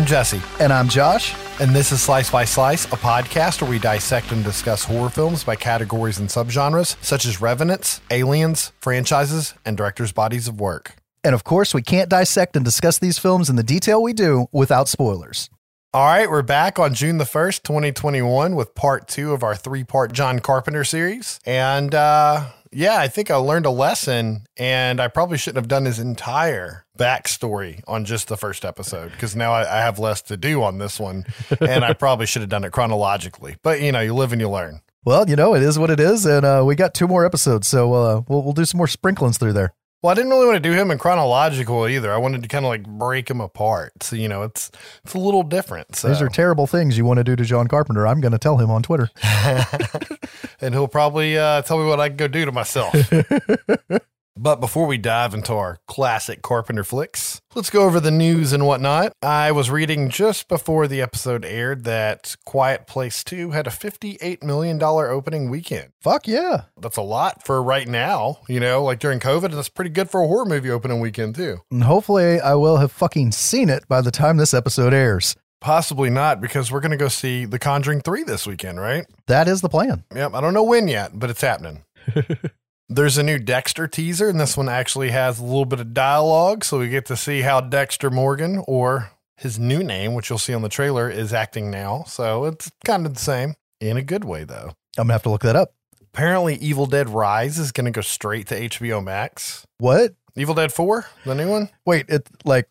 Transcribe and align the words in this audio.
I'm 0.00 0.06
Jesse, 0.06 0.40
And 0.58 0.72
I'm 0.72 0.88
Josh. 0.88 1.34
and 1.60 1.76
this 1.76 1.92
is 1.92 2.00
Slice 2.00 2.30
by 2.30 2.46
Slice, 2.46 2.86
a 2.86 2.96
podcast 2.96 3.60
where 3.60 3.70
we 3.70 3.78
dissect 3.78 4.32
and 4.32 4.42
discuss 4.42 4.82
horror 4.82 5.10
films 5.10 5.44
by 5.44 5.56
categories 5.56 6.18
and 6.18 6.26
subgenres, 6.26 6.96
such 7.04 7.26
as 7.26 7.42
revenants, 7.42 8.00
aliens, 8.10 8.72
franchises, 8.80 9.52
and 9.66 9.76
directors' 9.76 10.10
bodies 10.10 10.48
of 10.48 10.58
work. 10.58 10.94
And 11.22 11.34
of 11.34 11.44
course, 11.44 11.74
we 11.74 11.82
can't 11.82 12.08
dissect 12.08 12.56
and 12.56 12.64
discuss 12.64 12.98
these 12.98 13.18
films 13.18 13.50
in 13.50 13.56
the 13.56 13.62
detail 13.62 14.02
we 14.02 14.14
do 14.14 14.46
without 14.52 14.88
spoilers. 14.88 15.50
All 15.92 16.06
right, 16.06 16.30
we're 16.30 16.40
back 16.40 16.78
on 16.78 16.94
June 16.94 17.18
the 17.18 17.24
1st, 17.24 17.62
2021, 17.64 18.56
with 18.56 18.74
part 18.74 19.06
two 19.06 19.34
of 19.34 19.42
our 19.42 19.54
three 19.54 19.84
part 19.84 20.14
John 20.14 20.38
Carpenter 20.38 20.82
series. 20.82 21.40
And 21.44 21.94
uh, 21.94 22.46
yeah, 22.72 22.96
I 22.98 23.08
think 23.08 23.30
I 23.30 23.36
learned 23.36 23.66
a 23.66 23.70
lesson, 23.70 24.46
and 24.56 24.98
I 24.98 25.08
probably 25.08 25.36
shouldn't 25.36 25.58
have 25.62 25.68
done 25.68 25.84
his 25.84 25.98
entire 25.98 26.86
backstory 27.00 27.82
on 27.88 28.04
just 28.04 28.28
the 28.28 28.36
first 28.36 28.64
episode 28.64 29.10
because 29.12 29.34
now 29.34 29.52
I, 29.52 29.78
I 29.78 29.80
have 29.80 29.98
less 29.98 30.20
to 30.22 30.36
do 30.36 30.62
on 30.62 30.78
this 30.78 31.00
one, 31.00 31.24
and 31.60 31.84
I 31.84 31.94
probably 31.94 32.26
should 32.26 32.42
have 32.42 32.50
done 32.50 32.64
it 32.64 32.72
chronologically. 32.72 33.56
But 33.62 33.80
you 33.80 33.90
know, 33.90 34.00
you 34.00 34.14
live 34.14 34.32
and 34.32 34.40
you 34.40 34.50
learn. 34.50 34.82
Well, 35.04 35.28
you 35.28 35.34
know, 35.34 35.54
it 35.54 35.62
is 35.62 35.78
what 35.78 35.90
it 35.90 35.98
is. 35.98 36.26
And 36.26 36.44
uh, 36.44 36.62
we 36.66 36.74
got 36.74 36.92
two 36.92 37.08
more 37.08 37.24
episodes. 37.24 37.66
So 37.66 37.94
uh, 37.94 38.22
we'll, 38.28 38.42
we'll 38.42 38.52
do 38.52 38.66
some 38.66 38.76
more 38.76 38.86
sprinklings 38.86 39.38
through 39.38 39.54
there. 39.54 39.72
Well, 40.02 40.10
I 40.10 40.14
didn't 40.14 40.30
really 40.30 40.46
want 40.46 40.56
to 40.56 40.68
do 40.68 40.74
him 40.74 40.90
in 40.90 40.98
chronological 40.98 41.86
either. 41.86 42.12
I 42.12 42.16
wanted 42.16 42.42
to 42.42 42.48
kind 42.48 42.64
of 42.64 42.70
like 42.70 42.86
break 42.86 43.30
him 43.30 43.40
apart. 43.40 44.02
So, 44.02 44.16
you 44.16 44.28
know, 44.28 44.42
it's 44.42 44.70
it's 45.04 45.12
a 45.12 45.18
little 45.18 45.42
different. 45.42 45.96
So. 45.96 46.08
These 46.08 46.22
are 46.22 46.28
terrible 46.28 46.66
things 46.66 46.96
you 46.96 47.04
want 47.04 47.18
to 47.18 47.24
do 47.24 47.36
to 47.36 47.44
John 47.44 47.66
Carpenter. 47.66 48.06
I'm 48.06 48.20
going 48.20 48.32
to 48.32 48.38
tell 48.38 48.56
him 48.56 48.70
on 48.70 48.82
Twitter. 48.82 49.10
and 50.60 50.74
he'll 50.74 50.88
probably 50.88 51.36
uh, 51.36 51.62
tell 51.62 51.78
me 51.78 51.86
what 51.86 52.00
I 52.00 52.08
can 52.08 52.16
go 52.16 52.28
do 52.28 52.44
to 52.46 52.52
myself. 52.52 52.94
but 54.40 54.58
before 54.58 54.86
we 54.86 54.96
dive 54.96 55.34
into 55.34 55.52
our 55.52 55.78
classic 55.86 56.40
Carpenter 56.40 56.82
flicks, 56.82 57.42
let's 57.54 57.68
go 57.68 57.82
over 57.82 58.00
the 58.00 58.10
news 58.10 58.54
and 58.54 58.66
whatnot. 58.66 59.12
I 59.22 59.52
was 59.52 59.70
reading 59.70 60.08
just 60.08 60.48
before 60.48 60.88
the 60.88 61.02
episode 61.02 61.44
aired 61.44 61.84
that 61.84 62.36
Quiet 62.46 62.86
Place 62.86 63.22
2 63.22 63.50
had 63.50 63.66
a 63.66 63.70
$58 63.70 64.42
million 64.42 64.82
opening 64.82 65.50
weekend. 65.50 65.92
Fuck 66.00 66.26
yeah. 66.26 66.62
That's 66.80 66.96
a 66.96 67.02
lot 67.02 67.44
for 67.44 67.62
right 67.62 67.86
now, 67.86 68.38
you 68.48 68.60
know, 68.60 68.82
like 68.82 68.98
during 68.98 69.20
COVID. 69.20 69.44
And 69.44 69.54
that's 69.54 69.68
pretty 69.68 69.90
good 69.90 70.08
for 70.08 70.22
a 70.22 70.26
horror 70.26 70.46
movie 70.46 70.70
opening 70.70 71.00
weekend, 71.00 71.34
too. 71.34 71.58
And 71.70 71.84
hopefully, 71.84 72.40
I 72.40 72.54
will 72.54 72.78
have 72.78 72.92
fucking 72.92 73.32
seen 73.32 73.68
it 73.68 73.86
by 73.88 74.00
the 74.00 74.10
time 74.10 74.38
this 74.38 74.54
episode 74.54 74.94
airs. 74.94 75.36
Possibly 75.60 76.08
not, 76.08 76.40
because 76.40 76.72
we're 76.72 76.80
going 76.80 76.92
to 76.92 76.96
go 76.96 77.08
see 77.08 77.44
The 77.44 77.58
Conjuring 77.58 78.00
3 78.00 78.22
this 78.22 78.46
weekend, 78.46 78.80
right? 78.80 79.04
That 79.26 79.48
is 79.48 79.60
the 79.60 79.68
plan. 79.68 80.04
Yep. 80.14 80.32
I 80.32 80.40
don't 80.40 80.54
know 80.54 80.62
when 80.62 80.88
yet, 80.88 81.18
but 81.18 81.28
it's 81.28 81.42
happening. 81.42 81.84
There's 82.92 83.18
a 83.18 83.22
new 83.22 83.38
Dexter 83.38 83.86
teaser, 83.86 84.28
and 84.28 84.40
this 84.40 84.56
one 84.56 84.68
actually 84.68 85.10
has 85.10 85.38
a 85.38 85.44
little 85.44 85.64
bit 85.64 85.78
of 85.78 85.94
dialogue. 85.94 86.64
So 86.64 86.80
we 86.80 86.88
get 86.88 87.06
to 87.06 87.16
see 87.16 87.42
how 87.42 87.60
Dexter 87.60 88.10
Morgan, 88.10 88.64
or 88.66 89.12
his 89.36 89.60
new 89.60 89.84
name, 89.84 90.12
which 90.12 90.28
you'll 90.28 90.40
see 90.40 90.54
on 90.54 90.62
the 90.62 90.68
trailer, 90.68 91.08
is 91.08 91.32
acting 91.32 91.70
now. 91.70 92.02
So 92.08 92.46
it's 92.46 92.68
kind 92.84 93.06
of 93.06 93.14
the 93.14 93.20
same 93.20 93.54
in 93.80 93.96
a 93.96 94.02
good 94.02 94.24
way, 94.24 94.42
though. 94.42 94.72
I'm 94.98 95.06
going 95.06 95.06
to 95.06 95.12
have 95.12 95.22
to 95.22 95.30
look 95.30 95.42
that 95.42 95.54
up. 95.54 95.72
Apparently, 96.12 96.56
Evil 96.56 96.86
Dead 96.86 97.08
Rise 97.08 97.60
is 97.60 97.70
going 97.70 97.84
to 97.84 97.92
go 97.92 98.00
straight 98.00 98.48
to 98.48 98.60
HBO 98.68 99.02
Max. 99.04 99.64
What? 99.78 100.16
Evil 100.34 100.56
Dead 100.56 100.72
4, 100.72 101.06
the 101.24 101.36
new 101.36 101.48
one? 101.48 101.68
Wait, 101.86 102.06
it 102.08 102.28
like, 102.44 102.68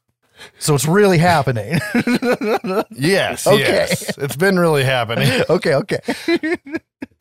so 0.60 0.76
it's 0.76 0.86
really 0.88 1.18
happening. 1.18 1.80
Yes. 2.92 3.48
Okay. 3.48 3.60
Yes. 3.60 4.18
It's 4.18 4.36
been 4.36 4.60
really 4.60 4.84
happening. 4.84 5.44
okay, 5.50 5.76
okay. 5.76 6.00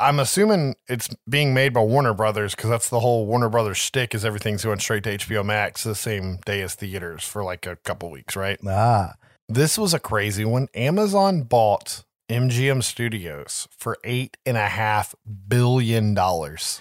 I'm 0.01 0.19
assuming 0.19 0.75
it's 0.89 1.09
being 1.29 1.55
made 1.55 1.73
by 1.73 1.81
Warner 1.81 2.15
Brothers 2.15 2.55
because 2.55 2.71
that's 2.71 2.89
the 2.89 3.01
whole 3.01 3.27
Warner 3.27 3.49
Brothers 3.49 3.77
shtick 3.77 4.15
is 4.15 4.25
everything's 4.25 4.65
going 4.65 4.81
straight 4.81 5.05
to 5.05 5.17
HBO 5.19 5.45
Max 5.45 5.85
the 5.85 5.95
same 5.95 6.39
day 6.47 6.63
as 6.63 6.75
theaters 6.75 7.25
for 7.25 7.45
like 7.45 7.67
a 7.67 7.77
couple 7.77 8.11
weeks, 8.11 8.35
right? 8.37 8.59
Ah, 8.67 9.15
This 9.49 9.79
was 9.79 9.95
a 9.95 9.99
crazy 10.01 10.45
one. 10.45 10.69
Amazon 10.75 11.43
bought 11.43 12.05
MGM 12.29 12.83
Studios 12.83 13.69
for 13.71 13.99
eight 14.05 14.37
and 14.45 14.57
a 14.57 14.67
half 14.69 15.15
billion 15.49 16.15
dollars. 16.15 16.81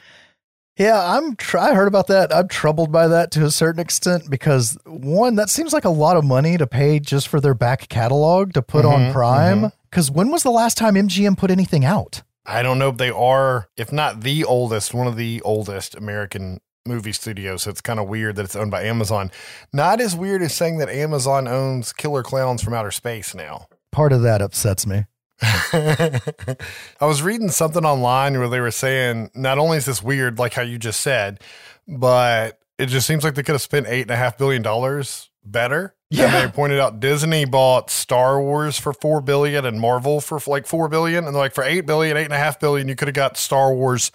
Yeah, 0.78 1.02
I'm. 1.18 1.36
Tr- 1.36 1.58
I 1.58 1.74
heard 1.74 1.88
about 1.88 2.08
that. 2.08 2.34
I'm 2.34 2.48
troubled 2.48 2.92
by 2.92 3.08
that 3.08 3.32
to 3.32 3.46
a 3.46 3.52
certain 3.52 3.80
extent 3.82 4.30
because 4.30 4.78
one, 4.86 5.36
that 5.36 5.50
seems 5.50 5.74
like 5.74 5.86
a 5.86 5.90
lot 5.90 6.18
of 6.18 6.24
money 6.24 6.58
to 6.58 6.68
pay 6.68 7.00
just 7.00 7.28
for 7.28 7.42
their 7.42 7.54
back 7.56 7.90
catalog 7.90 8.54
to 8.54 8.62
put 8.62 8.86
on 8.86 9.00
Mhm, 9.08 9.12
Prime. 9.12 9.72
Because 9.90 10.12
when 10.12 10.30
was 10.30 10.44
the 10.44 10.52
last 10.52 10.78
time 10.78 10.96
MGM 10.96 11.36
put 11.38 11.50
anything 11.50 11.84
out? 11.84 12.22
I 12.46 12.62
don't 12.62 12.78
know 12.80 12.90
if 12.90 12.98
they 12.98 13.10
are, 13.10 13.68
if 13.76 13.92
not 13.92 14.22
the 14.22 14.44
oldest, 14.46 14.94
one 14.94 15.08
of 15.08 15.16
the 15.18 15.42
oldest 15.42 15.96
American 15.96 16.60
movie 16.86 17.12
studios. 17.12 17.64
So 17.64 17.72
it's 17.72 17.82
kind 17.82 18.00
of 18.00 18.08
weird 18.08 18.36
that 18.38 18.46
it's 18.46 18.56
owned 18.56 18.72
by 18.72 18.84
Amazon. 18.84 19.32
Not 19.74 20.00
as 20.00 20.16
weird 20.16 20.42
as 20.42 20.54
saying 20.54 20.78
that 20.78 20.90
Amazon 20.90 21.48
owns 21.48 21.92
Killer 21.92 22.24
Clowns 22.24 22.62
from 22.64 22.74
Outer 22.74 22.92
Space 22.92 23.34
now. 23.36 23.68
Part 23.92 24.14
of 24.14 24.22
that 24.22 24.42
upsets 24.42 24.86
me. 24.88 25.06
I 25.42 26.58
was 27.02 27.22
reading 27.22 27.50
something 27.50 27.86
online 27.86 28.38
where 28.38 28.50
they 28.50 28.60
were 28.60 28.72
saying 28.72 29.32
not 29.36 29.58
only 29.58 29.78
is 29.78 29.86
this 29.86 30.02
weird, 30.02 30.40
like 30.40 30.54
how 30.54 30.64
you 30.64 30.78
just 30.78 31.02
said, 31.02 31.42
but 31.88 32.60
it 32.78 32.88
just 32.88 33.08
seems 33.08 33.24
like 33.24 33.36
they 33.36 33.44
could 33.44 33.54
have 33.54 33.62
spent 33.62 33.88
eight 33.88 34.04
and 34.04 34.12
a 34.12 34.16
half 34.16 34.38
billion 34.38 34.62
dollars 34.62 35.30
better. 35.44 35.96
Yeah. 36.10 36.26
And 36.26 36.34
they 36.34 36.54
pointed 36.54 36.80
out 36.80 37.00
Disney 37.00 37.46
bought 37.46 37.90
Star 37.90 38.42
Wars 38.42 38.80
for 38.80 38.94
four 38.94 39.22
billion 39.22 39.66
and 39.66 39.80
Marvel 39.80 40.22
for 40.22 40.40
like 40.48 40.66
four 40.66 40.88
billion. 40.88 41.26
And 41.26 41.36
they're 41.36 41.42
like 41.42 41.54
for 41.54 41.64
eight 41.64 41.86
billion, 41.86 42.18
eight 42.18 42.26
and 42.26 42.34
a 42.34 42.38
half 42.38 42.60
billion, 42.60 42.88
you 42.88 42.96
could 42.96 43.08
have 43.08 43.16
got 43.16 43.38
Star 43.38 43.74
Wars 43.74 44.12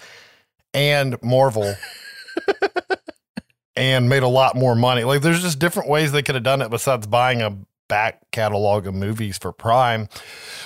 and 0.75 1.17
Marvel. 1.23 1.75
and 3.77 4.09
made 4.09 4.23
a 4.23 4.29
lot 4.29 4.55
more 4.55 4.75
money. 4.75 5.05
Like 5.05 5.23
there's 5.23 5.43
just 5.43 5.59
different 5.59 5.89
ways 5.89 6.13
they 6.13 6.23
could 6.23 6.35
have 6.35 6.45
done 6.45 6.63
it 6.63 6.71
besides 6.71 7.07
buying 7.07 7.43
a 7.43 7.57
back 7.93 8.23
catalog 8.31 8.87
of 8.87 8.95
movies 8.95 9.37
for 9.37 9.53
Prime 9.53 10.09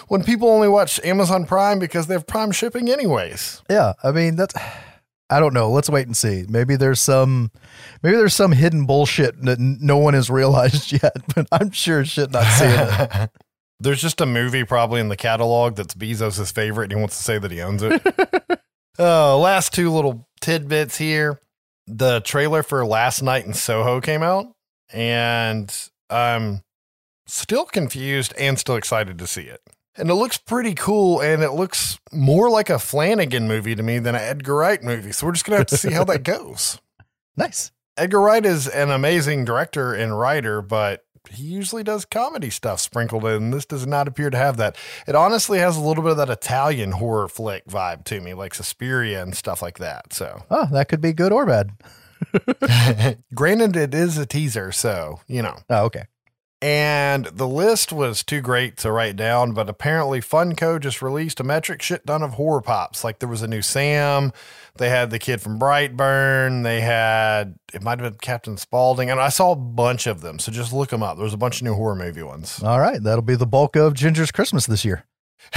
when 0.07 0.23
people 0.23 0.49
only 0.49 0.69
watch 0.69 1.01
Amazon 1.03 1.45
Prime 1.45 1.81
because 1.81 2.07
they 2.07 2.15
have 2.15 2.25
Prime 2.25 2.53
shipping 2.53 2.89
anyways. 2.89 3.63
Yeah, 3.69 3.95
I 4.05 4.13
mean 4.13 4.37
that's. 4.37 4.55
I 5.29 5.41
don't 5.41 5.53
know. 5.53 5.73
Let's 5.73 5.91
wait 5.91 6.07
and 6.07 6.17
see. 6.17 6.45
Maybe 6.49 6.77
there's 6.77 7.01
some, 7.01 7.51
maybe 8.01 8.17
there's 8.17 8.33
some 8.33 8.53
hidden 8.53 8.87
bullshit 8.87 9.43
that 9.43 9.59
no 9.59 9.97
one 9.97 10.15
has 10.15 10.31
realized 10.41 10.93
yet. 10.93 11.17
But 11.35 11.49
I'm 11.51 11.73
sure 11.73 12.05
shit 12.05 12.31
not 12.31 12.45
seeing 12.45 12.71
it. 12.71 13.31
There's 13.81 14.01
just 14.01 14.23
a 14.23 14.27
movie 14.27 14.65
probably 14.65 15.01
in 15.01 15.11
the 15.11 15.17
catalog 15.17 15.77
that's 15.77 15.95
Bezos' 15.95 16.51
favorite 16.51 16.85
and 16.85 16.93
he 16.93 16.99
wants 16.99 17.19
to 17.19 17.23
say 17.23 17.39
that 17.39 17.51
he 17.51 17.61
owns 17.61 17.83
it. 17.83 18.01
uh, 18.99 19.37
last 19.37 19.75
two 19.75 19.93
little 19.93 20.27
tidbits 20.41 20.97
here. 20.97 21.41
The 21.87 22.21
trailer 22.21 22.63
for 22.63 22.87
Last 22.87 23.21
Night 23.21 23.45
in 23.45 23.53
Soho 23.53 24.01
came 24.01 24.23
out 24.23 24.47
and 24.95 25.71
I'm 26.09 26.63
still 27.27 27.65
confused 27.65 28.33
and 28.39 28.59
still 28.59 28.77
excited 28.77 29.19
to 29.19 29.27
see 29.27 29.43
it. 29.43 29.61
And 29.99 30.11
it 30.11 30.15
looks 30.15 30.37
pretty 30.37 30.75
cool 30.75 31.21
and 31.21 31.43
it 31.43 31.53
looks 31.53 31.99
more 32.13 32.51
like 32.51 32.69
a 32.69 32.79
Flanagan 32.79 33.49
movie 33.49 33.75
to 33.75 33.83
me 33.83 33.99
than 33.99 34.15
an 34.15 34.21
Edgar 34.21 34.57
Wright 34.57 34.83
movie. 34.83 35.13
So 35.13 35.27
we're 35.27 35.33
just 35.33 35.45
going 35.47 35.55
to 35.55 35.61
have 35.61 35.67
to 35.69 35.77
see 35.77 35.93
how 35.93 36.05
that 36.05 36.23
goes. 36.23 36.81
Nice. 37.37 37.73
Edgar 37.97 38.21
Wright 38.21 38.45
is 38.45 38.69
an 38.69 38.91
amazing 38.91 39.47
director 39.47 39.95
and 39.95 40.19
writer, 40.19 40.61
but 40.61 41.05
he 41.31 41.45
usually 41.45 41.83
does 41.83 42.05
comedy 42.05 42.51
stuff 42.51 42.79
sprinkled 42.79 43.25
in. 43.25 43.51
This 43.51 43.65
does 43.65 43.87
not 43.87 44.07
appear 44.07 44.29
to 44.29 44.37
have 44.37 44.59
that. 44.59 44.77
It 45.09 45.15
honestly 45.15 45.59
has 45.61 45.77
a 45.77 45.81
little 45.81 46.03
bit 46.03 46.13
of 46.13 46.19
that 46.19 46.31
Italian 46.31 46.93
horror 46.93 47.27
flick 47.27 47.65
vibe 47.67 48.05
to 48.05 48.21
me, 48.21 48.35
like 48.35 48.55
Suspiria 48.55 49.23
and 49.23 49.35
stuff 49.35 49.63
like 49.63 49.79
that. 49.79 50.13
So, 50.13 50.45
Oh, 50.51 50.69
that 50.73 50.89
could 50.89 51.01
be 51.01 51.15
good 51.15 51.33
or 51.33 51.47
bad. 51.47 51.71
granted, 53.35 53.77
it 53.77 53.95
is 53.95 54.19
a 54.19 54.27
teaser, 54.27 54.73
so 54.73 55.21
you 55.27 55.43
know. 55.43 55.57
Oh, 55.71 55.85
okay. 55.87 56.05
And 56.63 57.27
the 57.27 57.47
list 57.47 57.93
was 57.93 58.23
too 58.23 58.41
great 58.41 58.79
to 58.79 58.91
write 58.91 59.17
down, 59.17 59.53
but 59.53 59.69
apparently 59.69 60.21
Funko 60.21 60.81
just 60.81 61.03
released 61.03 61.39
a 61.39 61.45
metric 61.45 61.83
shit 61.83 62.07
ton 62.07 62.23
of 62.23 62.33
horror 62.33 62.63
pops. 62.63 63.05
Like 63.05 63.19
there 63.19 63.29
was 63.29 63.43
a 63.43 63.49
new 63.49 63.61
Sam, 63.61 64.33
they 64.79 64.89
had 64.89 65.11
the 65.11 65.19
kid 65.19 65.43
from 65.43 65.59
Brightburn, 65.59 66.63
they 66.63 66.81
had 66.81 67.59
it 67.75 67.83
might 67.83 68.01
have 68.01 68.11
been 68.11 68.19
Captain 68.19 68.57
Spaulding, 68.57 69.11
and 69.11 69.21
I 69.21 69.29
saw 69.29 69.53
a 69.53 69.57
bunch 69.57 70.07
of 70.07 70.23
them. 70.23 70.39
So 70.39 70.51
just 70.51 70.73
look 70.73 70.89
them 70.89 71.03
up. 71.03 71.17
There 71.17 71.25
was 71.25 71.35
a 71.35 71.39
bunch 71.39 71.57
of 71.57 71.63
new 71.63 71.75
horror 71.75 71.95
movie 71.95 72.23
ones. 72.23 72.63
All 72.63 72.81
right, 72.81 73.03
that'll 73.03 73.21
be 73.21 73.37
the 73.37 73.47
bulk 73.47 73.77
of 73.77 73.93
Ginger's 73.93 74.33
Christmas 74.33 74.65
this 74.65 74.85
year. 74.85 75.05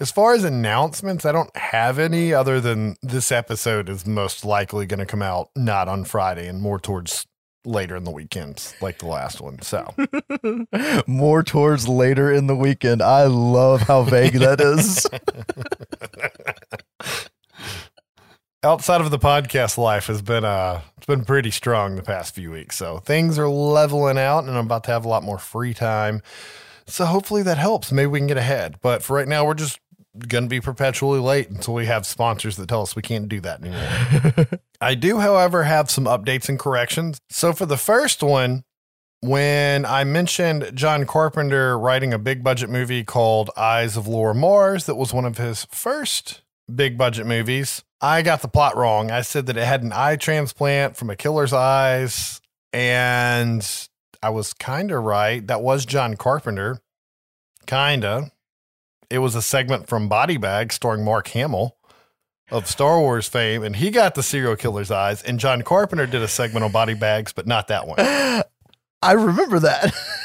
as 0.00 0.12
far 0.14 0.34
as 0.34 0.44
announcements, 0.44 1.24
I 1.24 1.32
don't 1.32 1.54
have 1.56 1.98
any 1.98 2.34
other 2.34 2.60
than 2.60 2.96
this 3.02 3.32
episode 3.32 3.88
is 3.88 4.06
most 4.06 4.44
likely 4.44 4.84
going 4.84 5.00
to 5.00 5.06
come 5.06 5.22
out 5.22 5.48
not 5.56 5.88
on 5.88 6.04
Friday 6.04 6.46
and 6.46 6.60
more 6.60 6.78
towards 6.78 7.26
later 7.64 7.96
in 7.96 8.04
the 8.04 8.10
weekend, 8.10 8.74
like 8.80 8.98
the 8.98 9.06
last 9.06 9.40
one. 9.40 9.60
So. 9.62 9.94
More 11.06 11.42
towards 11.42 11.88
later 11.88 12.32
in 12.32 12.46
the 12.46 12.56
weekend. 12.56 13.02
I 13.02 13.24
love 13.24 13.82
how 13.82 14.02
vague 14.02 14.34
that 14.34 14.60
is. 14.60 15.06
outside 18.62 19.00
of 19.00 19.10
the 19.10 19.18
podcast 19.18 19.78
life 19.78 20.06
has 20.06 20.20
been 20.20 20.44
uh 20.44 20.82
it's 20.98 21.06
been 21.06 21.24
pretty 21.24 21.50
strong 21.50 21.96
the 21.96 22.02
past 22.02 22.34
few 22.34 22.50
weeks 22.50 22.76
so 22.76 22.98
things 22.98 23.38
are 23.38 23.48
leveling 23.48 24.18
out 24.18 24.44
and 24.44 24.50
i'm 24.50 24.66
about 24.66 24.84
to 24.84 24.90
have 24.90 25.06
a 25.06 25.08
lot 25.08 25.22
more 25.22 25.38
free 25.38 25.72
time 25.72 26.20
so 26.86 27.06
hopefully 27.06 27.42
that 27.42 27.56
helps 27.56 27.90
maybe 27.90 28.06
we 28.06 28.18
can 28.18 28.26
get 28.26 28.36
ahead 28.36 28.76
but 28.82 29.02
for 29.02 29.16
right 29.16 29.28
now 29.28 29.46
we're 29.46 29.54
just 29.54 29.80
gonna 30.26 30.46
be 30.46 30.60
perpetually 30.60 31.20
late 31.20 31.48
until 31.50 31.74
we 31.74 31.86
have 31.86 32.04
sponsors 32.04 32.56
that 32.56 32.68
tell 32.68 32.82
us 32.82 32.96
we 32.96 33.02
can't 33.02 33.28
do 33.28 33.40
that 33.40 33.60
anymore 33.62 34.46
i 34.80 34.94
do 34.94 35.18
however 35.18 35.62
have 35.62 35.90
some 35.90 36.04
updates 36.04 36.48
and 36.48 36.58
corrections 36.58 37.20
so 37.30 37.52
for 37.52 37.66
the 37.66 37.76
first 37.76 38.22
one 38.22 38.64
when 39.22 39.84
I 39.84 40.04
mentioned 40.04 40.70
John 40.74 41.04
Carpenter 41.04 41.78
writing 41.78 42.14
a 42.14 42.18
big 42.18 42.42
budget 42.42 42.70
movie 42.70 43.04
called 43.04 43.50
Eyes 43.54 43.96
of 43.96 44.08
Laura 44.08 44.34
Mars, 44.34 44.86
that 44.86 44.94
was 44.94 45.12
one 45.12 45.26
of 45.26 45.36
his 45.36 45.66
first 45.66 46.40
big 46.74 46.96
budget 46.96 47.26
movies. 47.26 47.84
I 48.00 48.22
got 48.22 48.40
the 48.40 48.48
plot 48.48 48.76
wrong. 48.76 49.10
I 49.10 49.20
said 49.20 49.44
that 49.46 49.58
it 49.58 49.64
had 49.64 49.82
an 49.82 49.92
eye 49.94 50.16
transplant 50.16 50.96
from 50.96 51.10
a 51.10 51.16
killer's 51.16 51.52
eyes, 51.52 52.40
and 52.72 53.66
I 54.22 54.30
was 54.30 54.54
kind 54.54 54.90
of 54.90 55.04
right. 55.04 55.46
That 55.46 55.60
was 55.60 55.84
John 55.84 56.16
Carpenter. 56.16 56.80
Kinda. 57.66 58.32
It 59.10 59.18
was 59.18 59.34
a 59.34 59.42
segment 59.42 59.88
from 59.88 60.08
Body 60.08 60.36
Bag 60.36 60.72
starring 60.72 61.04
Mark 61.04 61.28
Hamill 61.28 61.76
of 62.50 62.66
Star 62.66 63.00
Wars 63.00 63.28
fame, 63.28 63.62
and 63.62 63.76
he 63.76 63.90
got 63.90 64.14
the 64.14 64.22
serial 64.22 64.56
killer's 64.56 64.90
eyes. 64.90 65.22
And 65.22 65.38
John 65.38 65.62
Carpenter 65.62 66.06
did 66.06 66.22
a 66.22 66.28
segment 66.28 66.64
on 66.64 66.72
Body 66.72 66.94
Bags, 66.94 67.32
but 67.32 67.46
not 67.46 67.68
that 67.68 67.86
one. 67.86 67.98
I 69.02 69.12
remember 69.12 69.58
that. 69.60 69.94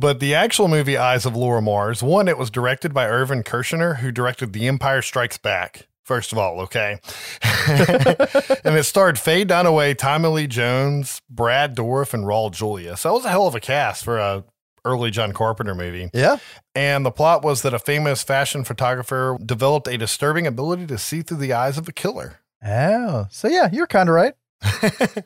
But 0.00 0.20
the 0.20 0.32
actual 0.36 0.68
movie 0.68 0.96
Eyes 0.96 1.26
of 1.26 1.34
Laura 1.34 1.60
Mars, 1.60 2.04
one, 2.04 2.28
it 2.28 2.38
was 2.38 2.50
directed 2.50 2.94
by 2.94 3.08
Irvin 3.08 3.42
Kershner, 3.42 3.96
who 3.96 4.12
directed 4.12 4.52
The 4.52 4.68
Empire 4.68 5.02
Strikes 5.02 5.38
Back. 5.38 5.88
First 6.04 6.30
of 6.30 6.38
all, 6.38 6.60
okay. 6.60 7.00
and 7.66 8.76
it 8.76 8.86
starred 8.86 9.18
Faye 9.18 9.44
Dunaway, 9.44 9.98
Tommy 9.98 10.28
Lee 10.28 10.46
Jones, 10.46 11.20
Brad 11.28 11.76
Dourif, 11.76 12.14
and 12.14 12.24
Raul 12.24 12.52
Julia. 12.52 12.96
So 12.96 13.10
it 13.10 13.14
was 13.14 13.24
a 13.24 13.30
hell 13.30 13.48
of 13.48 13.56
a 13.56 13.60
cast 13.60 14.04
for 14.04 14.18
a 14.18 14.44
early 14.84 15.10
John 15.10 15.32
Carpenter 15.32 15.74
movie. 15.74 16.10
yeah. 16.12 16.38
And 16.74 17.04
the 17.04 17.10
plot 17.10 17.42
was 17.42 17.62
that 17.62 17.74
a 17.74 17.78
famous 17.78 18.22
fashion 18.22 18.64
photographer 18.64 19.36
developed 19.44 19.88
a 19.88 19.98
disturbing 19.98 20.46
ability 20.46 20.86
to 20.86 20.98
see 20.98 21.22
through 21.22 21.38
the 21.38 21.52
eyes 21.52 21.76
of 21.78 21.88
a 21.88 21.92
killer. 21.92 22.40
Oh, 22.64 23.26
so 23.30 23.48
yeah, 23.48 23.68
you're 23.72 23.86
kind 23.86 24.08
of 24.08 24.14
right. 24.14 24.34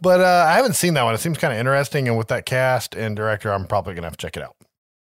But 0.00 0.20
uh, 0.20 0.46
I 0.48 0.56
haven't 0.56 0.74
seen 0.74 0.92
that 0.94 1.02
one. 1.02 1.14
It 1.14 1.18
seems 1.18 1.38
kind 1.38 1.52
of 1.52 1.58
interesting. 1.58 2.08
And 2.08 2.18
with 2.18 2.28
that 2.28 2.44
cast 2.44 2.94
and 2.94 3.16
director, 3.16 3.50
I'm 3.50 3.66
probably 3.66 3.94
going 3.94 4.02
to 4.02 4.08
have 4.08 4.16
to 4.18 4.26
check 4.26 4.36
it 4.36 4.42
out. 4.42 4.54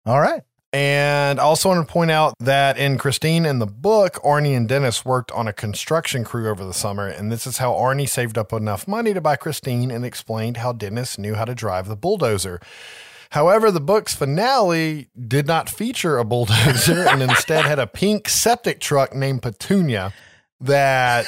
All 0.06 0.20
right. 0.20 0.42
And 0.72 1.38
I 1.38 1.42
also 1.42 1.68
want 1.68 1.86
to 1.86 1.92
point 1.92 2.10
out 2.10 2.34
that 2.38 2.78
in 2.78 2.96
Christine 2.96 3.44
in 3.44 3.58
the 3.58 3.66
book, 3.66 4.14
Arnie 4.24 4.56
and 4.56 4.68
Dennis 4.68 5.04
worked 5.04 5.30
on 5.32 5.46
a 5.46 5.52
construction 5.52 6.24
crew 6.24 6.48
over 6.48 6.64
the 6.64 6.72
summer. 6.72 7.08
And 7.08 7.30
this 7.30 7.46
is 7.46 7.58
how 7.58 7.72
Arnie 7.72 8.08
saved 8.08 8.38
up 8.38 8.52
enough 8.52 8.86
money 8.88 9.12
to 9.12 9.20
buy 9.20 9.36
Christine 9.36 9.90
and 9.90 10.04
explained 10.04 10.58
how 10.58 10.72
Dennis 10.72 11.18
knew 11.18 11.34
how 11.34 11.44
to 11.44 11.54
drive 11.54 11.88
the 11.88 11.96
bulldozer. 11.96 12.60
However, 13.32 13.70
the 13.70 13.80
book's 13.80 14.14
finale 14.14 15.08
did 15.18 15.46
not 15.46 15.70
feature 15.70 16.18
a 16.18 16.24
bulldozer 16.24 17.08
and 17.08 17.22
instead 17.22 17.64
had 17.64 17.78
a 17.78 17.86
pink 17.86 18.28
septic 18.28 18.78
truck 18.78 19.14
named 19.14 19.40
Petunia 19.40 20.12
that 20.60 21.24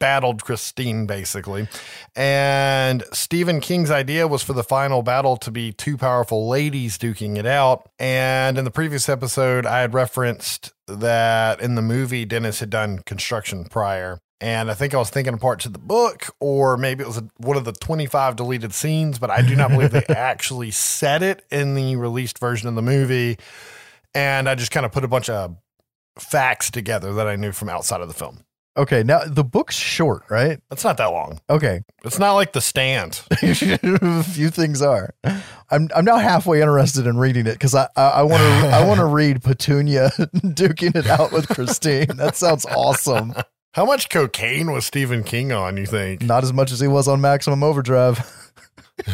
battled 0.00 0.44
Christine, 0.44 1.04
basically. 1.04 1.68
And 2.16 3.04
Stephen 3.12 3.60
King's 3.60 3.90
idea 3.90 4.26
was 4.26 4.42
for 4.42 4.54
the 4.54 4.64
final 4.64 5.02
battle 5.02 5.36
to 5.36 5.50
be 5.50 5.72
two 5.72 5.98
powerful 5.98 6.48
ladies 6.48 6.96
duking 6.96 7.36
it 7.36 7.44
out. 7.44 7.90
And 7.98 8.56
in 8.56 8.64
the 8.64 8.70
previous 8.70 9.10
episode, 9.10 9.66
I 9.66 9.80
had 9.80 9.92
referenced 9.92 10.72
that 10.86 11.60
in 11.60 11.74
the 11.74 11.82
movie, 11.82 12.24
Dennis 12.24 12.60
had 12.60 12.70
done 12.70 13.00
construction 13.00 13.66
prior. 13.66 14.20
And 14.40 14.70
I 14.70 14.74
think 14.74 14.94
I 14.94 14.98
was 14.98 15.10
thinking 15.10 15.34
of 15.34 15.40
parts 15.40 15.66
of 15.66 15.72
the 15.72 15.80
book, 15.80 16.26
or 16.38 16.76
maybe 16.76 17.02
it 17.02 17.08
was 17.08 17.18
a, 17.18 17.28
one 17.38 17.56
of 17.56 17.64
the 17.64 17.72
25 17.72 18.36
deleted 18.36 18.72
scenes, 18.72 19.18
but 19.18 19.30
I 19.30 19.42
do 19.42 19.56
not 19.56 19.70
believe 19.70 19.90
they 19.90 20.04
actually 20.08 20.70
said 20.70 21.22
it 21.22 21.44
in 21.50 21.74
the 21.74 21.96
released 21.96 22.38
version 22.38 22.68
of 22.68 22.76
the 22.76 22.82
movie. 22.82 23.36
And 24.14 24.48
I 24.48 24.54
just 24.54 24.70
kind 24.70 24.86
of 24.86 24.92
put 24.92 25.02
a 25.04 25.08
bunch 25.08 25.28
of 25.28 25.56
facts 26.18 26.70
together 26.70 27.12
that 27.14 27.26
I 27.26 27.36
knew 27.36 27.52
from 27.52 27.68
outside 27.68 28.00
of 28.00 28.08
the 28.08 28.14
film. 28.14 28.44
Okay. 28.76 29.02
Now 29.02 29.24
the 29.26 29.42
book's 29.42 29.74
short, 29.74 30.22
right? 30.30 30.60
It's 30.70 30.84
not 30.84 30.98
that 30.98 31.06
long. 31.06 31.40
Okay. 31.50 31.82
It's 32.04 32.20
not 32.20 32.34
like 32.34 32.52
The 32.52 32.60
Stand. 32.60 33.20
a 33.42 34.22
few 34.22 34.50
things 34.50 34.82
are. 34.82 35.14
I'm 35.70 35.88
I'm 35.94 36.04
now 36.04 36.18
halfway 36.18 36.60
interested 36.60 37.06
in 37.06 37.18
reading 37.18 37.48
it 37.48 37.54
because 37.54 37.74
I 37.74 37.88
I 37.96 38.22
want 38.22 38.40
to 38.40 38.68
I 38.68 38.86
want 38.86 39.00
to 39.00 39.06
read 39.06 39.42
Petunia 39.42 40.10
duking 40.32 40.94
it 40.94 41.08
out 41.08 41.32
with 41.32 41.48
Christine. 41.48 42.16
That 42.16 42.36
sounds 42.36 42.64
awesome. 42.66 43.34
How 43.72 43.84
much 43.84 44.08
cocaine 44.08 44.72
was 44.72 44.86
Stephen 44.86 45.22
King 45.22 45.52
on, 45.52 45.76
you 45.76 45.86
think? 45.86 46.22
Not 46.22 46.42
as 46.42 46.52
much 46.52 46.72
as 46.72 46.80
he 46.80 46.88
was 46.88 47.06
on 47.06 47.20
Maximum 47.20 47.62
Overdrive. 47.62 48.18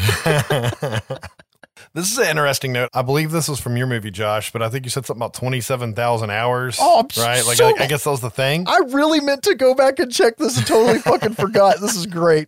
this 1.93 2.11
is 2.11 2.17
an 2.17 2.27
interesting 2.27 2.71
note. 2.71 2.89
I 2.93 3.01
believe 3.01 3.31
this 3.31 3.47
was 3.47 3.59
from 3.59 3.77
your 3.77 3.85
movie, 3.87 4.11
Josh, 4.11 4.51
but 4.51 4.61
I 4.61 4.69
think 4.69 4.85
you 4.85 4.89
said 4.89 5.05
something 5.05 5.19
about 5.21 5.33
27,000 5.33 6.29
hours. 6.29 6.77
Oh, 6.79 6.99
I'm 6.99 7.07
right? 7.23 7.45
Like, 7.45 7.57
so- 7.57 7.67
I, 7.77 7.83
I 7.83 7.87
guess 7.87 8.05
that 8.05 8.11
was 8.11 8.21
the 8.21 8.29
thing. 8.29 8.65
I 8.67 8.77
really 8.87 9.19
meant 9.19 9.43
to 9.43 9.55
go 9.55 9.75
back 9.75 9.99
and 9.99 10.11
check 10.11 10.37
this 10.37 10.57
and 10.57 10.65
totally 10.65 10.99
fucking 10.99 11.33
forgot. 11.33 11.79
This 11.81 11.95
is 11.95 12.05
great. 12.05 12.47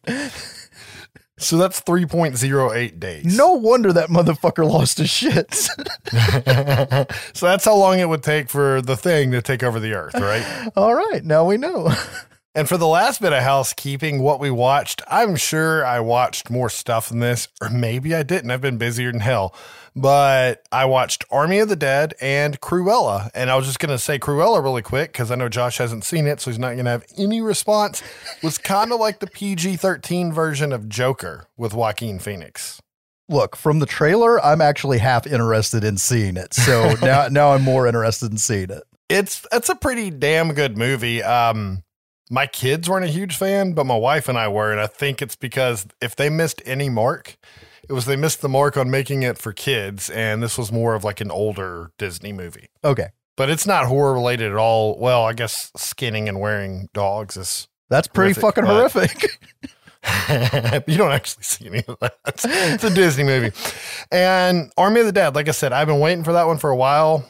So 1.39 1.57
that's 1.57 1.81
3.08 1.81 2.99
days. 2.99 3.37
No 3.37 3.53
wonder 3.53 3.93
that 3.93 4.09
motherfucker 4.09 4.67
lost 4.67 4.97
his 4.97 5.09
shit. 5.11 5.53
so 7.33 7.45
that's 7.45 7.65
how 7.65 7.75
long 7.75 7.99
it 7.99 8.09
would 8.09 8.23
take 8.23 8.49
for 8.49 8.81
the 8.81 8.97
thing 8.97 9.31
to 9.31 9.41
take 9.41 9.61
over 9.61 9.79
the 9.79 9.93
earth, 9.93 10.15
right? 10.15 10.71
All 10.75 10.95
right, 10.95 11.23
now 11.23 11.45
we 11.45 11.57
know. 11.57 11.93
And 12.57 12.67
for 12.67 12.75
the 12.75 12.87
last 12.87 13.21
bit 13.21 13.33
of 13.33 13.43
housekeeping, 13.43 14.19
what 14.19 14.39
we 14.39 14.49
watched, 14.49 15.03
I'm 15.07 15.35
sure 15.35 15.85
I 15.85 15.99
watched 15.99 16.49
more 16.49 16.71
stuff 16.71 17.09
than 17.09 17.19
this, 17.19 17.49
or 17.61 17.69
maybe 17.69 18.15
I 18.15 18.23
didn't. 18.23 18.49
I've 18.49 18.61
been 18.61 18.79
busier 18.79 19.11
than 19.11 19.21
hell. 19.21 19.53
But 19.95 20.63
I 20.71 20.85
watched 20.85 21.23
Army 21.29 21.59
of 21.59 21.69
the 21.69 21.75
Dead 21.75 22.15
and 22.19 22.59
Cruella. 22.59 23.29
And 23.35 23.51
I 23.51 23.55
was 23.57 23.67
just 23.67 23.77
going 23.77 23.91
to 23.91 23.99
say 23.99 24.17
Cruella 24.17 24.63
really 24.63 24.81
quick 24.81 25.11
because 25.11 25.29
I 25.29 25.35
know 25.35 25.49
Josh 25.49 25.77
hasn't 25.77 26.03
seen 26.03 26.25
it, 26.25 26.41
so 26.41 26.49
he's 26.49 26.57
not 26.57 26.73
going 26.73 26.85
to 26.85 26.89
have 26.89 27.05
any 27.15 27.41
response. 27.41 28.01
was 28.41 28.57
kind 28.57 28.91
of 28.91 28.99
like 28.99 29.19
the 29.19 29.27
PG 29.27 29.75
13 29.75 30.33
version 30.33 30.73
of 30.73 30.89
Joker 30.89 31.45
with 31.57 31.75
Joaquin 31.75 32.17
Phoenix. 32.17 32.81
Look, 33.29 33.55
from 33.55 33.77
the 33.77 33.85
trailer, 33.85 34.43
I'm 34.43 34.61
actually 34.61 34.97
half 34.97 35.27
interested 35.27 35.83
in 35.83 35.97
seeing 35.97 36.37
it. 36.37 36.55
So 36.55 36.95
now 37.03 37.27
now 37.27 37.51
I'm 37.51 37.61
more 37.61 37.85
interested 37.85 38.31
in 38.31 38.39
seeing 38.39 38.71
it. 38.71 38.81
It's 39.09 39.45
it's 39.51 39.69
a 39.69 39.75
pretty 39.75 40.09
damn 40.09 40.53
good 40.53 40.75
movie. 40.75 41.21
Um, 41.21 41.83
my 42.29 42.47
kids 42.47 42.89
weren't 42.89 43.05
a 43.05 43.09
huge 43.09 43.35
fan, 43.35 43.73
but 43.73 43.85
my 43.85 43.95
wife 43.95 44.27
and 44.27 44.37
I 44.37 44.47
were, 44.47 44.71
and 44.71 44.81
I 44.81 44.87
think 44.87 45.21
it's 45.21 45.35
because 45.35 45.87
if 46.01 46.15
they 46.15 46.29
missed 46.29 46.61
any 46.65 46.89
mark, 46.89 47.37
it 47.87 47.93
was 47.93 48.05
they 48.05 48.15
missed 48.15 48.41
the 48.41 48.49
mark 48.49 48.75
on 48.77 48.89
making 48.89 49.23
it 49.23 49.37
for 49.37 49.53
kids, 49.53 50.09
and 50.09 50.43
this 50.43 50.57
was 50.57 50.71
more 50.71 50.95
of 50.95 51.03
like 51.03 51.21
an 51.21 51.31
older 51.31 51.91
Disney 51.97 52.33
movie. 52.33 52.67
Okay. 52.83 53.07
But 53.35 53.49
it's 53.49 53.67
not 53.67 53.85
horror 53.85 54.13
related 54.13 54.51
at 54.51 54.57
all. 54.57 54.97
Well, 54.97 55.23
I 55.23 55.33
guess 55.33 55.71
skinning 55.75 56.27
and 56.27 56.39
wearing 56.39 56.89
dogs 56.93 57.37
is. 57.37 57.67
That's 57.89 58.07
pretty 58.07 58.39
Horrific, 58.39 58.41
fucking 58.41 58.65
horrific. 58.65 59.39
you 60.87 60.97
don't 60.97 61.11
actually 61.11 61.43
see 61.43 61.67
any 61.67 61.83
of 61.87 61.97
that. 61.99 62.17
It's 62.27 62.83
a 62.83 62.89
Disney 62.89 63.23
movie. 63.23 63.55
And 64.11 64.71
Army 64.77 65.01
of 65.01 65.05
the 65.05 65.11
Dead, 65.11 65.35
like 65.35 65.47
I 65.47 65.51
said, 65.51 65.73
I've 65.73 65.87
been 65.87 65.99
waiting 65.99 66.23
for 66.23 66.33
that 66.33 66.47
one 66.47 66.57
for 66.57 66.69
a 66.69 66.75
while. 66.75 67.29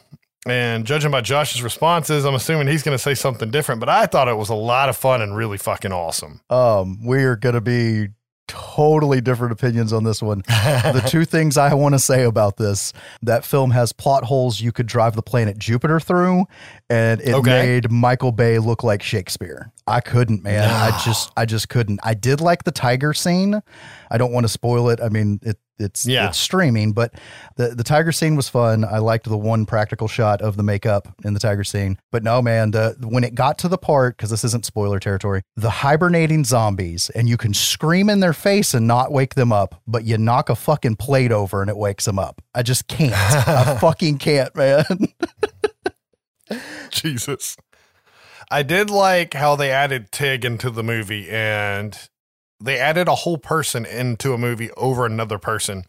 And 0.49 0.85
judging 0.85 1.11
by 1.11 1.21
Josh's 1.21 1.61
responses, 1.61 2.25
I'm 2.25 2.35
assuming 2.35 2.67
he's 2.67 2.83
going 2.83 2.95
to 2.95 3.01
say 3.01 3.13
something 3.13 3.51
different. 3.51 3.79
But 3.79 3.89
I 3.89 4.05
thought 4.05 4.27
it 4.27 4.37
was 4.37 4.49
a 4.49 4.55
lot 4.55 4.89
of 4.89 4.97
fun 4.97 5.21
and 5.21 5.35
really 5.35 5.57
fucking 5.57 5.91
awesome. 5.91 6.41
Um, 6.49 6.99
we're 7.03 7.35
gonna 7.35 7.61
be 7.61 8.07
totally 8.47 9.19
different 9.19 9.51
opinions 9.51 9.91
on 9.91 10.03
this 10.05 10.21
one. 10.21 10.39
the 10.47 11.03
two 11.07 11.25
things 11.25 11.57
I 11.57 11.73
want 11.73 11.95
to 11.95 11.99
say 11.99 12.23
about 12.23 12.55
this 12.57 12.93
that 13.21 13.43
film 13.43 13.71
has 13.71 13.91
plot 13.91 14.23
holes 14.23 14.61
you 14.61 14.71
could 14.71 14.87
drive 14.87 15.15
the 15.15 15.21
planet 15.21 15.57
Jupiter 15.57 15.99
through, 15.99 16.45
and 16.89 17.19
it 17.21 17.33
Okay. 17.33 17.49
made 17.49 17.91
Michael 17.91 18.31
Bay 18.31 18.57
look 18.59 18.83
like 18.83 19.03
Shakespeare. 19.03 19.71
I 19.85 19.99
couldn't, 19.99 20.43
man. 20.43 20.69
I 20.69 20.97
just, 21.03 21.31
I 21.37 21.45
just 21.45 21.69
couldn't. 21.69 21.99
I 22.03 22.13
did 22.13 22.39
like 22.41 22.63
the 22.63 22.71
tiger 22.71 23.13
scene. 23.13 23.61
I 24.09 24.17
don't 24.17 24.31
want 24.31 24.45
to 24.45 24.49
spoil 24.49 24.89
it. 24.89 24.99
I 25.01 25.09
mean, 25.09 25.39
it, 25.43 25.57
it's 25.79 26.05
Yeah. 26.05 26.27
it's 26.27 26.37
streaming, 26.37 26.91
but 26.93 27.13
the 27.55 27.69
the 27.69 27.83
tiger 27.83 28.11
scene 28.11 28.35
was 28.35 28.49
fun. 28.49 28.83
I 28.85 28.97
liked 28.99 29.25
the 29.29 29.37
one 29.37 29.65
practical 29.65 30.07
shot 30.07 30.41
of 30.41 30.57
the 30.57 30.63
makeup 30.63 31.07
in 31.23 31.33
the 31.33 31.39
tiger 31.39 31.63
scene. 31.63 31.97
But 32.11 32.23
no, 32.23 32.41
man, 32.41 32.71
the, 32.71 32.95
when 33.01 33.23
it 33.23 33.35
got 33.35 33.57
to 33.59 33.67
the 33.67 33.77
part 33.77 34.17
because 34.17 34.29
this 34.29 34.43
isn't 34.43 34.65
spoiler 34.65 34.99
territory, 34.99 35.41
the 35.55 35.69
hibernating 35.69 36.43
zombies, 36.43 37.09
and 37.11 37.29
you 37.29 37.37
can 37.37 37.53
scream 37.53 38.09
in 38.09 38.19
their 38.19 38.33
face 38.33 38.73
and 38.73 38.87
not 38.87 39.11
wake 39.11 39.35
them 39.35 39.51
up, 39.51 39.81
but 39.87 40.03
you 40.03 40.17
knock 40.17 40.49
a 40.49 40.55
fucking 40.55 40.95
plate 40.95 41.31
over 41.31 41.61
and 41.61 41.69
it 41.69 41.77
wakes 41.77 42.05
them 42.05 42.17
up. 42.19 42.41
I 42.55 42.63
just 42.63 42.87
can't. 42.87 43.13
I 43.13 43.77
fucking 43.81 44.17
can't, 44.17 44.55
man. 44.55 44.85
Jesus. 46.91 47.57
I 48.49 48.63
did 48.63 48.89
like 48.89 49.33
how 49.33 49.55
they 49.55 49.71
added 49.71 50.11
Tig 50.11 50.45
into 50.45 50.69
the 50.69 50.83
movie 50.83 51.29
and 51.29 51.97
they 52.59 52.77
added 52.77 53.07
a 53.07 53.15
whole 53.15 53.37
person 53.37 53.85
into 53.85 54.33
a 54.33 54.37
movie 54.37 54.71
over 54.71 55.05
another 55.05 55.37
person. 55.37 55.85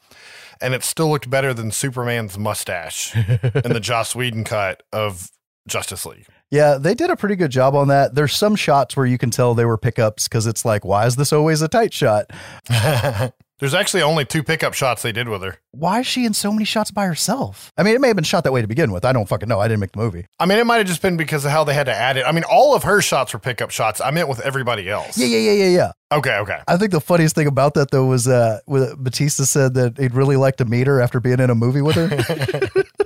And 0.61 0.75
it 0.75 0.83
still 0.83 1.09
looked 1.11 1.31
better 1.31 1.55
than 1.55 1.71
Superman's 1.71 2.37
mustache 2.37 3.15
in 3.17 3.73
the 3.73 3.81
Joss 3.81 4.15
Whedon 4.15 4.45
cut 4.45 4.83
of 4.93 5.31
Justice 5.69 6.05
League. 6.05 6.27
Yeah, 6.51 6.79
they 6.79 6.95
did 6.95 7.11
a 7.11 7.17
pretty 7.17 7.37
good 7.37 7.51
job 7.51 7.75
on 7.75 7.89
that. 7.89 8.15
There's 8.15 8.35
some 8.35 8.57
shots 8.57 8.97
where 8.97 9.07
you 9.07 9.19
can 9.19 9.31
tell 9.31 9.55
they 9.55 9.67
were 9.67 9.77
pickups 9.77 10.27
because 10.27 10.47
it's 10.47 10.65
like, 10.65 10.85
why 10.85 11.07
is 11.07 11.17
this 11.17 11.33
always 11.33 11.63
a 11.63 11.69
tight 11.69 11.93
shot? 11.93 12.31
There's 13.59 13.75
actually 13.75 14.03
only 14.03 14.25
two 14.25 14.43
pickup 14.45 14.73
shots 14.75 15.03
they 15.03 15.11
did 15.11 15.29
with 15.29 15.43
her. 15.43 15.59
Why 15.73 16.01
is 16.01 16.07
she 16.07 16.25
in 16.25 16.33
so 16.33 16.53
many 16.53 16.65
shots 16.65 16.93
by 16.93 17.07
herself? 17.07 17.73
I 17.77 17.83
mean, 17.83 17.95
it 17.95 18.01
may 18.01 18.07
have 18.07 18.17
been 18.17 18.25
shot 18.25 18.45
that 18.45 18.53
way 18.53 18.61
to 18.63 18.69
begin 18.69 18.93
with. 18.93 19.05
I 19.05 19.13
don't 19.13 19.29
fucking 19.29 19.49
know. 19.49 19.59
I 19.59 19.67
didn't 19.67 19.81
make 19.81 19.93
the 19.93 19.99
movie. 19.99 20.27
I 20.39 20.47
mean, 20.47 20.59
it 20.59 20.67
might 20.67 20.77
have 20.77 20.87
just 20.87 21.03
been 21.03 21.17
because 21.17 21.45
of 21.45 21.51
how 21.51 21.65
they 21.65 21.75
had 21.75 21.87
to 21.87 21.95
add 21.95 22.17
it. 22.17 22.25
I 22.25 22.31
mean, 22.33 22.45
all 22.45 22.75
of 22.77 22.85
her 22.85 23.03
shots 23.03 23.33
were 23.33 23.41
pickup 23.41 23.71
shots. 23.71 24.01
I 24.01 24.13
meant 24.13 24.29
with 24.29 24.41
everybody 24.41 24.89
else. 24.89 25.19
Yeah, 25.19 25.27
yeah, 25.27 25.39
yeah, 25.51 25.65
yeah, 25.65 25.77
yeah. 25.77 25.93
Okay, 26.17 26.37
okay. 26.39 26.61
I 26.69 26.77
think 26.77 26.93
the 26.93 27.01
funniest 27.01 27.35
thing 27.35 27.49
about 27.49 27.75
that 27.75 27.91
though 27.91 28.07
was 28.07 28.29
uh, 28.29 28.61
Batista 28.67 29.45
said 29.45 29.75
that 29.75 29.99
he'd 29.99 30.15
really 30.15 30.37
like 30.37 30.57
to 30.57 30.65
meet 30.65 30.87
her 30.87 31.01
after 31.01 31.19
being 31.19 31.41
in 31.41 31.51
a 31.51 31.55
movie 31.55 31.83
with 31.83 31.97
her. 31.97 32.69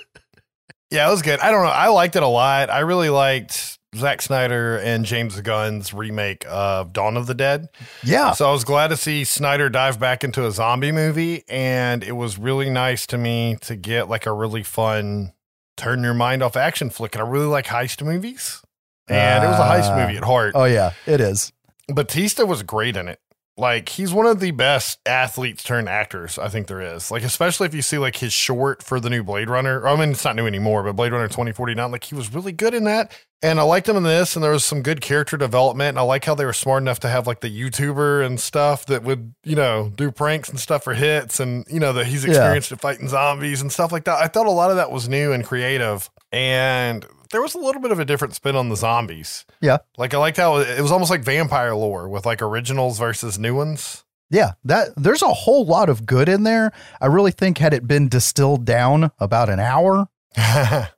Yeah, 0.93 1.09
it 1.09 1.11
was 1.11 1.23
good. 1.23 1.41
I 1.41 1.51
don't 1.51 1.63
know. 1.65 1.71
I 1.71 1.89
liked 1.89 2.17
it 2.17 2.23
a 2.23 2.27
lot. 2.29 2.69
I 2.69 2.81
really 2.81 3.09
liked 3.09 3.79
Zack 3.95 4.23
Snyder 4.23 4.79
and 4.79 5.05
James 5.05 5.39
Gunn's 5.43 5.93
remake 5.93 6.45
of 6.49 6.93
Dawn 6.93 7.17
of 7.17 7.27
the 7.27 7.35
Dead. 7.35 7.69
yeah, 8.03 8.33
So 8.33 8.49
I 8.49 8.53
was 8.53 8.65
glad 8.65 8.89
to 8.89 8.97
see 8.97 9.25
Snyder 9.25 9.69
dive 9.69 10.01
back 10.01 10.25
into 10.25 10.47
a 10.47 10.51
zombie 10.51 10.93
movie, 10.93 11.45
and 11.49 12.03
it 12.03 12.13
was 12.13 12.39
really 12.39 12.71
nice 12.71 13.07
to 13.09 13.19
me 13.19 13.57
to 13.63 13.77
get 13.77 14.09
like 14.09 14.25
a 14.25 14.33
really 14.33 14.63
fun 14.63 15.33
turn 15.77 16.03
your 16.03 16.15
mind 16.15 16.43
off 16.43 16.57
action 16.57 16.89
flick. 16.91 17.15
And 17.15 17.23
I 17.23 17.29
really 17.29 17.47
like 17.47 17.67
heist 17.67 18.03
movies, 18.03 18.63
and 19.09 19.45
it 19.45 19.47
was 19.49 19.59
a 19.59 19.63
heist 19.63 19.95
movie 19.97 20.17
at 20.17 20.25
heart. 20.25 20.53
oh 20.55 20.65
yeah, 20.65 20.93
it 21.07 21.21
is. 21.21 21.53
Batista 21.89 22.45
was 22.47 22.63
great 22.63 22.97
in 22.97 23.09
it. 23.09 23.21
Like 23.59 23.91
he's 23.91 24.15
one 24.15 24.25
of 24.25 24.41
the 24.41 24.53
best 24.53 24.99
athletes 25.05 25.63
turned 25.63 25.87
actors 25.87 26.39
I 26.39 26.49
think 26.49 26.67
there 26.69 26.81
is. 26.81 27.11
Like 27.11 27.23
especially 27.23 27.67
if 27.67 27.75
you 27.75 27.83
see 27.83 27.99
like 27.99 28.17
his 28.17 28.33
short 28.33 28.83
for 28.83 28.99
the 28.99 29.11
new 29.11 29.23
Blade 29.23 29.51
Runner. 29.51 29.87
I 29.87 29.95
mean 29.97 30.13
it's 30.13 30.25
not 30.25 30.37
new 30.37 30.47
anymore, 30.47 30.83
but 30.83 30.95
Blade 30.97 31.13
Runner 31.13 31.29
2049 31.29 31.91
like 31.93 32.05
he 32.05 32.15
was 32.15 32.33
really 32.33 32.53
good 32.53 32.73
in 32.73 32.85
that. 32.85 33.13
And 33.45 33.59
I 33.59 33.65
liked 33.65 33.89
him 33.89 33.97
in 33.97 34.05
this 34.05 34.37
and 34.37 34.43
there 34.45 34.53
was 34.53 34.65
some 34.65 34.83
good 34.83 35.01
character 35.01 35.37
development 35.37 35.89
and 35.91 35.99
I 35.99 36.03
like 36.03 36.25
how 36.25 36.35
they 36.37 36.45
were 36.45 36.53
smart 36.53 36.83
enough 36.83 37.01
to 37.01 37.09
have 37.09 37.27
like 37.27 37.41
the 37.41 37.51
YouTuber 37.51 38.25
and 38.25 38.39
stuff 38.39 38.87
that 38.87 39.03
would, 39.03 39.35
you 39.43 39.57
know, 39.57 39.91
do 39.97 40.13
pranks 40.13 40.49
and 40.49 40.61
stuff 40.61 40.85
for 40.85 40.95
hits 40.95 41.41
and 41.41 41.65
you 41.69 41.81
know 41.81 41.93
that 41.93 42.07
he's 42.07 42.25
Yeah. 42.25 42.31
experienced 42.31 42.71
at 42.71 42.81
fighting 42.81 43.09
zombies 43.09 43.61
and 43.61 43.73
stuff 43.73 43.91
like 43.91 44.05
that. 44.05 44.23
I 44.23 44.29
thought 44.29 44.47
a 44.47 44.51
lot 44.51 44.71
of 44.71 44.77
that 44.77 44.93
was 44.93 45.09
new 45.09 45.33
and 45.33 45.45
creative 45.45 46.09
and 46.31 47.05
there 47.33 47.43
was 47.43 47.55
a 47.55 47.59
little 47.59 47.81
bit 47.83 47.91
of 47.91 47.99
a 47.99 48.05
different 48.05 48.35
spin 48.35 48.55
on 48.55 48.69
the 48.69 48.77
zombies. 48.77 49.45
Yeah. 49.61 49.79
Like 49.99 50.15
I 50.15 50.19
liked 50.19 50.37
how 50.37 50.59
it 50.59 50.81
was 50.81 50.93
almost 50.93 51.11
like 51.11 51.25
vampire 51.25 51.75
lore 51.75 52.09
with 52.09 52.25
like 52.25 52.43
originals 52.43 52.99
versus 53.01 53.39
new 53.41 53.57
ones. 53.57 54.05
Yeah, 54.31 54.53
that 54.65 54.91
there's 54.97 55.21
a 55.23 55.29
whole 55.33 55.67
lot 55.67 55.89
of 55.91 56.07
good 56.07 56.29
in 56.29 56.45
there. 56.45 56.73
I 57.01 57.07
really 57.07 57.33
think 57.33 57.59
had 57.59 57.75
it 57.75 57.87
been 57.89 58.09
distilled 58.09 58.65
down 58.65 59.11
about 59.19 59.51
an 59.51 59.61
hour, 59.61 60.09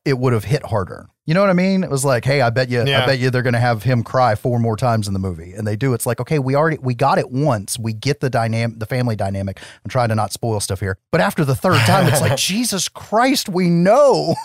it 0.05 0.19
would 0.19 0.33
have 0.35 0.45
hit 0.45 0.67
harder. 0.67 1.09
You 1.27 1.33
know 1.33 1.41
what 1.41 1.49
I 1.49 1.55
mean? 1.55 1.85
It 1.85 1.91
was 1.91 2.05
like, 2.05 2.25
hey, 2.25 2.43
I 2.43 2.51
bet 2.51 2.69
you, 2.69 2.83
I 2.83 3.07
bet 3.07 3.19
you 3.19 3.31
they're 3.31 3.43
going 3.43 3.55
to 3.55 3.61
have 3.61 3.83
him 3.83 4.03
cry 4.03 4.35
four 4.35 4.59
more 4.59 4.77
times 4.77 5.09
in 5.09 5.15
the 5.15 5.19
movie, 5.19 5.55
and 5.55 5.67
they 5.67 5.75
do. 5.75 5.95
It's 5.95 6.05
like, 6.05 6.21
okay, 6.21 6.39
we 6.39 6.55
already 6.55 6.77
we 6.79 6.95
got 6.95 7.19
it 7.19 7.31
once. 7.31 7.79
We 7.79 7.95
get 7.95 8.21
the 8.21 8.29
dynamic, 8.29 8.79
the 8.79 8.87
family 8.87 9.17
dynamic. 9.17 9.59
I'm 9.85 9.89
trying 9.89 10.11
to 10.11 10.15
not 10.15 10.33
spoil 10.33 10.61
stuff 10.61 10.81
here, 10.81 10.99
but 11.11 11.23
after 11.23 11.45
the 11.45 11.55
third 11.55 11.81
time, 11.87 12.09
it's 12.09 12.21
like, 12.21 12.37
Jesus 12.39 12.89
Christ, 12.91 13.49
we 13.49 13.71
know. 13.71 14.35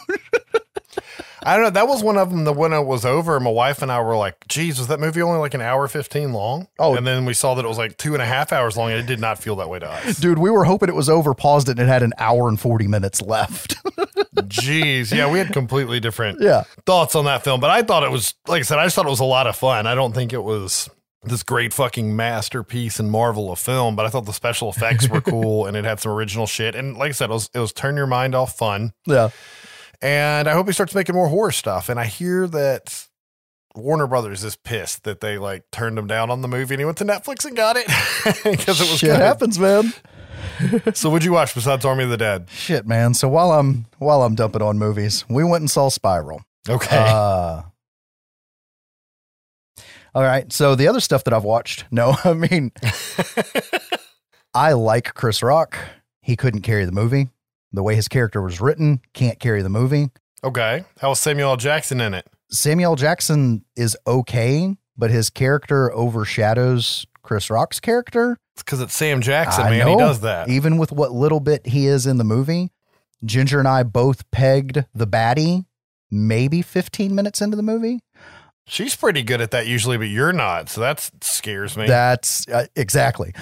I 1.43 1.55
don't 1.55 1.63
know. 1.63 1.69
That 1.69 1.87
was 1.87 2.03
one 2.03 2.17
of 2.17 2.29
them 2.31 2.43
The 2.43 2.51
when 2.51 2.73
it 2.73 2.85
was 2.85 3.05
over, 3.05 3.39
my 3.39 3.49
wife 3.49 3.81
and 3.81 3.91
I 3.91 4.01
were 4.01 4.17
like, 4.17 4.47
geez, 4.47 4.77
was 4.77 4.87
that 4.87 4.99
movie 4.99 5.21
only 5.21 5.39
like 5.39 5.53
an 5.53 5.61
hour 5.61 5.87
15 5.87 6.33
long? 6.33 6.67
Oh. 6.77 6.95
And 6.95 7.07
then 7.07 7.25
we 7.25 7.33
saw 7.33 7.55
that 7.55 7.63
it 7.63 7.67
was 7.67 7.77
like 7.77 7.97
two 7.97 8.13
and 8.13 8.21
a 8.21 8.25
half 8.25 8.51
hours 8.51 8.75
long, 8.75 8.91
and 8.91 8.99
it 8.99 9.05
did 9.05 9.19
not 9.19 9.39
feel 9.39 9.55
that 9.57 9.69
way 9.69 9.79
to 9.79 9.89
us. 9.89 10.17
Dude, 10.17 10.37
we 10.37 10.49
were 10.49 10.65
hoping 10.65 10.89
it 10.89 10.95
was 10.95 11.09
over, 11.09 11.33
paused 11.33 11.69
it, 11.69 11.79
and 11.79 11.81
it 11.81 11.87
had 11.87 12.03
an 12.03 12.13
hour 12.17 12.49
and 12.49 12.59
40 12.59 12.87
minutes 12.87 13.21
left. 13.21 13.75
Jeez. 14.47 15.15
Yeah, 15.15 15.31
we 15.31 15.39
had 15.39 15.51
completely 15.53 15.99
different 15.99 16.39
yeah. 16.41 16.63
thoughts 16.85 17.15
on 17.15 17.25
that 17.25 17.43
film, 17.43 17.59
but 17.59 17.69
I 17.69 17.81
thought 17.83 18.03
it 18.03 18.11
was, 18.11 18.33
like 18.47 18.59
I 18.59 18.63
said, 18.63 18.79
I 18.79 18.85
just 18.85 18.95
thought 18.95 19.05
it 19.05 19.09
was 19.09 19.19
a 19.19 19.25
lot 19.25 19.47
of 19.47 19.55
fun. 19.55 19.87
I 19.87 19.95
don't 19.95 20.13
think 20.13 20.33
it 20.33 20.43
was 20.43 20.89
this 21.23 21.43
great 21.43 21.73
fucking 21.73 22.15
masterpiece 22.15 22.99
and 22.99 23.11
marvel 23.11 23.51
of 23.51 23.59
film, 23.59 23.95
but 23.95 24.05
I 24.05 24.09
thought 24.09 24.25
the 24.25 24.31
special 24.33 24.69
effects 24.69 25.09
were 25.09 25.21
cool 25.21 25.65
and 25.65 25.75
it 25.75 25.83
had 25.83 25.99
some 25.99 26.11
original 26.13 26.47
shit. 26.47 26.75
And 26.75 26.97
like 26.97 27.09
I 27.09 27.11
said, 27.11 27.29
it 27.29 27.33
was, 27.33 27.49
it 27.53 27.59
was 27.59 27.73
turn 27.73 27.97
your 27.97 28.07
mind 28.07 28.35
off 28.35 28.57
fun. 28.57 28.93
Yeah. 29.05 29.29
And 30.01 30.47
I 30.47 30.53
hope 30.53 30.67
he 30.67 30.71
starts 30.73 30.95
making 30.95 31.15
more 31.15 31.27
horror 31.27 31.51
stuff. 31.51 31.89
And 31.89 31.99
I 31.99 32.05
hear 32.05 32.47
that 32.47 33.05
Warner 33.75 34.07
Brothers 34.07 34.45
is 34.45 34.55
pissed 34.55 35.03
that 35.03 35.19
they 35.19 35.37
like 35.37 35.69
turned 35.71 35.99
him 35.99 36.07
down 36.07 36.29
on 36.29 36.41
the 36.41 36.47
movie 36.47 36.73
and 36.75 36.79
he 36.81 36.85
went 36.85 36.97
to 36.99 37.05
Netflix 37.05 37.45
and 37.45 37.55
got 37.55 37.75
it 37.77 37.85
because 38.43 38.79
it 38.79 38.89
was 38.89 38.99
Shit 38.99 39.09
good. 39.09 39.19
happens, 39.19 39.59
man. 39.59 39.91
So 40.93 41.09
what'd 41.09 41.23
you 41.25 41.31
watch 41.33 41.53
besides 41.55 41.85
Army 41.85 42.03
of 42.03 42.09
the 42.09 42.17
Dead? 42.17 42.47
Shit, 42.49 42.85
man. 42.87 43.13
So 43.13 43.27
while 43.29 43.51
I'm 43.53 43.85
while 43.97 44.23
I'm 44.23 44.35
dumping 44.35 44.61
on 44.61 44.77
movies, 44.77 45.23
we 45.29 45.43
went 45.43 45.61
and 45.61 45.71
saw 45.71 45.89
Spiral. 45.89 46.41
Okay. 46.67 46.97
Uh, 46.97 47.61
all 50.15 50.23
right. 50.23 50.51
So 50.51 50.75
the 50.75 50.87
other 50.87 50.99
stuff 50.99 51.23
that 51.25 51.33
I've 51.33 51.43
watched, 51.43 51.85
no, 51.91 52.15
I 52.23 52.33
mean, 52.33 52.71
I 54.53 54.73
like 54.73 55.13
Chris 55.13 55.41
Rock. 55.43 55.77
He 56.21 56.35
couldn't 56.35 56.61
carry 56.61 56.85
the 56.85 56.91
movie. 56.91 57.29
The 57.71 57.83
way 57.83 57.95
his 57.95 58.07
character 58.07 58.41
was 58.41 58.59
written, 58.59 58.99
can't 59.13 59.39
carry 59.39 59.61
the 59.61 59.69
movie. 59.69 60.09
okay. 60.43 60.83
How 60.99 61.09
was 61.09 61.19
Samuel 61.19 61.51
L. 61.51 61.57
Jackson 61.57 62.01
in 62.01 62.13
it? 62.15 62.25
Samuel 62.49 62.95
Jackson 62.95 63.63
is 63.75 63.95
okay, 64.07 64.75
but 64.97 65.11
his 65.11 65.29
character 65.29 65.91
overshadows 65.93 67.05
Chris 67.21 67.51
Rock's 67.51 67.79
character. 67.79 68.37
Because 68.63 68.81
it's 68.81 68.93
Sam 68.93 69.21
Jackson, 69.21 69.65
I 69.65 69.69
man. 69.71 69.87
He 69.87 69.95
does 69.95 70.21
that. 70.21 70.49
Even 70.49 70.77
with 70.77 70.91
what 70.91 71.11
little 71.11 71.39
bit 71.39 71.65
he 71.67 71.87
is 71.87 72.05
in 72.05 72.17
the 72.17 72.23
movie, 72.23 72.71
Ginger 73.23 73.59
and 73.59 73.67
I 73.67 73.83
both 73.83 74.29
pegged 74.31 74.85
the 74.93 75.07
baddie 75.07 75.65
maybe 76.11 76.61
15 76.61 77.13
minutes 77.13 77.41
into 77.41 77.55
the 77.55 77.63
movie. 77.63 77.99
She's 78.65 78.95
pretty 78.95 79.23
good 79.23 79.41
at 79.41 79.51
that 79.51 79.67
usually, 79.67 79.97
but 79.97 80.09
you're 80.09 80.33
not. 80.33 80.69
So 80.69 80.81
that 80.81 81.09
scares 81.21 81.75
me. 81.75 81.87
That's 81.87 82.47
uh, 82.47 82.67
exactly. 82.75 83.33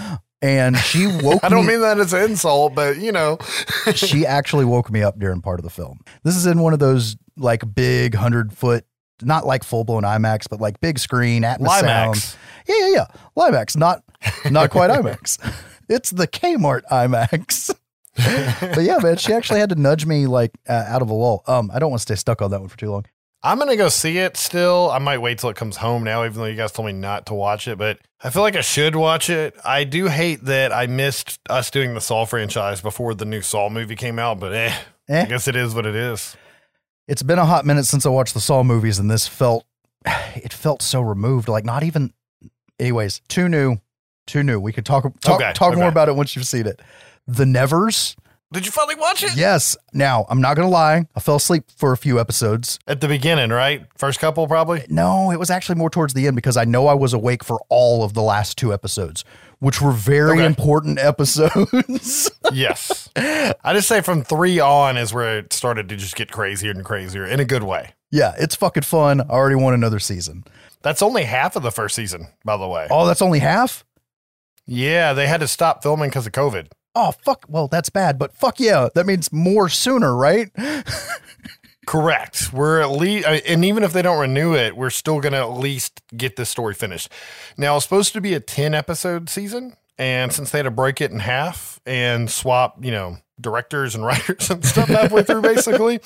And 0.42 0.78
she 0.78 1.08
woke 1.22 1.44
I 1.44 1.50
don't 1.50 1.66
me 1.66 1.74
mean 1.74 1.82
that 1.82 2.00
as 2.00 2.14
an 2.14 2.24
insult, 2.24 2.76
but 2.76 2.98
you 2.98 3.12
know, 3.12 3.38
she 3.94 4.26
actually 4.26 4.66
woke 4.66 4.90
me 4.90 5.04
up 5.04 5.20
during 5.20 5.42
part 5.42 5.60
of 5.60 5.64
the 5.64 5.70
film. 5.70 6.00
This 6.24 6.36
is 6.36 6.46
in 6.46 6.62
one 6.62 6.74
of 6.74 6.80
those 6.80 7.18
like 7.36 7.64
big 7.76 8.16
100 8.16 8.54
foot 8.54 8.86
not 9.22 9.46
like 9.46 9.64
full 9.64 9.84
blown 9.84 10.04
IMAX, 10.04 10.46
but 10.50 10.62
like 10.62 10.80
big 10.80 11.00
screen 11.00 11.44
Atmos 11.44 11.80
sound. 11.80 12.16
Limax. 12.16 12.36
Yeah, 12.68 12.76
yeah, 12.80 12.88
yeah. 12.88 13.06
Limax, 13.36 13.76
not 13.76 14.04
not 14.52 14.70
quite 14.70 14.90
IMAX. 14.90 15.38
It's 15.90 16.10
the 16.10 16.28
Kmart 16.28 16.82
IMAX. 16.92 17.74
but 18.76 18.82
yeah, 18.84 18.98
man, 18.98 19.16
she 19.16 19.32
actually 19.32 19.62
had 19.62 19.70
to 19.70 19.76
nudge 19.76 20.06
me 20.06 20.28
like 20.28 20.52
uh, 20.68 20.84
out 20.86 21.02
of 21.02 21.10
a 21.10 21.14
lull. 21.14 21.44
Um, 21.48 21.72
I 21.74 21.80
don't 21.80 21.90
want 21.92 22.00
to 22.00 22.02
stay 22.02 22.16
stuck 22.16 22.42
on 22.42 22.52
that 22.52 22.60
one 22.60 22.68
for 22.68 22.78
too 22.78 22.92
long. 22.92 23.06
I'm 23.42 23.58
gonna 23.58 23.78
go 23.78 23.88
see 23.88 24.18
it 24.18 24.36
still. 24.36 24.90
I 24.92 24.98
might 25.00 25.20
wait 25.20 25.40
till 25.40 25.50
it 25.50 25.56
comes 25.56 25.78
home 25.78 26.04
now, 26.04 26.26
even 26.26 26.38
though 26.40 26.46
you 26.46 26.58
guys 26.58 26.74
told 26.74 26.88
me 26.88 26.92
not 26.92 27.28
to 27.28 27.34
watch 27.36 27.70
it. 27.70 27.78
But 27.78 28.00
I 28.22 28.32
feel 28.32 28.42
like 28.42 28.58
I 28.58 28.62
should 28.62 28.98
watch 28.98 29.30
it. 29.30 29.56
I 29.64 29.86
do 29.86 30.08
hate 30.08 30.44
that 30.44 30.74
I 30.74 30.88
missed 30.88 31.40
us 31.50 31.72
doing 31.72 31.94
the 31.94 32.02
Saw 32.02 32.26
franchise 32.26 32.82
before 32.82 33.14
the 33.14 33.24
new 33.24 33.42
Saw 33.42 33.70
movie 33.70 33.96
came 33.96 34.20
out, 34.20 34.42
but 34.42 34.54
eh, 34.54 34.74
I 35.08 35.14
Eh, 35.14 35.26
guess 35.28 35.48
it 35.48 35.56
is 35.56 35.74
what 35.74 35.86
it 35.86 35.96
is. 35.96 36.36
it's 37.08 37.24
been 37.24 37.40
a 37.40 37.46
hot 37.46 37.66
minute 37.66 37.86
since 37.86 38.06
I 38.06 38.10
watched 38.10 38.34
the 38.34 38.42
Saw 38.42 38.62
movies, 38.64 39.00
and 39.00 39.10
this 39.10 39.26
felt 39.26 39.66
it 40.36 40.52
felt 40.52 40.82
so 40.82 41.00
removed. 41.00 41.48
Like 41.48 41.64
not 41.64 41.84
even. 41.84 42.12
Anyways, 42.80 43.22
too 43.30 43.48
new, 43.48 43.78
too 44.28 44.44
new. 44.44 44.60
We 44.60 44.72
could 44.74 44.86
talk 44.86 45.04
talk, 45.22 45.42
Okay, 45.42 45.54
talk 45.54 45.76
more 45.76 45.88
about 45.90 46.10
it 46.10 46.16
once 46.16 46.36
you've 46.36 46.48
seen 46.48 46.68
it. 46.68 46.82
The 47.28 47.46
Nevers. 47.46 48.16
Did 48.54 48.66
you 48.66 48.72
finally 48.72 48.96
watch 48.96 49.24
it? 49.24 49.36
Yes. 49.36 49.76
Now 49.92 50.26
I'm 50.30 50.40
not 50.40 50.56
gonna 50.56 50.70
lie. 50.70 51.06
I 51.16 51.20
fell 51.20 51.36
asleep 51.36 51.66
for 51.76 51.92
a 51.92 51.98
few 51.98 52.18
episodes. 52.18 52.80
At 52.88 53.02
the 53.02 53.08
beginning, 53.10 53.50
right? 53.50 53.86
First 53.98 54.20
couple, 54.22 54.48
probably. 54.48 54.86
No, 54.88 55.32
it 55.32 55.38
was 55.40 55.50
actually 55.50 55.76
more 55.76 55.90
towards 55.90 56.14
the 56.14 56.28
end 56.28 56.38
because 56.38 56.56
I 56.56 56.64
know 56.64 56.88
I 56.88 56.94
was 56.94 57.12
awake 57.12 57.44
for 57.44 57.60
all 57.68 58.06
of 58.06 58.14
the 58.14 58.22
last 58.22 58.58
two 58.58 58.74
episodes, 58.74 59.26
which 59.60 59.82
were 59.82 59.92
very 59.92 60.32
Okay. 60.38 60.46
important 60.46 60.98
episodes. 61.62 62.32
yes. 62.54 63.10
I 63.18 63.74
just 63.74 63.90
say 63.90 64.00
from 64.00 64.24
three 64.24 64.60
on 64.62 64.96
is 64.96 65.14
where 65.14 65.40
it 65.40 65.52
started 65.52 65.90
to 65.90 65.98
just 65.98 66.16
get 66.16 66.32
crazier 66.32 66.72
and 66.72 66.86
crazier 66.86 67.26
in 67.26 67.42
a 67.42 67.46
good 67.46 67.64
way. 67.64 67.96
yeah, 68.12 68.34
it's 68.40 68.56
fucking 68.56 68.84
fun. 68.84 69.20
I 69.20 69.26
already 69.26 69.56
want 69.56 69.74
another 69.76 70.00
season. 70.00 70.46
That's 70.84 71.02
only 71.02 71.24
half 71.24 71.58
of 71.58 71.64
the 71.64 71.72
first 71.72 71.96
season, 71.96 72.28
by 72.46 72.56
the 72.56 72.68
way. 72.68 72.88
Oh, 72.90 73.06
that's 73.08 73.22
only 73.22 73.40
half? 73.40 73.84
Yeah, 74.68 75.14
they 75.14 75.28
had 75.28 75.40
to 75.40 75.48
stop 75.48 75.82
filming 75.82 76.10
because 76.10 76.28
of 76.28 76.34
COVID. 76.34 76.68
Oh, 76.94 77.12
fuck. 77.12 77.46
Well, 77.48 77.68
that's 77.68 77.90
bad, 77.90 78.20
but 78.20 78.34
fuck 78.34 78.60
yeah. 78.60 78.90
That 78.94 79.06
means 79.06 79.32
more 79.32 79.70
sooner, 79.70 80.16
right? 80.16 80.52
Correct. 81.88 82.52
We're 82.52 82.82
at 82.82 82.92
least, 82.92 83.26
uh, 83.26 83.40
and 83.48 83.64
even 83.64 83.84
if 83.84 83.94
they 83.94 84.02
don't 84.02 84.20
renew 84.20 84.56
it, 84.56 84.76
we're 84.76 84.90
still 84.90 85.22
going 85.22 85.32
to 85.32 85.40
at 85.40 85.54
least 85.54 86.02
get 86.16 86.36
this 86.36 86.50
story 86.50 86.74
finished. 86.74 87.10
Now, 87.58 87.78
it's 87.78 87.86
supposed 87.86 88.12
to 88.14 88.22
be 88.22 88.34
a 88.34 88.42
10 88.42 88.74
episode 88.74 89.30
season. 89.30 89.78
And 89.98 90.34
since 90.34 90.52
they 90.52 90.60
had 90.60 90.64
to 90.64 90.72
break 90.72 91.00
it 91.00 91.12
in 91.12 91.20
half 91.20 91.80
and 91.86 92.30
swap, 92.30 92.84
you 92.84 92.92
know, 92.92 93.18
directors 93.40 93.96
and 93.96 94.06
writers 94.06 94.50
and 94.50 94.66
stuff 94.66 94.90
halfway 94.90 95.24
through, 95.24 95.44
basically, 95.44 96.02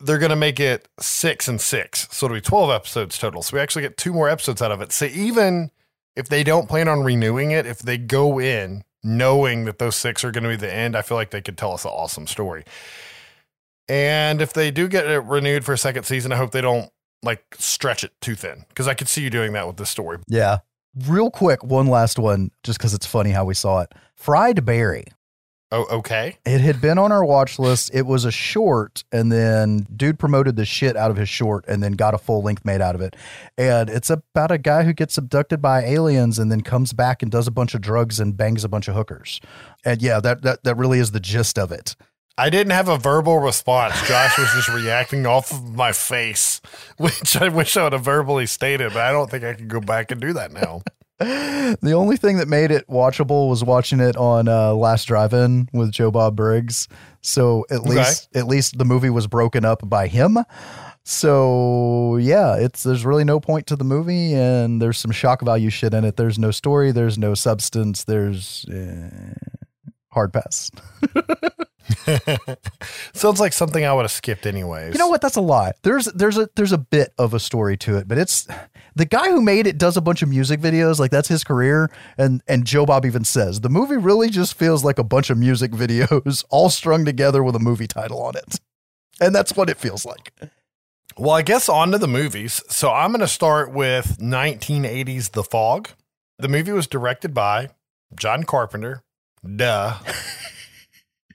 they're 0.00 0.18
going 0.18 0.30
to 0.30 0.36
make 0.36 0.60
it 0.60 0.86
six 1.00 1.48
and 1.48 1.60
six. 1.60 2.06
So 2.10 2.26
it'll 2.26 2.36
be 2.36 2.40
12 2.40 2.70
episodes 2.70 3.18
total. 3.18 3.42
So 3.42 3.56
we 3.56 3.60
actually 3.60 3.82
get 3.82 3.96
two 3.96 4.12
more 4.12 4.28
episodes 4.28 4.62
out 4.62 4.70
of 4.70 4.80
it. 4.80 4.92
So 4.92 5.06
even 5.06 5.70
if 6.18 6.28
they 6.28 6.42
don't 6.42 6.68
plan 6.68 6.88
on 6.88 7.04
renewing 7.04 7.52
it, 7.52 7.64
if 7.64 7.78
they 7.78 7.96
go 7.96 8.40
in 8.40 8.82
knowing 9.04 9.66
that 9.66 9.78
those 9.78 9.94
six 9.94 10.24
are 10.24 10.32
going 10.32 10.42
to 10.42 10.50
be 10.50 10.56
the 10.56 10.72
end, 10.72 10.96
I 10.96 11.02
feel 11.02 11.16
like 11.16 11.30
they 11.30 11.40
could 11.40 11.56
tell 11.56 11.72
us 11.72 11.84
an 11.84 11.92
awesome 11.92 12.26
story. 12.26 12.64
And 13.88 14.42
if 14.42 14.52
they 14.52 14.72
do 14.72 14.88
get 14.88 15.06
it 15.06 15.20
renewed 15.20 15.64
for 15.64 15.72
a 15.72 15.78
second 15.78 16.02
season, 16.02 16.32
I 16.32 16.36
hope 16.36 16.50
they 16.50 16.60
don't 16.60 16.90
like 17.22 17.44
stretch 17.56 18.02
it 18.02 18.12
too 18.20 18.34
thin 18.34 18.64
because 18.68 18.88
I 18.88 18.94
could 18.94 19.08
see 19.08 19.22
you 19.22 19.30
doing 19.30 19.52
that 19.52 19.68
with 19.68 19.76
this 19.76 19.90
story. 19.90 20.18
Yeah. 20.26 20.58
Real 21.06 21.30
quick, 21.30 21.62
one 21.62 21.86
last 21.86 22.18
one, 22.18 22.50
just 22.64 22.80
because 22.80 22.94
it's 22.94 23.06
funny 23.06 23.30
how 23.30 23.44
we 23.44 23.54
saw 23.54 23.82
it. 23.82 23.92
Fried 24.16 24.64
Barry. 24.64 25.04
Oh, 25.70 25.84
okay. 25.98 26.38
It 26.46 26.62
had 26.62 26.80
been 26.80 26.96
on 26.96 27.12
our 27.12 27.22
watch 27.22 27.58
list. 27.58 27.90
It 27.92 28.06
was 28.06 28.24
a 28.24 28.30
short, 28.30 29.04
and 29.12 29.30
then 29.30 29.86
dude 29.94 30.18
promoted 30.18 30.56
the 30.56 30.64
shit 30.64 30.96
out 30.96 31.10
of 31.10 31.18
his 31.18 31.28
short 31.28 31.66
and 31.68 31.82
then 31.82 31.92
got 31.92 32.14
a 32.14 32.18
full 32.18 32.42
length 32.42 32.64
made 32.64 32.80
out 32.80 32.94
of 32.94 33.02
it. 33.02 33.16
And 33.58 33.90
it's 33.90 34.08
about 34.08 34.50
a 34.50 34.56
guy 34.56 34.84
who 34.84 34.94
gets 34.94 35.18
abducted 35.18 35.60
by 35.60 35.82
aliens 35.84 36.38
and 36.38 36.50
then 36.50 36.62
comes 36.62 36.94
back 36.94 37.22
and 37.22 37.30
does 37.30 37.46
a 37.46 37.50
bunch 37.50 37.74
of 37.74 37.82
drugs 37.82 38.18
and 38.18 38.34
bangs 38.34 38.64
a 38.64 38.68
bunch 38.68 38.88
of 38.88 38.94
hookers. 38.94 39.42
And 39.84 40.00
yeah, 40.00 40.20
that 40.20 40.40
that, 40.42 40.64
that 40.64 40.76
really 40.76 41.00
is 41.00 41.10
the 41.10 41.20
gist 41.20 41.58
of 41.58 41.70
it. 41.70 41.96
I 42.38 42.50
didn't 42.50 42.70
have 42.72 42.88
a 42.88 42.96
verbal 42.96 43.40
response. 43.40 44.00
Josh 44.06 44.38
was 44.38 44.48
just 44.52 44.68
reacting 44.68 45.26
off 45.26 45.50
of 45.50 45.74
my 45.74 45.90
face, 45.92 46.60
which 46.96 47.36
I 47.36 47.48
wish 47.48 47.76
I 47.76 47.82
would 47.82 47.92
have 47.92 48.04
verbally 48.04 48.46
stated, 48.46 48.94
but 48.94 49.02
I 49.02 49.10
don't 49.10 49.28
think 49.28 49.44
I 49.44 49.54
can 49.54 49.68
go 49.68 49.80
back 49.80 50.12
and 50.12 50.20
do 50.20 50.32
that 50.32 50.52
now. 50.52 50.82
The 51.18 51.92
only 51.96 52.16
thing 52.16 52.36
that 52.38 52.48
made 52.48 52.70
it 52.70 52.86
watchable 52.88 53.48
was 53.48 53.64
watching 53.64 54.00
it 54.00 54.16
on 54.16 54.48
uh, 54.48 54.72
Last 54.74 55.04
Drive-In 55.06 55.68
with 55.72 55.90
Joe 55.92 56.10
Bob 56.10 56.36
Briggs. 56.36 56.88
So 57.20 57.66
at 57.70 57.80
Okay. 57.80 57.90
least 57.90 58.28
at 58.36 58.46
least 58.46 58.78
the 58.78 58.84
movie 58.84 59.10
was 59.10 59.26
broken 59.26 59.64
up 59.64 59.88
by 59.88 60.06
him. 60.06 60.38
So 61.04 62.16
yeah, 62.18 62.56
it's 62.56 62.82
there's 62.82 63.04
really 63.04 63.24
no 63.24 63.40
point 63.40 63.66
to 63.68 63.76
the 63.76 63.84
movie, 63.84 64.34
and 64.34 64.80
there's 64.80 64.98
some 64.98 65.10
shock 65.10 65.40
value 65.42 65.70
shit 65.70 65.94
in 65.94 66.04
it. 66.04 66.16
There's 66.16 66.38
no 66.38 66.50
story. 66.50 66.92
There's 66.92 67.18
no 67.18 67.34
substance. 67.34 68.04
There's 68.04 68.66
eh, 68.70 69.08
hard 70.10 70.32
pass. 70.32 70.70
Sounds 73.14 73.40
like 73.40 73.52
something 73.52 73.84
I 73.84 73.92
would 73.92 74.02
have 74.02 74.10
skipped 74.10 74.46
anyways. 74.46 74.92
You 74.92 74.98
know 74.98 75.08
what? 75.08 75.20
That's 75.20 75.36
a 75.36 75.40
lie. 75.40 75.72
There's 75.82 76.06
there's 76.06 76.38
a 76.38 76.48
there's 76.56 76.72
a 76.72 76.78
bit 76.78 77.12
of 77.18 77.34
a 77.34 77.40
story 77.40 77.76
to 77.78 77.96
it, 77.96 78.08
but 78.08 78.18
it's 78.18 78.46
the 78.94 79.04
guy 79.04 79.30
who 79.30 79.40
made 79.40 79.66
it 79.66 79.78
does 79.78 79.96
a 79.96 80.00
bunch 80.00 80.22
of 80.22 80.28
music 80.28 80.60
videos, 80.60 80.98
like 80.98 81.10
that's 81.10 81.28
his 81.28 81.44
career. 81.44 81.90
And 82.16 82.42
and 82.48 82.64
Joe 82.64 82.86
Bob 82.86 83.04
even 83.06 83.24
says 83.24 83.60
the 83.60 83.68
movie 83.68 83.96
really 83.96 84.30
just 84.30 84.54
feels 84.54 84.84
like 84.84 84.98
a 84.98 85.04
bunch 85.04 85.30
of 85.30 85.38
music 85.38 85.72
videos 85.72 86.44
all 86.50 86.70
strung 86.70 87.04
together 87.04 87.42
with 87.42 87.56
a 87.56 87.60
movie 87.60 87.86
title 87.86 88.22
on 88.22 88.36
it. 88.36 88.60
And 89.20 89.34
that's 89.34 89.56
what 89.56 89.68
it 89.68 89.78
feels 89.78 90.04
like. 90.06 90.32
Well, 91.16 91.32
I 91.32 91.42
guess 91.42 91.68
on 91.68 91.90
to 91.90 91.98
the 91.98 92.06
movies. 92.06 92.62
So 92.68 92.92
I'm 92.92 93.10
going 93.10 93.20
to 93.20 93.26
start 93.26 93.72
with 93.72 94.18
1980's 94.18 95.30
The 95.30 95.42
Fog. 95.42 95.88
The 96.38 96.46
movie 96.46 96.70
was 96.70 96.86
directed 96.86 97.34
by 97.34 97.70
John 98.14 98.44
Carpenter. 98.44 99.02
Duh. 99.44 99.98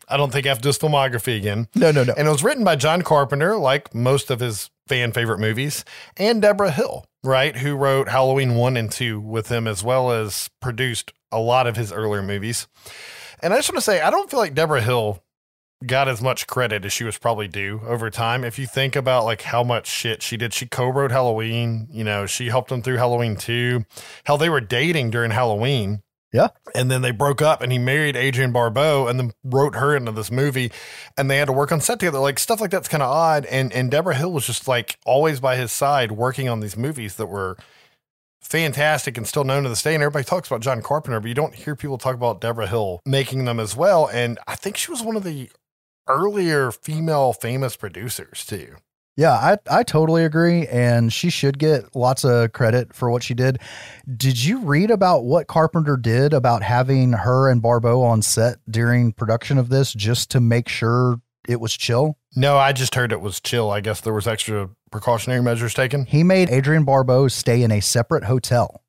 I 0.08 0.18
don't 0.18 0.32
think 0.32 0.46
I 0.46 0.50
have 0.50 0.60
to 0.60 0.64
do 0.64 0.70
his 0.70 0.78
filmography 0.78 1.38
again. 1.38 1.68
No, 1.76 1.92
no, 1.92 2.04
no. 2.04 2.14
And 2.18 2.28
it 2.28 2.32
was 2.32 2.44
written 2.44 2.64
by 2.64 2.76
John 2.76 3.02
Carpenter, 3.02 3.56
like 3.58 3.94
most 3.94 4.30
of 4.30 4.40
his 4.40 4.70
fan 4.88 5.12
favorite 5.12 5.40
movies, 5.40 5.86
and 6.18 6.42
Deborah 6.42 6.72
Hill, 6.72 7.06
right? 7.24 7.56
Who 7.58 7.76
wrote 7.76 8.10
Halloween 8.10 8.56
1 8.56 8.78
and 8.78 8.92
2 8.92 9.20
with 9.20 9.50
him, 9.50 9.68
as 9.68 9.84
well 9.84 10.12
as 10.12 10.50
produced 10.62 11.14
a 11.32 11.40
lot 11.40 11.68
of 11.68 11.76
his 11.76 11.92
earlier 11.92 12.22
movies. 12.22 12.68
And 13.42 13.54
I 13.54 13.58
just 13.58 13.70
want 13.70 13.78
to 13.78 13.82
say, 13.82 14.02
I 14.02 14.10
don't 14.10 14.30
feel 14.30 14.40
like 14.40 14.54
Deborah 14.54 14.82
Hill 14.82 15.24
got 15.86 16.08
as 16.08 16.22
much 16.22 16.48
credit 16.48 16.86
as 16.86 16.94
she 16.94 17.04
was 17.04 17.18
probably 17.18 17.48
due 17.48 17.82
over 17.86 18.10
time. 18.10 18.44
If 18.44 18.58
you 18.58 18.66
think 18.66 18.96
about 18.96 19.26
like 19.26 19.42
how 19.42 19.64
much 19.64 19.88
shit 19.88 20.24
she 20.24 20.38
did, 20.38 20.54
she 20.54 20.66
co-wrote 20.66 21.12
Halloween, 21.12 21.88
you 21.92 22.04
know, 22.04 22.26
she 22.26 22.48
helped 22.48 22.72
him 22.72 22.82
through 22.82 22.98
Halloween 22.98 23.36
2. 23.36 23.84
Hell, 24.26 24.38
they 24.38 24.50
were 24.50 24.62
dating 24.62 25.10
during 25.12 25.32
Halloween. 25.32 26.02
Yeah. 26.34 26.48
And 26.74 26.90
then 26.90 27.04
they 27.04 27.12
broke 27.12 27.44
up 27.44 27.62
and 27.62 27.72
he 27.72 27.78
married 27.78 28.18
Adrienne 28.18 28.52
Barbeau 28.52 29.08
and 29.08 29.20
then 29.20 29.32
wrote 29.44 29.76
her 29.76 29.96
into 29.96 30.12
this 30.12 30.32
movie 30.32 30.72
and 31.16 31.30
they 31.30 31.38
had 31.38 31.46
to 31.46 31.54
work 31.54 31.72
on 31.72 31.80
set 31.80 32.00
together. 32.00 32.18
Like 32.18 32.40
stuff 32.40 32.60
like 32.60 32.72
that's 32.72 32.88
kind 32.88 33.04
of 33.04 33.10
odd. 33.10 33.46
And 33.46 33.72
and 33.72 33.92
Deborah 33.92 34.16
Hill 34.16 34.34
was 34.34 34.48
just 34.48 34.68
like 34.68 34.98
always 35.06 35.40
by 35.40 35.56
his 35.56 35.72
side 35.72 36.12
working 36.12 36.50
on 36.50 36.60
these 36.60 36.76
movies 36.76 37.16
that 37.18 37.28
were 37.28 37.56
fantastic 38.42 39.16
and 39.16 39.28
still 39.28 39.44
known 39.44 39.64
to 39.64 39.70
this 39.70 39.84
day. 39.84 39.94
And 39.94 40.04
everybody 40.04 40.26
talks 40.26 40.48
about 40.48 40.62
John 40.62 40.82
Carpenter, 40.82 41.20
but 41.20 41.28
you 41.28 41.36
don't 41.36 41.54
hear 41.54 41.76
people 41.76 42.00
talk 42.00 42.16
about 42.16 42.42
Deborah 42.42 42.68
Hill 42.68 43.00
making 43.06 43.46
them 43.46 43.60
as 43.60 43.76
well. 43.76 44.08
And 44.08 44.40
I 44.48 44.56
think 44.56 44.76
she 44.76 44.90
was 44.90 45.04
one 45.04 45.16
of 45.16 45.24
the 45.24 45.52
earlier 46.08 46.72
female 46.72 47.34
famous 47.34 47.76
producers 47.76 48.44
too. 48.44 48.76
Yeah, 49.16 49.34
I, 49.34 49.58
I 49.70 49.84
totally 49.84 50.26
agree. 50.26 50.66
And 50.68 51.14
she 51.14 51.30
should 51.30 51.60
get 51.60 51.96
lots 51.96 52.24
of 52.26 52.52
credit 52.54 52.96
for 52.96 53.12
what 53.12 53.22
she 53.24 53.34
did. 53.36 53.60
Did 54.18 54.44
you 54.44 54.60
read 54.60 54.90
about 54.90 55.24
what 55.24 55.46
Carpenter 55.48 55.98
did 55.98 56.34
about 56.34 56.64
having 56.64 57.14
her 57.14 57.48
and 57.50 57.62
Barbeau 57.62 58.02
on 58.02 58.22
set 58.24 58.58
during 58.70 59.12
production 59.12 59.58
of 59.60 59.70
this 59.70 59.94
just 59.94 60.32
to 60.32 60.40
make 60.40 60.68
sure 60.68 61.22
it 61.48 61.60
was 61.60 61.74
chill? 61.78 62.18
No, 62.36 62.58
I 62.58 62.72
just 62.74 62.96
heard 62.96 63.12
it 63.12 63.22
was 63.22 63.40
chill. 63.40 63.70
I 63.70 63.82
guess 63.82 64.02
there 64.02 64.14
was 64.14 64.28
extra 64.28 64.70
precautionary 64.92 65.44
measures 65.44 65.76
taken. 65.76 66.06
He 66.06 66.24
made 66.24 66.50
Adrienne 66.50 66.84
Barbeau 66.84 67.28
stay 67.28 67.62
in 67.62 67.72
a 67.72 67.82
separate 67.82 68.24
hotel 68.24 68.82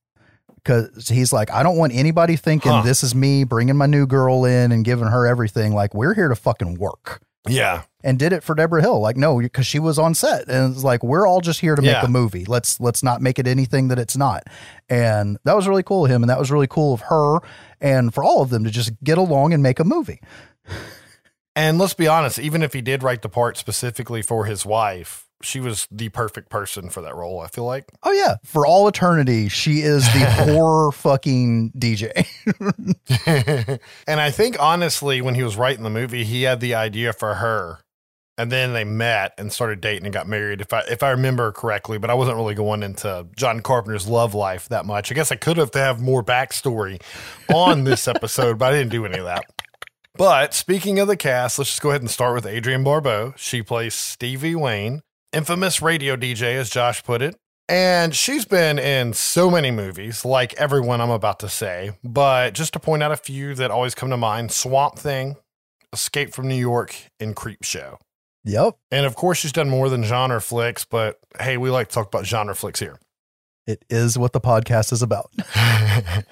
because 0.56 1.08
he's 1.08 1.34
like, 1.34 1.50
I 1.50 1.62
don't 1.62 1.76
want 1.76 1.92
anybody 1.94 2.36
thinking 2.36 2.72
Huh. 2.72 2.80
this 2.82 3.02
is 3.02 3.14
me 3.14 3.44
bringing 3.44 3.76
my 3.76 3.84
new 3.86 4.06
girl 4.06 4.46
in 4.46 4.72
and 4.72 4.86
giving 4.86 5.08
her 5.08 5.26
everything. 5.26 5.74
Like, 5.74 5.92
we're 5.92 6.14
here 6.14 6.28
to 6.28 6.36
fucking 6.36 6.76
work. 6.78 7.20
Yeah. 7.48 7.82
And 8.02 8.18
did 8.18 8.32
it 8.32 8.42
for 8.42 8.54
Deborah 8.54 8.80
Hill. 8.82 9.00
Like, 9.00 9.16
no, 9.16 9.38
because 9.40 9.66
she 9.66 9.78
was 9.78 9.98
on 9.98 10.14
set, 10.14 10.48
and 10.48 10.74
it's 10.74 10.84
like 10.84 11.02
we're 11.02 11.26
all 11.26 11.40
just 11.40 11.60
here 11.60 11.74
to 11.74 11.82
make 11.82 11.92
Yeah. 11.92 12.04
a 12.04 12.08
movie. 12.08 12.44
Let's 12.44 12.80
let's 12.80 13.02
not 13.02 13.20
make 13.22 13.38
it 13.38 13.46
anything 13.46 13.88
that 13.88 13.98
it's 13.98 14.16
not. 14.16 14.44
And 14.88 15.38
that 15.44 15.56
was 15.56 15.66
really 15.68 15.82
cool 15.82 16.04
of 16.04 16.10
him, 16.10 16.22
and 16.22 16.30
that 16.30 16.38
was 16.38 16.50
really 16.50 16.66
cool 16.66 16.94
of 16.94 17.00
her, 17.02 17.38
and 17.80 18.12
for 18.14 18.22
all 18.24 18.42
of 18.42 18.50
them 18.50 18.64
to 18.64 18.70
just 18.70 18.92
get 19.02 19.18
along 19.18 19.52
and 19.52 19.62
make 19.62 19.78
a 19.80 19.84
movie. 19.84 20.20
And 21.56 21.78
let's 21.78 21.94
be 21.94 22.08
honest, 22.08 22.38
even 22.38 22.62
if 22.62 22.72
he 22.72 22.80
did 22.82 23.02
write 23.02 23.22
the 23.22 23.28
part 23.28 23.56
specifically 23.56 24.22
for 24.22 24.44
his 24.46 24.66
wife, 24.66 25.23
she 25.42 25.60
was 25.60 25.86
the 25.90 26.08
perfect 26.10 26.48
person 26.48 26.88
for 26.88 27.02
that 27.02 27.14
role, 27.14 27.40
I 27.40 27.48
feel 27.48 27.64
like. 27.64 27.86
Oh 28.02 28.12
yeah, 28.12 28.36
for 28.44 28.66
all 28.66 28.88
eternity, 28.88 29.48
she 29.48 29.80
is 29.80 30.04
the 30.12 30.24
horror 30.30 30.92
fucking 30.92 31.72
DJ. 31.72 32.26
and 34.06 34.20
I 34.20 34.30
think 34.30 34.56
honestly, 34.60 35.20
when 35.20 35.34
he 35.34 35.42
was 35.42 35.56
writing 35.56 35.84
the 35.84 35.90
movie, 35.90 36.24
he 36.24 36.42
had 36.42 36.60
the 36.60 36.74
idea 36.74 37.12
for 37.12 37.34
her. 37.34 37.80
And 38.36 38.50
then 38.50 38.72
they 38.72 38.82
met 38.82 39.32
and 39.38 39.52
started 39.52 39.80
dating 39.80 40.06
and 40.06 40.12
got 40.12 40.26
married, 40.26 40.60
if 40.60 40.72
I 40.72 40.80
if 40.90 41.04
I 41.04 41.10
remember 41.10 41.52
correctly. 41.52 41.98
But 41.98 42.10
I 42.10 42.14
wasn't 42.14 42.36
really 42.36 42.56
going 42.56 42.82
into 42.82 43.28
John 43.36 43.60
Carpenter's 43.60 44.08
love 44.08 44.34
life 44.34 44.68
that 44.70 44.84
much. 44.84 45.12
I 45.12 45.14
guess 45.14 45.30
I 45.30 45.36
could 45.36 45.56
have 45.56 45.70
to 45.72 45.78
have 45.78 46.00
more 46.00 46.24
backstory 46.24 47.00
on 47.54 47.84
this 47.84 48.08
episode, 48.08 48.58
but 48.58 48.72
I 48.72 48.76
didn't 48.76 48.90
do 48.90 49.06
any 49.06 49.18
of 49.18 49.26
that. 49.26 49.44
But 50.16 50.54
speaking 50.54 50.98
of 50.98 51.06
the 51.06 51.16
cast, 51.16 51.58
let's 51.58 51.70
just 51.70 51.82
go 51.82 51.90
ahead 51.90 52.00
and 52.00 52.10
start 52.10 52.34
with 52.34 52.46
Adrienne 52.46 52.84
Barbeau. 52.84 53.34
She 53.36 53.62
plays 53.62 53.94
Stevie 53.94 54.54
Wayne, 54.54 55.02
infamous 55.34 55.82
radio 55.82 56.16
DJ, 56.16 56.54
as 56.54 56.70
Josh 56.70 57.02
put 57.04 57.22
it. 57.22 57.36
And 57.68 58.14
she's 58.14 58.44
been 58.44 58.78
in 58.78 59.14
so 59.14 59.50
many 59.50 59.70
movies, 59.70 60.24
like 60.24 60.52
everyone 60.54 61.00
I'm 61.00 61.10
about 61.10 61.40
to 61.40 61.48
say. 61.48 61.92
But 62.04 62.52
just 62.54 62.74
to 62.74 62.78
point 62.78 63.02
out 63.02 63.10
a 63.12 63.16
few 63.16 63.54
that 63.54 63.70
always 63.70 63.94
come 63.94 64.10
to 64.10 64.16
mind 64.18 64.52
Swamp 64.52 64.98
Thing, 64.98 65.36
Escape 65.92 66.34
from 66.34 66.46
New 66.48 66.56
York, 66.56 66.94
and 67.18 67.34
Creepshow. 67.34 67.96
yep, 68.44 68.74
And 68.90 69.06
of 69.06 69.16
course, 69.16 69.38
she's 69.38 69.52
done 69.52 69.70
more 69.70 69.88
than 69.88 70.04
genre 70.04 70.40
flicks, 70.42 70.84
but 70.84 71.18
hey, 71.40 71.56
we 71.56 71.70
like 71.70 71.88
to 71.88 71.94
talk 71.94 72.08
about 72.08 72.26
genre 72.26 72.54
flicks 72.54 72.80
here. 72.80 72.98
it 73.66 73.82
is 73.88 74.18
what 74.18 74.32
the 74.34 74.40
podcast 74.42 74.92
is 74.92 75.00
about. 75.00 75.30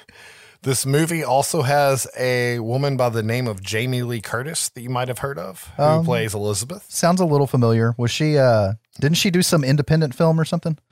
this 0.62 0.86
movie 0.86 1.24
also 1.24 1.62
has 1.62 2.06
a 2.18 2.58
woman 2.60 2.96
by 2.96 3.08
the 3.08 3.22
name 3.22 3.46
of 3.48 3.62
Jamie 3.62 4.02
Lee 4.02 4.20
Curtis 4.20 4.68
that 4.70 4.80
you 4.82 4.90
might 4.90 5.08
have 5.08 5.18
heard 5.18 5.38
of, 5.38 5.70
who 5.76 5.82
Um, 5.82 6.04
plays 6.04 6.34
Elizabeth. 6.34 6.84
Sounds 6.88 7.20
a 7.20 7.24
little 7.24 7.46
familiar. 7.46 7.94
Was 7.98 8.10
she? 8.10 8.38
uh 8.38 8.74
Didn't 9.00 9.16
she 9.18 9.30
do 9.30 9.42
some 9.42 9.64
independent 9.64 10.14
film 10.14 10.38
or 10.40 10.44
something? 10.44 10.78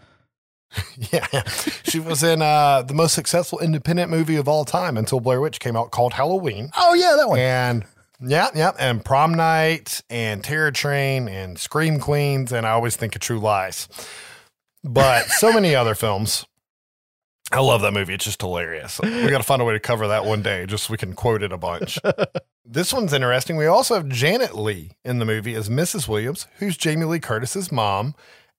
Yeah. 1.13 1.27
she 1.83 1.99
was 1.99 2.23
in 2.23 2.43
uh, 2.43 2.83
the 2.83 2.95
most 2.95 3.13
successful 3.15 3.59
independent 3.59 4.11
movie 4.11 4.37
of 4.37 4.47
all 4.49 4.65
time 4.65 4.97
until 4.97 5.19
Blair 5.19 5.41
Witch 5.41 5.59
came 5.59 5.77
out 5.77 5.91
called 5.91 6.13
Halloween. 6.13 6.71
Oh 6.77 6.95
yeah, 6.95 7.15
that 7.17 7.29
one. 7.29 7.39
And 7.41 7.85
yeah, 8.21 8.49
yeah. 8.55 8.71
And 8.79 9.05
Prom 9.05 9.35
Night 9.35 10.01
and 10.11 10.45
Terror 10.45 10.71
Train 10.71 11.27
and 11.29 11.59
Scream 11.59 11.99
Queens. 11.99 12.53
And 12.53 12.67
I 12.67 12.71
always 12.71 12.95
think 12.97 13.15
of 13.17 13.21
True 13.21 13.41
Lies. 13.41 13.89
But 14.85 15.27
so 15.27 15.53
many 15.53 15.75
other 15.75 15.95
films. 15.95 16.47
I 17.53 17.61
love 17.61 17.83
that 17.83 17.93
movie. 17.93 18.15
It's 18.15 18.25
just 18.25 18.41
hilarious. 18.41 19.01
We 19.03 19.29
got 19.29 19.39
to 19.39 19.45
find 19.45 19.61
a 19.61 19.65
way 19.65 19.73
to 19.73 19.81
cover 19.81 20.09
that 20.09 20.25
one 20.25 20.43
day 20.43 20.67
just 20.67 20.85
so 20.85 20.93
we 20.93 20.99
can 20.99 21.15
quote 21.15 21.43
it 21.43 21.53
a 21.53 21.59
bunch. 21.59 21.99
this 22.65 22.93
one's 22.93 23.13
interesting. 23.13 23.57
We 23.57 23.67
also 23.67 23.95
have 23.95 24.09
Janet 24.09 24.57
Leigh 24.57 24.93
in 25.05 25.19
the 25.19 25.25
movie 25.25 25.55
as 25.55 25.69
Mrs. 25.69 26.07
Williams, 26.07 26.47
who's 26.59 26.77
Jamie 26.77 27.07
Lee 27.07 27.19
Curtis's 27.19 27.73
mom 27.73 28.15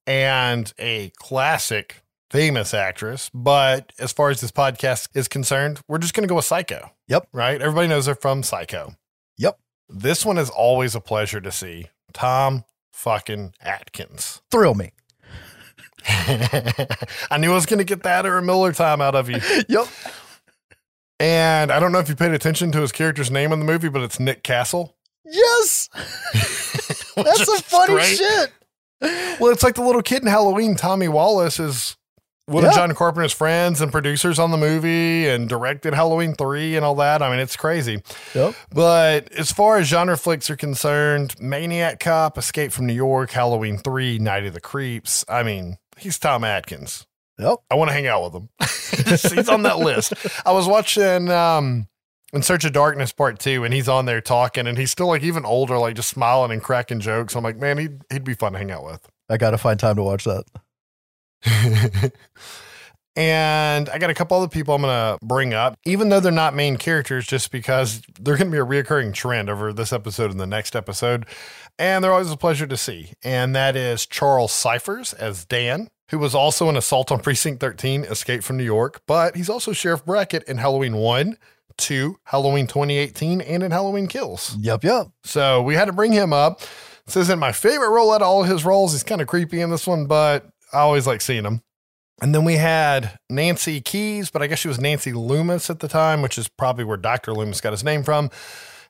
and 0.06 0.74
a 0.78 1.12
classic, 1.16 2.02
famous 2.30 2.74
actress. 2.74 3.30
But 3.34 3.94
as 3.98 4.12
far 4.12 4.30
as 4.30 4.42
this 4.42 4.52
podcast 4.52 5.08
is 5.14 5.30
concerned, 5.30 5.80
we're 5.88 5.98
just 5.98 6.14
going 6.14 6.24
to 6.24 6.30
go 6.30 6.36
with 6.36 6.46
Psycho. 6.46 6.92
Yep. 7.08 7.30
Right? 7.32 7.62
Everybody 7.62 7.88
knows 7.88 8.08
her 8.08 8.16
from 8.16 8.44
Psycho. 8.44 8.96
Yep. 9.38 9.58
This 9.88 10.26
one 10.26 10.38
is 10.38 10.50
always 10.50 10.96
a 10.96 11.02
pleasure 11.02 11.40
to 11.40 11.52
see. 11.52 11.88
Tom 12.14 12.66
fucking 12.92 13.54
Atkins. 13.62 14.42
Thrill 14.52 14.76
me. 14.76 14.92
I 16.08 17.38
knew 17.40 17.52
I 17.52 17.56
was 17.56 17.66
going 17.66 17.80
to 17.80 17.84
get 17.86 18.04
that 18.04 18.26
or 18.26 18.38
a 18.38 18.42
Miller 18.42 18.72
time 18.74 19.02
out 19.02 19.16
of 19.16 19.30
you. 19.30 19.40
Yep. 19.68 19.88
And 21.20 21.72
I 21.72 21.80
don't 21.80 21.92
know 21.92 22.00
if 22.00 22.10
you 22.10 22.16
paid 22.16 22.32
attention 22.32 22.72
to 22.72 22.82
his 22.82 22.92
character's 22.92 23.30
name 23.30 23.52
in 23.52 23.60
the 23.60 23.66
movie, 23.66 23.90
but 23.90 24.02
it's 24.02 24.20
Nick 24.20 24.42
Castle. 24.44 24.96
Yes. 25.24 25.88
That's 27.16 27.46
some 27.46 27.58
funny 27.60 28.02
shit. 28.04 28.52
Well, 29.40 29.52
it's 29.52 29.62
like 29.64 29.76
the 29.76 29.84
little 29.84 30.02
kid 30.02 30.24
in 30.24 30.28
Halloween. 30.28 30.76
Tommy 30.76 31.08
Wallace 31.08 31.60
is 31.60 31.96
one 32.48 32.66
of 32.66 32.72
Yeah. 32.72 32.76
John 32.88 32.96
Carpenter's 32.96 33.34
friends 33.34 33.82
and 33.82 33.92
producers 33.92 34.40
on 34.40 34.50
the 34.50 34.58
movie 34.58 35.28
and 35.28 35.48
directed 35.48 35.94
Halloween 35.94 36.34
3 36.34 36.76
and 36.76 36.84
all 36.84 36.96
that. 36.96 37.22
I 37.22 37.30
mean, 37.30 37.40
it's 37.40 37.56
crazy. 37.56 38.02
Yep. 38.34 38.56
But 38.74 39.32
as 39.34 39.52
far 39.52 39.78
as 39.78 39.88
genre 39.88 40.18
flicks 40.18 40.50
are 40.50 40.56
concerned, 40.56 41.40
Maniac 41.40 42.00
Cop, 42.00 42.38
Escape 42.40 42.72
from 42.72 42.88
New 42.88 42.94
York, 42.94 43.30
Halloween 43.30 43.78
3, 43.78 44.18
Night 44.20 44.46
of 44.48 44.54
the 44.56 44.62
Creeps, 44.62 45.24
I 45.30 45.44
mean, 45.44 45.78
he's 46.02 46.20
Tom 46.20 46.44
Atkins. 46.44 47.06
Yep. 47.40 47.60
I 47.70 47.76
want 47.76 47.90
to 47.90 47.94
hang 47.94 48.08
out 48.08 48.24
with 48.24 48.34
him. 48.36 48.50
he's 49.36 49.50
on 49.50 49.64
that 49.64 49.80
list. 49.80 50.14
I 50.46 50.52
was 50.52 50.68
watching 50.68 51.30
um 51.30 51.88
In 52.34 52.44
Search 52.44 52.66
of 52.66 52.74
Darkness 52.74 53.12
Part 53.12 53.40
2 53.40 53.64
and 53.64 53.74
he's 53.74 53.90
on 53.90 54.06
there 54.06 54.22
talking 54.22 54.68
and 54.68 54.78
he's 54.78 54.92
still 54.92 55.08
like 55.08 55.24
even 55.24 55.46
older, 55.46 55.78
like 55.78 55.96
just 55.96 56.10
smiling 56.10 56.52
and 56.52 56.62
cracking 56.62 57.00
jokes. 57.00 57.36
I'm 57.36 57.44
like, 57.44 57.58
man, 57.58 57.78
he'd, 57.78 58.02
he'd 58.12 58.24
be 58.24 58.34
fun 58.36 58.54
to 58.54 58.60
hang 58.60 58.72
out 58.72 58.86
with. 58.86 59.08
I 59.30 59.38
got 59.38 59.52
to 59.52 59.58
find 59.58 59.80
time 59.80 59.96
to 59.96 60.04
watch 60.04 60.26
that. 60.26 60.46
and 63.16 63.90
I 63.90 63.98
got 63.98 64.10
a 64.10 64.14
couple 64.14 64.38
other 64.38 64.48
people 64.48 64.74
I'm 64.74 64.82
going 64.84 65.18
to 65.20 65.26
bring 65.26 65.54
up, 65.54 65.78
even 65.86 66.10
though 66.10 66.20
they're 66.20 66.32
not 66.32 66.56
main 66.56 66.78
characters, 66.78 67.28
just 67.28 67.52
because 67.52 68.02
they're 68.20 68.38
going 68.38 68.50
to 68.50 68.52
be 68.52 68.58
a 68.58 68.66
reoccurring 68.66 69.14
trend 69.14 69.50
over 69.50 69.74
this 69.74 69.92
episode 69.92 70.32
and 70.32 70.40
the 70.40 70.48
next 70.48 70.76
episode. 70.76 71.26
And 71.78 72.04
they're 72.04 72.12
always 72.12 72.32
a 72.32 72.38
pleasure 72.38 72.68
to 72.68 72.78
see. 72.78 73.14
And 73.24 73.56
that 73.56 73.76
is 73.76 74.06
Charles 74.06 74.52
Cyphers 74.52 75.14
as 75.14 75.46
Dan, 75.46 75.90
who 76.10 76.20
was 76.20 76.34
also 76.34 76.70
in 76.70 76.78
Assault 76.78 77.12
on 77.12 77.20
Precinct 77.20 77.60
13, 77.60 78.04
Escape 78.06 78.44
from 78.44 78.58
New 78.58 78.64
York, 78.64 79.02
but 79.08 79.36
he's 79.36 79.50
also 79.50 79.74
Sheriff 79.74 80.06
Brackett 80.06 80.44
in 80.44 80.58
Halloween 80.58 80.96
1, 80.96 81.38
2, 81.78 82.18
Halloween 82.26 82.68
2018, 82.68 83.42
and 83.42 83.64
in 83.64 83.72
Halloween 83.72 84.08
Kills. 84.08 84.56
Yep. 84.60 84.84
Yep. 84.84 85.08
So 85.24 85.62
we 85.62 85.76
had 85.76 85.86
to 85.86 85.94
bring 85.94 86.12
him 86.14 86.32
up. 86.32 86.62
This 87.06 87.16
isn't 87.16 87.40
my 87.40 87.52
favorite 87.52 87.90
role 87.90 88.12
out 88.12 88.22
of 88.22 88.28
all 88.28 88.44
his 88.44 88.64
roles. 88.64 88.94
He's 88.94 89.04
kind 89.04 89.22
of 89.22 89.28
creepy 89.28 89.60
in 89.60 89.70
this 89.70 89.88
one, 89.88 90.06
but 90.06 90.48
I 90.72 90.80
always 90.80 91.08
like 91.08 91.20
seeing 91.20 91.44
him. 91.44 91.62
And 92.22 92.36
then 92.36 92.46
we 92.46 92.58
had 92.58 93.18
Nancy 93.30 93.82
Kyes, 93.82 94.32
but 94.32 94.44
I 94.44 94.48
guess 94.48 94.60
she 94.60 94.68
was 94.68 94.80
Nancy 94.80 95.12
Loomis 95.12 95.72
at 95.72 95.80
the 95.80 95.88
time, 95.88 96.22
which 96.22 96.38
is 96.38 96.48
probably 96.48 96.84
where 96.84 96.98
Dr. 96.98 97.34
Loomis 97.34 97.62
got 97.62 97.74
his 97.74 97.84
name 97.84 98.04
from, 98.04 98.30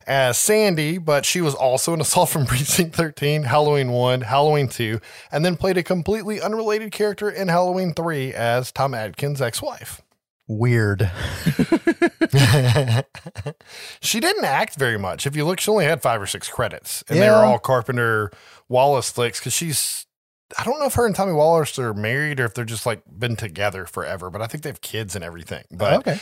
as 0.05 0.37
Sandy, 0.37 0.97
but 0.97 1.25
she 1.25 1.39
was 1.39 1.55
also 1.55 1.93
in 1.93 2.01
Assault 2.01 2.29
from 2.29 2.45
Precinct 2.45 2.93
13, 2.93 3.43
Halloween 3.43 3.91
1, 3.91 4.21
Halloween 4.21 4.67
2, 4.67 4.99
and 5.31 5.45
then 5.45 5.55
played 5.55 5.77
a 5.77 5.83
completely 5.83 6.41
unrelated 6.41 6.91
character 6.91 7.29
in 7.29 7.47
Halloween 7.47 7.93
3 7.93 8.33
as 8.33 8.71
Tom 8.71 8.93
Atkins' 8.93 9.41
ex 9.41 9.61
wife. 9.61 10.01
Weird. 10.47 11.09
she 14.01 14.19
didn't 14.19 14.43
act 14.43 14.75
very 14.75 14.99
much. 14.99 15.25
If 15.25 15.37
you 15.37 15.45
look, 15.45 15.61
she 15.61 15.71
only 15.71 15.85
had 15.85 16.01
five 16.01 16.21
or 16.21 16.27
six 16.27 16.49
credits, 16.49 17.05
and 17.07 17.21
they 17.21 17.29
were 17.29 17.35
all 17.35 17.57
Carpenter 17.59 18.31
Wallace 18.67 19.09
flicks 19.09 19.39
because 19.39 19.53
she's. 19.53 20.05
I 20.57 20.63
don't 20.63 20.79
know 20.79 20.85
if 20.85 20.93
her 20.95 21.05
and 21.05 21.15
Tommy 21.15 21.33
Wallace 21.33 21.77
are 21.79 21.93
married 21.93 22.39
or 22.39 22.45
if 22.45 22.53
they're 22.53 22.65
just 22.65 22.85
like 22.85 23.01
been 23.07 23.35
together 23.35 23.85
forever, 23.85 24.29
but 24.29 24.41
I 24.41 24.47
think 24.47 24.63
they 24.63 24.69
have 24.69 24.81
kids 24.81 25.15
and 25.15 25.23
everything. 25.23 25.63
But 25.71 26.07
okay. 26.07 26.19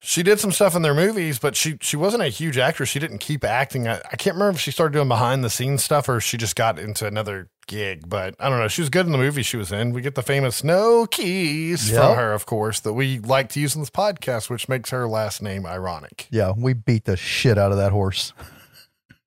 she 0.00 0.22
did 0.22 0.40
some 0.40 0.52
stuff 0.52 0.74
in 0.74 0.82
their 0.82 0.94
movies, 0.94 1.38
but 1.38 1.56
she 1.56 1.78
she 1.80 1.96
wasn't 1.96 2.22
a 2.22 2.28
huge 2.28 2.58
actress. 2.58 2.88
She 2.88 2.98
didn't 2.98 3.18
keep 3.18 3.44
acting. 3.44 3.88
I, 3.88 3.96
I 4.12 4.16
can't 4.16 4.34
remember 4.34 4.56
if 4.56 4.60
she 4.60 4.70
started 4.70 4.92
doing 4.92 5.08
behind 5.08 5.44
the 5.44 5.50
scenes 5.50 5.82
stuff 5.82 6.08
or 6.08 6.20
she 6.20 6.36
just 6.36 6.56
got 6.56 6.78
into 6.78 7.06
another 7.06 7.48
gig. 7.66 8.08
But 8.08 8.34
I 8.40 8.48
don't 8.48 8.58
know. 8.58 8.68
She 8.68 8.82
was 8.82 8.90
good 8.90 9.06
in 9.06 9.12
the 9.12 9.18
movie 9.18 9.42
she 9.42 9.56
was 9.56 9.70
in. 9.72 9.92
We 9.92 10.02
get 10.02 10.14
the 10.14 10.22
famous 10.22 10.64
"No 10.64 11.06
Keys" 11.06 11.90
Yep. 11.90 12.00
from 12.00 12.16
her, 12.16 12.32
of 12.32 12.46
course, 12.46 12.80
that 12.80 12.92
we 12.92 13.18
like 13.20 13.48
to 13.50 13.60
use 13.60 13.74
in 13.74 13.82
this 13.82 13.90
podcast, 13.90 14.50
which 14.50 14.68
makes 14.68 14.90
her 14.90 15.06
last 15.06 15.42
name 15.42 15.64
ironic. 15.64 16.26
Yeah, 16.30 16.52
we 16.56 16.72
beat 16.72 17.04
the 17.04 17.16
shit 17.16 17.56
out 17.58 17.70
of 17.70 17.78
that 17.78 17.92
horse. 17.92 18.32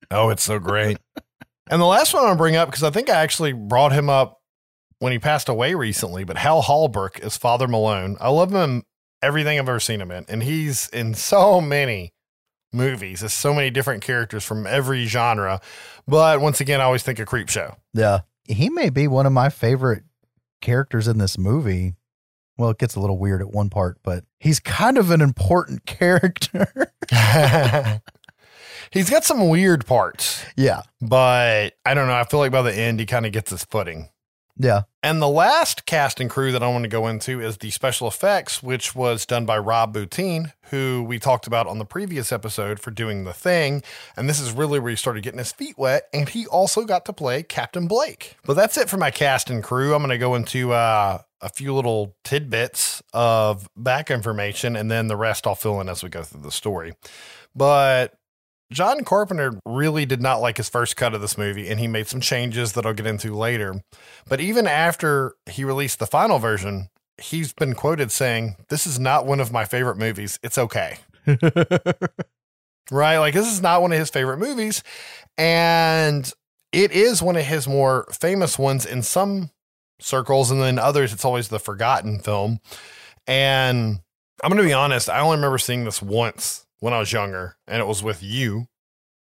Oh, 0.10 0.30
it's 0.30 0.44
so 0.44 0.60
great. 0.60 0.98
and 1.72 1.82
the 1.82 1.86
last 1.86 2.14
one 2.14 2.22
I 2.22 2.26
want 2.28 2.36
to 2.36 2.38
bring 2.38 2.56
up, 2.56 2.68
because 2.70 2.84
I 2.84 2.92
think 2.92 3.10
I 3.10 3.16
actually 3.16 3.54
brought 3.54 3.92
him 3.94 4.10
up 4.10 4.42
when 5.00 5.12
he 5.12 5.18
passed 5.18 5.50
away 5.50 5.74
recently, 5.74 6.24
but 6.24 6.38
Hal 6.38 6.62
Holbrook 6.62 7.20
is 7.20 7.36
Father 7.36 7.68
Malone. 7.68 8.18
I 8.22 8.30
love 8.30 8.54
him 8.54 8.84
everything 9.22 9.58
I've 9.58 9.68
ever 9.68 9.80
seen 9.80 10.02
him 10.02 10.12
in. 10.12 10.26
And 10.28 10.44
he's 10.44 10.88
in 10.90 11.14
so 11.14 11.60
many 11.62 12.14
movies. 12.74 13.22
There's 13.22 13.34
so 13.34 13.54
many 13.54 13.70
different 13.70 14.04
characters 14.04 14.44
from 14.44 14.68
every 14.68 15.06
genre. 15.06 15.62
But 16.08 16.42
once 16.42 16.62
again, 16.62 16.82
I 16.82 16.86
always 16.86 17.04
think 17.04 17.20
of 17.20 17.28
Creepshow. 17.28 17.78
Yeah. 17.94 18.20
He 18.46 18.70
may 18.70 18.90
be 18.90 19.08
one 19.08 19.26
of 19.26 19.32
my 19.32 19.50
favorite 19.50 20.04
characters 20.62 21.08
in 21.08 21.18
this 21.18 21.38
movie. 21.38 21.96
Well, 22.58 22.70
it 22.70 22.78
gets 22.78 22.96
a 22.96 23.00
little 23.00 23.18
weird 23.18 23.42
at 23.42 23.52
one 23.52 23.70
part, 23.70 24.00
but 24.04 24.26
he's 24.40 24.60
kind 24.60 24.98
of 24.98 25.10
an 25.10 25.22
important 25.22 25.86
character. 25.86 26.92
he's 28.92 29.10
got 29.10 29.24
some 29.24 29.50
weird 29.50 29.86
parts, 29.86 30.44
yeah. 30.56 30.84
but 31.02 31.74
I 31.86 31.94
don't 31.94 32.08
know. 32.08 32.14
I 32.14 32.24
feel 32.26 32.40
like 32.40 32.52
by 32.52 32.62
the 32.62 32.74
end, 32.74 33.00
he 33.00 33.06
kind 33.06 33.26
of 33.26 33.32
gets 33.32 33.52
his 33.52 33.66
footing. 33.66 34.10
Yeah. 34.58 34.84
And 35.02 35.22
the 35.22 35.28
last 35.28 35.86
cast 35.86 36.20
and 36.20 36.30
crew 36.30 36.52
that 36.52 36.62
I 36.62 36.68
want 36.68 36.84
to 36.84 36.90
go 36.90 37.08
into 37.08 37.42
is 37.42 37.58
the 37.58 37.72
special 37.72 38.08
effects, 38.08 38.62
which 38.62 38.94
was 38.94 39.26
done 39.26 39.46
by 39.46 39.58
Rob 39.58 39.96
Bottin, 39.96 40.54
who 40.66 41.04
we 41.08 41.18
talked 41.18 41.48
about 41.48 41.66
on 41.66 41.80
the 41.80 41.86
previous 41.86 42.32
episode 42.32 42.80
for 42.80 42.92
doing 42.92 43.24
the 43.24 43.34
thing. 43.34 43.82
And 44.16 44.30
this 44.30 44.40
is 44.40 44.52
really 44.52 44.78
where 44.80 44.92
he 44.92 44.96
started 44.96 45.24
getting 45.24 45.40
his 45.40 45.52
feet 45.52 45.78
wet. 45.78 46.04
And 46.14 46.30
he 46.30 46.46
also 46.46 46.84
got 46.84 47.06
to 47.06 47.14
play 47.14 47.42
Captain 47.42 47.88
Blake. 47.88 48.36
But 48.46 48.54
that's 48.54 48.78
it 48.78 48.90
for 48.90 48.98
my 48.98 49.10
cast 49.10 49.50
and 49.50 49.64
crew. 49.64 49.96
I'm 49.96 50.02
going 50.02 50.10
to 50.10 50.20
go 50.20 50.36
into 50.36 50.74
uh, 50.74 51.20
a 51.42 51.50
few 51.50 51.74
little 51.74 52.16
tidbits 52.24 53.02
of 53.14 53.68
back 53.76 54.12
information, 54.12 54.76
and 54.76 54.92
then 54.92 55.08
the 55.08 55.18
rest 55.18 55.48
I'll 55.48 55.56
fill 55.56 55.82
in 55.82 55.90
as 55.90 56.04
we 56.04 56.10
go 56.10 56.22
through 56.22 56.42
the 56.42 56.52
story. 56.52 56.94
But 57.56 58.14
John 58.72 59.04
Carpenter 59.04 59.60
really 59.66 60.06
did 60.06 60.22
not 60.22 60.40
like 60.40 60.56
his 60.56 60.70
first 60.70 60.96
cut 60.96 61.14
of 61.14 61.20
this 61.20 61.38
movie, 61.38 61.70
and 61.70 61.80
he 61.80 61.88
made 61.88 62.08
some 62.08 62.22
changes 62.22 62.72
that 62.74 62.86
I'll 62.86 62.94
get 62.94 63.06
into 63.06 63.36
later. 63.36 63.84
But 64.30 64.40
even 64.40 64.66
after 64.66 65.36
he 65.50 65.66
released 65.66 66.00
the 66.00 66.08
final 66.08 66.40
version, 66.40 66.90
he's 67.22 67.52
been 67.52 67.74
quoted 67.74 68.12
saying, 68.12 68.56
This 68.70 68.88
is 68.88 68.98
not 68.98 69.26
one 69.26 69.42
of 69.42 69.52
my 69.52 69.66
favorite 69.66 69.98
movies. 69.98 70.40
It's 70.42 70.58
okay. 70.58 71.00
right? 72.92 73.18
Like, 73.18 73.34
this 73.34 73.52
is 73.52 73.62
not 73.62 73.82
one 73.82 73.92
of 73.92 74.00
his 74.00 74.10
favorite 74.10 74.38
movies. 74.38 74.84
And 75.38 76.32
it 76.72 76.94
is 76.94 77.22
one 77.22 77.36
of 77.36 77.46
his 77.46 77.68
more 77.68 78.08
famous 78.14 78.58
ones 78.58 78.86
in 78.86 79.04
some 79.04 79.52
circles, 80.00 80.50
and 80.50 80.62
then 80.62 80.80
others, 80.80 81.12
it's 81.12 81.26
always 81.26 81.50
the 81.50 81.60
forgotten 81.60 82.20
film. 82.20 82.62
And 83.28 84.00
I'm 84.42 84.50
going 84.50 84.64
to 84.64 84.68
be 84.68 84.74
honest, 84.74 85.10
I 85.10 85.20
only 85.20 85.36
remember 85.36 85.58
seeing 85.58 85.84
this 85.84 86.02
once 86.02 86.66
when 86.82 86.94
I 86.94 87.00
was 87.00 87.14
younger, 87.14 87.56
and 87.68 87.80
it 87.82 87.86
was 87.88 88.04
with 88.04 88.22
you. 88.22 88.66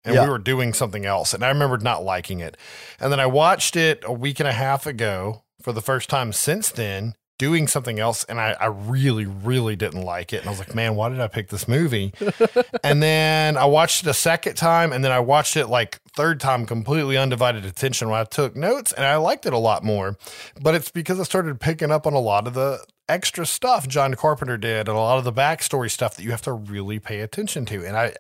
And 0.05 0.15
Yeah. 0.15 0.25
we 0.25 0.31
were 0.31 0.39
doing 0.39 0.73
something 0.73 1.05
else, 1.05 1.35
and 1.35 1.45
I 1.45 1.49
remembered 1.49 1.83
not 1.83 2.03
liking 2.03 2.41
it. 2.41 2.57
And 2.99 3.13
then 3.13 3.21
I 3.21 3.27
watched 3.27 3.77
it 3.77 4.03
a 4.07 4.13
week 4.13 4.41
and 4.41 4.49
a 4.49 4.53
half 4.53 4.87
ago 4.87 5.43
for 5.61 5.73
the 5.73 5.83
first 5.83 6.09
time 6.09 6.33
since 6.33 6.71
then, 6.71 7.15
doing 7.37 7.67
something 7.69 7.99
else, 8.01 8.25
and 8.25 8.41
I, 8.41 8.57
I 8.61 8.67
really, 8.67 9.27
really 9.27 9.75
didn't 9.77 10.03
like 10.03 10.33
it. 10.33 10.39
And 10.39 10.47
I 10.47 10.51
was 10.51 10.59
like, 10.61 10.75
man, 10.75 10.95
why 10.95 11.09
did 11.09 11.21
I 11.21 11.27
pick 11.29 11.49
this 11.51 11.67
movie? 11.69 12.13
and 12.85 13.03
then 13.03 13.57
I 13.57 13.65
watched 13.65 14.05
it 14.05 14.09
a 14.09 14.15
second 14.15 14.55
time, 14.55 14.93
and 14.93 15.05
then 15.05 15.13
I 15.13 15.21
watched 15.21 15.57
it 15.57 15.67
like 15.67 15.99
third 16.17 16.41
time, 16.41 16.65
completely 16.65 17.17
undivided 17.17 17.65
attention 17.65 18.09
when 18.09 18.21
I 18.21 18.25
took 18.25 18.57
notes, 18.57 18.93
and 18.93 19.05
I 19.05 19.17
liked 19.17 19.47
it 19.47 19.53
a 19.53 19.59
lot 19.59 19.85
more. 19.85 20.17
But 20.61 20.75
it's 20.77 20.91
because 20.91 21.21
I 21.21 21.25
started 21.25 21.61
picking 21.61 21.91
up 21.91 22.07
on 22.07 22.13
a 22.15 22.21
lot 22.21 22.47
of 22.47 22.55
the 22.55 22.85
extra 23.09 23.47
stuff 23.47 23.89
John 23.89 24.15
Carpenter 24.15 24.57
did 24.57 24.89
and 24.89 24.97
a 24.97 25.01
lot 25.01 25.19
of 25.19 25.25
the 25.25 25.33
backstory 25.33 25.91
stuff 25.91 26.17
that 26.17 26.23
you 26.23 26.31
have 26.31 26.43
to 26.43 26.53
really 26.53 26.99
pay 26.99 27.21
attention 27.21 27.65
to. 27.67 27.85
And 27.85 27.97
I 27.97 28.15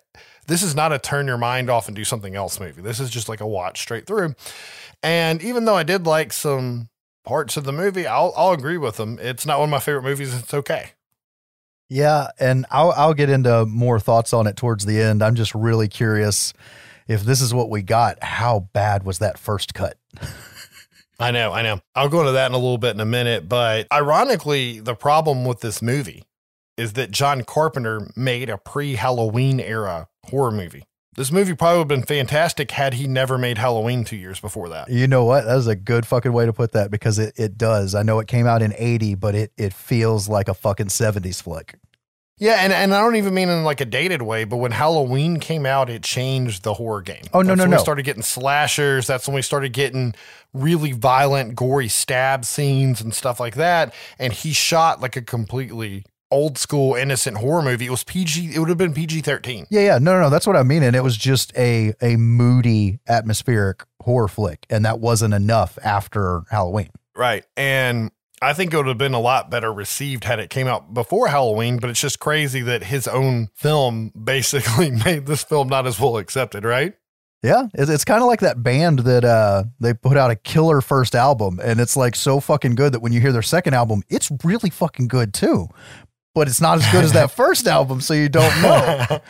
this 0.46 0.62
is 0.62 0.74
not 0.74 0.92
a 0.92 0.98
turn 0.98 1.27
your 1.27 1.38
mind 1.38 1.68
off 1.68 1.88
and 1.88 1.96
do 1.96 2.05
something 2.05 2.35
else 2.35 2.59
movie. 2.59 2.81
This 2.81 3.01
is 3.01 3.11
just 3.11 3.29
like 3.29 3.40
a 3.40 3.46
watch 3.46 3.81
straight 3.81 4.07
through. 4.07 4.35
And 5.03 5.42
even 5.42 5.66
though 5.66 5.77
I 5.77 5.83
did 5.83 6.07
like 6.07 6.33
some 6.33 6.88
parts 7.24 7.57
of 7.57 7.64
the 7.64 7.72
movie, 7.72 8.07
I'll 8.07 8.33
I'll 8.37 8.53
agree 8.53 8.79
with 8.79 8.96
them. 8.96 9.18
It's 9.20 9.46
not 9.46 9.59
one 9.59 9.68
of 9.68 9.70
my 9.70 9.79
favorite 9.79 10.05
movies. 10.05 10.35
It's 10.35 10.55
okay. 10.55 10.92
Yeah, 11.88 12.29
and 12.38 12.66
I'll 12.70 12.92
I'll 12.92 13.14
get 13.14 13.31
into 13.31 13.66
more 13.66 14.01
thoughts 14.01 14.33
on 14.33 14.46
it 14.46 14.57
towards 14.57 14.87
the 14.87 15.01
end. 15.01 15.22
I'm 15.22 15.35
just 15.35 15.55
really 15.55 15.88
curious 15.88 16.53
if 17.07 17.22
this 17.22 17.40
is 17.40 17.55
what 17.55 17.70
we 17.70 17.83
got. 17.83 18.22
How 18.22 18.68
bad 18.72 19.05
was 19.05 19.18
that 19.18 19.38
first 19.38 19.74
cut? 19.74 19.96
I 21.19 21.31
know, 21.31 21.53
I 21.53 21.63
know. 21.63 21.81
I'll 21.95 22.09
go 22.09 22.21
into 22.21 22.33
that 22.33 22.47
in 22.47 22.55
a 22.55 22.59
little 22.59 22.79
bit 22.79 22.95
in 22.95 23.01
a 23.01 23.07
minute. 23.07 23.49
But 23.49 23.87
ironically, 23.93 24.81
the 24.81 24.95
problem 24.95 25.45
with 25.45 25.61
this 25.61 25.83
movie 25.83 26.25
is 26.77 26.93
that 26.93 27.11
John 27.11 27.43
Carpenter 27.43 28.09
made 28.17 28.49
a 28.49 28.57
pre 28.57 28.95
Halloween 28.95 29.59
era 29.59 30.09
horror 30.27 30.53
movie. 30.53 30.85
This 31.17 31.33
movie 31.33 31.55
probably 31.55 31.79
would 31.79 31.91
have 31.91 32.07
been 32.07 32.07
fantastic 32.07 32.71
had 32.71 32.95
he 32.95 33.09
never 33.09 33.37
made 33.37 33.59
Halloween 33.59 34.05
two 34.05 34.15
years 34.15 34.39
before 34.39 34.69
that. 34.69 34.89
You 34.89 35.09
know 35.09 35.25
what? 35.25 35.47
That 35.47 35.57
is 35.57 35.67
a 35.67 35.75
good 35.75 36.07
fucking 36.07 36.33
way 36.33 36.47
to 36.47 36.53
put 36.53 36.71
that 36.73 36.93
because 36.93 37.19
it, 37.19 37.35
it 37.37 37.59
does. 37.59 37.97
I 37.97 38.05
know 38.05 38.21
it 38.21 38.29
came 38.29 38.47
out 38.47 38.63
in 38.63 38.73
80, 38.77 39.17
but 39.17 39.35
it 39.35 39.53
it 39.59 39.75
feels 39.75 40.29
like 40.29 40.47
a 40.47 40.55
fucking 40.55 40.87
70s 40.87 41.43
flick. 41.43 41.75
Yeah, 42.38 42.57
and, 42.61 42.72
and 42.72 42.94
I 42.94 43.01
don't 43.01 43.16
even 43.16 43.35
mean 43.35 43.48
in 43.48 43.64
like 43.64 43.81
a 43.81 43.85
dated 43.85 44.22
way, 44.22 44.44
but 44.44 44.59
when 44.59 44.70
Halloween 44.70 45.40
came 45.40 45.66
out, 45.66 45.90
it 45.90 46.03
changed 46.03 46.62
the 46.62 46.74
horror 46.74 47.03
game. 47.03 47.24
Oh, 47.33 47.42
no, 47.42 47.48
That's 47.48 47.59
no, 47.59 47.64
when 47.64 47.70
no. 47.70 47.77
We 47.77 47.83
started 47.83 48.05
getting 48.05 48.22
slashers. 48.22 49.07
That's 49.07 49.27
when 49.27 49.35
we 49.35 49.42
started 49.42 49.72
getting 49.72 50.14
really 50.53 50.92
violent, 50.92 51.57
gory 51.57 51.88
stab 51.88 52.44
scenes 52.44 53.01
and 53.01 53.14
stuff 53.14 53.40
like 53.40 53.57
that. 53.57 53.92
And 54.18 54.33
he 54.33 54.53
shot 54.53 55.01
like 55.01 55.16
a 55.16 55.22
completely 55.22 56.05
old 56.31 56.59
school 56.59 56.94
innocent 56.94 57.38
horror 57.38 57.62
movie. 57.62 57.87
It 57.87 57.90
was 57.90 58.05
PG. 58.05 58.55
It 58.55 58.59
would 58.59 58.68
have 58.68 58.79
been 58.79 58.94
PG 58.94 59.22
thirteen. 59.22 59.66
Yeah, 59.70 59.81
yeah. 59.81 59.98
No, 59.98 60.12
no, 60.12 60.22
no. 60.22 60.31
That's 60.31 60.46
what 60.46 60.57
I 60.57 60.62
mean. 60.62 60.83
And 60.83 60.94
it 60.94 61.03
was 61.03 61.16
just 61.16 61.57
a 61.57 61.94
a 62.01 62.16
moody, 62.16 63.01
atmospheric 63.09 63.83
horror 64.03 64.29
flick. 64.29 64.66
And 64.70 64.85
that 64.85 65.01
wasn't 65.01 65.35
enough 65.35 65.79
after 65.83 66.42
Halloween. 66.51 66.90
Right. 67.16 67.44
And 67.57 68.11
I 68.40 68.53
think 68.53 68.72
it 68.72 68.77
would 68.77 68.87
have 68.87 68.98
been 68.98 69.14
a 69.14 69.20
lot 69.20 69.51
better 69.51 69.72
received 69.72 70.24
had 70.24 70.38
it 70.38 70.51
came 70.51 70.66
out 70.66 70.94
before 70.94 71.29
Halloween, 71.29 71.79
but 71.79 71.90
it's 71.90 72.01
just 72.01 72.20
crazy 72.20 72.61
that 72.62 72.85
his 72.85 73.09
own 73.09 73.48
film 73.55 74.12
basically 74.24 74.90
made 75.05 75.27
this 75.27 75.42
film 75.44 75.68
not 75.68 75.87
as 75.87 75.98
well 75.98 76.18
accepted, 76.18 76.64
right? 76.64 76.94
Yeah, 77.42 77.68
it's, 77.74 77.90
it's 77.90 78.05
kind 78.05 78.20
of 78.20 78.27
like 78.27 78.40
that 78.40 78.62
band 78.62 79.01
that 79.01 79.24
uh, 79.24 79.64
they 79.79 79.94
put 79.94 80.16
out 80.16 80.31
a 80.31 80.37
killer 80.37 80.81
first 80.81 81.14
album, 81.14 81.61
and 81.62 81.81
it's 81.81 81.96
like 81.96 82.16
so 82.16 82.40
fucking 82.40 82.74
good 82.74 82.92
that 82.92 83.01
when 83.01 83.12
you 83.12 83.20
hear 83.20 83.33
their 83.33 83.42
second 83.42 83.74
album, 83.74 84.03
it's 84.09 84.31
really 84.42 84.70
fucking 84.70 85.07
good 85.07 85.33
too. 85.33 85.68
But 86.35 86.48
it's 86.48 86.61
not 86.61 86.79
as 86.79 86.92
good 86.92 87.05
as 87.05 87.12
that 87.12 87.31
first 87.37 87.66
album, 87.68 88.01
so 88.01 88.12
you 88.12 88.29
don't 88.29 88.61
know. 88.61 89.20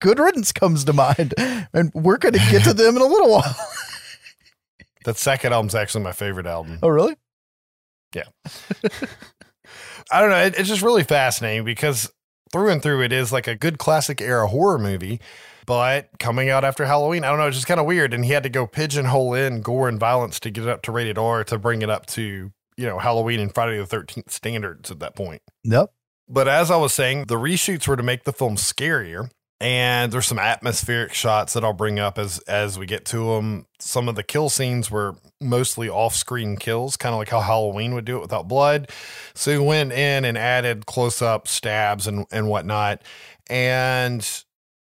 good 0.00 0.20
riddance 0.20 0.52
comes 0.52 0.84
to 0.84 0.92
mind, 0.92 1.34
and 1.72 1.90
we're 1.92 2.18
going 2.18 2.34
to 2.34 2.50
get 2.50 2.62
to 2.64 2.72
them 2.72 2.96
in 2.96 3.02
a 3.02 3.06
little 3.06 3.30
while. 3.30 3.56
that 5.04 5.16
second 5.16 5.52
album's 5.52 5.74
actually 5.74 6.04
my 6.04 6.12
favorite 6.12 6.46
album. 6.46 6.78
Oh, 6.84 6.88
really? 6.88 7.16
Yeah. 8.14 8.24
I 10.10 10.20
don't 10.20 10.30
know. 10.30 10.42
It, 10.42 10.58
it's 10.58 10.68
just 10.68 10.82
really 10.82 11.04
fascinating 11.04 11.64
because 11.64 12.12
through 12.52 12.70
and 12.70 12.82
through, 12.82 13.02
it 13.02 13.12
is 13.12 13.32
like 13.32 13.46
a 13.46 13.56
good 13.56 13.78
classic 13.78 14.20
era 14.20 14.46
horror 14.46 14.78
movie. 14.78 15.20
But 15.66 16.10
coming 16.18 16.50
out 16.50 16.64
after 16.64 16.84
Halloween, 16.84 17.24
I 17.24 17.30
don't 17.30 17.38
know, 17.38 17.46
it's 17.46 17.56
just 17.56 17.66
kind 17.66 17.80
of 17.80 17.86
weird. 17.86 18.12
And 18.12 18.24
he 18.24 18.32
had 18.32 18.42
to 18.42 18.50
go 18.50 18.66
pigeonhole 18.66 19.34
in 19.34 19.62
gore 19.62 19.88
and 19.88 19.98
violence 19.98 20.38
to 20.40 20.50
get 20.50 20.64
it 20.64 20.70
up 20.70 20.82
to 20.82 20.92
rated 20.92 21.16
R 21.16 21.42
to 21.44 21.58
bring 21.58 21.82
it 21.82 21.88
up 21.88 22.06
to, 22.06 22.52
you 22.76 22.86
know, 22.86 22.98
Halloween 22.98 23.40
and 23.40 23.54
Friday 23.54 23.78
the 23.78 23.84
13th 23.84 24.30
standards 24.30 24.90
at 24.90 25.00
that 25.00 25.16
point. 25.16 25.42
Yep. 25.64 25.90
But 26.28 26.48
as 26.48 26.70
I 26.70 26.76
was 26.76 26.92
saying, 26.92 27.26
the 27.26 27.36
reshoots 27.36 27.88
were 27.88 27.96
to 27.96 28.02
make 28.02 28.24
the 28.24 28.32
film 28.32 28.56
scarier 28.56 29.30
and 29.60 30.12
there's 30.12 30.26
some 30.26 30.38
atmospheric 30.38 31.14
shots 31.14 31.54
that 31.54 31.64
I'll 31.64 31.72
bring 31.72 31.98
up 31.98 32.18
as 32.18 32.38
as 32.40 32.78
we 32.78 32.86
get 32.86 33.04
to 33.06 33.34
them. 33.34 33.66
Some 33.78 34.08
of 34.08 34.14
the 34.16 34.22
kill 34.22 34.48
scenes 34.48 34.90
were 34.90 35.16
mostly 35.40 35.88
off-screen 35.88 36.56
kills, 36.56 36.96
kind 36.96 37.14
of 37.14 37.18
like 37.18 37.28
how 37.28 37.40
Halloween 37.40 37.94
would 37.94 38.04
do 38.04 38.16
it 38.16 38.22
without 38.22 38.48
blood. 38.48 38.90
So 39.34 39.52
we 39.52 39.66
went 39.66 39.92
in 39.92 40.24
and 40.24 40.36
added 40.36 40.86
close-up 40.86 41.48
stabs 41.48 42.06
and 42.06 42.26
and 42.30 42.48
whatnot, 42.48 43.02
and 43.48 44.44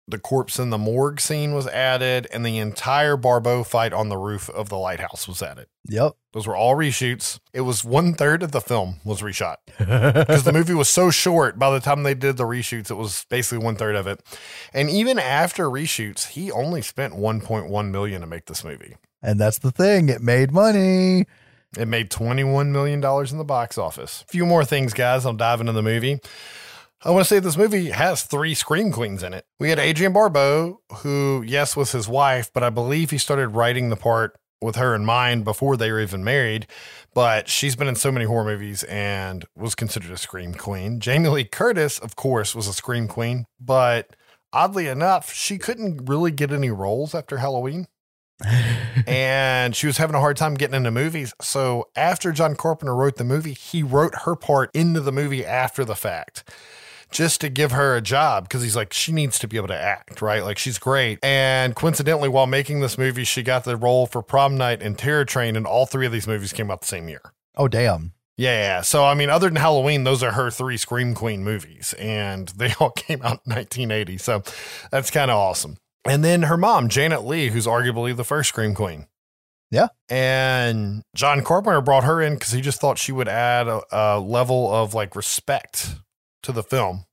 the 0.09 0.19
corpse 0.19 0.59
in 0.59 0.71
the 0.71 0.79
morgue 0.79 1.21
scene 1.21 1.53
was 1.53 1.67
added, 1.67 2.27
and 2.33 2.45
the 2.45 2.59
entire 2.59 3.17
Barbeau 3.17 3.63
fight 3.63 3.93
on 3.93 4.09
the 4.09 4.17
roof 4.17 4.49
of 4.51 4.71
the 4.71 4.79
lighthouse 4.79 5.29
was 5.29 5.43
added. 5.43 5.67
Yep. 5.85 6.13
Those 6.33 6.47
were 6.47 6.57
all 6.57 6.75
reshoots. 6.75 7.39
It 7.53 7.61
was 7.61 7.85
one 7.85 8.15
third 8.15 8.43
of 8.43 8.53
the 8.53 8.61
film 8.61 9.01
was 9.05 9.21
reshot 9.21 9.57
because 9.79 10.45
the 10.45 10.53
movie 10.53 10.75
was 10.75 10.89
so 10.89 11.11
short. 11.11 11.59
By 11.59 11.71
the 11.71 11.81
time 11.81 12.03
they 12.03 12.15
did 12.15 12.39
the 12.39 12.45
reshoots, 12.45 12.91
it 12.91 12.95
was 12.95 13.27
basically 13.29 13.63
one 13.65 13.77
third 13.77 13.97
of 13.97 14.07
it. 14.07 14.21
And 14.73 14.89
even 14.89 15.19
after 15.19 15.69
reshoots, 15.69 16.29
he 16.29 16.51
only 16.51 16.81
spent 16.81 17.15
1.1 17.15 17.91
million 17.91 18.21
to 18.23 18.27
make 18.27 18.47
this 18.47 18.65
movie. 18.65 18.97
And 19.23 19.39
that's 19.39 19.59
the 19.59 19.73
thing; 19.73 20.09
it 20.09 20.23
made 20.23 20.53
money. 20.53 21.27
It 21.77 21.87
made 21.87 22.11
21 22.11 22.73
million 22.73 23.01
dollars 23.01 23.31
in 23.31 23.39
the 23.39 23.45
box 23.45 23.77
office. 23.77 24.25
A 24.27 24.33
few 24.33 24.47
more 24.47 24.65
things, 24.65 24.95
guys. 24.95 25.27
I'll 25.27 25.35
dive 25.35 25.61
into 25.61 25.73
the 25.73 25.83
movie. 25.83 26.21
I 27.05 27.11
want 27.11 27.25
to 27.25 27.29
say 27.29 27.39
this 27.39 27.57
movie 27.57 27.91
has 27.91 28.25
three 28.25 28.55
scream 28.55 28.91
queens 28.91 29.23
in 29.23 29.33
it. 29.33 29.45
We 29.61 29.71
had 29.71 29.79
Adrienne 29.79 30.13
Barbeau, 30.13 30.81
who, 30.97 31.45
yes, 31.47 31.77
was 31.77 31.93
his 31.93 32.09
wife, 32.09 32.51
but 32.53 32.65
I 32.65 32.71
believe 32.71 33.11
he 33.11 33.19
started 33.19 33.51
writing 33.51 33.89
the 33.89 33.97
part 33.97 34.37
with 34.61 34.75
her 34.75 34.97
in 34.97 35.05
mind 35.05 35.45
before 35.45 35.77
they 35.77 35.93
were 35.93 36.01
even 36.01 36.25
married. 36.25 36.67
But 37.15 37.49
she's 37.49 37.77
been 37.77 37.87
in 37.87 37.95
so 37.95 38.11
many 38.11 38.25
horror 38.25 38.45
movies 38.45 38.83
and 38.85 39.45
was 39.57 39.77
considered 39.77 40.11
a 40.11 40.17
scream 40.17 40.55
queen. 40.55 40.99
Jamie 40.99 41.29
Lee 41.29 41.45
Curtis, 41.45 42.01
of 42.01 42.17
course, 42.17 42.53
was 42.53 42.67
a 42.67 42.73
scream 42.73 43.07
queen, 43.07 43.47
but 43.61 44.17
oddly 44.53 44.89
enough, 44.89 45.33
she 45.33 45.57
couldn't 45.57 46.09
really 46.09 46.33
get 46.33 46.51
any 46.51 46.71
roles 46.71 47.15
after 47.15 47.37
Halloween. 47.37 47.87
and 49.07 49.75
she 49.75 49.87
was 49.87 49.99
having 49.99 50.17
a 50.17 50.21
hard 50.21 50.37
time 50.37 50.55
getting 50.55 50.75
into 50.77 50.91
movies. 50.91 51.33
So 51.41 51.89
after 51.95 52.33
John 52.33 52.57
Carpenter 52.57 52.95
wrote 52.95 53.17
the 53.17 53.25
movie, 53.25 53.53
he 53.53 53.85
wrote 53.85 54.15
her 54.25 54.35
part 54.35 54.71
into 54.75 55.01
the 55.01 55.13
movie 55.13 55.47
after 55.47 55.85
the 55.85 55.97
fact 55.97 56.43
just 57.11 57.41
to 57.41 57.49
give 57.49 57.73
her 57.73 57.97
a 57.97 58.01
job 58.01 58.45
because 58.45 58.63
he's 58.63 58.77
like, 58.77 58.93
she 58.93 59.13
needs 59.13 59.39
to 59.39 59.49
be 59.49 59.57
able 59.57 59.69
to 59.69 59.79
act, 59.79 60.21
right? 60.21 60.43
Like, 60.45 60.59
she's 60.59 60.79
great. 60.79 61.19
And 61.23 61.75
coincidentally, 61.75 62.29
while 62.29 62.47
making 62.47 62.81
this 62.81 62.99
movie, 62.99 63.25
she 63.25 63.43
got 63.43 63.65
the 63.65 63.77
role 63.77 64.07
for 64.07 64.23
Prom 64.23 64.57
Night 64.57 64.83
and 64.83 64.99
Terror 64.99 65.25
Train, 65.25 65.57
and 65.57 65.67
all 65.67 65.87
three 65.87 66.07
of 66.07 66.13
these 66.13 66.27
movies 66.27 66.53
came 66.53 66.71
out 66.71 66.81
the 66.81 66.87
same 66.87 67.09
year. 67.09 67.33
Oh, 67.57 67.69
damn. 67.69 68.13
Yeah, 68.37 68.57
yeah. 68.57 68.81
So, 68.83 69.05
I 69.05 69.15
mean, 69.15 69.31
other 69.31 69.49
than 69.49 69.57
Halloween, 69.57 70.05
those 70.05 70.23
are 70.23 70.33
her 70.33 70.51
three 70.51 70.77
Scream 70.77 71.15
Queen 71.15 71.43
movies, 71.43 71.95
and 71.99 72.49
they 72.57 72.73
all 72.81 72.91
came 72.91 73.21
out 73.23 73.41
in 73.47 73.55
1980. 73.55 74.19
So 74.19 74.43
that's 74.91 75.11
kind 75.11 75.31
of 75.31 75.37
awesome. 75.37 75.77
And 76.05 76.25
then 76.25 76.43
her 76.43 76.57
mom, 76.57 76.89
Janet 76.89 77.25
Leigh, 77.25 77.49
who's 77.49 77.67
arguably 77.67 78.17
the 78.17 78.25
first 78.25 78.51
Scream 78.51 78.75
Queen. 78.75 79.07
Yeah. 79.71 79.89
And 80.09 81.03
John 81.15 81.45
Carpenter 81.45 81.83
brought 81.83 82.05
her 82.05 82.23
in 82.23 82.35
because 82.35 82.53
he 82.53 82.63
just 82.63 82.81
thought 82.81 82.97
she 82.97 83.13
would 83.13 83.29
add 83.29 83.69
a, 83.69 83.83
a 83.93 84.21
level 84.21 84.73
of 84.73 84.95
like 84.95 85.15
respect 85.15 85.97
to 86.43 86.53
the 86.53 86.63
film, 86.63 87.05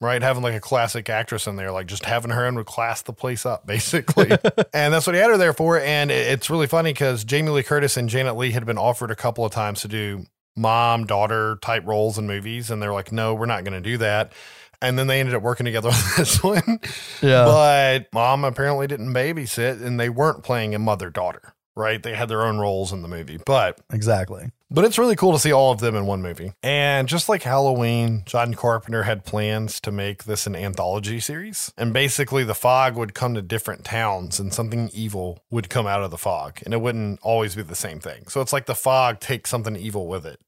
right? 0.00 0.22
Having 0.22 0.42
like 0.42 0.54
a 0.54 0.60
classic 0.60 1.08
actress 1.08 1.46
in 1.46 1.56
there, 1.56 1.70
like 1.70 1.86
just 1.86 2.04
having 2.04 2.30
her 2.30 2.46
in 2.46 2.54
would 2.54 2.66
class 2.66 3.02
the 3.02 3.12
place 3.12 3.46
up, 3.46 3.66
basically. 3.66 4.30
and 4.72 4.94
that's 4.94 5.06
what 5.06 5.14
he 5.14 5.20
had 5.20 5.30
her 5.30 5.36
there 5.36 5.52
for. 5.52 5.80
And 5.80 6.10
it's 6.10 6.50
really 6.50 6.66
funny 6.66 6.92
because 6.92 7.24
Jamie 7.24 7.50
Lee 7.50 7.62
Curtis 7.62 7.96
and 7.96 8.08
Janet 8.08 8.36
Leigh 8.36 8.50
had 8.50 8.66
been 8.66 8.78
offered 8.78 9.10
a 9.10 9.16
couple 9.16 9.44
of 9.44 9.52
times 9.52 9.82
to 9.82 9.88
do 9.88 10.26
mom 10.56 11.06
daughter 11.06 11.58
type 11.62 11.86
roles 11.86 12.18
in 12.18 12.26
movies, 12.26 12.70
and 12.70 12.82
they're 12.82 12.92
like, 12.92 13.12
no, 13.12 13.34
we're 13.34 13.46
not 13.46 13.64
going 13.64 13.74
to 13.74 13.88
do 13.88 13.98
that. 13.98 14.32
And 14.80 14.98
then 14.98 15.06
they 15.06 15.20
ended 15.20 15.34
up 15.34 15.42
working 15.42 15.64
together 15.64 15.88
on 15.92 16.02
this 16.16 16.42
one. 16.42 16.80
Yeah. 17.22 17.44
But 17.44 18.12
mom 18.12 18.44
apparently 18.44 18.86
didn't 18.86 19.12
babysit, 19.12 19.82
and 19.82 19.98
they 19.98 20.08
weren't 20.08 20.42
playing 20.42 20.74
a 20.74 20.78
mother 20.78 21.10
daughter, 21.10 21.53
right? 21.76 22.02
They 22.02 22.14
had 22.14 22.28
their 22.28 22.42
own 22.42 22.58
roles 22.58 22.92
in 22.92 23.02
the 23.02 23.08
movie. 23.08 23.38
But 23.44 23.80
exactly. 23.92 24.50
But 24.70 24.84
it's 24.84 24.98
really 24.98 25.14
cool 25.14 25.32
to 25.32 25.38
see 25.38 25.52
all 25.52 25.70
of 25.70 25.78
them 25.78 25.94
in 25.94 26.06
one 26.06 26.20
movie. 26.20 26.52
And 26.62 27.06
just 27.06 27.28
like 27.28 27.42
Halloween, 27.42 28.24
John 28.26 28.54
Carpenter 28.54 29.04
had 29.04 29.24
plans 29.24 29.80
to 29.80 29.92
make 29.92 30.24
this 30.24 30.46
an 30.46 30.56
anthology 30.56 31.20
series. 31.20 31.72
And 31.76 31.92
basically, 31.92 32.42
the 32.42 32.54
fog 32.54 32.96
would 32.96 33.14
come 33.14 33.34
to 33.34 33.42
different 33.42 33.84
towns 33.84 34.40
and 34.40 34.52
something 34.52 34.90
evil 34.92 35.44
would 35.50 35.70
come 35.70 35.86
out 35.86 36.02
of 36.02 36.10
the 36.10 36.18
fog. 36.18 36.60
And 36.64 36.74
it 36.74 36.80
wouldn't 36.80 37.20
always 37.22 37.54
be 37.54 37.62
the 37.62 37.76
same 37.76 38.00
thing. 38.00 38.26
So 38.28 38.40
it's 38.40 38.52
like 38.52 38.66
the 38.66 38.74
fog 38.74 39.20
takes 39.20 39.50
something 39.50 39.76
evil 39.76 40.08
with 40.08 40.26
it. 40.26 40.40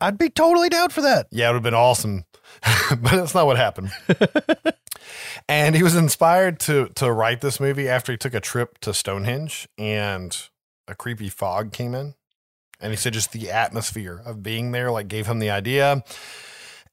I'd 0.00 0.18
be 0.18 0.28
totally 0.28 0.68
down 0.68 0.90
for 0.90 1.02
that. 1.02 1.26
Yeah, 1.30 1.46
it 1.46 1.52
would 1.52 1.56
have 1.56 1.62
been 1.62 1.74
awesome. 1.74 2.24
but 2.90 3.10
that's 3.10 3.34
not 3.34 3.46
what 3.46 3.56
happened. 3.56 3.90
and 5.48 5.74
he 5.74 5.82
was 5.82 5.96
inspired 5.96 6.60
to 6.60 6.88
to 6.94 7.10
write 7.10 7.40
this 7.40 7.60
movie 7.60 7.88
after 7.88 8.12
he 8.12 8.18
took 8.18 8.34
a 8.34 8.40
trip 8.40 8.78
to 8.78 8.94
Stonehenge 8.94 9.68
and 9.78 10.48
a 10.88 10.94
creepy 10.94 11.28
fog 11.28 11.72
came 11.72 11.94
in. 11.94 12.14
And 12.80 12.92
he 12.92 12.96
said 12.96 13.12
just 13.12 13.32
the 13.32 13.50
atmosphere 13.50 14.20
of 14.24 14.42
being 14.42 14.72
there 14.72 14.90
like 14.90 15.08
gave 15.08 15.26
him 15.26 15.38
the 15.38 15.50
idea. 15.50 16.02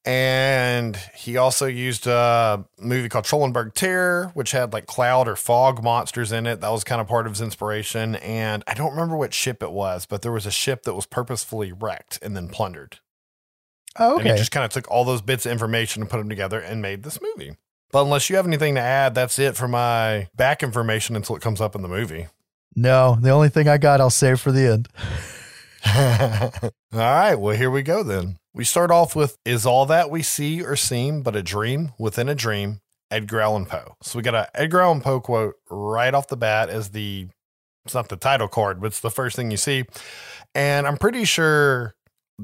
And 0.04 0.96
he 1.16 1.38
also 1.38 1.68
used 1.68 2.08
a 2.08 2.66
movie 2.80 3.08
called 3.08 3.26
Trollenberg 3.26 3.74
Terror, 3.74 4.32
which 4.34 4.52
had 4.52 4.74
like 4.74 4.88
cloud 4.88 5.28
or 5.28 5.36
fog 5.36 5.84
monsters 5.84 6.32
in 6.32 6.48
it. 6.48 6.62
That 6.62 6.72
was 6.72 6.84
kind 6.84 7.02
of 7.02 7.08
part 7.08 7.28
of 7.28 7.34
his 7.34 7.42
inspiration. 7.42 8.16
And 8.16 8.64
I 8.68 8.74
don't 8.74 8.92
remember 8.92 9.16
what 9.16 9.34
ship 9.34 9.62
it 9.62 9.72
was, 9.72 10.06
but 10.08 10.24
there 10.24 10.32
was 10.32 10.46
a 10.48 10.52
ship 10.52 10.84
that 10.84 10.96
was 10.96 11.06
purposefully 11.06 11.72
wrecked 11.72 12.18
and 12.22 12.36
then 12.36 12.48
plundered. 12.48 13.00
Oh, 14.00 14.18
And 14.18 14.26
he 14.26 14.32
okay. 14.32 14.40
just 14.40 14.52
kind 14.52 14.66
of 14.66 14.72
took 14.72 14.90
all 14.90 15.04
those 15.04 15.22
bits 15.22 15.46
of 15.46 15.52
information 15.52 16.02
and 16.02 16.10
put 16.10 16.18
them 16.18 16.30
together 16.30 16.60
and 16.60 16.82
made 16.82 17.04
this 17.04 17.20
movie. 17.22 17.58
But 17.92 18.04
unless 18.04 18.30
you 18.30 18.38
have 18.38 18.48
anything 18.48 18.76
to 18.76 18.82
add, 18.82 19.14
that's 19.14 19.38
it 19.38 19.56
for 19.58 19.68
my 19.68 20.30
back 20.36 20.64
information 20.64 21.16
until 21.16 21.36
it 21.36 21.42
comes 21.42 21.60
up 21.60 21.76
in 21.76 21.82
the 21.82 21.90
movie. 21.90 22.28
No, 22.76 23.18
the 23.20 23.30
only 23.30 23.50
thing 23.50 23.68
I 23.68 23.78
got, 23.78 24.02
I'll 24.02 24.10
save 24.10 24.40
for 24.40 24.52
the 24.52 24.72
end. 24.72 24.90
all 25.96 26.72
right, 26.94 27.36
well, 27.36 27.56
here 27.56 27.72
we 27.72 27.82
go 27.82 28.04
then. 28.04 28.38
We 28.54 28.64
start 28.64 28.92
off 28.92 29.16
with 29.16 29.38
Is 29.46 29.66
all 29.66 29.86
that 29.88 30.12
we 30.12 30.22
see 30.22 30.64
or 30.64 30.76
seem 30.76 31.24
but 31.24 31.36
a 31.36 31.42
dream 31.42 31.94
within 31.98 32.30
a 32.30 32.36
dream? 32.36 32.82
Edgar 33.10 33.42
Allan 33.42 33.66
Poe. 33.66 33.96
So 34.02 34.18
we 34.18 34.24
got 34.24 34.36
a 34.36 34.50
Edgar 34.54 34.82
Allan 34.82 35.02
Poe 35.02 35.20
quote 35.20 35.56
right 35.70 36.14
off 36.14 36.28
the 36.28 36.38
bat 36.38 36.70
as 36.70 36.90
the, 36.90 37.28
it's 37.84 37.94
not 37.94 38.10
the 38.10 38.16
title 38.16 38.48
card, 38.48 38.80
but 38.80 38.88
it's 38.88 39.00
the 39.00 39.10
first 39.10 39.36
thing 39.36 39.52
you 39.52 39.58
see. 39.58 39.86
And 40.54 40.88
I'm 40.88 40.98
pretty 40.98 41.26
sure 41.26 41.96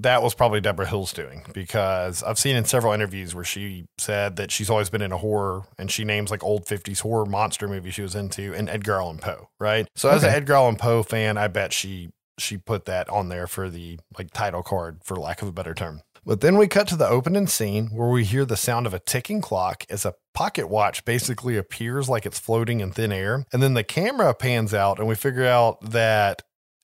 that 0.01 0.21
was 0.21 0.33
probably 0.33 0.62
Deborah 0.62 0.88
Hill's 0.88 1.13
doing 1.13 1.45
because 1.53 2.23
I've 2.23 2.39
seen 2.39 2.55
in 2.55 2.65
several 2.65 2.93
interviews 2.93 3.33
where 3.33 3.43
she 3.43 3.86
said 3.97 4.36
that 4.36 4.51
she's 4.51 4.69
always 4.69 4.89
been 4.89 5.01
into 5.01 5.17
horror 5.17 5.63
and 5.77 5.91
she 5.91 6.03
names 6.03 6.31
like 6.31 6.43
old 6.43 6.65
50s 6.65 7.01
horror 7.01 7.25
monster 7.25 7.67
movies 7.67 7.95
she 7.95 8.01
was 8.01 8.15
into 8.15 8.53
and 8.53 8.69
Edgar 8.69 8.95
Allan 8.95 9.17
Poe, 9.17 9.49
right? 9.60 9.88
So 9.95 10.10
as 10.10 10.23
an 10.23 10.29
Edgar 10.29 10.53
Allan 10.53 10.75
Poe 10.75 11.03
fan, 11.03 11.38
I 11.38 11.47
bet 11.47 11.73
she 11.73 12.10
she 12.39 12.57
put 12.57 12.86
that 12.86 13.10
on 13.10 13.29
there 13.29 13.47
for 13.47 13.69
the 13.69 13.99
like 14.17 14.31
title 14.31 14.62
card 14.62 14.99
for 15.03 15.15
lack 15.15 15.41
of 15.41 15.47
a 15.47 15.51
better 15.51 15.73
term. 15.73 16.01
But 16.25 16.41
then 16.41 16.57
we 16.57 16.67
cut 16.67 16.88
to 16.89 16.97
the 16.97 17.07
opening 17.07 17.47
scene 17.47 17.88
where 17.88 18.10
we 18.10 18.25
hear 18.25 18.43
the 18.43 18.57
sound 18.57 18.86
of 18.86 18.93
a 18.93 18.99
ticking 18.99 19.39
clock 19.39 19.86
as 19.89 20.05
a 20.05 20.13
pocket 20.33 20.67
watch 20.67 21.05
basically 21.05 21.55
appears 21.55 22.10
like 22.10 22.25
it's 22.25 22.38
floating 22.38 22.81
in 22.81 22.91
thin 22.91 23.13
air. 23.13 23.45
And 23.53 23.63
then 23.63 23.75
the 23.75 23.83
camera 23.83 24.33
pans 24.33 24.73
out 24.73 24.99
and 24.99 25.07
we 25.07 25.15
figure 25.15 25.45
out 25.47 25.79
that 25.91 26.41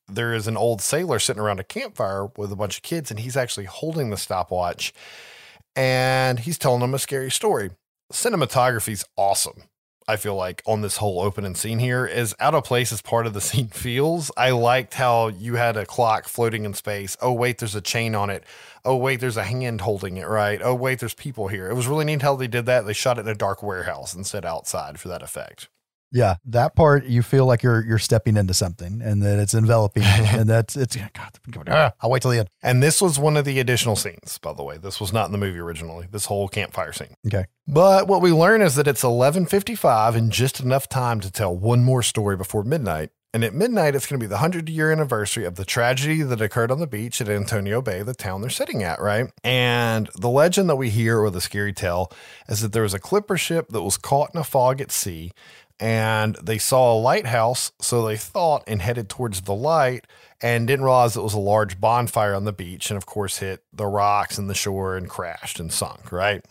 there 0.07 0.33
is 0.33 0.47
an 0.47 0.57
old 0.57 0.81
sailor 0.81 1.19
sitting 1.19 1.41
around 1.41 1.59
a 1.59 1.63
campfire 1.63 2.27
with 2.37 2.51
a 2.51 2.55
bunch 2.55 2.77
of 2.77 2.83
kids 2.83 3.09
and 3.11 3.19
he's 3.19 3.37
actually 3.37 3.65
holding 3.65 4.09
the 4.09 4.17
stopwatch 4.17 4.93
and 5.75 6.39
he's 6.39 6.57
telling 6.57 6.81
them 6.81 6.93
a 6.93 6.99
scary 6.99 7.31
story. 7.31 7.71
Cinematography's 8.11 9.05
awesome. 9.17 9.63
I 10.05 10.17
feel 10.17 10.35
like 10.35 10.61
on 10.65 10.81
this 10.81 10.97
whole 10.97 11.21
opening 11.21 11.55
scene 11.55 11.79
here 11.79 12.05
is 12.05 12.35
out 12.39 12.53
of 12.53 12.65
place 12.65 12.91
as 12.91 13.01
part 13.01 13.25
of 13.25 13.33
the 13.33 13.41
scene 13.49 13.67
feels. 13.67 14.31
I 14.35 14.51
liked 14.51 14.95
how 14.95 15.29
you 15.29 15.55
had 15.55 15.77
a 15.77 15.85
clock 15.85 16.27
floating 16.27 16.65
in 16.65 16.73
space. 16.73 17.15
Oh 17.21 17.31
wait, 17.31 17.57
there's 17.57 17.75
a 17.75 17.81
chain 17.81 18.13
on 18.13 18.29
it. 18.29 18.43
Oh 18.83 18.97
wait, 18.97 19.19
there's 19.21 19.37
a 19.37 19.45
hand 19.45 19.81
holding 19.81 20.17
it. 20.17 20.27
Right. 20.27 20.61
Oh 20.61 20.75
wait, 20.75 20.99
there's 20.99 21.13
people 21.13 21.47
here. 21.47 21.69
It 21.69 21.75
was 21.75 21.87
really 21.87 22.05
neat 22.05 22.21
how 22.21 22.35
they 22.35 22.47
did 22.47 22.65
that. 22.65 22.85
They 22.85 22.93
shot 22.93 23.17
it 23.17 23.21
in 23.21 23.27
a 23.29 23.35
dark 23.35 23.63
warehouse 23.63 24.13
and 24.13 24.21
instead 24.21 24.45
outside 24.45 24.99
for 24.99 25.07
that 25.07 25.23
effect. 25.23 25.69
Yeah, 26.13 26.35
that 26.45 26.75
part 26.75 27.05
you 27.05 27.23
feel 27.23 27.47
like 27.47 27.63
you're 27.63 27.83
you're 27.83 27.97
stepping 27.97 28.37
into 28.37 28.53
something, 28.53 29.01
and 29.01 29.23
that 29.23 29.39
it's 29.39 29.55
enveloping, 29.55 30.03
and 30.05 30.47
that's 30.47 30.77
it's. 30.77 30.95
God, 30.95 31.67
ah, 31.67 31.91
I'll 31.99 32.11
wait 32.11 32.21
till 32.21 32.31
the 32.31 32.39
end. 32.39 32.49
And 32.61 32.83
this 32.83 33.01
was 33.01 33.17
one 33.17 33.35
of 33.35 33.45
the 33.45 33.59
additional 33.59 33.95
scenes, 33.95 34.37
by 34.37 34.53
the 34.53 34.63
way. 34.63 34.77
This 34.77 35.01
was 35.01 35.11
not 35.11 35.25
in 35.25 35.31
the 35.31 35.39
movie 35.39 35.59
originally. 35.59 36.07
This 36.09 36.25
whole 36.25 36.47
campfire 36.47 36.93
scene. 36.93 37.15
Okay. 37.25 37.45
But 37.67 38.07
what 38.07 38.21
we 38.21 38.31
learn 38.31 38.61
is 38.61 38.75
that 38.75 38.87
it's 38.87 39.03
11:55 39.03 40.15
and 40.15 40.31
just 40.31 40.59
enough 40.59 40.87
time 40.87 41.19
to 41.21 41.31
tell 41.31 41.55
one 41.55 41.83
more 41.83 42.03
story 42.03 42.37
before 42.37 42.63
midnight. 42.63 43.09
And 43.35 43.43
at 43.43 43.55
midnight, 43.55 43.95
it's 43.95 44.05
going 44.05 44.19
to 44.19 44.23
be 44.23 44.27
the 44.27 44.35
100 44.35 44.69
year 44.69 44.91
anniversary 44.91 45.43
of 45.43 45.55
the 45.55 45.65
tragedy 45.65 46.21
that 46.21 46.39
occurred 46.39 46.69
on 46.69 46.79
the 46.79 46.85
beach 46.85 47.19
at 47.19 47.27
Antonio 47.27 47.81
Bay, 47.81 48.03
the 48.03 48.13
town 48.13 48.41
they're 48.41 48.49
sitting 48.51 48.83
at, 48.83 49.01
right? 49.01 49.31
And 49.43 50.07
the 50.15 50.29
legend 50.29 50.69
that 50.69 50.75
we 50.75 50.91
hear, 50.91 51.19
or 51.19 51.31
the 51.31 51.41
scary 51.41 51.73
tale, 51.73 52.11
is 52.47 52.61
that 52.61 52.73
there 52.73 52.83
was 52.83 52.93
a 52.93 52.99
clipper 52.99 53.35
ship 53.35 53.69
that 53.69 53.81
was 53.81 53.97
caught 53.97 54.29
in 54.35 54.39
a 54.39 54.43
fog 54.43 54.81
at 54.81 54.91
sea 54.91 55.31
and 55.79 56.35
they 56.41 56.57
saw 56.57 56.93
a 56.93 56.99
lighthouse. 56.99 57.71
So 57.79 58.05
they 58.05 58.17
thought 58.17 58.63
and 58.67 58.81
headed 58.81 59.09
towards 59.09 59.41
the 59.41 59.53
light 59.53 60.05
and 60.41 60.67
didn't 60.67 60.85
realize 60.85 61.15
it 61.15 61.23
was 61.23 61.33
a 61.33 61.39
large 61.39 61.79
bonfire 61.79 62.33
on 62.33 62.45
the 62.45 62.53
beach. 62.53 62.89
And 62.89 62.97
of 62.97 63.05
course, 63.05 63.39
hit 63.39 63.63
the 63.73 63.87
rocks 63.87 64.37
and 64.37 64.49
the 64.49 64.55
shore 64.55 64.95
and 64.95 65.09
crashed 65.09 65.59
and 65.59 65.71
sunk, 65.71 66.11
right? 66.11 66.43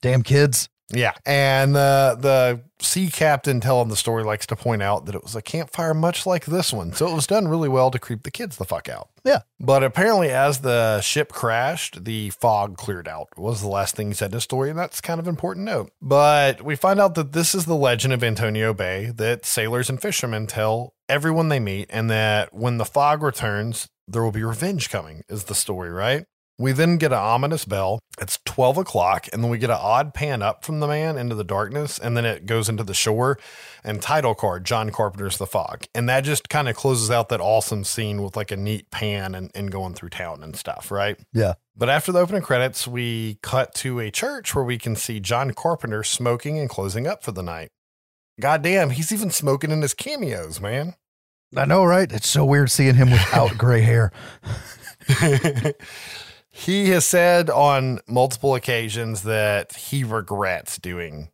Damn 0.00 0.22
kids. 0.22 0.68
Yeah. 0.92 1.12
And 1.24 1.74
the 1.74 2.16
the 2.18 2.84
sea 2.84 3.08
captain 3.08 3.60
telling 3.60 3.88
the 3.88 3.96
story 3.96 4.24
likes 4.24 4.46
to 4.46 4.56
point 4.56 4.82
out 4.82 5.06
that 5.06 5.14
it 5.14 5.22
was 5.22 5.36
a 5.36 5.42
campfire 5.42 5.94
much 5.94 6.26
like 6.26 6.44
this 6.44 6.72
one. 6.72 6.92
So 6.92 7.06
it 7.06 7.14
was 7.14 7.26
done 7.26 7.48
really 7.48 7.68
well 7.68 7.90
to 7.90 7.98
creep 7.98 8.24
the 8.24 8.30
kids 8.30 8.56
the 8.56 8.64
fuck 8.64 8.88
out. 8.88 9.08
Yeah. 9.24 9.40
But 9.60 9.84
apparently 9.84 10.30
as 10.30 10.60
the 10.60 11.00
ship 11.00 11.32
crashed, 11.32 12.04
the 12.04 12.30
fog 12.30 12.76
cleared 12.76 13.08
out. 13.08 13.28
Was 13.36 13.60
the 13.60 13.68
last 13.68 13.94
thing 13.94 14.08
he 14.08 14.14
said 14.14 14.30
in 14.30 14.34
his 14.34 14.44
story, 14.44 14.70
and 14.70 14.78
that's 14.78 15.00
kind 15.00 15.20
of 15.20 15.28
important 15.28 15.66
note. 15.66 15.92
But 16.00 16.62
we 16.62 16.76
find 16.76 17.00
out 17.00 17.14
that 17.14 17.32
this 17.32 17.54
is 17.54 17.66
the 17.66 17.76
legend 17.76 18.12
of 18.12 18.24
Antonio 18.24 18.74
Bay 18.74 19.12
that 19.16 19.46
sailors 19.46 19.88
and 19.88 20.00
fishermen 20.00 20.46
tell 20.46 20.94
everyone 21.08 21.48
they 21.48 21.60
meet, 21.60 21.88
and 21.90 22.10
that 22.10 22.52
when 22.52 22.78
the 22.78 22.84
fog 22.84 23.22
returns, 23.22 23.88
there 24.08 24.22
will 24.22 24.32
be 24.32 24.42
revenge 24.42 24.90
coming, 24.90 25.22
is 25.28 25.44
the 25.44 25.54
story, 25.54 25.90
right? 25.90 26.26
We 26.62 26.70
then 26.70 26.96
get 26.96 27.10
an 27.10 27.18
ominous 27.18 27.64
bell. 27.64 27.98
It's 28.20 28.38
12 28.44 28.78
o'clock, 28.78 29.26
and 29.32 29.42
then 29.42 29.50
we 29.50 29.58
get 29.58 29.70
an 29.70 29.78
odd 29.80 30.14
pan 30.14 30.42
up 30.42 30.64
from 30.64 30.78
the 30.78 30.86
man 30.86 31.18
into 31.18 31.34
the 31.34 31.42
darkness, 31.42 31.98
and 31.98 32.16
then 32.16 32.24
it 32.24 32.46
goes 32.46 32.68
into 32.68 32.84
the 32.84 32.94
shore 32.94 33.36
and 33.82 34.00
title 34.00 34.36
card, 34.36 34.64
John 34.64 34.90
Carpenter's 34.90 35.38
The 35.38 35.46
Fog. 35.46 35.86
And 35.92 36.08
that 36.08 36.20
just 36.20 36.48
kind 36.48 36.68
of 36.68 36.76
closes 36.76 37.10
out 37.10 37.30
that 37.30 37.40
awesome 37.40 37.82
scene 37.82 38.22
with 38.22 38.36
like 38.36 38.52
a 38.52 38.56
neat 38.56 38.92
pan 38.92 39.34
and, 39.34 39.50
and 39.56 39.72
going 39.72 39.94
through 39.94 40.10
town 40.10 40.44
and 40.44 40.54
stuff, 40.54 40.92
right? 40.92 41.18
Yeah. 41.32 41.54
But 41.76 41.88
after 41.88 42.12
the 42.12 42.20
opening 42.20 42.42
credits, 42.42 42.86
we 42.86 43.40
cut 43.42 43.74
to 43.76 43.98
a 43.98 44.12
church 44.12 44.54
where 44.54 44.64
we 44.64 44.78
can 44.78 44.94
see 44.94 45.18
John 45.18 45.54
Carpenter 45.54 46.04
smoking 46.04 46.60
and 46.60 46.70
closing 46.70 47.08
up 47.08 47.24
for 47.24 47.32
the 47.32 47.42
night. 47.42 47.70
Goddamn, 48.40 48.90
he's 48.90 49.10
even 49.10 49.30
smoking 49.30 49.72
in 49.72 49.82
his 49.82 49.94
cameos, 49.94 50.60
man. 50.60 50.94
I 51.56 51.64
know, 51.64 51.84
right? 51.84 52.10
It's 52.12 52.28
so 52.28 52.44
weird 52.44 52.70
seeing 52.70 52.94
him 52.94 53.10
without 53.10 53.58
gray 53.58 53.80
hair. 53.80 54.12
He 56.52 56.90
has 56.90 57.06
said 57.06 57.48
on 57.48 58.00
multiple 58.06 58.54
occasions 58.54 59.22
that 59.22 59.74
he 59.74 60.04
regrets 60.04 60.78
doing 60.78 61.30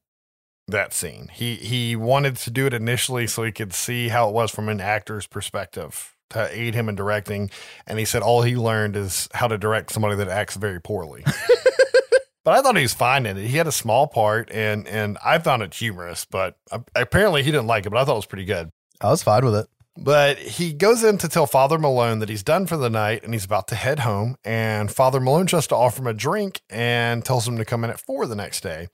that 0.68 0.92
scene. 0.92 1.28
He 1.32 1.56
he 1.56 1.96
wanted 1.96 2.36
to 2.36 2.50
do 2.50 2.66
it 2.66 2.72
initially 2.72 3.26
so 3.26 3.42
he 3.42 3.50
could 3.50 3.72
see 3.72 4.08
how 4.08 4.28
it 4.28 4.34
was 4.34 4.52
from 4.52 4.68
an 4.68 4.80
actor's 4.80 5.26
perspective 5.26 6.14
to 6.30 6.48
aid 6.56 6.74
him 6.74 6.88
in 6.88 6.94
directing, 6.94 7.50
and 7.86 7.98
he 7.98 8.04
said 8.04 8.22
all 8.22 8.42
he 8.42 8.54
learned 8.54 8.94
is 8.94 9.28
how 9.34 9.48
to 9.48 9.58
direct 9.58 9.90
somebody 9.90 10.14
that 10.16 10.28
acts 10.28 10.54
very 10.54 10.80
poorly. 10.80 11.24
but 12.44 12.54
I 12.54 12.62
thought 12.62 12.76
he 12.76 12.82
was 12.82 12.94
fine 12.94 13.26
in 13.26 13.36
it. 13.38 13.46
He 13.46 13.56
had 13.56 13.66
a 13.66 13.72
small 13.72 14.06
part, 14.06 14.50
and 14.52 14.86
and 14.86 15.18
I 15.24 15.38
found 15.38 15.62
it 15.62 15.74
humorous, 15.74 16.26
but 16.26 16.56
apparently 16.94 17.42
he 17.42 17.50
didn't 17.50 17.66
like 17.66 17.86
it. 17.86 17.90
But 17.90 17.98
I 17.98 18.04
thought 18.04 18.12
it 18.12 18.16
was 18.16 18.26
pretty 18.26 18.44
good. 18.44 18.70
I 19.00 19.10
was 19.10 19.22
fine 19.22 19.44
with 19.44 19.56
it. 19.56 19.66
But 20.00 20.38
he 20.38 20.72
goes 20.72 21.02
in 21.02 21.18
to 21.18 21.28
tell 21.28 21.46
Father 21.46 21.76
Malone 21.76 22.20
that 22.20 22.28
he's 22.28 22.44
done 22.44 22.66
for 22.66 22.76
the 22.76 22.88
night 22.88 23.24
and 23.24 23.34
he's 23.34 23.44
about 23.44 23.66
to 23.68 23.74
head 23.74 24.00
home. 24.00 24.36
And 24.44 24.92
Father 24.92 25.18
Malone 25.18 25.46
tries 25.46 25.66
to 25.68 25.74
offer 25.74 26.00
him 26.00 26.06
a 26.06 26.14
drink 26.14 26.60
and 26.70 27.24
tells 27.24 27.48
him 27.48 27.58
to 27.58 27.64
come 27.64 27.82
in 27.82 27.90
at 27.90 28.00
four 28.00 28.26
the 28.26 28.36
next 28.36 28.62
day. 28.62 28.88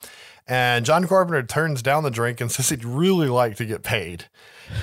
And 0.46 0.84
John 0.86 1.06
Carpenter 1.06 1.42
turns 1.42 1.82
down 1.82 2.04
the 2.04 2.10
drink 2.10 2.40
and 2.40 2.50
says 2.50 2.70
he'd 2.70 2.84
really 2.84 3.28
like 3.28 3.56
to 3.56 3.66
get 3.66 3.82
paid. 3.82 4.26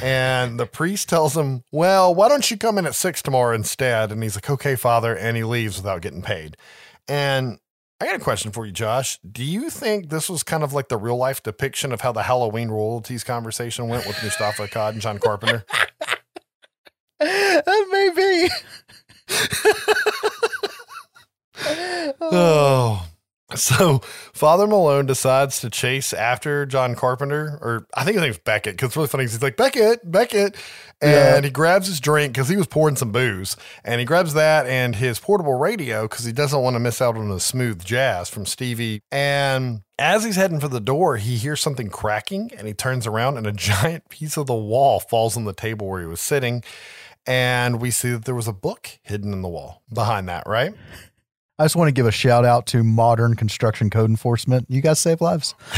And 0.01 0.60
the 0.60 0.67
priest 0.67 1.10
tells 1.10 1.36
him, 1.36 1.63
Well, 1.71 2.13
why 2.13 2.29
don't 2.29 2.49
you 2.51 2.57
come 2.57 2.77
in 2.77 2.86
at 2.86 2.95
six 2.95 3.23
tomorrow 3.23 3.55
instead? 3.55 4.12
And 4.12 4.21
he's 4.21 4.36
like, 4.36 4.49
Okay, 4.49 4.75
Father. 4.75 5.15
And 5.15 5.36
he 5.36 5.43
leaves 5.43 5.77
without 5.77 6.01
getting 6.01 6.21
paid. 6.21 6.55
And 7.07 7.60
I 8.01 8.05
got 8.05 8.15
a 8.15 8.19
question 8.19 8.51
for 8.51 8.65
you, 8.65 8.71
Josh. 8.71 9.19
Do 9.19 9.43
you 9.43 9.69
think 9.69 10.09
this 10.09 10.27
was 10.27 10.41
kind 10.41 10.63
of 10.63 10.73
like 10.73 10.87
the 10.87 10.97
real 10.97 11.17
life 11.17 11.43
depiction 11.43 11.91
of 11.91 12.01
how 12.01 12.11
the 12.11 12.23
Halloween 12.23 12.69
royalties 12.69 13.23
conversation 13.23 13.87
went 13.89 14.07
with 14.07 14.17
Moustapha 14.23 14.67
Akkad 14.67 14.93
and 14.93 15.01
John 15.01 15.19
Carpenter? 15.19 15.63
that 17.19 17.87
may 17.91 18.09
be. 18.15 18.49
oh, 22.21 23.05
so 23.55 23.99
Father 24.33 24.67
Malone 24.67 25.05
decides 25.05 25.59
to 25.61 25.69
chase 25.69 26.13
after 26.13 26.65
John 26.65 26.95
Carpenter, 26.95 27.57
or 27.61 27.87
I 27.93 28.03
think 28.03 28.15
his 28.15 28.23
name's 28.23 28.37
Beckett, 28.37 28.73
because 28.73 28.87
it's 28.87 28.95
really 28.95 29.07
funny. 29.07 29.23
He's 29.23 29.41
like, 29.41 29.57
Beckett, 29.57 30.09
Beckett. 30.09 30.55
And 31.01 31.11
yeah. 31.11 31.41
he 31.41 31.49
grabs 31.49 31.87
his 31.87 31.99
drink 31.99 32.33
because 32.33 32.47
he 32.47 32.55
was 32.55 32.67
pouring 32.67 32.95
some 32.95 33.11
booze. 33.11 33.57
And 33.83 33.99
he 33.99 34.05
grabs 34.05 34.35
that 34.35 34.67
and 34.67 34.95
his 34.95 35.19
portable 35.19 35.57
radio 35.57 36.03
because 36.03 36.25
he 36.25 36.31
doesn't 36.31 36.61
want 36.61 36.75
to 36.75 36.79
miss 36.79 37.01
out 37.01 37.17
on 37.17 37.29
the 37.29 37.39
smooth 37.39 37.83
jazz 37.83 38.29
from 38.29 38.45
Stevie. 38.45 39.01
And 39.11 39.81
as 39.97 40.23
he's 40.23 40.35
heading 40.35 40.59
for 40.59 40.67
the 40.67 40.79
door, 40.79 41.17
he 41.17 41.37
hears 41.37 41.59
something 41.59 41.89
cracking 41.89 42.51
and 42.55 42.67
he 42.67 42.73
turns 42.73 43.07
around 43.07 43.37
and 43.37 43.47
a 43.47 43.51
giant 43.53 44.09
piece 44.09 44.37
of 44.37 44.45
the 44.45 44.53
wall 44.53 44.99
falls 44.99 45.35
on 45.35 45.45
the 45.45 45.53
table 45.53 45.87
where 45.87 46.01
he 46.01 46.07
was 46.07 46.21
sitting. 46.21 46.63
And 47.25 47.81
we 47.81 47.91
see 47.91 48.11
that 48.11 48.25
there 48.25 48.35
was 48.35 48.47
a 48.47 48.53
book 48.53 48.99
hidden 49.01 49.33
in 49.33 49.41
the 49.41 49.47
wall 49.47 49.81
behind 49.91 50.29
that, 50.29 50.43
right? 50.47 50.73
I 51.59 51.65
just 51.65 51.75
want 51.75 51.89
to 51.89 51.93
give 51.93 52.07
a 52.07 52.11
shout 52.11 52.45
out 52.45 52.65
to 52.67 52.83
modern 52.83 53.35
construction 53.35 53.89
code 53.89 54.09
enforcement. 54.09 54.65
You 54.69 54.81
guys 54.81 54.99
save 54.99 55.21
lives. 55.21 55.53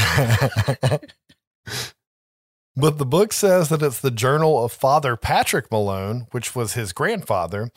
but 2.76 2.98
the 2.98 3.06
book 3.06 3.34
says 3.34 3.70
that 3.70 3.82
it's 3.82 4.00
the 4.00 4.12
journal 4.12 4.64
of 4.64 4.72
Father 4.72 5.16
Patrick 5.16 5.70
Malone, 5.72 6.28
which 6.32 6.56
was 6.56 6.74
his 6.74 6.94
grandfather. 6.94 7.70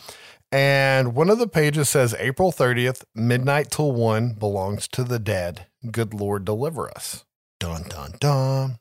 And 0.52 1.14
one 1.14 1.28
of 1.28 1.38
the 1.38 1.48
pages 1.48 1.88
says 1.88 2.14
April 2.18 2.52
30th, 2.52 3.04
midnight 3.14 3.70
till 3.70 3.90
one 3.92 4.35
belongs 4.35 4.87
to 4.88 5.02
the 5.02 5.18
dead. 5.18 5.66
Good 5.90 6.14
Lord, 6.14 6.44
deliver 6.44 6.88
us. 6.88 7.24
Dun, 7.59 7.85
dun, 7.88 8.14
dun. 8.20 8.78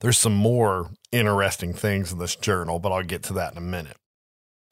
There's 0.00 0.18
some 0.18 0.34
more 0.34 0.90
interesting 1.12 1.72
things 1.72 2.12
in 2.12 2.18
this 2.18 2.36
journal, 2.36 2.78
but 2.78 2.92
I'll 2.92 3.02
get 3.02 3.22
to 3.24 3.32
that 3.34 3.52
in 3.52 3.58
a 3.58 3.62
minute. 3.62 3.96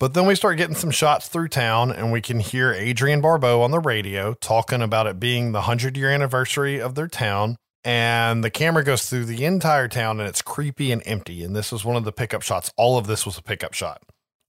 But 0.01 0.15
then 0.15 0.27
we 0.27 0.35
start 0.35 0.57
getting 0.57 0.75
some 0.75 0.91
shots 0.91 1.29
through 1.29 1.49
town, 1.49 1.93
and 1.93 2.11
we 2.11 2.21
can 2.21 2.41
hear 2.41 2.73
Adrienne 2.73 3.21
Barbeau 3.21 3.63
on 3.63 3.71
the 3.71 3.79
radio 3.79 4.35
talking 4.35 4.83
about 4.83 5.07
it 5.07 5.21
being 5.21 5.53
the 5.53 5.61
100 5.61 5.97
year 5.97 6.11
anniversary 6.11 6.81
of 6.81 6.95
their 6.95 7.09
town. 7.09 7.57
And 7.85 8.45
the 8.45 8.51
camera 8.51 8.85
goes 8.85 9.09
through 9.09 9.27
the 9.27 9.45
entire 9.45 9.89
town, 9.89 10.21
and 10.21 10.29
it's 10.29 10.43
creepy 10.43 10.93
and 10.93 11.03
empty. 11.05 11.43
And 11.43 11.55
this 11.55 11.73
was 11.73 11.85
one 11.85 11.97
of 11.97 12.05
the 12.05 12.13
pickup 12.13 12.43
shots. 12.43 12.71
All 12.77 12.99
of 12.99 13.07
this 13.07 13.27
was 13.27 13.39
a 13.39 13.43
pickup 13.43 13.75
shot. 13.75 14.03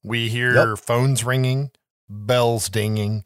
We 0.03 0.29
hear 0.29 0.53
yep. 0.53 0.77
phones 0.77 1.23
ringing, 1.23 1.71
bells 2.09 2.69
dinging, 2.69 3.25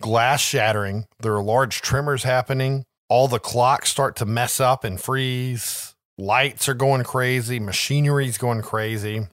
glass 0.00 0.40
shattering. 0.40 1.06
There 1.20 1.34
are 1.34 1.42
large 1.42 1.80
tremors 1.80 2.22
happening. 2.22 2.84
All 3.08 3.28
the 3.28 3.38
clocks 3.38 3.90
start 3.90 4.16
to 4.16 4.26
mess 4.26 4.60
up 4.60 4.82
and 4.82 5.00
freeze. 5.00 5.94
Lights 6.18 6.68
are 6.68 6.74
going 6.74 7.04
crazy. 7.04 7.60
Machinery's 7.60 8.38
going 8.38 8.62
crazy. 8.62 9.28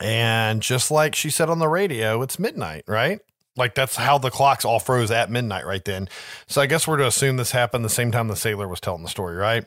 And 0.00 0.62
just 0.62 0.90
like 0.90 1.14
she 1.14 1.30
said 1.30 1.50
on 1.50 1.58
the 1.58 1.68
radio, 1.68 2.22
it's 2.22 2.38
midnight, 2.38 2.84
right? 2.86 3.20
Like 3.56 3.74
that's 3.74 3.96
how 3.96 4.18
the 4.18 4.30
clocks 4.30 4.64
all 4.64 4.80
froze 4.80 5.10
at 5.10 5.30
midnight 5.30 5.66
right 5.66 5.84
then. 5.84 6.08
So 6.46 6.62
I 6.62 6.66
guess 6.66 6.88
we're 6.88 6.96
to 6.96 7.06
assume 7.06 7.36
this 7.36 7.50
happened 7.50 7.84
the 7.84 7.90
same 7.90 8.10
time 8.10 8.28
the 8.28 8.36
sailor 8.36 8.66
was 8.66 8.80
telling 8.80 9.02
the 9.02 9.08
story, 9.08 9.36
right? 9.36 9.66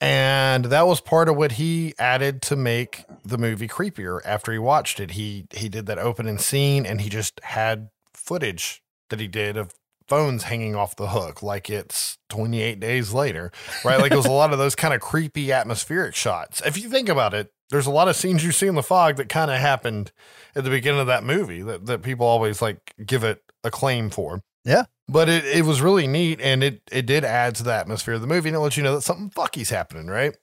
And 0.00 0.66
that 0.66 0.86
was 0.86 1.00
part 1.00 1.28
of 1.28 1.36
what 1.36 1.52
he 1.52 1.94
added 1.98 2.42
to 2.42 2.56
make 2.56 3.04
the 3.24 3.38
movie 3.38 3.68
creepier 3.68 4.20
after 4.24 4.52
he 4.52 4.58
watched 4.58 5.00
it. 5.00 5.12
He 5.12 5.46
he 5.52 5.68
did 5.68 5.86
that 5.86 5.98
opening 5.98 6.38
scene 6.38 6.84
and 6.84 7.00
he 7.00 7.08
just 7.08 7.40
had 7.42 7.88
footage 8.12 8.82
that 9.08 9.20
he 9.20 9.28
did 9.28 9.56
of 9.56 9.72
phones 10.06 10.44
hanging 10.44 10.76
off 10.76 10.96
the 10.96 11.08
hook 11.08 11.42
like 11.42 11.68
it's 11.68 12.18
28 12.28 12.78
days 12.78 13.12
later, 13.12 13.50
right? 13.84 14.00
Like 14.00 14.12
it 14.12 14.16
was 14.16 14.26
a 14.26 14.32
lot 14.32 14.52
of 14.52 14.58
those 14.58 14.74
kind 14.74 14.94
of 14.94 15.00
creepy 15.00 15.50
atmospheric 15.50 16.14
shots. 16.14 16.62
If 16.64 16.78
you 16.78 16.88
think 16.88 17.08
about 17.08 17.34
it, 17.34 17.52
there's 17.70 17.86
a 17.86 17.90
lot 17.90 18.08
of 18.08 18.16
scenes 18.16 18.44
you 18.44 18.52
see 18.52 18.66
in 18.66 18.74
the 18.74 18.82
fog 18.82 19.16
that 19.16 19.28
kind 19.28 19.50
of 19.50 19.58
happened 19.58 20.12
at 20.54 20.64
the 20.64 20.70
beginning 20.70 21.00
of 21.00 21.06
that 21.08 21.24
movie 21.24 21.62
that, 21.62 21.86
that 21.86 22.02
people 22.02 22.26
always 22.26 22.62
like 22.62 22.94
give 23.04 23.24
it 23.24 23.42
a 23.64 23.70
claim 23.70 24.10
for. 24.10 24.42
Yeah. 24.64 24.84
But 25.08 25.28
it, 25.28 25.44
it 25.44 25.64
was 25.64 25.80
really 25.80 26.06
neat 26.06 26.40
and 26.40 26.62
it, 26.62 26.82
it 26.90 27.06
did 27.06 27.24
add 27.24 27.54
to 27.56 27.62
the 27.62 27.72
atmosphere 27.72 28.14
of 28.14 28.20
the 28.20 28.26
movie 28.26 28.48
and 28.48 28.56
it 28.56 28.60
lets 28.60 28.76
you 28.76 28.82
know 28.82 28.94
that 28.94 29.02
something 29.02 29.30
fucky's 29.30 29.70
happening, 29.70 30.06
right? 30.08 30.36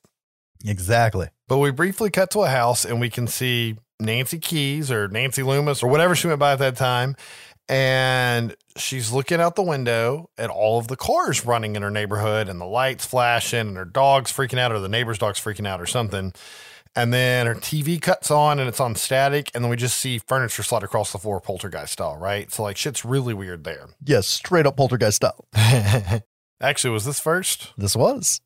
Exactly. 0.66 1.28
But 1.48 1.58
we 1.58 1.72
briefly 1.72 2.10
cut 2.10 2.32
to 2.32 2.40
a 2.42 2.50
house 2.50 2.86
and 2.86 3.02
we 3.02 3.10
can 3.10 3.28
see 3.28 3.78
Nancy 4.00 4.40
Kyes 4.40 4.90
or 4.90 5.08
Nancy 5.08 5.44
Loomis 5.44 5.84
or 5.84 5.90
whatever 5.90 6.16
she 6.16 6.28
went 6.28 6.40
by 6.40 6.54
at 6.54 6.60
that 6.60 6.78
time. 6.78 7.16
And 7.70 8.56
she's 8.78 9.12
looking 9.12 9.40
out 9.40 9.56
the 9.56 9.64
window 9.64 10.30
at 10.38 10.50
all 10.50 10.80
of 10.80 10.88
the 10.88 10.98
cars 10.98 11.46
running 11.46 11.76
in 11.76 11.82
her 11.82 11.92
neighborhood 11.92 12.50
and 12.50 12.60
the 12.60 12.66
lights 12.66 13.06
flashing 13.06 13.60
and 13.60 13.78
her 13.78 13.86
dog's 13.86 14.32
freaking 14.32 14.60
out 14.60 14.72
or 14.72 14.80
the 14.80 14.90
neighbor's 14.90 15.18
dog's 15.18 15.40
freaking 15.40 15.68
out 15.68 15.82
or 15.82 15.86
something. 15.86 16.34
And 16.96 17.12
then 17.12 17.48
her 17.48 17.56
TV 17.56 18.00
cuts 18.00 18.30
on 18.30 18.60
and 18.60 18.70
it's 18.70 18.80
on 18.80 18.96
static. 18.96 19.50
And 19.54 19.64
then 19.64 19.70
we 19.70 19.76
just 19.76 20.00
see 20.00 20.20
furniture 20.20 20.64
slide 20.64 20.84
across 20.84 21.12
the 21.12 21.18
floor, 21.18 21.42
poltergeist 21.42 21.94
style, 21.94 22.18
right? 22.18 22.52
So, 22.52 22.64
like, 22.64 22.78
shit's 22.78 23.04
really 23.04 23.34
weird 23.34 23.64
there. 23.64 23.88
Yes, 24.04 24.28
straight 24.28 24.68
up 24.68 24.78
poltergeist 24.78 25.18
style. 25.18 25.46
Actually, 26.62 26.94
was 26.94 27.06
this 27.06 27.20
first? 27.20 27.74
This 27.78 27.96
was. 27.96 28.42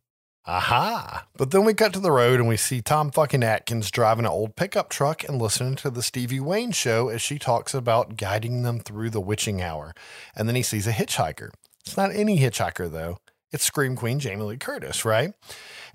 Aha. 0.45 1.27
But 1.35 1.51
then 1.51 1.65
we 1.65 1.73
cut 1.73 1.91
to 1.93 1.99
the 1.99 2.11
road 2.11 2.39
and 2.39 2.47
we 2.47 2.55
see 2.55 2.81
Tom 2.81 3.11
fucking 3.11 3.43
Atkins 3.43 3.91
driving 3.91 4.23
an 4.23 4.31
old 4.31 4.55
pickup 4.55 4.89
truck 4.89 5.27
and 5.27 5.41
listening 5.41 5.75
to 5.75 5.89
the 5.89 6.01
Stevie 6.01 6.39
Wayne 6.39 6.71
show 6.71 7.09
as 7.09 7.21
she 7.21 7.37
talks 7.37 7.73
about 7.73 8.15
guiding 8.15 8.63
them 8.63 8.79
through 8.79 9.09
the 9.09 9.19
witching 9.19 9.61
hour. 9.61 9.93
And 10.37 10.47
then 10.47 10.55
he 10.55 10.63
sees 10.63 10.87
a 10.87 10.93
hitchhiker. 10.93 11.49
It's 11.85 11.97
not 11.97 12.15
any 12.15 12.39
hitchhiker, 12.39 12.89
though. 12.89 13.17
It's 13.51 13.65
Scream 13.65 13.97
Queen 13.97 14.19
Jamie 14.19 14.43
Lee 14.43 14.57
Curtis, 14.57 15.03
right? 15.03 15.33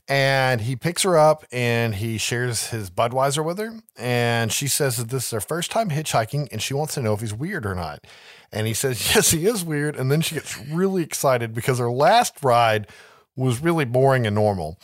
And 0.09 0.63
he 0.63 0.75
picks 0.75 1.03
her 1.03 1.17
up 1.17 1.45
and 1.53 1.95
he 1.95 2.19
shares 2.19 2.69
his 2.69 2.91
Budweiser 2.91 3.45
with 3.45 3.59
her. 3.59 3.81
And 3.97 4.53
she 4.53 4.67
says 4.67 4.97
that 4.97 5.09
this 5.09 5.27
is 5.27 5.31
her 5.31 5.41
first 5.41 5.71
time 5.71 5.91
hitchhiking 5.91 6.49
and 6.51 6.61
she 6.61 6.75
wants 6.75 6.95
to 6.95 7.03
know 7.03 7.15
if 7.15 7.21
he's 7.21 7.33
weird 7.33 7.65
or 7.65 7.75
not. 7.75 8.05
And 8.53 8.67
he 8.67 8.75
says, 8.75 9.15
yes, 9.15 9.31
he 9.31 9.47
is 9.47 9.65
weird. 9.65 9.97
And 9.97 10.11
then 10.11 10.21
she 10.21 10.35
gets 10.35 10.59
really 10.59 11.03
excited 11.03 11.55
because 11.55 11.79
her 11.79 11.91
last 11.91 12.35
ride 12.43 12.89
was 13.37 13.61
really 13.63 13.85
boring 13.85 14.27
and 14.27 14.35
normal. 14.35 14.79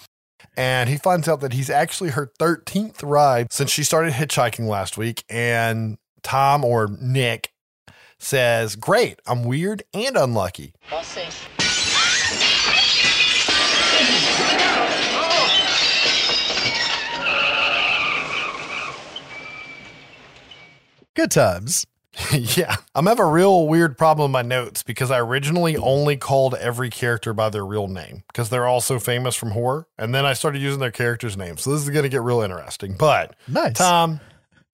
And 0.56 0.88
he 0.88 0.96
finds 0.96 1.28
out 1.28 1.40
that 1.40 1.52
he's 1.52 1.70
actually 1.70 2.10
her 2.10 2.32
13th 2.38 3.00
ride 3.02 3.52
since 3.52 3.70
she 3.70 3.84
started 3.84 4.14
hitchhiking 4.14 4.66
last 4.68 4.96
week. 4.96 5.24
And 5.28 5.98
Tom 6.22 6.64
or 6.64 6.88
Nick 7.00 7.52
says, 8.18 8.76
Great, 8.76 9.20
I'm 9.26 9.44
weird 9.44 9.82
and 9.94 10.16
unlucky. 10.16 10.74
We'll 10.90 11.02
see. 11.02 11.57
Good 21.18 21.32
times. 21.32 21.84
yeah. 22.32 22.76
I'm 22.94 23.06
have 23.06 23.18
a 23.18 23.24
real 23.24 23.66
weird 23.66 23.98
problem 23.98 24.26
in 24.26 24.30
my 24.30 24.42
notes 24.42 24.84
because 24.84 25.10
I 25.10 25.18
originally 25.18 25.76
only 25.76 26.16
called 26.16 26.54
every 26.54 26.90
character 26.90 27.32
by 27.34 27.48
their 27.48 27.66
real 27.66 27.88
name 27.88 28.22
because 28.28 28.50
they're 28.50 28.68
all 28.68 28.80
so 28.80 29.00
famous 29.00 29.34
from 29.34 29.50
horror. 29.50 29.88
And 29.98 30.14
then 30.14 30.24
I 30.24 30.32
started 30.34 30.62
using 30.62 30.78
their 30.78 30.92
characters' 30.92 31.36
names. 31.36 31.62
So 31.62 31.72
this 31.72 31.82
is 31.82 31.90
going 31.90 32.04
to 32.04 32.08
get 32.08 32.22
real 32.22 32.40
interesting. 32.42 32.94
But 32.96 33.34
Nice. 33.48 33.78
Tom, 33.78 34.20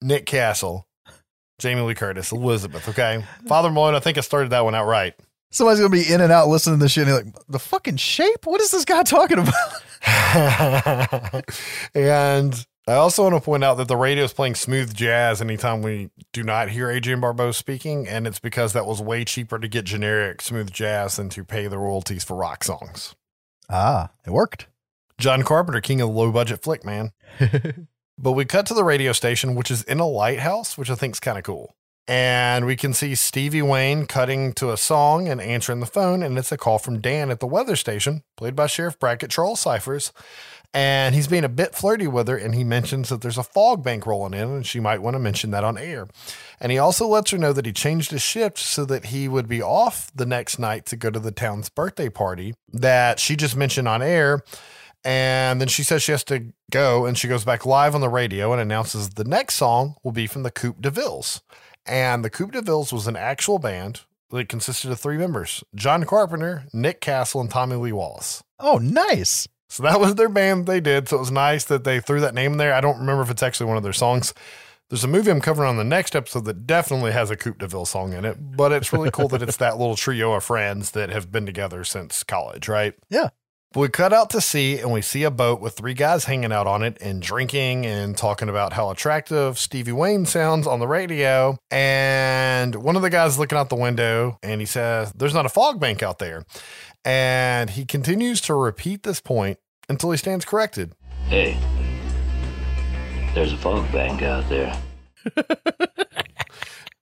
Nick 0.03 0.27
Castle, 0.27 0.85
Jamie 1.57 1.81
Lee 1.81 1.95
Curtis, 1.95 2.31
Elizabeth. 2.31 2.89
Okay. 2.89 3.23
Father 3.47 3.71
Malone, 3.71 3.95
I 3.95 3.99
think 3.99 4.19
I 4.19 4.21
started 4.21 4.51
that 4.51 4.63
one 4.63 4.75
out 4.75 4.85
right. 4.85 5.15
Somebody's 5.49 5.79
gonna 5.79 5.89
be 5.89 6.13
in 6.13 6.21
and 6.21 6.31
out 6.31 6.47
listening 6.47 6.77
to 6.77 6.85
this 6.85 6.91
shit 6.91 7.07
and 7.07 7.25
like, 7.25 7.45
the 7.47 7.57
fucking 7.57 7.97
shape? 7.97 8.45
What 8.45 8.61
is 8.61 8.69
this 8.69 8.85
guy 8.85 9.01
talking 9.01 9.39
about? 9.39 9.83
and 11.95 12.65
I 12.87 12.93
also 12.93 13.23
want 13.23 13.33
to 13.33 13.41
point 13.41 13.63
out 13.63 13.77
that 13.77 13.87
the 13.87 13.97
radio 13.97 14.25
is 14.25 14.33
playing 14.33 14.53
smooth 14.53 14.93
jazz 14.93 15.41
anytime 15.41 15.81
we 15.81 16.11
do 16.31 16.43
not 16.43 16.69
hear 16.69 16.91
Adrienne 16.91 17.19
Barbeau 17.19 17.51
speaking, 17.51 18.07
and 18.07 18.27
it's 18.27 18.37
because 18.37 18.73
that 18.73 18.85
was 18.85 19.01
way 19.01 19.25
cheaper 19.25 19.57
to 19.57 19.67
get 19.67 19.85
generic 19.85 20.39
smooth 20.39 20.71
jazz 20.71 21.15
than 21.15 21.29
to 21.29 21.43
pay 21.43 21.65
the 21.65 21.79
royalties 21.79 22.23
for 22.23 22.37
rock 22.37 22.63
songs. 22.63 23.15
Ah, 23.71 24.11
it 24.23 24.29
worked. 24.29 24.67
John 25.17 25.41
Carpenter, 25.41 25.81
king 25.81 25.99
of 25.99 26.09
the 26.09 26.13
low 26.13 26.31
budget 26.31 26.61
flick, 26.61 26.85
man. 26.85 27.11
but 28.19 28.33
we 28.33 28.45
cut 28.45 28.67
to 28.67 28.75
the 28.75 28.83
radio 28.83 29.13
station, 29.13 29.55
which 29.55 29.71
is 29.71 29.81
in 29.83 29.99
a 29.99 30.07
lighthouse, 30.07 30.77
which 30.77 30.91
I 30.91 30.95
think 30.95 31.15
is 31.15 31.19
kind 31.19 31.39
of 31.39 31.43
cool. 31.43 31.75
And 32.07 32.67
we 32.67 32.75
can 32.75 32.93
see 32.93 33.15
Stevie 33.15 33.63
Wayne 33.63 34.05
cutting 34.05 34.53
to 34.53 34.71
a 34.71 34.77
song 34.77 35.27
and 35.27 35.41
answering 35.41 35.79
the 35.79 35.87
phone, 35.87 36.21
and 36.21 36.37
it's 36.37 36.51
a 36.51 36.57
call 36.57 36.77
from 36.77 37.01
Dan 37.01 37.31
at 37.31 37.39
the 37.39 37.47
weather 37.47 37.75
station, 37.75 38.21
played 38.37 38.55
by 38.55 38.67
Sheriff 38.67 38.99
Brackett 38.99 39.31
Charles 39.31 39.59
Cyphers. 39.59 40.13
And 40.75 41.15
he's 41.15 41.27
being 41.29 41.45
a 41.45 41.49
bit 41.49 41.73
flirty 41.73 42.05
with 42.05 42.27
her, 42.27 42.35
and 42.35 42.53
he 42.53 42.65
mentions 42.65 43.07
that 43.07 43.21
there's 43.21 43.37
a 43.37 43.43
fog 43.43 43.81
bank 43.81 44.05
rolling 44.05 44.33
in, 44.33 44.49
and 44.49 44.65
she 44.65 44.81
might 44.81 45.01
want 45.01 45.15
to 45.15 45.19
mention 45.19 45.51
that 45.51 45.63
on 45.63 45.77
air. 45.77 46.05
And 46.59 46.69
he 46.69 46.77
also 46.77 47.07
lets 47.07 47.31
her 47.31 47.37
know 47.37 47.53
that 47.53 47.65
he 47.65 47.71
changed 47.71 48.11
his 48.11 48.21
shift 48.21 48.57
so 48.57 48.83
that 48.83 49.05
he 49.05 49.29
would 49.29 49.47
be 49.47 49.61
off 49.61 50.11
the 50.13 50.25
next 50.25 50.59
night 50.59 50.85
to 50.87 50.97
go 50.97 51.09
to 51.09 51.19
the 51.19 51.31
town's 51.31 51.69
birthday 51.69 52.09
party 52.09 52.55
that 52.73 53.21
she 53.21 53.37
just 53.37 53.55
mentioned 53.55 53.87
on 53.87 54.01
air. 54.01 54.43
And 55.05 55.61
then 55.61 55.69
she 55.69 55.81
says 55.81 56.03
she 56.03 56.11
has 56.11 56.25
to 56.25 56.51
go, 56.71 57.05
and 57.05 57.17
she 57.17 57.29
goes 57.29 57.45
back 57.45 57.65
live 57.65 57.95
on 57.95 58.01
the 58.01 58.09
radio 58.09 58.51
and 58.51 58.61
announces 58.61 59.11
the 59.11 59.23
next 59.23 59.55
song 59.55 59.95
will 60.03 60.11
be 60.11 60.27
from 60.27 60.43
the 60.43 60.51
Coupe 60.51 60.81
de 60.81 60.89
Villes. 60.89 61.41
And 61.85 62.25
the 62.25 62.29
Coupe 62.29 62.51
de 62.51 62.61
Villes 62.61 62.91
was 62.91 63.07
an 63.07 63.15
actual 63.15 63.59
band 63.59 64.01
that 64.29 64.49
consisted 64.49 64.91
of 64.91 64.99
three 64.99 65.17
members 65.17 65.63
John 65.73 66.03
Carpenter, 66.03 66.65
Nick 66.73 66.99
Castle, 66.99 67.39
and 67.39 67.49
Tommy 67.49 67.77
Lee 67.77 67.93
Wallace. 67.93 68.43
Oh, 68.59 68.77
nice. 68.77 69.47
So 69.75 69.83
that 69.83 69.99
was 69.99 70.15
their 70.15 70.29
band 70.29 70.67
they 70.67 70.79
did. 70.79 71.09
So 71.09 71.17
it 71.17 71.19
was 71.19 71.31
nice 71.31 71.65
that 71.65 71.83
they 71.83 71.99
threw 71.99 72.21
that 72.21 72.33
name 72.33 72.55
there. 72.55 72.73
I 72.73 72.79
don't 72.79 72.97
remember 72.97 73.23
if 73.23 73.29
it's 73.29 73.43
actually 73.43 73.65
one 73.65 73.75
of 73.75 73.83
their 73.83 73.91
songs. 73.91 74.33
There's 74.89 75.03
a 75.03 75.07
movie 75.09 75.31
I'm 75.31 75.41
covering 75.41 75.67
on 75.67 75.75
the 75.75 75.83
next 75.83 76.15
episode 76.15 76.45
that 76.45 76.65
definitely 76.65 77.11
has 77.11 77.29
a 77.29 77.35
Coupe 77.35 77.57
de 77.57 77.67
Ville 77.67 77.85
song 77.85 78.13
in 78.13 78.23
it, 78.23 78.37
but 78.39 78.71
it's 78.71 78.93
really 78.93 79.11
cool 79.11 79.27
that 79.27 79.41
it's 79.41 79.57
that 79.57 79.77
little 79.77 79.97
trio 79.97 80.31
of 80.31 80.45
friends 80.45 80.91
that 80.91 81.09
have 81.09 81.29
been 81.29 81.45
together 81.45 81.83
since 81.83 82.23
college, 82.23 82.69
right? 82.69 82.93
Yeah. 83.09 83.29
But 83.73 83.81
we 83.81 83.89
cut 83.89 84.13
out 84.13 84.29
to 84.29 84.39
sea 84.39 84.79
and 84.79 84.93
we 84.93 85.01
see 85.01 85.23
a 85.23 85.31
boat 85.31 85.59
with 85.59 85.73
three 85.73 85.93
guys 85.93 86.23
hanging 86.23 86.53
out 86.53 86.67
on 86.67 86.81
it 86.81 86.97
and 87.01 87.21
drinking 87.21 87.85
and 87.85 88.15
talking 88.15 88.47
about 88.47 88.71
how 88.71 88.91
attractive 88.91 89.59
Stevie 89.59 89.91
Wayne 89.91 90.25
sounds 90.25 90.67
on 90.67 90.79
the 90.79 90.87
radio. 90.87 91.57
And 91.69 92.75
one 92.75 92.95
of 92.95 93.01
the 93.01 93.09
guys 93.09 93.37
looking 93.37 93.57
out 93.57 93.67
the 93.67 93.75
window 93.75 94.39
and 94.41 94.61
he 94.61 94.65
says, 94.65 95.11
There's 95.11 95.33
not 95.33 95.45
a 95.45 95.49
fog 95.49 95.81
bank 95.81 96.01
out 96.01 96.19
there. 96.19 96.45
And 97.03 97.71
he 97.71 97.83
continues 97.83 98.39
to 98.41 98.53
repeat 98.53 99.03
this 99.03 99.19
point 99.19 99.59
until 99.89 100.11
he 100.11 100.17
stands 100.17 100.45
corrected. 100.45 100.93
Hey, 101.27 101.57
there's 103.33 103.53
a 103.53 103.57
fog 103.57 103.91
bank 103.91 104.21
out 104.21 104.47
there. 104.49 104.79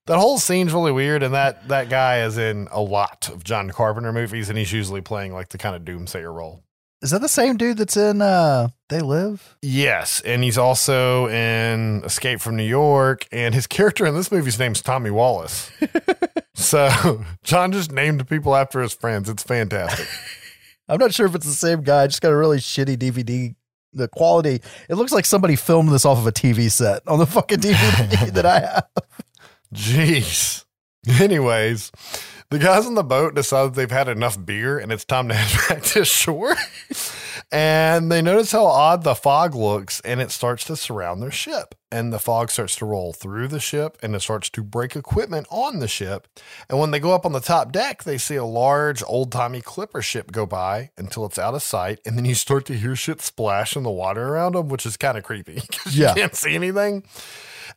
That 0.05 0.17
whole 0.17 0.37
scene's 0.37 0.73
really 0.73 0.91
weird, 0.91 1.23
and 1.23 1.33
that 1.33 1.69
that 1.69 1.89
guy 1.89 2.23
is 2.23 2.37
in 2.37 2.67
a 2.71 2.81
lot 2.81 3.29
of 3.31 3.45
John 3.45 3.69
Carpenter 3.69 4.11
movies, 4.11 4.49
and 4.49 4.57
he's 4.57 4.73
usually 4.73 4.99
playing 4.99 5.31
like 5.31 5.49
the 5.49 5.57
kind 5.57 5.77
of 5.77 5.83
doomsayer 5.83 6.33
role. 6.33 6.61
Is 7.01 7.11
that 7.11 7.21
the 7.21 7.29
same 7.29 7.55
dude 7.55 7.77
that's 7.77 7.95
in 7.95 8.21
uh 8.21 8.67
They 8.89 8.99
Live? 8.99 9.55
Yes, 9.61 10.19
and 10.25 10.43
he's 10.43 10.57
also 10.57 11.29
in 11.29 12.03
Escape 12.03 12.41
from 12.41 12.57
New 12.57 12.63
York, 12.63 13.27
and 13.31 13.55
his 13.55 13.65
character 13.77 14.05
in 14.05 14.13
this 14.13 14.29
movie's 14.29 14.59
name's 14.59 14.81
Tommy 14.81 15.09
Wallace. 15.09 15.71
so 16.53 17.23
John 17.45 17.71
just 17.71 17.93
named 17.93 18.27
people 18.27 18.57
after 18.57 18.81
his 18.81 18.93
friends. 18.93 19.29
It's 19.29 19.43
fantastic. 19.43 20.07
I'm 20.87 20.99
not 20.99 21.13
sure 21.13 21.25
if 21.25 21.35
it's 21.35 21.45
the 21.45 21.51
same 21.51 21.81
guy. 21.81 22.03
I 22.03 22.07
just 22.07 22.21
got 22.21 22.31
a 22.31 22.37
really 22.37 22.57
shitty 22.57 22.97
DVD. 22.97 23.55
The 23.95 24.07
quality, 24.07 24.59
it 24.89 24.95
looks 24.95 25.11
like 25.11 25.23
somebody 25.23 25.55
filmed 25.55 25.89
this 25.89 26.03
off 26.03 26.17
of 26.17 26.25
a 26.25 26.31
TV 26.31 26.71
set 26.71 27.07
on 27.07 27.19
the 27.19 27.27
fucking 27.27 27.59
DVD 27.59 28.31
that 28.33 28.45
I 28.45 28.59
have. 28.59 28.87
Jeez. 29.71 30.65
Anyways, 31.07 31.91
the 32.49 32.57
guys 32.57 32.87
on 32.87 32.95
the 32.95 33.03
boat 33.03 33.35
decide 33.35 33.65
that 33.65 33.73
they've 33.75 33.91
had 33.91 34.07
enough 34.07 34.43
beer 34.43 34.79
and 34.79 34.91
it's 34.91 35.05
time 35.05 35.27
to 35.27 35.33
head 35.37 35.69
back 35.69 35.83
to 35.91 36.05
shore. 36.05 36.55
And 37.51 38.11
they 38.11 38.21
notice 38.21 38.51
how 38.51 38.65
odd 38.65 39.03
the 39.03 39.15
fog 39.15 39.53
looks 39.55 39.99
and 40.01 40.19
it 40.21 40.31
starts 40.31 40.63
to 40.65 40.75
surround 40.75 41.21
their 41.21 41.31
ship. 41.31 41.75
And 41.91 42.11
the 42.11 42.17
fog 42.19 42.49
starts 42.49 42.75
to 42.77 42.85
roll 42.85 43.13
through 43.13 43.49
the 43.49 43.59
ship 43.59 43.97
and 44.01 44.15
it 44.15 44.21
starts 44.21 44.49
to 44.51 44.63
break 44.63 44.95
equipment 44.95 45.45
on 45.51 45.77
the 45.79 45.87
ship. 45.87 46.27
And 46.67 46.79
when 46.79 46.89
they 46.89 46.99
go 46.99 47.13
up 47.13 47.23
on 47.25 47.33
the 47.33 47.39
top 47.39 47.71
deck, 47.71 48.03
they 48.03 48.17
see 48.17 48.35
a 48.35 48.43
large 48.45 49.03
old 49.05 49.31
timey 49.31 49.61
clipper 49.61 50.01
ship 50.01 50.31
go 50.31 50.47
by 50.47 50.89
until 50.97 51.23
it's 51.25 51.37
out 51.37 51.53
of 51.53 51.61
sight. 51.61 51.99
And 52.05 52.17
then 52.17 52.25
you 52.25 52.33
start 52.33 52.65
to 52.65 52.73
hear 52.73 52.95
shit 52.95 53.21
splash 53.21 53.75
in 53.75 53.83
the 53.83 53.91
water 53.91 54.27
around 54.29 54.53
them, 54.55 54.69
which 54.69 54.85
is 54.87 54.97
kind 54.97 55.17
of 55.19 55.23
creepy 55.23 55.55
because 55.69 55.95
Yeah. 55.95 56.09
you 56.09 56.15
can't 56.15 56.35
see 56.35 56.55
anything. 56.55 57.03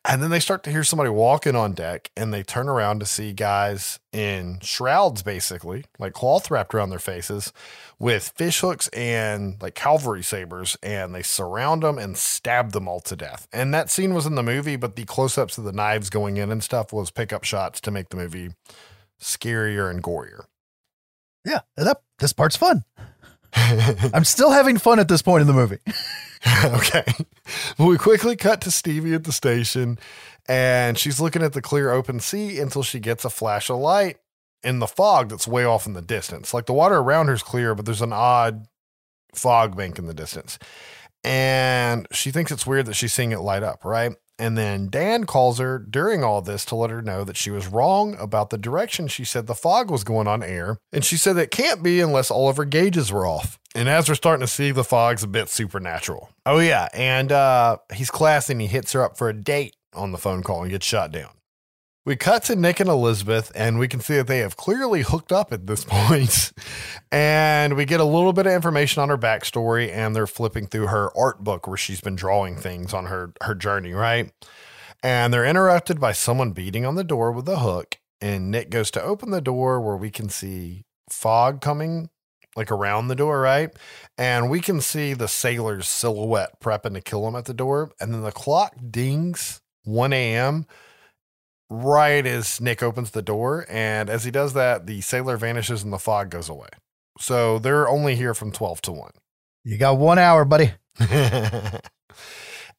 And 0.04 0.22
then 0.22 0.30
they 0.30 0.40
start 0.40 0.62
to 0.64 0.70
hear 0.70 0.84
somebody 0.84 1.10
walking 1.10 1.56
on 1.56 1.72
deck 1.72 2.10
and 2.16 2.32
they 2.32 2.42
turn 2.42 2.68
around 2.68 3.00
to 3.00 3.06
see 3.06 3.32
guys 3.32 3.98
in 4.12 4.58
shrouds, 4.62 5.22
basically, 5.22 5.84
like 5.98 6.12
cloth 6.12 6.50
wrapped 6.50 6.74
around 6.74 6.90
their 6.90 6.98
faces 6.98 7.52
with 7.98 8.32
fish 8.36 8.60
hooks 8.60 8.88
and 8.88 9.60
like 9.60 9.74
cavalry 9.74 10.22
sabers. 10.22 10.76
And 10.82 11.14
they 11.14 11.22
surround 11.22 11.82
them 11.82 11.98
and 11.98 12.16
stab 12.16 12.72
them 12.72 12.88
all 12.88 13.00
to 13.00 13.16
death. 13.16 13.48
And 13.52 13.72
that 13.74 13.90
scene 13.90 14.14
was 14.14 14.26
in 14.26 14.34
the 14.34 14.42
movie, 14.42 14.76
but 14.76 14.96
the 14.96 15.04
close 15.04 15.36
ups 15.38 15.58
of 15.58 15.64
the 15.64 15.72
knives 15.72 16.10
going 16.10 16.36
in 16.36 16.50
and 16.50 16.62
stuff 16.62 16.92
was 16.92 17.10
pickup 17.10 17.44
shots 17.44 17.80
to 17.82 17.90
make 17.90 18.08
the 18.08 18.16
movie 18.16 18.50
scarier 19.20 19.90
and 19.90 20.02
gorier. 20.02 20.44
Yeah, 21.44 21.60
that 21.76 22.02
this 22.18 22.32
part's 22.32 22.56
fun. 22.56 22.84
I'm 23.54 24.24
still 24.24 24.50
having 24.50 24.78
fun 24.78 24.98
at 24.98 25.08
this 25.08 25.22
point 25.22 25.42
in 25.42 25.46
the 25.46 25.52
movie. 25.52 25.78
okay. 26.64 27.04
We 27.78 27.98
quickly 27.98 28.36
cut 28.36 28.60
to 28.62 28.70
Stevie 28.70 29.14
at 29.14 29.24
the 29.24 29.32
station, 29.32 29.98
and 30.48 30.98
she's 30.98 31.20
looking 31.20 31.42
at 31.42 31.52
the 31.54 31.62
clear 31.62 31.90
open 31.90 32.20
sea 32.20 32.60
until 32.60 32.82
she 32.82 33.00
gets 33.00 33.24
a 33.24 33.30
flash 33.30 33.68
of 33.70 33.78
light. 33.78 34.18
in 34.62 34.78
the 34.80 34.86
fog 34.86 35.28
that's 35.28 35.46
way 35.46 35.64
off 35.64 35.86
in 35.86 35.92
the 35.92 36.02
distance. 36.02 36.52
Like 36.52 36.66
the 36.66 36.72
water 36.72 36.96
around 36.96 37.28
her 37.28 37.34
is 37.34 37.42
clear, 37.42 37.74
but 37.74 37.84
there's 37.84 38.02
an 38.02 38.12
odd 38.12 38.66
fog 39.34 39.76
bank 39.76 39.98
in 39.98 40.06
the 40.06 40.14
distance. 40.14 40.58
And 41.22 42.06
she 42.12 42.30
thinks 42.30 42.50
it's 42.52 42.66
weird 42.66 42.86
that 42.86 42.94
she's 42.94 43.12
seeing 43.12 43.32
it 43.32 43.40
light 43.40 43.62
up, 43.62 43.84
right? 43.84 44.14
And 44.38 44.56
then 44.56 44.88
Dan 44.88 45.24
calls 45.24 45.58
her 45.58 45.78
during 45.78 46.22
all 46.22 46.42
this 46.42 46.64
to 46.66 46.74
let 46.74 46.90
her 46.90 47.00
know 47.00 47.24
that 47.24 47.36
she 47.36 47.50
was 47.50 47.66
wrong 47.68 48.16
about 48.18 48.50
the 48.50 48.58
direction 48.58 49.08
she 49.08 49.24
said 49.24 49.46
the 49.46 49.54
fog 49.54 49.90
was 49.90 50.04
going 50.04 50.28
on 50.28 50.42
air. 50.42 50.78
And 50.92 51.04
she 51.04 51.16
said 51.16 51.36
it 51.36 51.50
can't 51.50 51.82
be 51.82 52.00
unless 52.00 52.30
all 52.30 52.48
of 52.48 52.58
her 52.58 52.64
gauges 52.64 53.10
were 53.10 53.26
off. 53.26 53.58
And 53.74 53.88
as 53.88 54.08
we're 54.08 54.14
starting 54.14 54.46
to 54.46 54.52
see, 54.52 54.70
the 54.70 54.84
fog's 54.84 55.22
a 55.22 55.28
bit 55.28 55.48
supernatural. 55.48 56.30
Oh, 56.44 56.58
yeah. 56.58 56.88
And 56.92 57.32
uh, 57.32 57.78
he's 57.94 58.10
classy 58.10 58.52
and 58.52 58.60
he 58.60 58.66
hits 58.66 58.92
her 58.92 59.02
up 59.02 59.16
for 59.16 59.28
a 59.28 59.34
date 59.34 59.76
on 59.94 60.12
the 60.12 60.18
phone 60.18 60.42
call 60.42 60.62
and 60.62 60.70
gets 60.70 60.86
shot 60.86 61.12
down. 61.12 61.30
We 62.06 62.14
cut 62.14 62.44
to 62.44 62.54
Nick 62.54 62.78
and 62.78 62.88
Elizabeth, 62.88 63.50
and 63.56 63.80
we 63.80 63.88
can 63.88 63.98
see 63.98 64.14
that 64.14 64.28
they 64.28 64.38
have 64.38 64.56
clearly 64.56 65.02
hooked 65.02 65.32
up 65.32 65.52
at 65.52 65.66
this 65.66 65.84
point. 65.88 66.52
and 67.10 67.74
we 67.76 67.84
get 67.84 67.98
a 67.98 68.04
little 68.04 68.32
bit 68.32 68.46
of 68.46 68.52
information 68.52 69.02
on 69.02 69.08
her 69.08 69.18
backstory, 69.18 69.90
and 69.90 70.14
they're 70.14 70.28
flipping 70.28 70.68
through 70.68 70.86
her 70.86 71.10
art 71.18 71.42
book 71.42 71.66
where 71.66 71.76
she's 71.76 72.00
been 72.00 72.14
drawing 72.14 72.54
things 72.54 72.94
on 72.94 73.06
her, 73.06 73.32
her 73.42 73.56
journey, 73.56 73.92
right? 73.92 74.30
And 75.02 75.34
they're 75.34 75.44
interrupted 75.44 75.98
by 75.98 76.12
someone 76.12 76.52
beating 76.52 76.86
on 76.86 76.94
the 76.94 77.02
door 77.02 77.32
with 77.32 77.48
a 77.48 77.58
hook. 77.58 77.98
And 78.20 78.52
Nick 78.52 78.70
goes 78.70 78.92
to 78.92 79.02
open 79.02 79.32
the 79.32 79.40
door 79.40 79.80
where 79.80 79.96
we 79.96 80.10
can 80.10 80.28
see 80.28 80.84
fog 81.10 81.60
coming 81.60 82.08
like 82.54 82.70
around 82.70 83.08
the 83.08 83.16
door, 83.16 83.40
right? 83.40 83.70
And 84.16 84.48
we 84.48 84.60
can 84.60 84.80
see 84.80 85.12
the 85.12 85.28
sailor's 85.28 85.88
silhouette 85.88 86.60
prepping 86.60 86.94
to 86.94 87.00
kill 87.00 87.26
him 87.26 87.34
at 87.34 87.46
the 87.46 87.52
door. 87.52 87.90
And 88.00 88.14
then 88.14 88.22
the 88.22 88.32
clock 88.32 88.76
dings 88.92 89.60
1 89.82 90.12
a.m 90.12 90.66
right 91.68 92.24
as 92.26 92.60
Nick 92.60 92.82
opens 92.82 93.10
the 93.10 93.22
door. 93.22 93.66
And 93.68 94.08
as 94.08 94.24
he 94.24 94.30
does 94.30 94.52
that, 94.54 94.86
the 94.86 95.00
sailor 95.00 95.36
vanishes 95.36 95.82
and 95.82 95.92
the 95.92 95.98
fog 95.98 96.30
goes 96.30 96.48
away. 96.48 96.68
So 97.18 97.58
they're 97.58 97.88
only 97.88 98.16
here 98.16 98.34
from 98.34 98.52
12 98.52 98.82
to 98.82 98.92
1. 98.92 99.10
You 99.64 99.78
got 99.78 99.98
one 99.98 100.18
hour, 100.18 100.44
buddy. 100.44 100.72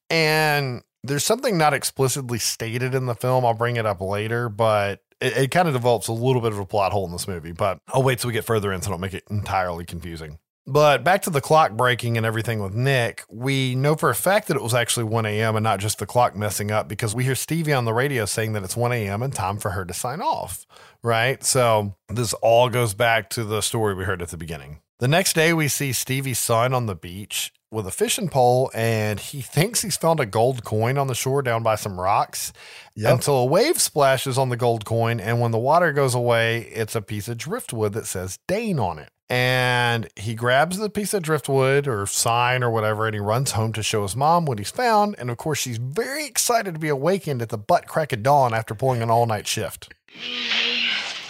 and 0.10 0.82
there's 1.04 1.26
something 1.26 1.58
not 1.58 1.74
explicitly 1.74 2.40
stated 2.40 2.96
in 2.96 3.06
the 3.08 3.16
film. 3.16 3.46
I'll 3.46 3.54
bring 3.54 3.76
it 3.76 3.86
up 3.86 4.00
later, 4.00 4.48
but 4.50 5.02
it, 5.20 5.38
it 5.38 5.52
kind 5.52 5.68
of 5.68 5.74
develops 5.74 6.08
a 6.08 6.14
little 6.14 6.42
bit 6.42 6.54
of 6.54 6.60
a 6.60 6.66
plot 6.66 6.92
hole 6.92 7.06
in 7.06 7.12
this 7.12 7.28
movie. 7.28 7.52
But 7.52 7.80
I'll 7.88 8.04
wait 8.04 8.20
till 8.20 8.30
we 8.30 8.34
get 8.34 8.46
further 8.46 8.72
in 8.72 8.82
so 8.82 8.90
I 8.90 8.92
don't 8.92 9.02
make 9.02 9.14
it 9.14 9.24
entirely 9.30 9.86
confusing. 9.86 10.40
But 10.70 11.06
back 11.06 11.22
to 11.22 11.30
the 11.30 11.40
clock 11.40 11.72
breaking 11.72 12.18
and 12.18 12.26
everything 12.26 12.62
with 12.62 12.76
Nick, 12.76 13.24
we 13.30 13.74
know 13.74 13.96
for 13.96 14.10
a 14.10 14.16
fact 14.16 14.50
that 14.50 14.58
it 14.58 14.62
was 14.62 14.74
actually 14.74 15.06
1 15.06 15.26
a.m. 15.26 15.56
and 15.56 15.64
not 15.64 15.80
just 15.80 15.98
the 15.98 16.06
clock 16.06 16.36
messing 16.36 16.72
up 16.72 16.90
because 16.90 17.16
we 17.16 17.24
hear 17.24 17.36
Stevie 17.36 17.72
on 17.72 17.86
the 17.86 17.94
radio 17.94 18.26
saying 18.26 18.52
that 18.52 18.64
it's 18.64 18.76
1 18.76 18.92
a.m. 18.92 19.24
and 19.24 19.34
time 19.34 19.60
for 19.60 19.72
her 19.72 19.86
to 19.86 19.94
sign 19.94 20.22
off. 20.22 20.66
Right. 21.02 21.42
So 21.42 21.96
this 22.10 22.34
all 22.34 22.68
goes 22.68 22.94
back 22.94 23.30
to 23.32 23.46
the 23.46 23.62
story 23.62 23.94
we 23.94 24.04
heard 24.04 24.22
at 24.22 24.28
the 24.28 24.38
beginning. 24.38 24.82
The 25.00 25.08
next 25.08 25.34
day, 25.34 25.54
we 25.54 25.70
see 25.70 25.94
Stevie's 25.94 26.40
son 26.40 26.74
on 26.74 26.86
the 26.86 26.96
beach 26.96 27.54
with 27.72 27.88
a 27.88 27.92
fishing 27.92 28.28
pole 28.28 28.70
and 28.74 29.20
he 29.20 29.42
thinks 29.42 29.82
he's 29.82 29.98
found 29.98 30.20
a 30.20 30.26
gold 30.26 30.66
coin 30.66 30.98
on 30.98 31.08
the 31.08 31.16
shore 31.16 31.42
down 31.42 31.64
by 31.64 31.76
some 31.76 32.00
rocks 32.00 32.52
yep. 32.96 33.14
until 33.14 33.36
a 33.36 33.46
wave 33.46 33.80
splashes 33.80 34.38
on 34.38 34.50
the 34.50 34.58
gold 34.58 34.84
coin. 34.84 35.22
And 35.22 35.40
when 35.40 35.52
the 35.52 35.58
water 35.58 35.94
goes 35.94 36.14
away, 36.14 36.64
it's 36.74 36.96
a 36.96 37.02
piece 37.02 37.30
of 37.30 37.38
driftwood 37.38 37.94
that 37.94 38.06
says 38.06 38.40
Dane 38.48 38.80
on 38.80 39.00
it 39.00 39.12
and 39.30 40.08
he 40.16 40.36
grabs 40.36 40.78
the 40.78 40.90
piece 40.90 41.14
of 41.14 41.22
driftwood 41.22 41.88
or 41.88 42.06
sign 42.06 42.64
or 42.64 42.70
whatever 42.70 43.06
and 43.06 43.14
he 43.14 43.20
runs 43.20 43.52
home 43.52 43.74
to 43.74 43.84
show 43.84 44.04
his 44.04 44.16
mom 44.16 44.46
what 44.46 44.60
he's 44.60 44.72
found. 44.72 45.16
And 45.18 45.30
of 45.30 45.38
course 45.38 45.60
she's 45.60 45.78
very 45.78 46.26
excited 46.26 46.74
to 46.74 46.80
be 46.80 46.90
awakened 46.90 47.42
at 47.42 47.50
the 47.50 47.58
butt 47.58 47.88
crack 47.88 48.14
of 48.14 48.24
dawn 48.24 48.54
after 48.54 48.74
pulling 48.74 49.02
an 49.02 49.10
all-night 49.10 49.48
shift. 49.48 49.94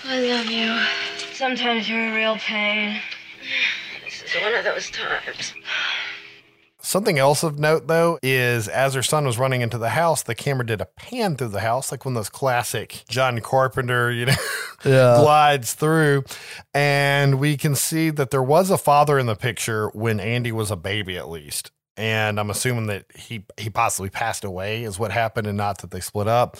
I 0.05 0.19
love 0.21 0.45
you. 0.45 0.79
Sometimes 1.33 1.89
you're 1.89 2.11
a 2.11 2.15
real 2.15 2.37
pain. 2.37 3.01
This 4.05 4.21
is 4.23 4.41
one 4.41 4.53
of 4.53 4.63
those 4.63 4.89
times 4.91 5.53
Something 6.87 7.19
else 7.19 7.43
of 7.43 7.59
note, 7.59 7.87
though, 7.87 8.17
is 8.23 8.69
as 8.69 8.93
her 8.93 9.03
son 9.03 9.25
was 9.25 9.37
running 9.37 9.59
into 9.59 9.77
the 9.77 9.89
house, 9.89 10.23
the 10.23 10.33
camera 10.33 10.65
did 10.65 10.79
a 10.79 10.85
pan 10.85 11.35
through 11.35 11.49
the 11.49 11.59
house, 11.59 11.91
like 11.91 12.05
one 12.05 12.13
of 12.13 12.15
those 12.15 12.29
classic 12.29 13.03
John 13.09 13.41
Carpenter, 13.41 14.09
you 14.09 14.27
know, 14.27 14.35
yeah. 14.85 15.17
glides 15.19 15.73
through. 15.73 16.23
And 16.73 17.41
we 17.41 17.57
can 17.57 17.75
see 17.75 18.09
that 18.11 18.31
there 18.31 18.41
was 18.41 18.71
a 18.71 18.77
father 18.77 19.19
in 19.19 19.25
the 19.25 19.35
picture 19.35 19.89
when 19.89 20.21
Andy 20.21 20.53
was 20.53 20.71
a 20.71 20.77
baby, 20.77 21.17
at 21.17 21.27
least. 21.27 21.71
And 21.97 22.39
I'm 22.39 22.49
assuming 22.49 22.87
that 22.87 23.03
he 23.13 23.43
he 23.57 23.69
possibly 23.69 24.09
passed 24.09 24.45
away, 24.45 24.83
is 24.83 24.97
what 24.97 25.11
happened, 25.11 25.45
and 25.45 25.57
not 25.57 25.79
that 25.79 25.91
they 25.91 25.99
split 25.99 26.29
up. 26.29 26.55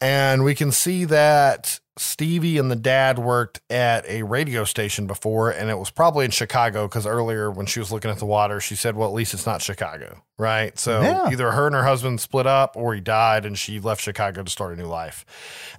And 0.00 0.44
we 0.44 0.54
can 0.54 0.70
see 0.70 1.06
that 1.06 1.80
Stevie 2.00 2.56
and 2.56 2.70
the 2.70 2.76
dad 2.76 3.18
worked 3.18 3.60
at 3.68 4.08
a 4.08 4.22
radio 4.22 4.64
station 4.64 5.06
before, 5.06 5.50
and 5.50 5.68
it 5.68 5.78
was 5.78 5.90
probably 5.90 6.24
in 6.24 6.30
Chicago 6.30 6.88
because 6.88 7.06
earlier 7.06 7.50
when 7.50 7.66
she 7.66 7.78
was 7.78 7.92
looking 7.92 8.10
at 8.10 8.16
the 8.16 8.24
water, 8.24 8.58
she 8.58 8.74
said, 8.74 8.96
Well, 8.96 9.06
at 9.06 9.14
least 9.14 9.34
it's 9.34 9.44
not 9.44 9.60
Chicago, 9.60 10.22
right? 10.38 10.78
So 10.78 11.02
yeah. 11.02 11.28
either 11.30 11.50
her 11.50 11.66
and 11.66 11.74
her 11.74 11.84
husband 11.84 12.22
split 12.22 12.46
up 12.46 12.74
or 12.74 12.94
he 12.94 13.02
died 13.02 13.44
and 13.44 13.58
she 13.58 13.80
left 13.80 14.00
Chicago 14.00 14.42
to 14.42 14.50
start 14.50 14.72
a 14.72 14.76
new 14.76 14.86
life. 14.86 15.26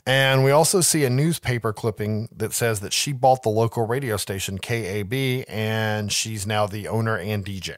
And 0.06 0.44
we 0.44 0.52
also 0.52 0.82
see 0.82 1.06
a 1.06 1.10
newspaper 1.10 1.74
clipping 1.74 2.30
that 2.36 2.54
says 2.54 2.82
that 2.82 2.94
she 2.94 3.14
bought 3.14 3.42
the 3.42 3.50
local 3.50 3.88
radio 3.88 4.16
station, 4.18 4.60
KAB, 4.60 5.46
and 5.48 6.12
she's 6.12 6.46
now 6.46 6.68
the 6.68 6.88
owner 6.88 7.18
and 7.18 7.44
DJ. 7.44 7.78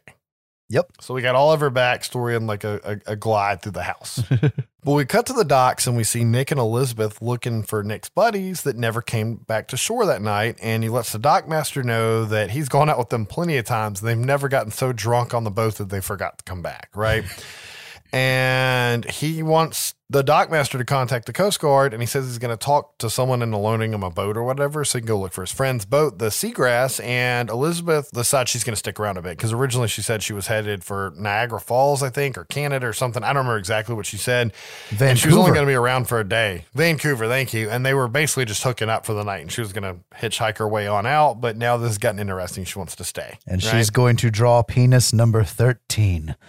Yep. 0.74 0.94
So 1.02 1.14
we 1.14 1.22
got 1.22 1.36
all 1.36 1.52
of 1.52 1.60
her 1.60 1.70
backstory 1.70 2.36
and 2.36 2.48
like 2.48 2.64
a, 2.64 3.00
a, 3.06 3.12
a 3.12 3.16
glide 3.16 3.62
through 3.62 3.74
the 3.74 3.84
house. 3.84 4.24
but 4.84 4.92
we 4.92 5.06
cut 5.06 5.28
to 5.28 5.34
the 5.34 5.46
docks 5.46 5.86
and 5.86 5.96
we 5.96 6.04
see 6.04 6.24
Nick 6.24 6.50
and 6.50 6.60
Elizabeth 6.60 7.22
looking 7.22 7.62
for 7.62 7.84
Nick's 7.84 8.10
buddies 8.10 8.64
that 8.64 8.76
never 8.76 9.00
came 9.00 9.36
back 9.36 9.68
to 9.68 9.78
shore 9.78 10.08
that 10.08 10.24
night. 10.24 10.58
And 10.64 10.82
he 10.82 10.90
lets 10.90 11.12
the 11.12 11.20
dockmaster 11.20 11.84
know 11.84 12.26
that 12.26 12.50
he's 12.50 12.70
gone 12.70 12.90
out 12.90 12.98
with 12.98 13.10
them 13.10 13.28
plenty 13.28 13.58
of 13.58 13.66
times. 13.66 14.02
And 14.02 14.10
they've 14.10 14.18
never 14.18 14.50
gotten 14.50 14.72
so 14.72 14.92
drunk 14.92 15.36
on 15.36 15.44
the 15.44 15.52
boat 15.52 15.76
that 15.76 15.90
they 15.90 16.02
forgot 16.02 16.40
to 16.40 16.44
come 16.44 16.64
back, 16.64 16.90
right? 16.96 17.24
and 18.12 19.06
he 19.06 19.44
wants 19.44 19.94
the 20.14 20.24
dockmaster 20.24 20.78
to 20.78 20.86
contact 20.86 21.26
the 21.26 21.34
Coast 21.34 21.60
Guard, 21.60 21.92
and 21.92 22.02
he 22.02 22.06
says 22.06 22.28
he's 22.28 22.38
going 22.38 22.56
to 22.56 22.66
talk 22.66 23.00
to 23.00 23.10
someone 23.10 23.42
into 23.42 23.58
loaning 23.58 23.94
him 23.94 24.04
a 24.04 24.12
boat 24.12 24.38
or 24.38 24.44
whatever, 24.44 24.86
so 24.86 25.00
he 25.00 25.02
can 25.02 25.08
go 25.08 25.20
look 25.20 25.34
for 25.34 25.42
his 25.42 25.52
friend's 25.52 25.86
boat, 25.86 26.20
the 26.20 26.28
Seagrass. 26.28 27.04
And 27.04 27.50
Elizabeth 27.50 28.12
decides 28.12 28.52
she's 28.52 28.64
going 28.64 28.74
to 28.74 28.80
stick 28.80 29.00
around 29.00 29.18
a 29.18 29.24
bit 29.24 29.32
because 29.38 29.52
originally 29.52 29.88
she 29.88 30.04
said 30.04 30.22
she 30.22 30.34
was 30.34 30.48
headed 30.48 30.84
for 30.84 31.14
Niagara 31.18 31.60
Falls, 31.60 32.04
I 32.04 32.12
think, 32.12 32.38
or 32.38 32.46
Canada 32.46 32.86
or 32.86 32.94
something. 32.94 33.24
I 33.24 33.30
don't 33.30 33.38
remember 33.38 33.58
exactly 33.58 33.96
what 33.96 34.06
she 34.06 34.18
said. 34.18 34.54
Vancouver. 34.90 35.06
And 35.10 35.20
she 35.20 35.28
was 35.28 35.36
only 35.36 35.52
going 35.52 35.66
to 35.66 35.70
be 35.70 35.74
around 35.74 36.08
for 36.08 36.20
a 36.20 36.24
day. 36.24 36.66
Vancouver, 36.76 37.28
thank 37.28 37.52
you. 37.52 37.72
And 37.72 37.84
they 37.84 37.96
were 37.96 38.08
basically 38.08 38.46
just 38.46 38.62
hooking 38.62 38.90
up 38.90 39.08
for 39.08 39.16
the 39.16 39.24
night, 39.24 39.42
and 39.42 39.52
she 39.52 39.62
was 39.62 39.74
going 39.74 39.84
to 39.84 40.00
hitchhike 40.16 40.60
her 40.60 40.68
way 40.68 40.86
on 40.86 41.08
out. 41.08 41.42
But 41.42 41.58
now 41.58 41.78
this 41.78 41.90
has 41.90 41.98
gotten 41.98 42.20
interesting. 42.20 42.66
She 42.66 42.78
wants 42.78 42.96
to 42.98 43.04
stay, 43.04 43.40
and 43.48 43.64
right? 43.64 43.72
she's 43.72 43.90
going 43.90 44.18
to 44.18 44.30
draw 44.30 44.62
penis 44.62 45.12
number 45.12 45.44
thirteen. 45.44 46.36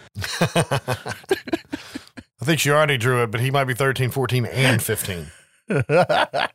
I 2.44 2.46
think 2.46 2.60
she 2.60 2.70
already 2.70 2.98
drew 2.98 3.22
it, 3.22 3.30
but 3.30 3.40
he 3.40 3.50
might 3.50 3.64
be 3.64 3.72
13, 3.72 4.10
14, 4.10 4.44
and 4.44 4.82
15. 4.82 5.30
but 5.66 6.50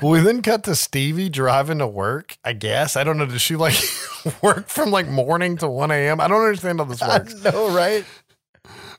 we 0.00 0.20
then 0.20 0.40
cut 0.40 0.64
to 0.64 0.74
Stevie 0.74 1.28
driving 1.28 1.76
to 1.80 1.86
work, 1.86 2.38
I 2.42 2.54
guess. 2.54 2.96
I 2.96 3.04
don't 3.04 3.18
know. 3.18 3.26
Does 3.26 3.42
she 3.42 3.56
like 3.56 3.74
work 4.42 4.68
from 4.68 4.92
like 4.92 5.06
morning 5.06 5.58
to 5.58 5.68
1 5.68 5.90
a.m.? 5.90 6.22
I 6.22 6.28
don't 6.28 6.40
understand 6.40 6.78
how 6.78 6.86
this 6.86 7.02
works. 7.02 7.44
I 7.44 7.50
know, 7.50 7.76
right? 7.76 8.06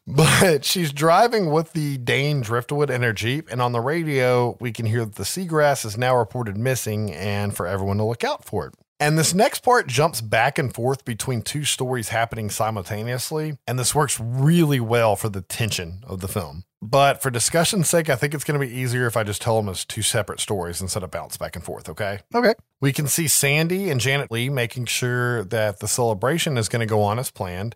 But 0.05 0.63
she's 0.63 0.93
driving 0.93 1.49
with 1.49 1.73
the 1.73 1.97
Dane 1.97 2.41
Driftwood 2.41 2.91
in 2.91 3.01
her 3.01 3.11
Jeep. 3.11 3.47
And 3.49 3.63
on 3.63 3.71
the 3.71 3.81
radio, 3.81 4.57
we 4.59 4.71
can 4.71 4.85
hear 4.85 5.05
that 5.05 5.15
the 5.15 5.23
seagrass 5.23 5.83
is 5.85 5.97
now 5.97 6.15
reported 6.15 6.55
missing 6.55 7.11
and 7.11 7.57
for 7.57 7.65
everyone 7.65 7.97
to 7.97 8.03
look 8.03 8.23
out 8.23 8.45
for 8.45 8.67
it. 8.67 8.75
And 9.01 9.17
this 9.17 9.33
next 9.33 9.63
part 9.63 9.87
jumps 9.87 10.21
back 10.21 10.59
and 10.59 10.71
forth 10.71 11.05
between 11.05 11.41
two 11.41 11.65
stories 11.65 12.09
happening 12.09 12.51
simultaneously. 12.51 13.57
And 13.65 13.79
this 13.79 13.95
works 13.95 14.19
really 14.19 14.79
well 14.79 15.15
for 15.15 15.27
the 15.27 15.41
tension 15.41 16.03
of 16.05 16.21
the 16.21 16.27
film. 16.27 16.65
But 16.83 17.19
for 17.19 17.31
discussion's 17.31 17.89
sake, 17.89 18.11
I 18.11 18.15
think 18.15 18.35
it's 18.35 18.43
going 18.43 18.61
to 18.61 18.65
be 18.65 18.71
easier 18.71 19.07
if 19.07 19.17
I 19.17 19.23
just 19.23 19.41
tell 19.41 19.57
them 19.57 19.69
as 19.69 19.85
two 19.85 20.03
separate 20.03 20.39
stories 20.39 20.81
instead 20.81 21.01
of 21.01 21.09
bounce 21.09 21.35
back 21.35 21.55
and 21.55 21.65
forth, 21.65 21.89
okay? 21.89 22.19
Okay. 22.33 22.53
We 22.79 22.93
can 22.93 23.07
see 23.07 23.27
Sandy 23.27 23.89
and 23.89 23.99
Janet 23.99 24.31
Leigh 24.31 24.49
making 24.49 24.85
sure 24.85 25.45
that 25.45 25.79
the 25.79 25.87
celebration 25.87 26.55
is 26.55 26.69
going 26.69 26.81
to 26.81 26.85
go 26.85 27.01
on 27.01 27.17
as 27.17 27.31
planned. 27.31 27.75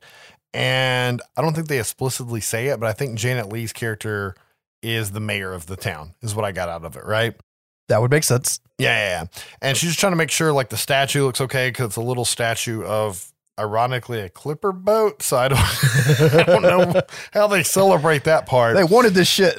And 0.53 1.23
I 1.35 1.41
don't 1.41 1.55
think 1.55 1.69
they 1.69 1.79
explicitly 1.79 2.39
say 2.39 2.67
it, 2.67 2.79
but 2.79 2.87
I 2.87 2.93
think 2.93 3.17
Janet 3.17 3.49
Leigh's 3.49 3.73
character 3.73 4.35
is 4.83 5.09
the 5.09 5.19
mayor 5.19 5.53
of 5.53 5.65
the 5.65 5.75
town, 5.75 6.13
is 6.21 6.35
what 6.35 6.45
I 6.45 6.51
got 6.51 6.69
out 6.69 6.85
of 6.85 6.95
it, 6.95 7.03
right? 7.03 7.35
That 7.87 8.01
would 8.01 8.11
make 8.11 8.23
sense. 8.23 8.59
Yeah, 8.77 8.97
yeah, 8.97 9.21
yeah. 9.21 9.41
And 9.61 9.77
she's 9.77 9.89
just 9.89 9.99
trying 9.99 10.11
to 10.11 10.17
make 10.17 10.31
sure 10.31 10.51
like 10.51 10.69
the 10.69 10.77
statue 10.77 11.23
looks 11.23 11.41
okay 11.41 11.69
because 11.69 11.87
it's 11.87 11.95
a 11.95 12.01
little 12.01 12.25
statue 12.25 12.83
of 12.83 13.31
ironically 13.59 14.19
a 14.19 14.29
clipper 14.29 14.71
boat. 14.71 15.21
So 15.21 15.37
I 15.37 15.47
don't, 15.47 15.59
I 16.39 16.43
don't 16.43 16.61
know 16.61 17.01
how 17.33 17.47
they 17.47 17.63
celebrate 17.63 18.25
that 18.25 18.45
part. 18.47 18.75
They 18.75 18.83
wanted 18.83 19.13
this 19.13 19.29
shit. 19.29 19.57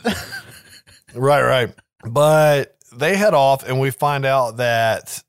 right, 1.14 1.42
right. 1.42 1.74
But 2.04 2.76
they 2.92 3.16
head 3.16 3.34
off 3.34 3.66
and 3.66 3.80
we 3.80 3.90
find 3.90 4.24
out 4.24 4.58
that 4.58 5.22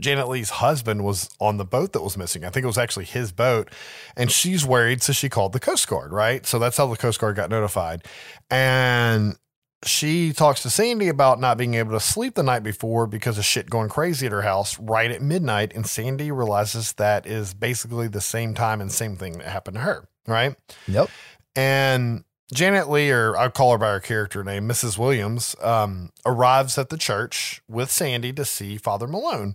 Janet 0.00 0.28
Leigh's 0.28 0.50
husband 0.50 1.04
was 1.04 1.28
on 1.40 1.56
the 1.56 1.64
boat 1.64 1.92
that 1.92 2.02
was 2.02 2.16
missing. 2.16 2.44
I 2.44 2.50
think 2.50 2.64
it 2.64 2.68
was 2.68 2.78
actually 2.78 3.06
his 3.06 3.32
boat. 3.32 3.70
And 4.16 4.30
she's 4.30 4.64
worried. 4.64 5.02
So 5.02 5.12
she 5.12 5.28
called 5.28 5.52
the 5.52 5.60
Coast 5.60 5.88
Guard, 5.88 6.12
right? 6.12 6.46
So 6.46 6.58
that's 6.58 6.76
how 6.76 6.86
the 6.86 6.96
Coast 6.96 7.20
Guard 7.20 7.36
got 7.36 7.50
notified. 7.50 8.04
And 8.50 9.36
she 9.84 10.32
talks 10.32 10.62
to 10.62 10.70
Sandy 10.70 11.08
about 11.08 11.40
not 11.40 11.56
being 11.56 11.74
able 11.74 11.92
to 11.92 12.00
sleep 12.00 12.34
the 12.34 12.42
night 12.42 12.62
before 12.62 13.06
because 13.06 13.38
of 13.38 13.44
shit 13.44 13.70
going 13.70 13.88
crazy 13.88 14.26
at 14.26 14.32
her 14.32 14.42
house 14.42 14.78
right 14.80 15.10
at 15.10 15.22
midnight. 15.22 15.72
And 15.74 15.86
Sandy 15.86 16.30
realizes 16.32 16.94
that 16.94 17.26
is 17.26 17.54
basically 17.54 18.08
the 18.08 18.20
same 18.20 18.54
time 18.54 18.80
and 18.80 18.90
same 18.90 19.16
thing 19.16 19.38
that 19.38 19.48
happened 19.48 19.76
to 19.76 19.82
her, 19.82 20.08
right? 20.26 20.56
Yep. 20.88 21.10
And 21.54 22.24
Janet 22.52 22.88
Leigh, 22.88 23.10
or 23.10 23.36
I 23.36 23.48
call 23.50 23.72
her 23.72 23.78
by 23.78 23.90
her 23.90 24.00
character 24.00 24.42
name, 24.42 24.68
Mrs. 24.68 24.98
Williams, 24.98 25.54
um, 25.60 26.10
arrives 26.24 26.78
at 26.78 26.88
the 26.88 26.96
church 26.96 27.62
with 27.68 27.90
Sandy 27.90 28.32
to 28.32 28.44
see 28.44 28.78
Father 28.78 29.06
Malone. 29.06 29.54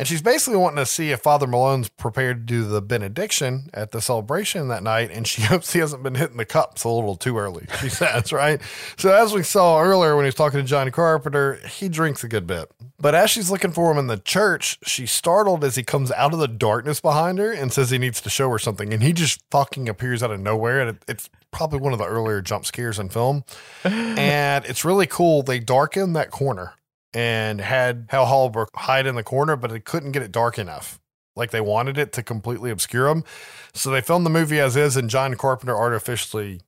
And 0.00 0.08
she's 0.08 0.22
basically 0.22 0.56
wanting 0.56 0.78
to 0.78 0.86
see 0.86 1.10
if 1.10 1.20
Father 1.20 1.46
Malone's 1.46 1.90
prepared 1.90 2.38
to 2.38 2.54
do 2.54 2.64
the 2.64 2.80
benediction 2.80 3.68
at 3.74 3.90
the 3.90 4.00
celebration 4.00 4.68
that 4.68 4.82
night. 4.82 5.10
And 5.12 5.26
she 5.26 5.42
hopes 5.42 5.74
he 5.74 5.78
hasn't 5.78 6.02
been 6.02 6.14
hitting 6.14 6.38
the 6.38 6.46
cups 6.46 6.84
a 6.84 6.88
little 6.88 7.16
too 7.16 7.36
early, 7.36 7.66
she 7.82 7.88
says, 7.90 8.32
right? 8.32 8.62
So, 8.96 9.12
as 9.12 9.34
we 9.34 9.42
saw 9.42 9.78
earlier 9.78 10.16
when 10.16 10.24
he 10.24 10.28
was 10.28 10.34
talking 10.34 10.58
to 10.58 10.64
Johnny 10.64 10.90
Carpenter, 10.90 11.56
he 11.68 11.90
drinks 11.90 12.24
a 12.24 12.28
good 12.28 12.46
bit. 12.46 12.70
But 12.98 13.14
as 13.14 13.28
she's 13.28 13.50
looking 13.50 13.72
for 13.72 13.92
him 13.92 13.98
in 13.98 14.06
the 14.06 14.16
church, 14.16 14.78
she's 14.86 15.12
startled 15.12 15.64
as 15.64 15.74
he 15.76 15.82
comes 15.82 16.10
out 16.12 16.32
of 16.32 16.38
the 16.38 16.48
darkness 16.48 17.02
behind 17.02 17.38
her 17.38 17.52
and 17.52 17.70
says 17.70 17.90
he 17.90 17.98
needs 17.98 18.22
to 18.22 18.30
show 18.30 18.48
her 18.48 18.58
something. 18.58 18.94
And 18.94 19.02
he 19.02 19.12
just 19.12 19.42
fucking 19.50 19.86
appears 19.86 20.22
out 20.22 20.30
of 20.30 20.40
nowhere. 20.40 20.80
And 20.80 20.96
it, 20.96 21.04
it's 21.08 21.28
probably 21.50 21.78
one 21.78 21.92
of 21.92 21.98
the 21.98 22.06
earlier 22.06 22.40
jump 22.40 22.64
scares 22.64 22.98
in 22.98 23.10
film. 23.10 23.44
and 23.84 24.64
it's 24.64 24.82
really 24.82 25.06
cool. 25.06 25.42
They 25.42 25.58
darken 25.58 26.14
that 26.14 26.30
corner 26.30 26.72
and 27.14 27.60
had 27.60 28.06
Hal 28.10 28.26
Holbrook 28.26 28.70
hide 28.74 29.06
in 29.06 29.14
the 29.14 29.22
corner, 29.22 29.56
but 29.56 29.70
they 29.70 29.80
couldn't 29.80 30.12
get 30.12 30.22
it 30.22 30.32
dark 30.32 30.58
enough. 30.58 31.00
Like 31.36 31.50
they 31.50 31.60
wanted 31.60 31.96
it 31.98 32.12
to 32.14 32.22
completely 32.22 32.70
obscure 32.70 33.08
him. 33.08 33.24
So 33.72 33.90
they 33.90 34.00
filmed 34.00 34.26
the 34.26 34.30
movie 34.30 34.60
as 34.60 34.76
is, 34.76 34.96
and 34.96 35.08
John 35.08 35.34
Carpenter 35.36 35.76
artificially 35.76 36.60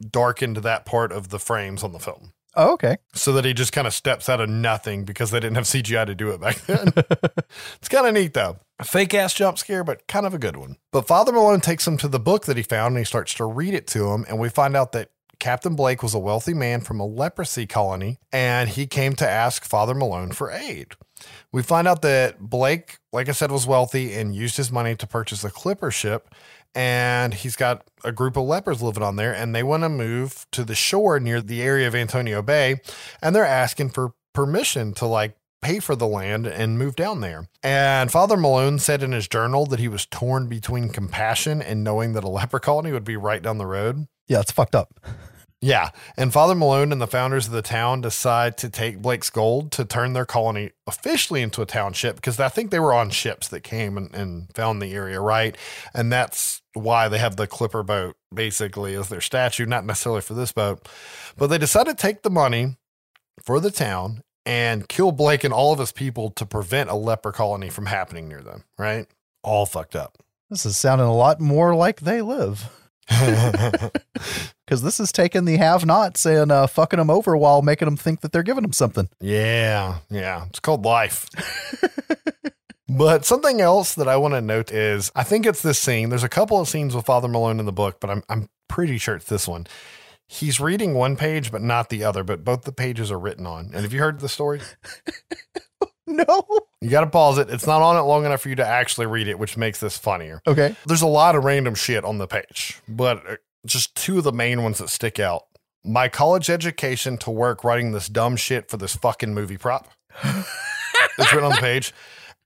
darkened 0.00 0.58
that 0.58 0.84
part 0.84 1.12
of 1.12 1.28
the 1.28 1.38
frames 1.38 1.82
on 1.84 1.92
the 1.92 1.98
film 1.98 2.32
Oh, 2.56 2.72
okay. 2.72 2.96
so 3.14 3.32
that 3.34 3.44
he 3.44 3.52
just 3.52 3.72
kind 3.72 3.86
of 3.86 3.92
steps 3.94 4.28
out 4.28 4.40
of 4.40 4.48
nothing 4.48 5.04
because 5.04 5.30
they 5.30 5.38
didn't 5.40 5.56
have 5.56 5.64
CGI 5.66 6.06
to 6.06 6.14
do 6.14 6.30
it 6.30 6.40
back 6.40 6.56
then. 6.62 6.88
it's 7.76 7.88
kind 7.88 8.06
of 8.06 8.14
neat 8.14 8.34
though. 8.34 8.56
A 8.78 8.84
fake 8.84 9.12
ass 9.14 9.34
jump 9.34 9.58
scare, 9.58 9.84
but 9.84 10.06
kind 10.08 10.24
of 10.26 10.32
a 10.34 10.38
good 10.38 10.56
one. 10.56 10.76
But 10.90 11.06
Father 11.06 11.32
Malone 11.32 11.60
takes 11.60 11.86
him 11.86 11.96
to 11.98 12.08
the 12.08 12.18
book 12.18 12.46
that 12.46 12.56
he 12.56 12.62
found 12.62 12.92
and 12.92 12.98
he 12.98 13.04
starts 13.04 13.34
to 13.34 13.44
read 13.44 13.74
it 13.74 13.86
to 13.88 14.10
him. 14.10 14.24
And 14.28 14.38
we 14.38 14.48
find 14.48 14.74
out 14.74 14.92
that 14.92 15.10
Captain 15.40 15.74
Blake 15.74 16.02
was 16.02 16.14
a 16.14 16.18
wealthy 16.18 16.54
man 16.54 16.82
from 16.82 17.00
a 17.00 17.06
leprosy 17.06 17.66
colony 17.66 18.18
and 18.32 18.68
he 18.68 18.86
came 18.86 19.14
to 19.14 19.28
ask 19.28 19.64
Father 19.64 19.94
Malone 19.94 20.30
for 20.30 20.50
aid. 20.50 20.94
We 21.52 21.62
find 21.62 21.88
out 21.88 22.02
that 22.02 22.38
Blake, 22.38 22.98
like 23.12 23.28
I 23.28 23.32
said, 23.32 23.50
was 23.50 23.66
wealthy 23.66 24.14
and 24.14 24.34
used 24.34 24.56
his 24.56 24.70
money 24.70 24.94
to 24.96 25.06
purchase 25.06 25.42
a 25.44 25.50
clipper 25.50 25.90
ship. 25.90 26.32
And 26.74 27.34
he's 27.34 27.56
got 27.56 27.84
a 28.04 28.12
group 28.12 28.36
of 28.36 28.44
lepers 28.44 28.80
living 28.80 29.02
on 29.02 29.16
there, 29.16 29.34
and 29.34 29.52
they 29.52 29.64
want 29.64 29.82
to 29.82 29.88
move 29.88 30.46
to 30.52 30.64
the 30.64 30.76
shore 30.76 31.18
near 31.18 31.40
the 31.40 31.62
area 31.62 31.88
of 31.88 31.96
Antonio 31.96 32.42
Bay. 32.42 32.80
And 33.20 33.34
they're 33.34 33.44
asking 33.44 33.90
for 33.90 34.12
permission 34.32 34.94
to 34.94 35.06
like 35.06 35.36
pay 35.62 35.80
for 35.80 35.96
the 35.96 36.06
land 36.06 36.46
and 36.46 36.78
move 36.78 36.94
down 36.94 37.20
there. 37.20 37.48
And 37.62 38.10
Father 38.10 38.36
Malone 38.36 38.78
said 38.78 39.02
in 39.02 39.12
his 39.12 39.26
journal 39.26 39.66
that 39.66 39.80
he 39.80 39.88
was 39.88 40.06
torn 40.06 40.46
between 40.46 40.90
compassion 40.90 41.60
and 41.60 41.82
knowing 41.82 42.12
that 42.12 42.24
a 42.24 42.28
leper 42.28 42.60
colony 42.60 42.92
would 42.92 43.04
be 43.04 43.16
right 43.16 43.42
down 43.42 43.58
the 43.58 43.66
road. 43.66 44.06
Yeah, 44.28 44.40
it's 44.40 44.52
fucked 44.52 44.76
up. 44.76 44.94
Yeah. 45.62 45.90
And 46.16 46.32
Father 46.32 46.54
Malone 46.54 46.90
and 46.90 47.00
the 47.00 47.06
founders 47.06 47.46
of 47.46 47.52
the 47.52 47.60
town 47.60 48.00
decide 48.00 48.56
to 48.58 48.70
take 48.70 49.02
Blake's 49.02 49.28
gold 49.28 49.70
to 49.72 49.84
turn 49.84 50.14
their 50.14 50.24
colony 50.24 50.70
officially 50.86 51.42
into 51.42 51.60
a 51.60 51.66
township 51.66 52.16
because 52.16 52.40
I 52.40 52.48
think 52.48 52.70
they 52.70 52.80
were 52.80 52.94
on 52.94 53.10
ships 53.10 53.48
that 53.48 53.60
came 53.60 53.98
and, 53.98 54.14
and 54.14 54.54
found 54.54 54.80
the 54.80 54.94
area, 54.94 55.20
right? 55.20 55.54
And 55.92 56.10
that's 56.10 56.62
why 56.72 57.08
they 57.08 57.18
have 57.18 57.36
the 57.36 57.46
clipper 57.46 57.82
boat 57.82 58.16
basically 58.32 58.94
as 58.94 59.10
their 59.10 59.20
statue, 59.20 59.66
not 59.66 59.84
necessarily 59.84 60.22
for 60.22 60.34
this 60.34 60.52
boat. 60.52 60.88
But 61.36 61.48
they 61.48 61.58
decided 61.58 61.98
to 61.98 62.02
take 62.02 62.22
the 62.22 62.30
money 62.30 62.76
for 63.44 63.60
the 63.60 63.70
town 63.70 64.22
and 64.46 64.88
kill 64.88 65.12
Blake 65.12 65.44
and 65.44 65.52
all 65.52 65.74
of 65.74 65.78
his 65.78 65.92
people 65.92 66.30
to 66.30 66.46
prevent 66.46 66.88
a 66.88 66.94
leper 66.94 67.32
colony 67.32 67.68
from 67.68 67.86
happening 67.86 68.28
near 68.28 68.40
them, 68.40 68.64
right? 68.78 69.06
All 69.42 69.66
fucked 69.66 69.94
up. 69.94 70.16
This 70.48 70.64
is 70.64 70.78
sounding 70.78 71.06
a 71.06 71.14
lot 71.14 71.38
more 71.38 71.74
like 71.74 72.00
they 72.00 72.22
live. 72.22 72.70
Because 74.70 74.82
this 74.82 75.00
is 75.00 75.10
taking 75.10 75.46
the 75.46 75.56
have 75.56 75.84
nots 75.84 76.24
and 76.24 76.52
uh, 76.52 76.68
fucking 76.68 77.00
them 77.00 77.10
over 77.10 77.36
while 77.36 77.60
making 77.60 77.86
them 77.86 77.96
think 77.96 78.20
that 78.20 78.30
they're 78.30 78.44
giving 78.44 78.62
them 78.62 78.72
something. 78.72 79.08
Yeah, 79.20 79.98
yeah. 80.08 80.44
It's 80.46 80.60
called 80.60 80.84
life. 80.84 81.28
but 82.88 83.24
something 83.24 83.60
else 83.60 83.96
that 83.96 84.06
I 84.06 84.16
want 84.16 84.34
to 84.34 84.40
note 84.40 84.70
is 84.70 85.10
I 85.16 85.24
think 85.24 85.44
it's 85.44 85.60
this 85.60 85.80
scene. 85.80 86.08
There's 86.08 86.22
a 86.22 86.28
couple 86.28 86.60
of 86.60 86.68
scenes 86.68 86.94
with 86.94 87.04
Father 87.04 87.26
Malone 87.26 87.58
in 87.58 87.66
the 87.66 87.72
book, 87.72 87.98
but 87.98 88.10
I'm 88.10 88.22
I'm 88.28 88.48
pretty 88.68 88.96
sure 88.98 89.16
it's 89.16 89.26
this 89.26 89.48
one. 89.48 89.66
He's 90.28 90.60
reading 90.60 90.94
one 90.94 91.16
page 91.16 91.50
but 91.50 91.62
not 91.62 91.88
the 91.88 92.04
other, 92.04 92.22
but 92.22 92.44
both 92.44 92.62
the 92.62 92.70
pages 92.70 93.10
are 93.10 93.18
written 93.18 93.48
on. 93.48 93.72
And 93.74 93.82
have 93.82 93.92
you 93.92 93.98
heard 93.98 94.20
the 94.20 94.28
story? 94.28 94.60
No. 96.10 96.44
You 96.80 96.90
got 96.90 97.02
to 97.02 97.06
pause 97.06 97.38
it. 97.38 97.50
It's 97.50 97.66
not 97.66 97.82
on 97.82 97.96
it 97.96 98.00
long 98.00 98.24
enough 98.24 98.40
for 98.40 98.48
you 98.48 98.56
to 98.56 98.66
actually 98.66 99.06
read 99.06 99.28
it, 99.28 99.38
which 99.38 99.56
makes 99.56 99.78
this 99.78 99.96
funnier. 99.96 100.42
Okay. 100.44 100.74
There's 100.86 101.02
a 101.02 101.06
lot 101.06 101.36
of 101.36 101.44
random 101.44 101.74
shit 101.76 102.04
on 102.04 102.18
the 102.18 102.26
page, 102.26 102.80
but 102.88 103.24
uh, 103.30 103.36
just 103.66 103.94
two 103.94 104.18
of 104.18 104.24
the 104.24 104.32
main 104.32 104.62
ones 104.62 104.78
that 104.78 104.88
stick 104.88 105.18
out. 105.18 105.44
My 105.84 106.08
college 106.08 106.50
education 106.50 107.16
to 107.18 107.30
work 107.30 107.64
writing 107.64 107.92
this 107.92 108.08
dumb 108.08 108.36
shit 108.36 108.70
for 108.70 108.76
this 108.76 108.94
fucking 108.96 109.34
movie 109.34 109.56
prop. 109.56 109.88
it's 110.24 111.32
written 111.32 111.44
on 111.44 111.52
the 111.52 111.60
page. 111.60 111.92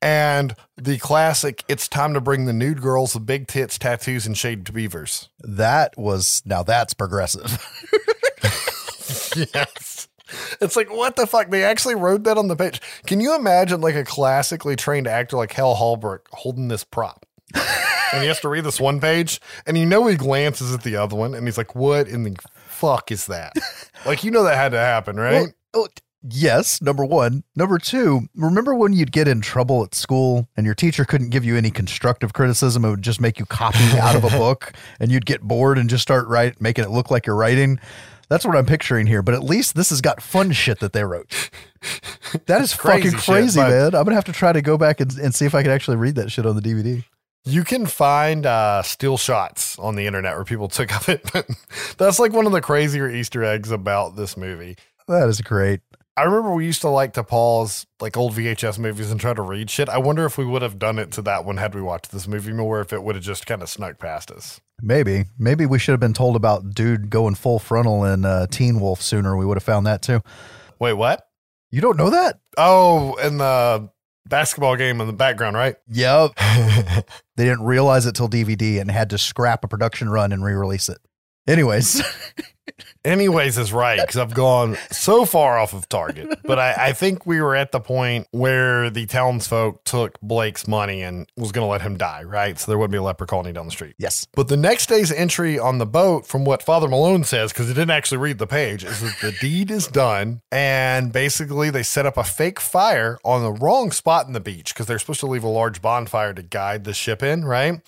And 0.00 0.54
the 0.76 0.98
classic, 0.98 1.64
it's 1.66 1.88
time 1.88 2.12
to 2.14 2.20
bring 2.20 2.44
the 2.44 2.52
nude 2.52 2.82
girls 2.82 3.14
with 3.14 3.24
big 3.24 3.46
tits, 3.48 3.78
tattoos, 3.78 4.26
and 4.26 4.36
shaved 4.36 4.72
beavers. 4.72 5.30
That 5.40 5.96
was, 5.96 6.42
now 6.44 6.62
that's 6.62 6.92
progressive. 6.92 7.58
yes. 9.54 10.08
It's 10.60 10.76
like, 10.76 10.90
what 10.92 11.16
the 11.16 11.26
fuck? 11.26 11.50
They 11.50 11.64
actually 11.64 11.94
wrote 11.94 12.24
that 12.24 12.36
on 12.36 12.48
the 12.48 12.56
page. 12.56 12.80
Can 13.06 13.20
you 13.20 13.34
imagine 13.34 13.80
like 13.80 13.94
a 13.94 14.04
classically 14.04 14.76
trained 14.76 15.06
actor 15.06 15.36
like 15.36 15.52
Hal 15.52 15.74
Holbrook 15.74 16.28
holding 16.32 16.68
this 16.68 16.84
prop? 16.84 17.24
And 17.54 18.22
he 18.22 18.28
has 18.28 18.40
to 18.40 18.48
read 18.48 18.64
this 18.64 18.80
one 18.80 19.00
page, 19.00 19.40
and 19.66 19.76
you 19.76 19.86
know 19.86 20.06
he 20.06 20.16
glances 20.16 20.74
at 20.74 20.82
the 20.82 20.96
other 20.96 21.16
one, 21.16 21.34
and 21.34 21.46
he's 21.46 21.58
like, 21.58 21.74
"What 21.74 22.08
in 22.08 22.22
the 22.24 22.36
fuck 22.54 23.10
is 23.10 23.26
that?" 23.26 23.54
like 24.06 24.24
you 24.24 24.30
know 24.30 24.44
that 24.44 24.56
had 24.56 24.72
to 24.72 24.78
happen, 24.78 25.16
right? 25.16 25.52
Well, 25.72 25.84
oh, 25.84 25.88
yes, 26.28 26.80
number 26.80 27.04
one. 27.04 27.44
Number 27.56 27.78
two, 27.78 28.28
remember 28.34 28.74
when 28.74 28.92
you'd 28.92 29.12
get 29.12 29.28
in 29.28 29.40
trouble 29.40 29.84
at 29.84 29.94
school 29.94 30.48
and 30.56 30.64
your 30.66 30.74
teacher 30.74 31.04
couldn't 31.04 31.30
give 31.30 31.44
you 31.44 31.56
any 31.56 31.70
constructive 31.70 32.32
criticism? 32.32 32.84
It 32.84 32.90
would 32.90 33.02
just 33.02 33.20
make 33.20 33.38
you 33.38 33.46
copy 33.46 33.78
out 34.00 34.16
of 34.16 34.24
a 34.24 34.30
book 34.30 34.72
and 35.00 35.10
you'd 35.10 35.26
get 35.26 35.42
bored 35.42 35.78
and 35.78 35.88
just 35.90 36.02
start 36.02 36.26
write, 36.28 36.60
making 36.60 36.84
it 36.84 36.90
look 36.90 37.10
like 37.10 37.26
you're 37.26 37.36
writing. 37.36 37.78
That's 38.30 38.46
what 38.46 38.56
I'm 38.56 38.64
picturing 38.64 39.06
here. 39.06 39.22
But 39.22 39.34
at 39.34 39.44
least 39.44 39.74
this 39.74 39.90
has 39.90 40.00
got 40.00 40.22
fun 40.22 40.52
shit 40.52 40.80
that 40.80 40.94
they 40.94 41.04
wrote. 41.04 41.50
That 42.46 42.62
is 42.62 42.74
Crazy 42.76 43.10
fucking 43.10 43.20
crazy, 43.20 43.60
but- 43.60 43.68
man. 43.68 43.86
I'm 43.86 44.04
going 44.04 44.08
to 44.08 44.14
have 44.14 44.24
to 44.24 44.32
try 44.32 44.52
to 44.52 44.62
go 44.62 44.78
back 44.78 45.00
and, 45.00 45.12
and 45.18 45.34
see 45.34 45.44
if 45.44 45.54
I 45.54 45.62
can 45.62 45.70
actually 45.70 45.98
read 45.98 46.14
that 46.14 46.32
shit 46.32 46.46
on 46.46 46.56
the 46.56 46.62
DVD. 46.62 47.04
You 47.46 47.62
can 47.62 47.84
find 47.84 48.46
uh, 48.46 48.82
still 48.82 49.18
shots 49.18 49.78
on 49.78 49.96
the 49.96 50.06
internet 50.06 50.34
where 50.34 50.44
people 50.44 50.68
took 50.68 50.94
of 50.96 51.08
it. 51.10 51.30
That's 51.98 52.18
like 52.18 52.32
one 52.32 52.46
of 52.46 52.52
the 52.52 52.62
crazier 52.62 53.08
Easter 53.08 53.44
eggs 53.44 53.70
about 53.70 54.16
this 54.16 54.36
movie. 54.36 54.76
That 55.08 55.28
is 55.28 55.42
great. 55.42 55.80
I 56.16 56.22
remember 56.22 56.54
we 56.54 56.64
used 56.64 56.80
to 56.82 56.88
like 56.88 57.14
to 57.14 57.24
pause 57.24 57.86
like 58.00 58.16
old 58.16 58.32
VHS 58.32 58.78
movies 58.78 59.10
and 59.10 59.20
try 59.20 59.34
to 59.34 59.42
read 59.42 59.68
shit. 59.68 59.88
I 59.88 59.98
wonder 59.98 60.24
if 60.24 60.38
we 60.38 60.46
would 60.46 60.62
have 60.62 60.78
done 60.78 60.98
it 60.98 61.10
to 61.12 61.22
that 61.22 61.44
one 61.44 61.56
had 61.56 61.74
we 61.74 61.82
watched 61.82 62.12
this 62.12 62.26
movie 62.26 62.52
more, 62.52 62.80
if 62.80 62.92
it 62.92 63.02
would 63.02 63.16
have 63.16 63.24
just 63.24 63.46
kind 63.46 63.62
of 63.62 63.68
snuck 63.68 63.98
past 63.98 64.30
us. 64.30 64.60
Maybe. 64.80 65.24
Maybe 65.38 65.66
we 65.66 65.78
should 65.78 65.92
have 65.92 66.00
been 66.00 66.14
told 66.14 66.36
about 66.36 66.72
dude 66.72 67.10
going 67.10 67.34
full 67.34 67.58
frontal 67.58 68.04
in 68.04 68.24
uh, 68.24 68.46
Teen 68.46 68.80
Wolf 68.80 69.02
sooner. 69.02 69.36
We 69.36 69.44
would 69.44 69.56
have 69.56 69.64
found 69.64 69.86
that 69.86 70.02
too. 70.02 70.20
Wait, 70.78 70.94
what? 70.94 71.26
You 71.70 71.80
don't 71.80 71.96
know 71.96 72.10
that? 72.10 72.38
Oh, 72.56 73.16
and 73.20 73.40
the 73.40 73.90
basketball 74.28 74.76
game 74.76 75.00
in 75.00 75.06
the 75.06 75.12
background, 75.12 75.56
right? 75.56 75.76
Yep. 75.88 76.32
they 77.36 77.44
didn't 77.44 77.64
realize 77.64 78.06
it 78.06 78.14
till 78.14 78.28
DVD 78.28 78.80
and 78.80 78.90
had 78.90 79.10
to 79.10 79.18
scrap 79.18 79.64
a 79.64 79.68
production 79.68 80.08
run 80.08 80.32
and 80.32 80.44
re-release 80.44 80.88
it. 80.88 80.98
Anyways, 81.46 82.02
Anyways, 83.04 83.58
is 83.58 83.70
right 83.70 84.00
because 84.00 84.16
I've 84.16 84.32
gone 84.32 84.78
so 84.90 85.26
far 85.26 85.58
off 85.58 85.74
of 85.74 85.86
target. 85.90 86.38
But 86.42 86.58
I, 86.58 86.74
I 86.88 86.92
think 86.94 87.26
we 87.26 87.40
were 87.42 87.54
at 87.54 87.70
the 87.70 87.80
point 87.80 88.26
where 88.30 88.88
the 88.88 89.04
townsfolk 89.04 89.84
took 89.84 90.18
Blake's 90.22 90.66
money 90.66 91.02
and 91.02 91.28
was 91.36 91.52
going 91.52 91.66
to 91.66 91.70
let 91.70 91.82
him 91.82 91.98
die, 91.98 92.22
right? 92.22 92.58
So 92.58 92.70
there 92.70 92.78
wouldn't 92.78 92.92
be 92.92 92.98
a 92.98 93.02
leper 93.02 93.26
colony 93.26 93.52
down 93.52 93.66
the 93.66 93.72
street. 93.72 93.94
yes. 93.98 94.26
But 94.34 94.48
the 94.48 94.56
next 94.56 94.88
day's 94.88 95.12
entry 95.12 95.58
on 95.58 95.76
the 95.76 95.86
boat, 95.86 96.26
from 96.26 96.46
what 96.46 96.62
Father 96.62 96.88
Malone 96.88 97.24
says, 97.24 97.52
because 97.52 97.68
he 97.68 97.74
didn't 97.74 97.90
actually 97.90 98.18
read 98.18 98.38
the 98.38 98.46
page, 98.46 98.84
is 98.84 99.00
that 99.00 99.16
the 99.20 99.32
deed 99.32 99.70
is 99.70 99.86
done. 99.86 100.40
And 100.50 101.12
basically, 101.12 101.68
they 101.68 101.82
set 101.82 102.06
up 102.06 102.16
a 102.16 102.24
fake 102.24 102.58
fire 102.58 103.18
on 103.22 103.42
the 103.42 103.52
wrong 103.52 103.90
spot 103.90 104.26
in 104.26 104.32
the 104.32 104.40
beach 104.40 104.72
because 104.72 104.86
they're 104.86 104.98
supposed 104.98 105.20
to 105.20 105.26
leave 105.26 105.44
a 105.44 105.48
large 105.48 105.82
bonfire 105.82 106.32
to 106.32 106.42
guide 106.42 106.84
the 106.84 106.94
ship 106.94 107.22
in, 107.22 107.44
right? 107.44 107.82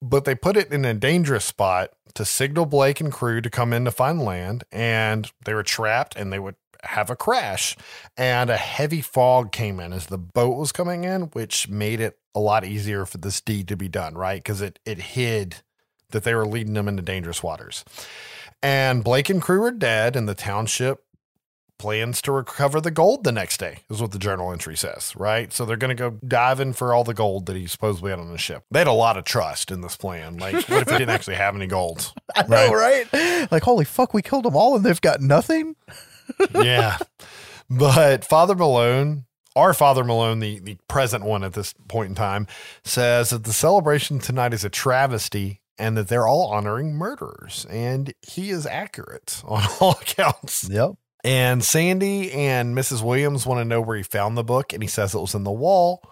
But 0.00 0.24
they 0.24 0.34
put 0.34 0.56
it 0.56 0.72
in 0.72 0.84
a 0.84 0.94
dangerous 0.94 1.44
spot 1.44 1.90
to 2.18 2.24
signal 2.24 2.66
Blake 2.66 3.00
and 3.00 3.12
crew 3.12 3.40
to 3.40 3.48
come 3.48 3.72
in 3.72 3.84
to 3.84 3.92
find 3.92 4.20
land. 4.20 4.64
And 4.72 5.30
they 5.44 5.54
were 5.54 5.62
trapped 5.62 6.16
and 6.16 6.32
they 6.32 6.40
would 6.40 6.56
have 6.82 7.10
a 7.10 7.16
crash. 7.16 7.76
And 8.16 8.50
a 8.50 8.56
heavy 8.56 9.00
fog 9.00 9.52
came 9.52 9.78
in 9.78 9.92
as 9.92 10.06
the 10.06 10.18
boat 10.18 10.56
was 10.56 10.72
coming 10.72 11.04
in, 11.04 11.22
which 11.32 11.68
made 11.68 12.00
it 12.00 12.18
a 12.34 12.40
lot 12.40 12.64
easier 12.64 13.06
for 13.06 13.18
this 13.18 13.40
deed 13.40 13.68
to 13.68 13.76
be 13.76 13.88
done, 13.88 14.14
right? 14.14 14.42
Because 14.42 14.60
it, 14.60 14.80
it 14.84 14.98
hid 14.98 15.62
that 16.10 16.24
they 16.24 16.34
were 16.34 16.46
leading 16.46 16.74
them 16.74 16.88
into 16.88 17.02
dangerous 17.02 17.40
waters. 17.40 17.84
And 18.64 19.04
Blake 19.04 19.30
and 19.30 19.40
crew 19.40 19.60
were 19.60 19.70
dead, 19.70 20.16
and 20.16 20.28
the 20.28 20.34
township 20.34 21.04
plans 21.78 22.20
to 22.22 22.32
recover 22.32 22.80
the 22.80 22.90
gold 22.90 23.24
the 23.24 23.32
next 23.32 23.58
day, 23.58 23.78
is 23.90 24.00
what 24.00 24.12
the 24.12 24.18
journal 24.18 24.52
entry 24.52 24.76
says, 24.76 25.14
right? 25.16 25.52
So 25.52 25.64
they're 25.64 25.76
going 25.76 25.96
to 25.96 26.10
go 26.10 26.18
diving 26.26 26.72
for 26.72 26.92
all 26.92 27.04
the 27.04 27.14
gold 27.14 27.46
that 27.46 27.56
he 27.56 27.66
supposedly 27.66 28.10
had 28.10 28.18
on 28.18 28.30
the 28.30 28.38
ship. 28.38 28.64
They 28.70 28.80
had 28.80 28.88
a 28.88 28.92
lot 28.92 29.16
of 29.16 29.24
trust 29.24 29.70
in 29.70 29.80
this 29.80 29.96
plan. 29.96 30.36
Like, 30.36 30.54
what 30.68 30.82
if 30.82 30.90
he 30.90 30.98
didn't 30.98 31.10
actually 31.10 31.36
have 31.36 31.54
any 31.54 31.66
gold? 31.66 32.12
I 32.36 32.46
know, 32.46 32.72
right? 32.72 33.06
Like, 33.50 33.62
holy 33.62 33.84
fuck, 33.84 34.12
we 34.12 34.22
killed 34.22 34.44
them 34.44 34.56
all 34.56 34.76
and 34.76 34.84
they've 34.84 35.00
got 35.00 35.20
nothing. 35.20 35.76
yeah. 36.54 36.98
But 37.70 38.24
Father 38.24 38.54
Malone, 38.54 39.24
our 39.56 39.74
Father 39.74 40.04
Malone, 40.04 40.40
the, 40.40 40.58
the 40.60 40.78
present 40.88 41.24
one 41.24 41.44
at 41.44 41.52
this 41.52 41.74
point 41.88 42.10
in 42.10 42.14
time, 42.14 42.46
says 42.84 43.30
that 43.30 43.44
the 43.44 43.52
celebration 43.52 44.18
tonight 44.18 44.54
is 44.54 44.64
a 44.64 44.70
travesty 44.70 45.60
and 45.78 45.96
that 45.96 46.08
they're 46.08 46.26
all 46.26 46.48
honoring 46.48 46.94
murderers. 46.94 47.66
And 47.70 48.12
he 48.22 48.50
is 48.50 48.66
accurate 48.66 49.42
on 49.44 49.64
all 49.80 49.92
accounts. 49.92 50.68
Yep. 50.68 50.94
And 51.24 51.64
Sandy 51.64 52.32
and 52.32 52.76
Mrs. 52.76 53.02
Williams 53.02 53.44
want 53.44 53.60
to 53.60 53.64
know 53.64 53.80
where 53.80 53.96
he 53.96 54.02
found 54.02 54.36
the 54.36 54.44
book, 54.44 54.72
and 54.72 54.82
he 54.82 54.88
says 54.88 55.14
it 55.14 55.20
was 55.20 55.34
in 55.34 55.44
the 55.44 55.50
wall. 55.50 56.02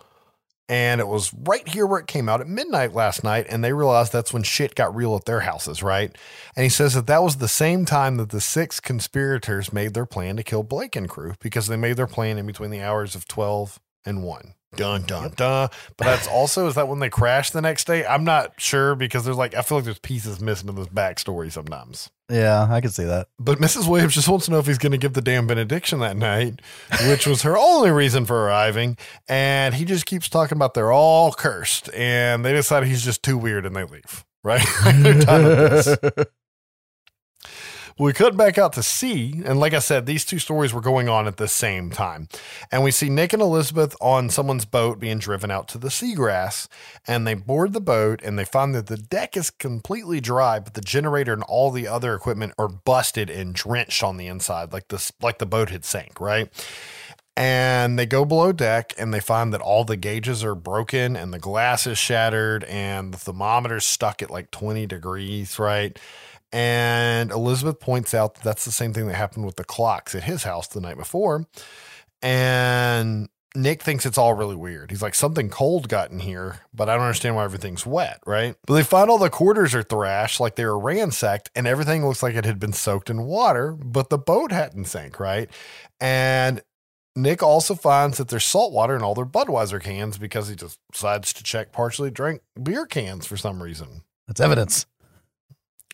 And 0.68 1.00
it 1.00 1.06
was 1.06 1.32
right 1.32 1.66
here 1.68 1.86
where 1.86 2.00
it 2.00 2.08
came 2.08 2.28
out 2.28 2.40
at 2.40 2.48
midnight 2.48 2.92
last 2.92 3.22
night. 3.22 3.46
And 3.48 3.62
they 3.62 3.72
realized 3.72 4.12
that's 4.12 4.32
when 4.32 4.42
shit 4.42 4.74
got 4.74 4.96
real 4.96 5.14
at 5.14 5.24
their 5.24 5.40
houses, 5.40 5.80
right? 5.80 6.10
And 6.56 6.64
he 6.64 6.68
says 6.68 6.94
that 6.94 7.06
that 7.06 7.22
was 7.22 7.36
the 7.36 7.46
same 7.46 7.84
time 7.84 8.16
that 8.16 8.30
the 8.30 8.40
six 8.40 8.80
conspirators 8.80 9.72
made 9.72 9.94
their 9.94 10.06
plan 10.06 10.36
to 10.36 10.42
kill 10.42 10.64
Blake 10.64 10.96
and 10.96 11.08
crew 11.08 11.34
because 11.40 11.68
they 11.68 11.76
made 11.76 11.96
their 11.96 12.08
plan 12.08 12.36
in 12.36 12.46
between 12.46 12.70
the 12.70 12.82
hours 12.82 13.14
of 13.14 13.28
12 13.28 13.78
and 14.04 14.24
1. 14.24 14.54
Dun, 14.76 15.02
dun, 15.02 15.32
dun. 15.36 15.68
But 15.96 16.04
that's 16.04 16.26
also, 16.26 16.66
is 16.66 16.74
that 16.74 16.88
when 16.88 16.98
they 16.98 17.08
crash 17.08 17.50
the 17.50 17.62
next 17.62 17.86
day? 17.86 18.06
I'm 18.06 18.24
not 18.24 18.60
sure 18.60 18.94
because 18.94 19.24
there's 19.24 19.36
like, 19.36 19.54
I 19.54 19.62
feel 19.62 19.78
like 19.78 19.84
there's 19.84 19.98
pieces 19.98 20.40
missing 20.40 20.68
in 20.68 20.74
this 20.74 20.88
backstory 20.88 21.50
sometimes. 21.50 22.10
Yeah, 22.30 22.66
I 22.68 22.80
can 22.80 22.90
see 22.90 23.04
that. 23.04 23.28
But 23.38 23.58
Mrs. 23.58 23.88
Williams 23.88 24.14
just 24.14 24.28
wants 24.28 24.46
to 24.46 24.52
know 24.52 24.58
if 24.58 24.66
he's 24.66 24.78
going 24.78 24.92
to 24.92 24.98
give 24.98 25.12
the 25.12 25.22
damn 25.22 25.46
benediction 25.46 26.00
that 26.00 26.16
night, 26.16 26.60
which 27.08 27.26
was 27.26 27.42
her 27.42 27.56
only 27.56 27.90
reason 27.90 28.26
for 28.26 28.46
arriving. 28.46 28.96
And 29.28 29.74
he 29.74 29.84
just 29.84 30.06
keeps 30.06 30.28
talking 30.28 30.56
about 30.56 30.74
they're 30.74 30.92
all 30.92 31.32
cursed. 31.32 31.88
And 31.94 32.44
they 32.44 32.52
decide 32.52 32.84
he's 32.84 33.04
just 33.04 33.22
too 33.22 33.38
weird 33.38 33.64
and 33.64 33.76
they 33.76 33.84
leave, 33.84 34.24
right? 34.42 34.66
They're 34.84 35.20
done 35.20 35.44
with 35.44 35.96
this. 36.16 36.26
We 37.98 38.12
cut 38.12 38.36
back 38.36 38.58
out 38.58 38.74
to 38.74 38.82
sea, 38.82 39.40
and 39.46 39.58
like 39.58 39.72
I 39.72 39.78
said, 39.78 40.04
these 40.04 40.26
two 40.26 40.38
stories 40.38 40.74
were 40.74 40.82
going 40.82 41.08
on 41.08 41.26
at 41.26 41.38
the 41.38 41.48
same 41.48 41.90
time. 41.90 42.28
And 42.70 42.84
we 42.84 42.90
see 42.90 43.08
Nick 43.08 43.32
and 43.32 43.40
Elizabeth 43.40 43.96
on 44.02 44.28
someone's 44.28 44.66
boat 44.66 45.00
being 45.00 45.18
driven 45.18 45.50
out 45.50 45.66
to 45.68 45.78
the 45.78 45.88
seagrass, 45.88 46.68
and 47.06 47.26
they 47.26 47.32
board 47.32 47.72
the 47.72 47.80
boat 47.80 48.20
and 48.22 48.38
they 48.38 48.44
find 48.44 48.74
that 48.74 48.88
the 48.88 48.98
deck 48.98 49.34
is 49.34 49.48
completely 49.48 50.20
dry, 50.20 50.58
but 50.58 50.74
the 50.74 50.82
generator 50.82 51.32
and 51.32 51.42
all 51.44 51.70
the 51.70 51.88
other 51.88 52.14
equipment 52.14 52.52
are 52.58 52.68
busted 52.68 53.30
and 53.30 53.54
drenched 53.54 54.02
on 54.02 54.18
the 54.18 54.26
inside, 54.26 54.74
like 54.74 54.88
this 54.88 55.10
like 55.22 55.38
the 55.38 55.46
boat 55.46 55.70
had 55.70 55.86
sank, 55.86 56.20
right? 56.20 56.50
And 57.34 57.98
they 57.98 58.04
go 58.04 58.26
below 58.26 58.52
deck 58.52 58.92
and 58.98 59.12
they 59.12 59.20
find 59.20 59.54
that 59.54 59.62
all 59.62 59.84
the 59.84 59.96
gauges 59.96 60.44
are 60.44 60.54
broken 60.54 61.16
and 61.16 61.32
the 61.32 61.38
glass 61.38 61.86
is 61.86 61.96
shattered 61.96 62.64
and 62.64 63.14
the 63.14 63.18
thermometer's 63.18 63.86
stuck 63.86 64.22
at 64.22 64.30
like 64.30 64.50
20 64.50 64.86
degrees, 64.86 65.58
right? 65.58 65.98
And 66.56 67.30
Elizabeth 67.32 67.80
points 67.80 68.14
out 68.14 68.36
that 68.36 68.42
that's 68.42 68.64
the 68.64 68.72
same 68.72 68.94
thing 68.94 69.08
that 69.08 69.14
happened 69.14 69.44
with 69.44 69.56
the 69.56 69.64
clocks 69.64 70.14
at 70.14 70.22
his 70.22 70.44
house 70.44 70.66
the 70.66 70.80
night 70.80 70.96
before. 70.96 71.44
And 72.22 73.28
Nick 73.54 73.82
thinks 73.82 74.06
it's 74.06 74.16
all 74.16 74.32
really 74.32 74.56
weird. 74.56 74.90
He's 74.90 75.02
like, 75.02 75.14
something 75.14 75.50
cold 75.50 75.90
got 75.90 76.10
in 76.10 76.18
here, 76.18 76.60
but 76.72 76.88
I 76.88 76.94
don't 76.94 77.04
understand 77.04 77.36
why 77.36 77.44
everything's 77.44 77.84
wet, 77.84 78.20
right? 78.24 78.56
But 78.66 78.72
they 78.72 78.84
find 78.84 79.10
all 79.10 79.18
the 79.18 79.28
quarters 79.28 79.74
are 79.74 79.82
thrashed, 79.82 80.40
like 80.40 80.56
they 80.56 80.64
were 80.64 80.78
ransacked, 80.78 81.50
and 81.54 81.66
everything 81.66 82.06
looks 82.06 82.22
like 82.22 82.34
it 82.34 82.46
had 82.46 82.58
been 82.58 82.72
soaked 82.72 83.10
in 83.10 83.24
water, 83.24 83.72
but 83.72 84.08
the 84.08 84.16
boat 84.16 84.50
hadn't 84.50 84.86
sank, 84.86 85.20
right? 85.20 85.50
And 86.00 86.62
Nick 87.14 87.42
also 87.42 87.74
finds 87.74 88.16
that 88.16 88.28
there's 88.28 88.44
salt 88.44 88.72
water 88.72 88.96
in 88.96 89.02
all 89.02 89.14
their 89.14 89.26
Budweiser 89.26 89.82
cans 89.82 90.16
because 90.16 90.48
he 90.48 90.56
just 90.56 90.78
decides 90.90 91.34
to 91.34 91.42
check 91.42 91.70
partially 91.70 92.10
drank 92.10 92.40
beer 92.62 92.86
cans 92.86 93.26
for 93.26 93.36
some 93.36 93.62
reason. 93.62 94.04
That's 94.26 94.40
evidence. 94.40 94.86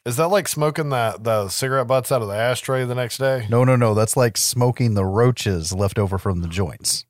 Is 0.05 0.16
that 0.16 0.28
like 0.28 0.48
smoking 0.48 0.88
the, 0.88 1.16
the 1.20 1.48
cigarette 1.48 1.86
butts 1.86 2.11
out 2.11 2.22
of 2.22 2.28
the 2.28 2.34
ashtray 2.34 2.84
the 2.84 2.94
next 2.94 3.18
day? 3.18 3.46
No, 3.48 3.62
no, 3.62 3.76
no. 3.76 3.94
That's 3.94 4.16
like 4.16 4.36
smoking 4.36 4.94
the 4.94 5.05
roaches 5.05 5.72
left 5.72 5.98
over 5.98 6.18
from 6.18 6.42
the 6.42 6.48
joints. 6.48 7.05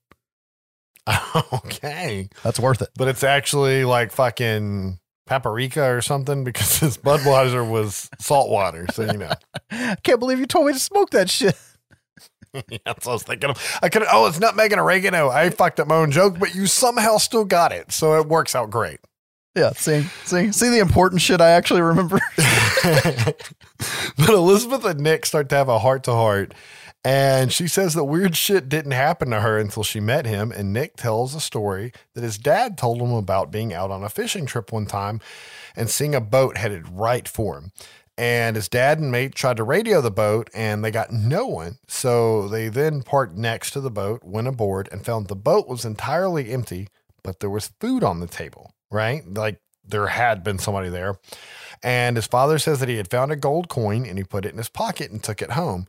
okay. 1.52 2.28
That's 2.42 2.60
worth 2.60 2.82
it. 2.82 2.90
But 2.96 3.08
it's 3.08 3.24
actually 3.24 3.86
like 3.86 4.12
fucking 4.12 4.98
paprika 5.26 5.84
or 5.84 6.02
something 6.02 6.44
because 6.44 6.80
this 6.80 6.98
Budweiser 6.98 7.68
was 7.68 8.10
salt 8.18 8.50
water. 8.50 8.86
So, 8.92 9.10
you 9.10 9.18
know. 9.18 9.32
I 9.70 9.96
can't 10.02 10.20
believe 10.20 10.38
you 10.38 10.46
told 10.46 10.66
me 10.66 10.74
to 10.74 10.78
smoke 10.78 11.10
that 11.10 11.30
shit. 11.30 11.56
yeah, 12.52 12.78
that's 12.84 13.06
what 13.06 13.12
I 13.12 13.14
was 13.14 13.22
thinking 13.22 13.48
of. 13.48 13.78
I 13.82 13.88
could, 13.88 14.04
oh, 14.10 14.26
it's 14.26 14.38
nutmeg 14.38 14.70
and 14.72 14.80
oregano. 14.80 15.30
I 15.30 15.48
fucked 15.48 15.80
up 15.80 15.88
my 15.88 15.96
own 15.96 16.10
joke, 16.10 16.38
but 16.38 16.54
you 16.54 16.66
somehow 16.66 17.16
still 17.16 17.46
got 17.46 17.72
it. 17.72 17.90
So 17.90 18.20
it 18.20 18.28
works 18.28 18.54
out 18.54 18.70
great. 18.70 19.00
Yeah, 19.54 19.72
see, 19.72 20.02
see, 20.24 20.50
see 20.50 20.70
the 20.70 20.78
important 20.78 21.20
shit 21.20 21.40
I 21.40 21.50
actually 21.50 21.82
remember. 21.82 22.18
but 22.36 24.30
Elizabeth 24.30 24.84
and 24.84 25.00
Nick 25.00 25.26
start 25.26 25.50
to 25.50 25.56
have 25.56 25.68
a 25.68 25.78
heart 25.78 26.04
to 26.04 26.12
heart. 26.12 26.54
And 27.04 27.52
she 27.52 27.66
says 27.66 27.94
that 27.94 28.04
weird 28.04 28.36
shit 28.36 28.68
didn't 28.68 28.92
happen 28.92 29.30
to 29.30 29.40
her 29.40 29.58
until 29.58 29.82
she 29.82 30.00
met 30.00 30.24
him. 30.24 30.52
And 30.52 30.72
Nick 30.72 30.96
tells 30.96 31.34
a 31.34 31.40
story 31.40 31.92
that 32.14 32.22
his 32.22 32.38
dad 32.38 32.78
told 32.78 33.02
him 33.02 33.12
about 33.12 33.50
being 33.50 33.74
out 33.74 33.90
on 33.90 34.04
a 34.04 34.08
fishing 34.08 34.46
trip 34.46 34.72
one 34.72 34.86
time 34.86 35.20
and 35.74 35.90
seeing 35.90 36.14
a 36.14 36.20
boat 36.20 36.56
headed 36.56 36.88
right 36.88 37.26
for 37.26 37.58
him. 37.58 37.72
And 38.16 38.56
his 38.56 38.68
dad 38.68 39.00
and 39.00 39.10
mate 39.10 39.34
tried 39.34 39.56
to 39.56 39.64
radio 39.64 40.00
the 40.00 40.10
boat 40.10 40.48
and 40.54 40.84
they 40.84 40.90
got 40.90 41.12
no 41.12 41.46
one. 41.46 41.78
So 41.88 42.46
they 42.46 42.68
then 42.68 43.02
parked 43.02 43.36
next 43.36 43.72
to 43.72 43.80
the 43.80 43.90
boat, 43.90 44.22
went 44.22 44.48
aboard, 44.48 44.88
and 44.92 45.04
found 45.04 45.26
the 45.26 45.34
boat 45.34 45.66
was 45.66 45.84
entirely 45.84 46.52
empty, 46.52 46.88
but 47.24 47.40
there 47.40 47.50
was 47.50 47.72
food 47.80 48.04
on 48.04 48.20
the 48.20 48.26
table 48.26 48.72
right? 48.92 49.22
Like 49.26 49.60
there 49.84 50.06
had 50.06 50.44
been 50.44 50.58
somebody 50.58 50.88
there. 50.88 51.18
And 51.82 52.16
his 52.16 52.26
father 52.26 52.58
says 52.58 52.80
that 52.80 52.88
he 52.88 52.96
had 52.96 53.10
found 53.10 53.32
a 53.32 53.36
gold 53.36 53.68
coin 53.68 54.06
and 54.06 54.16
he 54.16 54.24
put 54.24 54.44
it 54.44 54.52
in 54.52 54.58
his 54.58 54.68
pocket 54.68 55.10
and 55.10 55.22
took 55.22 55.42
it 55.42 55.52
home. 55.52 55.86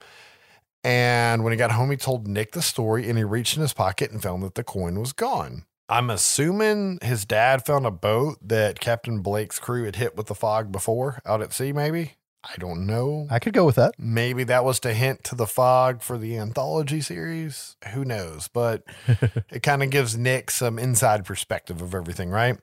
And 0.83 1.43
when 1.43 1.53
he 1.53 1.57
got 1.57 1.71
home, 1.71 1.91
he 1.91 1.97
told 1.97 2.27
Nick 2.27 2.51
the 2.51 2.61
story 2.61 3.07
and 3.07 3.17
he 3.17 3.23
reached 3.23 3.55
in 3.55 3.61
his 3.61 3.73
pocket 3.73 4.11
and 4.11 4.21
found 4.21 4.43
that 4.43 4.55
the 4.55 4.63
coin 4.63 4.99
was 4.99 5.13
gone. 5.13 5.65
I'm 5.87 6.09
assuming 6.09 6.99
his 7.01 7.25
dad 7.25 7.65
found 7.65 7.85
a 7.85 7.91
boat 7.91 8.37
that 8.41 8.79
Captain 8.79 9.21
Blake's 9.21 9.59
crew 9.59 9.83
had 9.83 9.97
hit 9.97 10.15
with 10.15 10.27
the 10.27 10.35
fog 10.35 10.71
before 10.71 11.21
out 11.25 11.41
at 11.41 11.53
sea, 11.53 11.71
maybe. 11.71 12.13
I 12.43 12.55
don't 12.57 12.85
know. 12.85 13.27
I 13.29 13.39
could 13.39 13.53
go 13.53 13.65
with 13.65 13.75
that. 13.75 13.93
Maybe 13.97 14.43
that 14.43 14.65
was 14.65 14.79
to 14.81 14.93
hint 14.93 15.23
to 15.25 15.35
the 15.35 15.47
fog 15.47 16.01
for 16.01 16.17
the 16.17 16.37
anthology 16.37 16.99
series. 16.99 17.77
Who 17.93 18.03
knows? 18.03 18.49
But 18.49 18.83
it 19.49 19.63
kind 19.63 19.81
of 19.81 19.89
gives 19.89 20.17
Nick 20.17 20.51
some 20.51 20.77
inside 20.77 21.25
perspective 21.25 21.81
of 21.81 21.95
everything, 21.95 22.29
right? 22.29 22.57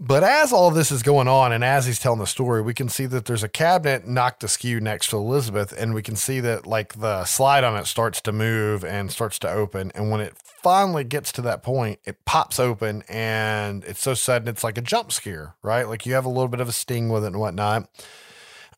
But 0.00 0.22
as 0.22 0.52
all 0.52 0.70
this 0.70 0.92
is 0.92 1.02
going 1.02 1.26
on 1.26 1.50
and 1.50 1.64
as 1.64 1.86
he's 1.86 1.98
telling 1.98 2.20
the 2.20 2.26
story, 2.26 2.62
we 2.62 2.72
can 2.72 2.88
see 2.88 3.06
that 3.06 3.24
there's 3.24 3.42
a 3.42 3.48
cabinet 3.48 4.06
knocked 4.06 4.44
askew 4.44 4.80
next 4.80 5.10
to 5.10 5.16
Elizabeth, 5.16 5.74
and 5.76 5.92
we 5.92 6.02
can 6.02 6.14
see 6.14 6.38
that 6.38 6.68
like 6.68 7.00
the 7.00 7.24
slide 7.24 7.64
on 7.64 7.76
it 7.76 7.86
starts 7.86 8.20
to 8.20 8.32
move 8.32 8.84
and 8.84 9.10
starts 9.10 9.40
to 9.40 9.50
open. 9.50 9.90
And 9.96 10.08
when 10.08 10.20
it 10.20 10.36
finally 10.62 11.02
gets 11.02 11.32
to 11.32 11.42
that 11.42 11.64
point, 11.64 11.98
it 12.04 12.24
pops 12.24 12.60
open 12.60 13.02
and 13.08 13.82
it's 13.84 14.00
so 14.00 14.14
sudden 14.14 14.46
it's 14.46 14.62
like 14.62 14.78
a 14.78 14.82
jump 14.82 15.10
scare, 15.10 15.56
right? 15.64 15.88
Like 15.88 16.06
you 16.06 16.14
have 16.14 16.24
a 16.24 16.30
little 16.30 16.48
bit 16.48 16.60
of 16.60 16.68
a 16.68 16.72
sting 16.72 17.08
with 17.08 17.24
it 17.24 17.28
and 17.28 17.40
whatnot. 17.40 17.90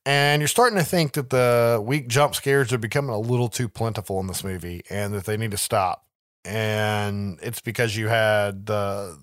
And 0.06 0.40
you're 0.40 0.48
starting 0.48 0.78
to 0.78 0.84
think 0.84 1.12
that 1.12 1.28
the 1.28 1.82
weak 1.84 2.08
jump 2.08 2.34
scares 2.34 2.72
are 2.72 2.78
becoming 2.78 3.10
a 3.10 3.18
little 3.18 3.48
too 3.50 3.68
plentiful 3.68 4.20
in 4.20 4.26
this 4.26 4.42
movie 4.42 4.84
and 4.88 5.12
that 5.12 5.26
they 5.26 5.36
need 5.36 5.50
to 5.50 5.58
stop. 5.58 6.06
And 6.46 7.38
it's 7.42 7.60
because 7.60 7.94
you 7.94 8.08
had 8.08 8.64
the 8.64 9.18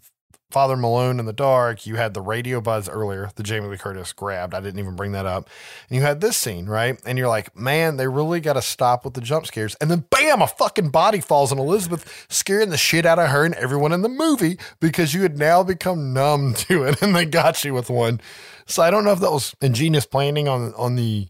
Father 0.52 0.78
Malone 0.78 1.20
in 1.20 1.26
the 1.26 1.34
dark. 1.34 1.86
You 1.86 1.96
had 1.96 2.14
the 2.14 2.22
radio 2.22 2.62
buzz 2.62 2.88
earlier, 2.88 3.30
the 3.36 3.44
Jamie 3.44 3.68
Lee 3.68 3.78
Curtis 3.78 4.14
grabbed. 4.14 4.54
I 4.54 4.62
didn't 4.62 4.80
even 4.80 4.96
bring 4.96 5.12
that 5.12 5.26
up. 5.26 5.50
And 5.90 5.98
you 5.98 6.02
had 6.02 6.22
this 6.22 6.38
scene, 6.38 6.68
right? 6.68 7.00
And 7.06 7.18
you're 7.18 7.28
like, 7.28 7.56
man, 7.58 7.98
they 7.98 8.08
really 8.08 8.40
got 8.40 8.54
to 8.54 8.62
stop 8.62 9.04
with 9.04 9.14
the 9.14 9.22
jump 9.22 9.46
scares. 9.46 9.76
And 9.82 9.92
then 9.92 10.06
bam, 10.10 10.42
a 10.42 10.48
fucking 10.48 10.90
body 10.90 11.20
falls 11.20 11.52
on 11.52 11.60
Elizabeth, 11.60 12.26
scaring 12.30 12.70
the 12.70 12.78
shit 12.78 13.06
out 13.06 13.20
of 13.20 13.30
her 13.30 13.44
and 13.44 13.56
everyone 13.56 13.92
in 13.92 14.02
the 14.02 14.10
movie 14.10 14.58
because 14.80 15.14
you 15.14 15.22
had 15.24 15.38
now 15.38 15.64
become 15.64 16.14
numb 16.14 16.54
to 16.58 16.84
it 16.84 17.02
and 17.02 17.16
they 17.16 17.26
got 17.26 17.64
you 17.64 17.74
with 17.74 17.90
one. 17.90 18.22
So 18.66 18.82
I 18.84 18.90
don't 18.90 19.04
know 19.04 19.12
if 19.12 19.20
that 19.20 19.32
was 19.32 19.54
ingenious 19.62 20.06
planning 20.06 20.48
on 20.48 20.74
on 20.76 20.96
the 20.96 21.28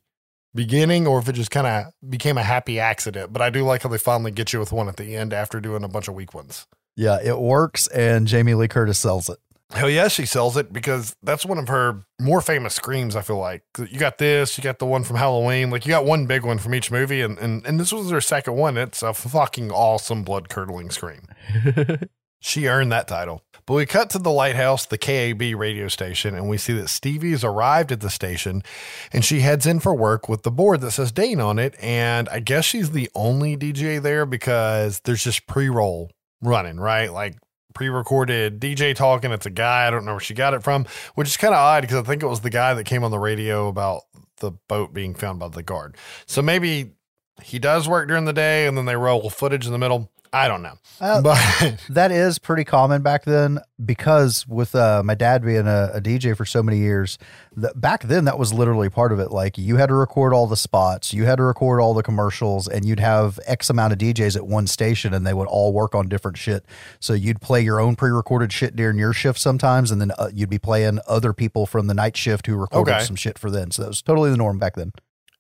beginning 0.56 1.06
or 1.06 1.20
if 1.20 1.30
it 1.30 1.34
just 1.34 1.52
kind 1.52 1.68
of 1.68 1.94
became 2.10 2.38
a 2.38 2.44
happy 2.44 2.80
accident. 2.80 3.32
But 3.32 3.42
I 3.42 3.50
do 3.50 3.64
like 3.64 3.84
how 3.84 3.90
they 3.90 3.98
finally 3.98 4.32
get 4.32 4.54
you 4.54 4.60
with 4.60 4.72
one 4.72 4.88
at 4.88 4.98
the 4.98 5.16
end 5.16 5.34
after 5.34 5.60
doing 5.60 5.84
a 5.84 5.88
bunch 5.88 6.08
of 6.08 6.16
weak 6.16 6.34
ones. 6.34 6.68
Yeah, 6.98 7.20
it 7.24 7.40
works, 7.40 7.88
and 7.88 8.28
Jamie 8.28 8.56
Lee 8.56 8.68
Curtis 8.68 8.98
sells 8.98 9.30
it. 9.30 9.38
Hell 9.72 9.90
yeah, 9.90 10.08
she 10.08 10.26
sells 10.26 10.58
it 10.58 10.74
because 10.74 11.16
that's 11.22 11.46
one 11.46 11.58
of 11.58 11.68
her 11.68 12.06
more 12.20 12.42
famous 12.42 12.74
screams. 12.74 13.16
I 13.16 13.22
feel 13.22 13.38
like 13.38 13.64
you 13.78 14.00
got 14.00 14.18
this, 14.18 14.58
you 14.58 14.64
got 14.64 14.80
the 14.80 14.86
one 14.86 15.04
from 15.04 15.18
Halloween, 15.18 15.70
like 15.70 15.86
you 15.86 15.90
got 15.90 16.06
one 16.06 16.26
big 16.26 16.44
one 16.44 16.58
from 16.58 16.74
each 16.74 16.90
movie, 16.90 17.22
and 17.22 17.38
and, 17.38 17.66
and 17.66 17.80
this 17.80 17.94
was 17.94 18.10
her 18.10 18.22
second 18.22 18.56
one. 18.56 18.78
It's 18.78 19.04
a 19.04 19.14
fucking 19.14 19.72
awesome 19.72 20.24
blood 20.24 20.50
curdling 20.50 20.90
scream. 20.90 21.28
She 22.40 22.68
earned 22.68 22.92
that 22.92 23.08
title. 23.08 23.42
But 23.66 23.74
we 23.74 23.86
cut 23.86 24.10
to 24.12 24.20
the 24.20 24.32
lighthouse, 24.32 24.86
the 24.86 24.98
KAB 24.98 25.60
radio 25.60 25.90
station, 25.90 26.36
and 26.36 26.48
we 26.48 26.58
see 26.58 26.74
that 26.74 26.88
Stevie's 26.88 27.44
arrived 27.44 27.92
at 27.92 28.00
the 28.00 28.10
station 28.10 28.64
and 29.12 29.26
she 29.26 29.42
heads 29.42 29.66
in 29.66 29.82
for 29.82 29.94
work 29.94 30.30
with 30.30 30.44
the 30.44 30.52
board 30.52 30.80
that 30.82 30.92
says 30.92 31.12
Dane 31.12 31.42
on 31.42 31.60
it. 31.60 31.76
And 31.82 32.30
I 32.30 32.40
guess 32.40 32.64
she's 32.64 32.92
the 32.92 33.10
only 33.14 33.58
DJ 33.58 34.02
there 34.02 34.26
because 34.26 35.02
there's 35.02 35.24
just 35.24 35.48
pre 35.48 35.68
roll 35.68 36.12
running, 36.42 36.80
right? 36.80 37.12
Like 37.12 37.38
pre 37.74 37.90
recorded 37.90 38.60
DJ 38.60 38.96
talking. 38.96 39.32
It's 39.32 39.46
a 39.46 39.52
guy. 39.52 39.88
I 39.88 39.92
don't 39.92 40.06
know 40.06 40.14
where 40.14 40.20
she 40.20 40.34
got 40.34 40.54
it 40.54 40.64
from, 40.64 40.86
which 41.16 41.28
is 41.28 41.38
kind 41.38 41.54
of 41.54 41.60
odd 41.60 41.82
because 41.82 41.98
I 41.98 42.04
think 42.04 42.24
it 42.24 42.28
was 42.28 42.42
the 42.42 42.50
guy 42.50 42.74
that 42.74 42.86
came 42.86 43.04
on 43.04 43.12
the 43.12 43.20
radio 43.20 43.68
about 43.68 44.04
the 44.38 44.52
boat 44.68 44.94
being 44.94 45.14
found 45.14 45.40
by 45.40 45.50
the 45.50 45.64
guard. 45.64 45.98
So 46.26 46.42
maybe 46.42 46.94
he 47.42 47.60
does 47.60 47.88
work 47.88 48.08
during 48.08 48.26
the 48.26 48.34
day 48.34 48.68
and 48.68 48.78
then 48.78 48.86
they 48.86 48.96
roll 48.96 49.30
footage 49.30 49.66
in 49.66 49.72
the 49.72 49.78
middle. 49.78 50.12
I 50.38 50.48
don't 50.48 50.62
know. 50.62 50.74
Uh, 51.02 51.22
but 51.22 51.80
that 51.90 52.12
is 52.12 52.40
pretty 52.40 52.64
common 52.64 53.02
back 53.02 53.26
then 53.26 53.60
because 53.84 54.48
with 54.48 54.76
uh, 54.76 55.02
my 55.04 55.16
dad 55.16 55.44
being 55.44 55.68
a, 55.68 55.92
a 55.96 56.02
DJ 56.02 56.36
for 56.36 56.46
so 56.46 56.62
many 56.64 56.78
years, 56.78 57.18
th- 57.60 57.74
back 57.76 58.04
then 58.04 58.26
that 58.26 58.38
was 58.40 58.54
literally 58.54 58.90
part 58.90 59.12
of 59.12 59.20
it. 59.20 59.32
Like 59.32 59.58
you 59.58 59.78
had 59.78 59.88
to 59.88 59.96
record 59.96 60.34
all 60.34 60.48
the 60.48 60.58
spots, 60.58 61.14
you 61.14 61.26
had 61.26 61.38
to 61.38 61.44
record 61.44 61.80
all 61.82 61.94
the 61.94 62.04
commercials, 62.04 62.68
and 62.68 62.86
you'd 62.86 63.00
have 63.00 63.40
X 63.46 63.70
amount 63.70 63.94
of 63.94 64.00
DJs 64.00 64.36
at 64.36 64.48
one 64.48 64.68
station 64.68 65.14
and 65.14 65.26
they 65.26 65.34
would 65.34 65.48
all 65.48 65.74
work 65.74 65.94
on 65.96 66.08
different 66.08 66.38
shit. 66.38 66.66
So 67.00 67.14
you'd 67.14 67.42
play 67.42 67.62
your 67.62 67.80
own 67.80 67.96
pre 67.96 68.10
recorded 68.12 68.52
shit 68.54 68.76
during 68.76 68.98
your 68.98 69.14
shift 69.14 69.40
sometimes, 69.40 69.92
and 69.92 70.00
then 70.00 70.12
uh, 70.18 70.30
you'd 70.34 70.50
be 70.50 70.60
playing 70.60 71.00
other 71.08 71.34
people 71.34 71.66
from 71.66 71.88
the 71.88 71.94
night 71.94 72.16
shift 72.18 72.46
who 72.48 72.56
recorded 72.56 72.94
Okay. 72.96 73.04
some 73.04 73.16
shit 73.16 73.38
for 73.40 73.50
them. 73.50 73.72
So 73.72 73.82
that 73.84 73.88
was 73.90 74.02
totally 74.02 74.30
the 74.32 74.38
norm 74.38 74.60
back 74.60 74.76
then. 74.76 74.92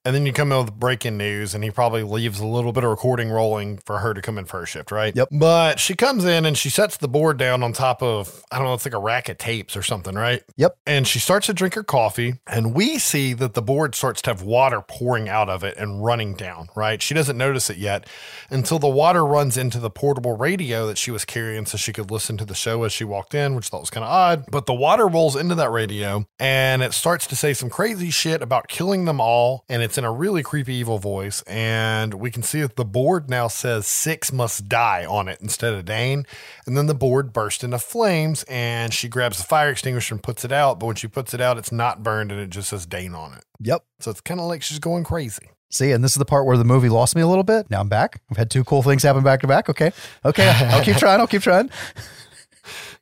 And 0.07 0.15
then 0.15 0.25
you 0.25 0.31
come 0.31 0.53
in 0.53 0.63
with 0.63 0.73
breaking 0.73 1.17
news, 1.17 1.53
and 1.53 1.65
he 1.65 1.69
probably 1.69 2.01
leaves 2.01 2.39
a 2.39 2.45
little 2.45 2.71
bit 2.71 2.85
of 2.85 2.89
recording 2.89 3.29
rolling 3.29 3.77
for 3.79 3.99
her 3.99 4.13
to 4.13 4.21
come 4.21 4.37
in 4.37 4.45
for 4.45 4.61
her 4.61 4.65
shift, 4.65 4.89
right? 4.89 5.13
Yep. 5.13 5.27
But 5.33 5.81
she 5.81 5.95
comes 5.95 6.23
in 6.23 6.45
and 6.45 6.57
she 6.57 6.69
sets 6.69 6.95
the 6.95 7.09
board 7.09 7.37
down 7.37 7.61
on 7.61 7.73
top 7.73 8.01
of, 8.01 8.41
I 8.49 8.55
don't 8.55 8.67
know, 8.67 8.73
it's 8.73 8.85
like 8.85 8.93
a 8.93 8.99
rack 8.99 9.27
of 9.27 9.37
tapes 9.37 9.75
or 9.75 9.83
something, 9.83 10.15
right? 10.15 10.43
Yep. 10.55 10.77
And 10.85 11.05
she 11.05 11.19
starts 11.19 11.47
to 11.47 11.53
drink 11.53 11.73
her 11.73 11.83
coffee, 11.83 12.35
and 12.47 12.73
we 12.73 12.99
see 12.99 13.33
that 13.33 13.53
the 13.53 13.61
board 13.61 13.95
starts 13.95 14.21
to 14.21 14.29
have 14.29 14.43
water 14.43 14.81
pouring 14.81 15.27
out 15.27 15.49
of 15.49 15.65
it 15.65 15.75
and 15.75 16.01
running 16.01 16.35
down, 16.35 16.69
right? 16.73 17.01
She 17.01 17.13
doesn't 17.13 17.37
notice 17.37 17.69
it 17.69 17.75
yet 17.75 18.07
until 18.49 18.79
the 18.79 18.87
water 18.87 19.25
runs 19.25 19.57
into 19.57 19.77
the 19.77 19.89
portable 19.89 20.37
radio 20.37 20.87
that 20.87 20.97
she 20.97 21.11
was 21.11 21.25
carrying 21.25 21.65
so 21.65 21.77
she 21.77 21.91
could 21.91 22.09
listen 22.11 22.37
to 22.37 22.45
the 22.45 22.55
show 22.55 22.83
as 22.85 22.93
she 22.93 23.03
walked 23.03 23.35
in, 23.35 23.55
which 23.55 23.67
I 23.67 23.69
thought 23.71 23.81
was 23.81 23.89
kind 23.89 24.05
of 24.05 24.09
odd. 24.09 24.45
But 24.49 24.67
the 24.67 24.73
water 24.73 25.05
rolls 25.05 25.35
into 25.35 25.55
that 25.55 25.69
radio 25.69 26.25
and 26.39 26.81
it 26.81 26.93
starts 26.93 27.27
to 27.27 27.35
say 27.35 27.53
some 27.53 27.69
crazy 27.69 28.09
shit 28.09 28.41
about 28.41 28.69
killing 28.69 29.03
them 29.03 29.19
all. 29.19 29.65
And 29.67 29.83
it's 29.83 29.96
in 29.97 30.03
a 30.03 30.11
really 30.11 30.43
creepy, 30.43 30.75
evil 30.75 30.97
voice. 30.99 31.41
And 31.43 32.15
we 32.15 32.31
can 32.31 32.43
see 32.43 32.61
that 32.61 32.75
the 32.75 32.85
board 32.85 33.29
now 33.29 33.47
says 33.47 33.87
six 33.87 34.31
must 34.31 34.67
die 34.67 35.05
on 35.05 35.27
it 35.27 35.39
instead 35.41 35.73
of 35.73 35.85
Dane. 35.85 36.25
And 36.65 36.77
then 36.77 36.87
the 36.87 36.93
board 36.95 37.33
bursts 37.33 37.63
into 37.63 37.79
flames 37.79 38.43
and 38.47 38.93
she 38.93 39.07
grabs 39.07 39.37
the 39.37 39.43
fire 39.43 39.69
extinguisher 39.69 40.13
and 40.15 40.23
puts 40.23 40.45
it 40.45 40.51
out. 40.51 40.79
But 40.79 40.87
when 40.87 40.95
she 40.95 41.07
puts 41.07 41.33
it 41.33 41.41
out, 41.41 41.57
it's 41.57 41.71
not 41.71 42.03
burned 42.03 42.31
and 42.31 42.39
it 42.39 42.49
just 42.49 42.69
says 42.69 42.85
Dane 42.85 43.15
on 43.15 43.33
it. 43.33 43.43
Yep. 43.59 43.83
So 43.99 44.11
it's 44.11 44.21
kind 44.21 44.39
of 44.39 44.47
like 44.47 44.61
she's 44.61 44.79
going 44.79 45.03
crazy. 45.03 45.49
See, 45.69 45.91
and 45.91 46.03
this 46.03 46.11
is 46.11 46.17
the 46.17 46.25
part 46.25 46.45
where 46.45 46.57
the 46.57 46.63
movie 46.63 46.87
lost 46.87 47.15
me 47.15 47.21
a 47.21 47.27
little 47.27 47.43
bit. 47.43 47.69
Now 47.69 47.81
I'm 47.81 47.89
back. 47.89 48.21
I've 48.31 48.37
had 48.37 48.49
two 48.49 48.63
cool 48.63 48.83
things 48.83 49.03
happen 49.03 49.23
back 49.23 49.41
to 49.41 49.47
back. 49.47 49.69
Okay. 49.69 49.91
Okay. 50.23 50.47
I'll 50.49 50.83
keep 50.83 50.95
trying. 50.97 51.19
I'll 51.19 51.27
keep 51.27 51.41
trying. 51.41 51.69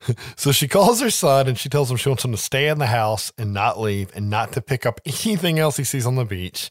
So 0.37 0.51
she 0.51 0.67
calls 0.67 1.01
her 1.01 1.09
son 1.09 1.47
and 1.47 1.57
she 1.57 1.69
tells 1.69 1.89
him 1.89 1.97
she 1.97 2.09
wants 2.09 2.23
him 2.23 2.31
to 2.31 2.37
stay 2.37 2.67
in 2.67 2.77
the 2.77 2.87
house 2.87 3.31
and 3.37 3.53
not 3.53 3.79
leave 3.79 4.11
and 4.15 4.29
not 4.29 4.51
to 4.53 4.61
pick 4.61 4.85
up 4.85 5.01
anything 5.05 5.59
else 5.59 5.77
he 5.77 5.83
sees 5.83 6.05
on 6.05 6.15
the 6.15 6.25
beach. 6.25 6.69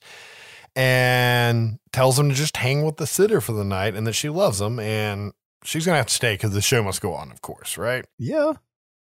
And 0.77 1.79
tells 1.93 2.19
him 2.19 2.29
to 2.29 2.35
just 2.35 2.57
hang 2.57 2.85
with 2.85 2.97
the 2.97 3.07
sitter 3.07 3.41
for 3.41 3.53
the 3.53 3.65
night 3.65 3.95
and 3.95 4.07
that 4.07 4.13
she 4.15 4.29
loves 4.29 4.61
him 4.61 4.79
and 4.79 5.33
she's 5.65 5.87
going 5.87 5.95
to 5.95 5.99
have 5.99 6.07
to 6.07 6.15
stay 6.15 6.35
because 6.35 6.53
the 6.53 6.61
show 6.61 6.83
must 6.83 7.01
go 7.01 7.15
on, 7.15 7.31
of 7.31 7.43
course, 7.43 7.79
right? 7.79 8.05
Yeah. 8.19 8.55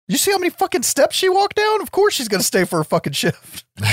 You 0.08 0.18
see 0.18 0.32
how 0.32 0.38
many 0.38 0.50
fucking 0.50 0.84
steps 0.84 1.16
she 1.16 1.30
walked 1.30 1.56
down? 1.56 1.82
Of 1.82 1.92
course 1.92 2.14
she's 2.14 2.28
going 2.28 2.42
to 2.42 2.46
stay 2.46 2.66
for 2.66 2.82
a 2.82 2.86
fucking 2.86 3.14
shift. 3.14 3.66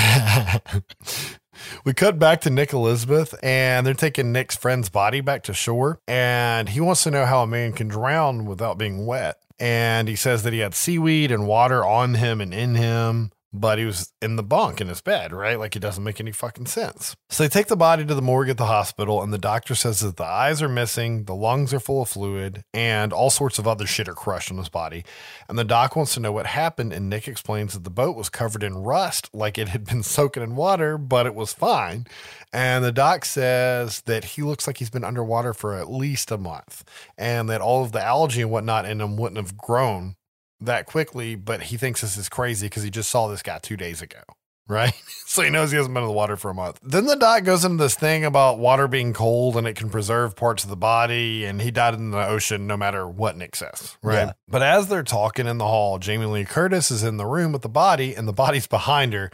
we 1.85 1.93
cut 1.93 2.19
back 2.19 2.41
to 2.41 2.49
Nick 2.49 2.73
Elizabeth 2.73 3.33
and 3.41 3.85
they're 3.85 3.93
taking 3.93 4.31
Nick's 4.31 4.57
friend's 4.57 4.89
body 4.89 5.21
back 5.21 5.43
to 5.43 5.53
shore. 5.53 5.99
And 6.07 6.69
he 6.69 6.81
wants 6.81 7.03
to 7.03 7.11
know 7.11 7.25
how 7.25 7.43
a 7.43 7.47
man 7.47 7.73
can 7.73 7.87
drown 7.87 8.45
without 8.45 8.77
being 8.77 9.05
wet. 9.05 9.37
And 9.59 10.07
he 10.07 10.15
says 10.15 10.43
that 10.43 10.53
he 10.53 10.59
had 10.59 10.73
seaweed 10.73 11.31
and 11.31 11.45
water 11.45 11.85
on 11.85 12.15
him 12.15 12.39
and 12.39 12.53
in 12.53 12.75
him, 12.75 13.31
but 13.51 13.79
he 13.79 13.85
was 13.85 14.13
in 14.21 14.35
the 14.35 14.43
bunk 14.43 14.79
in 14.79 14.87
his 14.87 15.01
bed, 15.01 15.33
right? 15.33 15.57
Like 15.57 15.75
it 15.75 15.79
doesn't 15.79 16.03
make 16.03 16.19
any 16.19 16.31
fucking 16.31 16.67
sense. 16.67 17.15
So 17.29 17.43
they 17.43 17.49
take 17.49 17.67
the 17.67 17.75
body 17.75 18.05
to 18.05 18.13
the 18.13 18.21
morgue 18.21 18.49
at 18.49 18.57
the 18.57 18.65
hospital, 18.65 19.23
and 19.23 19.33
the 19.33 19.39
doctor 19.39 19.75
says 19.75 20.01
that 20.01 20.17
the 20.17 20.25
eyes 20.25 20.61
are 20.61 20.69
missing, 20.69 21.23
the 21.23 21.35
lungs 21.35 21.73
are 21.73 21.79
full 21.79 22.03
of 22.03 22.09
fluid, 22.09 22.63
and 22.73 23.11
all 23.11 23.29
sorts 23.29 23.57
of 23.57 23.67
other 23.67 23.87
shit 23.87 24.07
are 24.07 24.13
crushed 24.13 24.51
on 24.51 24.57
his 24.57 24.69
body. 24.69 25.03
And 25.47 25.57
the 25.57 25.63
doc 25.63 25.95
wants 25.95 26.13
to 26.13 26.19
know 26.19 26.31
what 26.31 26.45
happened, 26.45 26.93
and 26.93 27.09
Nick 27.09 27.27
explains 27.27 27.73
that 27.73 27.83
the 27.83 27.89
boat 27.89 28.15
was 28.15 28.29
covered 28.29 28.63
in 28.63 28.75
rust, 28.75 29.29
like 29.33 29.57
it 29.57 29.69
had 29.69 29.83
been 29.85 30.03
soaking 30.03 30.43
in 30.43 30.55
water, 30.55 30.97
but 30.97 31.25
it 31.25 31.35
was 31.35 31.53
fine. 31.53 32.05
And 32.53 32.83
the 32.83 32.91
doc 32.91 33.25
says 33.25 34.01
that 34.01 34.23
he 34.23 34.41
looks 34.43 34.67
like 34.67 34.77
he's 34.77 34.89
been 34.89 35.03
underwater 35.03 35.53
for 35.53 35.75
at 35.75 35.91
least 35.91 36.31
a 36.31 36.37
month, 36.37 36.83
and 37.17 37.49
that 37.49 37.61
all 37.61 37.83
of 37.83 37.91
the 37.91 38.01
algae 38.01 38.41
and 38.41 38.51
whatnot 38.51 38.85
in 38.85 39.01
him 39.01 39.17
wouldn't 39.17 39.37
have 39.37 39.57
grown 39.57 40.15
that 40.61 40.85
quickly, 40.85 41.35
but 41.35 41.63
he 41.63 41.77
thinks 41.77 42.01
this 42.01 42.17
is 42.17 42.29
crazy 42.29 42.67
because 42.67 42.83
he 42.83 42.89
just 42.89 43.09
saw 43.09 43.27
this 43.27 43.41
guy 43.41 43.59
two 43.59 43.77
days 43.77 44.01
ago. 44.01 44.19
Right. 44.69 44.93
So 45.25 45.43
he 45.43 45.51
knows 45.51 45.69
he 45.69 45.77
hasn't 45.77 45.93
been 45.93 46.01
in 46.01 46.09
the 46.09 46.13
water 46.15 46.35
for 46.37 46.49
a 46.49 46.55
month. 46.55 46.79
Then 46.81 47.05
the 47.05 47.15
doc 47.15 47.43
goes 47.43 47.63
into 47.63 47.83
this 47.83 47.93
thing 47.93 48.25
about 48.25 48.57
water 48.57 48.87
being 48.87 49.13
cold 49.13 49.57
and 49.57 49.67
it 49.67 49.75
can 49.75 49.91
preserve 49.91 50.35
parts 50.35 50.63
of 50.63 50.71
the 50.71 50.75
body. 50.75 51.45
And 51.45 51.61
he 51.61 51.69
died 51.69 51.93
in 51.93 52.09
the 52.09 52.25
ocean 52.25 52.65
no 52.65 52.75
matter 52.75 53.07
what 53.07 53.37
Nick 53.37 53.55
says. 53.55 53.95
Right. 54.01 54.25
Yeah. 54.25 54.31
But 54.47 54.63
as 54.63 54.87
they're 54.87 55.03
talking 55.03 55.45
in 55.45 55.59
the 55.59 55.67
hall, 55.67 55.99
Jamie 55.99 56.25
Lee 56.25 56.45
Curtis 56.45 56.89
is 56.89 57.03
in 57.03 57.17
the 57.17 57.27
room 57.27 57.51
with 57.51 57.61
the 57.61 57.69
body 57.69 58.15
and 58.15 58.27
the 58.27 58.33
body's 58.33 58.65
behind 58.65 59.13
her. 59.13 59.29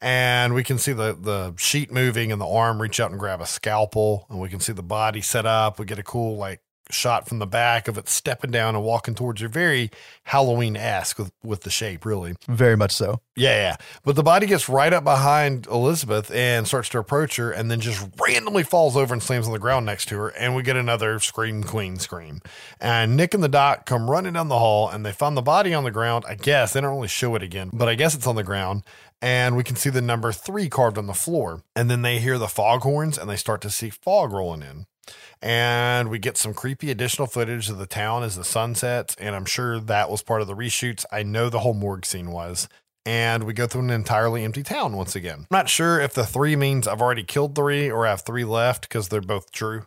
And 0.00 0.54
we 0.54 0.62
can 0.62 0.78
see 0.78 0.92
the, 0.92 1.18
the 1.20 1.54
sheet 1.56 1.90
moving 1.90 2.30
and 2.30 2.40
the 2.40 2.46
arm 2.48 2.80
reach 2.80 3.00
out 3.00 3.10
and 3.10 3.18
grab 3.18 3.40
a 3.40 3.46
scalpel. 3.46 4.26
And 4.30 4.38
we 4.38 4.48
can 4.48 4.60
see 4.60 4.72
the 4.72 4.84
body 4.84 5.20
set 5.20 5.46
up. 5.46 5.80
We 5.80 5.84
get 5.84 5.98
a 5.98 6.04
cool, 6.04 6.36
like, 6.36 6.60
shot 6.92 7.28
from 7.28 7.38
the 7.38 7.46
back 7.46 7.88
of 7.88 7.98
it 7.98 8.08
stepping 8.08 8.50
down 8.50 8.74
and 8.74 8.84
walking 8.84 9.14
towards 9.14 9.40
her. 9.40 9.48
Very 9.48 9.90
Halloween 10.24 10.76
esque 10.76 11.18
with, 11.18 11.32
with 11.42 11.62
the 11.62 11.70
shape, 11.70 12.04
really. 12.04 12.34
Very 12.48 12.76
much 12.76 12.92
so. 12.92 13.20
Yeah, 13.36 13.56
yeah. 13.56 13.76
But 14.04 14.16
the 14.16 14.22
body 14.22 14.46
gets 14.46 14.68
right 14.68 14.92
up 14.92 15.04
behind 15.04 15.66
Elizabeth 15.66 16.30
and 16.30 16.66
starts 16.66 16.88
to 16.90 16.98
approach 16.98 17.36
her 17.36 17.50
and 17.50 17.70
then 17.70 17.80
just 17.80 18.06
randomly 18.20 18.62
falls 18.62 18.96
over 18.96 19.14
and 19.14 19.22
slams 19.22 19.46
on 19.46 19.52
the 19.52 19.58
ground 19.58 19.86
next 19.86 20.06
to 20.10 20.18
her. 20.18 20.28
And 20.28 20.54
we 20.54 20.62
get 20.62 20.76
another 20.76 21.18
scream 21.20 21.62
queen 21.62 21.98
scream. 21.98 22.40
And 22.80 23.16
Nick 23.16 23.34
and 23.34 23.42
the 23.42 23.48
doc 23.48 23.86
come 23.86 24.10
running 24.10 24.34
down 24.34 24.48
the 24.48 24.58
hall 24.58 24.88
and 24.88 25.04
they 25.04 25.12
find 25.12 25.36
the 25.36 25.42
body 25.42 25.72
on 25.72 25.84
the 25.84 25.90
ground. 25.90 26.24
I 26.28 26.34
guess 26.34 26.72
they 26.72 26.80
don't 26.80 26.94
really 26.94 27.08
show 27.08 27.34
it 27.34 27.42
again, 27.42 27.70
but 27.72 27.88
I 27.88 27.94
guess 27.94 28.14
it's 28.14 28.26
on 28.26 28.36
the 28.36 28.44
ground. 28.44 28.82
And 29.22 29.56
we 29.56 29.64
can 29.64 29.76
see 29.76 29.90
the 29.90 30.00
number 30.00 30.32
three 30.32 30.68
carved 30.68 30.96
on 30.96 31.06
the 31.06 31.14
floor. 31.14 31.62
And 31.76 31.90
then 31.90 32.02
they 32.02 32.20
hear 32.20 32.38
the 32.38 32.48
foghorns 32.48 33.18
and 33.18 33.28
they 33.28 33.36
start 33.36 33.60
to 33.62 33.70
see 33.70 33.90
fog 33.90 34.32
rolling 34.32 34.62
in 34.62 34.86
and 35.42 36.10
we 36.10 36.18
get 36.18 36.36
some 36.36 36.52
creepy 36.54 36.90
additional 36.90 37.26
footage 37.26 37.68
of 37.70 37.78
the 37.78 37.86
town 37.86 38.22
as 38.22 38.36
the 38.36 38.44
sun 38.44 38.74
sets. 38.74 39.14
And 39.18 39.34
I'm 39.34 39.44
sure 39.46 39.80
that 39.80 40.10
was 40.10 40.22
part 40.22 40.42
of 40.42 40.46
the 40.46 40.54
reshoots. 40.54 41.04
I 41.10 41.22
know 41.22 41.48
the 41.48 41.60
whole 41.60 41.74
morgue 41.74 42.04
scene 42.04 42.30
was. 42.30 42.68
And 43.06 43.44
we 43.44 43.54
go 43.54 43.66
through 43.66 43.82
an 43.82 43.90
entirely 43.90 44.44
empty 44.44 44.62
town 44.62 44.94
once 44.94 45.16
again. 45.16 45.40
I'm 45.40 45.46
not 45.50 45.70
sure 45.70 45.98
if 46.00 46.12
the 46.12 46.26
three 46.26 46.54
means 46.54 46.86
I've 46.86 47.00
already 47.00 47.24
killed 47.24 47.54
three 47.54 47.90
or 47.90 48.06
I 48.06 48.10
have 48.10 48.20
three 48.20 48.44
left 48.44 48.82
because 48.82 49.08
they're 49.08 49.22
both 49.22 49.50
true, 49.50 49.86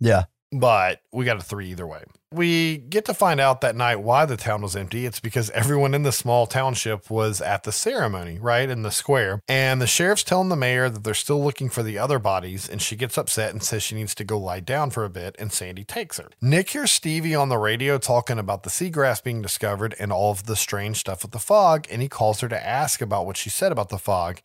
Yeah. 0.00 0.24
But 0.52 1.02
we 1.12 1.24
got 1.24 1.38
a 1.38 1.42
three 1.42 1.70
either 1.70 1.86
way. 1.86 2.04
We 2.32 2.78
get 2.78 3.06
to 3.06 3.14
find 3.14 3.40
out 3.40 3.60
that 3.60 3.74
night 3.74 3.96
why 3.96 4.24
the 4.24 4.36
town 4.36 4.62
was 4.62 4.76
empty. 4.76 5.04
It's 5.04 5.18
because 5.18 5.50
everyone 5.50 5.94
in 5.94 6.04
the 6.04 6.12
small 6.12 6.46
township 6.46 7.10
was 7.10 7.40
at 7.40 7.64
the 7.64 7.72
ceremony, 7.72 8.38
right? 8.38 8.70
In 8.70 8.82
the 8.82 8.92
square. 8.92 9.42
And 9.48 9.80
the 9.82 9.88
sheriff's 9.88 10.22
telling 10.22 10.48
the 10.48 10.54
mayor 10.54 10.88
that 10.88 11.02
they're 11.02 11.14
still 11.14 11.42
looking 11.42 11.68
for 11.68 11.82
the 11.82 11.98
other 11.98 12.20
bodies. 12.20 12.68
And 12.68 12.80
she 12.80 12.94
gets 12.94 13.18
upset 13.18 13.50
and 13.50 13.62
says 13.64 13.82
she 13.82 13.96
needs 13.96 14.14
to 14.14 14.24
go 14.24 14.38
lie 14.38 14.60
down 14.60 14.90
for 14.90 15.04
a 15.04 15.10
bit. 15.10 15.34
And 15.40 15.52
Sandy 15.52 15.82
takes 15.82 16.18
her. 16.18 16.30
Nick 16.40 16.70
hears 16.70 16.92
Stevie 16.92 17.34
on 17.34 17.48
the 17.48 17.58
radio 17.58 17.98
talking 17.98 18.38
about 18.38 18.62
the 18.62 18.70
seagrass 18.70 19.22
being 19.22 19.42
discovered 19.42 19.96
and 19.98 20.12
all 20.12 20.30
of 20.30 20.46
the 20.46 20.56
strange 20.56 20.98
stuff 20.98 21.22
with 21.22 21.32
the 21.32 21.40
fog. 21.40 21.86
And 21.90 22.00
he 22.00 22.08
calls 22.08 22.40
her 22.40 22.48
to 22.48 22.66
ask 22.66 23.00
about 23.00 23.26
what 23.26 23.36
she 23.36 23.50
said 23.50 23.72
about 23.72 23.88
the 23.88 23.98
fog. 23.98 24.40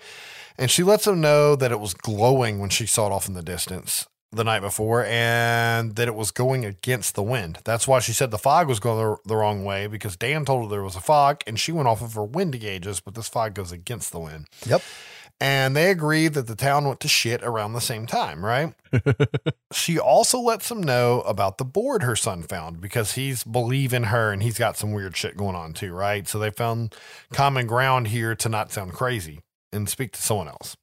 And 0.57 0.71
she 0.71 0.81
lets 0.81 1.05
him 1.05 1.21
know 1.21 1.55
that 1.55 1.71
it 1.71 1.79
was 1.79 1.93
glowing 1.93 2.57
when 2.57 2.71
she 2.71 2.87
saw 2.87 3.07
it 3.07 3.11
off 3.11 3.27
in 3.27 3.35
the 3.35 3.43
distance 3.43 4.07
the 4.35 4.43
night 4.43 4.61
before 4.61 5.05
and 5.05 5.95
that 5.95 6.07
it 6.07 6.15
was 6.15 6.31
going 6.31 6.65
against 6.65 7.15
the 7.15 7.23
wind. 7.23 7.59
That's 7.63 7.87
why 7.87 7.99
she 7.99 8.13
said 8.13 8.31
the 8.31 8.37
fog 8.37 8.67
was 8.67 8.79
going 8.79 9.17
the, 9.25 9.35
wrong 9.35 9.63
way 9.63 9.87
because 9.87 10.15
Dan 10.15 10.45
told 10.45 10.63
her 10.63 10.69
there 10.69 10.83
was 10.83 10.95
a 10.95 11.01
fog 11.01 11.41
and 11.45 11.59
she 11.59 11.71
went 11.71 11.87
off 11.87 12.01
of 12.01 12.13
her 12.13 12.23
wind 12.23 12.59
gauges, 12.59 12.99
but 12.99 13.15
this 13.15 13.27
fog 13.27 13.53
goes 13.53 13.71
against 13.71 14.11
the 14.11 14.19
wind. 14.19 14.47
Yep. 14.65 14.81
And 15.41 15.75
they 15.75 15.91
agreed 15.91 16.33
that 16.35 16.47
the 16.47 16.55
town 16.55 16.85
went 16.85 17.01
to 17.01 17.09
shit 17.09 17.43
around 17.43 17.73
the 17.73 17.81
same 17.81 18.05
time, 18.05 18.45
right? 18.45 18.73
she 19.73 19.99
also 19.99 20.39
lets 20.39 20.69
them 20.69 20.81
know 20.81 21.21
about 21.21 21.57
the 21.57 21.65
board 21.65 22.03
her 22.03 22.15
son 22.15 22.41
found 22.41 22.79
because 22.79 23.13
he's 23.13 23.43
believing 23.43 24.03
her 24.03 24.31
and 24.31 24.41
he's 24.41 24.57
got 24.57 24.77
some 24.77 24.93
weird 24.93 25.17
shit 25.17 25.35
going 25.35 25.55
on 25.55 25.73
too, 25.73 25.93
right? 25.93 26.25
So 26.25 26.39
they 26.39 26.51
found 26.51 26.95
common 27.33 27.67
ground 27.67 28.07
here 28.07 28.33
to 28.35 28.47
not 28.47 28.71
sound 28.71 28.93
crazy 28.93 29.41
and 29.73 29.89
speak 29.89 30.13
to 30.13 30.21
someone 30.21 30.47
else. 30.47 30.77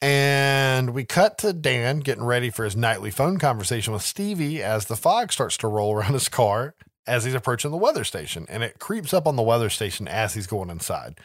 And 0.00 0.90
we 0.90 1.04
cut 1.04 1.38
to 1.38 1.52
Dan 1.52 2.00
getting 2.00 2.24
ready 2.24 2.50
for 2.50 2.64
his 2.64 2.76
nightly 2.76 3.10
phone 3.10 3.38
conversation 3.38 3.92
with 3.92 4.02
Stevie 4.02 4.62
as 4.62 4.86
the 4.86 4.96
fog 4.96 5.32
starts 5.32 5.56
to 5.58 5.68
roll 5.68 5.92
around 5.96 6.12
his 6.12 6.28
car. 6.28 6.74
as 7.06 7.24
he's 7.24 7.34
approaching 7.34 7.70
the 7.70 7.76
weather 7.76 8.04
station, 8.04 8.44
and 8.50 8.62
it 8.62 8.78
creeps 8.78 9.14
up 9.14 9.26
on 9.26 9.34
the 9.36 9.42
weather 9.42 9.70
station 9.70 10.06
as 10.06 10.34
he's 10.34 10.46
going 10.46 10.68
inside. 10.70 11.18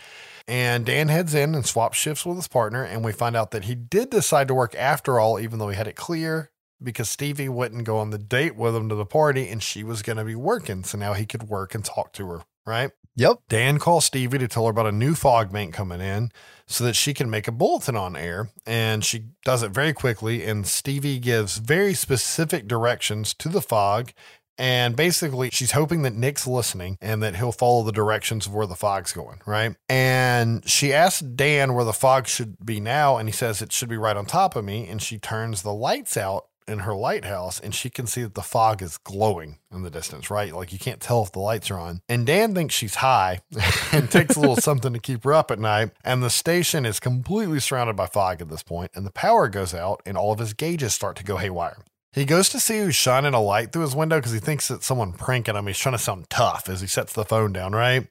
And 0.47 0.85
Dan 0.85 1.09
heads 1.09 1.33
in 1.33 1.55
and 1.55 1.65
swaps 1.65 1.97
shifts 1.97 2.25
with 2.25 2.37
his 2.37 2.47
partner, 2.47 2.83
and 2.83 3.03
we 3.03 3.11
find 3.11 3.35
out 3.35 3.51
that 3.51 3.65
he 3.65 3.75
did 3.75 4.09
decide 4.09 4.47
to 4.47 4.53
work 4.53 4.75
after 4.75 5.19
all, 5.19 5.39
even 5.39 5.59
though 5.59 5.69
he 5.69 5.75
had 5.75 5.87
it 5.87 5.95
clear 5.95 6.51
because 6.83 7.09
Stevie 7.09 7.49
wouldn't 7.49 7.85
go 7.85 7.97
on 7.97 8.09
the 8.09 8.17
date 8.17 8.55
with 8.55 8.75
him 8.75 8.89
to 8.89 8.95
the 8.95 9.05
party 9.05 9.47
and 9.47 9.63
she 9.63 9.83
was 9.83 10.01
going 10.01 10.17
to 10.17 10.25
be 10.25 10.35
working. 10.35 10.83
So 10.83 10.97
now 10.97 11.13
he 11.13 11.25
could 11.25 11.43
work 11.43 11.73
and 11.73 11.83
talk 11.83 12.11
to 12.13 12.27
her, 12.27 12.41
right? 12.65 12.91
Yep. 13.15 13.37
Dan 13.47 13.79
calls 13.79 14.05
Stevie 14.05 14.39
to 14.39 14.47
tell 14.47 14.65
her 14.65 14.71
about 14.71 14.87
a 14.87 14.91
new 14.91 15.15
fog 15.15 15.51
bank 15.51 15.73
coming 15.73 16.01
in 16.01 16.31
so 16.67 16.83
that 16.83 16.95
she 16.95 17.13
can 17.13 17.29
make 17.29 17.47
a 17.47 17.51
bulletin 17.51 17.95
on 17.95 18.15
air. 18.15 18.49
And 18.65 19.03
she 19.03 19.25
does 19.43 19.63
it 19.63 19.71
very 19.71 19.93
quickly. 19.93 20.45
And 20.45 20.65
Stevie 20.65 21.19
gives 21.19 21.57
very 21.57 21.93
specific 21.93 22.67
directions 22.67 23.33
to 23.35 23.49
the 23.49 23.61
fog. 23.61 24.11
And 24.57 24.95
basically, 24.95 25.49
she's 25.49 25.71
hoping 25.71 26.03
that 26.03 26.13
Nick's 26.13 26.45
listening 26.45 26.97
and 27.01 27.23
that 27.23 27.35
he'll 27.35 27.51
follow 27.51 27.83
the 27.83 27.91
directions 27.91 28.45
of 28.45 28.53
where 28.53 28.67
the 28.67 28.75
fog's 28.75 29.11
going, 29.11 29.41
right? 29.47 29.75
And 29.89 30.67
she 30.69 30.93
asks 30.93 31.21
Dan 31.21 31.73
where 31.73 31.85
the 31.85 31.91
fog 31.91 32.27
should 32.27 32.63
be 32.63 32.79
now. 32.79 33.17
And 33.17 33.27
he 33.27 33.33
says 33.33 33.61
it 33.61 33.71
should 33.71 33.89
be 33.89 33.97
right 33.97 34.15
on 34.15 34.25
top 34.25 34.55
of 34.55 34.63
me. 34.63 34.87
And 34.87 35.01
she 35.01 35.17
turns 35.17 35.63
the 35.63 35.73
lights 35.73 36.17
out 36.17 36.45
in 36.67 36.79
her 36.79 36.95
lighthouse 36.95 37.59
and 37.59 37.73
she 37.73 37.89
can 37.89 38.07
see 38.07 38.23
that 38.23 38.35
the 38.35 38.41
fog 38.41 38.81
is 38.81 38.97
glowing 38.97 39.59
in 39.71 39.83
the 39.83 39.89
distance, 39.89 40.29
right? 40.29 40.53
Like 40.53 40.71
you 40.71 40.79
can't 40.79 41.01
tell 41.01 41.23
if 41.23 41.31
the 41.31 41.39
lights 41.39 41.71
are 41.71 41.77
on. 41.77 42.01
And 42.07 42.25
Dan 42.25 42.53
thinks 42.53 42.75
she's 42.75 42.95
high 42.95 43.41
and 43.91 44.09
takes 44.09 44.35
a 44.35 44.39
little 44.39 44.55
something 44.57 44.93
to 44.93 44.99
keep 44.99 45.23
her 45.23 45.33
up 45.33 45.51
at 45.51 45.59
night. 45.59 45.91
And 46.03 46.23
the 46.23 46.29
station 46.29 46.85
is 46.85 46.99
completely 46.99 47.59
surrounded 47.59 47.95
by 47.95 48.07
fog 48.07 48.41
at 48.41 48.49
this 48.49 48.63
point, 48.63 48.91
and 48.95 49.05
the 49.05 49.11
power 49.11 49.47
goes 49.47 49.73
out 49.73 50.01
and 50.05 50.17
all 50.17 50.31
of 50.31 50.39
his 50.39 50.53
gauges 50.53 50.93
start 50.93 51.15
to 51.17 51.23
go 51.23 51.37
haywire. 51.37 51.77
He 52.13 52.25
goes 52.25 52.49
to 52.49 52.59
see 52.59 52.77
who's 52.77 52.95
shining 52.95 53.33
a 53.33 53.41
light 53.41 53.71
through 53.71 53.81
his 53.81 53.95
window 53.95 54.17
because 54.17 54.33
he 54.33 54.39
thinks 54.39 54.69
it's 54.69 54.85
someone 54.85 55.13
pranking 55.13 55.55
him. 55.55 55.65
He's 55.65 55.79
trying 55.79 55.95
to 55.95 55.99
sound 55.99 56.29
tough 56.29 56.69
as 56.69 56.81
he 56.81 56.87
sets 56.87 57.13
the 57.13 57.25
phone 57.25 57.53
down, 57.53 57.73
right? 57.73 58.07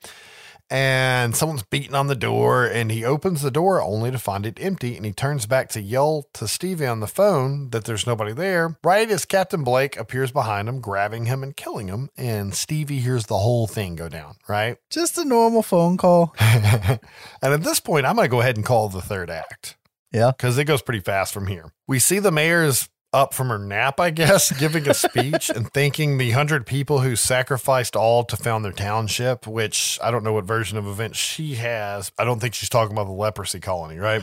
And 0.73 1.37
someone's 1.37 1.63
beating 1.65 1.95
on 1.95 2.07
the 2.07 2.15
door 2.15 2.65
and 2.65 2.91
he 2.91 3.05
opens 3.05 3.43
the 3.43 3.51
door 3.51 3.83
only 3.83 4.11
to 4.11 4.19
find 4.19 4.47
it 4.47 4.59
empty 4.59 4.97
and 4.97 5.05
he 5.05 5.13
turns 5.13 5.45
back 5.45 5.69
to 5.69 5.83
yell 5.83 6.25
to 6.33 6.49
Stevie 6.49 6.87
on 6.87 7.01
the 7.01 7.07
phone 7.07 7.69
that 7.71 7.85
there's 7.85 8.07
nobody 8.07 8.33
there 8.33 8.79
right 8.83 9.11
as 9.11 9.27
Captain 9.27 9.63
Blake 9.65 9.99
appears 9.99 10.33
behind 10.33 10.71
him 10.71 10.81
grabbing 10.81 11.27
him 11.27 11.43
and 11.43 11.55
killing 11.57 11.89
him 11.89 12.09
and 12.17 12.55
Stevie 12.55 13.01
hears 13.01 13.27
the 13.27 13.37
whole 13.39 13.67
thing 13.67 13.97
go 13.97 14.09
down 14.09 14.37
right 14.49 14.79
Just 14.91 15.19
a 15.19 15.25
normal 15.27 15.63
phone 15.63 15.99
call. 15.99 16.35
and 16.41 16.99
at 17.43 17.63
this 17.63 17.79
point 17.81 18.07
I'm 18.07 18.17
going 18.17 18.25
to 18.27 18.31
go 18.31 18.41
ahead 18.41 18.57
and 18.57 18.65
call 18.65 18.89
the 18.89 19.03
third 19.03 19.29
act 19.29 19.77
Yeah. 20.11 20.31
because 20.35 20.57
it 20.57 20.65
goes 20.65 20.81
pretty 20.81 21.01
fast 21.01 21.35
from 21.35 21.49
here 21.49 21.71
we 21.87 21.99
see 21.99 22.19
the 22.19 22.33
mayor's 22.33 22.89
up 23.13 23.35
from 23.35 23.49
her 23.49 23.59
nap, 23.59 24.01
I 24.01 24.11
guess, 24.11 24.53
giving 24.59 24.89
a 24.89 24.95
speech 24.95 25.51
and 25.51 25.71
thanking 25.73 26.19
the 26.19 26.31
hundred 26.31 26.67
people 26.67 27.01
who 27.01 27.17
sacrificed 27.17 27.97
all 27.97 28.25
to 28.25 28.37
found 28.37 28.65
their 28.65 28.73
township, 28.73 29.47
which 29.47 29.99
I 30.03 30.11
don't 30.11 30.25
know 30.25 30.33
what 30.33 30.45
version 30.45 30.79
of 30.79 30.87
events 30.87 31.19
she 31.19 31.55
has. 31.57 32.13
I 32.19 32.25
don't 32.25 32.41
think 32.41 32.55
she's 32.55 32.69
talking 32.69 32.93
about 32.93 33.07
the 33.07 33.13
leprosy 33.13 33.61
colony, 33.61 33.99
right? 33.99 34.23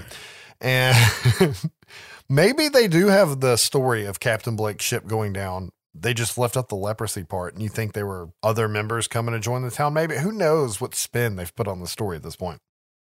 And 0.62 0.96
maybe 2.30 2.68
they 2.70 2.88
do 2.88 3.08
have 3.08 3.40
the 3.40 3.58
story 3.58 4.06
of 4.06 4.20
Captain 4.20 4.56
Blake's 4.56 4.86
ship 4.86 5.08
going 5.08 5.34
down. 5.34 5.72
They 5.94 6.14
just 6.14 6.38
left 6.38 6.56
out 6.56 6.70
the 6.70 6.76
leprosy 6.76 7.24
part, 7.24 7.54
and 7.54 7.64
you 7.64 7.70
think 7.70 7.94
there 7.94 8.06
were 8.06 8.30
other 8.44 8.68
members 8.68 9.08
coming 9.08 9.34
to 9.34 9.40
join 9.40 9.64
the 9.64 9.72
town. 9.72 9.94
Maybe 9.94 10.18
who 10.18 10.32
knows 10.32 10.80
what 10.80 10.96
spin 10.96 11.36
they've 11.36 11.56
put 11.56 11.68
on 11.68 11.80
the 11.80 11.88
story 11.88 12.18
at 12.18 12.24
this 12.24 12.36
point. 12.36 12.62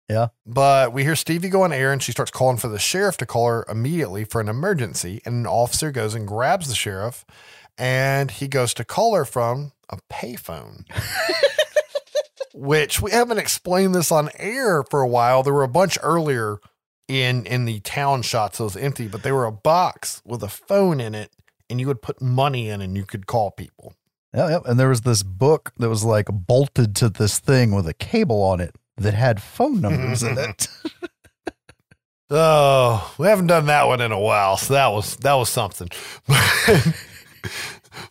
Yeah. 0.09 0.29
But 0.45 0.93
we 0.93 1.03
hear 1.03 1.17
Stevie 1.17 1.49
go 1.49 1.63
on 1.63 1.73
air 1.73 1.93
and 1.93 2.03
she 2.03 2.13
starts 2.13 2.31
calling 2.31 2.59
for 2.59 2.69
the 2.69 2.79
sheriff 2.79 3.17
to 3.19 3.27
call 3.27 3.49
her 3.49 3.65
immediately 3.69 4.25
for 4.25 4.41
an 4.41 4.49
emergency. 4.49 5.21
And 5.25 5.35
an 5.35 5.47
officer 5.47 5.91
goes 5.91 6.15
and 6.15 6.29
grabs 6.29 6.69
the 6.69 6.75
sheriff 6.75 7.25
and 7.77 8.31
he 8.31 8.49
goes 8.49 8.73
to 8.75 8.85
call 8.85 9.15
her 9.15 9.25
from 9.25 9.73
a 9.91 9.99
payphone. 10.11 10.85
Which 12.55 13.03
we 13.03 13.11
haven't 13.11 13.39
explained 13.39 13.95
this 13.95 14.11
on 14.11 14.31
air 14.39 14.83
for 14.85 15.03
a 15.03 15.09
while. 15.09 15.43
There 15.43 15.53
were 15.53 15.63
a 15.63 15.69
bunch 15.69 15.99
earlier 16.03 16.59
in 17.07 17.45
in 17.45 17.67
the 17.67 17.81
town 17.81 18.23
shots 18.23 18.59
that 18.59 18.65
was 18.65 18.77
empty, 18.77 19.09
but 19.09 19.23
they 19.23 19.33
were 19.33 19.45
a 19.45 19.53
box 19.53 20.23
with 20.25 20.43
a 20.43 20.49
phone 20.49 20.99
in 20.99 21.15
it, 21.15 21.31
and 21.69 21.79
you 21.79 21.87
would 21.87 22.01
put 22.01 22.23
money 22.23 22.71
in 22.71 22.81
and 22.81 22.97
you 22.97 23.05
could 23.05 23.27
call 23.27 23.51
people. 23.51 23.93
Yeah, 24.33 24.49
yeah. 24.49 24.59
And 24.65 24.81
there 24.81 24.89
was 24.89 25.03
this 25.03 25.23
book 25.23 25.73
that 25.77 25.91
was 25.91 26.03
like 26.03 26.29
bolted 26.31 26.97
to 26.97 27.11
this 27.11 27.39
thing 27.39 27.73
with 27.73 27.87
a 27.87 27.95
cable 27.95 28.43
on 28.43 28.61
it 28.61 28.75
that 28.97 29.15
had 29.15 29.43
phone 29.43 29.81
numbers 29.81 30.23
in 30.23 30.39
it. 30.39 30.69
Oh, 32.29 33.15
we 33.19 33.29
haven't 33.29 33.47
done 33.47 33.67
that 33.67 33.87
one 33.87 34.01
in 34.01 34.11
a 34.11 34.19
while, 34.19 34.57
so 34.57 34.75
that 34.75 34.89
was 34.89 35.15
that 35.19 35.35
was 35.35 35.49
something. 35.49 35.89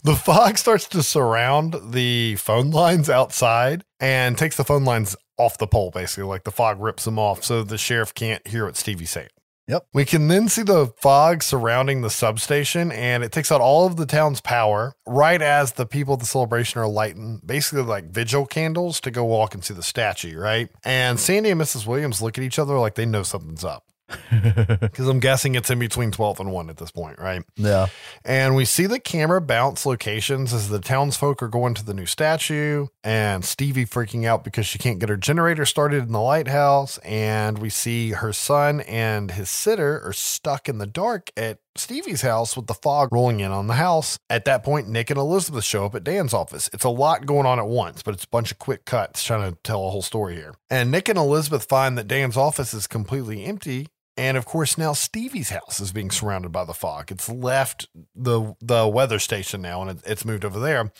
the 0.03 0.15
fog 0.15 0.57
starts 0.57 0.87
to 0.89 1.03
surround 1.03 1.75
the 1.91 2.35
phone 2.37 2.71
lines 2.71 3.09
outside 3.09 3.83
and 3.99 4.37
takes 4.37 4.55
the 4.55 4.63
phone 4.63 4.85
lines 4.85 5.17
off 5.37 5.57
the 5.57 5.67
pole, 5.67 5.91
basically. 5.91 6.23
Like 6.23 6.45
the 6.45 6.51
fog 6.51 6.81
rips 6.81 7.03
them 7.03 7.19
off 7.19 7.43
so 7.43 7.61
the 7.61 7.77
sheriff 7.77 8.13
can't 8.13 8.45
hear 8.47 8.65
what 8.65 8.77
Stevie's 8.77 9.11
saying. 9.11 9.27
Yep. 9.67 9.87
We 9.93 10.05
can 10.05 10.27
then 10.27 10.47
see 10.47 10.61
the 10.61 10.87
fog 11.01 11.41
surrounding 11.41 12.01
the 12.01 12.09
substation 12.09 12.91
and 12.91 13.23
it 13.23 13.31
takes 13.31 13.51
out 13.51 13.61
all 13.61 13.87
of 13.87 13.95
the 13.95 14.05
town's 14.05 14.39
power 14.39 14.93
right 15.07 15.41
as 15.41 15.73
the 15.73 15.87
people 15.87 16.13
at 16.13 16.19
the 16.19 16.25
celebration 16.27 16.79
are 16.79 16.87
lighting 16.87 17.41
basically 17.43 17.81
like 17.81 18.11
vigil 18.11 18.45
candles 18.45 18.99
to 19.01 19.11
go 19.11 19.25
walk 19.25 19.55
and 19.55 19.63
see 19.63 19.73
the 19.73 19.81
statue, 19.83 20.37
right? 20.37 20.69
And 20.83 21.19
Sandy 21.19 21.49
and 21.49 21.59
Mrs. 21.59 21.87
Williams 21.87 22.21
look 22.21 22.37
at 22.37 22.43
each 22.43 22.59
other 22.59 22.77
like 22.77 22.95
they 22.95 23.07
know 23.07 23.23
something's 23.23 23.63
up. 23.63 23.85
Because 24.79 25.07
I'm 25.07 25.19
guessing 25.19 25.55
it's 25.55 25.69
in 25.69 25.79
between 25.79 26.11
12 26.11 26.39
and 26.39 26.51
1 26.51 26.69
at 26.69 26.77
this 26.77 26.91
point, 26.91 27.19
right? 27.19 27.43
yeah. 27.55 27.87
And 28.23 28.55
we 28.55 28.65
see 28.65 28.85
the 28.85 28.99
camera 28.99 29.41
bounce 29.41 29.85
locations 29.85 30.53
as 30.53 30.69
the 30.69 30.79
townsfolk 30.79 31.41
are 31.41 31.47
going 31.47 31.73
to 31.75 31.85
the 31.85 31.93
new 31.93 32.05
statue, 32.05 32.87
and 33.03 33.43
Stevie 33.43 33.85
freaking 33.85 34.25
out 34.25 34.43
because 34.43 34.65
she 34.65 34.77
can't 34.77 34.99
get 34.99 35.09
her 35.09 35.17
generator 35.17 35.65
started 35.65 36.03
in 36.03 36.11
the 36.11 36.21
lighthouse. 36.21 36.97
And 36.99 37.59
we 37.59 37.69
see 37.69 38.11
her 38.11 38.33
son 38.33 38.81
and 38.81 39.31
his 39.31 39.49
sitter 39.49 40.01
are 40.05 40.13
stuck 40.13 40.69
in 40.69 40.77
the 40.77 40.87
dark 40.87 41.31
at 41.35 41.59
Stevie's 41.77 42.21
house 42.21 42.55
with 42.55 42.67
the 42.67 42.73
fog 42.73 43.09
rolling 43.11 43.41
in 43.41 43.51
on 43.51 43.67
the 43.67 43.73
house. 43.73 44.17
At 44.29 44.45
that 44.45 44.63
point, 44.63 44.87
Nick 44.87 45.09
and 45.09 45.19
Elizabeth 45.19 45.63
show 45.63 45.85
up 45.85 45.95
at 45.95 46.03
Dan's 46.03 46.33
office. 46.33 46.69
It's 46.73 46.85
a 46.85 46.89
lot 46.89 47.25
going 47.25 47.45
on 47.45 47.59
at 47.59 47.67
once, 47.67 48.01
but 48.01 48.13
it's 48.13 48.23
a 48.23 48.29
bunch 48.29 48.51
of 48.51 48.59
quick 48.59 48.85
cuts 48.85 49.23
trying 49.23 49.51
to 49.51 49.57
tell 49.63 49.85
a 49.85 49.89
whole 49.89 50.01
story 50.01 50.35
here. 50.35 50.55
And 50.69 50.89
Nick 50.89 51.09
and 51.09 51.17
Elizabeth 51.17 51.65
find 51.65 51.97
that 51.97 52.07
Dan's 52.07 52.37
office 52.37 52.73
is 52.73 52.87
completely 52.87 53.43
empty 53.43 53.87
and 54.17 54.37
of 54.37 54.45
course, 54.45 54.77
now 54.77 54.93
Stevie's 54.93 55.49
house 55.49 55.79
is 55.79 55.91
being 55.91 56.09
surrounded 56.09 56.51
by 56.51 56.63
the 56.63 56.73
fog. 56.73 57.11
It's 57.11 57.29
left 57.29 57.87
the 58.15 58.55
the 58.61 58.87
weather 58.87 59.19
station 59.19 59.61
now, 59.61 59.81
and 59.81 59.91
it, 59.91 59.97
it's 60.05 60.25
moved 60.25 60.45
over 60.45 60.59
there. 60.59 60.91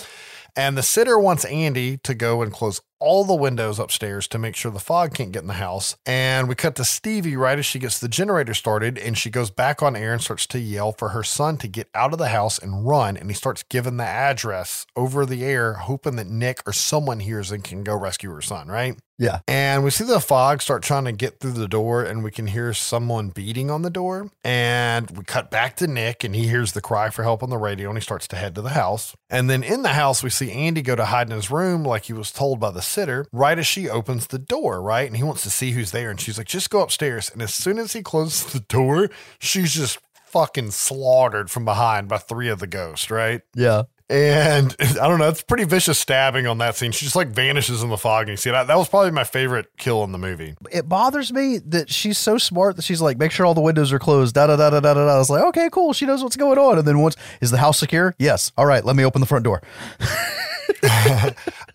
And 0.55 0.78
the 0.78 0.84
sitter 0.84 1.18
wants 1.20 1.45
Andy 1.45 1.97
to 1.97 2.13
go 2.13 2.41
and 2.41 2.51
close 2.51 2.82
all 2.99 3.23
the 3.23 3.35
windows 3.35 3.79
upstairs 3.79 4.27
to 4.29 4.37
make 4.37 4.55
sure 4.55 4.71
the 4.71 4.79
fog 4.79 5.13
can't 5.13 5.31
get 5.31 5.41
in 5.41 5.47
the 5.47 5.53
house. 5.53 5.95
And 6.05 6.47
we 6.47 6.55
cut 6.55 6.75
to 6.75 6.85
Stevie 6.85 7.35
right 7.35 7.59
as 7.59 7.65
she 7.65 7.79
gets 7.79 7.99
the 7.99 8.07
generator 8.07 8.53
started, 8.53 8.97
and 8.97 9.17
she 9.17 9.29
goes 9.29 9.49
back 9.49 9.81
on 9.81 9.95
air 9.95 10.13
and 10.13 10.21
starts 10.21 10.47
to 10.47 10.59
yell 10.59 10.91
for 10.91 11.09
her 11.09 11.23
son 11.23 11.57
to 11.57 11.67
get 11.67 11.89
out 11.93 12.13
of 12.13 12.19
the 12.19 12.29
house 12.29 12.57
and 12.57 12.87
run. 12.87 13.17
And 13.17 13.29
he 13.29 13.35
starts 13.35 13.63
giving 13.63 13.97
the 13.97 14.05
address 14.05 14.85
over 14.95 15.25
the 15.25 15.43
air, 15.43 15.73
hoping 15.73 16.15
that 16.15 16.27
Nick 16.27 16.61
or 16.65 16.73
someone 16.73 17.19
hears 17.19 17.51
and 17.51 17.63
can 17.63 17.83
go 17.83 17.95
rescue 17.95 18.31
her 18.31 18.41
son, 18.41 18.67
right? 18.67 18.97
Yeah. 19.17 19.39
And 19.47 19.83
we 19.83 19.91
see 19.91 20.03
the 20.03 20.19
fog 20.19 20.61
start 20.61 20.83
trying 20.83 21.05
to 21.05 21.11
get 21.11 21.39
through 21.39 21.53
the 21.53 21.67
door, 21.67 22.03
and 22.03 22.23
we 22.23 22.31
can 22.31 22.47
hear 22.47 22.73
someone 22.73 23.29
beating 23.29 23.71
on 23.71 23.81
the 23.81 23.89
door. 23.89 24.29
And 24.43 25.09
we 25.11 25.23
cut 25.23 25.49
back 25.49 25.77
to 25.77 25.87
Nick, 25.87 26.23
and 26.23 26.35
he 26.35 26.47
hears 26.47 26.73
the 26.73 26.81
cry 26.81 27.09
for 27.09 27.23
help 27.23 27.41
on 27.41 27.49
the 27.49 27.57
radio, 27.57 27.89
and 27.89 27.97
he 27.97 28.01
starts 28.01 28.27
to 28.29 28.35
head 28.35 28.55
to 28.55 28.61
the 28.61 28.71
house. 28.71 29.15
And 29.29 29.49
then 29.49 29.63
in 29.63 29.83
the 29.83 29.89
house, 29.89 30.21
we 30.21 30.29
see 30.29 30.51
Andy 30.51 30.81
go 30.81 30.95
to 30.95 31.05
hide 31.05 31.29
in 31.29 31.35
his 31.35 31.49
room 31.49 31.83
like 31.83 32.05
he 32.05 32.13
was 32.13 32.31
told 32.31 32.59
by 32.59 32.71
the 32.71 32.81
sitter, 32.86 33.25
right 33.31 33.57
as 33.57 33.67
she 33.67 33.89
opens 33.89 34.27
the 34.27 34.39
door, 34.39 34.81
right? 34.81 35.07
And 35.07 35.17
he 35.17 35.23
wants 35.23 35.43
to 35.43 35.49
see 35.49 35.71
who's 35.71 35.91
there. 35.91 36.09
And 36.09 36.19
she's 36.19 36.38
like, 36.38 36.47
just 36.47 36.69
go 36.69 36.81
upstairs. 36.81 37.29
And 37.29 37.41
as 37.41 37.53
soon 37.53 37.77
as 37.79 37.93
he 37.93 38.01
closes 38.01 38.51
the 38.51 38.59
door, 38.61 39.09
she's 39.39 39.73
just 39.73 39.99
fucking 40.27 40.71
slaughtered 40.71 41.49
from 41.49 41.63
behind 41.63 42.09
by 42.09 42.17
three 42.17 42.49
of 42.49 42.59
the 42.59 42.67
ghosts, 42.67 43.09
right? 43.09 43.41
Yeah. 43.55 43.83
And 44.09 44.75
I 44.79 45.07
don't 45.07 45.17
know, 45.17 45.29
it's 45.29 45.41
pretty 45.41 45.63
vicious 45.63 45.97
stabbing 45.97 46.45
on 46.45 46.57
that 46.59 46.75
scene. 46.75 46.91
She 46.91 47.05
just 47.05 47.15
like 47.15 47.29
vanishes 47.29 47.81
in 47.81 47.89
the 47.89 47.97
fog. 47.97 48.23
And 48.23 48.31
you 48.31 48.38
see 48.38 48.51
that? 48.51 48.67
That 48.67 48.77
was 48.77 48.89
probably 48.89 49.11
my 49.11 49.23
favorite 49.23 49.67
kill 49.77 50.03
in 50.03 50.11
the 50.11 50.17
movie. 50.17 50.55
It 50.71 50.88
bothers 50.88 51.31
me 51.31 51.59
that 51.67 51.89
she's 51.89 52.17
so 52.17 52.38
smart 52.38 52.75
that 52.75 52.83
she's 52.83 53.01
like, 53.01 53.17
make 53.17 53.31
sure 53.31 53.45
all 53.45 53.53
the 53.53 53.61
windows 53.61 53.91
are 53.93 53.99
closed. 53.99 54.36
Da 54.36 54.47
da 54.47 54.55
da 54.55 54.69
da 54.69 54.79
da 54.79 54.93
da. 54.93 55.07
I 55.07 55.17
was 55.17 55.29
like, 55.29 55.43
okay, 55.45 55.69
cool. 55.71 55.93
She 55.93 56.05
knows 56.05 56.21
what's 56.21 56.36
going 56.36 56.59
on. 56.59 56.77
And 56.77 56.88
then 56.88 56.99
once, 56.99 57.15
is 57.41 57.51
the 57.51 57.57
house 57.57 57.79
secure? 57.79 58.13
Yes. 58.19 58.51
All 58.57 58.65
right. 58.65 58.83
Let 58.83 58.95
me 58.95 59.05
open 59.05 59.21
the 59.21 59.27
front 59.27 59.45
door. 59.45 59.61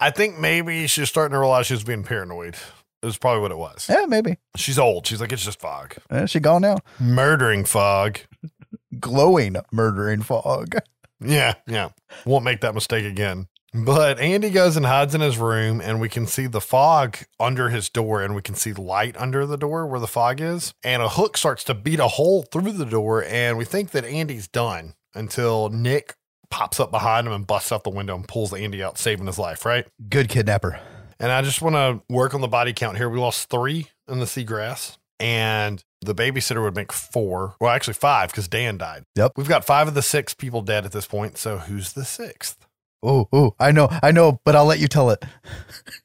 I 0.01 0.11
think 0.11 0.39
maybe 0.39 0.87
she's 0.87 1.09
starting 1.09 1.33
to 1.33 1.39
realize 1.39 1.67
she's 1.67 1.85
being 1.85 2.03
paranoid. 2.05 2.57
It 3.03 3.07
was 3.07 3.17
probably 3.17 3.41
what 3.41 3.51
it 3.51 3.59
was. 3.59 3.87
Yeah, 3.89 4.07
maybe. 4.07 4.39
She's 4.57 4.79
old. 4.79 5.07
She's 5.07 5.21
like, 5.21 5.33
it's 5.33 5.45
just 5.45 5.61
fog. 5.61 5.95
Eh, 6.11 6.27
she 6.27 6.39
gone 6.39 6.63
now. 6.63 6.79
Murdering 6.99 7.65
fog. 7.65 8.19
Glowing, 8.99 9.57
murdering 9.73 10.23
fog. 10.23 10.77
Yeah, 11.21 11.55
yeah. 11.67 11.91
Won't 12.27 12.45
make 12.45 12.61
that 12.61 12.75
mistake 12.75 13.05
again. 13.05 13.49
But 13.73 14.19
Andy 14.19 14.51
goes 14.51 14.77
and 14.77 14.85
hides 14.85 15.15
in 15.15 15.21
his 15.21 15.39
room, 15.39 15.81
and 15.81 16.01
we 16.01 16.09
can 16.09 16.27
see 16.27 16.49
the 16.49 16.61
fog 16.61 17.19
under 17.39 17.69
his 17.69 17.89
door, 17.89 18.21
and 18.21 18.35
we 18.35 18.43
can 18.43 18.57
see 18.57 18.73
light 18.73 19.17
under 19.17 19.47
the 19.47 19.57
door 19.57 19.87
where 19.87 20.01
the 20.01 20.09
fog 20.09 20.41
is. 20.41 20.75
And 20.83 21.03
a 21.03 21.09
hook 21.09 21.37
starts 21.37 21.63
to 21.65 21.75
beat 21.75 22.01
a 22.01 22.09
hole 22.09 22.43
through 22.43 22.73
the 22.73 22.85
door, 22.85 23.25
and 23.25 23.57
we 23.57 23.65
think 23.65 23.93
that 23.93 24.05
Andy's 24.05 24.49
done 24.49 24.95
until 25.15 25.69
Nick 25.69 26.17
pops 26.51 26.81
up 26.81 26.91
behind 26.91 27.27
him 27.27 27.33
and 27.33 27.47
busts 27.47 27.73
out 27.73 27.85
the 27.85 27.91
window 27.91 28.15
and 28.17 28.27
pulls 28.27 28.53
Andy 28.53 28.83
out, 28.83 28.99
saving 28.99 29.27
his 29.27 29.39
life, 29.39 29.65
right? 29.65 29.87
Good 30.09 30.29
kidnapper. 30.29 30.81
And 31.19 31.31
I 31.31 31.43
just 31.43 31.63
want 31.63 31.77
to 31.77 32.03
work 32.13 32.35
on 32.35 32.41
the 32.41 32.49
body 32.49 32.73
count 32.73 32.97
here. 32.97 33.09
We 33.09 33.19
lost 33.19 33.51
three 33.51 33.89
in 34.09 34.21
the 34.21 34.25
seagrass, 34.27 34.97
and 35.19 35.85
the 36.01 36.15
babysitter 36.15 36.63
would 36.63 36.75
make 36.75 36.93
four. 36.93 37.57
Well, 37.61 37.71
actually, 37.71 37.95
five 37.95 38.31
because 38.31 38.49
Dan 38.49 38.79
died. 38.79 39.05
Yep. 39.17 39.33
We've 39.37 39.49
got 39.49 39.65
five 39.65 39.87
of 39.87 39.95
the 39.95 40.03
six 40.03 40.35
people 40.35 40.63
dead 40.63 40.85
at 40.85 40.93
this 40.93 41.07
point. 41.07 41.37
So 41.37 41.59
who's 41.59 41.93
the 41.93 42.05
sixth? 42.05 42.67
Oh, 43.03 43.29
oh, 43.33 43.55
I 43.59 43.73
know, 43.73 43.89
I 44.03 44.13
know, 44.13 44.41
but 44.45 44.55
I'll 44.55 44.67
let 44.67 44.79
you 44.79 44.89
tell 44.89 45.11
it. 45.11 45.25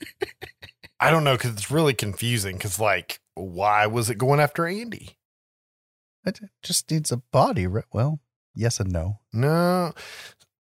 I 1.00 1.12
don't 1.12 1.24
know 1.24 1.36
because 1.36 1.52
it's 1.52 1.70
really 1.72 1.94
confusing. 1.94 2.56
Because, 2.56 2.80
like, 2.80 3.20
why 3.36 3.86
was 3.88 4.10
it 4.10 4.18
going 4.18 4.40
after 4.40 4.66
Andy? 4.66 5.18
It 6.26 6.40
just 6.64 6.90
needs 6.90 7.12
a 7.12 7.18
body. 7.18 7.68
right? 7.68 7.84
Well, 7.94 8.20
yes 8.56 8.80
and 8.80 8.92
no. 8.92 9.20
No, 9.34 9.94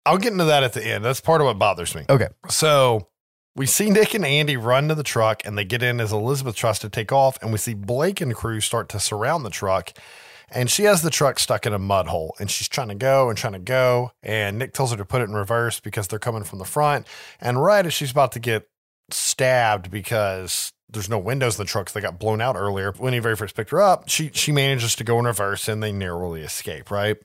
I'll 0.05 0.17
get 0.17 0.31
into 0.31 0.45
that 0.45 0.63
at 0.63 0.73
the 0.73 0.83
end. 0.85 1.05
That's 1.05 1.21
part 1.21 1.41
of 1.41 1.45
what 1.45 1.59
bothers 1.59 1.93
me. 1.95 2.05
Okay. 2.09 2.27
So 2.49 3.07
we 3.55 3.65
see 3.65 3.89
Nick 3.89 4.13
and 4.13 4.25
Andy 4.25 4.57
run 4.57 4.87
to 4.87 4.95
the 4.95 5.03
truck 5.03 5.45
and 5.45 5.57
they 5.57 5.65
get 5.65 5.83
in 5.83 5.99
as 5.99 6.11
Elizabeth 6.11 6.55
tries 6.55 6.79
to 6.79 6.89
take 6.89 7.11
off. 7.11 7.37
And 7.41 7.51
we 7.51 7.57
see 7.57 7.73
Blake 7.73 8.21
and 8.21 8.33
crew 8.33 8.61
start 8.61 8.89
to 8.89 8.99
surround 8.99 9.45
the 9.45 9.49
truck. 9.49 9.93
And 10.49 10.69
she 10.69 10.83
has 10.83 11.01
the 11.01 11.09
truck 11.09 11.39
stuck 11.39 11.65
in 11.65 11.73
a 11.73 11.79
mud 11.79 12.07
hole 12.07 12.35
and 12.39 12.49
she's 12.51 12.67
trying 12.67 12.89
to 12.89 12.95
go 12.95 13.29
and 13.29 13.37
trying 13.37 13.53
to 13.53 13.59
go. 13.59 14.11
And 14.23 14.57
Nick 14.57 14.73
tells 14.73 14.91
her 14.91 14.97
to 14.97 15.05
put 15.05 15.21
it 15.21 15.25
in 15.25 15.33
reverse 15.33 15.79
because 15.79 16.07
they're 16.07 16.19
coming 16.19 16.43
from 16.43 16.59
the 16.59 16.65
front. 16.65 17.07
And 17.39 17.61
right 17.61 17.85
as 17.85 17.93
she's 17.93 18.11
about 18.11 18.31
to 18.33 18.39
get 18.39 18.67
stabbed 19.11 19.91
because 19.91 20.73
there's 20.89 21.09
no 21.09 21.19
windows 21.19 21.57
in 21.57 21.63
the 21.63 21.69
truck, 21.69 21.85
'cause 21.85 21.93
they 21.93 22.01
got 22.01 22.19
blown 22.19 22.41
out 22.41 22.57
earlier. 22.57 22.91
When 22.97 23.13
he 23.13 23.19
very 23.19 23.35
first 23.37 23.55
picked 23.55 23.69
her 23.69 23.81
up, 23.81 24.09
she 24.09 24.29
she 24.33 24.51
manages 24.51 24.93
to 24.95 25.05
go 25.05 25.19
in 25.19 25.25
reverse 25.25 25.69
and 25.69 25.81
they 25.81 25.91
narrowly 25.93 26.41
escape, 26.41 26.91
right? 26.91 27.17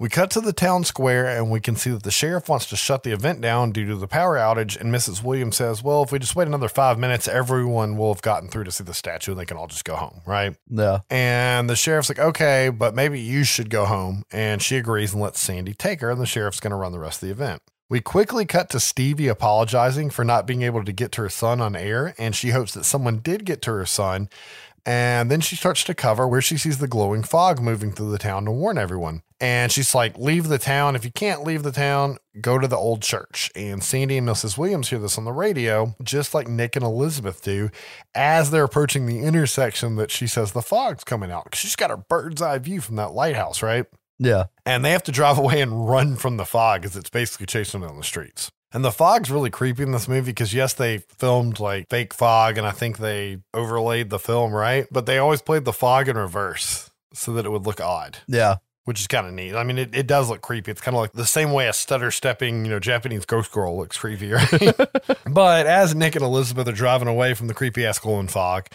We 0.00 0.08
cut 0.08 0.30
to 0.32 0.40
the 0.40 0.52
town 0.52 0.82
square 0.82 1.24
and 1.24 1.52
we 1.52 1.60
can 1.60 1.76
see 1.76 1.90
that 1.90 2.02
the 2.02 2.10
sheriff 2.10 2.48
wants 2.48 2.66
to 2.66 2.76
shut 2.76 3.04
the 3.04 3.12
event 3.12 3.40
down 3.40 3.70
due 3.70 3.86
to 3.86 3.94
the 3.94 4.08
power 4.08 4.36
outage. 4.36 4.78
And 4.78 4.92
Mrs. 4.92 5.22
Williams 5.22 5.56
says, 5.56 5.84
Well, 5.84 6.02
if 6.02 6.10
we 6.10 6.18
just 6.18 6.34
wait 6.34 6.48
another 6.48 6.68
five 6.68 6.98
minutes, 6.98 7.28
everyone 7.28 7.96
will 7.96 8.12
have 8.12 8.22
gotten 8.22 8.48
through 8.48 8.64
to 8.64 8.72
see 8.72 8.82
the 8.82 8.92
statue 8.92 9.30
and 9.30 9.40
they 9.40 9.44
can 9.44 9.56
all 9.56 9.68
just 9.68 9.84
go 9.84 9.94
home, 9.94 10.20
right? 10.26 10.56
Yeah. 10.68 11.00
And 11.10 11.70
the 11.70 11.76
sheriff's 11.76 12.08
like, 12.08 12.18
Okay, 12.18 12.70
but 12.70 12.96
maybe 12.96 13.20
you 13.20 13.44
should 13.44 13.70
go 13.70 13.84
home. 13.84 14.24
And 14.32 14.60
she 14.60 14.76
agrees 14.76 15.12
and 15.12 15.22
lets 15.22 15.38
Sandy 15.40 15.74
take 15.74 16.00
her. 16.00 16.10
And 16.10 16.20
the 16.20 16.26
sheriff's 16.26 16.58
going 16.58 16.72
to 16.72 16.76
run 16.76 16.90
the 16.90 16.98
rest 16.98 17.22
of 17.22 17.28
the 17.28 17.32
event. 17.32 17.62
We 17.88 18.00
quickly 18.00 18.46
cut 18.46 18.70
to 18.70 18.80
Stevie 18.80 19.28
apologizing 19.28 20.10
for 20.10 20.24
not 20.24 20.46
being 20.46 20.62
able 20.62 20.84
to 20.84 20.92
get 20.92 21.12
to 21.12 21.22
her 21.22 21.28
son 21.28 21.60
on 21.60 21.76
air. 21.76 22.14
And 22.18 22.34
she 22.34 22.50
hopes 22.50 22.74
that 22.74 22.84
someone 22.84 23.18
did 23.18 23.44
get 23.44 23.62
to 23.62 23.72
her 23.72 23.86
son. 23.86 24.28
And 24.86 25.30
then 25.30 25.40
she 25.40 25.56
starts 25.56 25.82
to 25.84 25.94
cover 25.94 26.28
where 26.28 26.42
she 26.42 26.58
sees 26.58 26.78
the 26.78 26.86
glowing 26.88 27.22
fog 27.22 27.60
moving 27.60 27.90
through 27.92 28.10
the 28.10 28.18
town 28.18 28.44
to 28.44 28.50
warn 28.52 28.76
everyone. 28.76 29.22
And 29.40 29.72
she's 29.72 29.94
like, 29.94 30.18
Leave 30.18 30.48
the 30.48 30.58
town. 30.58 30.94
If 30.94 31.04
you 31.04 31.10
can't 31.10 31.42
leave 31.42 31.62
the 31.62 31.72
town, 31.72 32.18
go 32.40 32.58
to 32.58 32.68
the 32.68 32.76
old 32.76 33.02
church. 33.02 33.50
And 33.56 33.82
Sandy 33.82 34.18
and 34.18 34.28
Mrs. 34.28 34.58
Williams 34.58 34.90
hear 34.90 34.98
this 34.98 35.16
on 35.16 35.24
the 35.24 35.32
radio, 35.32 35.94
just 36.02 36.34
like 36.34 36.48
Nick 36.48 36.76
and 36.76 36.84
Elizabeth 36.84 37.42
do, 37.42 37.70
as 38.14 38.50
they're 38.50 38.64
approaching 38.64 39.06
the 39.06 39.20
intersection 39.20 39.96
that 39.96 40.10
she 40.10 40.26
says 40.26 40.52
the 40.52 40.62
fog's 40.62 41.04
coming 41.04 41.30
out. 41.30 41.54
she's 41.54 41.76
got 41.76 41.90
a 41.90 41.96
bird's 41.96 42.42
eye 42.42 42.58
view 42.58 42.80
from 42.80 42.96
that 42.96 43.12
lighthouse, 43.12 43.62
right? 43.62 43.86
Yeah. 44.18 44.44
and 44.64 44.84
they 44.84 44.92
have 44.92 45.02
to 45.04 45.12
drive 45.12 45.38
away 45.44 45.60
and 45.60 45.88
run 45.88 46.16
from 46.16 46.36
the 46.36 46.44
fog 46.44 46.84
as 46.84 46.94
it's 46.94 47.10
basically 47.10 47.46
chasing 47.46 47.80
them 47.80 47.88
down 47.90 47.98
the 47.98 48.04
streets. 48.04 48.50
And 48.74 48.84
the 48.84 48.90
fog's 48.92 49.30
really 49.30 49.50
creepy 49.50 49.84
in 49.84 49.92
this 49.92 50.08
movie 50.08 50.32
because 50.32 50.52
yes, 50.52 50.72
they 50.74 50.98
filmed 50.98 51.60
like 51.60 51.88
fake 51.88 52.12
fog 52.12 52.58
and 52.58 52.66
I 52.66 52.72
think 52.72 52.98
they 52.98 53.38
overlaid 53.54 54.10
the 54.10 54.18
film, 54.18 54.52
right? 54.52 54.86
But 54.90 55.06
they 55.06 55.16
always 55.18 55.40
played 55.40 55.64
the 55.64 55.72
fog 55.72 56.08
in 56.08 56.16
reverse 56.18 56.90
so 57.12 57.32
that 57.34 57.46
it 57.46 57.50
would 57.50 57.64
look 57.66 57.80
odd, 57.80 58.18
Yeah. 58.26 58.56
which 58.84 59.00
is 59.00 59.06
kind 59.06 59.28
of 59.28 59.32
neat. 59.32 59.54
I 59.54 59.62
mean, 59.62 59.78
it, 59.78 59.94
it 59.94 60.08
does 60.08 60.28
look 60.28 60.40
creepy. 60.40 60.72
It's 60.72 60.80
kind 60.80 60.96
of 60.96 61.00
like 61.00 61.12
the 61.12 61.24
same 61.24 61.52
way 61.52 61.68
a 61.68 61.72
stutter 61.72 62.10
stepping, 62.10 62.64
you 62.64 62.70
know, 62.72 62.80
Japanese 62.80 63.24
ghost 63.24 63.52
girl 63.52 63.76
looks 63.76 63.96
creepy, 63.96 64.32
right? 64.32 64.76
but 65.30 65.66
as 65.68 65.94
Nick 65.94 66.16
and 66.16 66.24
Elizabeth 66.24 66.66
are 66.66 66.72
driving 66.72 67.06
away 67.06 67.34
from 67.34 67.46
the 67.46 67.54
creepy 67.54 67.86
ass 67.86 68.00
glowing 68.00 68.26
fog, 68.26 68.66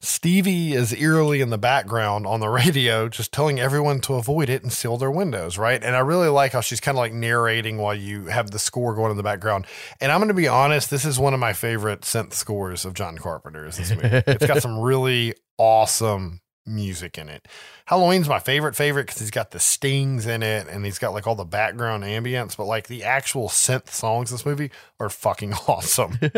Stevie 0.00 0.72
is 0.72 0.92
eerily 0.94 1.40
in 1.40 1.50
the 1.50 1.58
background 1.58 2.26
on 2.26 2.40
the 2.40 2.48
radio, 2.50 3.08
just 3.08 3.32
telling 3.32 3.58
everyone 3.58 4.00
to 4.02 4.14
avoid 4.14 4.48
it 4.48 4.62
and 4.62 4.72
seal 4.72 4.96
their 4.96 5.10
windows, 5.10 5.58
right? 5.58 5.82
And 5.82 5.96
I 5.96 6.00
really 6.00 6.28
like 6.28 6.52
how 6.52 6.60
she's 6.60 6.80
kind 6.80 6.96
of 6.96 7.00
like 7.00 7.12
narrating 7.12 7.78
while 7.78 7.94
you 7.94 8.26
have 8.26 8.50
the 8.50 8.58
score 8.58 8.94
going 8.94 9.10
in 9.10 9.16
the 9.16 9.22
background. 9.22 9.66
And 10.00 10.12
I'm 10.12 10.18
going 10.18 10.28
to 10.28 10.34
be 10.34 10.48
honest, 10.48 10.90
this 10.90 11.04
is 11.04 11.18
one 11.18 11.34
of 11.34 11.40
my 11.40 11.52
favorite 11.52 12.02
synth 12.02 12.32
scores 12.32 12.84
of 12.84 12.94
John 12.94 13.18
Carpenter's. 13.18 13.76
This 13.76 13.90
movie? 13.90 14.22
it's 14.26 14.46
got 14.46 14.62
some 14.62 14.78
really 14.78 15.34
awesome 15.58 16.40
music 16.66 17.16
in 17.16 17.28
it. 17.28 17.46
Halloween's 17.86 18.28
my 18.28 18.38
favorite 18.38 18.74
favorite 18.74 19.06
because 19.06 19.20
he's 19.20 19.30
got 19.30 19.52
the 19.52 19.60
stings 19.60 20.26
in 20.26 20.42
it 20.42 20.66
and 20.68 20.84
he's 20.84 20.98
got 20.98 21.12
like 21.12 21.26
all 21.26 21.34
the 21.36 21.44
background 21.44 22.04
ambience, 22.04 22.56
but 22.56 22.64
like 22.64 22.88
the 22.88 23.04
actual 23.04 23.48
synth 23.48 23.88
songs 23.90 24.30
in 24.30 24.34
this 24.34 24.46
movie 24.46 24.70
are 24.98 25.08
fucking 25.08 25.54
awesome. 25.68 26.18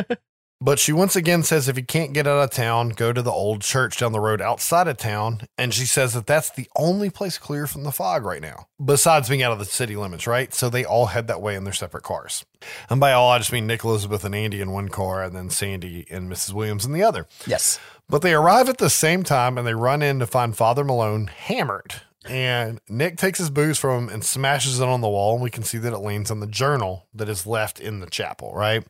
But 0.61 0.80
she 0.80 0.92
once 0.92 1.14
again 1.14 1.44
says 1.44 1.68
if 1.68 1.76
you 1.76 1.84
can't 1.84 2.12
get 2.12 2.26
out 2.26 2.42
of 2.42 2.50
town, 2.50 2.88
go 2.90 3.12
to 3.12 3.22
the 3.22 3.30
old 3.30 3.62
church 3.62 3.98
down 3.98 4.11
the 4.11 4.18
road 4.18 4.40
outside 4.40 4.88
of 4.88 4.96
town. 4.96 5.42
And 5.56 5.72
she 5.72 5.86
says 5.86 6.14
that 6.14 6.26
that's 6.26 6.50
the 6.50 6.68
only 6.74 7.11
place 7.11 7.38
clear 7.38 7.68
from 7.68 7.84
the 7.84 7.92
fog 7.92 8.24
right 8.24 8.42
now, 8.42 8.66
besides 8.84 9.28
being 9.28 9.42
out 9.42 9.52
of 9.52 9.61
the 9.61 9.64
city 9.64 9.94
limits, 9.94 10.26
right? 10.26 10.52
So 10.52 10.68
they 10.68 10.84
all 10.84 11.06
head 11.06 11.28
that 11.28 11.40
way 11.40 11.54
in 11.54 11.62
their 11.62 11.72
separate 11.72 12.02
cars. 12.02 12.44
And 12.90 12.98
by 12.98 13.12
all, 13.12 13.30
I 13.30 13.38
just 13.38 13.52
mean 13.52 13.68
Nick, 13.68 13.84
Elizabeth, 13.84 14.24
and 14.24 14.34
Andy 14.34 14.61
in 14.61 14.72
one 14.72 14.88
car, 14.88 15.22
and 15.22 15.34
then 15.34 15.48
Sandy 15.48 16.06
and 16.11 16.30
Mrs. 16.30 16.52
Williams 16.52 16.84
in 16.84 16.92
the 16.92 17.04
other. 17.04 17.26
Yes. 17.46 17.78
But 18.09 18.22
they 18.22 18.34
arrive 18.34 18.68
at 18.68 18.78
the 18.78 18.90
same 18.90 19.22
time 19.22 19.59
and 19.59 19.66
they 19.66 19.74
run 19.74 20.02
in 20.02 20.18
to 20.18 20.26
find 20.26 20.56
Father 20.56 20.82
Malone 20.82 21.28
hammered. 21.28 21.94
And 22.28 22.80
Nick 22.88 23.16
takes 23.16 23.38
his 23.38 23.48
booze 23.48 23.78
from 23.78 24.04
him 24.04 24.14
and 24.14 24.24
smashes 24.24 24.80
it 24.80 24.88
on 24.88 25.00
the 25.00 25.09
wall. 25.09 25.34
And 25.34 25.42
we 25.42 25.50
can 25.50 25.62
see 25.62 25.78
that 25.78 25.92
it 25.92 25.98
leans 25.98 26.30
on 26.30 26.40
the 26.40 26.46
journal 26.46 27.06
that 27.14 27.28
is 27.28 27.46
left 27.46 27.80
in 27.80 28.00
the 28.00 28.11
chapel, 28.11 28.52
right? 28.54 28.84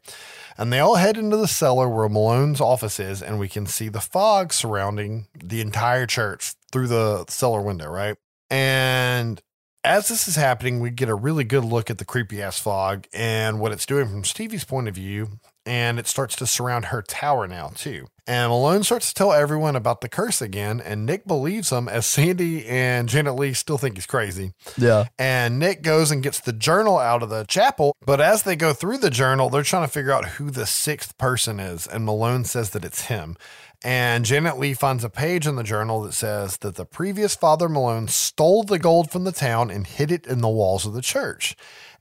And 0.59 0.73
they 0.73 0.81
all 0.81 0.97
head 0.97 1.17
into 1.17 1.37
the 1.37 1.47
cellar 1.47 1.89
where 1.89 2.09
Malone's 2.09 2.61
office 2.61 2.99
is. 2.99 3.23
And 3.23 3.39
we 3.39 3.49
can 3.49 3.67
see 3.67 3.89
the 3.89 4.01
fog 4.01 4.53
surrounding 4.53 5.29
the 5.35 5.61
entire 5.61 6.07
church 6.07 6.55
through 6.73 6.89
the 6.89 7.25
cellar 7.29 7.63
window, 7.63 7.89
right? 7.89 8.17
And 8.51 9.41
as 9.85 10.09
this 10.09 10.27
is 10.27 10.35
happening, 10.35 10.81
we 10.81 10.91
get 10.91 11.09
a 11.09 11.15
really 11.15 11.45
good 11.45 11.65
look 11.65 11.91
at 11.91 11.99
the 11.99 12.05
creepy 12.05 12.43
ass 12.43 12.59
fog 12.59 13.07
and 13.13 13.61
what 13.61 13.73
it's 13.73 13.87
doing 13.87 14.09
from 14.09 14.25
Stevie's 14.25 14.65
point 14.65 14.89
of 14.89 14.95
view. 14.97 15.39
And 15.65 15.99
it 15.99 16.09
starts 16.09 16.35
to 16.37 16.47
surround 16.47 16.87
her 16.87 17.03
tower 17.03 17.47
now, 17.47 17.71
too. 17.75 18.09
And 18.29 18.51
Malone 18.51 18.83
starts 18.85 19.09
to 19.09 19.15
tell 19.15 19.33
everyone 19.33 19.75
about 19.75 20.03
the 20.03 20.09
curse 20.09 20.43
again. 20.43 20.83
And 20.83 21.07
Nick 21.07 21.27
believes 21.27 21.73
him 21.73 21.89
as 21.89 22.05
Sandy 22.05 22.67
and 22.67 23.09
Janet 23.09 23.37
Leigh 23.37 23.55
still 23.55 23.79
think 23.79 23.95
he's 23.95 24.05
crazy. 24.05 24.53
Yeah. 24.77 25.07
And 25.19 25.59
Nick 25.59 25.81
goes 25.81 26.11
and 26.11 26.23
gets 26.23 26.39
the 26.39 26.53
journal 26.53 26.99
out 26.99 27.23
of 27.23 27.31
the 27.31 27.45
chapel. 27.45 27.97
But 28.05 28.21
as 28.21 28.43
they 28.43 28.55
go 28.55 28.75
through 28.75 28.99
the 28.99 29.09
journal, 29.09 29.49
they're 29.49 29.63
trying 29.63 29.87
to 29.87 29.93
figure 29.93 30.13
out 30.13 30.27
who 30.27 30.51
the 30.51 30.67
sixth 30.67 31.17
person 31.17 31.59
is. 31.59 31.87
And 31.87 32.05
Malone 32.05 32.45
says 32.45 32.69
that 32.71 32.85
it's 32.85 33.07
him. 33.07 33.35
And 33.83 34.27
Janet 34.27 34.59
Leigh 34.59 34.75
finds 34.75 35.05
a 35.05 35.09
page 35.09 35.47
in 35.47 35.57
the 35.57 35.63
journal 35.63 36.03
that 36.03 36.13
says 36.13 36.59
that 36.59 36.75
the 36.75 36.85
previous 36.85 37.35
Father 37.35 37.69
Malone 37.69 38.09
stole 38.09 38.63
the 38.63 38.79
gold 38.79 39.11
from 39.11 39.25
the 39.25 39.33
town 39.33 39.71
and 39.71 39.87
hid 39.87 40.13
it 40.13 40.27
in 40.27 40.43
the 40.43 40.49
walls 40.51 40.85
of 40.85 40.93
the 40.93 41.01
church. 41.01 41.57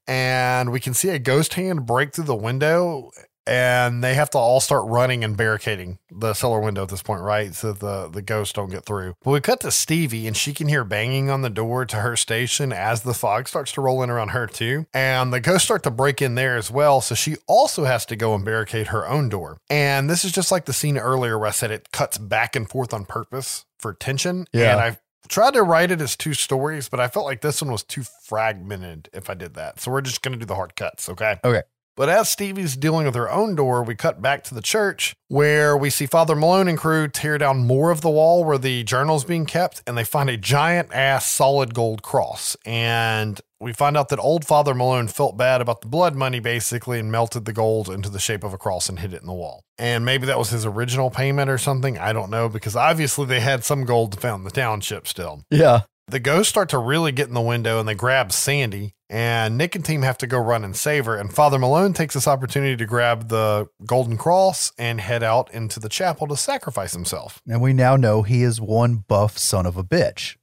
And 0.06 0.74
we 0.74 0.82
can 0.82 0.94
see 0.94 1.10
a 1.10 1.20
ghost 1.20 1.54
hand 1.54 1.86
break 1.86 2.14
through 2.14 2.26
the 2.26 2.36
window. 2.36 3.12
And 3.48 4.04
they 4.04 4.14
have 4.14 4.30
to 4.32 4.38
all 4.38 4.60
start 4.60 4.86
running 4.88 5.24
and 5.24 5.38
barricading 5.38 6.00
the 6.12 6.34
cellar 6.34 6.60
window 6.60 6.84
at 6.84 6.90
this 6.90 7.02
point, 7.02 7.22
right? 7.22 7.54
So 7.56 7.74
the, 7.74 8.10
the 8.10 8.22
ghosts 8.22 8.54
don't 8.54 8.70
get 8.70 8.86
through. 8.86 9.16
But 9.24 9.32
we 9.32 9.42
cut 9.42 9.62
to 9.62 9.72
Stevie, 9.72 10.28
and 10.28 10.36
she 10.36 10.54
can 10.54 10.68
hear 10.68 10.84
banging 10.84 11.30
on 11.30 11.42
the 11.42 11.50
door 11.50 11.86
to 11.86 11.98
her 11.98 12.16
station 12.16 12.74
as 12.74 13.02
the 13.02 13.14
fog 13.14 13.48
starts 13.48 13.72
to 13.74 13.82
roll 13.82 14.04
in 14.04 14.10
around 14.10 14.30
her, 14.30 14.48
too. 14.48 14.86
And 14.94 15.32
the 15.32 15.40
ghosts 15.40 15.66
start 15.66 15.84
to 15.84 15.92
break 15.92 16.22
in 16.22 16.36
there 16.36 16.58
as 16.58 16.70
well. 16.70 17.02
So 17.02 17.16
she 17.16 17.38
also 17.48 17.86
has 17.86 18.06
to 18.08 18.16
go 18.16 18.36
and 18.36 18.44
barricade 18.44 18.88
her 18.88 19.08
own 19.08 19.30
door. 19.30 19.60
And 19.70 20.10
this 20.10 20.26
is 20.26 20.32
just 20.32 20.52
like 20.52 20.66
the 20.66 20.74
scene 20.74 20.98
earlier 20.98 21.38
where 21.40 21.48
I 21.48 21.52
said 21.52 21.72
it 21.72 21.92
cuts 21.92 22.18
back 22.18 22.56
and 22.56 22.70
forth 22.70 22.94
on 22.94 23.06
purpose 23.06 23.66
for 23.80 23.94
tension. 23.94 24.46
Yeah. 24.52 24.72
And 24.74 24.82
I 24.82 24.98
tried 25.28 25.54
to 25.54 25.64
write 25.64 25.92
it 25.92 26.02
as 26.02 26.16
two 26.16 26.34
stories, 26.34 26.90
but 26.90 27.00
I 27.00 27.08
felt 27.08 27.26
like 27.26 27.42
this 27.42 27.62
one 27.62 27.72
was 27.72 27.84
too 27.84 28.04
fragmented 28.24 29.10
if 29.14 29.30
I 29.30 29.34
did 29.34 29.54
that. 29.56 29.80
So 29.80 29.92
we're 29.92 30.02
just 30.02 30.22
going 30.22 30.34
to 30.34 30.40
do 30.40 30.46
the 30.46 30.56
hard 30.56 30.76
cuts, 30.76 31.10
okay? 31.10 31.38
Okay. 31.44 31.64
But 31.98 32.10
as 32.10 32.30
Stevie's 32.30 32.78
dealing 32.78 33.08
with 33.08 33.16
her 33.16 33.30
own 33.30 33.56
door, 33.56 33.82
we 33.82 33.96
cut 33.96 34.22
back 34.22 34.44
to 34.46 34.54
the 34.54 34.62
church 34.62 35.16
where 35.30 35.76
we 35.76 35.90
see 35.90 36.06
Father 36.06 36.36
Malone 36.36 36.68
and 36.68 36.78
crew 36.78 37.08
tear 37.08 37.40
down 37.40 37.66
more 37.66 37.90
of 37.90 38.02
the 38.02 38.10
wall 38.10 38.46
where 38.46 38.60
the 38.60 38.84
journal's 38.84 39.26
being 39.26 39.48
kept, 39.48 39.82
and 39.88 39.98
they 39.98 40.04
find 40.04 40.30
a 40.30 40.38
giant 40.38 40.94
ass 40.94 41.26
solid 41.26 41.74
gold 41.74 42.04
cross. 42.04 42.56
And 42.68 43.42
we 43.60 43.74
find 43.74 43.98
out 43.98 44.10
that 44.10 44.20
old 44.20 44.46
Father 44.46 44.76
Malone 44.76 45.08
felt 45.08 45.38
bad 45.38 45.60
about 45.60 45.82
the 45.82 45.88
blood 45.88 46.16
money 46.16 46.40
basically 46.40 47.00
and 47.00 47.12
melted 47.12 47.46
the 47.46 47.54
gold 47.54 47.90
into 47.90 48.10
the 48.10 48.20
shape 48.20 48.44
of 48.44 48.54
a 48.54 48.60
cross 48.60 48.90
and 48.90 49.00
hid 49.00 49.16
it 49.16 49.22
in 49.22 49.28
the 49.28 49.34
wall. 49.34 49.64
And 49.80 50.06
maybe 50.06 50.28
that 50.28 50.38
was 50.38 50.52
his 50.52 50.68
original 50.68 51.10
payment 51.10 51.50
or 51.50 51.58
something. 51.58 51.98
I 51.98 52.14
don't 52.14 52.30
know 52.30 52.48
because 52.48 52.76
obviously 52.76 53.26
they 53.26 53.40
had 53.40 53.64
some 53.64 53.86
gold 53.86 54.12
to 54.12 54.20
found 54.20 54.46
the 54.46 54.52
township 54.52 55.08
still. 55.08 55.42
Yeah. 55.50 55.82
The 56.08 56.20
ghosts 56.20 56.50
start 56.50 56.70
to 56.70 56.78
really 56.78 57.12
get 57.12 57.28
in 57.28 57.34
the 57.34 57.42
window 57.42 57.80
and 57.80 57.90
they 57.90 57.96
grab 57.96 58.32
Sandy. 58.32 58.94
And 59.10 59.58
Nick 59.58 59.74
and 59.76 59.86
team 59.86 60.02
have 60.02 60.18
to 60.18 60.28
go 60.28 60.38
run 60.38 60.66
and 60.66 60.76
save 60.76 61.06
her. 61.06 61.16
And 61.16 61.34
Father 61.34 61.58
Malone 61.58 61.94
takes 61.94 62.14
this 62.14 62.28
opportunity 62.28 62.76
to 62.76 62.86
grab 62.86 63.30
the 63.30 63.70
golden 63.86 64.18
cross 64.18 64.74
and 64.78 65.00
head 65.00 65.24
out 65.24 65.50
into 65.54 65.80
the 65.80 65.88
chapel 65.88 66.28
to 66.28 66.36
sacrifice 66.36 66.92
himself. 66.94 67.42
And 67.48 67.62
we 67.62 67.72
now 67.72 67.96
know 67.96 68.24
he 68.24 68.44
is 68.44 68.60
one 68.60 69.06
buff 69.08 69.38
son 69.38 69.66
of 69.66 69.78
a 69.78 69.84
bitch. 69.84 70.36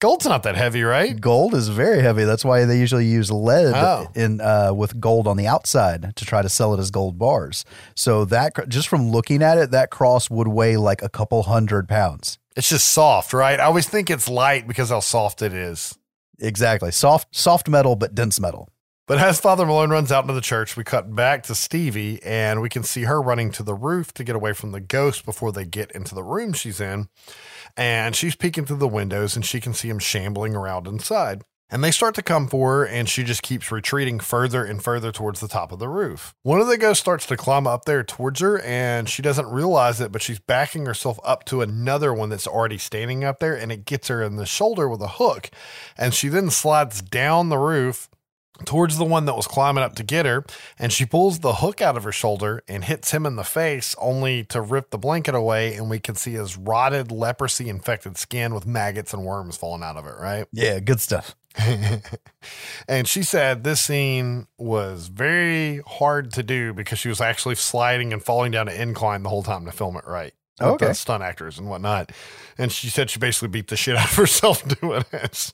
Gold's 0.00 0.26
not 0.26 0.42
that 0.42 0.54
heavy, 0.54 0.82
right? 0.82 1.18
Gold 1.18 1.54
is 1.54 1.68
very 1.68 2.02
heavy. 2.02 2.24
That's 2.24 2.44
why 2.44 2.64
they 2.66 2.78
usually 2.78 3.06
use 3.06 3.30
lead 3.30 3.72
Oh. 3.74 4.08
in 4.14 4.40
uh, 4.40 4.72
with 4.74 5.00
gold 5.00 5.26
on 5.26 5.36
the 5.38 5.46
outside 5.46 6.14
to 6.16 6.24
try 6.26 6.42
to 6.42 6.48
sell 6.48 6.74
it 6.74 6.78
as 6.80 6.90
gold 6.90 7.18
bars. 7.18 7.64
So 7.96 8.24
that 8.26 8.68
just 8.68 8.88
from 8.88 9.10
looking 9.10 9.42
at 9.42 9.56
it, 9.56 9.70
that 9.70 9.90
cross 9.90 10.28
would 10.28 10.48
weigh 10.48 10.76
like 10.76 11.00
a 11.00 11.08
couple 11.08 11.42
hundred 11.44 11.88
pounds. 11.88 12.38
It's 12.54 12.68
just 12.68 12.90
soft, 12.90 13.32
right? 13.32 13.58
I 13.58 13.64
always 13.64 13.88
think 13.88 14.10
it's 14.10 14.28
light 14.28 14.68
because 14.68 14.90
how 14.90 15.00
soft 15.00 15.40
it 15.42 15.54
is. 15.54 15.96
Exactly, 16.40 16.90
soft 16.90 17.34
soft 17.34 17.68
metal 17.68 17.96
but 17.96 18.14
dense 18.14 18.40
metal. 18.40 18.68
But 19.06 19.18
as 19.18 19.38
Father 19.38 19.66
Malone 19.66 19.90
runs 19.90 20.10
out 20.10 20.24
into 20.24 20.32
the 20.32 20.40
church, 20.40 20.78
we 20.78 20.84
cut 20.84 21.14
back 21.14 21.42
to 21.44 21.54
Stevie 21.54 22.22
and 22.22 22.62
we 22.62 22.70
can 22.70 22.82
see 22.82 23.02
her 23.02 23.20
running 23.20 23.50
to 23.52 23.62
the 23.62 23.74
roof 23.74 24.14
to 24.14 24.24
get 24.24 24.34
away 24.34 24.54
from 24.54 24.72
the 24.72 24.80
ghost 24.80 25.26
before 25.26 25.52
they 25.52 25.66
get 25.66 25.92
into 25.92 26.14
the 26.14 26.22
room 26.22 26.54
she's 26.54 26.80
in. 26.80 27.08
And 27.76 28.16
she's 28.16 28.34
peeking 28.34 28.64
through 28.64 28.78
the 28.78 28.88
windows 28.88 29.36
and 29.36 29.44
she 29.44 29.60
can 29.60 29.74
see 29.74 29.90
him 29.90 29.98
shambling 29.98 30.56
around 30.56 30.86
inside. 30.86 31.42
And 31.70 31.82
they 31.82 31.90
start 31.90 32.14
to 32.16 32.22
come 32.22 32.46
for 32.46 32.78
her, 32.78 32.86
and 32.86 33.08
she 33.08 33.24
just 33.24 33.42
keeps 33.42 33.72
retreating 33.72 34.20
further 34.20 34.64
and 34.64 34.82
further 34.82 35.10
towards 35.10 35.40
the 35.40 35.48
top 35.48 35.72
of 35.72 35.78
the 35.78 35.88
roof. 35.88 36.34
One 36.42 36.60
of 36.60 36.68
the 36.68 36.76
ghosts 36.76 37.02
starts 37.02 37.26
to 37.26 37.36
climb 37.36 37.66
up 37.66 37.84
there 37.84 38.04
towards 38.04 38.40
her, 38.40 38.60
and 38.60 39.08
she 39.08 39.22
doesn't 39.22 39.50
realize 39.50 40.00
it, 40.00 40.12
but 40.12 40.22
she's 40.22 40.38
backing 40.38 40.86
herself 40.86 41.18
up 41.24 41.44
to 41.46 41.62
another 41.62 42.12
one 42.12 42.28
that's 42.28 42.46
already 42.46 42.78
standing 42.78 43.24
up 43.24 43.40
there, 43.40 43.56
and 43.56 43.72
it 43.72 43.86
gets 43.86 44.08
her 44.08 44.22
in 44.22 44.36
the 44.36 44.46
shoulder 44.46 44.88
with 44.88 45.00
a 45.00 45.08
hook. 45.08 45.50
And 45.96 46.12
she 46.12 46.28
then 46.28 46.50
slides 46.50 47.00
down 47.00 47.48
the 47.48 47.58
roof 47.58 48.08
towards 48.64 48.98
the 48.98 49.04
one 49.04 49.24
that 49.24 49.34
was 49.34 49.48
climbing 49.48 49.82
up 49.82 49.96
to 49.96 50.04
get 50.04 50.26
her, 50.26 50.44
and 50.78 50.92
she 50.92 51.04
pulls 51.04 51.40
the 51.40 51.54
hook 51.54 51.80
out 51.80 51.96
of 51.96 52.04
her 52.04 52.12
shoulder 52.12 52.62
and 52.68 52.84
hits 52.84 53.10
him 53.10 53.26
in 53.26 53.36
the 53.36 53.42
face, 53.42 53.96
only 53.98 54.44
to 54.44 54.60
rip 54.60 54.90
the 54.90 54.98
blanket 54.98 55.34
away, 55.34 55.74
and 55.74 55.90
we 55.90 55.98
can 55.98 56.14
see 56.14 56.34
his 56.34 56.56
rotted, 56.56 57.10
leprosy 57.10 57.68
infected 57.68 58.16
skin 58.16 58.54
with 58.54 58.66
maggots 58.66 59.12
and 59.12 59.24
worms 59.24 59.56
falling 59.56 59.82
out 59.82 59.96
of 59.96 60.06
it, 60.06 60.14
right? 60.20 60.46
Yeah, 60.52 60.78
good 60.78 61.00
stuff. 61.00 61.34
and 62.88 63.06
she 63.06 63.22
said 63.22 63.64
this 63.64 63.80
scene 63.80 64.46
was 64.58 65.08
very 65.08 65.80
hard 65.86 66.32
to 66.32 66.42
do 66.42 66.72
because 66.74 66.98
she 66.98 67.08
was 67.08 67.20
actually 67.20 67.54
sliding 67.54 68.12
and 68.12 68.22
falling 68.22 68.52
down 68.52 68.68
an 68.68 68.76
incline 68.80 69.22
the 69.22 69.28
whole 69.28 69.42
time 69.42 69.64
to 69.66 69.72
film 69.72 69.96
it 69.96 70.04
right. 70.06 70.32
with 70.60 70.68
Okay. 70.68 70.86
the 70.88 70.94
stunt 70.94 71.22
actors 71.22 71.58
and 71.58 71.68
whatnot. 71.68 72.12
And 72.58 72.72
she 72.72 72.88
said 72.88 73.10
she 73.10 73.18
basically 73.18 73.48
beat 73.48 73.68
the 73.68 73.76
shit 73.76 73.96
out 73.98 74.06
of 74.10 74.16
herself 74.16 74.66
doing 74.80 75.04
it. 75.12 75.52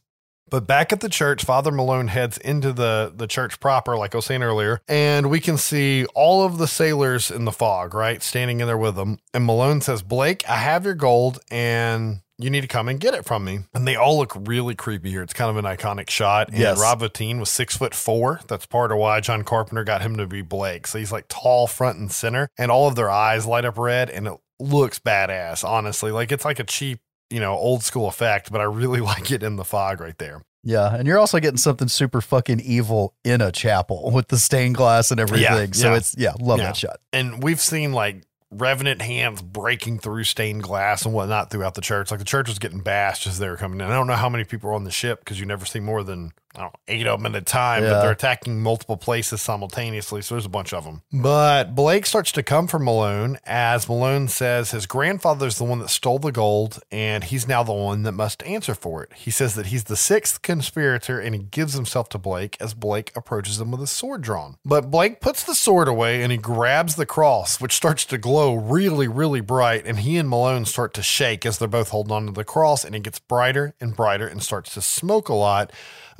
But 0.48 0.66
back 0.66 0.92
at 0.92 0.98
the 0.98 1.08
church, 1.08 1.44
Father 1.44 1.70
Malone 1.70 2.08
heads 2.08 2.36
into 2.36 2.72
the, 2.72 3.12
the 3.14 3.28
church 3.28 3.60
proper, 3.60 3.96
like 3.96 4.16
I 4.16 4.18
was 4.18 4.24
saying 4.26 4.42
earlier, 4.42 4.80
and 4.88 5.30
we 5.30 5.38
can 5.38 5.56
see 5.56 6.06
all 6.06 6.44
of 6.44 6.58
the 6.58 6.66
sailors 6.66 7.30
in 7.30 7.44
the 7.44 7.52
fog, 7.52 7.94
right? 7.94 8.20
Standing 8.20 8.58
in 8.58 8.66
there 8.66 8.76
with 8.76 8.96
them. 8.96 9.18
And 9.32 9.44
Malone 9.44 9.80
says, 9.80 10.02
Blake, 10.02 10.42
I 10.48 10.56
have 10.56 10.84
your 10.84 10.94
gold 10.94 11.38
and 11.52 12.22
you 12.42 12.50
need 12.50 12.62
to 12.62 12.66
come 12.68 12.88
and 12.88 12.98
get 12.98 13.14
it 13.14 13.24
from 13.24 13.44
me. 13.44 13.60
And 13.74 13.86
they 13.86 13.96
all 13.96 14.18
look 14.18 14.32
really 14.36 14.74
creepy 14.74 15.10
here. 15.10 15.22
It's 15.22 15.32
kind 15.34 15.50
of 15.50 15.62
an 15.62 15.64
iconic 15.76 16.08
shot. 16.10 16.48
And 16.48 16.58
Yes. 16.58 16.80
Rob 16.80 17.00
Bottin 17.00 17.38
was 17.38 17.50
six 17.50 17.76
foot 17.76 17.94
four. 17.94 18.40
That's 18.48 18.66
part 18.66 18.92
of 18.92 18.98
why 18.98 19.20
John 19.20 19.44
Carpenter 19.44 19.84
got 19.84 20.02
him 20.02 20.16
to 20.16 20.26
be 20.26 20.42
Blake. 20.42 20.86
So 20.86 20.98
he's 20.98 21.12
like 21.12 21.26
tall 21.28 21.66
front 21.66 21.98
and 21.98 22.10
center, 22.10 22.48
and 22.58 22.70
all 22.70 22.88
of 22.88 22.94
their 22.96 23.10
eyes 23.10 23.46
light 23.46 23.64
up 23.64 23.78
red, 23.78 24.10
and 24.10 24.26
it 24.26 24.34
looks 24.58 24.98
badass, 24.98 25.64
honestly. 25.64 26.10
Like 26.10 26.32
it's 26.32 26.44
like 26.44 26.58
a 26.58 26.64
cheap, 26.64 27.00
you 27.30 27.40
know, 27.40 27.54
old 27.54 27.82
school 27.82 28.08
effect, 28.08 28.50
but 28.50 28.60
I 28.60 28.64
really 28.64 29.00
like 29.12 29.30
it 29.30 29.42
in 29.42 29.56
the 29.56 29.64
fog 29.64 30.00
right 30.00 30.16
there. 30.18 30.42
Yeah, 30.62 30.94
and 30.94 31.06
you're 31.06 31.18
also 31.18 31.40
getting 31.40 31.56
something 31.56 31.88
super 31.88 32.20
fucking 32.20 32.60
evil 32.60 33.14
in 33.24 33.40
a 33.40 33.50
chapel 33.50 34.10
with 34.12 34.28
the 34.28 34.36
stained 34.38 34.74
glass 34.74 35.10
and 35.10 35.18
everything. 35.18 35.72
so 35.72 35.90
yeah. 35.92 35.96
it's 35.96 36.14
yeah, 36.18 36.32
love 36.38 36.58
Yeah. 36.58 36.66
that 36.66 36.76
shot. 36.76 36.96
And 37.14 37.42
we've 37.42 37.60
seen 37.60 37.92
like 37.94 38.24
revenant 38.50 39.00
hands 39.00 39.42
breaking 39.42 39.98
through 39.98 40.24
stained 40.24 40.62
glass 40.62 41.04
and 41.04 41.14
whatnot 41.14 41.50
throughout 41.50 41.74
the 41.74 41.80
church. 41.80 42.10
Like 42.10 42.18
the 42.18 42.26
church 42.26 42.48
was 42.48 42.58
getting 42.58 42.80
bashed 42.80 43.26
as 43.26 43.38
they 43.38 43.48
were 43.48 43.56
coming 43.56 43.80
in. 43.80 43.86
I 43.86 43.94
don't 43.94 44.06
know 44.06 44.14
how 44.14 44.28
many 44.28 44.44
people 44.44 44.70
were 44.70 44.76
on 44.76 44.84
the 44.84 44.90
ship 44.90 45.20
because 45.20 45.38
you 45.38 45.46
never 45.46 45.64
see 45.64 45.80
more 45.80 46.02
than 46.02 46.32
I 46.56 46.62
don't 46.62 46.72
know, 46.72 46.78
eight 46.88 47.06
of 47.06 47.22
them 47.22 47.32
at 47.32 47.40
a 47.40 47.44
time, 47.44 47.84
but 47.84 48.00
they're 48.02 48.10
attacking 48.10 48.60
multiple 48.60 48.96
places 48.96 49.40
simultaneously. 49.40 50.20
So 50.20 50.34
there's 50.34 50.46
a 50.46 50.48
bunch 50.48 50.72
of 50.72 50.84
them. 50.84 51.02
But 51.12 51.76
Blake 51.76 52.06
starts 52.06 52.32
to 52.32 52.42
come 52.42 52.66
for 52.66 52.80
Malone 52.80 53.38
as 53.46 53.88
Malone 53.88 54.26
says 54.26 54.72
his 54.72 54.86
grandfather's 54.86 55.58
the 55.58 55.64
one 55.64 55.78
that 55.78 55.90
stole 55.90 56.18
the 56.18 56.32
gold 56.32 56.80
and 56.90 57.22
he's 57.22 57.46
now 57.46 57.62
the 57.62 57.72
one 57.72 58.02
that 58.02 58.12
must 58.12 58.42
answer 58.42 58.74
for 58.74 59.04
it. 59.04 59.12
He 59.14 59.30
says 59.30 59.54
that 59.54 59.66
he's 59.66 59.84
the 59.84 59.96
sixth 59.96 60.42
conspirator 60.42 61.20
and 61.20 61.36
he 61.36 61.42
gives 61.42 61.74
himself 61.74 62.08
to 62.10 62.18
Blake 62.18 62.56
as 62.60 62.74
Blake 62.74 63.12
approaches 63.14 63.60
him 63.60 63.70
with 63.70 63.80
his 63.80 63.92
sword 63.92 64.22
drawn. 64.22 64.56
But 64.64 64.90
Blake 64.90 65.20
puts 65.20 65.44
the 65.44 65.54
sword 65.54 65.86
away 65.86 66.20
and 66.20 66.32
he 66.32 66.38
grabs 66.38 66.96
the 66.96 67.06
cross, 67.06 67.60
which 67.60 67.74
starts 67.74 68.04
to 68.06 68.18
glow 68.18 68.54
really, 68.54 69.06
really 69.06 69.40
bright. 69.40 69.86
And 69.86 70.00
he 70.00 70.16
and 70.16 70.28
Malone 70.28 70.64
start 70.64 70.94
to 70.94 71.02
shake 71.02 71.46
as 71.46 71.58
they're 71.58 71.68
both 71.68 71.90
holding 71.90 72.12
onto 72.12 72.32
the 72.32 72.42
cross 72.42 72.84
and 72.84 72.96
it 72.96 73.04
gets 73.04 73.20
brighter 73.20 73.74
and 73.80 73.94
brighter 73.94 74.26
and 74.26 74.42
starts 74.42 74.74
to 74.74 74.82
smoke 74.82 75.28
a 75.28 75.34
lot 75.34 75.70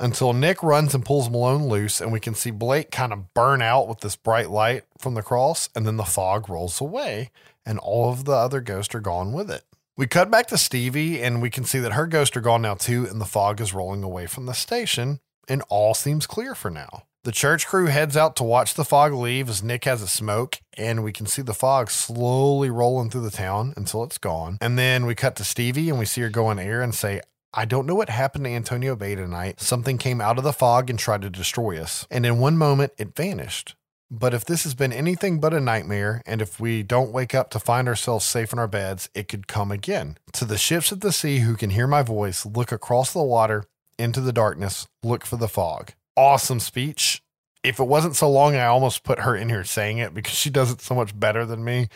until 0.01 0.33
Nick 0.33 0.61
runs 0.63 0.93
and 0.93 1.05
pulls 1.05 1.29
Malone 1.29 1.67
loose, 1.67 2.01
and 2.01 2.11
we 2.11 2.19
can 2.19 2.35
see 2.35 2.51
Blake 2.51 2.91
kind 2.91 3.13
of 3.13 3.33
burn 3.33 3.61
out 3.61 3.87
with 3.87 3.99
this 3.99 4.15
bright 4.15 4.49
light 4.49 4.83
from 4.97 5.13
the 5.13 5.21
cross, 5.21 5.69
and 5.75 5.85
then 5.85 5.97
the 5.97 6.03
fog 6.03 6.49
rolls 6.49 6.81
away, 6.81 7.29
and 7.65 7.79
all 7.79 8.11
of 8.11 8.25
the 8.25 8.33
other 8.33 8.59
ghosts 8.59 8.95
are 8.95 8.99
gone 8.99 9.31
with 9.31 9.49
it. 9.49 9.63
We 9.95 10.07
cut 10.07 10.31
back 10.31 10.47
to 10.47 10.57
Stevie, 10.57 11.21
and 11.21 11.41
we 11.41 11.49
can 11.49 11.63
see 11.63 11.79
that 11.79 11.93
her 11.93 12.07
ghosts 12.07 12.35
are 12.35 12.41
gone 12.41 12.63
now 12.63 12.73
too, 12.73 13.05
and 13.05 13.21
the 13.21 13.25
fog 13.25 13.61
is 13.61 13.73
rolling 13.73 14.03
away 14.03 14.25
from 14.25 14.47
the 14.47 14.53
station, 14.53 15.19
and 15.47 15.63
all 15.69 15.93
seems 15.93 16.25
clear 16.25 16.55
for 16.55 16.71
now. 16.71 17.03
The 17.23 17.31
church 17.31 17.67
crew 17.67 17.85
heads 17.85 18.17
out 18.17 18.35
to 18.37 18.43
watch 18.43 18.73
the 18.73 18.83
fog 18.83 19.13
leave 19.13 19.47
as 19.47 19.61
Nick 19.61 19.85
has 19.85 20.01
a 20.01 20.07
smoke, 20.07 20.59
and 20.75 21.03
we 21.03 21.13
can 21.13 21.27
see 21.27 21.43
the 21.43 21.53
fog 21.53 21.91
slowly 21.91 22.71
rolling 22.71 23.11
through 23.11 23.21
the 23.21 23.29
town 23.29 23.75
until 23.77 24.03
it's 24.03 24.17
gone. 24.17 24.57
And 24.59 24.75
then 24.79 25.05
we 25.05 25.13
cut 25.13 25.35
to 25.35 25.43
Stevie, 25.43 25.91
and 25.91 25.99
we 25.99 26.05
see 26.05 26.21
her 26.21 26.29
go 26.29 26.47
on 26.47 26.57
air 26.57 26.81
and 26.81 26.95
say, 26.95 27.21
I 27.53 27.65
don't 27.65 27.85
know 27.85 27.95
what 27.95 28.09
happened 28.09 28.45
to 28.45 28.51
Antonio 28.51 28.95
Bay 28.95 29.13
tonight. 29.13 29.59
Something 29.59 29.97
came 29.97 30.21
out 30.21 30.37
of 30.37 30.45
the 30.45 30.53
fog 30.53 30.89
and 30.89 30.97
tried 30.97 31.21
to 31.23 31.29
destroy 31.29 31.81
us. 31.81 32.07
And 32.09 32.25
in 32.25 32.39
one 32.39 32.57
moment, 32.57 32.93
it 32.97 33.13
vanished. 33.13 33.75
But 34.09 34.33
if 34.33 34.45
this 34.45 34.63
has 34.63 34.73
been 34.73 34.93
anything 34.93 35.41
but 35.41 35.53
a 35.53 35.59
nightmare, 35.59 36.21
and 36.25 36.41
if 36.41 36.61
we 36.61 36.81
don't 36.81 37.11
wake 37.11 37.35
up 37.35 37.49
to 37.51 37.59
find 37.59 37.89
ourselves 37.89 38.25
safe 38.25 38.53
in 38.53 38.59
our 38.59 38.67
beds, 38.67 39.09
it 39.13 39.27
could 39.27 39.47
come 39.47 39.69
again. 39.69 40.17
To 40.33 40.45
the 40.45 40.57
ships 40.57 40.93
at 40.93 41.01
the 41.01 41.11
sea 41.11 41.39
who 41.39 41.55
can 41.55 41.71
hear 41.71 41.87
my 41.87 42.03
voice, 42.03 42.45
look 42.45 42.71
across 42.71 43.11
the 43.11 43.23
water 43.23 43.65
into 43.99 44.21
the 44.21 44.33
darkness, 44.33 44.87
look 45.03 45.25
for 45.25 45.35
the 45.35 45.47
fog. 45.49 45.91
Awesome 46.15 46.59
speech. 46.61 47.21
If 47.63 47.79
it 47.79 47.87
wasn't 47.87 48.15
so 48.15 48.29
long, 48.29 48.55
I 48.55 48.65
almost 48.65 49.03
put 49.03 49.19
her 49.19 49.35
in 49.35 49.49
here 49.49 49.63
saying 49.63 49.97
it 49.97 50.13
because 50.13 50.33
she 50.33 50.49
does 50.49 50.71
it 50.71 50.81
so 50.81 50.95
much 50.95 51.17
better 51.17 51.45
than 51.45 51.63
me, 51.63 51.89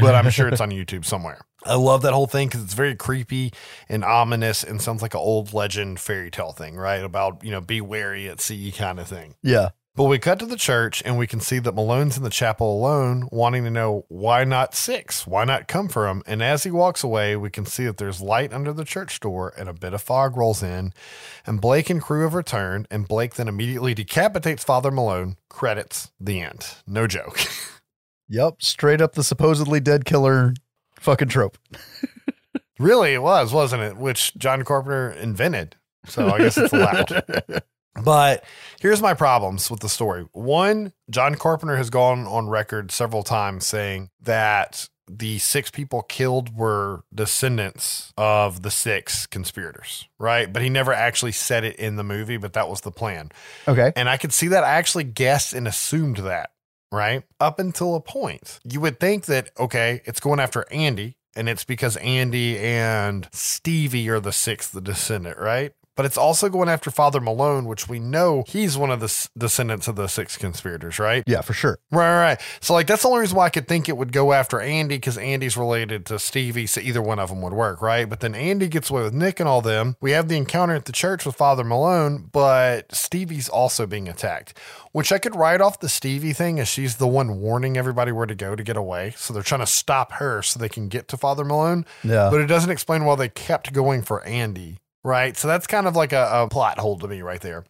but 0.00 0.14
I'm 0.14 0.30
sure 0.30 0.48
it's 0.48 0.60
on 0.60 0.70
YouTube 0.72 1.04
somewhere. 1.04 1.42
I 1.64 1.74
love 1.74 2.02
that 2.02 2.12
whole 2.12 2.26
thing 2.26 2.48
because 2.48 2.62
it's 2.62 2.74
very 2.74 2.94
creepy 2.94 3.52
and 3.88 4.04
ominous 4.04 4.64
and 4.64 4.80
sounds 4.80 5.02
like 5.02 5.14
an 5.14 5.20
old 5.20 5.52
legend 5.52 6.00
fairy 6.00 6.30
tale 6.30 6.52
thing, 6.52 6.76
right? 6.76 7.02
About, 7.02 7.44
you 7.44 7.50
know, 7.50 7.60
be 7.60 7.80
wary 7.80 8.28
at 8.28 8.40
sea 8.40 8.72
kind 8.72 8.98
of 8.98 9.08
thing. 9.08 9.36
Yeah. 9.42 9.70
But 9.94 10.04
we 10.04 10.18
cut 10.18 10.38
to 10.38 10.46
the 10.46 10.56
church 10.56 11.02
and 11.04 11.18
we 11.18 11.26
can 11.26 11.38
see 11.38 11.58
that 11.58 11.74
Malone's 11.74 12.16
in 12.16 12.22
the 12.22 12.30
chapel 12.30 12.78
alone, 12.78 13.28
wanting 13.30 13.64
to 13.64 13.70
know 13.70 14.06
why 14.08 14.42
not 14.42 14.74
six? 14.74 15.26
Why 15.26 15.44
not 15.44 15.68
come 15.68 15.88
for 15.88 16.08
him? 16.08 16.22
And 16.26 16.42
as 16.42 16.62
he 16.64 16.70
walks 16.70 17.04
away, 17.04 17.36
we 17.36 17.50
can 17.50 17.66
see 17.66 17.84
that 17.84 17.98
there's 17.98 18.22
light 18.22 18.54
under 18.54 18.72
the 18.72 18.86
church 18.86 19.20
door 19.20 19.52
and 19.58 19.68
a 19.68 19.74
bit 19.74 19.92
of 19.92 20.00
fog 20.00 20.34
rolls 20.34 20.62
in. 20.62 20.94
And 21.46 21.60
Blake 21.60 21.90
and 21.90 22.00
crew 22.00 22.22
have 22.22 22.32
returned, 22.32 22.88
and 22.90 23.06
Blake 23.06 23.34
then 23.34 23.48
immediately 23.48 23.92
decapitates 23.92 24.64
Father 24.64 24.90
Malone. 24.90 25.36
Credits, 25.50 26.10
the 26.18 26.40
end. 26.40 26.66
No 26.86 27.06
joke. 27.06 27.38
Yep. 28.32 28.62
Straight 28.62 29.02
up 29.02 29.12
the 29.12 29.22
supposedly 29.22 29.78
dead 29.78 30.06
killer 30.06 30.54
fucking 31.02 31.28
trope. 31.28 31.58
really, 32.78 33.14
it 33.14 33.22
was, 33.22 33.52
wasn't 33.52 33.82
it? 33.82 33.96
Which 33.96 34.34
John 34.36 34.64
Carpenter 34.64 35.10
invented. 35.10 35.76
So 36.06 36.30
I 36.30 36.38
guess 36.38 36.58
it's 36.58 36.72
allowed. 36.72 37.62
But 38.02 38.44
here's 38.80 39.02
my 39.02 39.14
problems 39.14 39.70
with 39.70 39.80
the 39.80 39.88
story. 39.88 40.24
One, 40.32 40.94
John 41.10 41.34
Carpenter 41.34 41.76
has 41.76 41.90
gone 41.90 42.26
on 42.26 42.48
record 42.48 42.90
several 42.90 43.22
times 43.22 43.66
saying 43.66 44.08
that 44.22 44.88
the 45.10 45.38
six 45.38 45.70
people 45.70 46.02
killed 46.02 46.56
were 46.56 47.02
descendants 47.14 48.12
of 48.16 48.62
the 48.62 48.70
six 48.70 49.26
conspirators, 49.26 50.08
right? 50.18 50.50
But 50.50 50.62
he 50.62 50.70
never 50.70 50.92
actually 50.92 51.32
said 51.32 51.64
it 51.64 51.76
in 51.76 51.96
the 51.96 52.04
movie, 52.04 52.38
but 52.38 52.54
that 52.54 52.68
was 52.68 52.80
the 52.80 52.90
plan. 52.90 53.30
Okay. 53.68 53.92
And 53.94 54.08
I 54.08 54.16
could 54.16 54.32
see 54.32 54.48
that 54.48 54.64
I 54.64 54.70
actually 54.70 55.04
guessed 55.04 55.52
and 55.52 55.68
assumed 55.68 56.18
that, 56.18 56.52
right? 56.92 57.24
Up 57.40 57.58
until 57.58 57.96
a 57.96 58.00
point. 58.00 58.60
You 58.62 58.80
would 58.80 59.00
think 59.00 59.24
that, 59.24 59.50
okay, 59.58 60.02
it's 60.04 60.20
going 60.20 60.38
after 60.38 60.64
Andy, 60.70 61.16
and 61.34 61.48
it's 61.48 61.64
because 61.64 61.96
Andy 61.96 62.58
and 62.58 63.28
Stevie 63.32 64.08
are 64.10 64.20
the 64.20 64.32
sixth 64.32 64.80
descendant, 64.84 65.38
right? 65.38 65.72
But 65.96 66.06
it's 66.06 66.16
also 66.16 66.48
going 66.48 66.68
after 66.70 66.90
Father 66.90 67.20
Malone, 67.20 67.66
which 67.66 67.86
we 67.88 67.98
know 67.98 68.44
he's 68.46 68.78
one 68.78 68.90
of 68.90 69.00
the 69.00 69.04
s- 69.04 69.28
descendants 69.36 69.88
of 69.88 69.96
the 69.96 70.06
six 70.06 70.38
conspirators, 70.38 70.98
right? 70.98 71.22
Yeah, 71.26 71.42
for 71.42 71.52
sure. 71.52 71.78
Right, 71.90 72.08
right, 72.14 72.22
right. 72.22 72.40
So, 72.60 72.72
like, 72.72 72.86
that's 72.86 73.02
the 73.02 73.08
only 73.08 73.20
reason 73.20 73.36
why 73.36 73.46
I 73.46 73.50
could 73.50 73.68
think 73.68 73.88
it 73.88 73.96
would 73.98 74.10
go 74.12 74.32
after 74.32 74.58
Andy 74.58 74.96
because 74.96 75.18
Andy's 75.18 75.56
related 75.56 76.06
to 76.06 76.18
Stevie. 76.18 76.66
So, 76.66 76.80
either 76.80 77.02
one 77.02 77.18
of 77.18 77.28
them 77.28 77.42
would 77.42 77.52
work, 77.52 77.82
right? 77.82 78.08
But 78.08 78.20
then 78.20 78.34
Andy 78.34 78.68
gets 78.68 78.88
away 78.88 79.02
with 79.02 79.12
Nick 79.12 79.38
and 79.38 79.48
all 79.48 79.60
them. 79.60 79.96
We 80.00 80.12
have 80.12 80.28
the 80.28 80.36
encounter 80.38 80.74
at 80.74 80.86
the 80.86 80.92
church 80.92 81.26
with 81.26 81.36
Father 81.36 81.64
Malone, 81.64 82.28
but 82.32 82.94
Stevie's 82.94 83.50
also 83.50 83.86
being 83.86 84.08
attacked, 84.08 84.58
which 84.92 85.12
I 85.12 85.18
could 85.18 85.36
write 85.36 85.60
off 85.60 85.80
the 85.80 85.90
Stevie 85.90 86.32
thing 86.32 86.58
as 86.58 86.68
she's 86.68 86.96
the 86.96 87.06
one 87.06 87.38
warning 87.38 87.76
everybody 87.76 88.12
where 88.12 88.26
to 88.26 88.34
go 88.34 88.56
to 88.56 88.62
get 88.62 88.78
away. 88.78 89.12
So, 89.18 89.34
they're 89.34 89.42
trying 89.42 89.60
to 89.60 89.66
stop 89.66 90.12
her 90.12 90.42
so 90.42 90.58
they 90.58 90.70
can 90.70 90.88
get 90.88 91.06
to 91.08 91.18
Father 91.18 91.44
Malone. 91.44 91.84
Yeah. 92.02 92.30
But 92.30 92.40
it 92.40 92.46
doesn't 92.46 92.70
explain 92.70 93.04
why 93.04 93.16
they 93.16 93.28
kept 93.28 93.74
going 93.74 94.00
for 94.02 94.24
Andy 94.24 94.78
right? 95.04 95.36
So 95.36 95.48
that's 95.48 95.66
kind 95.66 95.86
of 95.86 95.96
like 95.96 96.12
a, 96.12 96.28
a 96.32 96.48
plot 96.48 96.78
hole 96.78 96.98
to 96.98 97.08
me 97.08 97.22
right 97.22 97.40
there. 97.40 97.64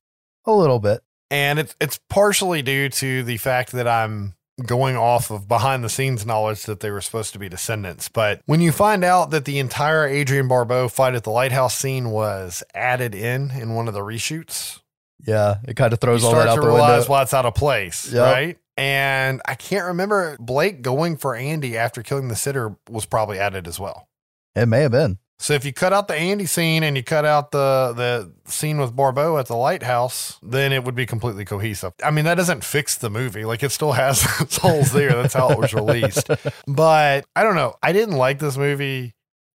A 0.46 0.52
little 0.52 0.78
bit. 0.78 1.02
And 1.30 1.58
it's 1.58 1.74
it's 1.80 1.98
partially 2.10 2.62
due 2.62 2.88
to 2.90 3.22
the 3.22 3.36
fact 3.38 3.72
that 3.72 3.88
I'm 3.88 4.34
going 4.66 4.96
off 4.96 5.30
of 5.30 5.48
behind 5.48 5.82
the 5.82 5.88
scenes 5.88 6.26
knowledge 6.26 6.64
that 6.64 6.80
they 6.80 6.90
were 6.90 7.00
supposed 7.00 7.32
to 7.32 7.38
be 7.38 7.48
descendants. 7.48 8.08
But 8.08 8.42
when 8.44 8.60
you 8.60 8.70
find 8.70 9.02
out 9.02 9.30
that 9.30 9.46
the 9.46 9.58
entire 9.58 10.06
Adrienne 10.06 10.46
Barbeau 10.48 10.88
fight 10.88 11.14
at 11.14 11.24
the 11.24 11.30
lighthouse 11.30 11.74
scene 11.76 12.10
was 12.10 12.62
added 12.74 13.14
in 13.14 13.50
in 13.52 13.74
one 13.74 13.88
of 13.88 13.94
the 13.94 14.00
reshoots, 14.00 14.80
Yeah, 15.26 15.56
it 15.66 15.74
kind 15.74 15.92
of 15.94 16.00
throws 16.00 16.20
you 16.22 16.28
all 16.28 16.34
that 16.34 16.48
out 16.48 16.56
to 16.56 16.60
the 16.60 16.66
realize 16.66 16.98
window. 17.02 17.10
why 17.12 17.22
it's 17.22 17.32
out 17.34 17.46
of 17.46 17.54
place, 17.54 18.12
Yep. 18.12 18.22
right? 18.34 18.58
And 18.76 19.40
I 19.46 19.54
can't 19.54 19.86
remember 19.86 20.36
Blake 20.38 20.82
going 20.82 21.16
for 21.16 21.34
Andy 21.34 21.76
after 21.78 22.02
killing 22.02 22.28
the 22.28 22.36
sitter 22.36 22.76
was 22.90 23.06
probably 23.06 23.38
added 23.38 23.66
as 23.66 23.80
well. 23.80 24.08
It 24.54 24.66
may 24.66 24.80
have 24.82 24.92
been. 24.92 25.18
So 25.42 25.54
if 25.54 25.64
you 25.64 25.72
cut 25.72 25.92
out 25.92 26.06
the 26.06 26.14
Andy 26.14 26.46
scene 26.46 26.84
and 26.84 26.96
you 26.96 27.02
cut 27.02 27.24
out 27.24 27.50
the 27.50 27.92
the 27.96 28.32
scene 28.48 28.78
with 28.78 28.94
Barbeau 28.94 29.38
at 29.38 29.46
the 29.46 29.56
lighthouse, 29.56 30.38
then 30.40 30.72
it 30.72 30.84
would 30.84 30.94
be 30.94 31.04
completely 31.04 31.44
cohesive. 31.44 31.92
I 32.02 32.12
mean, 32.12 32.26
that 32.26 32.36
doesn't 32.36 32.62
fix 32.62 32.96
the 32.96 33.10
movie. 33.10 33.44
Like 33.44 33.64
it 33.64 33.72
still 33.72 33.90
has 33.90 34.24
its 34.40 34.56
holes 34.58 34.92
there. 34.92 35.10
That's 35.10 35.34
how 35.34 35.50
it 35.50 35.58
was 35.58 35.74
released. 35.74 36.30
But 36.68 37.24
I 37.34 37.42
don't 37.42 37.56
know. 37.56 37.74
I 37.82 37.92
didn't 37.92 38.16
like 38.16 38.38
this 38.38 38.56
movie 38.56 39.14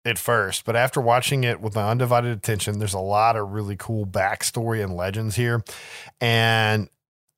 at 0.06 0.18
first, 0.18 0.64
but 0.66 0.76
after 0.76 1.02
watching 1.02 1.44
it 1.44 1.60
with 1.60 1.76
my 1.76 1.90
undivided 1.90 2.32
attention, 2.32 2.80
there's 2.80 2.94
a 2.94 3.00
lot 3.00 3.36
of 3.36 3.52
really 3.52 3.76
cool 3.78 4.06
backstory 4.06 4.84
and 4.84 4.96
legends 4.96 5.36
here. 5.36 5.64
And 6.22 6.90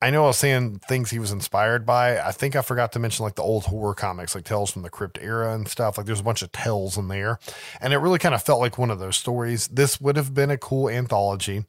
I 0.06 0.10
know 0.10 0.22
I 0.22 0.26
was 0.28 0.36
saying 0.36 0.78
things 0.86 1.10
he 1.10 1.18
was 1.18 1.32
inspired 1.32 1.84
by. 1.84 2.20
I 2.20 2.30
think 2.30 2.54
I 2.54 2.62
forgot 2.62 2.92
to 2.92 3.00
mention 3.00 3.24
like 3.24 3.34
the 3.34 3.42
old 3.42 3.64
horror 3.64 3.92
comics, 3.92 4.36
like 4.36 4.44
Tales 4.44 4.70
from 4.70 4.82
the 4.82 4.88
Crypt 4.88 5.18
era 5.20 5.52
and 5.52 5.66
stuff. 5.66 5.98
Like 5.98 6.06
there's 6.06 6.20
a 6.20 6.22
bunch 6.22 6.42
of 6.42 6.52
tales 6.52 6.96
in 6.96 7.08
there. 7.08 7.40
And 7.80 7.92
it 7.92 7.96
really 7.96 8.20
kind 8.20 8.32
of 8.32 8.40
felt 8.40 8.60
like 8.60 8.78
one 8.78 8.92
of 8.92 9.00
those 9.00 9.16
stories. 9.16 9.66
This 9.66 10.00
would 10.00 10.14
have 10.14 10.32
been 10.32 10.52
a 10.52 10.58
cool 10.58 10.88
anthology. 10.88 11.64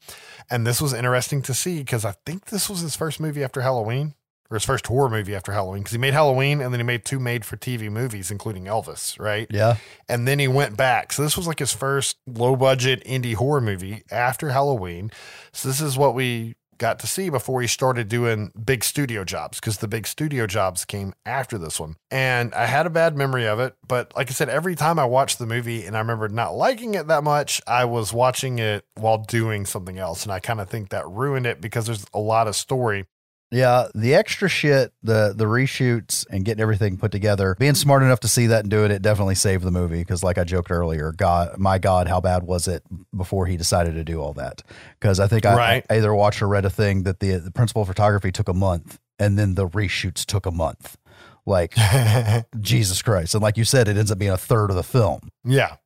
And 0.51 0.67
this 0.67 0.79
was 0.79 0.93
interesting 0.93 1.41
to 1.41 1.55
see 1.55 1.79
because 1.79 2.05
I 2.05 2.13
think 2.27 2.45
this 2.45 2.69
was 2.69 2.81
his 2.81 2.95
first 2.95 3.19
movie 3.19 3.43
after 3.43 3.61
Halloween 3.61 4.13
or 4.51 4.55
his 4.57 4.65
first 4.65 4.85
horror 4.85 5.09
movie 5.09 5.35
after 5.35 5.51
Halloween 5.51 5.81
because 5.81 5.93
he 5.93 5.97
made 5.97 6.13
Halloween 6.13 6.61
and 6.61 6.71
then 6.71 6.79
he 6.79 6.85
made 6.85 7.05
two 7.05 7.19
made 7.19 7.43
for 7.43 7.57
TV 7.57 7.89
movies, 7.89 8.29
including 8.29 8.65
Elvis, 8.65 9.19
right? 9.19 9.47
Yeah. 9.49 9.77
And 10.07 10.27
then 10.27 10.37
he 10.37 10.47
went 10.47 10.77
back. 10.77 11.11
So 11.11 11.23
this 11.23 11.37
was 11.37 11.47
like 11.47 11.57
his 11.57 11.73
first 11.73 12.17
low 12.27 12.55
budget 12.55 13.03
indie 13.03 13.33
horror 13.33 13.61
movie 13.61 14.03
after 14.11 14.49
Halloween. 14.49 15.09
So 15.53 15.69
this 15.69 15.81
is 15.81 15.97
what 15.97 16.13
we 16.13 16.53
got 16.77 16.99
to 16.99 17.07
see 17.07 17.29
before 17.29 17.61
he 17.61 17.67
started 17.67 18.07
doing 18.07 18.51
big 18.63 18.83
studio 18.83 19.23
jobs 19.23 19.59
because 19.59 19.77
the 19.77 19.87
big 19.87 20.07
studio 20.07 20.47
jobs 20.47 20.85
came 20.85 21.13
after 21.25 21.57
this 21.57 21.79
one. 21.79 21.95
And 22.11 22.53
I 22.53 22.65
had 22.65 22.85
a 22.85 22.89
bad 22.89 23.15
memory 23.15 23.47
of 23.47 23.59
it. 23.59 23.75
But 23.87 24.15
like 24.15 24.29
I 24.29 24.33
said, 24.33 24.49
every 24.49 24.75
time 24.75 24.99
I 24.99 25.05
watched 25.05 25.39
the 25.39 25.45
movie 25.45 25.85
and 25.85 25.95
I 25.95 25.99
remembered 25.99 26.31
not 26.31 26.55
liking 26.55 26.95
it 26.95 27.07
that 27.07 27.23
much, 27.23 27.61
I 27.67 27.85
was 27.85 28.13
watching 28.13 28.59
it 28.59 28.85
while 28.95 29.17
doing 29.17 29.65
something 29.65 29.97
else. 29.97 30.23
And 30.23 30.31
I 30.31 30.39
kind 30.39 30.61
of 30.61 30.69
think 30.69 30.89
that 30.89 31.07
ruined 31.07 31.45
it 31.45 31.61
because 31.61 31.85
there's 31.85 32.05
a 32.13 32.19
lot 32.19 32.47
of 32.47 32.55
story. 32.55 33.05
Yeah, 33.49 33.87
the 33.95 34.13
extra 34.13 34.49
shit, 34.49 34.91
the 35.01 35.33
the 35.33 35.45
reshoots 35.45 36.25
and 36.29 36.43
getting 36.43 36.61
everything 36.61 36.97
put 36.97 37.11
together, 37.13 37.55
being 37.57 37.75
smart 37.75 38.03
enough 38.03 38.19
to 38.21 38.27
see 38.27 38.47
that 38.47 38.61
and 38.61 38.69
do 38.69 38.83
it, 38.83 38.91
it 38.91 39.01
definitely 39.01 39.35
saved 39.35 39.63
the 39.63 39.71
movie. 39.71 39.99
Because, 39.99 40.21
like 40.21 40.37
I 40.37 40.43
joked 40.43 40.69
earlier, 40.69 41.13
God, 41.13 41.57
my 41.57 41.77
God, 41.77 42.09
how 42.09 42.19
bad 42.19 42.43
was 42.43 42.67
it 42.67 42.83
before 43.15 43.45
he 43.45 43.55
decided 43.55 43.93
to 43.93 44.03
do 44.03 44.21
all 44.21 44.33
that? 44.33 44.63
Because 44.99 45.21
I 45.21 45.27
think 45.27 45.45
I, 45.45 45.55
Right. 45.55 45.85
I 45.89 45.97
either 45.97 46.13
watched 46.13 46.41
or 46.41 46.47
read 46.49 46.65
a 46.65 46.69
thing 46.69 47.03
that 47.03 47.21
the 47.21 47.37
the 47.37 47.51
principal 47.51 47.85
photography 47.85 48.33
took 48.33 48.49
a 48.49 48.53
month, 48.53 48.99
and 49.17 49.39
then 49.39 49.55
the 49.55 49.69
reshoots 49.69 50.25
took 50.25 50.45
a 50.45 50.51
month. 50.51 50.97
Like 51.45 51.73
Jesus 52.59 53.01
Christ! 53.01 53.33
And 53.33 53.41
like 53.41 53.55
you 53.55 53.63
said, 53.63 53.87
it 53.87 53.95
ends 53.95 54.11
up 54.11 54.17
being 54.17 54.31
a 54.31 54.37
third 54.37 54.69
of 54.71 54.75
the 54.75 54.83
film. 54.83 55.29
Yeah. 55.45 55.77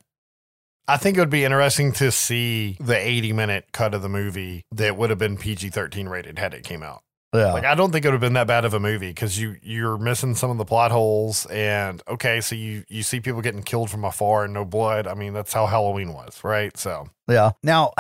I 0.88 0.98
think 0.98 1.16
it 1.16 1.20
would 1.22 1.30
be 1.30 1.46
interesting 1.46 1.92
to 1.94 2.12
see 2.12 2.76
the 2.82 2.98
80 2.98 3.34
minute 3.34 3.66
cut 3.72 3.94
of 3.94 4.02
the 4.02 4.10
movie 4.10 4.66
that 4.72 4.98
would 4.98 5.12
have 5.12 5.20
been 5.20 5.38
PG 5.38 5.70
13 5.70 6.10
rated 6.10 6.40
had 6.40 6.56
it 6.56 6.64
came 6.64 6.82
out. 6.82 7.04
Yeah, 7.34 7.54
Like 7.54 7.64
I 7.64 7.76
don't 7.76 7.92
think 7.92 8.04
it 8.04 8.10
would 8.10 8.14
have 8.14 8.22
been 8.22 8.34
that 8.34 8.48
bad 8.48 8.66
of 8.66 8.74
a 8.74 8.80
movie 8.80 9.08
because 9.10 9.40
you 9.40 9.56
you're 9.62 9.98
missing 9.98 10.36
some 10.36 10.52
of 10.52 10.58
the 10.58 10.66
plot 10.66 10.92
holes 10.92 11.46
and 11.46 12.02
okay, 12.08 12.42
so 12.42 12.56
you 12.56 12.84
you 12.90 13.04
see 13.04 13.20
people 13.22 13.42
getting 13.42 13.64
killed 13.64 13.90
from 13.90 14.04
afar 14.04 14.44
and 14.44 14.54
no 14.54 14.66
blood. 14.66 15.08
I 15.08 15.14
mean 15.14 15.34
that's 15.34 15.54
how 15.54 15.66
Halloween 15.66 16.14
was, 16.14 16.44
right? 16.44 16.76
So 16.78 17.08
Yeah. 17.30 17.52
Now, 17.64 17.94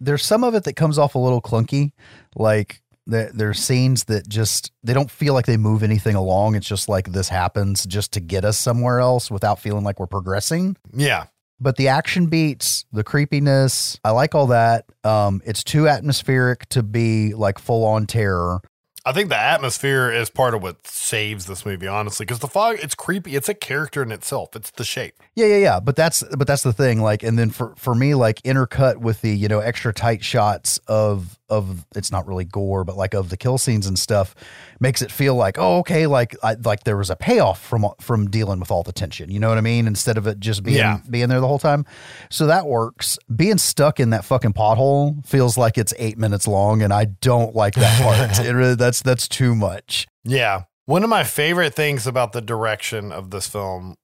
there's 0.00 0.24
some 0.24 0.44
of 0.44 0.54
it 0.54 0.64
that 0.64 0.76
comes 0.76 0.96
off 0.98 1.16
a 1.16 1.18
little 1.18 1.42
clunky. 1.42 1.90
Like 2.36 2.80
there, 3.08 3.30
there's 3.34 3.58
scenes 3.58 4.04
that 4.04 4.28
just 4.28 4.70
they 4.84 4.92
don't 4.92 5.10
feel 5.10 5.34
like 5.34 5.46
they 5.46 5.56
move 5.56 5.82
anything 5.82 6.14
along. 6.14 6.54
It's 6.54 6.68
just 6.68 6.88
like 6.88 7.10
this 7.10 7.28
happens 7.28 7.84
just 7.84 8.12
to 8.12 8.20
get 8.20 8.44
us 8.44 8.56
somewhere 8.58 9.00
else 9.00 9.30
without 9.30 9.58
feeling 9.58 9.82
like 9.82 9.98
we're 9.98 10.06
progressing. 10.06 10.76
yeah, 10.92 11.24
But 11.58 11.76
the 11.76 11.88
action 11.88 12.26
beats, 12.26 12.84
the 12.92 13.02
creepiness, 13.02 13.98
I 14.04 14.10
like 14.10 14.34
all 14.34 14.48
that. 14.48 14.84
Um, 15.04 15.40
it's 15.44 15.64
too 15.64 15.88
atmospheric 15.88 16.68
to 16.68 16.82
be 16.82 17.34
like 17.34 17.58
full 17.58 17.84
on 17.84 18.06
terror. 18.06 18.60
I 19.08 19.12
think 19.12 19.30
the 19.30 19.40
atmosphere 19.40 20.10
is 20.12 20.28
part 20.28 20.52
of 20.54 20.62
what 20.62 20.86
saves 20.86 21.46
this 21.46 21.64
movie, 21.64 21.86
honestly, 21.86 22.26
because 22.26 22.40
the 22.40 22.46
fog 22.46 22.76
it's 22.82 22.94
creepy. 22.94 23.34
It's 23.36 23.48
a 23.48 23.54
character 23.54 24.02
in 24.02 24.12
itself. 24.12 24.54
It's 24.54 24.70
the 24.70 24.84
shape. 24.84 25.14
Yeah, 25.34 25.46
yeah, 25.46 25.56
yeah. 25.56 25.80
But 25.80 25.96
that's 25.96 26.22
but 26.36 26.46
that's 26.46 26.62
the 26.62 26.74
thing. 26.74 27.00
Like, 27.00 27.22
and 27.22 27.38
then 27.38 27.48
for 27.48 27.74
for 27.76 27.94
me, 27.94 28.14
like 28.14 28.42
intercut 28.42 28.98
with 28.98 29.22
the 29.22 29.30
you 29.34 29.48
know 29.48 29.60
extra 29.60 29.94
tight 29.94 30.22
shots 30.22 30.78
of 30.88 31.38
of 31.48 31.86
it's 31.96 32.12
not 32.12 32.26
really 32.26 32.44
gore, 32.44 32.84
but 32.84 32.98
like 32.98 33.14
of 33.14 33.30
the 33.30 33.36
kill 33.38 33.56
scenes 33.56 33.86
and 33.86 33.98
stuff, 33.98 34.34
makes 34.80 35.00
it 35.00 35.10
feel 35.10 35.34
like 35.34 35.56
oh 35.58 35.78
okay, 35.78 36.06
like 36.06 36.36
I, 36.42 36.54
like 36.62 36.84
there 36.84 36.98
was 36.98 37.08
a 37.08 37.16
payoff 37.16 37.62
from 37.64 37.86
from 38.00 38.28
dealing 38.28 38.60
with 38.60 38.70
all 38.70 38.82
the 38.82 38.92
tension. 38.92 39.30
You 39.30 39.40
know 39.40 39.48
what 39.48 39.56
I 39.56 39.62
mean? 39.62 39.86
Instead 39.86 40.18
of 40.18 40.26
it 40.26 40.38
just 40.38 40.62
being 40.62 40.76
Yeah. 40.76 41.00
being 41.08 41.28
there 41.30 41.40
the 41.40 41.48
whole 41.48 41.58
time. 41.58 41.86
So 42.30 42.46
that 42.48 42.66
works. 42.66 43.18
Being 43.34 43.56
stuck 43.56 44.00
in 44.00 44.10
that 44.10 44.26
fucking 44.26 44.52
pothole 44.52 45.24
feels 45.26 45.56
like 45.56 45.78
it's 45.78 45.94
eight 45.98 46.18
minutes 46.18 46.46
long, 46.46 46.82
and 46.82 46.92
I 46.92 47.06
don't 47.06 47.54
like 47.54 47.74
that 47.76 48.02
part. 48.02 48.38
it 48.46 48.52
really, 48.52 48.74
that's 48.74 48.97
that's 49.00 49.28
too 49.28 49.54
much. 49.54 50.06
Yeah. 50.24 50.64
One 50.86 51.04
of 51.04 51.10
my 51.10 51.24
favorite 51.24 51.74
things 51.74 52.06
about 52.06 52.32
the 52.32 52.40
direction 52.40 53.12
of 53.12 53.30
this 53.30 53.46
film 53.46 53.96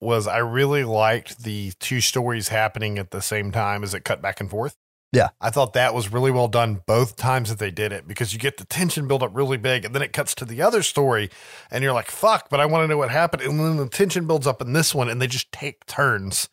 was 0.00 0.26
I 0.26 0.38
really 0.38 0.82
liked 0.82 1.44
the 1.44 1.72
two 1.78 2.00
stories 2.00 2.48
happening 2.48 2.98
at 2.98 3.12
the 3.12 3.22
same 3.22 3.52
time 3.52 3.84
as 3.84 3.94
it 3.94 4.04
cut 4.04 4.20
back 4.20 4.40
and 4.40 4.50
forth. 4.50 4.76
Yeah. 5.12 5.28
I 5.40 5.50
thought 5.50 5.74
that 5.74 5.94
was 5.94 6.10
really 6.10 6.30
well 6.30 6.48
done 6.48 6.80
both 6.86 7.16
times 7.16 7.50
that 7.50 7.58
they 7.58 7.70
did 7.70 7.92
it 7.92 8.08
because 8.08 8.32
you 8.32 8.38
get 8.38 8.56
the 8.56 8.64
tension 8.64 9.06
build 9.06 9.22
up 9.22 9.30
really 9.34 9.58
big 9.58 9.84
and 9.84 9.94
then 9.94 10.02
it 10.02 10.12
cuts 10.12 10.34
to 10.36 10.44
the 10.46 10.62
other 10.62 10.82
story 10.82 11.30
and 11.70 11.84
you're 11.84 11.92
like, 11.92 12.10
fuck, 12.10 12.48
but 12.48 12.60
I 12.60 12.66
want 12.66 12.82
to 12.82 12.88
know 12.88 12.96
what 12.96 13.10
happened. 13.10 13.42
And 13.42 13.60
then 13.60 13.76
the 13.76 13.88
tension 13.88 14.26
builds 14.26 14.46
up 14.46 14.62
in 14.62 14.72
this 14.72 14.94
one 14.94 15.10
and 15.10 15.20
they 15.20 15.26
just 15.26 15.52
take 15.52 15.84
turns. 15.86 16.48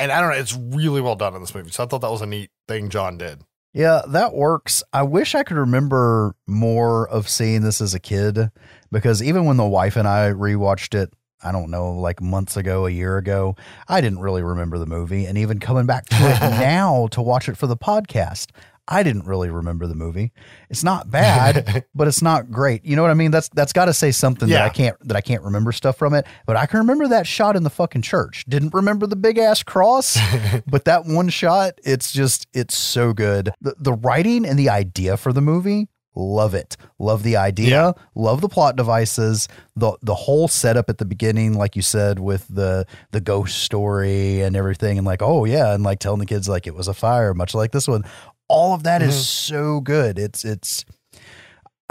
And 0.00 0.10
I 0.10 0.20
don't 0.20 0.30
know, 0.30 0.36
it's 0.36 0.56
really 0.56 1.02
well 1.02 1.16
done 1.16 1.34
in 1.34 1.42
this 1.42 1.54
movie. 1.54 1.70
So 1.70 1.84
I 1.84 1.86
thought 1.86 2.00
that 2.00 2.10
was 2.10 2.22
a 2.22 2.26
neat 2.26 2.50
thing 2.66 2.88
John 2.88 3.18
did. 3.18 3.42
Yeah, 3.72 4.02
that 4.08 4.34
works. 4.34 4.82
I 4.92 5.02
wish 5.02 5.34
I 5.34 5.42
could 5.42 5.56
remember 5.56 6.34
more 6.46 7.08
of 7.08 7.28
seeing 7.28 7.62
this 7.62 7.80
as 7.80 7.94
a 7.94 8.00
kid 8.00 8.50
because 8.90 9.22
even 9.22 9.44
when 9.44 9.56
the 9.56 9.66
wife 9.66 9.96
and 9.96 10.08
I 10.08 10.30
rewatched 10.30 10.94
it, 10.94 11.12
I 11.42 11.52
don't 11.52 11.70
know, 11.70 11.92
like 11.92 12.20
months 12.20 12.56
ago, 12.56 12.86
a 12.86 12.90
year 12.90 13.16
ago, 13.16 13.54
I 13.86 14.00
didn't 14.00 14.18
really 14.20 14.42
remember 14.42 14.78
the 14.78 14.86
movie. 14.86 15.24
And 15.26 15.38
even 15.38 15.60
coming 15.60 15.86
back 15.86 16.06
to 16.06 16.16
it 16.16 16.40
now 16.40 17.06
to 17.12 17.22
watch 17.22 17.48
it 17.48 17.56
for 17.56 17.66
the 17.68 17.76
podcast, 17.76 18.48
I 18.90 19.02
didn't 19.02 19.26
really 19.26 19.50
remember 19.50 19.86
the 19.86 19.94
movie. 19.94 20.32
It's 20.70 20.82
not 20.82 21.10
bad, 21.10 21.84
but 21.94 22.08
it's 22.08 22.22
not 22.22 22.50
great. 22.50 22.84
You 22.86 22.96
know 22.96 23.02
what 23.02 23.10
I 23.10 23.14
mean? 23.14 23.30
That's 23.30 23.48
that's 23.50 23.72
got 23.72 23.84
to 23.84 23.92
say 23.92 24.10
something 24.10 24.48
that 24.48 24.62
I 24.62 24.70
can't 24.70 24.96
that 25.06 25.16
I 25.16 25.20
can't 25.20 25.42
remember 25.42 25.72
stuff 25.72 25.98
from 25.98 26.14
it. 26.14 26.26
But 26.46 26.56
I 26.56 26.64
can 26.66 26.78
remember 26.78 27.06
that 27.08 27.26
shot 27.26 27.54
in 27.54 27.64
the 27.64 27.70
fucking 27.70 28.02
church. 28.02 28.44
Didn't 28.48 28.72
remember 28.72 29.06
the 29.06 29.16
big 29.16 29.36
ass 29.36 29.62
cross, 29.62 30.18
but 30.66 30.86
that 30.86 31.04
one 31.04 31.28
shot, 31.28 31.78
it's 31.84 32.12
just 32.12 32.46
it's 32.54 32.76
so 32.76 33.12
good. 33.12 33.50
The 33.60 33.74
the 33.78 33.92
writing 33.92 34.46
and 34.46 34.58
the 34.58 34.70
idea 34.70 35.18
for 35.18 35.34
the 35.34 35.42
movie, 35.42 35.88
love 36.14 36.54
it. 36.54 36.76
Love 36.98 37.22
the 37.22 37.36
idea, 37.36 37.94
love 38.14 38.40
the 38.40 38.48
plot 38.48 38.74
devices, 38.76 39.48
the 39.76 39.96
the 40.02 40.14
whole 40.14 40.48
setup 40.48 40.88
at 40.88 40.98
the 40.98 41.04
beginning, 41.04 41.54
like 41.54 41.76
you 41.76 41.82
said, 41.82 42.18
with 42.18 42.46
the 42.48 42.86
the 43.12 43.20
ghost 43.20 43.58
story 43.62 44.40
and 44.40 44.56
everything, 44.56 44.98
and 44.98 45.06
like, 45.06 45.22
oh 45.22 45.44
yeah, 45.44 45.74
and 45.74 45.84
like 45.84 45.98
telling 45.98 46.20
the 46.20 46.26
kids 46.26 46.48
like 46.48 46.66
it 46.66 46.74
was 46.74 46.88
a 46.88 46.94
fire, 46.94 47.34
much 47.34 47.54
like 47.54 47.72
this 47.72 47.86
one. 47.86 48.02
All 48.48 48.74
of 48.74 48.82
that 48.84 49.02
is 49.02 49.14
mm-hmm. 49.14 49.56
so 49.56 49.80
good. 49.80 50.18
It's 50.18 50.44
it's 50.44 50.84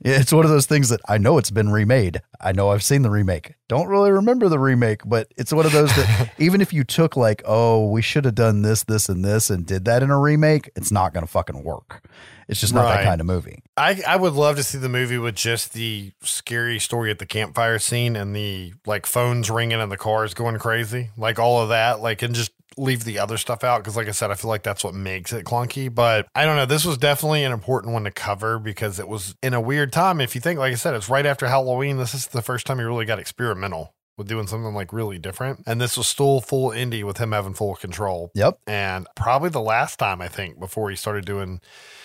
it's 0.00 0.32
one 0.32 0.44
of 0.44 0.50
those 0.50 0.66
things 0.66 0.90
that 0.90 1.00
I 1.08 1.18
know 1.18 1.38
it's 1.38 1.50
been 1.50 1.70
remade. 1.70 2.22
I 2.40 2.52
know 2.52 2.70
I've 2.70 2.84
seen 2.84 3.02
the 3.02 3.10
remake. 3.10 3.54
Don't 3.68 3.88
really 3.88 4.12
remember 4.12 4.48
the 4.48 4.58
remake, 4.58 5.02
but 5.04 5.32
it's 5.36 5.52
one 5.52 5.66
of 5.66 5.72
those 5.72 5.94
that 5.96 6.32
even 6.38 6.60
if 6.60 6.72
you 6.72 6.84
took 6.84 7.16
like, 7.16 7.42
oh, 7.44 7.88
we 7.88 8.00
should 8.00 8.24
have 8.24 8.36
done 8.36 8.62
this, 8.62 8.84
this, 8.84 9.08
and 9.08 9.24
this, 9.24 9.50
and 9.50 9.66
did 9.66 9.84
that 9.86 10.02
in 10.02 10.10
a 10.10 10.18
remake, 10.18 10.70
it's 10.76 10.92
not 10.92 11.12
going 11.12 11.26
to 11.26 11.30
fucking 11.30 11.64
work. 11.64 12.04
It's 12.48 12.60
just 12.60 12.72
not 12.72 12.84
that 12.84 13.04
kind 13.04 13.20
of 13.20 13.26
movie. 13.26 13.62
I, 13.76 14.00
I 14.06 14.16
would 14.16 14.32
love 14.32 14.56
to 14.56 14.62
see 14.62 14.78
the 14.78 14.88
movie 14.88 15.18
with 15.18 15.34
just 15.34 15.74
the 15.74 16.12
scary 16.22 16.78
story 16.78 17.10
at 17.10 17.18
the 17.18 17.26
campfire 17.26 17.78
scene 17.78 18.16
and 18.16 18.34
the 18.34 18.72
like 18.86 19.04
phones 19.04 19.50
ringing 19.50 19.80
and 19.80 19.92
the 19.92 19.98
cars 19.98 20.32
going 20.32 20.58
crazy, 20.58 21.10
like 21.18 21.38
all 21.38 21.60
of 21.60 21.68
that, 21.68 22.00
like 22.00 22.22
and 22.22 22.34
just 22.34 22.52
leave 22.76 23.04
the 23.04 23.18
other 23.18 23.36
stuff 23.36 23.64
out 23.64 23.78
because, 23.78 23.96
like 23.96 24.08
I 24.08 24.12
said, 24.12 24.30
I 24.30 24.34
feel 24.34 24.48
like 24.48 24.62
that's 24.62 24.84
what 24.84 24.94
makes 24.94 25.32
it 25.32 25.44
clunky. 25.44 25.92
But 25.92 26.28
I 26.34 26.44
don't 26.44 26.56
know. 26.56 26.66
This 26.66 26.84
was 26.84 26.98
definitely 26.98 27.44
an 27.44 27.52
important 27.52 27.92
one 27.92 28.04
to 28.04 28.10
cover 28.10 28.58
because 28.58 28.98
it 28.98 29.08
was 29.08 29.34
in 29.42 29.54
a 29.54 29.60
weird 29.60 29.92
time. 29.92 30.20
If 30.20 30.34
you 30.34 30.40
think, 30.40 30.58
like 30.58 30.72
I 30.72 30.76
said, 30.76 30.94
it's 30.94 31.08
right 31.08 31.26
after 31.26 31.46
Halloween. 31.46 31.96
This 31.96 32.14
is 32.14 32.28
the 32.28 32.42
first 32.42 32.66
time 32.66 32.78
you 32.78 32.86
really 32.86 33.06
got 33.06 33.18
experimental 33.18 33.94
with 34.16 34.28
doing 34.28 34.46
something 34.48 34.74
like 34.74 34.92
really 34.92 35.18
different. 35.18 35.62
And 35.66 35.80
this 35.80 35.96
was 35.96 36.08
still 36.08 36.40
full 36.40 36.70
indie 36.70 37.04
with 37.04 37.18
him 37.18 37.32
having 37.32 37.54
full 37.54 37.76
control. 37.76 38.30
Yep. 38.34 38.58
And 38.66 39.06
probably 39.14 39.48
the 39.48 39.60
last 39.60 39.98
time, 39.98 40.20
I 40.20 40.28
think, 40.28 40.58
before 40.58 40.90
he 40.90 40.96
started 40.96 41.24
doing 41.24 41.60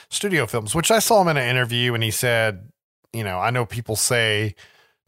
studio 0.10 0.46
films, 0.46 0.76
which 0.76 0.92
I 0.92 1.00
saw 1.00 1.22
him 1.22 1.28
in 1.30 1.38
an 1.38 1.50
interview 1.50 1.94
and 1.96 2.04
he 2.04 2.12
said, 2.12 2.70
you 3.12 3.24
know, 3.24 3.40
I 3.40 3.50
know 3.50 3.66
people 3.66 3.96
say, 3.96 4.56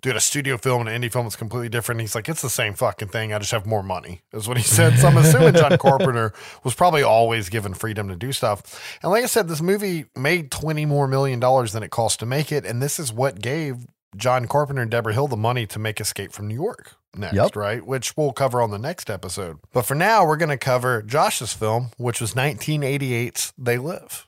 dude, 0.05 0.15
a 0.15 0.21
studio 0.21 0.55
film 0.55 0.85
and 0.85 0.89
an 0.89 1.01
indie 1.01 1.11
film 1.11 1.25
is 1.25 1.35
completely 1.35 1.67
different. 1.67 1.99
He's 1.99 2.13
like, 2.13 2.29
it's 2.29 2.43
the 2.43 2.49
same 2.49 2.75
fucking 2.75 3.07
thing. 3.07 3.33
I 3.33 3.39
just 3.39 3.49
have 3.51 3.65
more 3.65 3.81
money, 3.81 4.21
is 4.31 4.47
what 4.47 4.55
he 4.57 4.61
said. 4.77 4.99
So 4.99 5.07
I'm 5.07 5.17
assuming 5.17 5.55
John 5.55 5.75
Carpenter 5.79 6.31
was 6.63 6.75
probably 6.75 7.01
always 7.01 7.49
given 7.49 7.73
freedom 7.73 8.07
to 8.09 8.15
do 8.15 8.31
stuff. 8.31 8.97
And 9.01 9.11
like 9.11 9.23
I 9.23 9.27
said, 9.27 9.47
this 9.47 9.63
movie 9.63 10.05
made 10.15 10.51
20 10.51 10.85
more 10.85 11.07
million 11.07 11.39
dollars 11.39 11.71
than 11.71 11.81
it 11.81 11.89
cost 11.89 12.19
to 12.19 12.27
make 12.27 12.51
it. 12.51 12.65
And 12.65 12.83
this 12.83 12.99
is 12.99 13.11
what 13.11 13.41
gave 13.41 13.87
John 14.15 14.47
Carpenter 14.47 14.83
and 14.83 14.91
Debra 14.91 15.13
Hill 15.13 15.27
the 15.27 15.35
money 15.35 15.65
to 15.65 15.79
make 15.79 15.99
Escape 15.99 16.31
from 16.31 16.47
New 16.47 16.53
York 16.55 16.95
next, 17.17 17.33
Yep. 17.33 17.55
right? 17.55 17.83
Which 17.83 18.15
we'll 18.15 18.31
cover 18.31 18.61
on 18.61 18.69
the 18.69 18.77
next 18.77 19.09
episode. 19.09 19.57
But 19.73 19.87
for 19.87 19.95
now, 19.95 20.23
we're 20.25 20.37
going 20.37 20.49
to 20.49 20.57
cover 20.57 21.01
Josh's 21.01 21.51
film, 21.51 21.89
which 21.97 22.21
was 22.21 22.33
1988's 22.35 23.53
They 23.57 23.79
Live. 23.79 24.27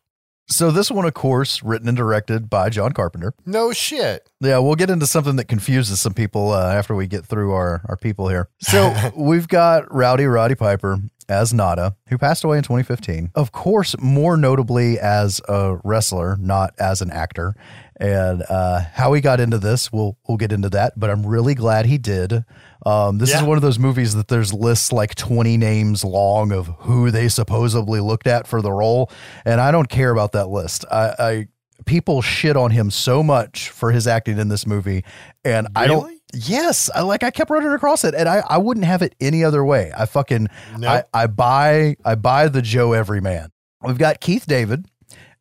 So 0.49 0.71
this 0.71 0.89
one, 0.89 1.05
of 1.05 1.13
course, 1.13 1.61
written 1.61 1.89
and 1.89 1.97
directed 1.97 2.49
by 2.49 2.69
John 2.69 2.93
Carpenter. 2.93 3.33
No 3.45 3.73
shit. 3.73 4.29
Yeah, 4.39 4.59
we'll 4.59 4.75
get 4.75 4.89
into 4.89 5.05
something 5.05 5.35
that 5.35 5.49
confuses 5.49 5.99
some 5.99 6.13
people 6.13 6.51
uh, 6.51 6.73
after 6.73 6.95
we 6.95 7.05
get 7.05 7.25
through 7.25 7.51
our, 7.51 7.81
our 7.89 7.97
people 7.97 8.29
here. 8.29 8.49
So 8.59 8.93
we've 9.15 9.47
got 9.47 9.93
Rowdy 9.93 10.25
Roddy 10.25 10.55
Piper 10.55 10.99
as 11.29 11.53
Nada, 11.53 11.97
who 12.07 12.17
passed 12.17 12.45
away 12.45 12.57
in 12.57 12.63
2015. 12.63 13.31
Of 13.35 13.51
course, 13.51 13.95
more 13.99 14.37
notably 14.37 14.97
as 14.97 15.41
a 15.49 15.77
wrestler, 15.83 16.37
not 16.37 16.73
as 16.79 17.01
an 17.01 17.11
actor. 17.11 17.53
And 17.99 18.43
uh, 18.47 18.81
how 18.93 19.11
he 19.13 19.21
got 19.21 19.39
into 19.39 19.57
this, 19.57 19.91
we'll 19.91 20.17
we'll 20.27 20.37
get 20.37 20.51
into 20.51 20.69
that. 20.69 20.93
But 20.97 21.09
I'm 21.09 21.25
really 21.25 21.55
glad 21.55 21.87
he 21.87 21.97
did. 21.97 22.45
Um, 22.85 23.17
this 23.17 23.31
is 23.41 23.43
one 23.43 23.57
of 23.57 23.61
those 23.61 23.79
movies 23.79 24.15
that 24.15 24.27
there's 24.27 24.53
lists 24.53 24.91
like 24.91 25.15
20 25.15 25.57
names 25.57 26.03
long 26.03 26.51
of 26.51 26.67
who 26.79 27.11
they 27.11 27.27
supposedly 27.27 27.99
looked 27.99 28.27
at 28.27 28.47
for 28.47 28.61
the 28.61 28.71
role, 28.71 29.11
and 29.45 29.59
I 29.59 29.71
don't 29.71 29.89
care 29.89 30.11
about 30.11 30.31
that 30.33 30.47
list. 30.47 30.85
I, 30.91 31.13
I 31.19 31.47
people 31.85 32.21
shit 32.21 32.55
on 32.57 32.71
him 32.71 32.91
so 32.91 33.23
much 33.23 33.69
for 33.69 33.91
his 33.91 34.07
acting 34.07 34.37
in 34.37 34.47
this 34.49 34.67
movie, 34.67 35.03
and 35.43 35.67
I 35.75 35.87
don't. 35.87 36.13
Yes, 36.33 36.89
I 36.93 37.01
like 37.01 37.23
I 37.23 37.31
kept 37.31 37.49
running 37.49 37.71
across 37.71 38.03
it, 38.03 38.13
and 38.13 38.27
I, 38.27 38.43
I 38.47 38.57
wouldn't 38.57 38.85
have 38.85 39.01
it 39.01 39.15
any 39.21 39.43
other 39.43 39.63
way. 39.63 39.91
I 39.97 40.05
fucking 40.05 40.47
No. 40.77 40.87
I, 40.87 41.03
I 41.13 41.27
buy 41.27 41.95
I 42.03 42.15
buy 42.15 42.47
the 42.49 42.61
Joe 42.61 42.93
Everyman. 42.93 43.49
We've 43.81 43.97
got 43.97 44.19
Keith 44.19 44.45
David 44.45 44.85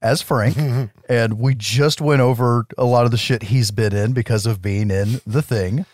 as 0.00 0.22
Frank, 0.22 0.56
and 1.08 1.40
we 1.40 1.54
just 1.56 2.00
went 2.00 2.20
over 2.20 2.66
a 2.78 2.84
lot 2.84 3.04
of 3.04 3.10
the 3.10 3.16
shit 3.16 3.42
he's 3.44 3.70
been 3.72 3.94
in 3.94 4.12
because 4.12 4.46
of 4.46 4.62
being 4.62 4.90
in 4.90 5.20
the 5.26 5.42
thing. 5.42 5.86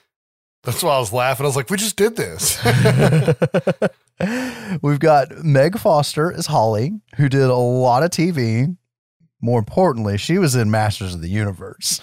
That's 0.65 0.83
why 0.83 0.95
I 0.95 1.01
was 1.01 1.13
laughing. 1.13 1.45
I 1.45 1.49
was 1.49 1.57
like, 1.57 1.71
we 1.71 1.77
just 1.77 1.97
did 1.97 2.15
this. 2.17 2.63
We've 4.83 5.01
got 5.01 5.45
Meg 5.45 5.79
Foster 5.79 6.33
as 6.33 6.47
Holly, 6.47 7.01
who 7.17 7.29
did 7.29 7.43
a 7.43 7.55
lot 7.55 8.03
of 8.03 8.11
TV. 8.11 8.77
More 9.41 9.59
importantly, 9.59 10.19
she 10.19 10.39
was 10.39 10.55
in 10.55 10.71
Masters 10.71 11.15
of 11.15 11.21
the 11.21 11.29
Universe. 11.29 12.01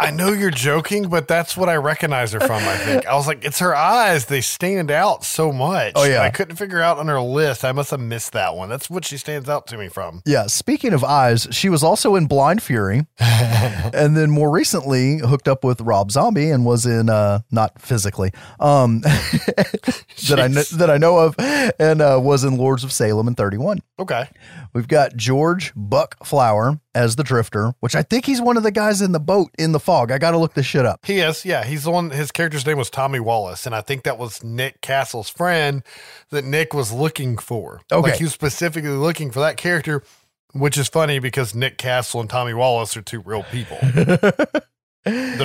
I 0.00 0.10
know 0.10 0.32
you're 0.32 0.50
joking, 0.50 1.08
but 1.08 1.28
that's 1.28 1.56
what 1.56 1.68
I 1.68 1.76
recognize 1.76 2.32
her 2.32 2.40
from. 2.40 2.62
I 2.62 2.76
think 2.78 3.06
I 3.06 3.14
was 3.14 3.26
like, 3.26 3.44
it's 3.44 3.58
her 3.58 3.74
eyes; 3.76 4.24
they 4.26 4.40
stand 4.40 4.90
out 4.90 5.24
so 5.24 5.52
much. 5.52 5.92
Oh, 5.94 6.04
yeah. 6.04 6.22
I 6.22 6.30
couldn't 6.30 6.56
figure 6.56 6.80
out 6.80 6.98
on 6.98 7.06
her 7.08 7.20
list. 7.20 7.64
I 7.64 7.72
must 7.72 7.90
have 7.90 8.00
missed 8.00 8.32
that 8.32 8.56
one. 8.56 8.68
That's 8.68 8.88
what 8.88 9.04
she 9.04 9.16
stands 9.18 9.48
out 9.48 9.66
to 9.68 9.76
me 9.78 9.88
from. 9.88 10.22
Yeah, 10.24 10.46
speaking 10.46 10.92
of 10.94 11.04
eyes, 11.04 11.46
she 11.50 11.68
was 11.68 11.82
also 11.82 12.16
in 12.16 12.26
Blind 12.26 12.62
Fury, 12.62 13.06
and 13.20 14.16
then 14.16 14.30
more 14.30 14.50
recently 14.50 15.18
hooked 15.18 15.48
up 15.48 15.64
with 15.64 15.80
Rob 15.82 16.10
Zombie 16.10 16.50
and 16.50 16.64
was 16.64 16.86
in 16.86 17.10
uh 17.10 17.40
not 17.50 17.80
physically 17.80 18.32
um 18.58 19.00
that 20.28 20.38
I 20.38 20.48
kn- 20.48 20.78
that 20.78 20.90
I 20.90 20.96
know 20.98 21.18
of 21.18 21.34
and 21.78 22.00
uh, 22.00 22.18
was 22.22 22.44
in 22.44 22.56
Lords 22.56 22.84
of 22.84 22.92
Salem 22.92 23.28
in 23.28 23.34
31. 23.34 23.80
Okay, 23.98 24.28
We've 24.72 24.88
got 24.88 25.16
George 25.16 25.72
Buck 25.74 26.24
Flower 26.24 26.80
as 26.94 27.16
the 27.16 27.22
Drifter, 27.22 27.72
which 27.80 27.94
I 27.94 28.02
think 28.02 28.24
he's 28.26 28.40
one 28.40 28.56
of 28.56 28.62
the 28.62 28.70
guys 28.70 29.00
in 29.00 29.12
the 29.12 29.20
boat 29.20 29.50
in 29.58 29.72
the 29.72 29.80
fog. 29.80 30.10
I 30.10 30.18
got 30.18 30.32
to 30.32 30.38
look 30.38 30.54
this 30.54 30.66
shit 30.66 30.84
up. 30.84 31.04
he 31.06 31.20
is. 31.20 31.44
Yeah, 31.44 31.64
he's 31.64 31.84
the 31.84 31.90
one. 31.90 32.10
His 32.10 32.32
character's 32.32 32.66
name 32.66 32.78
was 32.78 32.90
Tommy 32.90 33.20
Wallace, 33.20 33.66
and 33.66 33.74
I 33.74 33.80
think 33.80 34.02
that 34.04 34.18
was 34.18 34.42
Nick 34.42 34.80
Castle's 34.80 35.28
friend 35.28 35.82
that 36.30 36.44
Nick 36.44 36.74
was 36.74 36.92
looking 36.92 37.36
for. 37.38 37.80
Okay. 37.92 38.10
like 38.10 38.18
he 38.18 38.24
was 38.24 38.32
specifically 38.32 38.90
looking 38.90 39.30
for 39.30 39.40
that 39.40 39.56
character, 39.56 40.02
which 40.52 40.76
is 40.76 40.88
funny 40.88 41.18
because 41.18 41.54
Nick 41.54 41.78
Castle 41.78 42.20
and 42.20 42.28
Tommy 42.28 42.54
Wallace 42.54 42.96
are 42.96 43.02
two 43.02 43.20
real 43.20 43.44
people 43.44 43.78
that 43.82 44.64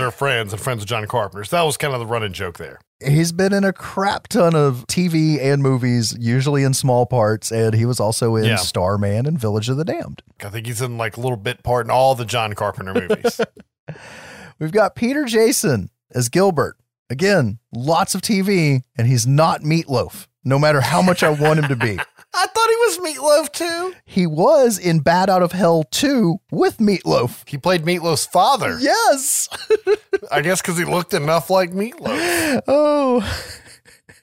are 0.02 0.12
friends 0.12 0.52
and 0.52 0.62
friends 0.62 0.82
of 0.84 0.88
John 0.90 1.06
Carpenter. 1.08 1.44
So 1.44 1.58
that 1.58 1.64
was 1.64 1.78
kind 1.78 1.94
of 1.94 2.00
the 2.00 2.06
running 2.06 2.34
joke 2.34 2.58
there. 2.58 2.80
He's 3.04 3.32
been 3.32 3.52
in 3.54 3.64
a 3.66 3.74
crap 3.74 4.28
ton 4.30 4.56
of 4.56 4.86
TV 4.88 5.40
and 5.42 5.62
movies, 5.62 6.16
usually 6.20 6.64
in 6.64 6.74
small 6.74 7.06
parts, 7.06 7.52
and 7.52 7.74
he 7.74 7.86
was 7.86 8.00
also 8.00 8.36
in 8.36 8.46
Yeah. 8.46 8.56
Starman 8.56 9.26
and 9.26 9.38
Village 9.40 9.68
of 9.70 9.78
the 9.78 9.84
Damned. 9.84 10.22
I 10.44 10.50
think 10.50 10.66
he's 10.66 10.82
in 10.82 10.98
like 10.98 11.18
a 11.18 11.22
little 11.22 11.38
bit 11.38 11.62
part 11.62 11.86
in 11.86 11.92
all 11.92 12.16
the 12.16 12.26
John 12.26 12.54
Carpenter 12.54 12.94
movies. 12.94 13.42
We've 14.60 14.72
got 14.72 14.96
Peter 14.96 15.26
Jason 15.26 15.90
as 16.14 16.30
Gilbert. 16.30 16.78
Again, 17.10 17.60
lots 17.74 18.16
of 18.16 18.22
TV, 18.22 18.82
and 18.98 19.08
he's 19.08 19.28
not 19.28 19.62
Meatloaf, 19.62 20.28
no 20.44 20.58
matter 20.58 20.82
how 20.82 21.02
much 21.02 21.22
I 21.22 21.30
want 21.30 21.60
him 21.60 21.68
to 21.68 21.76
be. 21.76 22.00
I 22.38 22.48
thought 22.48 22.70
he 22.70 22.76
was 22.76 23.16
Meatloaf 23.16 23.52
too. 23.54 23.96
He 24.06 24.28
was 24.28 24.78
in 24.78 25.00
Bat 25.00 25.30
Out 25.30 25.42
of 25.42 25.52
Hell 25.54 25.84
2 25.92 26.38
with 26.52 26.78
Meatloaf. 26.78 27.48
He 27.48 27.58
played 27.58 27.84
Meatloaf's 27.84 28.26
father. 28.26 28.78
Yes. 28.80 29.48
I 30.32 30.42
guess 30.42 30.62
because 30.62 30.78
he 30.78 30.84
looked 30.86 31.14
enough 31.14 31.50
like 31.50 31.72
Meatloaf. 31.72 32.62
oh, 32.68 33.42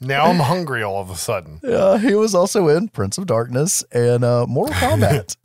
Now 0.01 0.27
I'm 0.27 0.39
hungry 0.41 0.83
all 0.83 1.01
of 1.01 1.11
a 1.11 1.17
sudden. 1.17 1.61
yeah. 1.63 1.97
He 1.99 2.15
was 2.15 2.35
also 2.35 2.69
in 2.69 2.89
Prince 2.89 3.17
of 3.19 3.27
Darkness 3.27 3.83
and 3.93 4.25
uh, 4.25 4.47
Mortal 4.47 4.75
Kombat. 4.79 5.37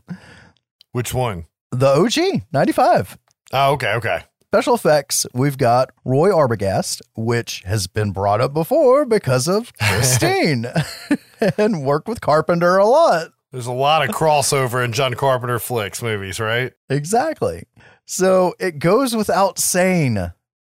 Which 0.91 1.13
one? 1.13 1.45
the 1.71 1.87
OG, 1.87 2.43
95. 2.51 3.17
Oh, 3.53 3.73
okay, 3.73 3.93
okay. 3.93 4.23
Special 4.51 4.75
effects, 4.75 5.25
we've 5.33 5.57
got 5.57 5.89
Roy 6.05 6.29
Arbogast, 6.29 7.01
which 7.17 7.63
has 7.65 7.85
been 7.85 8.11
brought 8.11 8.39
up 8.39 8.53
before 8.53 9.03
because 9.03 9.49
of 9.49 9.73
Christine 9.81 10.65
and 11.57 11.83
worked 11.83 12.07
with 12.07 12.21
Carpenter 12.21 12.77
a 12.77 12.85
lot. 12.85 13.31
There's 13.51 13.67
a 13.67 13.73
lot 13.73 14.07
of 14.07 14.15
crossover 14.15 14.85
in 14.85 14.93
John 14.93 15.15
Carpenter 15.15 15.59
flicks 15.59 16.01
movies, 16.01 16.39
right? 16.39 16.71
Exactly. 16.89 17.63
So 18.05 18.53
it 18.57 18.79
goes 18.79 19.13
without 19.13 19.59
saying 19.59 20.13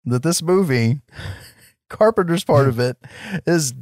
that 0.06 0.23
this 0.23 0.43
movie, 0.43 1.02
Carpenter's 1.90 2.43
part 2.43 2.69
of 2.69 2.81
it, 2.81 2.97
is 3.47 3.74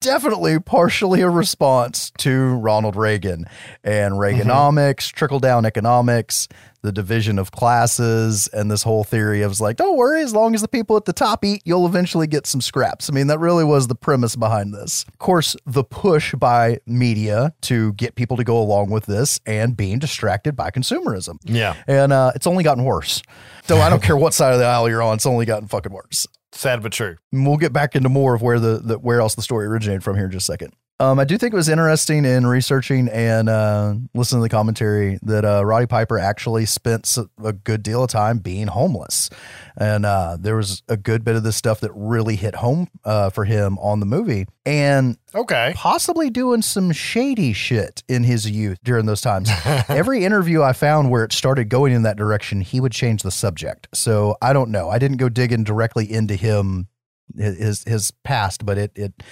definitely 0.00 0.58
partially 0.58 1.20
a 1.20 1.30
response 1.30 2.10
to 2.18 2.56
Ronald 2.56 2.96
Reagan 2.96 3.46
and 3.84 4.14
mm-hmm. 4.14 4.40
Reaganomics, 4.40 5.12
trickle 5.12 5.38
down 5.38 5.64
economics, 5.64 6.48
the 6.86 6.92
division 6.92 7.38
of 7.38 7.50
classes, 7.52 8.48
and 8.54 8.70
this 8.70 8.82
whole 8.82 9.04
theory 9.04 9.42
of 9.42 9.60
like, 9.60 9.76
don't 9.76 9.96
worry, 9.96 10.22
as 10.22 10.32
long 10.32 10.54
as 10.54 10.62
the 10.62 10.68
people 10.68 10.96
at 10.96 11.04
the 11.04 11.12
top 11.12 11.44
eat, 11.44 11.60
you'll 11.64 11.86
eventually 11.86 12.26
get 12.26 12.46
some 12.46 12.60
scraps. 12.60 13.10
I 13.10 13.12
mean, 13.12 13.26
that 13.26 13.38
really 13.38 13.64
was 13.64 13.88
the 13.88 13.94
premise 13.94 14.36
behind 14.36 14.72
this. 14.72 15.04
Of 15.08 15.18
course, 15.18 15.56
the 15.66 15.84
push 15.84 16.34
by 16.34 16.78
media 16.86 17.52
to 17.62 17.92
get 17.94 18.14
people 18.14 18.36
to 18.38 18.44
go 18.44 18.58
along 18.58 18.90
with 18.90 19.06
this 19.06 19.40
and 19.46 19.76
being 19.76 19.98
distracted 19.98 20.56
by 20.56 20.70
consumerism 20.70 21.38
Yeah. 21.44 21.74
and 21.86 22.12
uh, 22.12 22.32
it's 22.34 22.46
only 22.46 22.64
gotten 22.64 22.84
worse. 22.84 23.22
So 23.64 23.76
I 23.78 23.90
don't 23.90 24.02
care 24.02 24.16
what 24.16 24.32
side 24.32 24.52
of 24.52 24.58
the 24.58 24.64
aisle 24.66 24.88
you're 24.88 25.02
on; 25.02 25.14
it's 25.16 25.26
only 25.26 25.44
gotten 25.44 25.68
fucking 25.68 25.92
worse. 25.92 26.26
Sad 26.52 26.82
but 26.82 26.92
true. 26.92 27.16
And 27.32 27.46
we'll 27.46 27.56
get 27.58 27.72
back 27.72 27.94
into 27.96 28.08
more 28.08 28.34
of 28.34 28.40
where 28.40 28.58
the, 28.58 28.78
the 28.82 28.98
where 28.98 29.20
else 29.20 29.34
the 29.34 29.42
story 29.42 29.66
originated 29.66 30.02
from 30.04 30.16
here 30.16 30.24
in 30.26 30.30
just 30.30 30.48
a 30.48 30.52
second. 30.52 30.72
Um, 30.98 31.18
I 31.18 31.24
do 31.24 31.36
think 31.36 31.52
it 31.52 31.56
was 31.56 31.68
interesting 31.68 32.24
in 32.24 32.46
researching 32.46 33.08
and 33.08 33.50
uh, 33.50 33.96
listening 34.14 34.40
to 34.40 34.44
the 34.44 34.48
commentary 34.48 35.18
that 35.24 35.44
uh, 35.44 35.62
Roddy 35.62 35.84
Piper 35.86 36.18
actually 36.18 36.64
spent 36.64 37.14
a 37.44 37.52
good 37.52 37.82
deal 37.82 38.02
of 38.04 38.08
time 38.08 38.38
being 38.38 38.66
homeless, 38.68 39.28
and 39.76 40.06
uh, 40.06 40.38
there 40.40 40.56
was 40.56 40.82
a 40.88 40.96
good 40.96 41.22
bit 41.22 41.36
of 41.36 41.42
this 41.42 41.54
stuff 41.54 41.80
that 41.80 41.92
really 41.94 42.34
hit 42.36 42.54
home 42.54 42.88
uh, 43.04 43.28
for 43.28 43.44
him 43.44 43.78
on 43.78 44.00
the 44.00 44.06
movie, 44.06 44.46
and 44.64 45.18
Okay. 45.34 45.74
possibly 45.76 46.30
doing 46.30 46.62
some 46.62 46.92
shady 46.92 47.52
shit 47.52 48.02
in 48.08 48.24
his 48.24 48.48
youth 48.50 48.78
during 48.82 49.04
those 49.04 49.20
times. 49.20 49.50
Every 49.90 50.24
interview 50.24 50.62
I 50.62 50.72
found 50.72 51.10
where 51.10 51.24
it 51.24 51.32
started 51.34 51.68
going 51.68 51.92
in 51.92 52.04
that 52.04 52.16
direction, 52.16 52.62
he 52.62 52.80
would 52.80 52.92
change 52.92 53.22
the 53.22 53.30
subject. 53.30 53.86
So 53.92 54.38
I 54.40 54.54
don't 54.54 54.70
know. 54.70 54.88
I 54.88 54.98
didn't 54.98 55.18
go 55.18 55.28
digging 55.28 55.62
directly 55.62 56.10
into 56.10 56.36
him 56.36 56.88
his 57.36 57.84
his 57.84 58.10
past, 58.24 58.64
but 58.64 58.78
it 58.78 58.92
it 58.94 59.22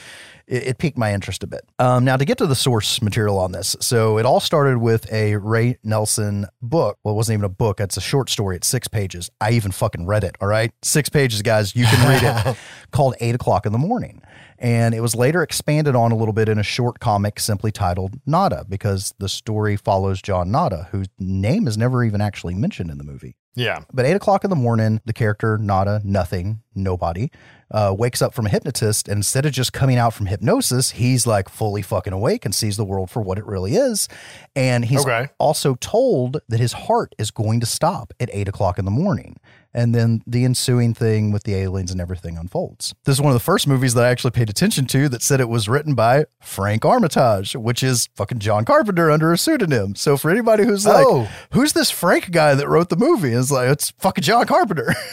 it, 0.46 0.78
piqued 0.78 0.98
my 0.98 1.14
interest 1.14 1.42
a 1.42 1.46
bit. 1.46 1.62
Um, 1.78 2.04
now, 2.04 2.16
to 2.16 2.24
get 2.24 2.38
to 2.38 2.46
the 2.46 2.54
source 2.54 3.00
material 3.00 3.38
on 3.38 3.52
this, 3.52 3.76
so 3.80 4.18
it 4.18 4.26
all 4.26 4.40
started 4.40 4.78
with 4.78 5.10
a 5.12 5.36
Ray 5.36 5.78
Nelson 5.82 6.46
book. 6.60 6.98
Well, 7.02 7.14
it 7.14 7.16
wasn't 7.16 7.34
even 7.34 7.44
a 7.44 7.50
book, 7.50 7.80
it's 7.80 7.96
a 7.96 8.02
short 8.02 8.28
story. 8.30 8.56
It's 8.56 8.68
six 8.68 8.88
pages. 8.88 9.30
I 9.40 9.52
even 9.52 9.72
fucking 9.72 10.06
read 10.06 10.24
it. 10.24 10.36
All 10.40 10.48
right. 10.48 10.72
Six 10.82 11.08
pages, 11.08 11.42
guys. 11.42 11.74
You 11.74 11.86
can 11.86 12.08
read 12.08 12.22
it 12.22 12.56
called 12.90 13.14
Eight 13.20 13.34
O'Clock 13.34 13.66
in 13.66 13.72
the 13.72 13.78
Morning. 13.78 14.22
And 14.58 14.94
it 14.94 15.00
was 15.00 15.14
later 15.14 15.42
expanded 15.42 15.96
on 15.96 16.12
a 16.12 16.16
little 16.16 16.32
bit 16.32 16.48
in 16.48 16.58
a 16.58 16.62
short 16.62 17.00
comic 17.00 17.40
simply 17.40 17.72
titled 17.72 18.20
Nada, 18.24 18.64
because 18.68 19.14
the 19.18 19.28
story 19.28 19.76
follows 19.76 20.22
John 20.22 20.50
Nada, 20.50 20.88
whose 20.90 21.08
name 21.18 21.66
is 21.66 21.76
never 21.76 22.04
even 22.04 22.20
actually 22.20 22.54
mentioned 22.54 22.90
in 22.90 22.98
the 22.98 23.04
movie. 23.04 23.36
Yeah. 23.56 23.80
But 23.92 24.04
eight 24.04 24.14
o'clock 24.14 24.44
in 24.44 24.50
the 24.50 24.56
morning, 24.56 25.00
the 25.04 25.12
character 25.12 25.58
Nada, 25.58 26.00
nothing, 26.04 26.62
nobody, 26.74 27.30
uh, 27.74 27.92
wakes 27.98 28.22
up 28.22 28.32
from 28.32 28.46
a 28.46 28.48
hypnotist, 28.48 29.08
and 29.08 29.16
instead 29.18 29.44
of 29.44 29.52
just 29.52 29.72
coming 29.72 29.98
out 29.98 30.14
from 30.14 30.26
hypnosis, 30.26 30.92
he's 30.92 31.26
like 31.26 31.48
fully 31.48 31.82
fucking 31.82 32.12
awake 32.12 32.44
and 32.44 32.54
sees 32.54 32.76
the 32.76 32.84
world 32.84 33.10
for 33.10 33.20
what 33.20 33.36
it 33.36 33.44
really 33.44 33.74
is. 33.74 34.08
And 34.54 34.84
he's 34.84 35.00
Okay. 35.04 35.28
also 35.38 35.74
told 35.74 36.40
that 36.48 36.60
his 36.60 36.72
heart 36.72 37.14
is 37.18 37.30
going 37.32 37.58
to 37.60 37.66
stop 37.66 38.12
at 38.20 38.30
eight 38.32 38.46
o'clock 38.48 38.78
in 38.78 38.84
the 38.84 38.92
morning. 38.92 39.36
And 39.76 39.92
then 39.92 40.22
the 40.24 40.44
ensuing 40.44 40.94
thing 40.94 41.32
with 41.32 41.42
the 41.42 41.56
aliens 41.56 41.90
and 41.90 42.00
everything 42.00 42.38
unfolds. 42.38 42.94
This 43.06 43.16
is 43.16 43.20
one 43.20 43.32
of 43.32 43.34
the 43.34 43.40
first 43.44 43.66
movies 43.66 43.94
that 43.94 44.04
I 44.04 44.08
actually 44.08 44.30
paid 44.30 44.48
attention 44.48 44.86
to 44.86 45.08
that 45.08 45.20
said 45.20 45.40
it 45.40 45.48
was 45.48 45.68
written 45.68 45.96
by 45.96 46.26
Frank 46.40 46.84
Armitage, 46.84 47.56
which 47.56 47.82
is 47.82 48.08
fucking 48.14 48.38
John 48.38 48.64
Carpenter 48.64 49.10
under 49.10 49.32
a 49.32 49.36
pseudonym. 49.36 49.96
So 49.96 50.16
for 50.16 50.30
anybody 50.30 50.62
who's 50.64 50.86
like, 50.86 51.04
Oh. 51.08 51.28
who's 51.50 51.72
this 51.72 51.90
Frank 51.90 52.30
guy 52.30 52.54
that 52.54 52.68
wrote 52.68 52.88
the 52.88 52.94
movie? 52.96 53.32
It's 53.32 53.50
like, 53.50 53.68
it's 53.68 53.90
fucking 53.98 54.22
John 54.22 54.46
Carpenter. 54.46 54.94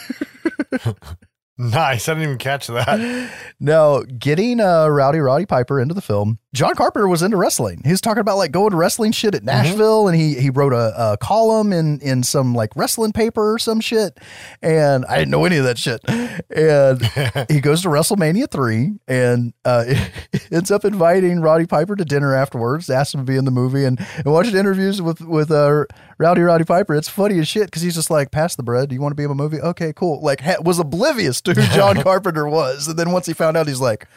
Nice. 1.62 2.10
I 2.10 2.14
didn't 2.14 2.24
even 2.24 2.38
catch 2.38 2.68
that. 2.68 3.32
now, 3.60 4.02
getting 4.02 4.60
uh, 4.60 4.88
Rowdy 4.88 5.20
Roddy 5.20 5.46
Piper 5.46 5.80
into 5.80 5.94
the 5.94 6.02
film, 6.02 6.40
John 6.54 6.76
Carpenter 6.76 7.08
was 7.08 7.22
into 7.22 7.38
wrestling. 7.38 7.82
He 7.86 7.92
was 7.92 8.02
talking 8.02 8.20
about 8.20 8.38
like 8.38 8.52
going 8.52 8.72
to 8.72 8.78
wrestling 8.78 9.12
shit 9.12 9.36
at 9.36 9.44
Nashville, 9.44 10.08
and 10.08 10.18
he 10.18 10.36
he 10.36 10.50
wrote 10.50 10.74
a, 10.74 11.12
a 11.14 11.18
column 11.18 11.72
in 11.72 12.00
in 12.02 12.24
some 12.24 12.56
like 12.56 12.76
wrestling 12.76 13.14
paper 13.14 13.54
or 13.54 13.60
some 13.60 13.80
shit. 13.80 14.20
And 14.62 15.06
I 15.06 15.20
didn't 15.20 15.32
know 15.32 15.46
any 15.46 15.58
of 15.58 15.66
that 15.66 15.78
shit. 15.78 16.02
And 16.50 17.02
he 17.50 17.62
goes 17.62 17.84
to 17.84 17.90
WrestleMania 17.90 18.50
three, 18.50 18.94
and 19.08 19.54
uh, 19.64 19.86
ends 20.52 20.72
up 20.72 20.84
inviting 20.84 21.42
Roddy 21.42 21.68
Piper 21.68 21.96
to 21.96 22.04
dinner 22.04 22.34
afterwards. 22.34 22.90
Asked 22.90 23.14
him 23.14 23.22
to 23.22 23.32
be 23.32 23.38
in 23.38 23.46
the 23.46 23.52
movie, 23.52 23.86
and, 23.86 24.00
and 24.18 24.26
watching 24.26 24.56
interviews 24.56 25.02
with 25.02 25.22
with 25.22 25.52
uh, 25.52 25.86
Rowdy 26.18 26.42
Roddy 26.42 26.66
Piper. 26.66 26.96
It's 26.96 27.10
funny 27.10 27.40
as 27.40 27.48
shit 27.48 27.66
because 27.66 27.82
he's 27.82 27.96
just 27.96 28.10
like, 28.10 28.32
"Pass 28.32 28.56
the 28.56 28.64
bread. 28.64 28.90
Do 28.90 28.96
you 28.96 29.02
want 29.02 29.12
to 29.12 29.16
be 29.16 29.24
in 29.24 29.32
a 29.32 29.36
movie? 29.36 29.62
Okay, 29.62 29.94
cool." 29.94 30.22
Like 30.22 30.42
ha- 30.42 30.62
was 30.64 30.80
oblivious 30.80 31.40
to 31.42 31.54
who 31.54 31.62
John 31.76 32.02
Carpenter 32.02 32.48
was, 32.48 32.88
and 32.88 32.98
then 32.98 33.12
once 33.12 33.26
he 33.26 33.34
found 33.34 33.58
out, 33.58 33.68
he's 33.68 33.82
like. 33.82 34.08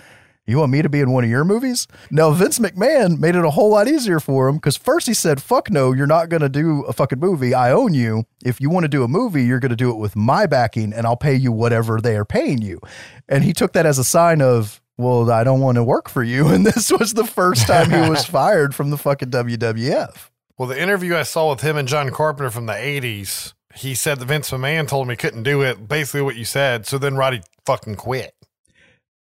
You 0.47 0.59
want 0.59 0.73
me 0.73 0.83
to 0.83 0.91
be 0.91 1.01
in 1.01 1.11
one 1.11 1.25
of 1.25 1.31
your 1.31 1.43
movies? 1.43 1.89
Now, 2.11 2.31
Vince 2.33 2.59
McMahon 2.59 3.19
made 3.19 3.35
it 3.35 3.47
a 3.47 3.51
whole 3.51 3.71
lot 3.71 3.89
easier 3.89 4.21
for 4.21 4.47
him 4.47 4.57
because 4.57 4.77
first 4.77 5.07
he 5.07 5.15
said, 5.15 5.43
fuck 5.43 5.71
no, 5.71 5.93
you're 5.93 6.07
not 6.07 6.29
going 6.29 6.43
to 6.43 6.51
do 6.51 6.83
a 6.83 6.93
fucking 6.93 7.19
movie. 7.19 7.55
I 7.55 7.73
own 7.73 7.95
you. 7.95 8.25
If 8.45 8.61
you 8.61 8.69
want 8.69 8.85
to 8.85 8.89
do 8.89 9.03
a 9.05 9.09
movie, 9.09 9.45
you're 9.45 9.59
going 9.59 9.71
to 9.71 9.77
do 9.77 9.91
it 9.91 9.97
with 9.97 10.15
my 10.15 10.45
backing 10.45 10.93
and 10.93 11.07
I'll 11.07 11.17
pay 11.17 11.35
you 11.35 11.51
whatever 11.51 11.99
they 11.99 12.15
are 12.15 12.27
paying 12.27 12.61
you. 12.61 12.79
And 13.27 13.43
he 13.43 13.55
took 13.55 13.73
that 13.73 13.87
as 13.87 13.99
a 13.99 14.05
sign 14.05 14.43
of, 14.43 14.83
well, 14.99 15.31
I 15.31 15.45
don't 15.45 15.61
want 15.61 15.77
to 15.77 15.85
work 15.85 16.11
for 16.11 16.23
you. 16.23 16.49
And 16.55 16.67
this 16.67 16.93
was 16.93 17.15
the 17.15 17.25
first 17.25 17.67
time 17.67 17.91
he 17.91 18.11
was 18.11 18.25
fired 18.27 18.75
from 18.75 18.91
the 18.91 18.99
fucking 18.99 19.31
WWF. 19.31 20.29
Well, 20.59 20.69
the 20.69 20.81
interview 20.81 21.17
I 21.17 21.23
saw 21.23 21.51
with 21.51 21.63
him 21.63 21.79
and 21.79 21.89
John 21.89 22.11
Carpenter 22.11 22.51
from 22.51 22.67
the 22.67 22.75
80s, 22.75 23.55
he 23.77 23.95
said 23.95 24.19
that 24.19 24.27
Vince 24.27 24.51
McMahon 24.51 24.87
told 24.89 25.07
him 25.07 25.11
he 25.11 25.17
couldn't 25.17 25.43
do 25.43 25.63
it. 25.63 25.89
Basically, 25.89 26.23
what 26.23 26.37
you 26.37 26.45
said. 26.45 26.87
So 26.87 26.99
then 26.99 27.17
Roddy 27.17 27.43
fucking 27.67 27.97
quit. 27.97 28.35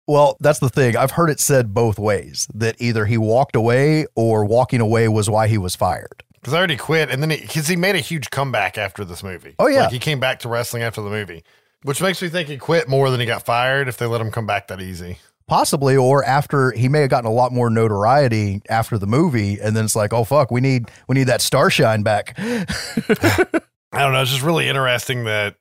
Well, 0.08 0.38
that's 0.40 0.60
the 0.60 0.70
thing. 0.70 0.96
I've 0.96 1.12
heard 1.12 1.30
it 1.30 1.40
said 1.40 1.74
both 1.74 1.98
ways 1.98 2.48
that 2.54 2.76
either 2.80 3.06
he 3.06 3.18
walked 3.18 3.56
away 3.56 4.06
or 4.16 4.46
walking 4.46 4.80
away 4.80 5.08
was 5.08 5.30
why 5.30 5.48
he 5.48 5.58
was 5.58 5.76
fired. 5.76 6.24
Because 6.34 6.54
I 6.54 6.58
already 6.58 6.78
quit. 6.78 7.10
And 7.10 7.24
then 7.24 7.30
because 7.30 7.68
he, 7.68 7.76
made 7.76 7.96
a 7.96 8.00
huge 8.00 8.30
comeback 8.30 8.78
after 8.78 9.04
this 9.04 9.24
movie. 9.24 9.56
Oh, 9.58 9.68
yeah. 9.68 9.84
Like 9.84 9.94
he 9.94 10.00
came 10.00 10.20
back 10.20 10.40
to 10.42 10.50
wrestling 10.50 10.84
after 10.84 11.02
the 11.02 11.10
movie, 11.10 11.44
which 11.82 12.02
makes 12.02 12.22
me 12.22 12.30
think 12.30 12.50
he 12.50 12.58
quit 12.58 12.88
more 12.88 13.10
than 13.10 13.20
he 13.20 13.26
got 13.26 13.44
fired 13.44 13.88
if 13.88 13.98
they 13.98 14.06
let 14.06 14.22
him 14.22 14.30
come 14.30 14.46
back 14.46 14.68
that 14.68 14.80
easy. 14.80 15.18
possibly 15.48 15.98
or 15.98 16.24
after 16.24 16.72
he 16.72 16.88
may 16.88 17.02
have 17.02 17.10
gotten 17.10 17.30
a 17.30 17.34
lot 17.34 17.52
more 17.52 17.70
notoriety 17.72 18.62
after 18.70 18.98
the 18.98 19.08
movie 19.08 19.60
and 19.60 19.76
then 19.76 19.86
it's 19.86 19.96
like 19.96 20.12
oh 20.12 20.24
fuck 20.24 20.50
we 20.50 20.60
need 20.60 20.90
we 21.08 21.14
need 21.14 21.26
that 21.26 21.40
starshine 21.40 22.02
back 22.02 22.36
I 23.96 24.04
don't 24.04 24.14
know. 24.14 24.22
It's 24.22 24.32
just 24.32 24.44
really 24.44 24.68
interesting 24.68 25.24
that 25.24 25.56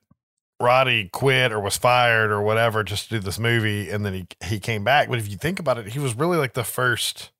Roddy 0.61 1.09
quit 1.09 1.51
or 1.51 1.59
was 1.59 1.77
fired 1.77 2.31
or 2.31 2.41
whatever 2.41 2.83
just 2.83 3.05
to 3.09 3.15
do 3.15 3.19
this 3.19 3.39
movie, 3.39 3.89
and 3.89 4.05
then 4.05 4.13
he 4.13 4.27
he 4.45 4.59
came 4.59 4.83
back. 4.83 5.09
But 5.09 5.19
if 5.19 5.29
you 5.29 5.37
think 5.37 5.59
about 5.59 5.77
it, 5.77 5.87
he 5.87 5.99
was 5.99 6.15
really 6.15 6.37
like 6.37 6.53
the 6.53 6.63
first, 6.63 7.31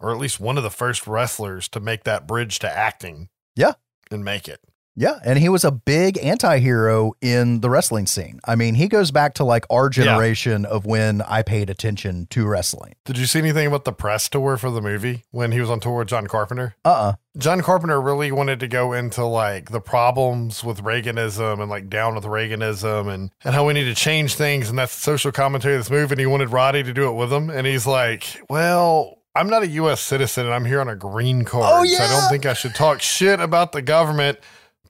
or 0.00 0.10
at 0.10 0.18
least 0.18 0.40
one 0.40 0.56
of 0.56 0.62
the 0.62 0.70
first 0.70 1.06
wrestlers 1.06 1.68
to 1.68 1.80
make 1.80 2.04
that 2.04 2.26
bridge 2.26 2.58
to 2.60 2.70
acting. 2.70 3.28
Yeah. 3.56 3.74
and 4.10 4.24
make 4.24 4.48
it. 4.48 4.60
Yeah 4.96 5.18
and 5.24 5.38
he 5.38 5.48
was 5.48 5.64
a 5.64 5.70
big 5.70 6.18
anti-hero 6.22 7.12
in 7.20 7.60
the 7.60 7.70
wrestling 7.70 8.06
scene 8.06 8.40
i 8.44 8.54
mean 8.54 8.74
he 8.74 8.88
goes 8.88 9.10
back 9.10 9.34
to 9.34 9.44
like 9.44 9.66
our 9.70 9.88
generation 9.88 10.64
of 10.64 10.86
when 10.86 11.22
i 11.22 11.42
paid 11.42 11.70
attention 11.70 12.26
to 12.30 12.46
wrestling 12.46 12.94
Did 13.04 13.18
you 13.18 13.26
see 13.26 13.38
anything 13.38 13.66
about 13.66 13.84
the 13.84 13.92
press 13.92 14.28
tour 14.28 14.56
for 14.56 14.70
the 14.70 14.80
movie 14.80 15.24
when 15.30 15.52
he 15.52 15.60
was 15.60 15.70
on 15.70 15.80
tour 15.80 15.98
with 15.98 16.08
John 16.08 16.26
Carpenter? 16.26 16.74
uh-uh 16.84 17.14
John 17.36 17.62
Carpenter 17.62 18.00
really 18.00 18.30
wanted 18.30 18.60
to 18.60 18.68
go 18.68 18.92
into 18.92 19.24
like 19.24 19.70
the 19.70 19.80
problems 19.80 20.62
with 20.62 20.84
Reaganism 20.84 21.60
and 21.60 21.68
like 21.68 21.90
down 21.90 22.14
with 22.14 22.22
Reaganism 22.24 23.12
and, 23.12 23.32
and 23.42 23.54
how 23.56 23.66
we 23.66 23.72
need 23.72 23.84
to 23.84 23.94
change 23.94 24.36
things. 24.36 24.68
And 24.68 24.78
that's 24.78 24.94
the 24.94 25.00
social 25.00 25.32
commentary 25.32 25.74
of 25.74 25.80
this 25.80 25.90
movie. 25.90 26.12
And 26.12 26.20
he 26.20 26.26
wanted 26.26 26.50
Roddy 26.50 26.84
to 26.84 26.92
do 26.92 27.08
it 27.08 27.14
with 27.14 27.32
him. 27.32 27.50
And 27.50 27.66
he's 27.66 27.88
like, 27.88 28.40
well, 28.48 29.18
I'm 29.34 29.50
not 29.50 29.64
a 29.64 29.66
U.S. 29.66 30.00
citizen 30.00 30.44
and 30.46 30.54
I'm 30.54 30.64
here 30.64 30.80
on 30.80 30.88
a 30.88 30.94
green 30.94 31.44
card. 31.44 31.64
Oh, 31.66 31.84
So 31.84 32.04
I 32.04 32.06
don't 32.06 32.24
oh, 32.24 32.28
think 32.30 32.46
I 32.46 32.52
should 32.54 32.76
talk 32.76 33.00
shit 33.00 33.40
about 33.40 33.72
the 33.72 33.82
government. 33.82 34.38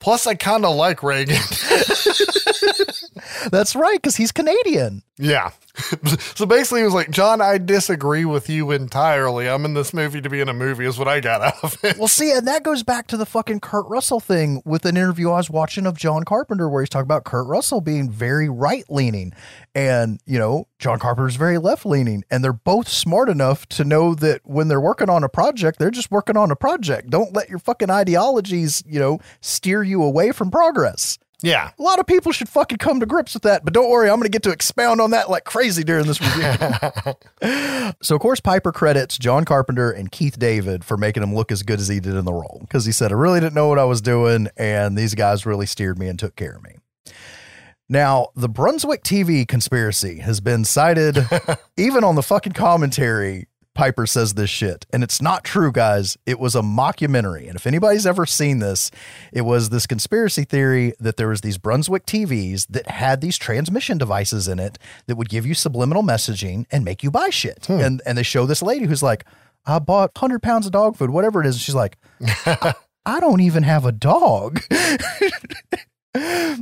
Plus, 0.00 0.26
I 0.26 0.34
kind 0.34 0.64
of 0.64 0.76
like 0.76 1.02
Reagan. 1.02 1.36
that's 3.50 3.74
right 3.76 4.00
because 4.00 4.16
he's 4.16 4.32
canadian 4.32 5.02
yeah. 5.16 5.50
so 6.34 6.44
basically, 6.44 6.80
he 6.80 6.84
was 6.84 6.94
like, 6.94 7.10
John, 7.10 7.40
I 7.40 7.58
disagree 7.58 8.24
with 8.24 8.48
you 8.48 8.72
entirely. 8.72 9.48
I'm 9.48 9.64
in 9.64 9.74
this 9.74 9.94
movie 9.94 10.20
to 10.20 10.28
be 10.28 10.40
in 10.40 10.48
a 10.48 10.54
movie, 10.54 10.86
is 10.86 10.98
what 10.98 11.06
I 11.06 11.20
got 11.20 11.40
out 11.40 11.62
of 11.62 11.76
it. 11.84 11.98
Well, 11.98 12.08
see, 12.08 12.32
and 12.32 12.48
that 12.48 12.64
goes 12.64 12.82
back 12.82 13.06
to 13.08 13.16
the 13.16 13.26
fucking 13.26 13.60
Kurt 13.60 13.86
Russell 13.88 14.18
thing 14.18 14.60
with 14.64 14.84
an 14.84 14.96
interview 14.96 15.30
I 15.30 15.36
was 15.36 15.50
watching 15.50 15.86
of 15.86 15.96
John 15.96 16.24
Carpenter 16.24 16.68
where 16.68 16.82
he's 16.82 16.88
talking 16.88 17.04
about 17.04 17.24
Kurt 17.24 17.46
Russell 17.46 17.80
being 17.80 18.10
very 18.10 18.48
right 18.48 18.84
leaning. 18.88 19.32
And, 19.74 20.20
you 20.26 20.38
know, 20.38 20.66
John 20.80 20.98
Carpenter's 20.98 21.36
very 21.36 21.58
left 21.58 21.86
leaning. 21.86 22.24
And 22.28 22.42
they're 22.42 22.52
both 22.52 22.88
smart 22.88 23.28
enough 23.28 23.66
to 23.70 23.84
know 23.84 24.14
that 24.16 24.40
when 24.44 24.66
they're 24.66 24.80
working 24.80 25.10
on 25.10 25.22
a 25.22 25.28
project, 25.28 25.78
they're 25.78 25.90
just 25.92 26.10
working 26.10 26.36
on 26.36 26.50
a 26.50 26.56
project. 26.56 27.10
Don't 27.10 27.32
let 27.32 27.48
your 27.48 27.60
fucking 27.60 27.90
ideologies, 27.90 28.82
you 28.86 28.98
know, 28.98 29.20
steer 29.40 29.84
you 29.84 30.02
away 30.02 30.32
from 30.32 30.50
progress. 30.50 31.18
Yeah. 31.44 31.70
A 31.78 31.82
lot 31.82 31.98
of 31.98 32.06
people 32.06 32.32
should 32.32 32.48
fucking 32.48 32.78
come 32.78 33.00
to 33.00 33.06
grips 33.06 33.34
with 33.34 33.42
that, 33.42 33.64
but 33.64 33.74
don't 33.74 33.90
worry, 33.90 34.08
I'm 34.08 34.16
going 34.16 34.24
to 34.24 34.30
get 34.30 34.42
to 34.44 34.50
expound 34.50 35.00
on 35.00 35.10
that 35.10 35.28
like 35.28 35.44
crazy 35.44 35.84
during 35.84 36.06
this 36.06 36.18
review. 36.18 37.92
so, 38.02 38.14
of 38.14 38.20
course, 38.20 38.40
Piper 38.40 38.72
credits 38.72 39.18
John 39.18 39.44
Carpenter 39.44 39.90
and 39.90 40.10
Keith 40.10 40.38
David 40.38 40.84
for 40.84 40.96
making 40.96 41.22
him 41.22 41.34
look 41.34 41.52
as 41.52 41.62
good 41.62 41.80
as 41.80 41.88
he 41.88 42.00
did 42.00 42.14
in 42.14 42.24
the 42.24 42.32
role 42.32 42.58
because 42.62 42.86
he 42.86 42.92
said, 42.92 43.12
I 43.12 43.16
really 43.16 43.40
didn't 43.40 43.54
know 43.54 43.68
what 43.68 43.78
I 43.78 43.84
was 43.84 44.00
doing, 44.00 44.48
and 44.56 44.96
these 44.96 45.14
guys 45.14 45.44
really 45.44 45.66
steered 45.66 45.98
me 45.98 46.08
and 46.08 46.18
took 46.18 46.34
care 46.34 46.56
of 46.56 46.62
me. 46.62 46.76
Now, 47.90 48.28
the 48.34 48.48
Brunswick 48.48 49.04
TV 49.04 49.46
conspiracy 49.46 50.20
has 50.20 50.40
been 50.40 50.64
cited 50.64 51.18
even 51.76 52.02
on 52.02 52.14
the 52.14 52.22
fucking 52.22 52.54
commentary. 52.54 53.48
Piper 53.74 54.06
says 54.06 54.34
this 54.34 54.50
shit, 54.50 54.86
and 54.92 55.02
it's 55.02 55.20
not 55.20 55.42
true, 55.42 55.72
guys. 55.72 56.16
It 56.26 56.38
was 56.38 56.54
a 56.54 56.60
mockumentary, 56.62 57.46
and 57.46 57.56
if 57.56 57.66
anybody's 57.66 58.06
ever 58.06 58.24
seen 58.24 58.60
this, 58.60 58.90
it 59.32 59.42
was 59.42 59.70
this 59.70 59.86
conspiracy 59.86 60.44
theory 60.44 60.94
that 61.00 61.16
there 61.16 61.28
was 61.28 61.40
these 61.40 61.58
Brunswick 61.58 62.06
TVs 62.06 62.68
that 62.68 62.88
had 62.88 63.20
these 63.20 63.36
transmission 63.36 63.98
devices 63.98 64.46
in 64.46 64.60
it 64.60 64.78
that 65.06 65.16
would 65.16 65.28
give 65.28 65.44
you 65.44 65.54
subliminal 65.54 66.02
messaging 66.04 66.66
and 66.70 66.84
make 66.84 67.02
you 67.02 67.10
buy 67.10 67.30
shit. 67.30 67.66
Hmm. 67.66 67.80
And 67.80 68.02
and 68.06 68.16
they 68.16 68.22
show 68.22 68.46
this 68.46 68.62
lady 68.62 68.86
who's 68.86 69.02
like, 69.02 69.24
"I 69.66 69.80
bought 69.80 70.12
hundred 70.16 70.42
pounds 70.42 70.66
of 70.66 70.72
dog 70.72 70.96
food, 70.96 71.10
whatever 71.10 71.40
it 71.40 71.46
is." 71.46 71.56
And 71.56 71.62
she's 71.62 71.74
like, 71.74 71.98
I, 72.46 72.74
"I 73.04 73.20
don't 73.20 73.40
even 73.40 73.64
have 73.64 73.84
a 73.84 73.92
dog." 73.92 74.60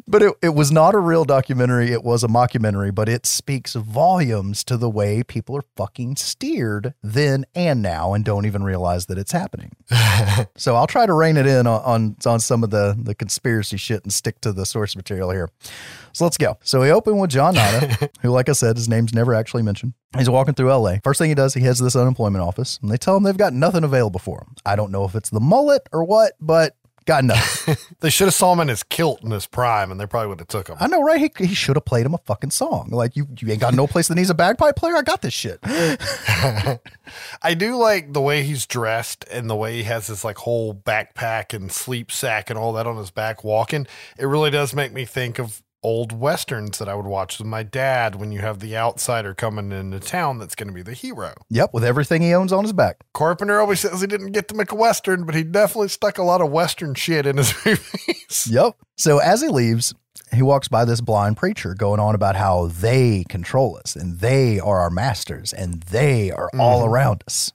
but 0.07 0.23
it, 0.23 0.35
it 0.41 0.55
was 0.55 0.73
not 0.73 0.95
a 0.95 0.99
real 0.99 1.25
documentary. 1.25 1.93
It 1.93 2.03
was 2.03 2.25
a 2.25 2.29
mockumentary, 2.29 2.95
but 2.95 3.09
it 3.09 3.27
speaks 3.27 3.75
volumes 3.75 4.65
to 4.65 4.79
the 4.79 4.89
way 4.89 5.23
people 5.23 5.55
are 5.57 5.65
fucking 5.77 6.17
steered 6.17 6.95
then 7.03 7.45
and 7.55 7.83
now 7.83 8.15
and 8.15 8.25
don't 8.25 8.47
even 8.47 8.63
realize 8.63 9.07
that 9.07 9.19
it's 9.19 9.33
happening. 9.33 9.73
so 10.57 10.75
I'll 10.75 10.87
try 10.87 11.05
to 11.05 11.13
rein 11.13 11.37
it 11.37 11.47
in 11.47 11.67
on, 11.67 11.83
on, 11.83 12.17
on 12.25 12.41
some 12.41 12.65
of 12.65 12.71
the, 12.71 12.97
the 12.99 13.15
conspiracy 13.15 13.77
shit 13.77 14.03
and 14.05 14.13
stick 14.13 14.41
to 14.41 14.53
the 14.53 14.65
source 14.65 14.97
material 14.97 15.31
here. 15.31 15.51
So 16.13 16.25
let's 16.25 16.39
go. 16.39 16.57
So 16.63 16.81
we 16.81 16.91
open 16.91 17.19
with 17.19 17.31
John 17.31 17.55
Nada, 17.55 18.11
who, 18.23 18.31
like 18.31 18.49
I 18.49 18.53
said, 18.53 18.77
his 18.77 18.89
name's 18.89 19.13
never 19.13 19.35
actually 19.35 19.63
mentioned. 19.63 19.93
He's 20.17 20.31
walking 20.31 20.55
through 20.55 20.73
LA. 20.73 20.97
First 21.05 21.19
thing 21.19 21.29
he 21.29 21.35
does, 21.35 21.53
he 21.53 21.61
heads 21.61 21.79
to 21.79 21.85
this 21.85 21.97
unemployment 21.97 22.43
office 22.43 22.79
and 22.81 22.91
they 22.91 22.97
tell 22.97 23.17
him 23.17 23.23
they've 23.23 23.37
got 23.37 23.53
nothing 23.53 23.85
available 23.85 24.21
for 24.21 24.39
him. 24.39 24.55
I 24.65 24.77
don't 24.77 24.93
know 24.93 25.05
if 25.05 25.15
it's 25.15 25.31
the 25.31 25.41
mullet 25.41 25.89
or 25.93 26.05
what, 26.05 26.33
but 26.41 26.77
Got 27.05 27.25
nothing. 27.25 27.77
They 28.01 28.11
should 28.11 28.27
have 28.27 28.35
saw 28.35 28.53
him 28.53 28.61
in 28.61 28.69
his 28.69 28.83
kilt 28.83 29.23
in 29.23 29.31
his 29.31 29.47
prime, 29.47 29.91
and 29.91 30.01
they 30.01 30.07
probably 30.07 30.29
would 30.29 30.41
have 30.41 30.49
took 30.49 30.69
him. 30.69 30.77
I 30.81 30.87
know, 30.87 31.03
right? 31.03 31.21
He, 31.21 31.47
he 31.47 31.55
should 31.55 31.77
have 31.77 31.85
played 31.85 32.07
him 32.07 32.15
a 32.15 32.19
fucking 32.19 32.51
song. 32.51 32.89
Like 32.91 33.17
you, 33.17 33.27
you 33.39 33.51
ain't 33.51 33.61
got 33.61 33.75
no 33.75 33.87
place 33.87 34.09
that 34.09 34.15
needs 34.15 34.31
a 34.31 34.35
bagpipe 34.35 34.77
player. 34.77 34.97
I 34.97 35.03
got 35.03 35.23
this 35.23 35.35
shit. 35.35 35.59
I 35.65 37.55
do 37.57 37.77
like 37.77 38.13
the 38.13 38.21
way 38.21 38.43
he's 38.43 38.67
dressed 38.67 39.25
and 39.31 39.49
the 39.49 39.57
way 39.57 39.77
he 39.77 39.83
has 39.85 40.09
his 40.09 40.25
like 40.25 40.39
whole 40.39 40.75
backpack 40.75 41.55
and 41.55 41.71
sleep 41.71 42.11
sack 42.11 42.51
and 42.51 42.59
all 42.59 42.73
that 42.75 42.87
on 42.87 42.97
his 42.97 43.11
back 43.11 43.45
walking. 43.45 43.87
It 44.19 44.27
really 44.27 44.51
does 44.51 44.75
make 44.75 44.93
me 44.93 45.05
think 45.05 45.39
of 45.39 45.63
old 45.83 46.13
westerns 46.13 46.79
that 46.79 46.89
I 46.89 46.95
would 46.95 47.07
watch 47.07 47.39
with 47.39 47.47
my 47.47 47.63
dad 47.63 48.17
when 48.17 48.33
you 48.33 48.41
have 48.41 48.61
the 48.61 48.77
outsider 48.77 49.35
coming 49.35 49.73
into 49.73 50.01
town 50.01 50.39
that's 50.39 50.55
going 50.55 50.69
to 50.69 50.75
be 50.75 50.83
the 50.83 50.95
hero. 50.95 51.35
Yep, 51.51 51.71
with 51.73 51.85
everything 51.85 52.23
he 52.23 52.35
owns 52.35 52.53
on 52.53 52.65
his 52.65 52.73
back. 52.73 52.99
Carpenter 53.13 53.61
always 53.61 53.81
says 53.81 54.01
he 54.01 54.07
didn't 54.07 54.33
get 54.33 54.49
to 54.49 54.55
make 54.55 54.73
a 54.73 54.77
western, 54.77 55.25
but 55.25 55.35
he 55.35 55.43
definitely 55.43 55.89
stuck 55.89 56.19
a 56.19 56.23
lot 56.23 56.41
of 56.41 56.51
western 56.51 56.95
shit 56.95 57.27
in 57.27 57.37
his 57.37 57.55
movies. 57.67 58.49
Yep. 58.51 58.77
So 58.97 59.19
as 59.19 59.43
he 59.43 59.49
leaves, 59.49 59.95
he 60.33 60.43
walks 60.43 60.69
by 60.69 60.85
this 60.85 61.01
blind 61.01 61.37
preacher 61.37 61.75
going 61.75 62.01
on 62.01 62.15
about 62.15 62.37
how 62.37 62.67
they 62.67 63.25
control 63.29 63.77
us 63.77 63.97
and 63.97 64.21
they 64.21 64.59
are 64.61 64.81
our 64.81 64.91
masters 64.91 65.53
and 65.53 65.83
they 65.85 66.31
are 66.31 66.51
all 66.59 66.85
around 66.85 67.23
us. 67.27 67.53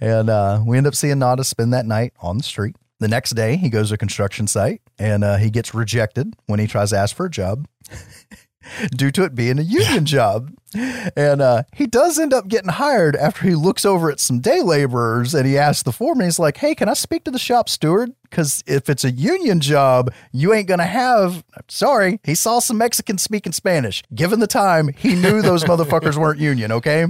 And 0.00 0.28
uh, 0.28 0.62
we 0.66 0.76
end 0.76 0.86
up 0.86 0.94
seeing 0.94 1.18
Nada 1.18 1.44
spend 1.44 1.72
that 1.72 1.86
night 1.86 2.12
on 2.20 2.38
the 2.38 2.44
street. 2.44 2.76
The 2.98 3.08
next 3.08 3.32
day, 3.32 3.56
he 3.56 3.68
goes 3.68 3.88
to 3.88 3.94
a 3.94 3.98
construction 3.98 4.46
site 4.46 4.80
and 4.98 5.22
uh, 5.22 5.36
he 5.36 5.50
gets 5.50 5.74
rejected 5.74 6.34
when 6.46 6.60
he 6.60 6.66
tries 6.66 6.90
to 6.90 6.98
ask 6.98 7.14
for 7.14 7.26
a 7.26 7.30
job 7.30 7.66
due 8.96 9.10
to 9.10 9.24
it 9.24 9.34
being 9.34 9.58
a 9.58 9.62
union 9.62 10.06
job. 10.06 10.50
And 10.74 11.40
uh, 11.40 11.62
he 11.74 11.86
does 11.86 12.18
end 12.18 12.32
up 12.34 12.48
getting 12.48 12.70
hired 12.70 13.16
after 13.16 13.46
he 13.46 13.54
looks 13.54 13.84
over 13.84 14.10
at 14.10 14.20
some 14.20 14.40
day 14.40 14.60
laborers 14.62 15.34
and 15.34 15.46
he 15.46 15.56
asks 15.56 15.82
the 15.82 15.92
foreman, 15.92 16.26
he's 16.26 16.38
like, 16.38 16.56
Hey, 16.58 16.74
can 16.74 16.88
I 16.88 16.94
speak 16.94 17.24
to 17.24 17.30
the 17.30 17.38
shop 17.38 17.68
steward? 17.68 18.12
Because 18.24 18.62
if 18.66 18.90
it's 18.90 19.04
a 19.04 19.10
union 19.10 19.60
job, 19.60 20.12
you 20.32 20.52
ain't 20.52 20.68
going 20.68 20.80
to 20.80 20.84
have. 20.84 21.44
Sorry, 21.68 22.20
he 22.24 22.34
saw 22.34 22.58
some 22.58 22.78
Mexicans 22.78 23.22
speaking 23.22 23.52
Spanish. 23.52 24.02
Given 24.14 24.40
the 24.40 24.46
time, 24.46 24.88
he 24.96 25.14
knew 25.14 25.40
those 25.42 25.64
motherfuckers 25.70 26.16
weren't 26.16 26.40
union, 26.40 26.72
okay? 26.72 27.06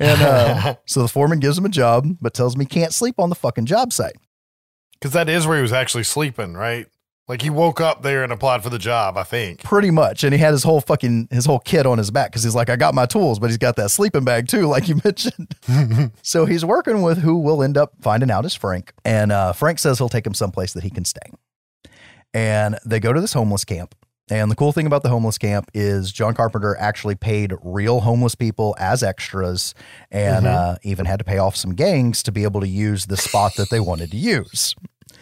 And 0.00 0.22
uh, 0.22 0.74
so 0.86 1.02
the 1.02 1.08
foreman 1.08 1.40
gives 1.40 1.56
him 1.56 1.64
a 1.64 1.70
job, 1.70 2.06
but 2.20 2.34
tells 2.34 2.54
him 2.54 2.60
he 2.60 2.66
can't 2.66 2.92
sleep 2.92 3.18
on 3.18 3.28
the 3.28 3.34
fucking 3.34 3.66
job 3.66 3.92
site. 3.92 4.16
Because 5.04 5.12
that 5.12 5.28
is 5.28 5.46
where 5.46 5.58
he 5.58 5.62
was 5.62 5.74
actually 5.74 6.04
sleeping, 6.04 6.54
right? 6.54 6.86
Like 7.28 7.42
he 7.42 7.50
woke 7.50 7.78
up 7.78 8.00
there 8.00 8.24
and 8.24 8.32
applied 8.32 8.62
for 8.62 8.70
the 8.70 8.78
job, 8.78 9.18
I 9.18 9.22
think. 9.22 9.62
pretty 9.62 9.90
much 9.90 10.24
and 10.24 10.32
he 10.32 10.38
had 10.40 10.52
his 10.52 10.62
whole 10.62 10.80
fucking 10.80 11.28
his 11.30 11.44
whole 11.44 11.58
kit 11.58 11.84
on 11.84 11.98
his 11.98 12.10
back 12.10 12.30
because 12.30 12.42
he's 12.42 12.54
like 12.54 12.70
i 12.70 12.76
got 12.76 12.94
my 12.94 13.04
tools 13.04 13.38
but 13.38 13.50
he's 13.50 13.58
got 13.58 13.76
that 13.76 13.90
sleeping 13.90 14.24
bag 14.24 14.48
too 14.48 14.66
like 14.66 14.88
you 14.88 14.98
mentioned 15.04 15.54
so 16.22 16.46
he's 16.46 16.64
working 16.64 17.02
with 17.02 17.18
who 17.18 17.36
will 17.36 17.62
end 17.62 17.76
up 17.76 17.92
finding 18.00 18.30
out 18.30 18.46
is 18.46 18.54
frank 18.54 18.94
and 19.04 19.30
uh, 19.30 19.52
frank 19.52 19.78
says 19.78 19.98
he'll 19.98 20.08
take 20.08 20.26
him 20.26 20.32
someplace 20.32 20.72
that 20.72 20.82
he 20.82 20.90
can 20.90 21.04
stay 21.04 21.30
and 22.32 22.78
they 22.86 22.98
go 22.98 23.12
to 23.12 23.20
this 23.20 23.34
homeless 23.34 23.64
camp 23.64 23.94
and 24.30 24.50
the 24.50 24.56
cool 24.56 24.72
thing 24.72 24.86
about 24.86 25.02
the 25.02 25.10
homeless 25.10 25.38
camp 25.38 25.70
is 25.74 26.12
john 26.12 26.34
carpenter 26.34 26.76
actually 26.78 27.14
paid 27.14 27.54
real 27.62 28.00
homeless 28.00 28.34
people 28.34 28.74
as 28.78 29.02
extras 29.02 29.74
and 30.10 30.46
uh, 30.46 30.76
even 30.82 31.04
had 31.06 31.18
to 31.18 31.24
pay 31.24 31.38
off 31.38 31.56
some 31.56 31.74
gangs 31.74 32.22
to 32.22 32.32
be 32.32 32.42
able 32.44 32.60
to 32.60 32.68
use 32.68 33.06
the 33.06 33.16
spot 33.16 33.52
that 33.56 33.70
they 33.70 33.80
wanted 33.80 34.10
to 34.10 34.16
use 34.16 34.74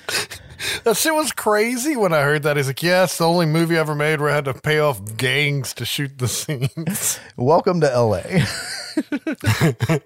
That 0.84 0.96
shit 0.96 1.14
was 1.14 1.32
crazy 1.32 1.96
when 1.96 2.12
I 2.12 2.22
heard 2.22 2.44
that. 2.44 2.56
He's 2.56 2.68
like, 2.68 2.82
yeah, 2.82 3.04
it's 3.04 3.18
the 3.18 3.26
only 3.26 3.46
movie 3.46 3.76
I 3.76 3.80
ever 3.80 3.94
made 3.94 4.20
where 4.20 4.30
I 4.30 4.34
had 4.34 4.44
to 4.46 4.54
pay 4.54 4.78
off 4.78 5.16
gangs 5.16 5.74
to 5.74 5.84
shoot 5.84 6.18
the 6.18 6.28
scenes. 6.28 7.20
Welcome 7.36 7.80
to 7.80 7.86
LA. 7.88 8.22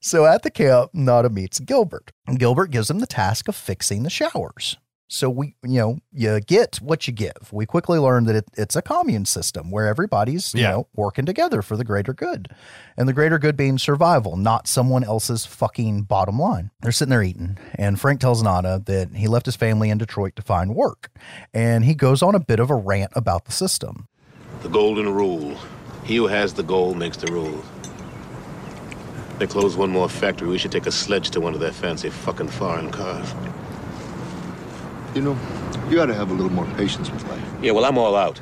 so 0.00 0.26
at 0.26 0.42
the 0.42 0.50
camp, 0.50 0.90
Nada 0.94 1.28
meets 1.28 1.58
Gilbert. 1.58 2.12
Gilbert 2.36 2.70
gives 2.70 2.90
him 2.90 3.00
the 3.00 3.06
task 3.06 3.48
of 3.48 3.56
fixing 3.56 4.02
the 4.04 4.10
showers. 4.10 4.76
So 5.08 5.30
we, 5.30 5.54
you 5.62 5.78
know, 5.78 5.98
you 6.12 6.40
get 6.40 6.76
what 6.76 7.06
you 7.06 7.12
give. 7.12 7.52
We 7.52 7.64
quickly 7.64 7.98
learn 7.98 8.24
that 8.24 8.34
it, 8.34 8.44
it's 8.56 8.74
a 8.74 8.82
commune 8.82 9.24
system 9.24 9.70
where 9.70 9.86
everybody's, 9.86 10.52
you 10.52 10.62
know, 10.62 10.88
working 10.96 11.24
together 11.24 11.62
for 11.62 11.76
the 11.76 11.84
greater 11.84 12.12
good, 12.12 12.48
and 12.96 13.08
the 13.08 13.12
greater 13.12 13.38
good 13.38 13.56
being 13.56 13.78
survival, 13.78 14.36
not 14.36 14.66
someone 14.66 15.04
else's 15.04 15.46
fucking 15.46 16.02
bottom 16.02 16.40
line. 16.40 16.70
They're 16.80 16.90
sitting 16.90 17.10
there 17.10 17.22
eating, 17.22 17.56
and 17.76 18.00
Frank 18.00 18.20
tells 18.20 18.42
Nada 18.42 18.82
that 18.86 19.14
he 19.14 19.28
left 19.28 19.46
his 19.46 19.54
family 19.54 19.90
in 19.90 19.98
Detroit 19.98 20.34
to 20.36 20.42
find 20.42 20.74
work, 20.74 21.10
and 21.54 21.84
he 21.84 21.94
goes 21.94 22.20
on 22.20 22.34
a 22.34 22.40
bit 22.40 22.58
of 22.58 22.70
a 22.70 22.74
rant 22.74 23.12
about 23.14 23.44
the 23.44 23.52
system. 23.52 24.08
The 24.62 24.68
golden 24.68 25.08
rule. 25.08 25.56
He 26.04 26.16
who 26.16 26.26
has 26.26 26.54
the 26.54 26.62
gold 26.64 26.96
makes 26.96 27.16
the 27.16 27.30
rules. 27.30 27.64
They 29.38 29.46
close 29.46 29.76
one 29.76 29.90
more 29.90 30.08
factory. 30.08 30.48
We 30.48 30.58
should 30.58 30.72
take 30.72 30.86
a 30.86 30.92
sledge 30.92 31.30
to 31.30 31.40
one 31.40 31.54
of 31.54 31.60
their 31.60 31.72
fancy 31.72 32.10
fucking 32.10 32.48
foreign 32.48 32.90
cars. 32.90 33.32
You 35.16 35.22
know, 35.22 35.38
you 35.88 35.98
ought 35.98 36.06
to 36.06 36.14
have 36.14 36.30
a 36.30 36.34
little 36.34 36.52
more 36.52 36.66
patience 36.76 37.10
with 37.10 37.26
life. 37.28 37.42
Yeah, 37.62 37.72
well, 37.72 37.86
I'm 37.86 37.96
all 37.96 38.14
out. 38.14 38.38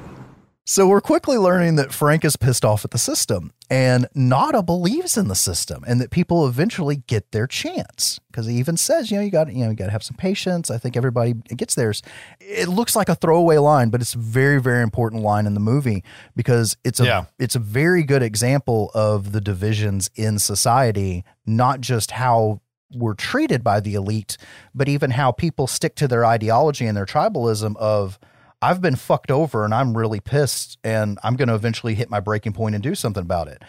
So 0.67 0.89
we're 0.89 1.03
quickly 1.03 1.37
learning 1.39 1.77
that 1.77 1.93
Frank 1.93 2.25
is 2.25 2.37
pissed 2.37 2.65
off 2.65 2.85
at 2.85 2.91
the 2.91 2.99
system 2.99 3.53
and 3.71 4.09
Nada 4.15 4.61
believes 4.63 5.17
in 5.17 5.29
the 5.29 5.35
system 5.37 5.85
and 5.87 6.01
that 6.01 6.11
people 6.11 6.49
eventually 6.49 6.97
get 7.07 7.31
their 7.33 7.47
chance. 7.47 8.19
Because 8.29 8.47
he 8.47 8.55
even 8.55 8.77
says, 8.77 9.11
you 9.11 9.19
know, 9.19 9.23
you 9.23 9.31
got 9.31 9.53
you 9.53 9.63
know, 9.65 9.71
you 9.71 9.77
gotta 9.77 9.93
have 9.93 10.03
some 10.03 10.17
patience. 10.17 10.69
I 10.71 10.79
think 10.79 10.97
everybody 10.97 11.35
gets 11.35 11.75
theirs. 11.77 12.03
It 12.41 12.67
looks 12.69 12.97
like 12.97 13.09
a 13.11 13.15
throwaway 13.15 13.59
line, 13.59 13.91
but 13.91 14.01
it's 14.01 14.15
a 14.15 14.19
very, 14.19 14.61
very 14.61 14.83
important 14.83 15.23
line 15.23 15.47
in 15.47 15.55
the 15.55 15.61
movie 15.61 16.03
because 16.35 16.77
it's 16.83 16.99
a 16.99 17.05
Yeah. 17.05 17.25
it's 17.39 17.55
a 17.55 17.61
very 17.61 18.03
good 18.03 18.23
example 18.23 18.91
of 18.95 19.31
the 19.31 19.41
divisions 19.41 20.11
in 20.17 20.39
society, 20.41 21.25
not 21.47 21.83
just 21.83 22.13
how 22.13 22.63
we're 22.93 23.15
treated 23.15 23.65
by 23.65 23.81
the 23.81 23.95
elite, 23.95 24.37
but 24.75 24.89
even 24.89 25.13
how 25.13 25.33
people 25.33 25.67
stick 25.67 25.95
to 25.97 26.09
their 26.09 26.25
ideology 26.25 26.87
and 26.87 26.97
their 26.97 27.07
tribalism 27.07 27.77
of 27.77 28.19
I've 28.63 28.81
been 28.81 28.97
fucked 28.97 29.31
over 29.31 29.65
and 29.65 29.75
I'm 29.75 29.97
really 29.97 30.21
pissed 30.21 30.79
and 30.83 31.19
I'm 31.23 31.37
going 31.37 31.49
to 31.49 31.55
eventually 31.55 31.95
hit 31.95 32.09
my 32.09 32.21
breaking 32.21 32.55
point 32.55 32.75
and 32.75 32.83
do 32.83 32.95
something 32.95 33.23
about 33.23 33.49
it. 33.49 33.63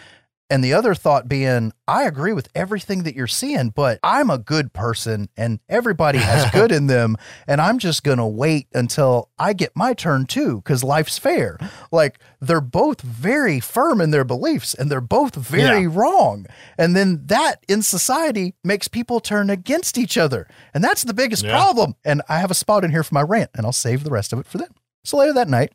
And 0.47 0.63
the 0.63 0.73
other 0.73 0.93
thought 0.93 1.27
being, 1.27 1.73
I 1.87 2.03
agree 2.03 2.31
with 2.31 2.49
everything 2.53 3.01
that 3.03 3.15
you're 3.15 3.25
seeing, 3.25 3.69
but 3.69 3.97
I'm 4.03 4.29
a 4.29 4.37
good 4.37 4.73
person 4.73 5.27
and 5.35 5.59
everybody 5.67 6.19
has 6.19 6.51
good 6.53 6.71
in 6.71 6.85
them. 6.85 7.17
And 7.47 7.59
I'm 7.59 7.79
just 7.79 8.03
going 8.03 8.19
to 8.19 8.27
wait 8.27 8.67
until 8.73 9.29
I 9.39 9.53
get 9.53 9.75
my 9.75 9.95
turn 9.95 10.27
too, 10.27 10.57
because 10.57 10.83
life's 10.83 11.17
fair. 11.17 11.57
Like 11.91 12.19
they're 12.39 12.61
both 12.61 13.01
very 13.01 13.59
firm 13.59 13.99
in 13.99 14.11
their 14.11 14.23
beliefs 14.23 14.75
and 14.75 14.91
they're 14.91 15.01
both 15.01 15.33
very 15.33 15.83
Yeah. 15.83 15.89
wrong. 15.91 16.45
And 16.77 16.95
then 16.95 17.23
that 17.25 17.63
in 17.67 17.81
society 17.81 18.53
makes 18.63 18.87
people 18.87 19.19
turn 19.19 19.49
against 19.49 19.97
each 19.97 20.15
other. 20.15 20.47
And 20.75 20.83
that's 20.83 21.03
the 21.03 21.13
biggest 21.15 21.43
Yeah. 21.43 21.51
problem. 21.51 21.95
And 22.05 22.21
I 22.29 22.37
have 22.37 22.51
a 22.51 22.55
spot 22.55 22.83
in 22.83 22.91
here 22.91 23.03
for 23.03 23.15
my 23.15 23.21
rant 23.23 23.49
and 23.55 23.65
I'll 23.65 23.71
save 23.71 24.03
the 24.03 24.11
rest 24.11 24.31
of 24.31 24.37
it 24.39 24.45
for 24.45 24.59
then. 24.59 24.69
So 25.03 25.17
later 25.17 25.33
that 25.33 25.49
night, 25.49 25.73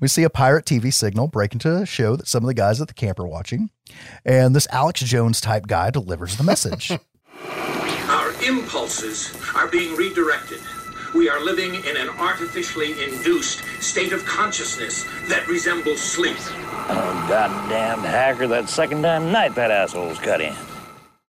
we 0.00 0.08
see 0.08 0.22
a 0.22 0.30
pirate 0.30 0.64
TV 0.64 0.92
signal 0.92 1.28
break 1.28 1.52
into 1.52 1.74
a 1.74 1.86
show 1.86 2.16
that 2.16 2.28
some 2.28 2.44
of 2.44 2.48
the 2.48 2.54
guys 2.54 2.80
at 2.80 2.88
the 2.88 2.94
camp 2.94 3.18
are 3.18 3.26
watching. 3.26 3.70
And 4.24 4.54
this 4.54 4.66
Alex 4.70 5.00
Jones 5.00 5.40
type 5.40 5.66
guy 5.66 5.90
delivers 5.90 6.36
the 6.36 6.44
message. 6.44 6.90
Our 8.08 8.32
impulses 8.44 9.36
are 9.54 9.68
being 9.68 9.96
redirected. 9.96 10.60
We 11.14 11.28
are 11.28 11.42
living 11.42 11.76
in 11.76 11.96
an 11.96 12.08
artificially 12.10 12.92
induced 13.02 13.64
state 13.80 14.12
of 14.12 14.24
consciousness 14.24 15.04
that 15.28 15.46
resembles 15.48 16.00
sleep. 16.00 16.36
Oh, 16.38 17.26
goddamn 17.28 18.00
hacker, 18.00 18.46
that 18.48 18.68
second 18.68 19.02
damn 19.02 19.32
night 19.32 19.54
that 19.54 19.70
asshole's 19.70 20.18
cut 20.18 20.40
in. 20.40 20.54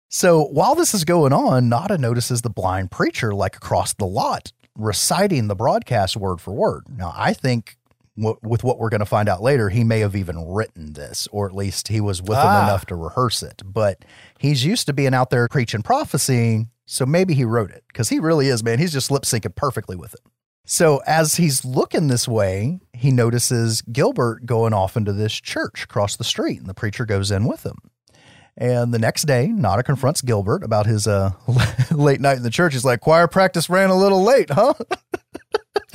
so 0.08 0.44
while 0.44 0.74
this 0.74 0.92
is 0.92 1.04
going 1.04 1.32
on, 1.32 1.68
Nada 1.68 1.98
notices 1.98 2.42
the 2.42 2.50
blind 2.50 2.90
preacher 2.90 3.32
like 3.32 3.56
across 3.56 3.94
the 3.94 4.06
lot 4.06 4.52
reciting 4.76 5.48
the 5.48 5.54
broadcast 5.54 6.16
word 6.16 6.40
for 6.40 6.52
word. 6.52 6.84
Now, 6.88 7.12
I 7.14 7.32
think 7.32 7.75
w- 8.16 8.38
with 8.42 8.64
what 8.64 8.78
we're 8.78 8.88
going 8.88 9.00
to 9.00 9.06
find 9.06 9.28
out 9.28 9.42
later, 9.42 9.68
he 9.68 9.84
may 9.84 10.00
have 10.00 10.16
even 10.16 10.48
written 10.48 10.92
this, 10.94 11.28
or 11.32 11.46
at 11.46 11.54
least 11.54 11.88
he 11.88 12.00
was 12.00 12.20
with 12.20 12.38
him 12.38 12.44
Ah. 12.46 12.64
enough 12.64 12.86
to 12.86 12.96
rehearse 12.96 13.42
it. 13.42 13.62
But 13.64 14.04
he's 14.38 14.64
used 14.64 14.86
to 14.86 14.92
being 14.92 15.14
out 15.14 15.30
there 15.30 15.46
preaching 15.48 15.82
prophecy, 15.82 16.66
so 16.86 17.04
maybe 17.06 17.34
he 17.34 17.44
wrote 17.44 17.70
it 17.70 17.84
because 17.88 18.08
he 18.08 18.18
really 18.18 18.48
is, 18.48 18.62
man. 18.62 18.78
He's 18.78 18.92
just 18.92 19.10
lip 19.10 19.22
syncing 19.24 19.54
perfectly 19.54 19.96
with 19.96 20.14
it. 20.14 20.20
So 20.68 21.00
as 21.06 21.36
he's 21.36 21.64
looking 21.64 22.08
this 22.08 22.26
way, 22.26 22.80
he 22.92 23.12
notices 23.12 23.82
Gilbert 23.82 24.46
going 24.46 24.72
off 24.72 24.96
into 24.96 25.12
this 25.12 25.32
church 25.32 25.84
across 25.84 26.16
the 26.16 26.24
street, 26.24 26.58
and 26.58 26.66
the 26.66 26.74
preacher 26.74 27.06
goes 27.06 27.30
in 27.30 27.44
with 27.44 27.64
him. 27.64 27.78
And 28.58 28.92
the 28.94 28.98
next 28.98 29.24
day, 29.26 29.48
Nada 29.48 29.82
confronts 29.82 30.22
Gilbert 30.22 30.64
about 30.64 30.86
his 30.86 31.06
uh, 31.06 31.32
late 31.92 32.20
night 32.22 32.38
in 32.38 32.42
the 32.42 32.48
church. 32.50 32.72
He's 32.72 32.86
like, 32.86 33.00
"Choir 33.00 33.28
practice 33.28 33.68
ran 33.68 33.90
a 33.90 33.94
little 33.96 34.22
late, 34.24 34.48
huh?" 34.50 34.72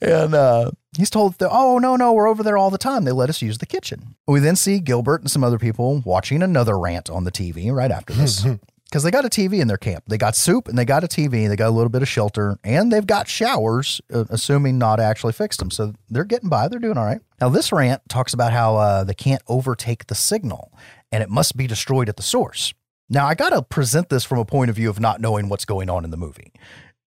and 0.00 0.34
uh, 0.34 0.70
he's 0.96 1.10
told, 1.10 1.38
that, 1.38 1.50
"Oh 1.50 1.78
no, 1.78 1.96
no, 1.96 2.12
we're 2.12 2.28
over 2.28 2.42
there 2.42 2.56
all 2.56 2.70
the 2.70 2.78
time. 2.78 3.04
They 3.04 3.12
let 3.12 3.28
us 3.28 3.42
use 3.42 3.58
the 3.58 3.66
kitchen." 3.66 4.16
We 4.26 4.40
then 4.40 4.56
see 4.56 4.80
Gilbert 4.80 5.20
and 5.20 5.30
some 5.30 5.44
other 5.44 5.58
people 5.58 6.02
watching 6.04 6.42
another 6.42 6.78
rant 6.78 7.10
on 7.10 7.24
the 7.24 7.32
TV 7.32 7.72
right 7.72 7.90
after 7.90 8.12
this. 8.14 8.46
Because 8.84 9.02
they 9.02 9.10
got 9.10 9.24
a 9.24 9.28
TV 9.28 9.60
in 9.60 9.66
their 9.66 9.76
camp. 9.78 10.04
They 10.06 10.18
got 10.18 10.36
soup 10.36 10.68
and 10.68 10.78
they 10.78 10.84
got 10.84 11.02
a 11.02 11.08
TV. 11.08 11.48
They 11.48 11.56
got 11.56 11.68
a 11.68 11.74
little 11.74 11.88
bit 11.88 12.02
of 12.02 12.08
shelter 12.08 12.60
and 12.62 12.92
they've 12.92 13.06
got 13.06 13.26
showers, 13.26 14.00
uh, 14.12 14.24
assuming 14.30 14.78
Nada 14.78 15.02
actually 15.02 15.32
fixed 15.32 15.58
them. 15.58 15.72
So 15.72 15.94
they're 16.10 16.22
getting 16.22 16.48
by. 16.48 16.68
They're 16.68 16.78
doing 16.78 16.96
all 16.96 17.04
right. 17.04 17.20
Now, 17.40 17.48
this 17.48 17.72
rant 17.72 18.02
talks 18.08 18.32
about 18.34 18.52
how 18.52 18.76
uh, 18.76 19.02
they 19.02 19.14
can't 19.14 19.42
overtake 19.48 20.06
the 20.06 20.14
signal 20.14 20.72
and 21.10 21.24
it 21.24 21.28
must 21.28 21.56
be 21.56 21.66
destroyed 21.66 22.08
at 22.08 22.16
the 22.16 22.22
source. 22.22 22.72
Now, 23.08 23.26
I 23.26 23.34
got 23.34 23.50
to 23.50 23.62
present 23.62 24.08
this 24.10 24.24
from 24.24 24.38
a 24.38 24.44
point 24.44 24.70
of 24.70 24.76
view 24.76 24.90
of 24.90 25.00
not 25.00 25.20
knowing 25.20 25.48
what's 25.48 25.64
going 25.64 25.90
on 25.90 26.04
in 26.04 26.10
the 26.10 26.16
movie. 26.16 26.52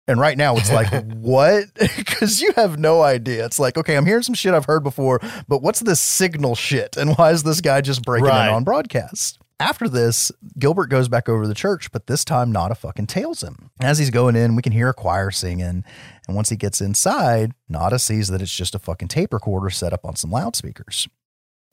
And 0.07 0.19
right 0.19 0.37
now 0.37 0.55
it's 0.57 0.71
like, 0.71 0.89
what? 1.15 1.65
Because 1.97 2.41
you 2.41 2.51
have 2.55 2.79
no 2.79 3.01
idea. 3.03 3.45
It's 3.45 3.59
like, 3.59 3.77
okay, 3.77 3.95
I'm 3.95 4.05
hearing 4.05 4.23
some 4.23 4.33
shit 4.35 4.53
I've 4.53 4.65
heard 4.65 4.83
before, 4.83 5.19
but 5.47 5.61
what's 5.61 5.81
this 5.81 5.99
signal 5.99 6.55
shit? 6.55 6.97
And 6.97 7.15
why 7.17 7.31
is 7.31 7.43
this 7.43 7.61
guy 7.61 7.81
just 7.81 8.01
breaking 8.03 8.27
Right. 8.27 8.47
in 8.47 8.53
on 8.55 8.63
broadcast? 8.63 9.39
After 9.59 9.89
this, 9.89 10.31
Gilbert 10.59 10.87
goes 10.87 11.07
back 11.09 11.27
over 11.27 11.41
to 11.43 11.47
the 11.47 11.53
church, 11.55 11.91
but 11.91 12.07
this 12.07 12.23
time 12.23 12.51
Nada 12.51 12.75
fucking 12.75 13.07
tails 13.07 13.41
him. 13.43 13.69
As 13.81 13.97
he's 13.97 14.09
going 14.11 14.35
in, 14.35 14.55
we 14.55 14.61
can 14.61 14.71
hear 14.71 14.89
a 14.89 14.93
choir 14.93 15.31
singing. 15.31 15.83
And 16.27 16.35
once 16.35 16.49
he 16.49 16.55
gets 16.55 16.79
inside, 16.79 17.53
Nada 17.67 17.97
sees 17.99 18.27
that 18.29 18.41
it's 18.41 18.55
just 18.55 18.75
a 18.75 18.79
fucking 18.79 19.07
tape 19.09 19.33
recorder 19.33 19.69
set 19.71 19.93
up 19.93 20.05
on 20.05 20.15
some 20.15 20.31
loudspeakers. 20.31 21.07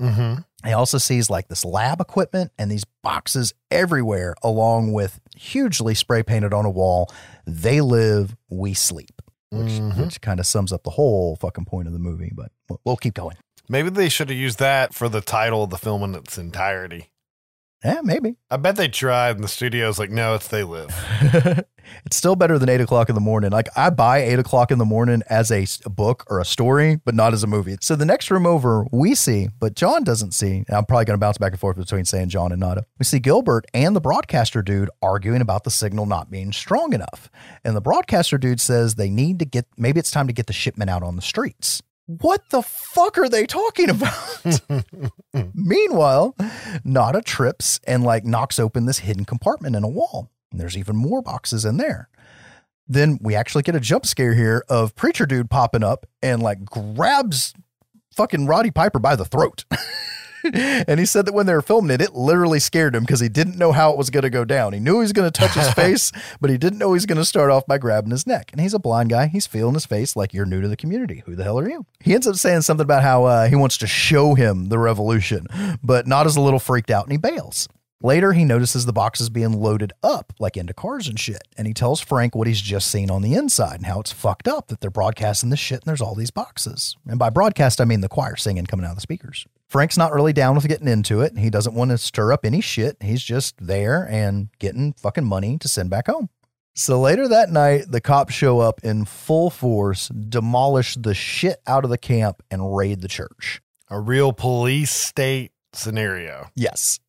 Mm-hmm. 0.00 0.40
He 0.64 0.72
also 0.72 0.98
sees 0.98 1.28
like 1.28 1.48
this 1.48 1.64
lab 1.64 2.00
equipment 2.00 2.50
and 2.58 2.70
these 2.70 2.84
boxes 3.02 3.52
everywhere, 3.70 4.34
along 4.42 4.92
with 4.92 5.20
hugely 5.36 5.94
spray 5.94 6.22
painted 6.22 6.52
on 6.54 6.64
a 6.64 6.70
wall. 6.70 7.12
They 7.46 7.80
live, 7.80 8.34
we 8.48 8.72
sleep, 8.74 9.20
which, 9.50 9.72
Mhm. 9.72 9.96
which 9.98 10.20
kind 10.20 10.40
of 10.40 10.46
sums 10.46 10.72
up 10.72 10.82
the 10.84 10.90
whole 10.90 11.36
fucking 11.36 11.66
point 11.66 11.86
of 11.86 11.92
the 11.92 11.98
movie. 11.98 12.32
But 12.34 12.50
we'll, 12.68 12.80
we'll 12.84 12.96
keep 12.96 13.14
going. 13.14 13.36
Maybe 13.68 13.90
they 13.90 14.08
should 14.08 14.28
have 14.30 14.38
used 14.38 14.58
that 14.58 14.94
for 14.94 15.08
the 15.08 15.20
title 15.20 15.64
of 15.64 15.70
the 15.70 15.78
film 15.78 16.02
in 16.02 16.14
its 16.14 16.36
entirety. 16.38 17.10
Yeah, 17.84 18.00
maybe. 18.02 18.36
I 18.50 18.56
bet 18.56 18.76
they 18.76 18.88
tried, 18.88 19.36
and 19.36 19.44
the 19.44 19.48
studio's 19.48 19.98
like, 19.98 20.10
no, 20.10 20.34
it's 20.34 20.48
They 20.48 20.62
Live. 20.64 20.88
it's 22.04 22.16
still 22.16 22.36
better 22.36 22.58
than 22.58 22.68
eight 22.68 22.80
o'clock 22.80 23.08
in 23.08 23.14
the 23.14 23.20
morning. 23.20 23.50
Like 23.50 23.68
I 23.76 23.90
buy 23.90 24.18
eight 24.18 24.38
o'clock 24.38 24.70
in 24.70 24.78
the 24.78 24.84
morning 24.84 25.22
as 25.28 25.50
a 25.50 25.66
book 25.88 26.24
or 26.28 26.40
a 26.40 26.44
story, 26.44 26.96
but 27.04 27.14
not 27.14 27.32
as 27.32 27.42
a 27.42 27.46
movie. 27.46 27.76
So 27.80 27.96
the 27.96 28.04
next 28.04 28.30
room 28.30 28.46
over, 28.46 28.86
we 28.92 29.14
see, 29.14 29.48
but 29.58 29.74
John 29.74 30.04
doesn't 30.04 30.32
see. 30.32 30.64
and 30.66 30.70
I'm 30.70 30.84
probably 30.84 31.06
going 31.06 31.18
to 31.18 31.20
bounce 31.20 31.38
back 31.38 31.52
and 31.52 31.60
forth 31.60 31.76
between 31.76 32.04
saying 32.04 32.28
John 32.28 32.52
and 32.52 32.60
Nada. 32.60 32.84
We 32.98 33.04
see 33.04 33.18
Gilbert 33.18 33.66
and 33.72 33.96
the 33.96 34.00
broadcaster 34.00 34.62
dude 34.62 34.90
arguing 35.02 35.40
about 35.40 35.64
the 35.64 35.70
signal 35.70 36.06
not 36.06 36.30
being 36.30 36.52
strong 36.52 36.92
enough. 36.92 37.30
And 37.64 37.74
the 37.74 37.80
broadcaster 37.80 38.38
dude 38.38 38.60
says 38.60 38.94
they 38.94 39.10
need 39.10 39.38
to 39.38 39.44
get, 39.44 39.66
maybe 39.76 39.98
it's 39.98 40.10
time 40.10 40.26
to 40.26 40.32
get 40.32 40.46
the 40.46 40.52
shipment 40.52 40.90
out 40.90 41.02
on 41.02 41.16
the 41.16 41.22
streets. 41.22 41.82
What 42.06 42.42
the 42.50 42.60
fuck 42.60 43.16
are 43.16 43.30
they 43.30 43.46
talking 43.46 43.88
about? 43.88 44.60
Meanwhile, 45.54 46.36
Nada 46.84 47.22
trips 47.22 47.80
and 47.86 48.04
like 48.04 48.26
knocks 48.26 48.58
open 48.58 48.84
this 48.84 48.98
hidden 48.98 49.24
compartment 49.24 49.74
in 49.74 49.84
a 49.84 49.88
wall. 49.88 50.30
And 50.54 50.60
there's 50.60 50.78
even 50.78 50.94
more 50.94 51.20
boxes 51.20 51.64
in 51.64 51.78
there. 51.78 52.08
Then 52.86 53.18
we 53.20 53.34
actually 53.34 53.64
get 53.64 53.74
a 53.74 53.80
jump 53.80 54.06
scare 54.06 54.34
here 54.34 54.64
of 54.68 54.94
preacher 54.94 55.26
dude 55.26 55.50
popping 55.50 55.82
up 55.82 56.06
and 56.22 56.40
like 56.40 56.64
grabs 56.64 57.54
fucking 58.14 58.46
Roddy 58.46 58.70
Piper 58.70 59.00
by 59.00 59.16
the 59.16 59.24
throat. 59.24 59.64
and 60.54 61.00
he 61.00 61.06
said 61.06 61.26
that 61.26 61.34
when 61.34 61.46
they 61.46 61.54
were 61.54 61.60
filming 61.60 61.90
it, 61.90 62.00
it 62.00 62.14
literally 62.14 62.60
scared 62.60 62.94
him 62.94 63.02
because 63.02 63.18
he 63.18 63.28
didn't 63.28 63.58
know 63.58 63.72
how 63.72 63.90
it 63.90 63.98
was 63.98 64.10
going 64.10 64.22
to 64.22 64.30
go 64.30 64.44
down. 64.44 64.72
He 64.72 64.78
knew 64.78 64.92
he 64.92 65.00
was 65.00 65.12
going 65.12 65.28
to 65.28 65.36
touch 65.36 65.54
his 65.54 65.68
face, 65.74 66.12
but 66.40 66.50
he 66.50 66.56
didn't 66.56 66.78
know 66.78 66.90
he 66.90 66.98
was 66.98 67.06
going 67.06 67.18
to 67.18 67.24
start 67.24 67.50
off 67.50 67.66
by 67.66 67.78
grabbing 67.78 68.12
his 68.12 68.28
neck. 68.28 68.50
And 68.52 68.60
he's 68.60 68.74
a 68.74 68.78
blind 68.78 69.10
guy. 69.10 69.26
He's 69.26 69.48
feeling 69.48 69.74
his 69.74 69.86
face 69.86 70.14
like 70.14 70.32
you're 70.32 70.46
new 70.46 70.60
to 70.60 70.68
the 70.68 70.76
community. 70.76 71.24
Who 71.26 71.34
the 71.34 71.42
hell 71.42 71.58
are 71.58 71.68
you? 71.68 71.84
He 71.98 72.14
ends 72.14 72.28
up 72.28 72.36
saying 72.36 72.60
something 72.60 72.84
about 72.84 73.02
how 73.02 73.24
uh, 73.24 73.48
he 73.48 73.56
wants 73.56 73.76
to 73.78 73.88
show 73.88 74.34
him 74.34 74.68
the 74.68 74.78
revolution, 74.78 75.48
but 75.82 76.06
not 76.06 76.26
as 76.26 76.36
a 76.36 76.40
little 76.40 76.60
freaked 76.60 76.92
out 76.92 77.06
and 77.06 77.12
he 77.12 77.18
bails. 77.18 77.68
Later, 78.04 78.34
he 78.34 78.44
notices 78.44 78.84
the 78.84 78.92
boxes 78.92 79.30
being 79.30 79.58
loaded 79.58 79.94
up, 80.02 80.34
like 80.38 80.58
into 80.58 80.74
cars 80.74 81.08
and 81.08 81.18
shit. 81.18 81.40
And 81.56 81.66
he 81.66 81.72
tells 81.72 82.02
Frank 82.02 82.34
what 82.34 82.46
he's 82.46 82.60
just 82.60 82.90
seen 82.90 83.10
on 83.10 83.22
the 83.22 83.32
inside 83.32 83.76
and 83.76 83.86
how 83.86 84.00
it's 84.00 84.12
fucked 84.12 84.46
up 84.46 84.68
that 84.68 84.82
they're 84.82 84.90
broadcasting 84.90 85.48
this 85.48 85.58
shit 85.58 85.80
and 85.80 85.86
there's 85.86 86.02
all 86.02 86.14
these 86.14 86.30
boxes. 86.30 86.98
And 87.08 87.18
by 87.18 87.30
broadcast, 87.30 87.80
I 87.80 87.86
mean 87.86 88.02
the 88.02 88.10
choir 88.10 88.36
singing 88.36 88.66
coming 88.66 88.84
out 88.84 88.90
of 88.90 88.96
the 88.96 89.00
speakers. 89.00 89.46
Frank's 89.70 89.96
not 89.96 90.12
really 90.12 90.34
down 90.34 90.54
with 90.54 90.68
getting 90.68 90.86
into 90.86 91.22
it. 91.22 91.38
He 91.38 91.48
doesn't 91.48 91.74
want 91.74 91.92
to 91.92 91.96
stir 91.96 92.30
up 92.30 92.44
any 92.44 92.60
shit. 92.60 92.98
He's 93.00 93.24
just 93.24 93.54
there 93.58 94.06
and 94.10 94.50
getting 94.58 94.92
fucking 94.92 95.24
money 95.24 95.56
to 95.56 95.66
send 95.66 95.88
back 95.88 96.08
home. 96.08 96.28
So 96.74 97.00
later 97.00 97.26
that 97.26 97.48
night, 97.48 97.86
the 97.88 98.02
cops 98.02 98.34
show 98.34 98.60
up 98.60 98.84
in 98.84 99.06
full 99.06 99.48
force, 99.48 100.08
demolish 100.08 100.94
the 100.96 101.14
shit 101.14 101.62
out 101.66 101.84
of 101.84 101.90
the 101.90 101.96
camp, 101.96 102.42
and 102.50 102.76
raid 102.76 103.00
the 103.00 103.08
church. 103.08 103.62
A 103.88 103.98
real 103.98 104.34
police 104.34 104.90
state 104.90 105.52
scenario. 105.76 106.48
Yes. 106.54 107.00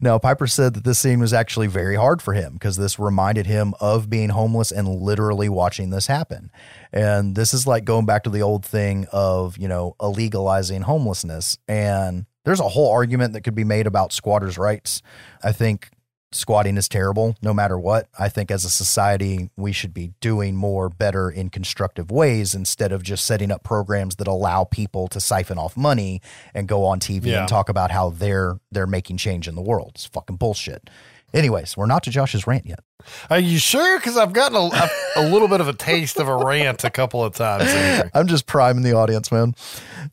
Now, 0.00 0.18
Piper 0.18 0.46
said 0.46 0.74
that 0.74 0.84
this 0.84 0.98
scene 0.98 1.20
was 1.20 1.32
actually 1.32 1.66
very 1.66 1.96
hard 1.96 2.20
for 2.20 2.34
him 2.34 2.54
because 2.54 2.76
this 2.76 2.98
reminded 2.98 3.46
him 3.46 3.74
of 3.80 4.10
being 4.10 4.28
homeless 4.28 4.70
and 4.70 4.88
literally 4.88 5.48
watching 5.48 5.90
this 5.90 6.06
happen. 6.06 6.50
And 6.92 7.34
this 7.34 7.54
is 7.54 7.66
like 7.66 7.84
going 7.84 8.06
back 8.06 8.24
to 8.24 8.30
the 8.30 8.42
old 8.42 8.64
thing 8.64 9.06
of, 9.12 9.56
you 9.56 9.68
know, 9.68 9.96
illegalizing 10.00 10.82
homelessness. 10.82 11.58
And 11.66 12.26
there's 12.44 12.60
a 12.60 12.68
whole 12.68 12.90
argument 12.90 13.32
that 13.32 13.42
could 13.42 13.54
be 13.54 13.64
made 13.64 13.86
about 13.86 14.12
squatters' 14.12 14.58
rights. 14.58 15.02
I 15.42 15.52
think 15.52 15.90
squatting 16.32 16.76
is 16.76 16.88
terrible 16.88 17.36
no 17.42 17.54
matter 17.54 17.78
what. 17.78 18.08
I 18.18 18.28
think 18.28 18.50
as 18.50 18.64
a 18.64 18.70
society, 18.70 19.50
we 19.56 19.72
should 19.72 19.94
be 19.94 20.12
doing 20.20 20.54
more 20.56 20.88
better 20.88 21.30
in 21.30 21.48
constructive 21.50 22.10
ways 22.10 22.54
instead 22.54 22.92
of 22.92 23.02
just 23.02 23.24
setting 23.24 23.50
up 23.50 23.62
programs 23.64 24.16
that 24.16 24.28
allow 24.28 24.64
people 24.64 25.08
to 25.08 25.20
siphon 25.20 25.58
off 25.58 25.76
money 25.76 26.20
and 26.54 26.68
go 26.68 26.84
on 26.84 27.00
TV 27.00 27.26
Yeah. 27.26 27.40
and 27.40 27.48
talk 27.48 27.68
about 27.68 27.90
how 27.90 28.10
they're 28.10 28.58
they're 28.70 28.86
making 28.86 29.16
change 29.16 29.48
in 29.48 29.54
the 29.54 29.62
world. 29.62 29.92
It's 29.94 30.04
fucking 30.06 30.36
bullshit. 30.36 30.90
Anyways, 31.34 31.76
we're 31.76 31.84
not 31.86 32.02
to 32.04 32.10
Josh's 32.10 32.46
rant 32.46 32.64
yet. 32.64 32.80
Are 33.28 33.38
you 33.38 33.58
sure? 33.58 33.98
Because 33.98 34.16
I've 34.16 34.32
gotten 34.32 34.56
a, 34.56 34.60
a, 34.60 34.88
a 35.16 35.24
little 35.30 35.46
bit 35.48 35.60
of 35.60 35.68
a 35.68 35.74
taste 35.74 36.18
of 36.18 36.26
a 36.26 36.34
rant 36.34 36.84
a 36.84 36.90
couple 36.90 37.22
of 37.22 37.34
times. 37.34 37.70
here. 37.70 38.10
I'm 38.14 38.26
just 38.26 38.46
priming 38.46 38.82
the 38.82 38.92
audience, 38.94 39.30
man. 39.30 39.54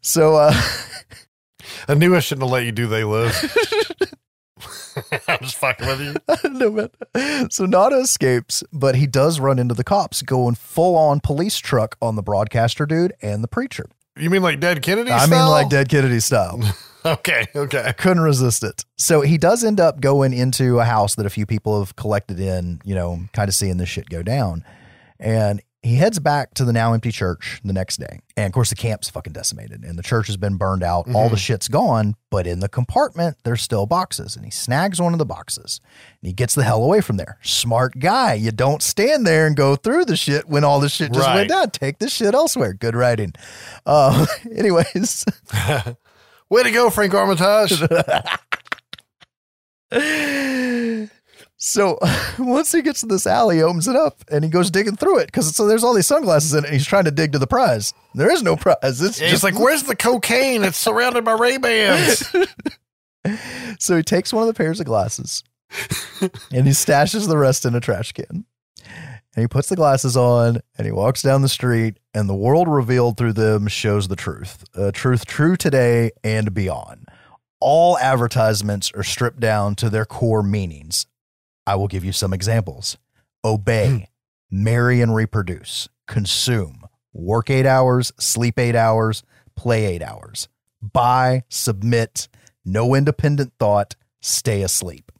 So 0.01 0.35
uh 0.35 0.53
I 1.87 1.93
knew 1.93 2.15
I 2.15 2.19
shouldn't 2.19 2.43
have 2.43 2.51
let 2.51 2.63
you 2.65 2.71
do 2.71 2.87
They 2.87 3.03
Live. 3.03 3.33
I'm 5.27 5.39
just 5.41 5.55
fucking 5.55 5.87
with 5.87 6.01
you. 6.01 6.49
no, 6.49 6.71
man. 6.71 7.49
So 7.51 7.65
Nada 7.65 7.97
escapes, 7.97 8.63
but 8.71 8.95
he 8.95 9.07
does 9.07 9.39
run 9.39 9.59
into 9.59 9.73
the 9.73 9.83
cops 9.83 10.21
going 10.21 10.55
full 10.55 10.95
on 10.95 11.19
police 11.19 11.57
truck 11.57 11.97
on 12.01 12.15
the 12.15 12.23
broadcaster 12.23 12.85
dude 12.85 13.13
and 13.21 13.43
the 13.43 13.47
preacher. 13.47 13.89
You 14.17 14.29
mean 14.29 14.41
like 14.41 14.59
Dead 14.59 14.81
Kennedy? 14.81 15.09
Style? 15.09 15.21
I 15.21 15.27
mean, 15.27 15.49
like 15.49 15.69
Dead 15.69 15.89
Kennedy 15.89 16.19
style. 16.19 16.61
Okay, 17.05 17.45
okay. 17.55 17.83
I 17.85 17.91
couldn't 17.91 18.23
resist 18.23 18.63
it. 18.63 18.83
So 18.97 19.21
he 19.21 19.37
does 19.37 19.63
end 19.63 19.79
up 19.79 20.01
going 20.01 20.33
into 20.33 20.79
a 20.79 20.85
house 20.85 21.13
that 21.15 21.25
a 21.27 21.29
few 21.29 21.45
people 21.45 21.77
have 21.77 21.95
collected 21.95 22.39
in, 22.39 22.81
you 22.83 22.95
know, 22.95 23.19
kind 23.31 23.47
of 23.47 23.53
seeing 23.53 23.77
this 23.77 23.89
shit 23.89 24.09
go 24.09 24.23
down. 24.23 24.65
And 25.19 25.61
he 25.85 25.97
heads 25.97 26.19
back 26.19 26.53
to 26.55 26.65
the 26.65 26.73
now 26.73 26.93
empty 26.93 27.11
church 27.11 27.61
the 27.63 27.71
next 27.73 27.97
day. 27.97 28.19
And 28.35 28.47
of 28.47 28.51
course, 28.53 28.71
the 28.71 28.75
camp's 28.75 29.07
fucking 29.09 29.33
decimated 29.33 29.83
and 29.83 29.97
the 29.99 30.03
church 30.03 30.27
has 30.27 30.35
been 30.35 30.57
burned 30.57 30.81
out. 30.83 31.07
All 31.13 31.29
the 31.29 31.37
shit's 31.37 31.67
gone, 31.67 32.15
but 32.31 32.47
in 32.47 32.59
the 32.59 32.67
compartment, 32.67 33.37
there's 33.43 33.61
still 33.61 33.85
boxes. 33.85 34.35
And 34.35 34.43
he 34.43 34.49
snags 34.51 34.99
one 34.99 35.13
of 35.13 35.19
the 35.19 35.25
boxes 35.25 35.79
and 36.21 36.27
he 36.27 36.33
gets 36.33 36.55
the 36.55 36.63
hell 36.63 36.83
away 36.83 37.01
from 37.01 37.17
there. 37.17 37.37
Smart 37.43 37.99
guy. 37.99 38.33
You 38.33 38.51
don't 38.51 38.81
stand 38.81 39.27
there 39.27 39.45
and 39.45 39.55
go 39.55 39.75
through 39.75 40.05
the 40.05 40.15
shit 40.17 40.49
when 40.49 40.63
all 40.63 40.79
the 40.79 40.89
shit 40.89 41.13
just 41.13 41.25
Right. 41.25 41.35
went 41.35 41.49
down. 41.49 41.69
Take 41.69 41.99
the 41.99 42.09
shit 42.09 42.33
elsewhere. 42.33 42.73
Good 42.73 42.95
writing. 42.95 43.33
Uh, 43.85 44.25
anyways. 44.55 45.23
Way 46.49 46.63
to 46.63 46.71
go, 46.71 46.89
Frank 46.89 47.13
Armitage. 47.13 47.79
So 51.57 51.97
once 52.39 52.71
he 52.71 52.81
gets 52.81 53.01
to 53.01 53.05
this 53.05 53.25
alley, 53.27 53.57
he 53.57 53.63
opens 53.63 53.87
it 53.87 53.95
up 53.95 54.19
and 54.29 54.43
he 54.43 54.49
goes 54.49 54.69
digging 54.71 54.95
through 54.95 55.19
it 55.19 55.27
because 55.27 55.55
so 55.55 55.67
there's 55.67 55.83
all 55.83 55.93
these 55.93 56.07
sunglasses 56.07 56.53
in 56.53 56.59
it. 56.59 56.67
And 56.67 56.73
he's 56.73 56.85
trying 56.85 57.05
to 57.05 57.11
dig 57.11 57.31
to 57.31 57.39
the 57.39 57.47
prize. 57.47 57.93
There 58.13 58.31
is 58.31 58.43
no 58.43 58.55
prize. 58.55 59.01
It's 59.01 59.19
He's 59.19 59.31
just 59.31 59.43
like, 59.43 59.57
where's 59.57 59.83
the 59.83 59.95
cocaine? 59.95 60.63
It's 60.63 60.77
surrounded 60.77 61.23
by 61.23 61.33
Ray 61.33 61.57
Bans. 61.57 62.33
so 63.79 63.97
he 63.97 64.03
takes 64.03 64.33
one 64.33 64.43
of 64.43 64.47
the 64.47 64.57
pairs 64.57 64.79
of 64.79 64.85
glasses 64.85 65.43
and 66.51 66.65
he 66.65 66.73
stashes 66.73 67.27
the 67.27 67.37
rest 67.37 67.65
in 67.65 67.75
a 67.75 67.79
trash 67.79 68.11
can. 68.11 68.45
And 69.35 69.43
he 69.43 69.47
puts 69.47 69.67
the 69.67 69.75
glasses 69.75 70.15
on 70.15 70.59
and 70.77 70.85
he 70.85 70.91
walks 70.91 71.21
down 71.21 71.41
the 71.41 71.49
street, 71.49 71.97
and 72.13 72.29
the 72.29 72.35
world 72.35 72.69
revealed 72.69 73.17
through 73.17 73.33
them 73.33 73.67
shows 73.67 74.07
the 74.07 74.15
truth. 74.15 74.63
A 74.75 74.93
truth 74.93 75.25
true 75.25 75.57
today 75.57 76.11
and 76.23 76.53
beyond. 76.53 77.09
All 77.59 77.97
advertisements 77.97 78.91
are 78.93 79.03
stripped 79.03 79.41
down 79.41 79.75
to 79.75 79.89
their 79.89 80.05
core 80.05 80.43
meanings. 80.43 81.05
I 81.67 81.75
will 81.75 81.87
give 81.87 82.03
you 82.05 82.11
some 82.11 82.33
examples 82.33 82.97
obey, 83.43 84.09
marry 84.49 85.01
and 85.01 85.13
reproduce, 85.13 85.87
consume, 86.07 86.83
work 87.13 87.49
eight 87.49 87.65
hours, 87.65 88.11
sleep 88.19 88.57
eight 88.59 88.75
hours, 88.75 89.23
play 89.55 89.85
eight 89.85 90.01
hours, 90.01 90.47
buy, 90.81 91.43
submit, 91.49 92.27
no 92.63 92.95
independent 92.95 93.53
thought, 93.59 93.95
stay 94.21 94.61
asleep. 94.63 95.11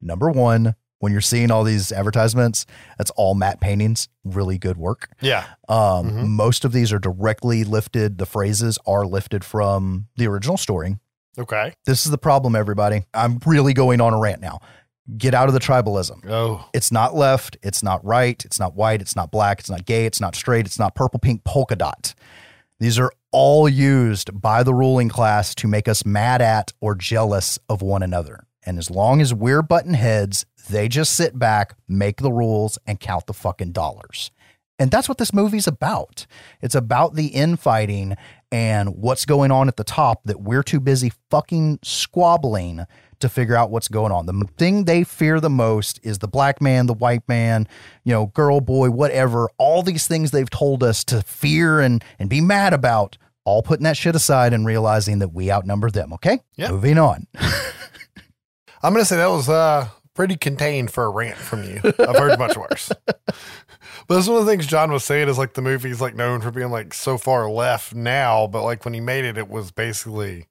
Number 0.00 0.30
one, 0.30 0.74
when 1.00 1.12
you're 1.12 1.20
seeing 1.20 1.50
all 1.50 1.64
these 1.64 1.92
advertisements, 1.92 2.64
that's 2.98 3.10
all 3.12 3.34
matte 3.34 3.60
paintings, 3.60 4.08
really 4.24 4.58
good 4.58 4.76
work. 4.78 5.10
yeah. 5.20 5.44
Um, 5.68 6.10
Mhm. 6.10 6.28
Most 6.28 6.64
of 6.64 6.72
these 6.72 6.92
are 6.92 6.98
directly 6.98 7.64
lifted, 7.64 8.16
the 8.18 8.26
phrases 8.26 8.78
are 8.86 9.06
lifted 9.06 9.44
from 9.44 10.08
the 10.16 10.26
original 10.26 10.56
story. 10.56 10.98
Okay. 11.38 11.72
This 11.86 12.04
is 12.04 12.10
the 12.10 12.18
problem, 12.18 12.56
everybody. 12.56 13.04
I'm 13.14 13.38
really 13.46 13.72
going 13.72 14.00
on 14.00 14.12
a 14.12 14.18
rant 14.18 14.40
now. 14.40 14.60
Get 15.16 15.34
out 15.34 15.48
of 15.48 15.54
the 15.54 15.60
tribalism. 15.60 16.28
Oh, 16.28 16.68
It's 16.72 16.92
not 16.92 17.14
left. 17.14 17.56
It's 17.62 17.82
not 17.82 18.04
right. 18.04 18.44
It's 18.44 18.58
not 18.58 18.74
white. 18.74 19.00
It's 19.00 19.16
not 19.16 19.30
black. 19.30 19.60
It's 19.60 19.70
not 19.70 19.86
gay. 19.86 20.06
It's 20.06 20.20
not 20.20 20.34
straight. 20.34 20.66
It's 20.66 20.78
not 20.78 20.94
purple, 20.94 21.18
pink, 21.18 21.44
polka 21.44 21.76
dot. 21.76 22.14
These 22.78 22.98
are 22.98 23.12
all 23.32 23.68
used 23.68 24.40
by 24.40 24.62
the 24.62 24.74
ruling 24.74 25.08
class 25.08 25.54
to 25.56 25.68
make 25.68 25.88
us 25.88 26.04
mad 26.04 26.40
at 26.40 26.72
or 26.80 26.94
jealous 26.94 27.58
of 27.68 27.82
one 27.82 28.02
another. 28.02 28.46
And 28.64 28.78
as 28.78 28.90
long 28.90 29.20
as 29.20 29.32
we're 29.32 29.62
button 29.62 29.94
heads, 29.94 30.44
they 30.68 30.88
just 30.88 31.14
sit 31.14 31.38
back, 31.38 31.74
make 31.88 32.18
the 32.18 32.32
rules, 32.32 32.78
and 32.86 33.00
count 33.00 33.26
the 33.26 33.32
fucking 33.32 33.72
dollars. 33.72 34.30
And 34.78 34.90
that's 34.90 35.08
what 35.08 35.18
this 35.18 35.34
movie's 35.34 35.66
about. 35.66 36.26
It's 36.62 36.74
about 36.74 37.14
the 37.14 37.28
infighting 37.28 38.16
and 38.50 38.96
what's 38.96 39.26
going 39.26 39.50
on 39.50 39.68
at 39.68 39.76
the 39.76 39.84
top 39.84 40.24
that 40.24 40.40
we're 40.40 40.62
too 40.62 40.80
busy 40.80 41.12
fucking 41.30 41.80
squabbling 41.82 42.86
to 43.20 43.28
figure 43.28 43.56
out 43.56 43.70
what's 43.70 43.88
going 43.88 44.12
on. 44.12 44.26
The 44.26 44.46
thing 44.58 44.84
they 44.84 45.04
fear 45.04 45.40
the 45.40 45.50
most 45.50 46.00
is 46.02 46.18
the 46.18 46.28
black 46.28 46.60
man, 46.60 46.86
the 46.86 46.94
white 46.94 47.26
man, 47.28 47.66
you 48.04 48.12
know, 48.12 48.26
girl, 48.26 48.60
boy, 48.60 48.90
whatever. 48.90 49.48
All 49.58 49.82
these 49.82 50.06
things 50.06 50.30
they've 50.30 50.50
told 50.50 50.82
us 50.82 51.04
to 51.04 51.22
fear 51.22 51.80
and 51.80 52.02
and 52.18 52.28
be 52.28 52.40
mad 52.40 52.72
about. 52.72 53.16
All 53.44 53.62
putting 53.62 53.84
that 53.84 53.96
shit 53.96 54.14
aside 54.14 54.52
and 54.52 54.66
realizing 54.66 55.18
that 55.20 55.30
we 55.32 55.50
outnumber 55.50 55.90
them. 55.90 56.12
Okay, 56.12 56.40
Yeah. 56.56 56.70
moving 56.70 56.98
on. 56.98 57.26
I'm 58.82 58.92
gonna 58.92 59.04
say 59.04 59.16
that 59.16 59.26
was 59.30 59.48
uh 59.48 59.88
pretty 60.14 60.36
contained 60.36 60.90
for 60.90 61.04
a 61.04 61.10
rant 61.10 61.36
from 61.36 61.64
you. 61.64 61.80
I've 61.84 62.16
heard 62.16 62.38
much 62.38 62.56
worse. 62.56 62.92
But 64.06 64.16
that's 64.16 64.28
one 64.28 64.38
of 64.40 64.44
the 64.46 64.50
things 64.50 64.66
John 64.66 64.90
was 64.90 65.04
saying 65.04 65.28
is 65.28 65.38
like 65.38 65.54
the 65.54 65.62
movie's 65.62 66.00
like 66.00 66.16
known 66.16 66.40
for 66.40 66.50
being 66.50 66.70
like 66.70 66.92
so 66.94 67.16
far 67.16 67.48
left 67.48 67.94
now, 67.94 68.48
but 68.48 68.64
like 68.64 68.84
when 68.84 68.92
he 68.92 68.98
made 69.00 69.24
it, 69.24 69.38
it 69.38 69.48
was 69.48 69.70
basically 69.70 70.48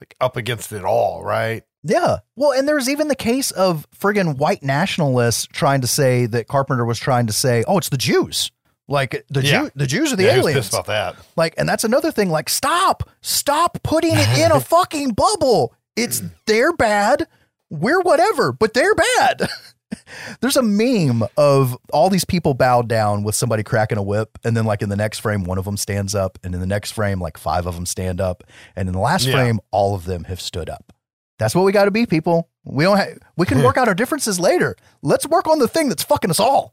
like 0.00 0.14
up 0.18 0.36
against 0.36 0.72
it 0.72 0.82
all, 0.84 1.22
right? 1.22 1.62
Yeah. 1.88 2.18
Well, 2.36 2.52
and 2.52 2.66
there's 2.68 2.88
even 2.88 3.08
the 3.08 3.14
case 3.14 3.50
of 3.52 3.86
friggin' 3.98 4.36
white 4.38 4.62
nationalists 4.62 5.46
trying 5.46 5.80
to 5.82 5.86
say 5.86 6.26
that 6.26 6.48
Carpenter 6.48 6.84
was 6.84 6.98
trying 6.98 7.26
to 7.28 7.32
say, 7.32 7.64
"Oh, 7.66 7.78
it's 7.78 7.88
the 7.88 7.96
Jews." 7.96 8.50
Like 8.88 9.24
the 9.30 9.42
Yeah. 9.42 9.62
Jew, 9.64 9.70
the 9.74 9.86
Jews 9.86 10.12
are 10.12 10.16
the 10.16 10.24
yeah, 10.24 10.36
aliens. 10.36 10.68
about 10.68 10.86
that. 10.86 11.16
Like, 11.36 11.54
and 11.58 11.68
that's 11.68 11.82
another 11.84 12.12
thing. 12.12 12.30
Like, 12.30 12.48
stop, 12.48 13.08
stop 13.20 13.82
putting 13.82 14.12
it 14.14 14.38
in 14.38 14.52
a 14.52 14.60
fucking 14.74 15.10
bubble. 15.10 15.74
It's 15.96 16.22
they're 16.46 16.72
bad. 16.72 17.26
We're 17.70 18.00
whatever, 18.00 18.52
but 18.52 18.74
they're 18.74 18.94
bad. 18.94 19.48
There's 20.40 20.56
a 20.56 20.62
meme 20.62 21.24
of 21.36 21.76
all 21.92 22.10
these 22.10 22.24
people 22.24 22.54
bowed 22.54 22.88
down 22.88 23.22
with 23.24 23.34
somebody 23.34 23.62
cracking 23.62 23.98
a 23.98 24.02
whip, 24.02 24.38
and 24.44 24.56
then 24.56 24.64
like 24.66 24.82
in 24.82 24.88
the 24.88 24.96
next 24.96 25.20
frame, 25.20 25.44
one 25.44 25.58
of 25.58 25.64
them 25.64 25.76
stands 25.76 26.14
up, 26.14 26.38
and 26.44 26.54
in 26.54 26.60
the 26.60 26.66
next 26.66 26.92
frame, 26.92 27.20
like 27.20 27.38
five 27.38 27.66
of 27.66 27.74
them 27.76 27.86
stand 27.86 28.20
up, 28.20 28.42
and 28.76 28.88
in 28.88 28.92
the 28.92 29.00
last 29.00 29.24
Yeah. 29.26 29.32
frame, 29.34 29.60
all 29.70 29.94
of 29.94 30.04
them 30.04 30.24
have 30.24 30.40
stood 30.40 30.68
up. 30.70 30.92
That's 31.38 31.54
what 31.54 31.64
we 31.64 31.72
got 31.72 31.84
to 31.86 31.90
be, 31.90 32.06
people. 32.06 32.48
We 32.64 32.84
don't. 32.84 32.98
Ha- 32.98 33.18
we 33.36 33.46
can 33.46 33.62
work 33.62 33.76
out 33.78 33.88
our 33.88 33.94
differences 33.94 34.40
later. 34.40 34.76
Let's 35.02 35.26
work 35.26 35.46
on 35.46 35.58
the 35.58 35.68
thing 35.68 35.88
that's 35.88 36.02
fucking 36.02 36.30
us 36.30 36.40
all. 36.40 36.72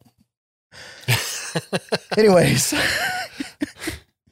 Anyways. 2.18 2.74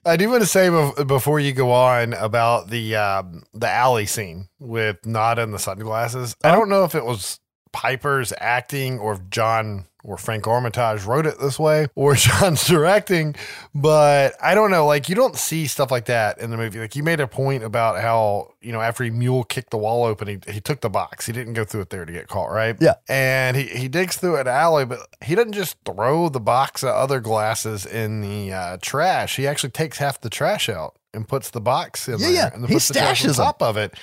I 0.03 0.17
do 0.17 0.29
want 0.29 0.41
to 0.41 0.47
say 0.47 0.69
before 1.03 1.39
you 1.39 1.53
go 1.53 1.71
on 1.71 2.13
about 2.13 2.69
the 2.69 2.95
um, 2.95 3.43
the 3.53 3.69
alley 3.69 4.07
scene 4.07 4.47
with 4.59 5.05
Nada 5.05 5.43
and 5.43 5.53
the 5.53 5.59
sunglasses. 5.59 6.35
I 6.43 6.51
don't 6.51 6.69
know 6.69 6.85
if 6.85 6.95
it 6.95 7.05
was 7.05 7.39
Piper's 7.71 8.33
acting 8.39 8.97
or 8.97 9.13
if 9.13 9.29
John 9.29 9.85
or 10.03 10.17
Frank 10.17 10.47
Armitage 10.47 11.03
wrote 11.03 11.25
it 11.25 11.39
this 11.39 11.59
way 11.59 11.87
or 11.95 12.15
John's 12.15 12.65
directing, 12.67 13.35
but 13.75 14.33
I 14.41 14.55
don't 14.55 14.71
know. 14.71 14.85
Like 14.85 15.09
you 15.09 15.15
don't 15.15 15.35
see 15.35 15.67
stuff 15.67 15.91
like 15.91 16.05
that 16.05 16.39
in 16.39 16.49
the 16.51 16.57
movie. 16.57 16.79
Like 16.79 16.95
you 16.95 17.03
made 17.03 17.19
a 17.19 17.27
point 17.27 17.63
about 17.63 18.01
how 18.01 18.53
you 18.61 18.71
know 18.71 18.81
after 18.81 19.03
he 19.03 19.09
mule 19.09 19.43
kicked 19.43 19.71
the 19.71 19.77
wall 19.77 20.03
open, 20.05 20.27
he 20.27 20.39
he 20.51 20.59
took 20.61 20.81
the 20.81 20.89
box. 20.89 21.25
He 21.25 21.33
didn't 21.33 21.53
go 21.53 21.63
through 21.63 21.81
it 21.81 21.89
there 21.89 22.05
to 22.05 22.11
get 22.11 22.27
caught, 22.27 22.51
right? 22.51 22.75
Yeah. 22.79 22.95
and 23.07 23.55
he 23.57 23.63
he 23.63 23.87
digs 23.87 24.17
through 24.17 24.37
an 24.37 24.47
alley, 24.47 24.85
but 24.85 24.99
he 25.23 25.35
doesn't 25.35 25.53
just 25.53 25.77
throw 25.85 26.29
the 26.29 26.39
box 26.39 26.83
of 26.83 26.89
other 26.89 27.19
glasses 27.19 27.85
in 27.85 28.21
the 28.21 28.53
uh, 28.53 28.77
trash. 28.81 29.35
He 29.35 29.47
actually 29.47 29.71
takes 29.71 29.97
half 29.97 30.21
the 30.21 30.29
trash 30.29 30.69
out 30.69 30.95
and 31.13 31.27
puts 31.27 31.49
the 31.49 31.61
box 31.61 32.07
in 32.07 32.13
Yeah, 32.19 32.25
there, 32.27 32.31
yeah. 32.33 32.53
and 32.53 32.65
He 32.67 32.73
puts 32.75 32.87
the 32.87 32.93
trash 32.95 33.23
on 33.25 33.31
stashes 33.31 33.35
top 33.37 33.61
of 33.61 33.77
it. 33.77 33.93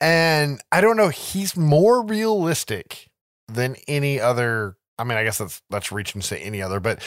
And 0.00 0.60
I 0.72 0.80
don't 0.80 0.96
know, 0.96 1.08
he's 1.08 1.56
more 1.56 2.04
realistic 2.04 3.08
than 3.48 3.76
any 3.86 4.20
other. 4.20 4.76
I 4.98 5.04
mean, 5.04 5.16
I 5.18 5.24
guess 5.24 5.38
that's 5.38 5.62
that's 5.70 5.92
reaching 5.92 6.20
to 6.20 6.26
say 6.26 6.40
any 6.40 6.60
other, 6.62 6.80
but 6.80 7.02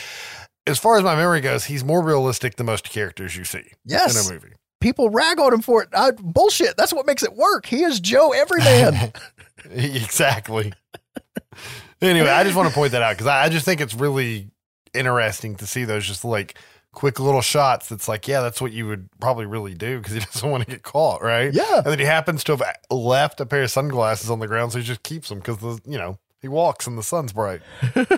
as 0.68 0.80
far 0.80 0.98
as 0.98 1.04
my 1.04 1.16
memory 1.16 1.42
goes, 1.42 1.66
he's 1.66 1.84
more 1.84 2.04
realistic 2.04 2.56
than 2.56 2.68
most 2.68 2.90
characters 2.90 3.36
you 3.36 3.44
see 3.44 3.64
Yes. 3.86 4.28
in 4.30 4.32
a 4.32 4.34
movie. 4.36 4.54
people 4.80 5.10
rag 5.10 5.40
on 5.40 5.54
him 5.54 5.62
for 5.62 5.84
it. 5.84 5.90
I, 5.94 6.12
bullshit. 6.12 6.78
That's 6.78 6.94
what 6.94 7.06
makes 7.06 7.24
it 7.24 7.34
work. 7.34 7.66
He 7.66 7.84
is 7.84 8.00
Joe 8.00 8.32
Everyman. 8.32 9.12
exactly. 9.72 10.74
anyway, 12.02 12.30
I 12.30 12.44
just 12.44 12.56
want 12.56 12.70
to 12.70 12.76
point 12.76 12.92
that 12.94 13.02
out 13.02 13.14
because 13.14 13.28
I, 13.28 13.44
I 13.46 13.50
just 13.50 13.66
think 13.66 13.82
it's 13.82 13.94
really 13.96 14.50
interesting 14.94 15.56
to 15.58 15.66
see 15.68 15.84
those 15.86 16.06
just 16.06 16.24
like 16.26 16.56
quick 16.92 17.20
little 17.20 17.42
shots. 17.42 17.90
That's 17.90 18.08
like, 18.08 18.28
yeah, 18.28 18.42
that's 18.42 18.62
what 18.62 18.72
you 18.72 18.88
would 18.88 19.10
probably 19.20 19.46
really 19.46 19.74
do 19.74 19.98
because 20.00 20.14
he 20.14 20.20
doesn't 20.32 20.50
want 20.50 20.64
to 20.66 20.70
get 20.70 20.84
caught, 20.84 21.22
right? 21.22 21.54
Yeah. 21.54 21.78
And 21.78 21.86
then 21.88 22.00
he 22.00 22.06
happens 22.06 22.44
to 22.46 22.54
have 22.56 22.62
uh, 22.62 22.94
left 22.96 23.40
a 23.42 23.46
pair 23.46 23.64
of 23.64 23.72
sunglasses 23.72 24.30
on 24.30 24.40
the 24.40 24.48
ground, 24.48 24.72
so 24.72 24.80
he 24.80 24.84
just 24.84 25.04
keeps 25.04 25.30
them 25.30 25.40
because 25.40 25.58
the 25.58 25.80
you 25.90 25.98
know 25.98 26.18
he 26.42 26.48
walks 26.48 26.88
and 26.88 26.98
the 26.98 27.04
sun's 27.04 27.34
bright. 27.34 27.62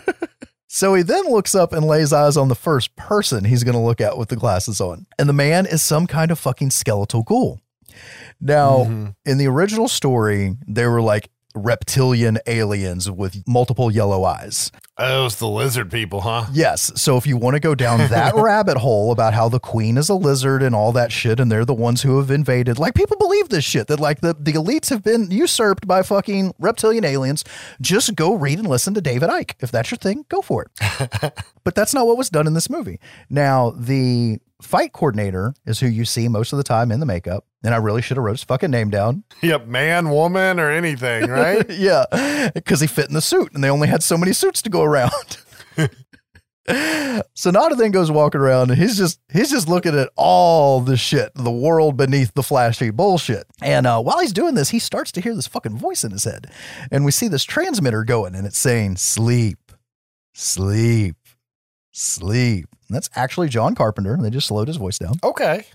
so 0.68 0.94
he 0.94 1.04
then 1.04 1.26
looks 1.26 1.54
up 1.54 1.74
and 1.74 1.86
lays 1.86 2.14
eyes 2.14 2.38
on 2.38 2.48
the 2.48 2.56
first 2.56 2.95
person 2.95 3.44
he's 3.44 3.64
going 3.64 3.76
to 3.76 3.82
look 3.82 4.02
at 4.02 4.18
with 4.18 4.30
the 4.30 4.36
glasses 4.36 4.80
on. 4.80 5.06
And 5.20 5.28
the 5.28 5.34
man 5.34 5.66
is 5.66 5.82
some 5.82 6.08
kind 6.08 6.32
of 6.32 6.40
fucking 6.40 6.72
skeletal 6.72 7.24
ghoul. 7.24 7.60
Now, 8.40 8.86
mm-hmm. 8.86 9.10
in 9.26 9.38
the 9.38 9.48
original 9.48 9.88
story, 9.88 10.56
they 10.68 10.88
were 10.88 11.02
like 11.02 11.30
reptilian 11.56 12.40
aliens 12.48 13.12
with 13.12 13.44
multiple 13.48 13.91
yellow 13.91 14.24
eyes. 14.24 14.72
Oh, 14.95 15.26
it's 15.26 15.36
the 15.36 15.48
lizard 15.48 15.90
people, 15.90 16.22
huh? 16.22 16.45
Yes. 16.53 16.91
So 17.02 17.18
if 17.18 17.26
you 17.26 17.36
want 17.36 17.56
to 17.56 17.60
go 17.60 17.74
down 17.74 17.98
that 17.98 18.36
rabbit 18.36 18.78
hole 18.78 19.11
about 19.11 19.34
how 19.34 19.49
the 19.49 19.60
queen 19.60 19.98
is 19.98 20.07
a 20.07 20.14
lizard 20.14 20.61
and 20.61 20.76
all 20.76 20.91
that 20.91 21.11
shit, 21.11 21.40
and 21.40 21.52
they're 21.52 21.65
the 21.65 21.74
ones 21.74 22.03
who 22.03 22.20
have 22.20 22.30
invaded, 22.30 22.78
like 22.78 22.94
people 22.94 23.18
believe 23.18 23.49
this 23.49 23.64
shit 23.65 23.88
that 23.88 23.99
like 23.99 24.22
the, 24.22 24.36
the 24.40 24.53
elites 24.53 24.91
have 24.91 25.02
been 25.03 25.32
usurped 25.32 25.88
by 25.88 26.03
fucking 26.03 26.53
reptilian 26.60 27.06
aliens, 27.06 27.44
just 27.82 28.15
go 28.15 28.36
read 28.36 28.60
and 28.60 28.68
listen 28.68 28.94
to 28.94 29.02
David 29.02 29.30
Icke. 29.30 29.56
If 29.61 29.72
that's 29.72 29.90
your 29.90 29.98
thing, 29.98 30.26
go 30.30 30.44
for 30.44 30.64
it. 30.64 31.34
but 31.64 31.74
that's 31.74 31.95
not 31.95 32.06
what 32.06 32.18
was 32.18 32.30
done 32.30 32.45
in 32.45 32.53
this 32.53 32.70
movie. 32.70 32.99
Now, 33.32 33.72
the 33.72 34.38
fight 34.64 34.94
coordinator 34.94 35.53
is 35.65 35.80
who 35.80 35.88
you 35.88 36.06
see 36.06 36.28
most 36.28 36.53
of 36.53 36.57
the 36.57 36.64
time 36.64 36.91
in 36.91 36.99
the 36.99 37.06
makeup. 37.06 37.45
And 37.65 37.74
I 37.74 37.78
really 37.78 38.02
should 38.02 38.18
have 38.18 38.24
wrote 38.26 38.34
his 38.34 38.44
fucking 38.44 38.72
name 38.72 38.90
down. 38.90 39.24
Yep, 39.41 39.68
man, 39.68 40.10
woman, 40.10 40.60
or 40.60 40.70
anything, 40.70 41.30
right? 41.30 41.65
yeah, 41.70 42.49
because 42.53 42.82
he 42.82 42.88
fit 42.88 43.07
in 43.07 43.14
the 43.14 43.22
suit, 43.22 43.53
and 43.53 43.64
they 43.64 43.70
only 43.70 43.88
had 43.88 44.03
so 44.03 44.18
many 44.18 44.34
suits 44.34 44.61
to 44.64 44.70
go 44.70 44.82
around. 44.84 45.38
So 47.34 47.51
Nada 47.51 47.76
then 47.76 47.91
goes 47.91 48.10
walking 48.10 48.39
around, 48.39 48.72
and 48.72 48.80
he's 48.80 48.97
just 48.97 49.19
he's 49.34 49.51
just 49.51 49.68
looking 49.68 49.99
at 49.99 50.10
all 50.15 50.80
the 50.80 50.95
shit, 50.95 51.30
the 51.35 51.51
world 51.51 51.97
beneath 51.97 52.34
the 52.35 52.41
flashy 52.43 52.89
bullshit. 52.89 53.43
And 53.61 53.85
uh, 53.85 54.01
while 54.01 54.19
he's 54.19 54.31
doing 54.31 54.55
this, 54.55 54.69
he 54.69 54.80
starts 54.80 55.11
to 55.14 55.22
hear 55.22 55.35
this 55.35 55.45
fucking 55.45 55.77
voice 55.77 56.05
in 56.05 56.11
his 56.11 56.23
head, 56.23 56.49
and 56.89 57.03
we 57.03 57.11
see 57.11 57.27
this 57.27 57.43
transmitter 57.43 58.05
going, 58.05 58.34
and 58.34 58.47
it's 58.47 58.57
saying 58.57 58.95
"sleep, 58.95 59.73
sleep, 60.34 61.18
sleep." 61.91 62.68
And 62.88 62.95
that's 62.95 63.10
actually 63.14 63.49
John 63.49 63.76
Carpenter. 63.76 64.14
And 64.14 64.23
They 64.23 64.30
just 64.30 64.47
slowed 64.47 64.69
his 64.69 64.77
voice 64.77 64.97
down. 64.97 65.15
okay. 65.22 65.65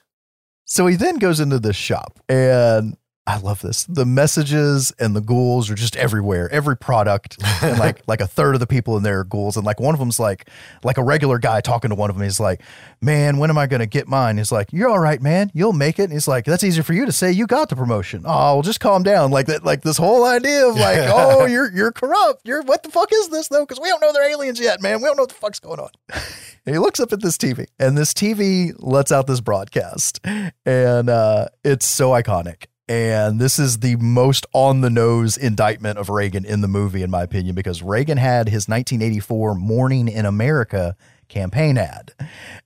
So 0.64 0.86
he 0.86 0.96
then 0.96 1.16
goes 1.16 1.38
into 1.38 1.58
this 1.58 1.76
shop, 1.76 2.18
and 2.30 2.96
I 3.28 3.36
love 3.36 3.60
this. 3.60 3.84
The 3.84 4.06
messages 4.06 4.90
and 4.98 5.14
the 5.14 5.20
ghouls 5.20 5.68
are 5.68 5.74
just 5.74 5.96
everywhere. 5.96 6.48
Every 6.50 6.78
product, 6.78 7.36
and 7.62 7.78
like 7.78 8.02
like 8.06 8.22
a 8.22 8.26
third 8.26 8.54
of 8.54 8.60
the 8.60 8.66
people 8.66 8.96
in 8.96 9.02
there 9.02 9.20
are 9.20 9.24
ghouls, 9.24 9.58
and 9.58 9.66
like 9.66 9.78
one 9.78 9.94
of 9.94 10.00
them's 10.00 10.18
like 10.18 10.48
like 10.82 10.96
a 10.96 11.02
regular 11.02 11.38
guy 11.38 11.60
talking 11.60 11.90
to 11.90 11.94
one 11.94 12.08
of 12.08 12.16
them. 12.16 12.24
He's 12.24 12.40
like, 12.40 12.62
"Man, 13.02 13.36
when 13.36 13.50
am 13.50 13.58
I 13.58 13.66
going 13.66 13.80
to 13.80 13.86
get 13.86 14.08
mine?" 14.08 14.38
He's 14.38 14.50
like, 14.50 14.72
"You're 14.72 14.88
all 14.88 14.98
right, 14.98 15.20
man. 15.20 15.50
You'll 15.52 15.74
make 15.74 15.98
it." 15.98 16.04
And 16.04 16.12
he's 16.14 16.26
like, 16.26 16.46
"That's 16.46 16.64
easier 16.64 16.82
for 16.82 16.94
you 16.94 17.04
to 17.04 17.12
say. 17.12 17.30
You 17.30 17.46
got 17.46 17.68
the 17.68 17.76
promotion." 17.76 18.22
Oh, 18.24 18.54
well, 18.54 18.62
just 18.62 18.80
calm 18.80 19.02
down. 19.02 19.30
Like 19.30 19.44
that. 19.46 19.62
Like 19.62 19.82
this 19.82 19.98
whole 19.98 20.24
idea 20.24 20.66
of 20.66 20.76
like, 20.76 20.98
oh, 21.12 21.44
you're 21.44 21.70
you're 21.70 21.92
corrupt. 21.92 22.48
You're 22.48 22.62
what 22.62 22.82
the 22.82 22.90
fuck 22.90 23.10
is 23.12 23.28
this 23.28 23.48
though? 23.48 23.66
Because 23.66 23.78
we 23.78 23.90
don't 23.90 24.00
know 24.00 24.10
they're 24.10 24.30
aliens 24.30 24.58
yet, 24.58 24.80
man. 24.80 25.02
We 25.02 25.04
don't 25.04 25.18
know 25.18 25.24
what 25.24 25.28
the 25.28 25.34
fuck's 25.34 25.60
going 25.60 25.80
on. 25.80 25.90
And 26.66 26.74
he 26.74 26.80
looks 26.80 27.00
up 27.00 27.14
at 27.14 27.22
this 27.22 27.38
TV, 27.38 27.64
and 27.78 27.96
this 27.96 28.12
TV 28.12 28.74
lets 28.78 29.10
out 29.10 29.26
this 29.26 29.40
broadcast, 29.40 30.20
and 30.66 31.08
uh, 31.08 31.48
it's 31.64 31.86
so 31.86 32.10
iconic. 32.10 32.66
And 32.88 33.38
this 33.38 33.58
is 33.58 33.80
the 33.80 33.96
most 33.96 34.46
on 34.54 34.80
the 34.80 34.88
nose 34.88 35.36
indictment 35.36 35.98
of 35.98 36.08
Reagan 36.08 36.44
in 36.46 36.62
the 36.62 36.68
movie, 36.68 37.02
in 37.02 37.10
my 37.10 37.22
opinion, 37.22 37.54
because 37.54 37.82
Reagan 37.82 38.16
had 38.16 38.48
his 38.48 38.66
1984 38.66 39.54
Morning 39.56 40.08
in 40.08 40.24
America 40.24 40.96
campaign 41.28 41.76
ad. 41.76 42.12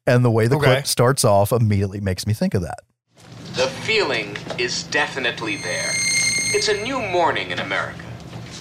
And 0.06 0.24
the 0.24 0.30
way 0.30 0.46
the 0.46 0.56
Okay. 0.56 0.66
clip 0.66 0.86
starts 0.86 1.24
off 1.24 1.50
immediately 1.50 2.00
makes 2.00 2.24
me 2.26 2.34
think 2.34 2.54
of 2.54 2.62
that. 2.62 2.80
The 3.54 3.66
feeling 3.66 4.36
is 4.58 4.84
definitely 4.84 5.56
there. 5.56 5.90
It's 6.54 6.68
a 6.68 6.80
new 6.82 7.00
morning 7.00 7.50
in 7.50 7.58
America. 7.58 8.04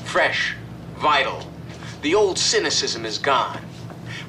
Fresh, 0.05 0.55
vital. 0.97 1.45
The 2.01 2.15
old 2.15 2.39
cynicism 2.39 3.05
is 3.05 3.19
gone. 3.19 3.61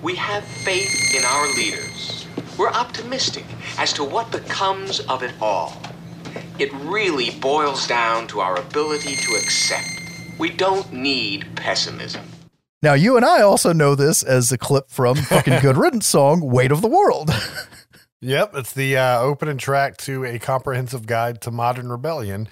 We 0.03 0.17
have 0.17 0.45
faith 0.45 1.15
in 1.17 1.25
our 1.25 1.47
leaders. 1.55 2.27
We're 2.59 2.69
optimistic 2.69 3.45
as 3.79 3.95
to 3.95 4.05
what 4.05 4.31
becomes 4.31 5.01
of 5.01 5.23
it 5.23 5.33
all. 5.41 5.81
It 6.59 6.73
really 6.75 7.31
boils 7.31 7.87
down 7.87 8.27
to 8.29 8.41
our 8.41 8.59
ability 8.59 9.17
to 9.17 9.33
accept. 9.35 9.89
We 10.39 10.51
don't 10.51 10.93
need 10.93 11.47
pessimism. 11.57 12.25
Now, 12.83 12.95
you 12.95 13.17
and 13.17 13.25
I 13.25 13.43
also 13.43 13.73
know 13.73 13.95
this 13.95 14.23
as 14.23 14.51
a 14.51 14.59
clip 14.59 14.91
from 14.91 15.17
fucking 15.17 15.59
Good 15.63 15.77
Riddance 15.77 16.07
song, 16.07 16.41
Weight 16.41 16.73
of 16.73 16.83
the 16.83 16.89
World. 16.89 17.31
Yep, 18.23 18.55
it's 18.55 18.73
the 18.73 18.97
uh, 18.97 19.21
opening 19.21 19.59
track 19.59 19.97
to 19.99 20.25
a 20.25 20.39
comprehensive 20.39 21.07
guide 21.07 21.41
to 21.41 21.51
modern 21.51 21.89
rebellion. 21.91 22.49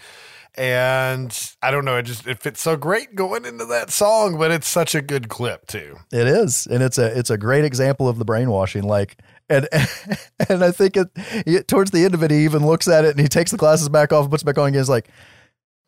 And 0.57 1.33
I 1.63 1.71
don't 1.71 1.85
know, 1.85 1.97
it 1.97 2.03
just 2.03 2.27
it 2.27 2.43
fits 2.43 2.61
so 2.61 2.77
great 2.77 3.15
going 3.15 3.45
into 3.45 3.65
that 3.67 3.91
song, 3.91 4.37
but 4.37 4.51
it's 4.51 4.67
such 4.67 4.97
a 4.97 5.01
good 5.01 5.29
clip 5.29 5.69
too. 5.69 5.97
It 6.13 6.27
is, 6.27 6.67
and 6.67 6.83
it's 6.83 6.99
a 6.99 7.17
it's 7.17 7.31
a 7.31 7.39
great 7.39 7.65
example 7.65 8.09
of 8.09 8.19
the 8.19 8.25
brainwashing. 8.25 8.83
Like, 8.83 9.23
and 9.51 9.69
and 10.49 10.65
I 10.65 10.71
think 10.71 10.97
it, 10.97 11.09
it 11.47 11.69
towards 11.69 11.91
the 11.91 12.05
end 12.05 12.15
of 12.15 12.23
it, 12.23 12.31
he 12.31 12.45
even 12.45 12.65
looks 12.65 12.89
at 12.89 13.05
it 13.05 13.11
and 13.11 13.21
he 13.21 13.29
takes 13.29 13.51
the 13.51 13.57
glasses 13.57 13.89
back 13.89 14.13
off, 14.13 14.23
and 14.23 14.31
puts 14.31 14.43
it 14.43 14.47
back 14.47 14.59
on, 14.59 14.69
and 14.69 14.77
he's 14.77 14.89
like, 14.89 15.09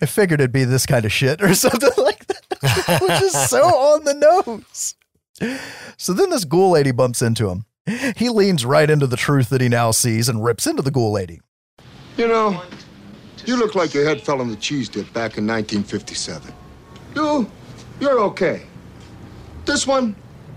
"I 0.03 0.07
figured 0.07 0.41
it'd 0.41 0.53
be 0.53 0.65
this 0.65 0.85
kind 0.85 1.05
of 1.05 1.13
shit" 1.13 1.43
or 1.43 1.55
something 1.55 1.91
like 1.97 2.27
that, 2.27 3.01
which 3.01 3.23
is 3.23 3.33
so 3.49 3.63
on 3.65 4.05
the 4.05 4.15
nose. 4.15 4.95
So 5.97 6.13
then 6.13 6.31
this 6.31 6.45
ghoul 6.45 6.73
lady 6.73 6.91
bumps 6.93 7.23
into 7.23 7.49
him. 7.49 7.65
He 8.17 8.29
leans 8.29 8.65
right 8.65 8.89
into 8.89 9.09
the 9.09 9.17
truth 9.17 9.49
that 9.49 9.61
he 9.61 9.69
now 9.69 9.91
sees 9.91 10.29
and 10.29 10.45
rips 10.45 10.69
into 10.69 10.83
the 10.83 10.93
ghoul 10.93 11.11
lady. 11.11 11.41
You 12.17 12.29
know, 12.29 12.63
you 13.45 13.57
look 13.57 13.75
like 13.75 13.93
your 13.93 14.05
head 14.05 14.21
fell 14.21 14.41
on 14.41 14.49
the 14.49 14.57
cheese 14.57 14.89
dip 14.89 15.07
back 15.07 15.39
in 15.39 15.47
1957. 15.47 16.53
You, 17.17 17.51
you're 17.99 18.21
okay. 18.21 18.63
This 19.65 19.85
one, 19.87 20.15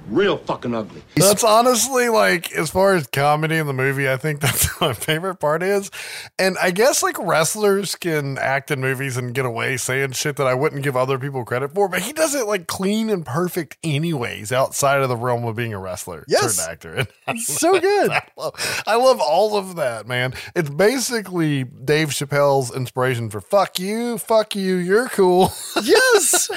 real 0.09 0.37
fucking 0.37 0.73
ugly. 0.75 1.03
That's 1.15 1.43
honestly 1.43 2.09
like 2.09 2.51
as 2.53 2.69
far 2.69 2.95
as 2.95 3.07
comedy 3.07 3.55
in 3.57 3.67
the 3.67 3.73
movie, 3.73 4.09
I 4.09 4.17
think 4.17 4.39
that's 4.41 4.79
my 4.81 4.93
favorite 4.93 5.35
part 5.35 5.63
is. 5.63 5.89
And 6.37 6.57
I 6.61 6.71
guess 6.71 7.01
like 7.03 7.17
wrestlers 7.19 7.95
can 7.95 8.37
act 8.37 8.71
in 8.71 8.81
movies 8.81 9.17
and 9.17 9.33
get 9.33 9.45
away 9.45 9.77
saying 9.77 10.11
shit 10.11 10.35
that 10.37 10.47
I 10.47 10.53
wouldn't 10.53 10.83
give 10.83 10.95
other 10.95 11.17
people 11.19 11.43
credit 11.45 11.73
for, 11.73 11.87
but 11.89 12.01
he 12.01 12.13
does 12.13 12.35
it 12.35 12.47
like 12.47 12.67
clean 12.67 13.09
and 13.09 13.25
perfect 13.25 13.77
anyways, 13.83 14.51
outside 14.51 15.01
of 15.01 15.09
the 15.09 15.17
realm 15.17 15.45
of 15.45 15.55
being 15.55 15.73
a 15.73 15.79
wrestler, 15.79 16.23
Yes. 16.27 16.55
certain 16.55 16.71
actor. 16.71 17.07
And 17.27 17.39
So 17.39 17.79
good. 17.79 18.11
I 18.11 18.27
love, 18.37 18.83
I 18.85 18.95
love 18.97 19.19
all 19.19 19.57
of 19.57 19.75
that, 19.77 20.07
man. 20.07 20.33
It's 20.55 20.69
basically 20.69 21.63
Dave 21.63 22.09
Chappelle's 22.09 22.75
inspiration 22.75 23.29
for 23.29 23.41
fuck 23.41 23.79
you, 23.79 24.17
fuck 24.17 24.55
you, 24.55 24.75
you're 24.75 25.09
cool. 25.09 25.51
Yes. 25.83 26.49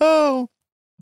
oh. 0.00 0.48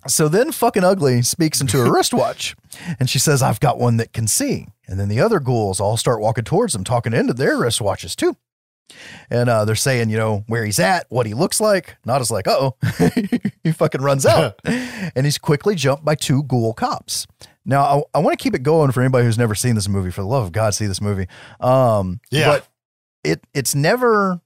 So 0.06 0.28
then 0.28 0.52
fucking 0.52 0.84
ugly 0.84 1.22
speaks 1.22 1.60
into 1.60 1.78
her 1.78 1.92
wristwatch 1.94 2.54
and 3.00 3.10
she 3.10 3.18
says, 3.18 3.42
I've 3.42 3.60
got 3.60 3.78
one 3.78 3.96
that 3.96 4.12
can 4.12 4.26
see. 4.28 4.68
And 4.86 5.00
then 5.00 5.08
the 5.08 5.20
other 5.20 5.40
ghouls 5.40 5.80
all 5.80 5.96
start 5.96 6.20
walking 6.20 6.44
towards 6.44 6.72
them, 6.72 6.84
talking 6.84 7.12
into 7.12 7.32
their 7.34 7.56
wristwatches 7.56 8.14
too. 8.14 8.36
And 9.30 9.48
uh, 9.48 9.64
they're 9.64 9.74
saying, 9.74 10.10
you 10.10 10.16
know, 10.16 10.44
where 10.46 10.64
he's 10.64 10.78
at, 10.78 11.06
what 11.08 11.26
he 11.26 11.34
looks 11.34 11.60
like. 11.60 11.96
Not 12.04 12.20
as 12.20 12.30
like, 12.30 12.46
oh, 12.46 12.76
he 13.64 13.72
fucking 13.72 14.00
runs 14.00 14.24
out. 14.24 14.60
and 14.64 15.24
he's 15.26 15.38
quickly 15.38 15.74
jumped 15.74 16.04
by 16.04 16.14
two 16.14 16.44
ghoul 16.44 16.72
cops. 16.72 17.26
Now, 17.64 17.82
I, 17.82 18.02
I 18.14 18.18
want 18.20 18.38
to 18.38 18.42
keep 18.42 18.54
it 18.54 18.62
going 18.62 18.92
for 18.92 19.00
anybody 19.00 19.24
who's 19.24 19.38
never 19.38 19.56
seen 19.56 19.74
this 19.74 19.88
movie. 19.88 20.12
For 20.12 20.20
the 20.20 20.28
love 20.28 20.44
of 20.44 20.52
God, 20.52 20.72
see 20.72 20.86
this 20.86 21.00
movie. 21.00 21.26
Um, 21.58 22.20
Yeah. 22.30 22.46
But 22.46 22.68
it 23.24 23.44
it's 23.52 23.74
never 23.74 24.40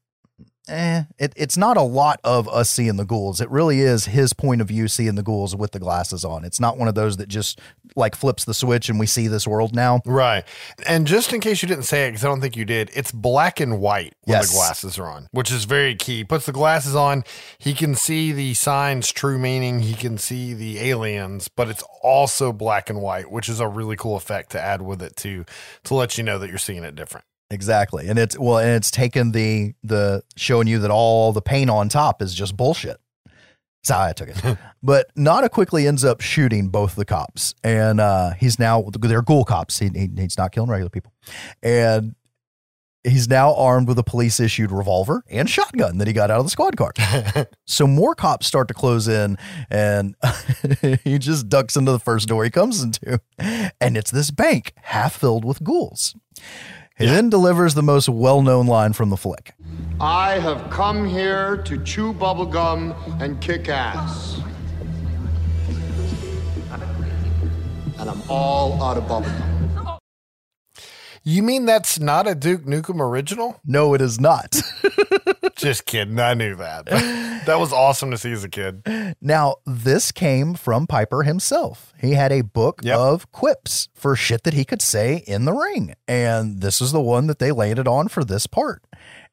eh, 0.71 1.03
it, 1.19 1.33
it's 1.37 1.57
not 1.57 1.77
a 1.77 1.83
lot 1.83 2.21
of 2.25 2.49
us 2.49 2.71
seeing 2.71 2.97
the 2.97 3.05
ghouls. 3.05 3.41
It 3.41 3.51
really 3.51 3.81
is 3.81 4.07
his 4.07 4.33
point 4.33 4.61
of 4.61 4.69
view 4.69 4.89
seeing 4.89 5.15
the 5.17 5.23
ghouls 5.23 5.55
with 5.57 5.73
the 5.73 5.79
glasses 5.79 6.25
on. 6.25 6.45
It's 6.45 6.61
not 6.61 6.79
one 6.79 6.89
of 6.89 6.95
those 6.95 7.17
that 7.19 7.29
just 7.29 7.61
like 7.97 8.15
flips 8.15 8.45
the 8.45 8.55
switch 8.55 8.89
and 8.89 8.99
we 9.01 9.07
see 9.07 9.27
this 9.27 9.47
world 9.47 9.75
now. 9.75 10.01
Right. 10.07 10.45
And 10.87 11.07
just 11.07 11.33
in 11.33 11.41
case 11.41 11.61
you 11.63 11.69
didn't 11.69 11.85
say 11.85 12.07
it, 12.07 12.11
because 12.13 12.25
I 12.25 12.29
don't 12.29 12.41
think 12.41 12.57
you 12.57 12.65
did, 12.65 12.91
it's 12.95 13.11
black 13.13 13.61
and 13.61 13.81
white 13.81 14.15
when 14.25 14.37
Yes. 14.39 14.51
the 14.51 14.55
glasses 14.57 14.99
are 14.99 15.07
on, 15.09 15.29
which 15.33 15.51
is 15.51 15.65
very 15.65 15.95
key. 15.97 16.19
He 16.19 16.25
puts 16.25 16.47
the 16.47 16.53
glasses 16.53 16.95
on, 16.95 17.25
he 17.59 17.75
can 17.75 17.95
see 17.95 18.31
the 18.33 18.55
signs, 18.55 19.11
true 19.11 19.39
meaning, 19.39 19.81
he 19.81 19.95
can 19.95 20.19
see 20.19 20.55
the 20.55 20.79
aliens, 20.81 21.49
but 21.49 21.69
it's 21.69 21.83
also 22.03 22.53
black 22.53 22.89
and 22.89 23.03
white, 23.03 23.31
which 23.31 23.49
is 23.49 23.59
a 23.61 23.67
really 23.69 23.97
cool 23.97 24.17
effect 24.17 24.51
to 24.53 24.61
add 24.61 24.83
with 24.83 25.03
it 25.03 25.17
to 25.17 25.45
to 25.85 25.95
let 25.95 26.17
you 26.17 26.25
know 26.25 26.39
that 26.39 26.49
you're 26.49 26.59
seeing 26.59 26.85
it 26.85 26.95
different. 26.95 27.25
Exactly. 27.51 28.09
And 28.09 28.19
it's 28.19 28.39
well, 28.39 28.59
and 28.59 28.71
it's 28.71 28.91
taken 28.91 29.33
the 29.33 29.75
the 29.83 30.23
showing 30.37 30.69
you 30.69 30.79
that 30.81 30.91
all 30.91 31.33
the 31.33 31.43
paint 31.43 31.69
on 31.69 31.89
top 31.89 32.23
is 32.23 32.33
just 32.33 32.57
bullshit. 32.57 32.99
That's 33.83 33.91
how 33.91 34.03
I 34.03 34.13
took 34.13 34.29
it. 34.29 34.59
but 34.83 35.11
Nada 35.17 35.49
quickly 35.49 35.87
ends 35.87 36.05
up 36.05 36.21
shooting 36.21 36.69
both 36.69 36.95
the 36.95 37.05
cops. 37.05 37.55
And 37.65 38.01
uh 38.01 38.33
he's 38.39 38.59
now 38.59 38.89
they're 38.99 39.23
ghoul 39.23 39.45
cops. 39.45 39.79
He, 39.79 39.89
he 39.89 40.09
he's 40.17 40.39
not 40.39 40.53
killing 40.53 40.71
regular 40.71 40.91
people. 40.91 41.13
And 41.63 42.15
he's 43.03 43.29
now 43.29 43.55
armed 43.55 43.89
with 43.89 43.99
a 43.99 44.05
police 44.05 44.39
issued 44.39 44.71
revolver 44.71 45.25
and 45.31 45.49
shotgun 45.49 45.99
that 45.99 46.07
he 46.07 46.13
got 46.13 46.31
out 46.31 46.39
of 46.39 46.45
the 46.45 46.51
squad 46.51 46.77
car. 46.77 46.93
so 47.67 47.87
more 47.87 48.15
cops 48.15 48.47
start 48.47 48.69
to 48.69 48.75
close 48.75 49.09
in 49.09 49.39
and 49.71 50.15
he 51.03 51.19
just 51.19 51.49
ducks 51.49 51.77
into 51.77 51.91
the 51.91 51.99
first 51.99 52.29
door 52.29 52.45
he 52.45 52.51
comes 52.51 52.83
into. 52.83 53.21
And 53.81 53.97
it's 53.97 54.11
this 54.11 54.31
bank 54.31 54.73
half 54.77 55.17
filled 55.17 55.45
with 55.45 55.65
ghouls. 55.65 56.15
He 57.01 57.07
then 57.07 57.31
delivers 57.31 57.73
the 57.73 57.83
most 57.83 58.11
well 58.11 58.43
known 58.43 58.67
line 58.67 58.93
from 58.93 59.09
the 59.09 59.17
flick. 59.17 59.55
I 59.99 60.33
have 60.39 60.69
come 60.69 61.09
here 61.09 61.57
to 61.63 61.83
chew 61.83 62.13
bubblegum 62.13 62.95
and 63.23 63.41
kick 63.41 63.71
ass. 63.71 64.39
And 67.99 68.11
I'm 68.11 68.23
all 68.29 68.83
out 68.83 68.99
of 68.99 69.05
bubblegum. 69.05 69.60
You 71.23 71.43
mean 71.43 71.67
that's 71.67 71.99
not 72.01 72.27
a 72.27 72.35
Duke 72.35 72.63
Nukem 72.63 73.01
original? 73.01 73.61
No, 73.65 73.93
it 73.95 74.01
is 74.01 74.19
not. 74.19 74.61
Just 75.57 75.85
kidding. 75.85 76.19
I 76.19 76.33
knew 76.35 76.57
that. 76.57 76.87
That 77.45 77.59
was 77.59 77.73
awesome 77.73 78.11
to 78.11 78.17
see 78.19 78.33
as 78.33 78.43
a 78.45 78.49
kid. 78.49 78.83
now, 79.21 79.57
this 79.67 80.13
came 80.13 80.55
from 80.55 80.87
Piper 80.87 81.23
himself. 81.23 81.93
He 82.01 82.13
had 82.13 82.33
a 82.33 82.41
book 82.43 82.81
Yep. 82.83 82.97
of 82.99 83.33
quips 83.33 83.89
for 83.95 84.17
shit 84.17 84.45
that 84.45 84.55
he 84.55 84.65
could 84.65 84.81
say 84.81 85.23
in 85.27 85.45
the 85.45 85.53
ring. 85.53 85.95
And 86.09 86.61
this 86.63 86.81
is 86.81 86.93
the 86.93 87.01
one 87.01 87.27
that 87.27 87.39
they 87.39 87.53
landed 87.53 87.87
on 87.87 88.09
for 88.09 88.25
this 88.25 88.47
part. 88.47 88.83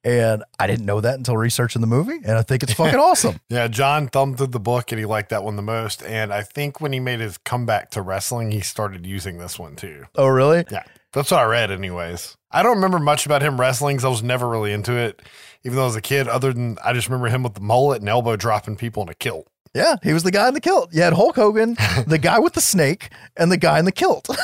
And 0.03 0.43
I 0.59 0.67
didn't 0.67 0.85
know 0.85 0.99
that 1.01 1.15
until 1.15 1.37
researching 1.37 1.81
the 1.81 1.87
movie. 1.87 2.17
And 2.25 2.37
I 2.37 2.41
think 2.41 2.63
it's 2.63 2.73
fucking 2.73 2.99
awesome. 2.99 3.39
Yeah, 3.49 3.67
John 3.69 4.07
thumbed 4.09 4.37
through 4.37 4.47
the 4.47 4.59
book 4.59 4.91
and 4.91 4.99
he 4.99 5.05
liked 5.05 5.29
that 5.29 5.43
one 5.43 5.55
the 5.55 5.61
most. 5.61 6.03
And 6.03 6.33
I 6.33 6.43
think 6.43 6.81
when 6.81 6.91
he 6.93 6.99
made 6.99 7.19
his 7.21 7.37
comeback 7.37 7.91
to 7.91 8.01
wrestling, 8.01 8.51
he 8.51 8.59
started 8.61 9.05
using 9.05 9.37
this 9.37 9.57
one 9.57 9.75
too. 9.75 10.05
Oh, 10.15 10.27
really? 10.27 10.65
Yeah, 10.71 10.83
that's 11.13 11.31
what 11.31 11.39
I 11.41 11.45
read, 11.45 11.71
anyways. 11.71 12.35
I 12.51 12.63
don't 12.63 12.75
remember 12.75 12.99
much 12.99 13.25
about 13.25 13.41
him 13.41 13.59
wrestling 13.59 13.97
'cause 13.97 14.05
I 14.05 14.09
was 14.09 14.23
never 14.23 14.47
really 14.47 14.71
into 14.73 14.93
it, 14.95 15.21
even 15.63 15.75
though 15.75 15.83
I 15.83 15.87
was 15.87 15.95
a 15.95 16.01
kid, 16.01 16.27
other 16.27 16.53
than 16.53 16.77
I 16.83 16.93
just 16.93 17.07
remember 17.07 17.27
him 17.27 17.43
with 17.43 17.53
the 17.55 17.61
mullet 17.61 17.99
and 18.01 18.09
elbow 18.09 18.35
dropping 18.35 18.77
people 18.77 19.03
in 19.03 19.09
a 19.09 19.13
kilt. 19.13 19.47
Yeah, 19.73 19.95
he 20.01 20.13
was 20.13 20.23
the 20.23 20.31
guy 20.31 20.47
in 20.47 20.53
the 20.53 20.61
kilt. 20.61 20.89
You 20.93 21.01
had 21.01 21.13
Hulk 21.13 21.35
Hogan, 21.35 21.75
the 22.07 22.17
guy 22.17 22.39
with 22.39 22.53
the 22.53 22.61
snake, 22.61 23.09
and 23.35 23.51
the 23.51 23.57
guy 23.57 23.79
in 23.79 23.85
the 23.85 23.91
kilt. 23.91 24.27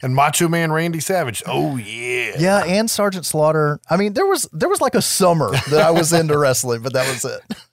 And 0.00 0.14
Macho 0.14 0.46
Man 0.46 0.70
Randy 0.70 1.00
Savage. 1.00 1.42
Oh, 1.44 1.76
yeah. 1.76 2.36
Yeah, 2.38 2.58
and 2.64 2.88
Sergeant 2.88 3.26
Slaughter. 3.26 3.80
I 3.90 3.96
mean, 3.96 4.12
there 4.12 4.26
was 4.26 4.48
there 4.52 4.68
was 4.68 4.80
like 4.80 4.94
a 4.94 5.02
summer 5.02 5.50
that 5.70 5.80
I 5.84 5.90
was 5.90 6.12
into 6.12 6.38
wrestling, 6.38 6.82
but 6.82 6.92
that 6.92 7.08
was 7.08 7.24
it. 7.24 7.40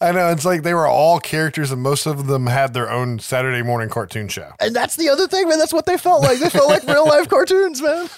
I 0.00 0.12
know. 0.12 0.30
It's 0.30 0.44
like 0.44 0.62
they 0.62 0.74
were 0.74 0.86
all 0.86 1.20
characters, 1.20 1.70
and 1.70 1.82
most 1.82 2.06
of 2.06 2.26
them 2.26 2.46
had 2.46 2.74
their 2.74 2.90
own 2.90 3.18
Saturday 3.18 3.62
morning 3.62 3.88
cartoon 3.88 4.28
show. 4.28 4.52
And 4.60 4.74
that's 4.76 4.96
the 4.96 5.08
other 5.08 5.26
thing, 5.26 5.48
man. 5.48 5.58
That's 5.58 5.72
what 5.72 5.86
they 5.86 5.96
felt 5.96 6.22
like. 6.22 6.38
They 6.38 6.50
felt 6.50 6.68
like 6.68 6.86
real 6.86 7.06
life 7.06 7.28
cartoons, 7.28 7.80
man. 7.80 8.08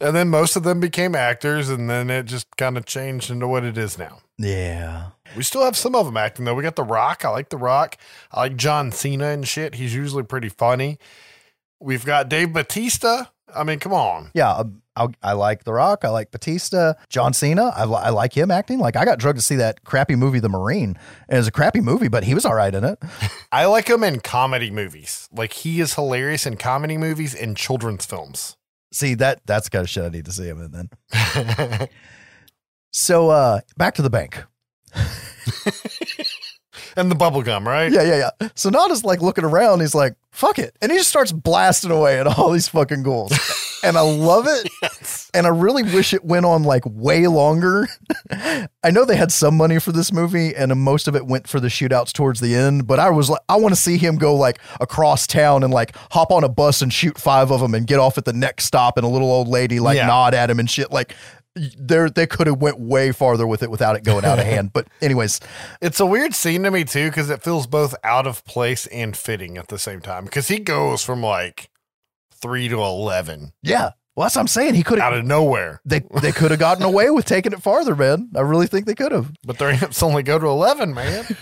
And 0.00 0.14
then 0.14 0.28
most 0.28 0.56
of 0.56 0.64
them 0.64 0.80
became 0.80 1.14
actors, 1.14 1.68
and 1.70 1.88
then 1.88 2.10
it 2.10 2.24
just 2.24 2.54
kind 2.56 2.76
of 2.76 2.84
changed 2.84 3.30
into 3.30 3.48
what 3.48 3.64
it 3.64 3.78
is 3.78 3.96
now. 3.96 4.18
Yeah. 4.36 5.10
We 5.36 5.42
still 5.42 5.64
have 5.64 5.76
some 5.76 5.94
of 5.94 6.06
them 6.06 6.16
acting 6.16 6.44
though. 6.44 6.54
We 6.54 6.62
got 6.62 6.76
The 6.76 6.82
Rock. 6.82 7.24
I 7.24 7.30
like 7.30 7.48
The 7.48 7.56
Rock. 7.56 7.96
I 8.32 8.40
like 8.40 8.56
John 8.56 8.92
Cena 8.92 9.28
and 9.28 9.46
shit. 9.46 9.76
He's 9.76 9.94
usually 9.94 10.24
pretty 10.24 10.48
funny. 10.48 10.98
We've 11.80 12.04
got 12.04 12.28
Dave 12.28 12.52
Batista. 12.52 13.26
I 13.54 13.64
mean, 13.64 13.78
come 13.78 13.92
on. 13.92 14.30
Yeah, 14.34 14.64
I, 14.96 15.08
I 15.22 15.32
like 15.32 15.64
The 15.64 15.72
Rock. 15.72 16.04
I 16.04 16.08
like 16.08 16.30
Batista. 16.30 16.94
John 17.08 17.32
Cena. 17.32 17.66
I, 17.74 17.84
I 17.84 18.10
like 18.10 18.32
him 18.36 18.50
acting. 18.50 18.78
Like 18.78 18.96
I 18.96 19.04
got 19.04 19.18
drugged 19.18 19.38
to 19.38 19.44
see 19.44 19.56
that 19.56 19.84
crappy 19.84 20.16
movie, 20.16 20.40
The 20.40 20.48
Marine. 20.48 20.96
And 21.28 21.38
it's 21.38 21.48
a 21.48 21.52
crappy 21.52 21.80
movie, 21.80 22.08
but 22.08 22.24
he 22.24 22.34
was 22.34 22.44
all 22.44 22.54
right 22.54 22.74
in 22.74 22.84
it. 22.84 22.98
I 23.52 23.66
like 23.66 23.88
him 23.88 24.04
in 24.04 24.20
comedy 24.20 24.70
movies. 24.70 25.28
Like 25.32 25.52
he 25.52 25.80
is 25.80 25.94
hilarious 25.94 26.46
in 26.46 26.56
comedy 26.56 26.96
movies 26.96 27.34
and 27.34 27.56
children's 27.56 28.06
films. 28.06 28.56
See 28.92 29.14
that 29.14 29.40
that's 29.46 29.66
the 29.68 29.70
kind 29.70 29.82
of 29.82 29.90
shit 29.90 30.04
I 30.04 30.08
need 30.08 30.26
to 30.26 30.32
see 30.32 30.46
him 30.46 30.60
in 30.62 30.88
then. 31.10 31.88
So 32.96 33.28
uh 33.28 33.60
back 33.76 33.94
to 33.96 34.02
the 34.02 34.10
bank. 34.10 34.44
and 36.96 37.10
the 37.10 37.14
bubble 37.14 37.42
gum, 37.42 37.66
right? 37.66 37.90
Yeah, 37.92 38.02
yeah, 38.02 38.30
yeah. 38.40 38.48
So 38.54 38.70
Nada's 38.70 39.04
like 39.04 39.20
looking 39.22 39.44
around. 39.44 39.80
He's 39.80 39.94
like, 39.94 40.14
fuck 40.30 40.58
it. 40.58 40.76
And 40.82 40.90
he 40.90 40.98
just 40.98 41.10
starts 41.10 41.32
blasting 41.32 41.90
away 41.90 42.18
at 42.18 42.26
all 42.26 42.50
these 42.50 42.68
fucking 42.68 43.02
ghouls. 43.04 43.32
and 43.84 43.96
I 43.96 44.00
love 44.00 44.46
it. 44.48 44.68
And 45.32 45.46
I 45.46 45.50
really 45.50 45.82
wish 45.82 46.12
it 46.12 46.24
went 46.24 46.44
on 46.46 46.64
like 46.64 46.82
way 46.86 47.26
longer. 47.26 47.86
I 48.30 48.90
know 48.90 49.04
they 49.04 49.16
had 49.16 49.30
some 49.32 49.56
money 49.56 49.78
for 49.78 49.92
this 49.92 50.12
movie 50.12 50.54
and 50.54 50.74
most 50.80 51.06
of 51.08 51.14
it 51.16 51.26
went 51.26 51.46
for 51.48 51.60
the 51.60 51.68
shootouts 51.68 52.12
towards 52.12 52.40
the 52.40 52.54
end, 52.54 52.86
but 52.86 52.98
I 52.98 53.10
was 53.10 53.30
like, 53.30 53.40
I 53.48 53.56
want 53.56 53.74
to 53.74 53.80
see 53.80 53.96
him 53.96 54.16
go 54.16 54.34
like 54.34 54.58
across 54.80 55.26
town 55.26 55.62
and 55.62 55.72
like 55.72 55.96
hop 56.10 56.30
on 56.32 56.44
a 56.44 56.48
bus 56.48 56.82
and 56.82 56.92
shoot 56.92 57.18
five 57.18 57.50
of 57.52 57.60
them 57.60 57.74
and 57.74 57.86
get 57.86 57.98
off 57.98 58.18
at 58.18 58.24
the 58.24 58.32
next 58.32 58.64
stop 58.64 58.96
and 58.96 59.04
a 59.04 59.08
little 59.08 59.30
old 59.30 59.48
lady 59.48 59.80
like 59.80 59.96
Yeah. 59.96 60.06
nod 60.06 60.34
at 60.34 60.50
him 60.50 60.58
and 60.58 60.68
shit. 60.68 60.90
Like, 60.90 61.14
there 61.78 62.10
they 62.10 62.26
could 62.26 62.46
have 62.46 62.60
went 62.60 62.80
way 62.80 63.12
farther 63.12 63.46
with 63.46 63.62
it 63.62 63.70
without 63.70 63.96
it 63.96 64.04
going 64.04 64.24
out 64.24 64.38
of 64.38 64.44
hand. 64.54 64.72
But 64.72 64.88
anyways, 65.00 65.40
It's 65.80 66.00
a 66.00 66.06
weird 66.06 66.34
scene 66.34 66.62
to 66.64 66.70
me 66.70 66.84
too 66.84 67.08
because 67.10 67.30
it 67.30 67.42
feels 67.42 67.66
both 67.66 67.94
out 68.02 68.26
of 68.26 68.44
place 68.44 68.86
and 68.88 69.16
fitting 69.16 69.56
at 69.56 69.68
the 69.68 69.78
same 69.78 70.00
time. 70.00 70.24
Because 70.24 70.48
he 70.48 70.58
goes 70.58 71.02
from 71.04 71.22
like 71.22 71.70
three 72.40 72.68
to 72.68 72.76
eleven, 72.82 73.52
yeah, 73.62 73.90
Well, 74.16 74.24
that's 74.24 74.36
what 74.36 74.42
I'm 74.42 74.48
saying. 74.48 74.74
He 74.74 74.82
could 74.82 74.98
have 74.98 75.12
out 75.12 75.18
of 75.18 75.24
nowhere. 75.24 75.80
They 75.84 76.00
they 76.20 76.32
could 76.32 76.50
have 76.50 76.60
gotten 76.60 76.82
away 76.84 77.10
with 77.10 77.24
taking 77.24 77.52
it 77.52 77.62
farther, 77.62 77.94
man. 77.96 78.30
I 78.36 78.40
really 78.40 78.66
think 78.66 78.86
they 78.86 78.94
could 78.94 79.12
have. 79.12 79.32
But 79.44 79.58
their 79.58 79.70
amps 79.82 80.02
only 80.02 80.22
go 80.22 80.38
to 80.38 80.46
11, 80.46 80.92
man. 80.92 81.24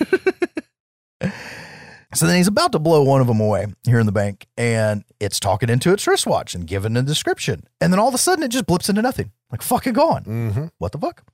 So 2.15 2.27
then 2.27 2.37
he's 2.37 2.49
about 2.49 2.73
to 2.73 2.79
blow 2.79 3.03
one 3.03 3.21
of 3.21 3.27
them 3.27 3.41
away 3.41 3.67
here 3.85 3.99
in 3.99 4.07
the 4.07 4.13
bank, 4.13 4.47
and 4.59 5.03
it's 5.19 5.41
talking 5.41 5.71
into 5.71 5.93
its 5.93 6.07
wristwatch 6.07 6.55
and 6.55 6.67
giving 6.67 6.97
a 6.97 7.03
description. 7.03 7.65
And 7.81 7.93
then 7.93 7.99
all 7.99 8.09
of 8.09 8.15
a 8.15 8.19
sudden, 8.19 8.45
it 8.45 8.49
just 8.49 8.67
blips 8.67 8.89
into 8.89 9.01
nothing, 9.03 9.33
like 9.51 9.63
fucking 9.63 9.95
gone. 9.95 10.25
mm-hmm. 10.25 10.67
What 10.79 10.93
the 10.93 10.99
fuck? 10.99 11.25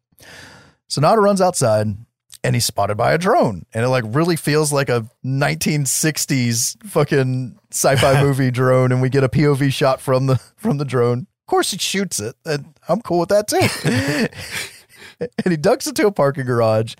So 0.87 1.01
Nada 1.01 1.21
runs 1.21 1.41
outside, 1.41 1.89
and 2.45 2.55
he's 2.55 2.65
spotted 2.65 2.97
by 2.97 3.13
a 3.13 3.19
drone, 3.19 3.67
and 3.75 3.85
it 3.85 3.89
like 3.89 4.05
really 4.07 4.37
feels 4.37 4.73
like 4.73 4.89
a 4.89 5.07
1960s 5.25 6.83
fucking 6.85 7.59
sci-fi 7.71 8.23
movie 8.23 8.51
drone, 8.51 8.93
and 8.93 9.03
we 9.03 9.09
get 9.09 9.25
a 9.25 9.29
POV 9.29 9.73
shot 9.73 10.01
from 10.01 10.27
the 10.27 10.37
from 10.57 10.79
the 10.79 10.85
drone. 10.85 11.27
Of 11.43 11.51
course, 11.51 11.71
he 11.73 11.79
shoots 11.79 12.21
it, 12.21 12.37
and 12.45 12.75
I'm 12.89 13.01
cool 13.03 13.21
with 13.21 13.31
that 13.31 13.49
too. 13.49 14.29
and 15.45 15.51
he 15.51 15.57
ducks 15.57 15.87
into 15.87 16.07
a 16.07 16.13
parking 16.13 16.47
garage, 16.47 16.95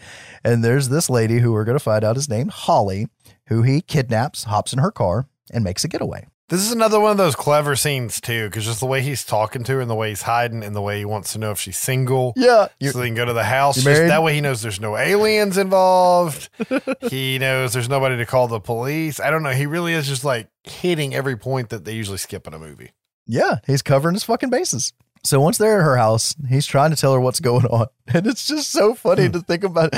and 0.45 0.65
there's 0.65 0.89
this 0.89 1.09
lady 1.09 1.39
who 1.39 1.53
we're 1.53 1.65
gonna 1.65 1.79
find 1.79 2.05
out 2.05 2.17
is 2.17 2.29
named 2.29 2.51
Holly, 2.51 3.07
who 3.49 3.63
he 3.63 3.81
kidnaps, 3.81 4.45
hops 4.45 4.73
in 4.73 4.79
her 4.79 4.91
car, 4.91 5.29
and 5.53 5.65
makes 5.65 5.85
a 5.85 5.89
getaway. 5.89 6.27
This 6.49 6.61
is 6.61 6.73
another 6.73 6.99
one 6.99 7.11
of 7.11 7.19
those 7.19 7.37
clever 7.37 7.77
scenes, 7.77 8.23
too, 8.23 8.47
because 8.49 8.65
just 8.65 8.81
the 8.81 8.87
way 8.87 9.03
he's 9.03 9.23
talking 9.23 9.65
to 9.65 9.73
her 9.73 9.81
and 9.83 9.91
the 9.91 9.95
way 9.95 10.09
he's 10.09 10.23
hiding 10.23 10.65
and 10.65 10.75
the 10.75 10.81
way 10.81 10.99
he 10.99 11.05
wants 11.05 11.35
to 11.35 11.39
know 11.39 11.51
if 11.51 11.61
she's 11.61 11.77
single. 11.77 12.33
Yeah, 12.37 12.69
so 12.83 12.99
they 12.99 13.07
can 13.07 13.15
go 13.15 13.27
to 13.27 13.35
the 13.35 13.45
house. 13.45 13.75
Just 13.75 13.85
that 13.85 14.23
way 14.23 14.35
he 14.35 14.41
knows 14.41 14.63
there's 14.63 14.81
no 14.81 14.97
aliens 14.97 15.59
involved. 15.59 16.49
he 17.11 17.39
knows 17.39 17.75
there's 17.75 17.91
nobody 17.91 18.17
to 18.17 18.25
call 18.25 18.49
the 18.49 18.61
police. 18.61 19.21
I 19.21 19.29
don't 19.29 19.43
know. 19.43 19.51
He 19.51 19.67
really 19.67 19.93
is 19.93 20.09
just 20.09 20.25
like 20.25 20.49
hitting 20.65 21.15
every 21.15 21.37
point 21.37 21.69
that 21.69 21.85
they 21.85 21.93
usually 21.93 22.17
skip 22.17 22.47
in 22.47 22.55
a 22.55 22.59
movie. 22.59 22.93
Yeah, 23.27 23.57
he's 23.67 23.83
covering 23.83 24.15
his 24.15 24.25
fucking 24.25 24.49
bases. 24.49 24.95
So 25.25 25.41
once 25.41 25.59
they're 25.59 25.81
at 25.81 25.85
her 25.85 25.99
house, 25.99 26.35
he's 26.49 26.65
trying 26.65 26.91
to 26.91 26.97
tell 26.97 27.13
her 27.13 27.21
what's 27.21 27.41
going 27.41 27.67
on. 27.67 27.89
And 28.15 28.27
it's 28.27 28.47
just 28.47 28.71
so 28.71 28.95
funny 28.95 29.27
hmm. 29.27 29.33
to 29.33 29.41
think 29.41 29.65
about. 29.65 29.91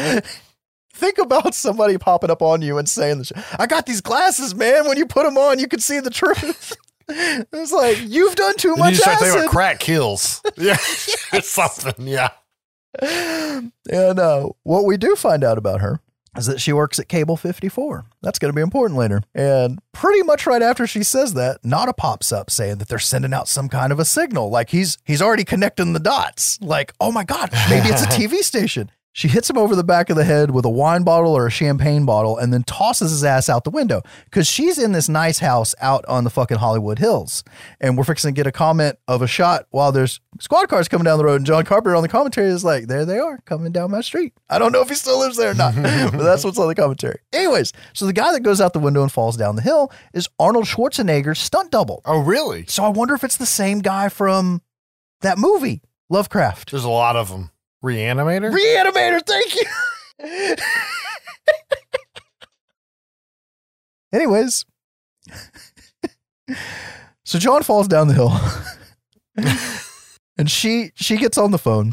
Think 0.93 1.19
about 1.19 1.55
somebody 1.55 1.97
popping 1.99 2.31
up 2.31 2.43
on 2.43 2.62
you 2.62 2.79
and 2.79 2.89
saying, 2.89 3.25
I 3.59 3.67
got 3.67 3.87
these 3.87 4.01
glasses, 4.01 4.55
man. 4.55 4.87
When 4.89 4.99
you 4.99 5.07
put 5.07 5.25
them 5.25 5.39
on, 5.39 5.59
you 5.59 5.69
can 5.69 5.81
see 5.81 6.01
the 6.01 6.11
truth. 6.11 6.77
it's 7.09 7.73
like, 7.73 7.99
you've 8.07 8.35
done 8.35 8.57
too 8.57 8.71
you 8.71 8.77
much 8.77 8.95
just 8.95 9.03
start 9.05 9.23
acid. 9.23 9.51
crack 9.51 9.81
kills. 9.81 10.43
Yeah. 10.57 10.77
it's 11.33 11.49
something. 11.51 12.07
Yeah. 12.07 12.31
And 13.01 13.73
uh, 14.19 14.49
what 14.65 14.85
we 14.85 14.97
do 14.97 15.15
find 15.17 15.45
out 15.45 15.59
about 15.59 15.81
her 15.81 16.01
is 16.37 16.47
that 16.47 16.61
she 16.61 16.73
works 16.73 16.99
at 16.99 17.09
Cable 17.09 17.37
54. 17.37 18.05
That's 18.23 18.39
going 18.39 18.53
to 18.53 18.57
be 18.57 18.62
important 18.62 18.99
later. 18.99 19.23
And 19.35 19.81
pretty 19.93 20.23
much 20.23 20.47
right 20.47 20.62
after 20.62 20.87
she 20.87 21.03
says 21.03 21.35
that, 21.35 21.65
Nada 21.65 21.93
pops 21.93 22.31
up 22.31 22.51
saying 22.51 22.79
that 22.79 22.89
they're 22.89 22.99
sending 22.99 23.33
out 23.35 23.49
some 23.49 23.69
kind 23.69 23.93
of 23.93 23.99
a 23.99 24.05
signal. 24.05 24.49
Like 24.51 24.71
he's 24.71 24.99
he's 25.05 25.23
already 25.23 25.45
connecting 25.45 25.93
the 25.93 26.01
dots. 26.01 26.59
Like, 26.61 26.93
oh 27.01 27.11
my 27.11 27.25
God, 27.25 27.51
maybe 27.69 27.89
it's 27.89 28.03
a 28.03 28.07
TV 28.07 28.43
station. 28.43 28.91
She 29.12 29.27
hits 29.27 29.51
him 29.51 29.59
over 29.59 29.74
the 29.74 29.82
back 29.82 30.09
of 30.09 30.16
the 30.16 30.24
head 30.24 30.53
with 30.53 30.65
a 30.65 30.70
wine 30.70 31.03
bottle 31.03 31.37
or 31.37 31.47
a 31.47 31.51
champagne 31.51 32.07
bottle 32.07 32.39
and 32.39 32.53
then 32.53 32.62
tosses 32.62 33.11
his 33.11 33.24
ass 33.24 33.49
out 33.49 33.65
the 33.65 33.70
window 33.70 34.03
because 34.24 34.47
she's 34.47 34.78
in 34.78 34.93
this 34.93 35.09
nice 35.09 35.41
house 35.41 35.74
out 35.81 36.05
on 36.07 36.23
the 36.23 36.31
fucking 36.31 36.59
Hollywood 36.59 37.01
Hills. 37.01 37.43
And 37.81 37.99
we're 37.99 38.05
fixing 38.05 38.32
to 38.32 38.39
get 38.39 38.47
a 38.47 38.53
comment 38.53 38.99
of 39.09 39.20
a 39.20 39.27
shot 39.27 39.66
while 39.70 39.91
there's 39.91 40.20
squad 40.39 40.69
cars 40.69 40.87
coming 40.87 41.05
down 41.05 41.19
the 41.19 41.24
road. 41.24 41.37
And 41.37 41.47
John 41.47 41.65
Carpenter 41.65 41.97
on 41.97 42.03
the 42.03 42.09
commentary 42.09 42.49
is 42.49 42.65
like, 42.65 42.87
there 42.87 43.05
they 43.05 43.19
are 43.19 43.39
coming 43.47 43.73
down 43.73 43.91
my 43.91 44.01
street. 44.01 44.32
I 44.49 44.61
don't 44.61 44.70
know 44.70 44.81
if 44.81 44.89
he 44.89 44.95
still 44.95 45.19
lives 45.19 45.37
there 45.37 45.51
or 45.51 45.55
not, 45.55 45.74
but 45.74 46.23
that's 46.23 46.45
what's 46.45 46.59
on 46.59 46.69
the 46.69 46.74
commentary. 46.77 47.19
Anyways, 47.32 47.73
so 47.95 48.07
the 48.07 48.12
guy 48.12 48.31
that 48.32 48.45
goes 48.45 48.61
out 48.61 48.74
the 48.74 48.78
window 48.78 49.03
and 49.03 49.11
falls 49.11 49.37
down 49.37 49.57
the 49.57 49.62
hill 49.62 49.91
is 50.15 50.28
Arnold 50.39 50.66
Schwarzenegger's 50.66 51.41
stunt 51.41 51.73
double. 51.73 52.01
Oh, 52.05 52.20
really? 52.20 52.65
So 52.69 52.85
I 52.85 52.89
wonder 52.89 53.15
if 53.15 53.24
it's 53.24 53.37
the 53.37 53.47
same 53.47 53.81
guy 53.81 54.09
from 54.09 54.62
that 55.20 55.37
movie, 55.37 55.82
Lovecraft. 56.09 56.70
There's 56.70 56.85
a 56.85 56.89
lot 56.89 57.16
of 57.16 57.28
them. 57.28 57.49
Reanimator? 57.85 58.52
Reanimator, 58.52 59.20
thank 59.27 59.55
you. 59.55 60.57
Anyways, 64.12 64.65
so 67.24 67.39
John 67.39 67.62
falls 67.62 67.86
down 67.86 68.09
the 68.09 68.15
hill, 68.15 68.32
and 70.36 70.51
she 70.51 70.90
she 70.97 71.16
gets 71.16 71.39
on 71.39 71.52
the 71.52 71.59
phone, 71.59 71.93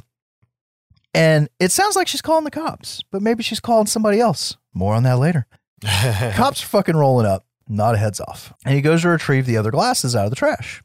and 1.14 1.48
it 1.60 1.72
sounds 1.72 1.96
like 1.96 2.08
she's 2.08 2.24
calling 2.24 2.44
the 2.44 2.52
cops, 2.52 3.04
but 3.12 3.22
maybe 3.22 3.44
she's 3.44 3.60
calling 3.60 3.86
somebody 3.86 4.20
else. 4.20 4.58
More 4.74 4.96
on 4.96 5.04
that 5.04 5.20
later. 5.20 5.46
cops 6.34 6.64
are 6.64 6.68
fucking 6.68 6.96
rolling 6.96 7.28
up. 7.28 7.46
Nada 7.70 7.98
heads 7.98 8.20
off, 8.20 8.52
and 8.66 8.74
he 8.74 8.82
goes 8.82 9.04
to 9.04 9.10
retrieve 9.10 9.46
the 9.46 9.58
other 9.58 9.72
glasses 9.72 10.16
out 10.16 10.26
of 10.26 10.32
the 10.32 10.36
trash. 10.38 10.82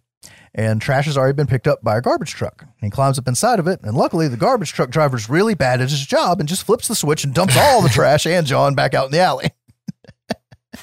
And 0.54 0.82
trash 0.82 1.06
has 1.06 1.16
already 1.16 1.34
been 1.34 1.46
picked 1.46 1.66
up 1.66 1.82
by 1.82 1.96
a 1.96 2.02
garbage 2.02 2.32
truck. 2.32 2.60
And 2.62 2.70
he 2.82 2.90
climbs 2.90 3.18
up 3.18 3.26
inside 3.26 3.58
of 3.58 3.66
it, 3.66 3.80
and 3.82 3.96
luckily 3.96 4.28
the 4.28 4.36
garbage 4.36 4.72
truck 4.72 4.90
driver's 4.90 5.30
really 5.30 5.54
bad 5.54 5.80
at 5.80 5.90
his 5.90 6.04
job 6.04 6.40
and 6.40 6.48
just 6.48 6.64
flips 6.64 6.88
the 6.88 6.94
switch 6.94 7.24
and 7.24 7.32
dumps 7.32 7.56
all 7.56 7.80
the 7.80 7.88
trash 7.92 8.26
and 8.26 8.46
John 8.46 8.74
back 8.74 8.92
out 8.92 9.06
in 9.06 9.12
the 9.12 9.20
alley. 9.20 9.50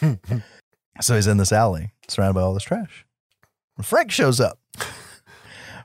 so 1.02 1.16
he's 1.16 1.28
in 1.28 1.38
this 1.38 1.52
alley, 1.52 1.92
surrounded 2.08 2.34
by 2.34 2.42
all 2.42 2.54
this 2.54 2.64
trash. 2.64 3.06
And 3.78 3.86
Frank 3.86 4.12
shows 4.12 4.40
up. 4.40 4.60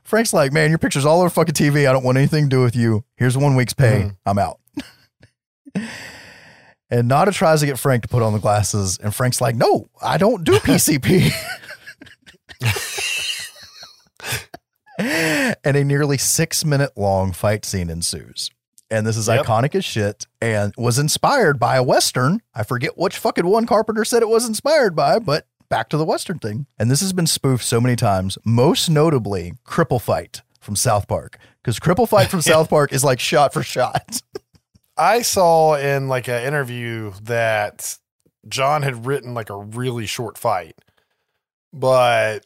Frank's 0.03 0.33
like, 0.33 0.51
"Man, 0.51 0.69
your 0.69 0.77
picture's 0.77 1.05
all 1.05 1.19
over 1.19 1.29
fucking 1.29 1.55
TV. 1.55 1.89
I 1.89 1.93
don't 1.93 2.03
want 2.03 2.17
anything 2.17 2.45
to 2.45 2.49
do 2.49 2.61
with 2.61 2.75
you. 2.75 3.03
Here's 3.15 3.37
one 3.37 3.55
week's 3.55 3.73
pay. 3.73 4.01
Mm-hmm. 4.01 4.29
I'm 4.29 4.37
out." 4.37 4.59
and 6.89 7.07
Nada 7.07 7.31
tries 7.31 7.61
to 7.61 7.65
get 7.65 7.79
Frank 7.79 8.03
to 8.03 8.07
put 8.07 8.21
on 8.21 8.33
the 8.33 8.39
glasses, 8.39 8.99
and 8.99 9.13
Frank's 9.15 9.41
like, 9.41 9.55
"No, 9.55 9.87
I 10.01 10.17
don't 10.17 10.43
do 10.43 10.59
PCP." 10.59 11.31
and 14.97 15.77
a 15.77 15.83
nearly 15.83 16.17
six 16.17 16.63
minute 16.65 16.91
long 16.95 17.31
fight 17.31 17.65
scene 17.65 17.89
ensues. 17.89 18.49
And 18.91 19.05
this 19.05 19.17
is 19.17 19.27
Yep. 19.27 19.45
iconic 19.45 19.75
as 19.75 19.83
shit 19.83 20.27
and 20.41 20.73
was 20.77 20.99
inspired 20.99 21.59
by 21.59 21.75
a 21.75 21.83
Western. 21.83 22.41
I 22.53 22.63
forget 22.63 22.97
which 22.97 23.17
fucking 23.17 23.45
one 23.47 23.65
Carpenter 23.65 24.05
said 24.05 24.21
it 24.21 24.29
was 24.29 24.47
inspired 24.47 24.95
by, 24.95 25.19
but 25.19 25.47
back 25.69 25.89
to 25.89 25.97
the 25.97 26.05
Western 26.05 26.37
thing. 26.39 26.67
And 26.77 26.89
this 26.91 27.01
has 27.01 27.11
been 27.11 27.25
spoofed 27.27 27.65
so 27.65 27.81
many 27.81 27.95
times, 27.95 28.37
most 28.45 28.87
notably 28.89 29.53
Cripple 29.65 29.99
Fight 30.01 30.43
from 30.61 30.75
South 30.75 31.07
Park. 31.07 31.39
Because 31.63 31.79
Cripple 31.79 32.07
Fight 32.07 32.29
from 32.29 32.41
South 32.43 32.69
Park 32.69 32.93
is 32.93 33.03
like 33.03 33.19
shot 33.19 33.53
for 33.53 33.63
shot. 33.63 34.21
I 34.97 35.23
saw 35.23 35.75
in 35.75 36.07
like 36.07 36.29
an 36.29 36.43
interview 36.45 37.11
that 37.23 37.97
John 38.47 38.83
had 38.83 39.05
written 39.07 39.33
like 39.33 39.49
a 39.49 39.57
really 39.57 40.05
short 40.05 40.37
fight, 40.37 40.75
but 41.73 42.45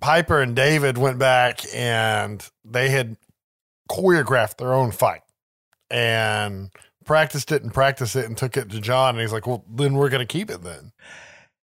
Piper 0.00 0.40
and 0.40 0.54
David 0.56 0.98
went 0.98 1.18
back 1.18 1.60
and 1.74 2.46
they 2.64 2.88
had 2.90 3.16
choreographed 3.90 4.56
their 4.56 4.72
own 4.72 4.90
fight 4.92 5.22
and 5.90 6.70
practiced 7.04 7.50
it 7.52 7.62
and 7.62 7.72
practiced 7.74 8.16
it 8.16 8.26
and 8.26 8.36
took 8.36 8.56
it 8.56 8.70
to 8.70 8.80
John. 8.80 9.14
And 9.14 9.20
he's 9.20 9.32
like, 9.32 9.46
well, 9.46 9.64
then 9.68 9.94
we're 9.94 10.08
going 10.08 10.26
to 10.26 10.32
keep 10.32 10.50
it 10.50 10.62
then. 10.62 10.92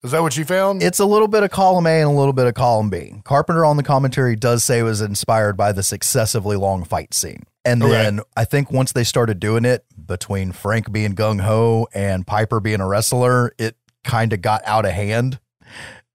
Is 0.04 0.12
that 0.12 0.22
what 0.22 0.38
you 0.38 0.46
found? 0.46 0.82
It's 0.82 1.00
a 1.00 1.06
little 1.06 1.28
bit 1.28 1.44
of 1.44 1.52
column 1.52 1.86
A 1.86 2.02
and 2.02 2.10
a 2.10 2.14
little 2.14 2.32
bit 2.34 2.48
of 2.48 2.54
column 2.54 2.90
B. 2.90 3.16
Carpenter 3.26 3.66
on 3.66 3.76
the 3.76 3.84
commentary 3.84 4.36
does 4.38 4.64
say 4.64 4.80
it 4.80 4.84
was 4.84 5.02
inspired 5.02 5.58
by 5.58 5.74
this 5.74 5.92
excessively 5.92 6.56
long 6.56 6.86
fight 6.86 7.14
scene. 7.14 7.44
And 7.66 7.84
Okay. 7.84 7.92
then 7.92 8.22
I 8.38 8.46
think 8.46 8.72
once 8.72 8.94
they 8.94 9.04
started 9.04 9.42
doing 9.42 9.66
it 9.66 9.84
between 10.08 10.54
Frank 10.54 10.92
being 10.92 11.16
gung 11.16 11.42
ho 11.42 11.88
and 11.94 12.26
Piper 12.26 12.62
being 12.62 12.80
a 12.80 12.88
wrestler, 12.88 13.54
it 13.58 13.76
kind 14.06 14.32
of 14.32 14.42
got 14.42 14.62
out 14.66 14.86
of 14.86 14.92
hand. 14.92 15.40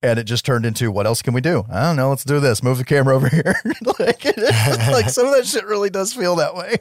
And 0.05 0.18
it 0.18 0.24
just 0.24 0.44
turned 0.44 0.66
into 0.66 0.90
what 0.93 1.06
else 1.06 1.22
can 1.22 1.32
we 1.32 1.40
do? 1.40 1.64
I 1.70 1.82
don't 1.85 1.97
know. 1.97 2.10
Let's 2.10 2.24
do 2.24 2.39
this. 2.39 2.62
Move 2.62 2.76
the 2.76 2.85
camera 2.85 3.16
over 3.16 3.28
here. 3.31 3.55
like, 3.98 4.24
like 4.36 5.09
some 5.09 5.26
of 5.26 5.32
that 5.35 5.47
shit 5.47 5.64
really 5.64 5.89
does 5.89 6.12
feel 6.12 6.36
that 6.36 6.55
way. 6.55 6.76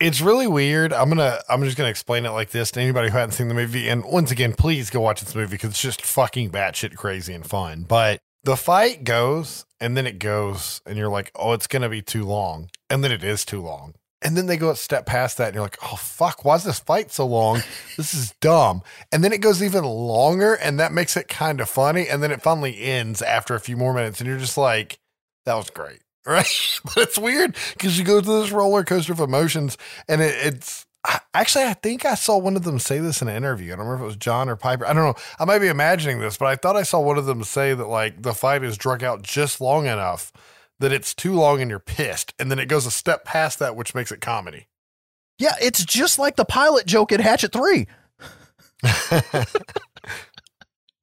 it's 0.00 0.20
really 0.20 0.46
weird. 0.46 0.92
I'm 0.92 1.08
gonna 1.08 1.40
I'm 1.48 1.64
just 1.64 1.76
gonna 1.76 1.90
explain 1.90 2.24
it 2.24 2.30
like 2.30 2.50
this 2.50 2.70
to 2.72 2.80
anybody 2.80 3.10
who 3.10 3.16
hasn't 3.18 3.34
seen 3.34 3.48
the 3.48 3.54
movie. 3.54 3.88
And 3.88 4.04
once 4.04 4.30
again, 4.30 4.52
please 4.52 4.90
go 4.90 5.00
watch 5.00 5.20
this 5.22 5.34
movie 5.34 5.50
because 5.56 5.70
it's 5.70 5.82
just 5.82 6.02
fucking 6.02 6.50
batshit 6.50 6.94
crazy 6.94 7.34
and 7.34 7.44
fun. 7.44 7.82
But 7.88 8.20
the 8.44 8.56
fight 8.56 9.02
goes 9.02 9.64
and 9.80 9.96
then 9.96 10.06
it 10.06 10.18
goes, 10.20 10.82
and 10.86 10.96
you're 10.96 11.08
like, 11.10 11.32
oh, 11.34 11.52
it's 11.52 11.66
gonna 11.66 11.88
be 11.88 12.00
too 12.00 12.24
long, 12.24 12.70
and 12.88 13.02
then 13.02 13.10
it 13.10 13.24
is 13.24 13.44
too 13.44 13.60
long. 13.60 13.94
And 14.24 14.36
then 14.36 14.46
they 14.46 14.56
go 14.56 14.70
a 14.70 14.76
step 14.76 15.04
past 15.04 15.36
that, 15.36 15.48
and 15.48 15.54
you're 15.54 15.62
like, 15.62 15.78
oh 15.82 15.96
fuck, 15.96 16.44
why 16.44 16.56
is 16.56 16.64
this 16.64 16.78
fight 16.78 17.12
so 17.12 17.26
long? 17.26 17.62
This 17.96 18.14
is 18.14 18.32
dumb. 18.40 18.82
And 19.12 19.22
then 19.22 19.32
it 19.32 19.40
goes 19.40 19.62
even 19.62 19.84
longer, 19.84 20.54
and 20.54 20.80
that 20.80 20.92
makes 20.92 21.16
it 21.16 21.28
kind 21.28 21.60
of 21.60 21.68
funny. 21.68 22.08
And 22.08 22.22
then 22.22 22.32
it 22.32 22.42
finally 22.42 22.82
ends 22.82 23.22
after 23.22 23.54
a 23.54 23.60
few 23.60 23.76
more 23.76 23.94
minutes, 23.94 24.20
and 24.20 24.28
you're 24.28 24.38
just 24.38 24.56
like, 24.56 24.98
that 25.44 25.54
was 25.54 25.70
great. 25.70 26.00
Right. 26.26 26.80
but 26.86 26.96
it's 26.96 27.18
weird 27.18 27.54
because 27.74 27.98
you 27.98 28.04
go 28.04 28.22
through 28.22 28.40
this 28.40 28.50
roller 28.50 28.82
coaster 28.82 29.12
of 29.12 29.20
emotions 29.20 29.76
and 30.08 30.22
it, 30.22 30.34
it's 30.42 30.86
actually, 31.34 31.64
I 31.64 31.74
think 31.74 32.06
I 32.06 32.14
saw 32.14 32.38
one 32.38 32.56
of 32.56 32.64
them 32.64 32.78
say 32.78 32.98
this 32.98 33.20
in 33.20 33.28
an 33.28 33.36
interview. 33.36 33.74
I 33.74 33.76
don't 33.76 33.84
remember 33.84 34.04
if 34.04 34.06
it 34.06 34.06
was 34.06 34.16
John 34.16 34.48
or 34.48 34.56
Piper. 34.56 34.86
I 34.86 34.94
don't 34.94 35.04
know. 35.04 35.22
I 35.38 35.44
might 35.44 35.58
be 35.58 35.68
imagining 35.68 36.20
this, 36.20 36.38
but 36.38 36.46
I 36.46 36.56
thought 36.56 36.76
I 36.76 36.82
saw 36.82 37.00
one 37.00 37.18
of 37.18 37.26
them 37.26 37.44
say 37.44 37.74
that 37.74 37.88
like 37.88 38.22
the 38.22 38.32
fight 38.32 38.64
is 38.64 38.78
drug 38.78 39.04
out 39.04 39.20
just 39.20 39.60
long 39.60 39.84
enough 39.84 40.32
that 40.84 40.92
it's 40.92 41.14
too 41.14 41.32
long 41.34 41.60
and 41.60 41.68
you're 41.68 41.80
pissed. 41.80 42.32
And 42.38 42.50
then 42.50 42.58
it 42.58 42.66
goes 42.66 42.86
a 42.86 42.90
step 42.90 43.24
past 43.24 43.58
that, 43.58 43.74
which 43.74 43.94
makes 43.94 44.12
it 44.12 44.20
comedy. 44.20 44.68
Yeah, 45.38 45.54
it's 45.60 45.84
just 45.84 46.18
like 46.18 46.36
the 46.36 46.44
pilot 46.44 46.86
joke 46.86 47.10
in 47.10 47.20
Hatchet 47.20 47.52
3. 47.52 47.86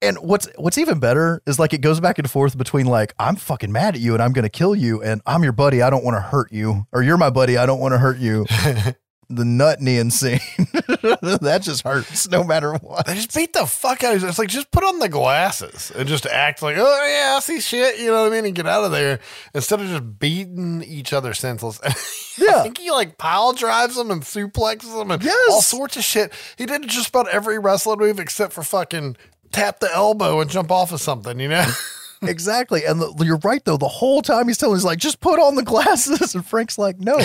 And 0.04 0.18
what's 0.18 0.50
what's 0.58 0.80
even 0.80 1.00
better 1.00 1.44
is 1.46 1.60
like 1.60 1.74
it 1.74 1.82
goes 1.82 2.00
back 2.00 2.18
and 2.18 2.30
forth 2.30 2.58
between 2.58 2.88
like 2.88 3.14
I'm 3.20 3.36
fucking 3.36 3.72
mad 3.72 3.94
at 3.94 4.02
you 4.02 4.14
and 4.16 4.24
I'm 4.24 4.34
gonna 4.34 4.50
kill 4.50 4.74
you 4.74 5.04
and 5.04 5.22
I'm 5.28 5.44
your 5.44 5.54
buddy 5.54 5.84
I 5.84 5.92
don't 5.92 6.04
want 6.04 6.18
to 6.18 6.22
hurt 6.22 6.52
you 6.52 6.88
or 6.92 7.04
you're 7.04 7.18
my 7.18 7.30
buddy 7.30 7.56
I 7.56 7.68
don't 7.68 7.80
want 7.80 7.94
to 7.94 8.00
hurt 8.00 8.18
you. 8.18 8.48
the 9.36 9.46
nut 9.46 9.82
kneeing 9.82 10.10
scene 10.10 10.40
that 10.64 11.60
just 11.62 11.84
hurts 11.84 12.30
no 12.30 12.44
matter 12.44 12.74
what. 12.74 13.06
They 13.06 13.16
just 13.16 13.34
beat 13.34 13.54
the 13.54 13.66
fuck 13.66 14.04
out 14.04 14.16
of 14.16 14.22
you. 14.22 14.28
It's 14.28 14.38
like 14.40 14.50
just 14.50 14.72
put 14.72 14.84
on 14.84 15.00
the 15.00 15.10
glasses 15.10 15.92
and 15.96 16.08
just 16.08 16.26
act 16.26 16.62
like, 16.62 16.76
oh 16.78 17.06
yeah, 17.08 17.36
I 17.38 17.40
see 17.40 17.60
shit. 17.60 18.00
You 18.00 18.08
know 18.08 18.24
what 18.24 18.32
I 18.32 18.36
mean? 18.36 18.46
And 18.46 18.56
get 18.56 18.68
out 18.68 18.84
of 18.84 18.92
there 18.92 19.20
instead 19.54 19.82
of 19.82 19.88
just 19.88 20.20
beating 20.20 20.84
each 20.84 21.14
other 21.14 21.34
senseless. 21.34 21.80
Yeah. 22.38 22.60
I 22.60 22.64
think 22.64 22.78
he 22.78 22.90
like 22.90 23.18
pile 23.18 23.52
drives 23.52 23.98
them 23.98 24.10
and 24.10 24.22
suplexes 24.22 24.98
them 24.98 25.12
and 25.12 25.22
Yes. 25.22 25.52
all 25.52 25.62
sorts 25.62 25.98
of 25.98 26.04
shit. 26.04 26.32
He 26.58 26.66
did 26.66 26.88
just 26.88 27.10
about 27.10 27.28
every 27.28 27.60
wrestling 27.60 28.00
move 28.00 28.20
except 28.20 28.54
for 28.54 28.64
fucking 28.64 29.18
tap 29.52 29.82
the 29.82 29.94
elbow 29.94 30.40
and 30.40 30.50
jump 30.50 30.72
off 30.72 30.94
of 30.94 31.02
something. 31.02 31.40
You 31.40 31.50
know? 31.50 31.66
Exactly. 32.24 32.86
And 32.86 33.02
the, 33.02 33.12
you're 33.26 33.40
right, 33.44 33.66
though. 33.66 33.78
The 33.78 33.88
whole 33.88 34.22
time 34.22 34.48
he's 34.48 34.58
telling, 34.60 34.76
he's 34.76 34.86
like, 34.86 35.00
just 35.00 35.22
put 35.22 35.40
on 35.40 35.56
the 35.56 35.64
glasses. 35.64 36.36
And 36.36 36.46
Frank's 36.46 36.78
like, 36.78 37.00
no. 37.00 37.18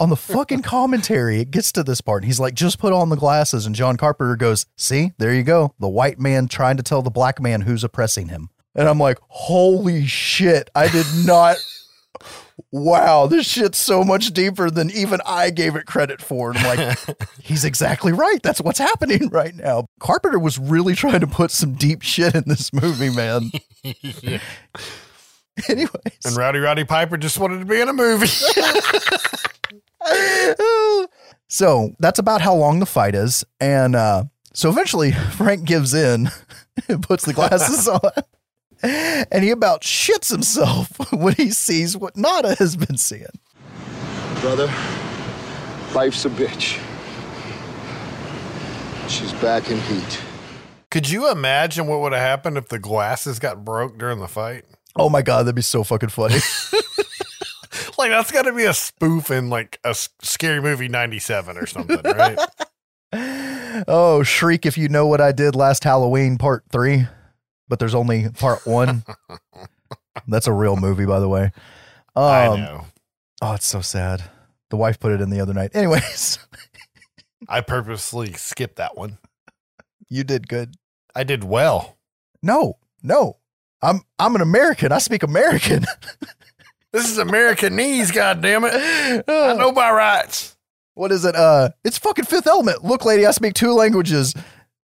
On 0.00 0.08
the 0.08 0.16
fucking 0.16 0.62
commentary, 0.62 1.40
it 1.40 1.50
gets 1.50 1.70
to 1.72 1.82
this 1.82 2.00
part. 2.00 2.22
And 2.22 2.26
he's 2.26 2.40
like, 2.40 2.54
just 2.54 2.78
put 2.78 2.94
on 2.94 3.10
the 3.10 3.16
glasses. 3.16 3.66
And 3.66 3.74
John 3.74 3.98
Carpenter 3.98 4.34
goes, 4.34 4.64
see, 4.76 5.12
there 5.18 5.34
you 5.34 5.42
go. 5.42 5.74
The 5.78 5.88
white 5.88 6.18
man 6.18 6.48
trying 6.48 6.78
to 6.78 6.82
tell 6.82 7.02
the 7.02 7.10
black 7.10 7.40
man 7.40 7.60
who's 7.60 7.84
oppressing 7.84 8.28
him. 8.28 8.48
And 8.74 8.88
I'm 8.88 8.98
like, 8.98 9.18
holy 9.28 10.06
shit. 10.06 10.70
I 10.74 10.88
did 10.88 11.06
not. 11.26 11.58
wow, 12.72 13.26
this 13.26 13.46
shit's 13.46 13.78
so 13.78 14.02
much 14.02 14.32
deeper 14.32 14.70
than 14.70 14.90
even 14.90 15.20
I 15.26 15.50
gave 15.50 15.76
it 15.76 15.84
credit 15.84 16.22
for. 16.22 16.50
And 16.50 16.58
I'm 16.60 16.78
like, 16.78 16.98
he's 17.42 17.66
exactly 17.66 18.12
right. 18.12 18.42
That's 18.42 18.62
what's 18.62 18.78
happening 18.78 19.28
right 19.32 19.54
now. 19.54 19.86
Carpenter 20.00 20.38
was 20.38 20.58
really 20.58 20.94
trying 20.94 21.20
to 21.20 21.26
put 21.26 21.50
some 21.50 21.74
deep 21.74 22.00
shit 22.00 22.34
in 22.34 22.44
this 22.46 22.72
movie, 22.72 23.10
man. 23.10 23.50
Anyways. 25.68 25.90
and 26.24 26.36
Rowdy 26.36 26.58
Roddy 26.58 26.84
Piper 26.84 27.18
just 27.18 27.38
wanted 27.38 27.58
to 27.58 27.66
be 27.66 27.82
in 27.82 27.88
a 27.90 27.92
movie. 27.92 28.28
so 31.48 31.90
that's 31.98 32.18
about 32.18 32.40
how 32.40 32.54
long 32.54 32.80
the 32.80 32.86
fight 32.86 33.14
is. 33.14 33.44
And 33.60 33.94
uh, 33.94 34.24
so 34.52 34.68
eventually 34.68 35.12
Frank 35.32 35.64
gives 35.64 35.94
in 35.94 36.28
and 36.88 37.02
puts 37.02 37.24
the 37.24 37.32
glasses 37.32 37.88
on. 37.88 38.00
And 38.82 39.44
he 39.44 39.50
about 39.50 39.82
shits 39.82 40.30
himself 40.30 41.12
when 41.12 41.34
he 41.34 41.50
sees 41.50 41.96
what 41.96 42.16
Nada 42.16 42.54
has 42.54 42.76
been 42.76 42.96
seeing. 42.96 43.26
Brother, 44.40 44.72
life's 45.94 46.24
a 46.24 46.30
bitch. 46.30 46.80
She's 49.08 49.32
back 49.34 49.70
in 49.70 49.78
heat. 49.80 50.22
Could 50.90 51.10
you 51.10 51.30
imagine 51.30 51.86
what 51.86 52.00
would 52.00 52.12
have 52.12 52.22
happened 52.22 52.56
if 52.56 52.68
the 52.68 52.78
glasses 52.78 53.38
got 53.38 53.64
broke 53.64 53.98
during 53.98 54.18
the 54.18 54.28
fight? 54.28 54.64
Oh 54.96 55.08
my 55.08 55.22
God, 55.22 55.42
that'd 55.42 55.54
be 55.54 55.62
so 55.62 55.84
fucking 55.84 56.08
funny. 56.08 56.38
Like 58.00 58.12
that's 58.12 58.32
got 58.32 58.42
to 58.46 58.54
be 58.54 58.64
a 58.64 58.72
spoof 58.72 59.30
in 59.30 59.50
like 59.50 59.78
a 59.84 59.94
scary 59.94 60.62
movie 60.62 60.88
'97 60.88 61.58
or 61.58 61.66
something, 61.66 62.00
right? 62.02 62.38
oh, 63.86 64.22
Shriek, 64.22 64.64
if 64.64 64.78
you 64.78 64.88
know 64.88 65.06
what 65.06 65.20
I 65.20 65.32
did 65.32 65.54
last 65.54 65.84
Halloween, 65.84 66.38
part 66.38 66.64
three, 66.72 67.06
but 67.68 67.78
there's 67.78 67.94
only 67.94 68.30
part 68.30 68.66
one. 68.66 69.04
That's 70.28 70.46
a 70.46 70.52
real 70.54 70.76
movie, 70.76 71.04
by 71.04 71.20
the 71.20 71.28
way. 71.28 71.52
Um, 72.16 72.24
I 72.24 72.56
know. 72.56 72.86
Oh, 73.42 73.52
it's 73.52 73.66
so 73.66 73.82
sad. 73.82 74.22
The 74.70 74.78
wife 74.78 74.98
put 74.98 75.12
it 75.12 75.20
in 75.20 75.28
the 75.28 75.42
other 75.42 75.52
night. 75.52 75.72
Anyways, 75.74 76.38
I 77.48 77.60
purposely 77.60 78.32
skipped 78.32 78.76
that 78.76 78.96
one. 78.96 79.18
you 80.08 80.24
did 80.24 80.48
good. 80.48 80.76
I 81.14 81.24
did 81.24 81.44
well. 81.44 81.98
No, 82.42 82.78
no. 83.02 83.36
I'm 83.82 84.00
I'm 84.18 84.34
an 84.36 84.40
American. 84.40 84.90
I 84.90 85.00
speak 85.00 85.22
American. 85.22 85.84
This 86.92 87.10
is 87.10 87.18
Americanese, 87.18 88.12
goddamn 88.12 88.64
it! 88.64 89.24
I 89.28 89.54
know 89.54 89.72
my 89.72 89.90
rights. 89.90 90.56
what 90.94 91.12
is 91.12 91.24
it? 91.24 91.36
Uh 91.36 91.70
it's 91.84 91.98
fucking 91.98 92.24
fifth 92.24 92.46
element. 92.46 92.84
Look, 92.84 93.04
lady, 93.04 93.26
I 93.26 93.30
speak 93.30 93.54
two 93.54 93.72
languages. 93.72 94.34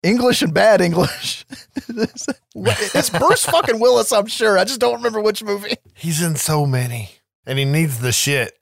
English 0.03 0.41
and 0.41 0.53
bad 0.53 0.81
English. 0.81 1.45
it's 1.75 3.09
Bruce 3.11 3.45
fucking 3.45 3.79
Willis, 3.79 4.11
I'm 4.11 4.25
sure. 4.25 4.57
I 4.57 4.63
just 4.63 4.79
don't 4.79 4.95
remember 4.95 5.21
which 5.21 5.43
movie. 5.43 5.75
He's 5.93 6.23
in 6.23 6.35
so 6.35 6.65
many, 6.65 7.09
and 7.45 7.59
he 7.59 7.65
needs 7.65 7.99
the 7.99 8.11
shit. 8.11 8.57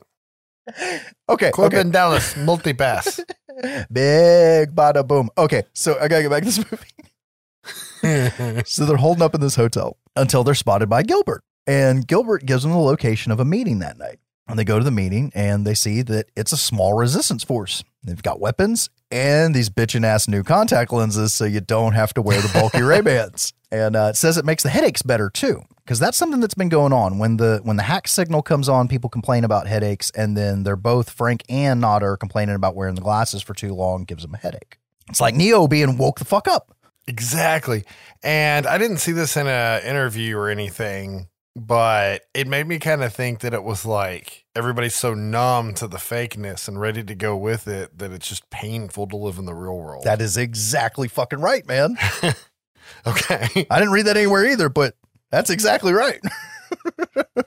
Okay. 1.29 1.51
Korben 1.51 1.65
okay. 1.65 1.89
Dallas 1.91 2.33
multipass. 2.33 3.23
Big 3.91 4.75
bada 4.75 5.05
boom. 5.07 5.29
Okay, 5.37 5.63
so 5.73 5.97
I 5.99 6.07
gotta 6.07 6.23
get 6.23 6.31
back 6.31 6.43
to 6.43 6.49
this 6.49 6.57
movie. 6.71 8.63
so 8.65 8.85
they're 8.85 8.97
holding 8.97 9.23
up 9.23 9.35
in 9.35 9.41
this 9.41 9.55
hotel 9.55 9.97
until 10.15 10.43
they're 10.43 10.55
spotted 10.55 10.89
by 10.89 11.03
Gilbert. 11.03 11.43
And 11.69 12.07
Gilbert 12.07 12.47
gives 12.47 12.63
them 12.63 12.71
the 12.71 12.79
location 12.79 13.31
of 13.31 13.39
a 13.39 13.45
meeting 13.45 13.77
that 13.79 13.99
night. 13.99 14.17
And 14.47 14.57
they 14.57 14.63
go 14.63 14.79
to 14.79 14.83
the 14.83 14.89
meeting 14.89 15.31
and 15.35 15.67
they 15.67 15.75
see 15.75 16.01
that 16.01 16.25
it's 16.35 16.51
a 16.51 16.57
small 16.57 16.95
resistance 16.95 17.43
force. 17.43 17.83
They've 18.03 18.23
got 18.23 18.39
weapons 18.39 18.89
and 19.11 19.53
these 19.53 19.69
bitchin' 19.69 20.03
ass 20.03 20.27
new 20.27 20.41
contact 20.41 20.91
lenses 20.91 21.31
so 21.31 21.45
you 21.45 21.61
don't 21.61 21.93
have 21.93 22.11
to 22.15 22.23
wear 22.23 22.41
the 22.41 22.49
bulky 22.49 22.81
Ray-Bans. 22.81 23.53
And 23.71 23.95
uh, 23.95 24.07
it 24.09 24.15
says 24.15 24.39
it 24.39 24.45
makes 24.45 24.63
the 24.63 24.69
headaches 24.69 25.03
better 25.03 25.29
too. 25.29 25.61
Because 25.83 25.99
that's 25.99 26.17
something 26.17 26.39
that's 26.39 26.55
been 26.55 26.69
going 26.69 26.91
on. 26.91 27.19
When 27.19 27.37
the 27.37 27.59
when 27.61 27.77
the 27.77 27.83
hack 27.83 28.07
signal 28.07 28.41
comes 28.41 28.67
on, 28.67 28.87
people 28.87 29.11
complain 29.11 29.43
about 29.43 29.67
headaches, 29.67 30.09
and 30.15 30.35
then 30.35 30.63
they're 30.63 30.75
both 30.75 31.11
Frank 31.11 31.43
and 31.49 31.85
are 31.85 32.17
complaining 32.17 32.55
about 32.55 32.75
wearing 32.75 32.95
the 32.95 33.01
glasses 33.01 33.43
for 33.43 33.53
too 33.53 33.75
long 33.75 34.05
gives 34.05 34.23
them 34.23 34.33
a 34.33 34.39
headache. 34.39 34.79
It's 35.07 35.21
like 35.21 35.35
Neo 35.35 35.67
being 35.67 35.99
woke 35.99 36.17
the 36.17 36.25
fuck 36.25 36.47
up. 36.47 36.75
Exactly. 37.05 37.83
And 38.23 38.65
I 38.65 38.79
didn't 38.79 38.97
see 38.97 39.11
this 39.11 39.37
in 39.37 39.45
an 39.45 39.83
interview 39.83 40.35
or 40.35 40.49
anything, 40.49 41.27
but 41.55 42.23
it 42.33 42.47
made 42.47 42.67
me 42.67 42.79
kind 42.79 43.03
of 43.03 43.13
think 43.13 43.39
that 43.39 43.53
it 43.53 43.63
was 43.63 43.85
like 43.85 44.45
everybody's 44.55 44.95
so 44.95 45.13
numb 45.13 45.73
to 45.75 45.87
the 45.87 45.97
fakeness 45.97 46.67
and 46.67 46.79
ready 46.79 47.03
to 47.03 47.15
go 47.15 47.35
with 47.35 47.67
it 47.67 47.97
that 47.97 48.11
it's 48.11 48.27
just 48.27 48.49
painful 48.49 49.07
to 49.07 49.17
live 49.17 49.37
in 49.37 49.45
the 49.45 49.55
real 49.55 49.77
world. 49.77 50.03
That 50.03 50.21
is 50.21 50.37
exactly 50.37 51.07
fucking 51.07 51.39
right, 51.39 51.65
man. 51.67 51.97
okay. 53.07 53.67
I 53.69 53.79
didn't 53.79 53.91
read 53.91 54.05
that 54.05 54.17
anywhere 54.17 54.45
either, 54.45 54.69
but 54.69 54.95
that's 55.31 55.49
exactly 55.49 55.93
right. 55.93 56.21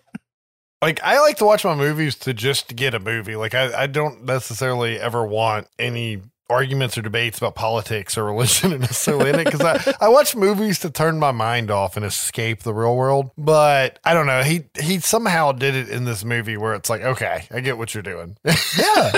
Like 0.82 1.00
I 1.04 1.20
like 1.20 1.36
to 1.36 1.44
watch 1.44 1.64
my 1.64 1.76
movies 1.76 2.16
to 2.16 2.34
just 2.34 2.74
get 2.74 2.92
a 2.92 2.98
movie. 2.98 3.36
Like 3.36 3.54
I, 3.54 3.84
I 3.84 3.86
don't 3.86 4.24
necessarily 4.24 4.98
ever 4.98 5.24
want 5.24 5.68
any 5.78 6.20
arguments 6.52 6.96
or 6.96 7.02
debates 7.02 7.38
about 7.38 7.54
politics 7.54 8.16
or 8.16 8.24
religion 8.24 8.72
and 8.72 8.80
necessarily 8.82 9.30
in 9.30 9.40
it 9.40 9.44
because 9.44 9.60
I, 9.60 9.94
I 10.00 10.08
watch 10.08 10.36
movies 10.36 10.78
to 10.80 10.90
turn 10.90 11.18
my 11.18 11.32
mind 11.32 11.70
off 11.70 11.96
and 11.96 12.04
escape 12.06 12.62
the 12.62 12.72
real 12.74 12.96
world. 12.96 13.30
But 13.36 13.98
I 14.04 14.14
don't 14.14 14.26
know. 14.26 14.42
He 14.42 14.64
he 14.80 15.00
somehow 15.00 15.52
did 15.52 15.74
it 15.74 15.88
in 15.88 16.04
this 16.04 16.24
movie 16.24 16.56
where 16.56 16.74
it's 16.74 16.88
like, 16.90 17.02
okay, 17.02 17.46
I 17.50 17.60
get 17.60 17.78
what 17.78 17.94
you're 17.94 18.02
doing. 18.02 18.36
yeah. 18.78 19.12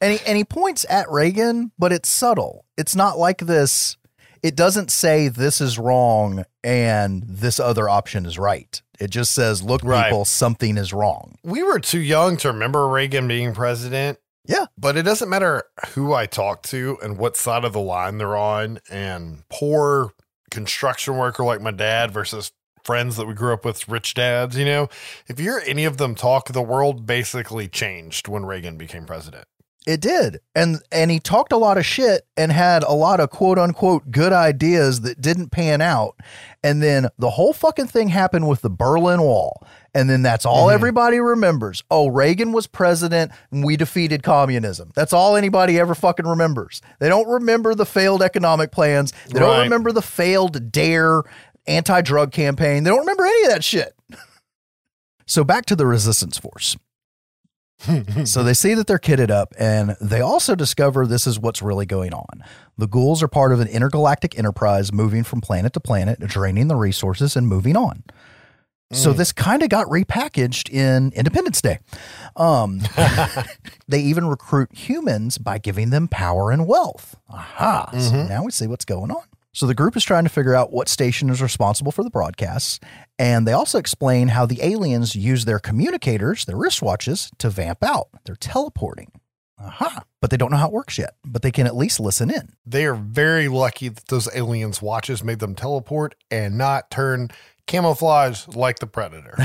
And 0.00 0.12
he 0.12 0.18
and 0.26 0.36
he 0.36 0.44
points 0.44 0.84
at 0.90 1.10
Reagan, 1.10 1.72
but 1.78 1.92
it's 1.92 2.08
subtle. 2.08 2.64
It's 2.76 2.94
not 2.96 3.18
like 3.18 3.38
this. 3.38 3.96
It 4.42 4.56
doesn't 4.56 4.90
say 4.90 5.28
this 5.28 5.60
is 5.60 5.78
wrong 5.78 6.44
and 6.64 7.22
this 7.28 7.60
other 7.60 7.88
option 7.88 8.24
is 8.24 8.38
right. 8.38 8.80
It 8.98 9.10
just 9.10 9.32
says, 9.34 9.62
look, 9.62 9.82
Right. 9.84 10.04
people, 10.04 10.24
something 10.24 10.76
is 10.78 10.92
wrong. 10.92 11.36
we 11.42 11.62
were 11.62 11.78
too 11.78 12.00
young 12.00 12.36
to 12.38 12.48
remember 12.48 12.86
Reagan 12.88 13.28
being 13.28 13.54
president. 13.54 14.18
Yeah. 14.50 14.66
But 14.76 14.96
it 14.96 15.02
doesn't 15.02 15.28
matter 15.28 15.62
who 15.90 16.12
I 16.12 16.26
talk 16.26 16.62
to 16.64 16.98
and 17.02 17.16
what 17.16 17.36
side 17.36 17.64
of 17.64 17.72
the 17.72 17.80
line 17.80 18.18
they're 18.18 18.36
on. 18.36 18.80
And 18.90 19.44
poor 19.48 20.12
construction 20.50 21.16
worker 21.16 21.44
like 21.44 21.60
my 21.60 21.70
dad 21.70 22.10
versus 22.10 22.50
friends 22.82 23.16
that 23.16 23.28
we 23.28 23.34
grew 23.34 23.52
up 23.52 23.64
with, 23.64 23.88
rich 23.88 24.14
dads, 24.14 24.58
you 24.58 24.64
know, 24.64 24.88
if 25.28 25.38
you 25.38 25.44
hear 25.44 25.62
any 25.66 25.84
of 25.84 25.98
them 25.98 26.16
talk, 26.16 26.48
the 26.48 26.62
world 26.62 27.06
basically 27.06 27.68
changed 27.68 28.26
when 28.26 28.44
Reagan 28.44 28.76
became 28.76 29.06
president. 29.06 29.46
It 29.86 30.00
did. 30.00 30.40
And 30.54 30.82
and 30.92 31.10
he 31.10 31.20
talked 31.20 31.52
a 31.52 31.56
lot 31.56 31.78
of 31.78 31.86
shit 31.86 32.26
and 32.36 32.52
had 32.52 32.82
a 32.82 32.92
lot 32.92 33.20
of 33.20 33.30
quote 33.30 33.58
unquote 33.58 34.10
good 34.10 34.32
ideas 34.32 35.02
that 35.02 35.20
didn't 35.20 35.50
pan 35.50 35.80
out. 35.80 36.16
And 36.62 36.82
then 36.82 37.08
the 37.18 37.30
whole 37.30 37.52
fucking 37.52 37.86
thing 37.86 38.08
happened 38.08 38.48
with 38.48 38.60
the 38.60 38.70
Berlin 38.70 39.22
Wall. 39.22 39.66
And 39.94 40.08
then 40.08 40.22
that's 40.22 40.46
all 40.46 40.66
mm-hmm. 40.66 40.74
everybody 40.74 41.18
remembers. 41.18 41.82
Oh, 41.90 42.08
Reagan 42.08 42.52
was 42.52 42.66
president 42.66 43.32
and 43.50 43.64
we 43.64 43.76
defeated 43.76 44.22
communism. 44.22 44.92
That's 44.94 45.12
all 45.12 45.36
anybody 45.36 45.78
ever 45.78 45.94
fucking 45.94 46.26
remembers. 46.26 46.80
They 47.00 47.08
don't 47.08 47.28
remember 47.28 47.74
the 47.74 47.86
failed 47.86 48.22
economic 48.22 48.70
plans. 48.70 49.12
They 49.28 49.40
don't 49.40 49.62
remember 49.62 49.92
the 49.92 50.02
failed 50.02 50.70
DARE 50.70 51.24
anti-drug 51.66 52.32
campaign. 52.32 52.84
They 52.84 52.90
don't 52.90 53.00
remember 53.00 53.24
any 53.24 53.44
of 53.44 53.50
that 53.52 53.64
shit. 53.64 53.94
so 55.26 55.44
back 55.44 55.66
to 55.66 55.76
the 55.76 55.86
resistance 55.86 56.38
force. 56.38 56.76
So 58.24 58.42
they 58.42 58.52
see 58.52 58.74
that 58.74 58.86
they're 58.86 58.98
kitted 58.98 59.30
up, 59.30 59.54
and 59.58 59.96
they 60.00 60.20
also 60.20 60.54
discover 60.54 61.06
this 61.06 61.26
is 61.26 61.38
what's 61.38 61.62
really 61.62 61.86
going 61.86 62.12
on. 62.12 62.44
The 62.76 62.86
ghouls 62.86 63.22
are 63.22 63.28
part 63.28 63.52
of 63.52 63.60
an 63.60 63.68
intergalactic 63.68 64.38
enterprise 64.38 64.92
moving 64.92 65.24
from 65.24 65.40
planet 65.40 65.72
to 65.72 65.80
planet, 65.80 66.20
draining 66.20 66.68
the 66.68 66.76
resources 66.76 67.36
and 67.36 67.48
moving 67.48 67.76
on. 67.76 68.04
So 68.92 69.12
this 69.12 69.32
kind 69.32 69.62
of 69.62 69.68
got 69.68 69.86
repackaged 69.86 70.68
in 70.68 71.12
Independence 71.14 71.62
Day. 71.62 71.78
Um, 72.34 72.80
they 73.88 74.00
even 74.00 74.26
recruit 74.26 74.72
humans 74.72 75.38
by 75.38 75.58
giving 75.58 75.90
them 75.90 76.08
power 76.08 76.50
and 76.50 76.66
wealth. 76.66 77.14
Aha! 77.28 77.90
So 77.96 78.26
now 78.26 78.44
we 78.44 78.50
see 78.50 78.66
what's 78.66 78.84
going 78.84 79.12
on. 79.12 79.22
So 79.52 79.66
the 79.66 79.74
group 79.74 79.96
is 79.96 80.04
trying 80.04 80.24
to 80.24 80.30
figure 80.30 80.54
out 80.54 80.72
what 80.72 80.88
station 80.88 81.30
is 81.30 81.42
responsible 81.42 81.92
for 81.92 82.02
the 82.04 82.10
broadcasts, 82.10 82.80
and 83.18 83.46
they 83.46 83.52
also 83.52 83.78
explain 83.78 84.28
how 84.28 84.46
the 84.46 84.62
aliens 84.62 85.16
use 85.16 85.44
their 85.44 85.58
communicators, 85.58 86.44
their 86.44 86.56
wristwatches, 86.56 87.30
to 87.38 87.50
vamp 87.50 87.82
out. 87.84 88.08
They're 88.24 88.36
teleporting. 88.36 89.12
Aha. 89.62 90.04
But 90.20 90.30
they 90.30 90.36
don't 90.36 90.50
know 90.50 90.56
how 90.56 90.68
it 90.68 90.72
works 90.72 90.98
yet, 90.98 91.14
but 91.24 91.42
they 91.42 91.50
can 91.50 91.66
at 91.66 91.76
least 91.76 92.00
listen 92.00 92.30
in. 92.30 92.50
They 92.64 92.86
are 92.86 92.94
very 92.94 93.48
lucky 93.48 93.88
that 93.88 94.06
those 94.06 94.28
aliens' 94.34 94.80
watches 94.80 95.22
made 95.22 95.38
them 95.38 95.54
teleport 95.54 96.14
and 96.30 96.56
not 96.56 96.90
turn 96.90 97.28
camouflage 97.70 98.46
like 98.48 98.78
the 98.80 98.86
Predator. 98.86 99.34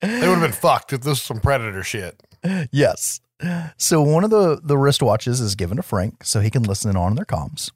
they 0.00 0.28
would 0.28 0.38
have 0.38 0.40
been 0.40 0.52
fucked 0.52 0.92
if 0.92 1.00
this 1.00 1.08
was 1.10 1.22
some 1.22 1.40
Predator 1.40 1.82
shit. 1.82 2.22
yes. 2.72 3.20
So 3.76 4.00
one 4.02 4.24
of 4.24 4.30
the 4.30 4.60
the 4.62 4.76
wristwatches 4.76 5.40
is 5.40 5.54
given 5.54 5.76
to 5.76 5.82
Frank 5.82 6.24
so 6.24 6.40
he 6.40 6.50
can 6.50 6.62
listen 6.62 6.90
in 6.90 6.96
on 6.96 7.14
their 7.14 7.24
comms. 7.24 7.70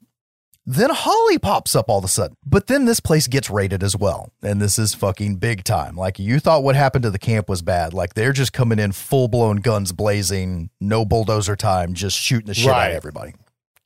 Then 0.65 0.89
Holly 0.91 1.39
pops 1.39 1.75
up 1.75 1.89
all 1.89 1.97
of 1.97 2.03
a 2.03 2.07
sudden. 2.07 2.35
But 2.45 2.67
then 2.67 2.85
this 2.85 2.99
place 2.99 3.27
gets 3.27 3.49
raided 3.49 3.81
as 3.83 3.95
well. 3.97 4.31
And 4.43 4.61
this 4.61 4.77
is 4.77 4.93
fucking 4.93 5.37
big 5.37 5.63
time. 5.63 5.95
Like 5.95 6.19
you 6.19 6.39
thought 6.39 6.63
what 6.63 6.75
happened 6.75 7.03
to 7.03 7.09
the 7.09 7.17
camp 7.17 7.49
was 7.49 7.63
bad. 7.63 7.91
Like 7.93 8.13
they're 8.13 8.33
just 8.33 8.53
coming 8.53 8.77
in 8.77 8.91
full 8.91 9.27
blown 9.27 9.57
guns 9.57 9.91
blazing, 9.91 10.69
no 10.79 11.05
bulldozer 11.05 11.55
time, 11.55 11.93
just 11.95 12.17
shooting 12.17 12.47
the 12.47 12.53
shit 12.53 12.67
out 12.69 12.73
Right. 12.73 12.87
of 12.89 12.95
everybody. 12.95 13.33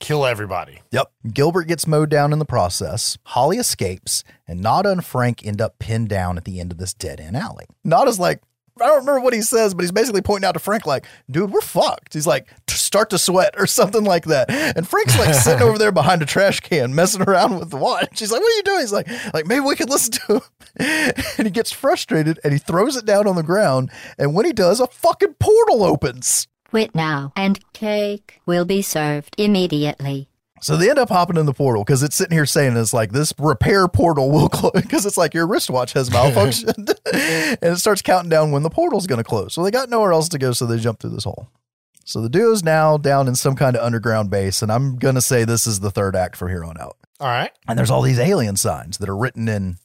Kill 0.04 0.26
everybody. 0.26 0.82
Yep. 0.92 1.12
Gilbert 1.34 1.64
gets 1.64 1.88
mowed 1.88 2.10
down 2.10 2.34
in 2.34 2.40
the 2.40 2.46
process. 2.46 3.18
Holly 3.24 3.58
escapes, 3.58 4.26
and 4.46 4.60
Nada 4.60 4.92
and 4.92 5.04
Frank 5.04 5.46
end 5.46 5.62
up 5.62 5.80
pinned 5.80 6.10
down 6.10 6.36
at 6.36 6.44
the 6.44 6.60
end 6.60 6.74
of 6.74 6.78
this 6.78 6.94
dead 6.94 7.22
end 7.22 7.38
alley. 7.38 7.64
Nada's 7.86 8.20
like, 8.20 8.42
I 8.82 8.88
don't 8.88 9.00
remember 9.00 9.22
what 9.22 9.34
he 9.34 9.42
says, 9.42 9.74
but 9.74 9.84
he's 9.84 9.94
basically 9.94 10.22
pointing 10.22 10.46
out 10.46 10.54
to 10.54 10.60
Frank, 10.60 10.86
like, 10.86 11.06
dude, 11.32 11.52
we're 11.52 11.62
fucked. 11.62 12.14
He's 12.14 12.28
like, 12.28 12.50
start 12.68 13.10
to 13.12 13.18
sweat 13.18 13.56
or 13.58 13.66
something 13.66 14.04
like 14.04 14.26
that. 14.26 14.50
And 14.50 14.86
Frank's 14.86 15.18
like 15.18 15.34
sitting 15.34 15.62
over 15.62 15.78
there 15.78 15.94
behind 15.94 16.22
a 16.22 16.26
trash 16.26 16.60
can, 16.60 16.94
messing 16.94 17.22
around 17.22 17.58
with 17.58 17.70
the 17.70 17.78
watch. 17.78 18.20
He's 18.20 18.32
like, 18.32 18.42
what 18.42 18.52
are 18.52 18.56
you 18.58 18.64
doing? 18.64 18.80
He's 18.82 18.92
like, 18.92 19.08
like 19.34 19.46
maybe 19.48 19.62
we 19.62 19.76
could 19.76 19.90
listen 19.90 20.12
to 20.14 20.36
him. 20.36 20.42
And 21.38 21.46
he 21.46 21.52
gets 21.52 21.72
frustrated 21.72 22.40
and 22.44 22.52
he 22.52 22.60
throws 22.60 22.96
it 22.96 23.06
down 23.06 23.28
on 23.28 23.36
the 23.36 23.44
ground. 23.44 23.92
And 24.18 24.34
when 24.34 24.46
he 24.46 24.54
does, 24.54 24.80
a 24.80 24.88
fucking 24.88 25.36
portal 25.36 25.84
opens. 25.84 26.48
Quit 26.74 26.96
now, 26.96 27.32
and 27.36 27.60
cake 27.74 28.42
will 28.48 28.66
be 28.66 28.82
served 28.82 29.36
immediately. 29.38 30.28
So 30.60 30.76
they 30.76 30.90
end 30.90 30.98
up 30.98 31.10
hopping 31.10 31.38
in 31.38 31.46
the 31.46 31.54
portal 31.54 31.84
because 31.84 32.02
it's 32.02 32.16
sitting 32.16 32.36
here 32.36 32.48
saying 32.48 32.76
it's 32.76 32.96
like 32.96 33.12
this 33.12 33.32
repair 33.38 33.88
portal 33.88 34.32
will 34.32 34.50
close 34.50 34.72
because 34.74 35.06
it's 35.06 35.16
like 35.16 35.36
your 35.36 35.46
wristwatch 35.46 35.94
has 35.94 36.10
malfunctioned 36.10 36.90
and 37.62 37.74
it 37.74 37.78
starts 37.78 38.02
counting 38.02 38.32
down 38.32 38.50
when 38.50 38.64
the 38.64 38.72
portal's 38.72 39.06
going 39.06 39.20
to 39.20 39.24
close. 39.24 39.54
So 39.54 39.62
they 39.62 39.70
got 39.70 39.92
nowhere 39.92 40.14
else 40.14 40.30
to 40.30 40.40
go, 40.40 40.52
so 40.52 40.66
they 40.66 40.80
jump 40.80 41.00
through 41.00 41.12
this 41.12 41.26
hole. 41.26 41.48
So 42.06 42.22
the 42.24 42.28
duo's 42.30 42.64
now 42.64 42.98
down 42.98 43.28
in 43.28 43.36
some 43.36 43.56
kind 43.56 43.76
of 43.76 43.84
underground 43.84 44.32
base, 44.32 44.64
and 44.64 44.72
I'm 44.72 44.98
going 44.98 45.14
to 45.14 45.22
say 45.22 45.44
this 45.44 45.68
is 45.68 45.80
the 45.80 45.92
third 45.92 46.16
act 46.16 46.36
from 46.36 46.50
here 46.50 46.66
on 46.66 46.80
out. 46.80 46.98
All 47.20 47.28
right. 47.28 47.52
And 47.68 47.78
there's 47.78 47.92
all 47.92 48.02
these 48.02 48.18
alien 48.18 48.56
signs 48.56 48.98
that 48.98 49.10
are 49.10 49.16
written 49.16 49.48
in, 49.48 49.78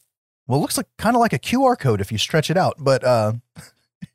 well, 0.47 0.59
it 0.59 0.63
looks 0.63 0.79
like 0.79 0.87
kind 0.97 1.15
of 1.15 1.21
like 1.21 1.35
a 1.35 1.39
QR 1.39 1.79
code 1.79 2.01
if 2.01 2.11
you 2.11 2.17
stretch 2.17 2.49
it 2.49 2.57
out, 2.57 2.77
but 2.79 3.05
uh, 3.05 3.35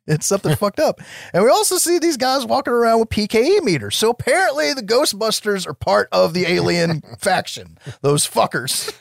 it's 0.06 0.26
something 0.26 0.54
fucked 0.56 0.80
up. 0.80 1.00
And 1.32 1.44
we 1.44 1.50
also 1.50 1.78
see 1.78 1.98
these 1.98 2.16
guys 2.16 2.44
walking 2.44 2.72
around 2.72 3.00
with 3.00 3.08
PKE 3.10 3.62
meters. 3.62 3.96
So 3.96 4.10
apparently 4.10 4.74
the 4.74 4.82
Ghostbusters 4.82 5.66
are 5.66 5.74
part 5.74 6.08
of 6.12 6.34
the 6.34 6.46
alien 6.46 7.02
faction. 7.18 7.78
Those 8.02 8.28
fuckers. 8.28 8.94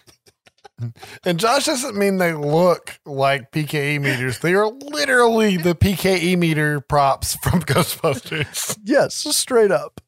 And 1.23 1.39
Josh 1.39 1.65
doesn't 1.65 1.95
mean 1.95 2.17
they 2.17 2.33
look 2.33 2.99
like 3.05 3.51
PKE 3.51 4.01
meters. 4.01 4.39
They 4.39 4.53
are 4.53 4.67
literally 4.67 5.55
the 5.55 5.75
PKE 5.75 6.37
meter 6.37 6.81
props 6.81 7.35
from 7.37 7.61
Ghostbusters. 7.61 8.77
Yes, 8.83 9.15
straight 9.15 9.71
up. 9.71 10.01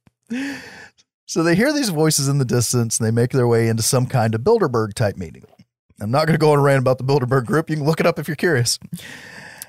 So 1.28 1.44
they 1.44 1.56
hear 1.56 1.72
these 1.72 1.90
voices 1.90 2.28
in 2.28 2.40
the 2.40 2.46
distance 2.46 3.00
and 3.00 3.08
they 3.08 3.12
make 3.12 3.32
their 3.32 3.48
way 3.48 3.68
into 3.68 3.84
some 3.84 4.06
kind 4.06 4.36
of 4.36 4.42
Bilderberg 4.42 4.94
type 4.96 5.18
meeting. 5.18 5.46
I'm 6.02 6.12
not 6.12 6.28
going 6.28 6.38
to 6.38 6.42
go 6.42 6.52
on 6.52 6.60
a 6.60 6.62
rant 6.62 6.80
about 6.80 6.98
the 6.98 7.04
Bilderberg 7.06 7.46
group. 7.46 7.70
You 7.70 7.78
can 7.78 7.86
look 7.86 8.00
it 8.00 8.06
up 8.06 8.20
if 8.20 8.28
you're 8.28 8.36
curious. 8.36 8.78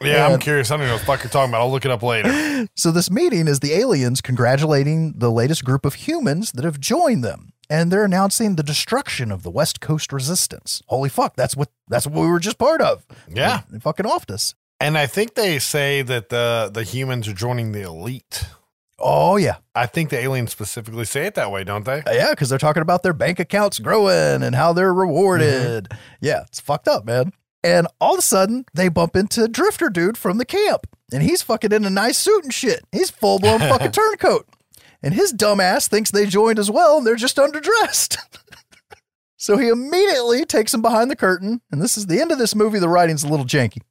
Yeah, 0.00 0.26
I'm 0.26 0.38
curious. 0.38 0.70
I 0.70 0.76
don't 0.76 0.86
know 0.86 0.92
what 0.94 1.00
the 1.00 1.06
fuck 1.06 1.22
you're 1.24 1.30
talking 1.30 1.50
about. 1.50 1.62
I'll 1.62 1.70
look 1.70 1.84
it 1.84 1.90
up 1.90 2.02
later. 2.02 2.66
So 2.74 2.90
this 2.90 3.10
meeting 3.10 3.48
is 3.48 3.60
the 3.60 3.72
aliens 3.74 4.20
congratulating 4.20 5.14
the 5.16 5.30
latest 5.30 5.64
group 5.64 5.84
of 5.86 5.94
humans 5.94 6.52
that 6.52 6.64
have 6.64 6.78
joined 6.80 7.22
them. 7.24 7.52
And 7.70 7.90
they're 7.90 8.04
announcing 8.04 8.56
the 8.56 8.62
destruction 8.62 9.30
of 9.32 9.42
the 9.42 9.50
West 9.50 9.80
Coast 9.80 10.12
resistance. 10.12 10.82
Holy 10.88 11.08
fuck, 11.08 11.36
that's 11.36 11.56
what 11.56 11.70
that's 11.88 12.06
what 12.06 12.20
we 12.22 12.28
were 12.28 12.38
just 12.38 12.58
part 12.58 12.80
of. 12.80 13.06
Yeah. 13.28 13.62
They, 13.68 13.76
they 13.76 13.80
fucking 13.80 14.06
offed 14.06 14.30
us. 14.30 14.54
And 14.80 14.96
I 14.98 15.06
think 15.06 15.34
they 15.34 15.58
say 15.58 16.02
that 16.02 16.28
the 16.28 16.70
the 16.72 16.82
humans 16.82 17.28
are 17.28 17.32
joining 17.32 17.72
the 17.72 17.82
elite. 17.82 18.44
Oh 18.98 19.36
yeah. 19.36 19.56
I 19.74 19.86
think 19.86 20.10
the 20.10 20.18
aliens 20.18 20.52
specifically 20.52 21.04
say 21.04 21.26
it 21.26 21.34
that 21.34 21.50
way, 21.50 21.64
don't 21.64 21.84
they? 21.84 22.00
Uh, 22.00 22.12
Yeah, 22.12 22.30
because 22.30 22.48
they're 22.48 22.58
talking 22.58 22.82
about 22.82 23.02
their 23.02 23.12
bank 23.14 23.38
accounts 23.40 23.78
growing 23.78 24.42
and 24.42 24.54
how 24.54 24.72
they're 24.72 24.94
rewarded. 24.94 25.88
Yeah, 26.20 26.42
it's 26.46 26.60
fucked 26.60 26.88
up, 26.88 27.04
man. 27.04 27.32
And 27.62 27.86
all 28.00 28.14
of 28.14 28.18
a 28.20 28.22
sudden, 28.22 28.64
they 28.74 28.88
bump 28.88 29.16
into 29.16 29.48
Drifter 29.48 29.88
Dude 29.88 30.16
from 30.16 30.38
the 30.38 30.44
camp. 30.44 30.86
And 31.12 31.22
he's 31.22 31.42
fucking 31.42 31.72
in 31.72 31.84
a 31.84 31.90
nice 31.90 32.18
suit 32.18 32.44
and 32.44 32.52
shit. 32.54 32.84
He's 32.92 33.10
full 33.10 33.38
blown 33.38 33.58
fucking 33.60 33.92
turncoat. 33.92 34.46
And 35.02 35.14
his 35.14 35.32
dumbass 35.32 35.88
thinks 35.88 36.10
they 36.10 36.26
joined 36.26 36.58
as 36.58 36.70
well 36.70 36.98
and 36.98 37.06
they're 37.06 37.16
just 37.16 37.36
underdressed. 37.36 38.18
so 39.36 39.56
he 39.56 39.68
immediately 39.68 40.44
takes 40.44 40.74
him 40.74 40.82
behind 40.82 41.10
the 41.10 41.16
curtain. 41.16 41.60
And 41.70 41.80
this 41.80 41.96
is 41.96 42.06
the 42.06 42.20
end 42.20 42.32
of 42.32 42.38
this 42.38 42.54
movie. 42.54 42.78
The 42.78 42.88
writing's 42.88 43.24
a 43.24 43.28
little 43.28 43.46
janky. 43.46 43.82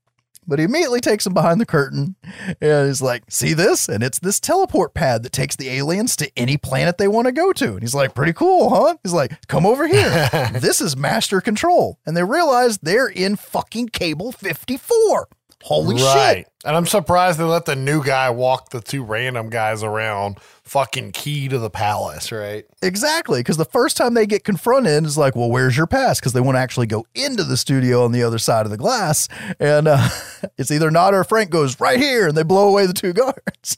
But 0.47 0.59
he 0.59 0.65
immediately 0.65 0.99
takes 0.99 1.25
him 1.25 1.33
behind 1.33 1.59
the 1.59 1.65
curtain 1.65 2.15
and 2.61 2.87
he's 2.87 3.01
like, 3.01 3.23
See 3.29 3.53
this? 3.53 3.89
And 3.89 4.03
it's 4.03 4.19
this 4.19 4.39
teleport 4.39 4.93
pad 4.93 5.23
that 5.23 5.31
takes 5.31 5.55
the 5.55 5.69
aliens 5.69 6.15
to 6.17 6.31
any 6.37 6.57
planet 6.57 6.97
they 6.97 7.07
want 7.07 7.25
to 7.25 7.31
go 7.31 7.51
to. 7.53 7.73
And 7.73 7.81
he's 7.81 7.95
like, 7.95 8.13
Pretty 8.15 8.33
cool, 8.33 8.69
huh? 8.69 8.97
He's 9.03 9.13
like, 9.13 9.47
Come 9.47 9.65
over 9.65 9.87
here. 9.87 10.29
this 10.53 10.81
is 10.81 10.95
master 10.95 11.41
control. 11.41 11.99
And 12.05 12.15
they 12.15 12.23
realize 12.23 12.77
they're 12.79 13.07
in 13.07 13.35
fucking 13.35 13.89
cable 13.89 14.31
54. 14.31 15.27
Holy 15.65 15.97
shit. 15.97 16.47
And 16.63 16.75
I'm 16.75 16.85
surprised 16.85 17.39
they 17.39 17.43
let 17.43 17.65
the 17.65 17.75
new 17.75 18.03
guy 18.03 18.29
walk 18.29 18.69
the 18.69 18.81
two 18.81 19.03
random 19.03 19.49
guys 19.49 19.81
around 19.81 20.39
fucking 20.61 21.13
key 21.13 21.47
to 21.47 21.57
the 21.57 21.71
palace, 21.71 22.31
right? 22.31 22.65
Exactly. 22.83 23.39
Because 23.39 23.57
the 23.57 23.65
first 23.65 23.97
time 23.97 24.13
they 24.13 24.27
get 24.27 24.43
confronted 24.43 25.05
is 25.05 25.17
like, 25.17 25.35
well, 25.35 25.49
where's 25.49 25.75
your 25.75 25.87
pass? 25.87 26.19
Because 26.19 26.33
they 26.33 26.39
want 26.39 26.55
to 26.55 26.59
actually 26.59 26.85
go 26.85 27.07
into 27.15 27.43
the 27.43 27.57
studio 27.57 28.05
on 28.05 28.11
the 28.11 28.21
other 28.21 28.37
side 28.37 28.67
of 28.67 28.69
the 28.69 28.77
glass. 28.77 29.27
And 29.59 29.87
uh, 29.87 30.07
it's 30.59 30.69
either 30.69 30.91
not 30.91 31.15
or 31.15 31.23
Frank 31.23 31.49
goes 31.49 31.79
right 31.79 31.99
here 31.99 32.27
and 32.27 32.37
they 32.37 32.43
blow 32.43 32.69
away 32.69 32.85
the 32.85 32.93
two 32.93 33.13
guards. 33.13 33.77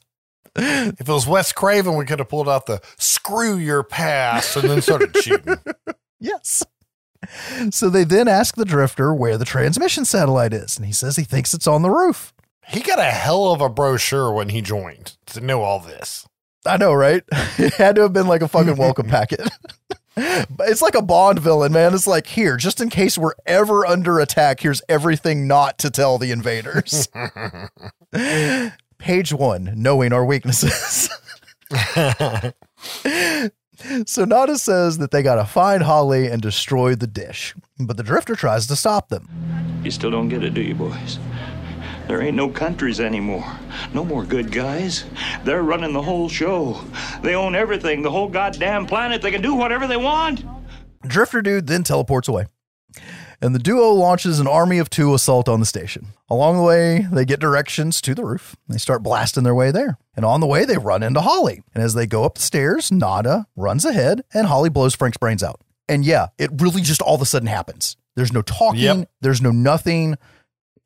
If 0.58 1.00
it 1.00 1.08
was 1.08 1.26
Wes 1.26 1.54
Craven, 1.54 1.96
we 1.96 2.04
could 2.04 2.20
have 2.20 2.28
pulled 2.28 2.50
out 2.50 2.66
the 2.66 2.82
screw 2.98 3.56
your 3.56 3.84
pass 3.84 4.58
and 4.58 4.70
then 4.70 4.82
started 4.82 5.16
shooting. 5.16 5.56
Yes. 6.20 6.66
So 7.72 7.90
they 7.90 8.04
then 8.04 8.28
ask 8.28 8.56
the 8.56 8.66
drifter 8.66 9.14
where 9.14 9.38
the 9.38 9.46
transmission 9.46 10.06
satellite 10.06 10.54
is. 10.54 10.78
And 10.78 10.86
he 10.86 10.94
says 10.94 11.16
he 11.16 11.24
thinks 11.24 11.54
it's 11.54 11.68
on 11.68 11.82
the 11.82 11.90
roof. 11.90 12.34
He 12.68 12.82
got 12.82 13.00
a 13.00 13.04
hell 13.04 13.52
of 13.52 13.62
a 13.62 13.70
brochure 13.70 14.32
when 14.32 14.50
he 14.50 14.62
joined 14.62 15.18
to 15.28 15.42
know 15.42 15.64
all 15.64 15.80
this. 15.80 16.28
I 16.66 16.78
know, 16.78 16.94
right? 16.94 17.24
It 17.58 17.74
had 17.74 17.96
to 17.96 18.04
have 18.04 18.14
been 18.14 18.28
like 18.28 18.42
a 18.42 18.48
fucking 18.48 18.76
welcome 18.76 19.08
packet. 19.08 19.50
But 20.16 20.48
it's 20.70 20.82
like 20.82 20.96
a 20.96 21.02
Bond 21.02 21.40
villain, 21.40 21.72
man. 21.72 21.94
It's 21.94 22.08
like, 22.08 22.28
here, 22.28 22.58
just 22.58 22.82
in 22.82 22.90
case 22.90 23.18
we're 23.18 23.34
ever 23.46 23.86
under 23.86 24.20
attack, 24.20 24.60
here's 24.60 24.82
everything 24.90 25.48
not 25.48 25.78
to 25.80 25.90
tell 25.90 26.18
the 26.18 26.32
invaders. 26.32 27.08
Page 28.98 29.34
one, 29.34 29.74
knowing 29.76 30.14
our 30.14 30.26
weaknesses. 30.26 31.10
So 34.06 34.26
Nada 34.26 34.58
says 34.58 34.98
that 34.98 35.12
they 35.12 35.22
got 35.24 35.36
to 35.36 35.46
find 35.46 35.84
Holly 35.84 36.28
and 36.28 36.42
destroy 36.42 36.96
the 36.96 37.08
dish. 37.08 37.56
But 37.80 37.98
the 37.98 38.04
drifter 38.04 38.36
tries 38.36 38.68
to 38.68 38.76
stop 38.76 39.10
them. 39.10 39.30
You 39.84 39.92
still 39.92 40.12
don't 40.12 40.30
get 40.30 40.44
it, 40.44 40.54
do 40.54 40.62
you, 40.62 40.76
boys? 40.76 41.20
There 42.08 42.22
ain't 42.22 42.38
no 42.38 42.50
countries 42.50 43.00
anymore. 43.02 43.46
No 43.94 44.06
more 44.06 44.24
good 44.24 44.52
guys. 44.52 45.04
They're 45.44 45.64
running 45.64 45.92
the 45.92 46.02
whole 46.02 46.30
show. 46.30 46.82
They 47.22 47.36
own 47.36 47.54
everything, 47.54 48.02
the 48.02 48.12
whole 48.12 48.30
goddamn 48.30 48.86
planet. 48.86 49.22
They 49.22 49.32
can 49.32 49.42
do 49.42 49.54
whatever 49.54 49.88
they 49.88 49.98
want. 49.98 50.44
Drifter 51.06 51.42
Dude 51.42 51.68
then 51.68 51.84
teleports 51.84 52.28
away. 52.30 52.46
And 53.42 53.54
the 53.54 53.60
duo 53.60 53.92
launches 53.92 54.40
an 54.40 54.48
army 54.48 54.80
of 54.80 54.90
two 54.90 55.14
assault 55.14 55.48
on 55.48 55.60
the 55.60 55.66
station. 55.66 56.08
Along 56.30 56.58
the 56.58 56.64
way, 56.64 57.08
they 57.12 57.26
get 57.26 57.40
directions 57.40 58.02
to 58.02 58.16
the 58.16 58.26
roof. 58.26 58.56
They 58.68 58.78
start 58.80 59.04
blasting 59.04 59.44
their 59.44 59.54
way 59.54 59.70
there. 59.70 59.98
And 60.18 60.26
on 60.26 60.42
the 60.42 60.48
way, 60.48 60.66
they 60.66 60.78
run 60.78 61.04
into 61.04 61.22
Holly. 61.22 61.62
And 61.74 61.82
as 61.84 61.94
they 61.94 62.08
go 62.08 62.26
up 62.26 62.36
the 62.36 62.42
stairs, 62.42 62.92
Nada 62.92 63.46
runs 63.56 63.86
ahead 63.86 64.24
and 64.34 64.48
Holly 64.48 64.70
blows 64.70 64.96
Frank's 64.96 65.18
brains 65.18 65.44
out. 65.44 65.62
And 65.88 66.04
yeah, 66.04 66.28
it 66.38 66.50
really 66.60 66.82
just 66.82 67.02
all 67.02 67.16
of 67.16 67.22
a 67.22 67.26
sudden 67.26 67.48
happens. 67.48 67.96
There's 68.16 68.34
no 68.34 68.42
talking, 68.42 68.82
Yep. 68.82 69.10
there's 69.22 69.42
no 69.42 69.52
nothing. 69.52 70.16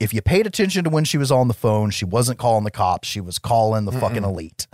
If 0.01 0.13
you 0.13 0.21
paid 0.21 0.45
attention 0.47 0.83
to 0.83 0.89
when 0.89 1.05
she 1.05 1.17
was 1.17 1.31
on 1.31 1.47
the 1.47 1.53
phone, 1.53 1.91
she 1.91 2.05
wasn't 2.05 2.39
calling 2.39 2.65
the 2.65 2.71
cops, 2.71 3.07
she 3.07 3.21
was 3.21 3.39
calling 3.39 3.85
the 3.85 3.91
fucking 3.93 4.23
elite. 4.25 4.67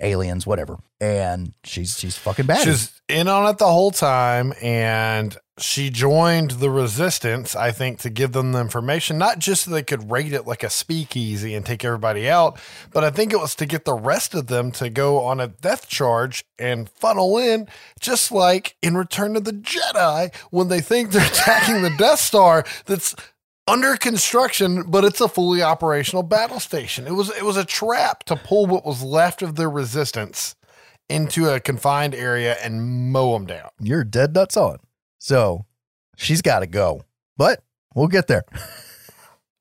Aliens, 0.00 0.46
whatever. 0.46 0.78
And 1.00 1.52
she's 1.64 1.98
she's 1.98 2.16
fucking 2.16 2.46
bad. 2.46 2.64
She's 2.64 3.00
in 3.08 3.28
on 3.28 3.48
it 3.48 3.58
the 3.58 3.66
whole 3.66 3.90
time, 3.90 4.52
and 4.62 5.36
she 5.58 5.88
joined 5.88 6.52
the 6.52 6.68
resistance, 6.68 7.56
I 7.56 7.70
think, 7.70 8.00
to 8.00 8.10
give 8.10 8.32
them 8.32 8.52
the 8.52 8.60
information, 8.60 9.16
not 9.16 9.38
just 9.38 9.64
so 9.64 9.70
they 9.70 9.82
could 9.82 10.10
raid 10.10 10.34
it 10.34 10.46
like 10.46 10.62
a 10.62 10.68
speakeasy 10.68 11.54
and 11.54 11.64
take 11.64 11.84
everybody 11.84 12.28
out, 12.28 12.58
but 12.92 13.04
I 13.04 13.10
think 13.10 13.32
it 13.32 13.40
was 13.40 13.54
to 13.56 13.66
get 13.66 13.86
the 13.86 13.94
rest 13.94 14.34
of 14.34 14.48
them 14.48 14.70
to 14.72 14.90
go 14.90 15.22
on 15.22 15.40
a 15.40 15.48
death 15.48 15.88
charge 15.88 16.44
and 16.58 16.90
funnel 16.90 17.38
in, 17.38 17.68
just 18.00 18.30
like 18.30 18.76
in 18.82 18.96
Return 18.96 19.34
of 19.34 19.44
the 19.44 19.52
Jedi, 19.52 20.34
when 20.50 20.68
they 20.68 20.80
think 20.80 21.10
they're 21.10 21.26
attacking 21.30 21.80
the 21.80 21.94
Death 21.96 22.20
Star 22.20 22.64
that's 22.84 23.14
under 23.68 23.96
construction, 23.96 24.84
but 24.88 25.04
it's 25.04 25.20
a 25.20 25.28
fully 25.28 25.62
operational 25.62 26.22
battle 26.22 26.60
station. 26.60 27.06
It 27.06 27.12
was 27.12 27.30
it 27.36 27.44
was 27.44 27.56
a 27.56 27.64
trap 27.64 28.24
to 28.24 28.36
pull 28.36 28.66
what 28.66 28.84
was 28.84 29.02
left 29.02 29.42
of 29.42 29.56
their 29.56 29.70
resistance 29.70 30.54
into 31.08 31.48
a 31.48 31.60
confined 31.60 32.14
area 32.14 32.56
and 32.62 33.12
mow 33.12 33.32
them 33.34 33.46
down. 33.46 33.70
You're 33.80 34.04
dead 34.04 34.34
nuts 34.34 34.56
on. 34.56 34.78
So 35.18 35.66
she's 36.16 36.42
got 36.42 36.60
to 36.60 36.66
go, 36.66 37.02
but 37.36 37.62
we'll 37.94 38.08
get 38.08 38.26
there. 38.26 38.44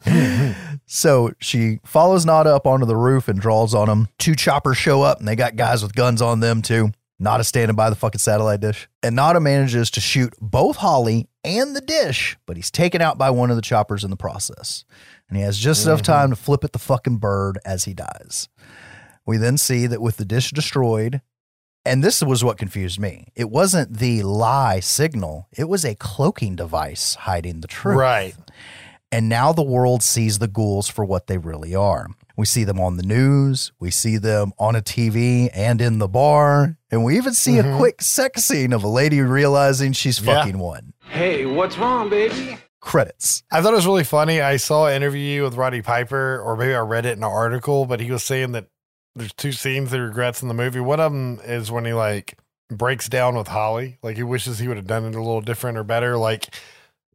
so 0.85 1.31
she 1.39 1.79
follows 1.83 2.25
Nada 2.25 2.55
up 2.55 2.67
onto 2.67 2.85
the 2.85 2.95
roof 2.95 3.27
and 3.27 3.39
draws 3.39 3.73
on 3.73 3.89
him. 3.89 4.07
Two 4.17 4.35
choppers 4.35 4.77
show 4.77 5.01
up 5.01 5.19
and 5.19 5.27
they 5.27 5.35
got 5.35 5.55
guys 5.55 5.83
with 5.83 5.95
guns 5.95 6.21
on 6.21 6.39
them 6.39 6.61
too. 6.61 6.91
Nada 7.17 7.43
standing 7.43 7.75
by 7.75 7.89
the 7.89 7.95
fucking 7.95 8.19
satellite 8.19 8.59
dish. 8.59 8.89
And 9.01 9.15
Nada 9.15 9.39
manages 9.39 9.89
to 9.91 10.01
shoot 10.01 10.33
both 10.41 10.77
Holly 10.77 11.27
and 11.45 11.75
the 11.75 11.81
dish, 11.81 12.37
but 12.45 12.57
he's 12.57 12.71
taken 12.71 13.01
out 13.01 13.17
by 13.17 13.29
one 13.29 13.49
of 13.49 13.55
the 13.55 13.61
choppers 13.61 14.03
in 14.03 14.09
the 14.09 14.17
process. 14.17 14.83
And 15.29 15.37
he 15.37 15.43
has 15.43 15.57
just 15.57 15.85
enough 15.85 16.01
mm-hmm. 16.01 16.11
time 16.11 16.29
to 16.31 16.35
flip 16.35 16.63
at 16.63 16.73
the 16.73 16.79
fucking 16.79 17.17
bird 17.17 17.59
as 17.65 17.85
he 17.85 17.93
dies. 17.93 18.49
We 19.25 19.37
then 19.37 19.57
see 19.57 19.87
that 19.87 20.01
with 20.01 20.17
the 20.17 20.25
dish 20.25 20.51
destroyed, 20.51 21.21
and 21.85 22.03
this 22.03 22.21
was 22.21 22.43
what 22.43 22.57
confused 22.57 22.99
me. 22.99 23.27
It 23.35 23.49
wasn't 23.49 23.97
the 23.97 24.23
lie 24.23 24.79
signal, 24.79 25.47
it 25.51 25.69
was 25.69 25.85
a 25.85 25.95
cloaking 25.95 26.55
device 26.55 27.15
hiding 27.15 27.61
the 27.61 27.67
truth. 27.67 27.97
Right. 27.97 28.35
And 29.11 29.29
now 29.29 29.53
the 29.53 29.63
world 29.63 30.03
sees 30.03 30.39
the 30.39 30.47
ghouls 30.47 30.89
for 30.89 31.05
what 31.05 31.27
they 31.27 31.37
really 31.37 31.73
are. 31.73 32.07
We 32.37 32.45
see 32.45 32.63
them 32.63 32.79
on 32.79 32.97
the 32.97 33.03
news, 33.03 33.71
we 33.79 33.91
see 33.91 34.17
them 34.17 34.53
on 34.59 34.75
a 34.75 34.81
TV 34.81 35.49
and 35.53 35.79
in 35.79 35.99
the 35.99 36.07
bar, 36.07 36.77
and 36.91 37.03
we 37.03 37.17
even 37.17 37.33
see 37.33 37.57
a 37.57 37.63
mm-hmm. 37.63 37.77
quick 37.77 38.01
sex 38.01 38.43
scene 38.43 38.73
of 38.73 38.83
a 38.83 38.87
lady 38.87 39.21
realizing 39.21 39.93
she's 39.93 40.19
Yeah. 40.19 40.39
fucking 40.39 40.59
one. 40.59 40.93
Hey, 41.09 41.45
what's 41.45 41.77
wrong, 41.77 42.09
baby? 42.09 42.57
Credits. 42.81 43.43
I 43.51 43.61
thought 43.61 43.73
it 43.73 43.77
was 43.77 43.87
really 43.87 44.03
funny. 44.03 44.41
I 44.41 44.57
saw 44.57 44.87
an 44.87 44.93
interview 44.93 45.43
with 45.43 45.55
Roddy 45.55 45.81
Piper, 45.81 46.39
or 46.39 46.55
maybe 46.57 46.75
I 46.75 46.79
read 46.79 47.05
it 47.05 47.17
in 47.17 47.23
an 47.23 47.29
article, 47.29 47.85
but 47.85 47.99
he 47.99 48.11
was 48.11 48.23
saying 48.23 48.51
that 48.51 48.67
there's 49.15 49.33
two 49.33 49.51
scenes 49.53 49.91
that 49.91 49.97
he 49.97 50.03
regrets 50.03 50.41
in 50.41 50.49
the 50.49 50.53
movie. 50.53 50.81
One 50.81 50.99
of 50.99 51.11
them 51.11 51.39
is 51.45 51.71
when 51.71 51.85
he 51.85 51.93
like 51.93 52.37
breaks 52.69 53.07
down 53.07 53.35
with 53.35 53.47
Holly, 53.47 53.97
like 54.03 54.17
he 54.17 54.23
wishes 54.23 54.59
he 54.59 54.67
would 54.67 54.77
have 54.77 54.87
done 54.87 55.05
it 55.05 55.15
a 55.15 55.19
little 55.19 55.41
different 55.41 55.77
or 55.77 55.83
better. 55.83 56.17
Like 56.17 56.53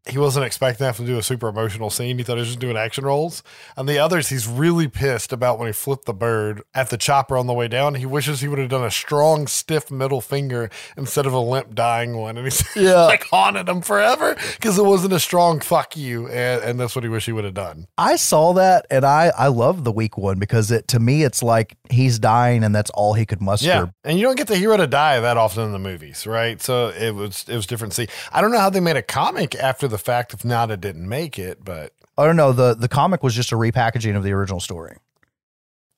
he 0.08 0.16
wasn't 0.18 0.46
expecting 0.46 0.78
to 0.78 0.84
have 0.86 0.96
to 0.96 1.04
do 1.06 1.18
a 1.18 1.22
super 1.22 1.48
emotional 1.48 1.90
scene. 1.90 2.16
He 2.18 2.24
thought 2.24 2.34
he 2.36 2.40
was 2.40 2.48
just 2.48 2.58
doing 2.58 2.76
action 2.76 3.04
roles. 3.04 3.42
And 3.76 3.88
the 3.88 3.98
others, 3.98 4.28
he's 4.30 4.48
really 4.48 4.88
pissed 4.88 5.32
about 5.32 5.58
when 5.58 5.66
he 5.68 5.72
flipped 5.72 6.06
the 6.06 6.14
bird 6.14 6.62
at 6.74 6.88
the 6.90 6.96
chopper 6.96 7.36
on 7.36 7.46
the 7.46 7.52
way 7.52 7.68
down. 7.68 7.96
He 7.96 8.06
wishes 8.06 8.40
he 8.40 8.48
would 8.48 8.58
have 8.58 8.70
done 8.70 8.84
a 8.84 8.90
strong, 8.90 9.46
stiff 9.46 9.90
middle 9.90 10.20
finger 10.22 10.70
instead 10.96 11.26
of 11.26 11.32
a 11.34 11.38
limp, 11.38 11.74
dying 11.74 12.16
one. 12.16 12.36
And 12.38 12.46
he's 12.46 12.64
Yeah. 12.76 13.04
like 13.04 13.24
haunted 13.24 13.68
him 13.68 13.82
forever 13.82 14.36
because 14.56 14.78
it 14.78 14.84
wasn't 14.84 15.12
a 15.12 15.20
strong 15.20 15.60
fuck 15.60 15.96
you. 15.96 16.28
And, 16.28 16.62
and 16.62 16.80
that's 16.80 16.94
what 16.94 17.04
he 17.04 17.10
wished 17.10 17.26
he 17.26 17.32
would 17.32 17.44
have 17.44 17.54
done. 17.54 17.86
I 17.98 18.16
saw 18.16 18.54
that 18.54 18.86
and 18.90 19.04
I 19.04 19.32
I 19.36 19.48
love 19.48 19.84
the 19.84 19.92
weak 19.92 20.16
one 20.16 20.38
because 20.38 20.70
it 20.70 20.88
to 20.88 20.98
me 20.98 21.22
it's 21.24 21.42
like 21.42 21.76
he's 21.90 22.18
dying 22.18 22.64
and 22.64 22.74
that's 22.74 22.90
all 22.90 23.12
he 23.14 23.26
could 23.26 23.42
muster. 23.42 23.66
Yeah, 23.66 23.86
and 24.04 24.18
you 24.18 24.24
don't 24.26 24.36
get 24.36 24.46
the 24.48 24.56
hero 24.56 24.76
to 24.78 24.86
die 24.86 25.20
that 25.20 25.36
often 25.36 25.64
in 25.64 25.72
the 25.72 25.78
movies, 25.78 26.26
right? 26.26 26.60
So 26.62 26.88
it 26.88 27.14
was 27.14 27.44
it 27.48 27.54
was 27.56 27.66
different. 27.66 27.92
See, 27.92 28.08
I 28.32 28.40
don't 28.40 28.50
know 28.50 28.58
how 28.58 28.70
they 28.70 28.80
made 28.80 28.96
a 28.96 29.02
comic 29.02 29.54
after 29.56 29.86
the 29.88 29.98
fact 30.00 30.34
if 30.34 30.44
not, 30.44 30.70
it 30.70 30.80
didn't 30.80 31.08
make 31.08 31.38
it, 31.38 31.64
but 31.64 31.92
I 32.18 32.26
don't 32.26 32.36
know. 32.36 32.52
The 32.52 32.74
the 32.74 32.88
comic 32.88 33.22
was 33.22 33.34
just 33.34 33.52
a 33.52 33.56
repackaging 33.56 34.16
of 34.16 34.22
the 34.22 34.32
original 34.32 34.60
story. 34.60 34.96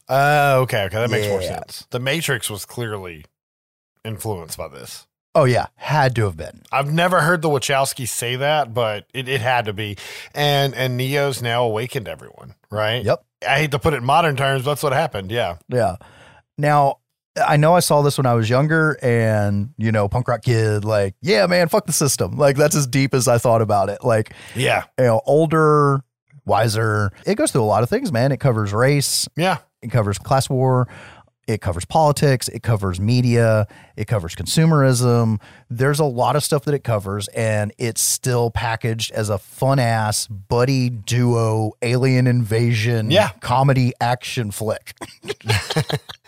uh, 0.09 0.57
okay, 0.63 0.85
okay, 0.85 0.99
that 0.99 1.11
makes 1.11 1.29
more 1.29 1.43
sense. 1.43 1.87
The 1.91 2.01
Matrix 2.01 2.51
was 2.51 2.65
clearly 2.65 3.25
influenced 4.05 4.59
by 4.59 4.69
this. 4.69 5.07
Oh 5.35 5.45
yeah, 5.45 5.67
had 5.77 6.15
to 6.17 6.25
have 6.25 6.37
been. 6.37 6.63
I've 6.71 6.93
never 6.93 7.23
heard 7.23 7.41
the 7.41 7.49
Wachowski 7.49 8.07
say 8.07 8.37
that, 8.37 8.75
but 8.75 9.07
it, 9.15 9.29
it 9.29 9.41
had 9.41 9.65
to 9.65 9.73
be. 9.73 9.97
And 10.35 10.75
and 10.75 10.97
Neo's 10.99 11.41
now 11.41 11.65
awakened 11.65 12.07
everyone, 12.09 12.55
right? 12.71 13.03
Yep. 13.03 13.25
I 13.49 13.59
hate 13.59 13.71
to 13.71 13.79
put 13.79 13.95
it 13.95 13.99
in 13.99 14.05
modern 14.05 14.37
terms, 14.37 14.65
but 14.65 14.73
that's 14.73 14.83
what 14.83 14.93
happened. 14.93 15.31
Yeah. 15.31 15.57
Yeah. 15.69 15.97
Now, 16.59 16.99
I 17.37 17.57
know 17.57 17.75
I 17.75 17.81
saw 17.81 18.03
this 18.03 18.19
when 18.19 18.27
I 18.27 18.35
was 18.35 18.51
younger 18.51 18.99
and, 19.03 19.71
you 19.79 19.91
know, 19.91 20.07
punk 20.09 20.29
rock 20.29 20.43
kid, 20.43 20.85
like, 20.85 21.15
yeah, 21.23 21.47
man, 21.47 21.69
fuck 21.69 21.87
the 21.87 21.93
system. 21.93 22.37
Like, 22.37 22.57
that's 22.57 22.77
as 22.77 22.87
deep 22.87 23.15
as 23.15 23.27
I 23.29 23.39
thought 23.39 23.63
about 23.63 23.89
it. 23.89 24.05
Like, 24.05 24.35
Yeah. 24.55 24.85
you 24.99 25.05
know, 25.05 25.23
older, 25.25 26.03
wiser. 26.45 27.11
It 27.25 27.37
goes 27.37 27.51
through 27.53 27.63
a 27.63 27.65
lot 27.65 27.83
of 27.83 27.89
things, 27.89 28.13
man. 28.13 28.33
It 28.33 28.41
covers 28.41 28.73
race, 28.75 29.29
Yeah. 29.37 29.59
it 29.81 29.91
covers 29.91 30.19
class 30.19 30.51
war, 30.51 30.89
it 31.49 31.61
covers 31.61 31.85
politics, 31.85 32.49
it 32.49 32.63
covers 32.63 33.01
media, 33.01 33.67
it 33.97 34.07
covers 34.07 34.35
consumerism. 34.35 35.41
There's 35.71 35.99
a 36.01 36.05
lot 36.05 36.37
of 36.37 36.45
stuff 36.45 36.65
that 36.67 36.75
it 36.75 36.85
covers, 36.85 37.29
and 37.29 37.73
it's 37.79 38.01
still 38.03 38.51
packaged 38.51 39.11
as 39.13 39.29
a 39.31 39.39
fun 39.39 39.79
ass 39.79 40.27
buddy 40.27 40.91
duo 40.91 41.73
alien 41.81 42.27
invasion 42.27 43.11
Yeah. 43.11 43.31
comedy 43.41 43.93
action 44.01 44.51
flick. 44.51 44.95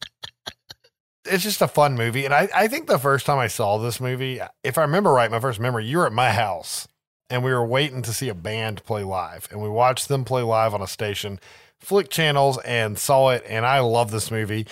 it's 1.26 1.42
just 1.42 1.62
a 1.62 1.68
fun 1.68 1.94
movie. 1.94 2.24
And 2.24 2.34
I, 2.34 2.48
I 2.54 2.68
think 2.68 2.86
the 2.86 2.98
first 2.98 3.26
time 3.26 3.38
I 3.38 3.46
saw 3.46 3.78
this 3.78 4.00
movie, 4.00 4.40
if 4.62 4.78
I 4.78 4.82
remember 4.82 5.10
right, 5.12 5.30
my 5.30 5.40
first 5.40 5.60
memory, 5.60 5.86
you 5.86 5.98
were 5.98 6.06
at 6.06 6.12
my 6.12 6.30
house 6.30 6.88
and 7.30 7.42
we 7.42 7.52
were 7.52 7.64
waiting 7.64 8.02
to 8.02 8.12
see 8.12 8.28
a 8.28 8.34
band 8.34 8.84
play 8.84 9.02
live. 9.02 9.48
And 9.50 9.62
we 9.62 9.68
watched 9.68 10.08
them 10.08 10.24
play 10.24 10.42
live 10.42 10.74
on 10.74 10.82
a 10.82 10.86
station, 10.86 11.40
flick 11.78 12.10
channels, 12.10 12.58
and 12.58 12.98
saw 12.98 13.30
it. 13.30 13.42
And 13.48 13.64
I 13.64 13.80
love 13.80 14.10
this 14.10 14.30
movie. 14.30 14.66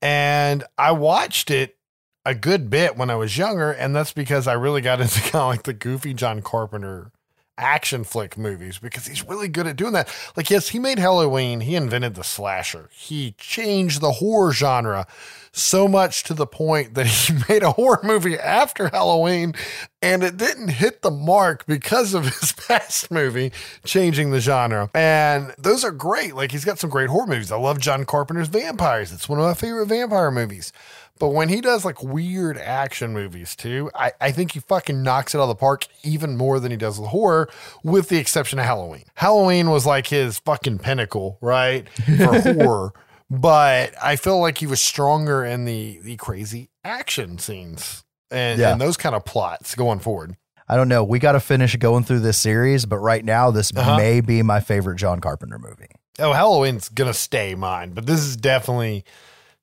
And 0.00 0.64
I 0.76 0.92
watched 0.92 1.50
it 1.50 1.76
a 2.24 2.34
good 2.34 2.70
bit 2.70 2.96
when 2.96 3.10
I 3.10 3.16
was 3.16 3.36
younger. 3.36 3.70
And 3.70 3.94
that's 3.94 4.12
because 4.12 4.46
I 4.46 4.54
really 4.54 4.80
got 4.80 5.00
into 5.02 5.20
kind 5.20 5.36
of 5.36 5.48
like 5.48 5.64
the 5.64 5.74
goofy 5.74 6.14
John 6.14 6.42
Carpenter 6.42 7.12
action 7.58 8.04
flick 8.04 8.38
movies 8.38 8.78
because 8.78 9.06
he's 9.06 9.26
really 9.26 9.48
good 9.48 9.66
at 9.66 9.76
doing 9.76 9.92
that. 9.92 10.08
Like, 10.36 10.48
yes, 10.48 10.68
he 10.68 10.78
made 10.78 10.98
Halloween, 10.98 11.60
he 11.60 11.74
invented 11.76 12.14
the 12.14 12.24
slasher, 12.24 12.88
he 12.92 13.32
changed 13.32 14.00
the 14.00 14.12
horror 14.12 14.52
genre 14.52 15.06
so 15.52 15.88
much 15.88 16.22
to 16.24 16.34
the 16.34 16.46
point 16.46 16.94
that 16.94 17.06
he 17.06 17.34
made 17.48 17.62
a 17.62 17.72
horror 17.72 18.00
movie 18.02 18.38
after 18.38 18.88
Halloween 18.88 19.54
and 20.00 20.22
it 20.22 20.36
didn't 20.36 20.68
hit 20.68 21.02
the 21.02 21.10
mark 21.10 21.66
because 21.66 22.14
of 22.14 22.24
his 22.40 22.52
past 22.52 23.10
movie 23.10 23.52
changing 23.84 24.30
the 24.30 24.40
genre. 24.40 24.90
And 24.94 25.54
those 25.58 25.84
are 25.84 25.90
great. 25.90 26.34
Like, 26.34 26.52
he's 26.52 26.64
got 26.64 26.78
some 26.78 26.90
great 26.90 27.10
horror 27.10 27.26
movies. 27.26 27.50
I 27.50 27.56
love 27.56 27.80
John 27.80 28.04
Carpenter's 28.04 28.48
Vampires, 28.48 29.12
it's 29.12 29.28
one 29.28 29.38
of 29.38 29.44
my 29.44 29.54
favorite 29.54 29.86
vampire 29.86 30.30
movies. 30.30 30.72
But 31.18 31.28
when 31.30 31.48
he 31.48 31.60
does 31.60 31.84
like 31.84 32.02
weird 32.02 32.58
action 32.58 33.12
movies 33.12 33.56
too, 33.56 33.90
I, 33.94 34.12
I 34.20 34.32
think 34.32 34.52
he 34.52 34.60
fucking 34.60 35.02
knocks 35.02 35.34
it 35.34 35.38
out 35.38 35.42
of 35.42 35.48
the 35.48 35.54
park 35.56 35.86
even 36.02 36.36
more 36.36 36.60
than 36.60 36.70
he 36.70 36.76
does 36.76 36.98
with 37.00 37.10
horror, 37.10 37.48
with 37.82 38.08
the 38.08 38.18
exception 38.18 38.58
of 38.58 38.64
Halloween. 38.64 39.04
Halloween 39.14 39.70
was 39.70 39.84
like 39.86 40.06
his 40.06 40.38
fucking 40.38 40.78
pinnacle, 40.78 41.38
right? 41.40 41.88
For 41.90 42.40
horror. 42.54 42.92
But 43.30 43.94
I 44.02 44.16
feel 44.16 44.40
like 44.40 44.58
he 44.58 44.66
was 44.66 44.80
stronger 44.80 45.44
in 45.44 45.64
the 45.64 45.98
the 46.02 46.16
crazy 46.16 46.70
action 46.84 47.38
scenes 47.38 48.04
and, 48.30 48.58
Yeah. 48.58 48.72
and 48.72 48.80
those 48.80 48.96
kind 48.96 49.14
of 49.14 49.24
plots 49.24 49.74
going 49.74 49.98
forward. 49.98 50.36
I 50.70 50.76
don't 50.76 50.88
know. 50.88 51.02
We 51.04 51.18
got 51.18 51.32
to 51.32 51.40
finish 51.40 51.74
going 51.76 52.04
through 52.04 52.20
this 52.20 52.38
series, 52.38 52.84
but 52.86 52.98
right 52.98 53.24
now, 53.24 53.50
this 53.50 53.70
Uh-huh. 53.74 53.96
may 53.96 54.20
be 54.20 54.42
my 54.42 54.60
favorite 54.60 54.96
John 54.96 55.20
Carpenter 55.20 55.58
movie. 55.58 55.88
Oh, 56.18 56.32
Halloween's 56.32 56.88
gonna 56.88 57.14
stay 57.14 57.54
mine, 57.54 57.92
but 57.92 58.06
this 58.06 58.20
is 58.20 58.36
definitely 58.36 59.04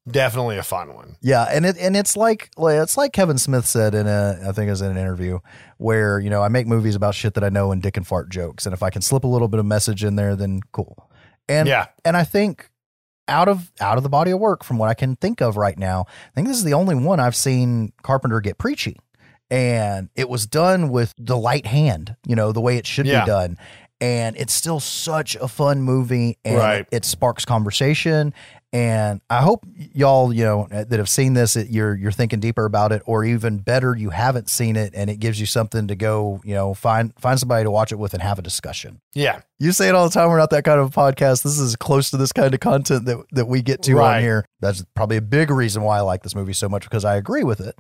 definitely 0.10 0.57
a 0.57 0.64
fun 0.64 0.94
one. 0.94 1.15
Yeah, 1.22 1.44
and 1.44 1.65
it 1.65 1.77
and 1.80 1.95
it's 1.98 2.15
like 2.18 2.49
it's 2.57 2.98
like 2.98 3.14
Kevin 3.14 3.38
Smith 3.38 3.65
said 3.65 3.95
in 3.95 4.07
a 4.07 4.40
I 4.48 4.52
think 4.52 4.68
it 4.68 4.72
was 4.72 4.82
in 4.82 4.91
an 4.91 4.98
interview 4.98 5.40
where 5.77 6.19
you 6.19 6.30
know 6.30 6.41
I 6.41 6.48
make 6.48 6.68
movies 6.68 6.95
about 6.95 7.15
shit 7.15 7.34
that 7.36 7.44
I 7.44 7.49
know 7.49 7.72
and 7.72 7.82
dick 7.82 7.98
and 7.98 8.06
fart 8.06 8.30
jokes, 8.30 8.65
and 8.65 8.73
if 8.73 8.84
I 8.84 8.90
can 8.90 9.02
slip 9.02 9.23
a 9.23 9.27
little 9.27 9.48
bit 9.48 9.60
of 9.60 9.65
message 9.65 10.03
in 10.03 10.15
there, 10.15 10.36
then 10.36 10.61
cool. 10.72 11.10
And 11.49 11.68
Yeah. 11.68 11.88
and 12.03 12.15
I 12.18 12.23
think 12.23 12.69
out 13.27 13.48
of 13.48 13.72
out 13.80 13.98
of 13.98 14.03
the 14.03 14.10
body 14.10 14.32
of 14.32 14.40
work 14.40 14.64
from 14.64 14.77
what 14.77 14.90
I 14.90 14.94
can 14.94 15.15
think 15.15 15.41
of 15.41 15.57
right 15.57 15.77
now, 15.77 16.06
I 16.07 16.32
think 16.36 16.48
this 16.48 16.57
is 16.57 16.64
the 16.64 16.73
only 16.73 16.95
one 16.95 17.19
I've 17.19 17.36
seen 17.36 17.91
Carpenter 18.03 18.40
get 18.41 18.57
preachy, 18.57 18.98
and 19.49 20.10
it 20.15 20.30
was 20.30 20.45
done 20.45 20.90
with 20.90 21.14
the 21.18 21.38
light 21.38 21.65
hand, 21.65 22.15
you 22.27 22.36
know, 22.36 22.52
the 22.52 22.61
way 22.61 22.77
it 22.77 22.86
should 22.88 23.06
Yeah. 23.07 23.22
be 23.22 23.27
done. 23.27 23.57
And 24.02 24.36
it's 24.36 24.53
still 24.53 24.80
such 24.82 25.36
a 25.38 25.48
fun 25.48 25.82
movie, 25.82 26.38
and 26.44 26.57
Right. 26.57 26.80
it, 26.82 26.88
it 26.91 27.06
sparks 27.06 27.45
conversation, 27.45 28.34
And 28.74 29.22
I 29.30 29.42
hope 29.42 29.66
y'all, 29.94 30.34
you 30.34 30.44
know, 30.44 30.68
that 30.70 30.92
have 30.92 31.08
seen 31.08 31.34
this, 31.34 31.56
you're 31.56 31.96
you're 31.96 32.12
thinking 32.12 32.42
deeper 32.42 32.66
about 32.66 32.92
it, 32.92 33.02
or 33.06 33.24
even 33.24 33.60
better, 33.60 33.96
you 33.96 34.10
haven't 34.10 34.50
seen 34.50 34.76
it, 34.76 34.94
and 34.94 35.10
it 35.10 35.18
gives 35.18 35.40
you 35.40 35.46
something 35.46 35.88
to 35.88 35.96
go, 35.96 36.42
you 36.44 36.54
know, 36.54 36.74
find 36.74 37.14
find 37.18 37.40
somebody 37.40 37.64
to 37.64 37.72
watch 37.72 37.92
it 37.94 37.96
with 37.96 38.14
and 38.14 38.22
have 38.22 38.38
a 38.38 38.42
discussion. 38.42 39.00
Yeah. 39.14 39.42
You 39.57 39.72
say 39.72 39.88
it 39.88 39.95
all 39.95 40.03
the 40.03 40.14
time. 40.14 40.27
We're 40.30 40.38
not 40.38 40.49
that 40.49 40.65
kind 40.65 40.82
of 40.82 40.91
podcast. 40.91 41.44
This 41.44 41.57
is 41.60 41.77
close 41.77 42.10
to 42.10 42.18
this 42.18 42.34
kind 42.34 42.53
of 42.53 42.60
content 42.60 43.06
that 43.06 43.23
that 43.32 43.45
we 43.48 43.61
get 43.61 43.82
to 43.84 43.95
Right. 43.95 44.18
on 44.18 44.22
here. 44.22 44.45
That's 44.60 44.84
probably 44.95 45.15
a 45.15 45.22
big 45.22 45.49
reason 45.49 45.82
why 45.84 45.98
I 45.98 46.02
like 46.02 46.23
this 46.23 46.36
movie 46.36 46.52
so 46.52 46.68
much 46.68 46.84
because 46.84 47.06
I 47.06 47.15
agree 47.15 47.44
with 47.44 47.61
it. 47.61 47.76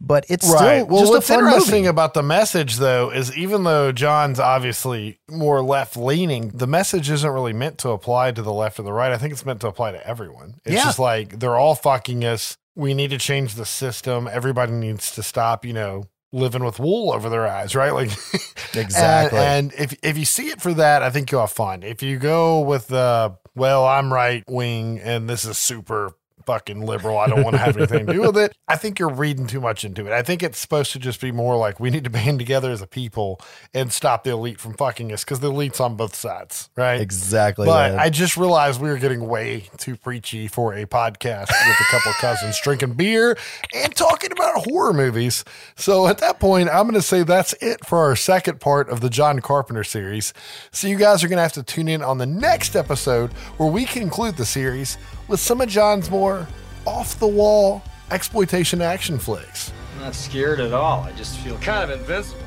But 0.00 0.24
it's 0.30 0.48
right. 0.48 0.80
still 0.82 0.86
Well, 0.86 1.00
just 1.00 1.12
a 1.12 1.16
what's 1.16 1.28
fun 1.28 1.44
interesting 1.44 1.74
movie. 1.82 1.88
about 1.88 2.14
the 2.14 2.22
message, 2.22 2.76
though, 2.76 3.10
is 3.10 3.36
even 3.36 3.64
though 3.64 3.92
John's 3.92 4.40
obviously 4.40 5.20
more 5.30 5.60
left 5.62 5.98
leaning, 5.98 6.48
the 6.54 6.66
message 6.66 7.10
isn't 7.10 7.30
really 7.30 7.52
meant 7.52 7.76
to 7.78 7.90
apply 7.90 8.32
to 8.32 8.40
the 8.40 8.52
left 8.52 8.78
or 8.78 8.82
the 8.84 8.92
right. 8.94 9.12
I 9.12 9.18
think 9.18 9.32
it's 9.34 9.44
meant 9.44 9.60
to 9.60 9.68
apply 9.68 9.92
to 9.92 10.06
everyone. 10.06 10.54
It's 10.64 10.76
Yeah. 10.76 10.84
just 10.84 10.98
like 10.98 11.40
they're 11.40 11.56
all 11.56 11.74
fucking 11.74 12.24
us. 12.24 12.56
We 12.74 12.94
need 12.94 13.10
to 13.10 13.18
change 13.18 13.54
the 13.54 13.66
system. 13.66 14.28
Everybody 14.32 14.72
needs 14.72 15.10
to 15.10 15.22
stop, 15.22 15.64
you 15.66 15.72
know, 15.74 16.04
living 16.32 16.64
with 16.64 16.78
wool 16.78 17.12
over 17.12 17.28
their 17.28 17.46
eyes, 17.46 17.74
right? 17.74 17.92
Like 17.92 18.10
Exactly. 18.74 19.38
And, 19.38 19.72
and 19.72 19.80
if 19.80 19.98
if 20.02 20.18
you 20.18 20.24
see 20.24 20.48
it 20.48 20.60
for 20.60 20.74
that, 20.74 21.02
I 21.02 21.10
think 21.10 21.30
you'll 21.30 21.40
have 21.40 21.52
fun. 21.52 21.82
If 21.82 22.02
you 22.02 22.18
go 22.18 22.60
with 22.60 22.88
the 22.88 23.36
well, 23.54 23.86
I'm 23.86 24.12
right 24.12 24.44
wing 24.48 25.00
and 25.00 25.28
this 25.28 25.44
is 25.44 25.58
super 25.58 26.12
fucking 26.48 26.80
liberal. 26.80 27.18
I 27.18 27.26
don't 27.26 27.44
want 27.44 27.56
to 27.56 27.58
have 27.58 27.76
anything 27.76 28.06
to 28.06 28.12
do 28.14 28.22
with 28.22 28.38
it. 28.38 28.56
I 28.66 28.76
think 28.76 28.98
you're 28.98 29.10
reading 29.10 29.46
too 29.46 29.60
much 29.60 29.84
into 29.84 30.06
it. 30.06 30.12
I 30.12 30.22
think 30.22 30.42
it's 30.42 30.58
supposed 30.58 30.92
to 30.92 30.98
just 30.98 31.20
be 31.20 31.30
more 31.30 31.56
like 31.56 31.78
we 31.78 31.90
need 31.90 32.04
to 32.04 32.10
band 32.10 32.38
together 32.38 32.70
as 32.70 32.80
a 32.80 32.86
people 32.86 33.38
and 33.74 33.92
stop 33.92 34.24
the 34.24 34.30
elite 34.30 34.58
from 34.58 34.72
fucking 34.72 35.12
us 35.12 35.24
because 35.24 35.40
the 35.40 35.50
elite's 35.50 35.78
on 35.78 35.94
both 35.94 36.14
sides, 36.14 36.70
right? 36.74 37.02
Exactly. 37.02 37.66
But 37.66 37.90
man. 37.90 38.00
I 38.00 38.08
just 38.08 38.38
realized 38.38 38.80
we 38.80 38.88
were 38.88 38.96
getting 38.96 39.28
way 39.28 39.68
too 39.76 39.94
preachy 39.94 40.48
for 40.48 40.72
a 40.72 40.86
podcast 40.86 41.48
with 41.48 41.80
a 41.80 41.84
couple 41.90 42.12
of 42.12 42.16
cousins 42.20 42.58
drinking 42.62 42.94
beer 42.94 43.36
and 43.74 43.94
talking 43.94 44.32
about 44.32 44.66
horror 44.66 44.94
movies. 44.94 45.44
So 45.76 46.06
at 46.08 46.16
that 46.18 46.40
point, 46.40 46.70
I'm 46.70 46.84
going 46.84 46.94
to 46.94 47.02
say 47.02 47.24
that's 47.24 47.52
it 47.60 47.84
for 47.84 47.98
our 47.98 48.16
second 48.16 48.58
part 48.58 48.88
of 48.88 49.02
the 49.02 49.10
John 49.10 49.40
Carpenter 49.40 49.84
series. 49.84 50.32
So 50.72 50.88
you 50.88 50.96
guys 50.96 51.22
are 51.22 51.28
going 51.28 51.36
to 51.36 51.42
have 51.42 51.52
to 51.52 51.62
tune 51.62 51.88
in 51.88 52.00
on 52.00 52.16
the 52.16 52.26
next 52.26 52.74
episode 52.74 53.32
where 53.58 53.70
we 53.70 53.84
conclude 53.84 54.38
the 54.38 54.46
series 54.46 54.96
with 55.28 55.40
some 55.40 55.60
of 55.60 55.68
John's 55.68 56.10
more 56.10 56.46
off 56.86 57.18
the 57.18 57.26
wall 57.26 57.82
exploitation 58.10 58.80
action 58.82 59.18
flicks. 59.18 59.72
I'm 59.94 60.00
not 60.04 60.14
scared 60.14 60.60
at 60.60 60.72
all. 60.72 61.02
I 61.02 61.12
just 61.12 61.38
feel 61.38 61.58
kind 61.58 61.90
of 61.90 62.00
invincible. 62.00 62.42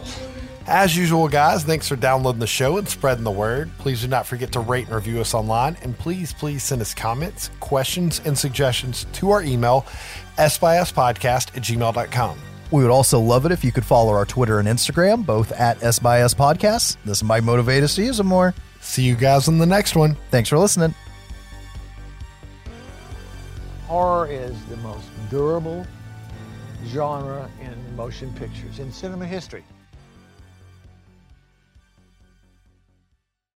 As 0.67 0.95
usual, 0.95 1.27
guys, 1.27 1.63
thanks 1.63 1.87
for 1.87 1.95
downloading 1.95 2.39
the 2.39 2.47
show 2.47 2.77
and 2.77 2.87
spreading 2.87 3.23
the 3.23 3.31
word. 3.31 3.71
Please 3.79 4.01
do 4.01 4.07
not 4.07 4.27
forget 4.27 4.51
to 4.51 4.59
rate 4.59 4.85
and 4.85 4.95
review 4.95 5.19
us 5.19 5.33
online. 5.33 5.75
And 5.81 5.97
please, 5.97 6.33
please 6.33 6.63
send 6.63 6.81
us 6.81 6.93
comments, 6.93 7.49
questions, 7.59 8.21
and 8.25 8.37
suggestions 8.37 9.05
to 9.13 9.31
our 9.31 9.41
email, 9.41 9.85
sbyspodcast 10.37 11.57
at 11.57 11.63
gmail.com. 11.63 12.39
We 12.71 12.83
would 12.83 12.91
also 12.91 13.19
love 13.19 13.45
it 13.45 13.51
if 13.51 13.65
you 13.65 13.71
could 13.71 13.83
follow 13.83 14.13
our 14.13 14.25
Twitter 14.25 14.59
and 14.59 14.67
Instagram, 14.67 15.25
both 15.25 15.51
at 15.51 15.83
S 15.83 15.99
Podcasts. 15.99 16.95
This 17.03 17.21
might 17.21 17.43
motivate 17.43 17.83
us 17.83 17.95
to 17.95 18.03
use 18.03 18.17
them 18.17 18.27
more. 18.27 18.53
See 18.79 19.03
you 19.03 19.15
guys 19.15 19.47
on 19.47 19.57
the 19.57 19.65
next 19.65 19.95
one. 19.95 20.15
Thanks 20.29 20.47
for 20.47 20.57
listening. 20.57 20.95
Horror 23.91 24.27
is 24.27 24.55
the 24.67 24.77
most 24.77 25.09
durable 25.29 25.85
genre 26.85 27.49
in 27.59 27.95
motion 27.97 28.33
pictures, 28.35 28.79
in 28.79 28.89
cinema 28.89 29.25
history. 29.25 29.65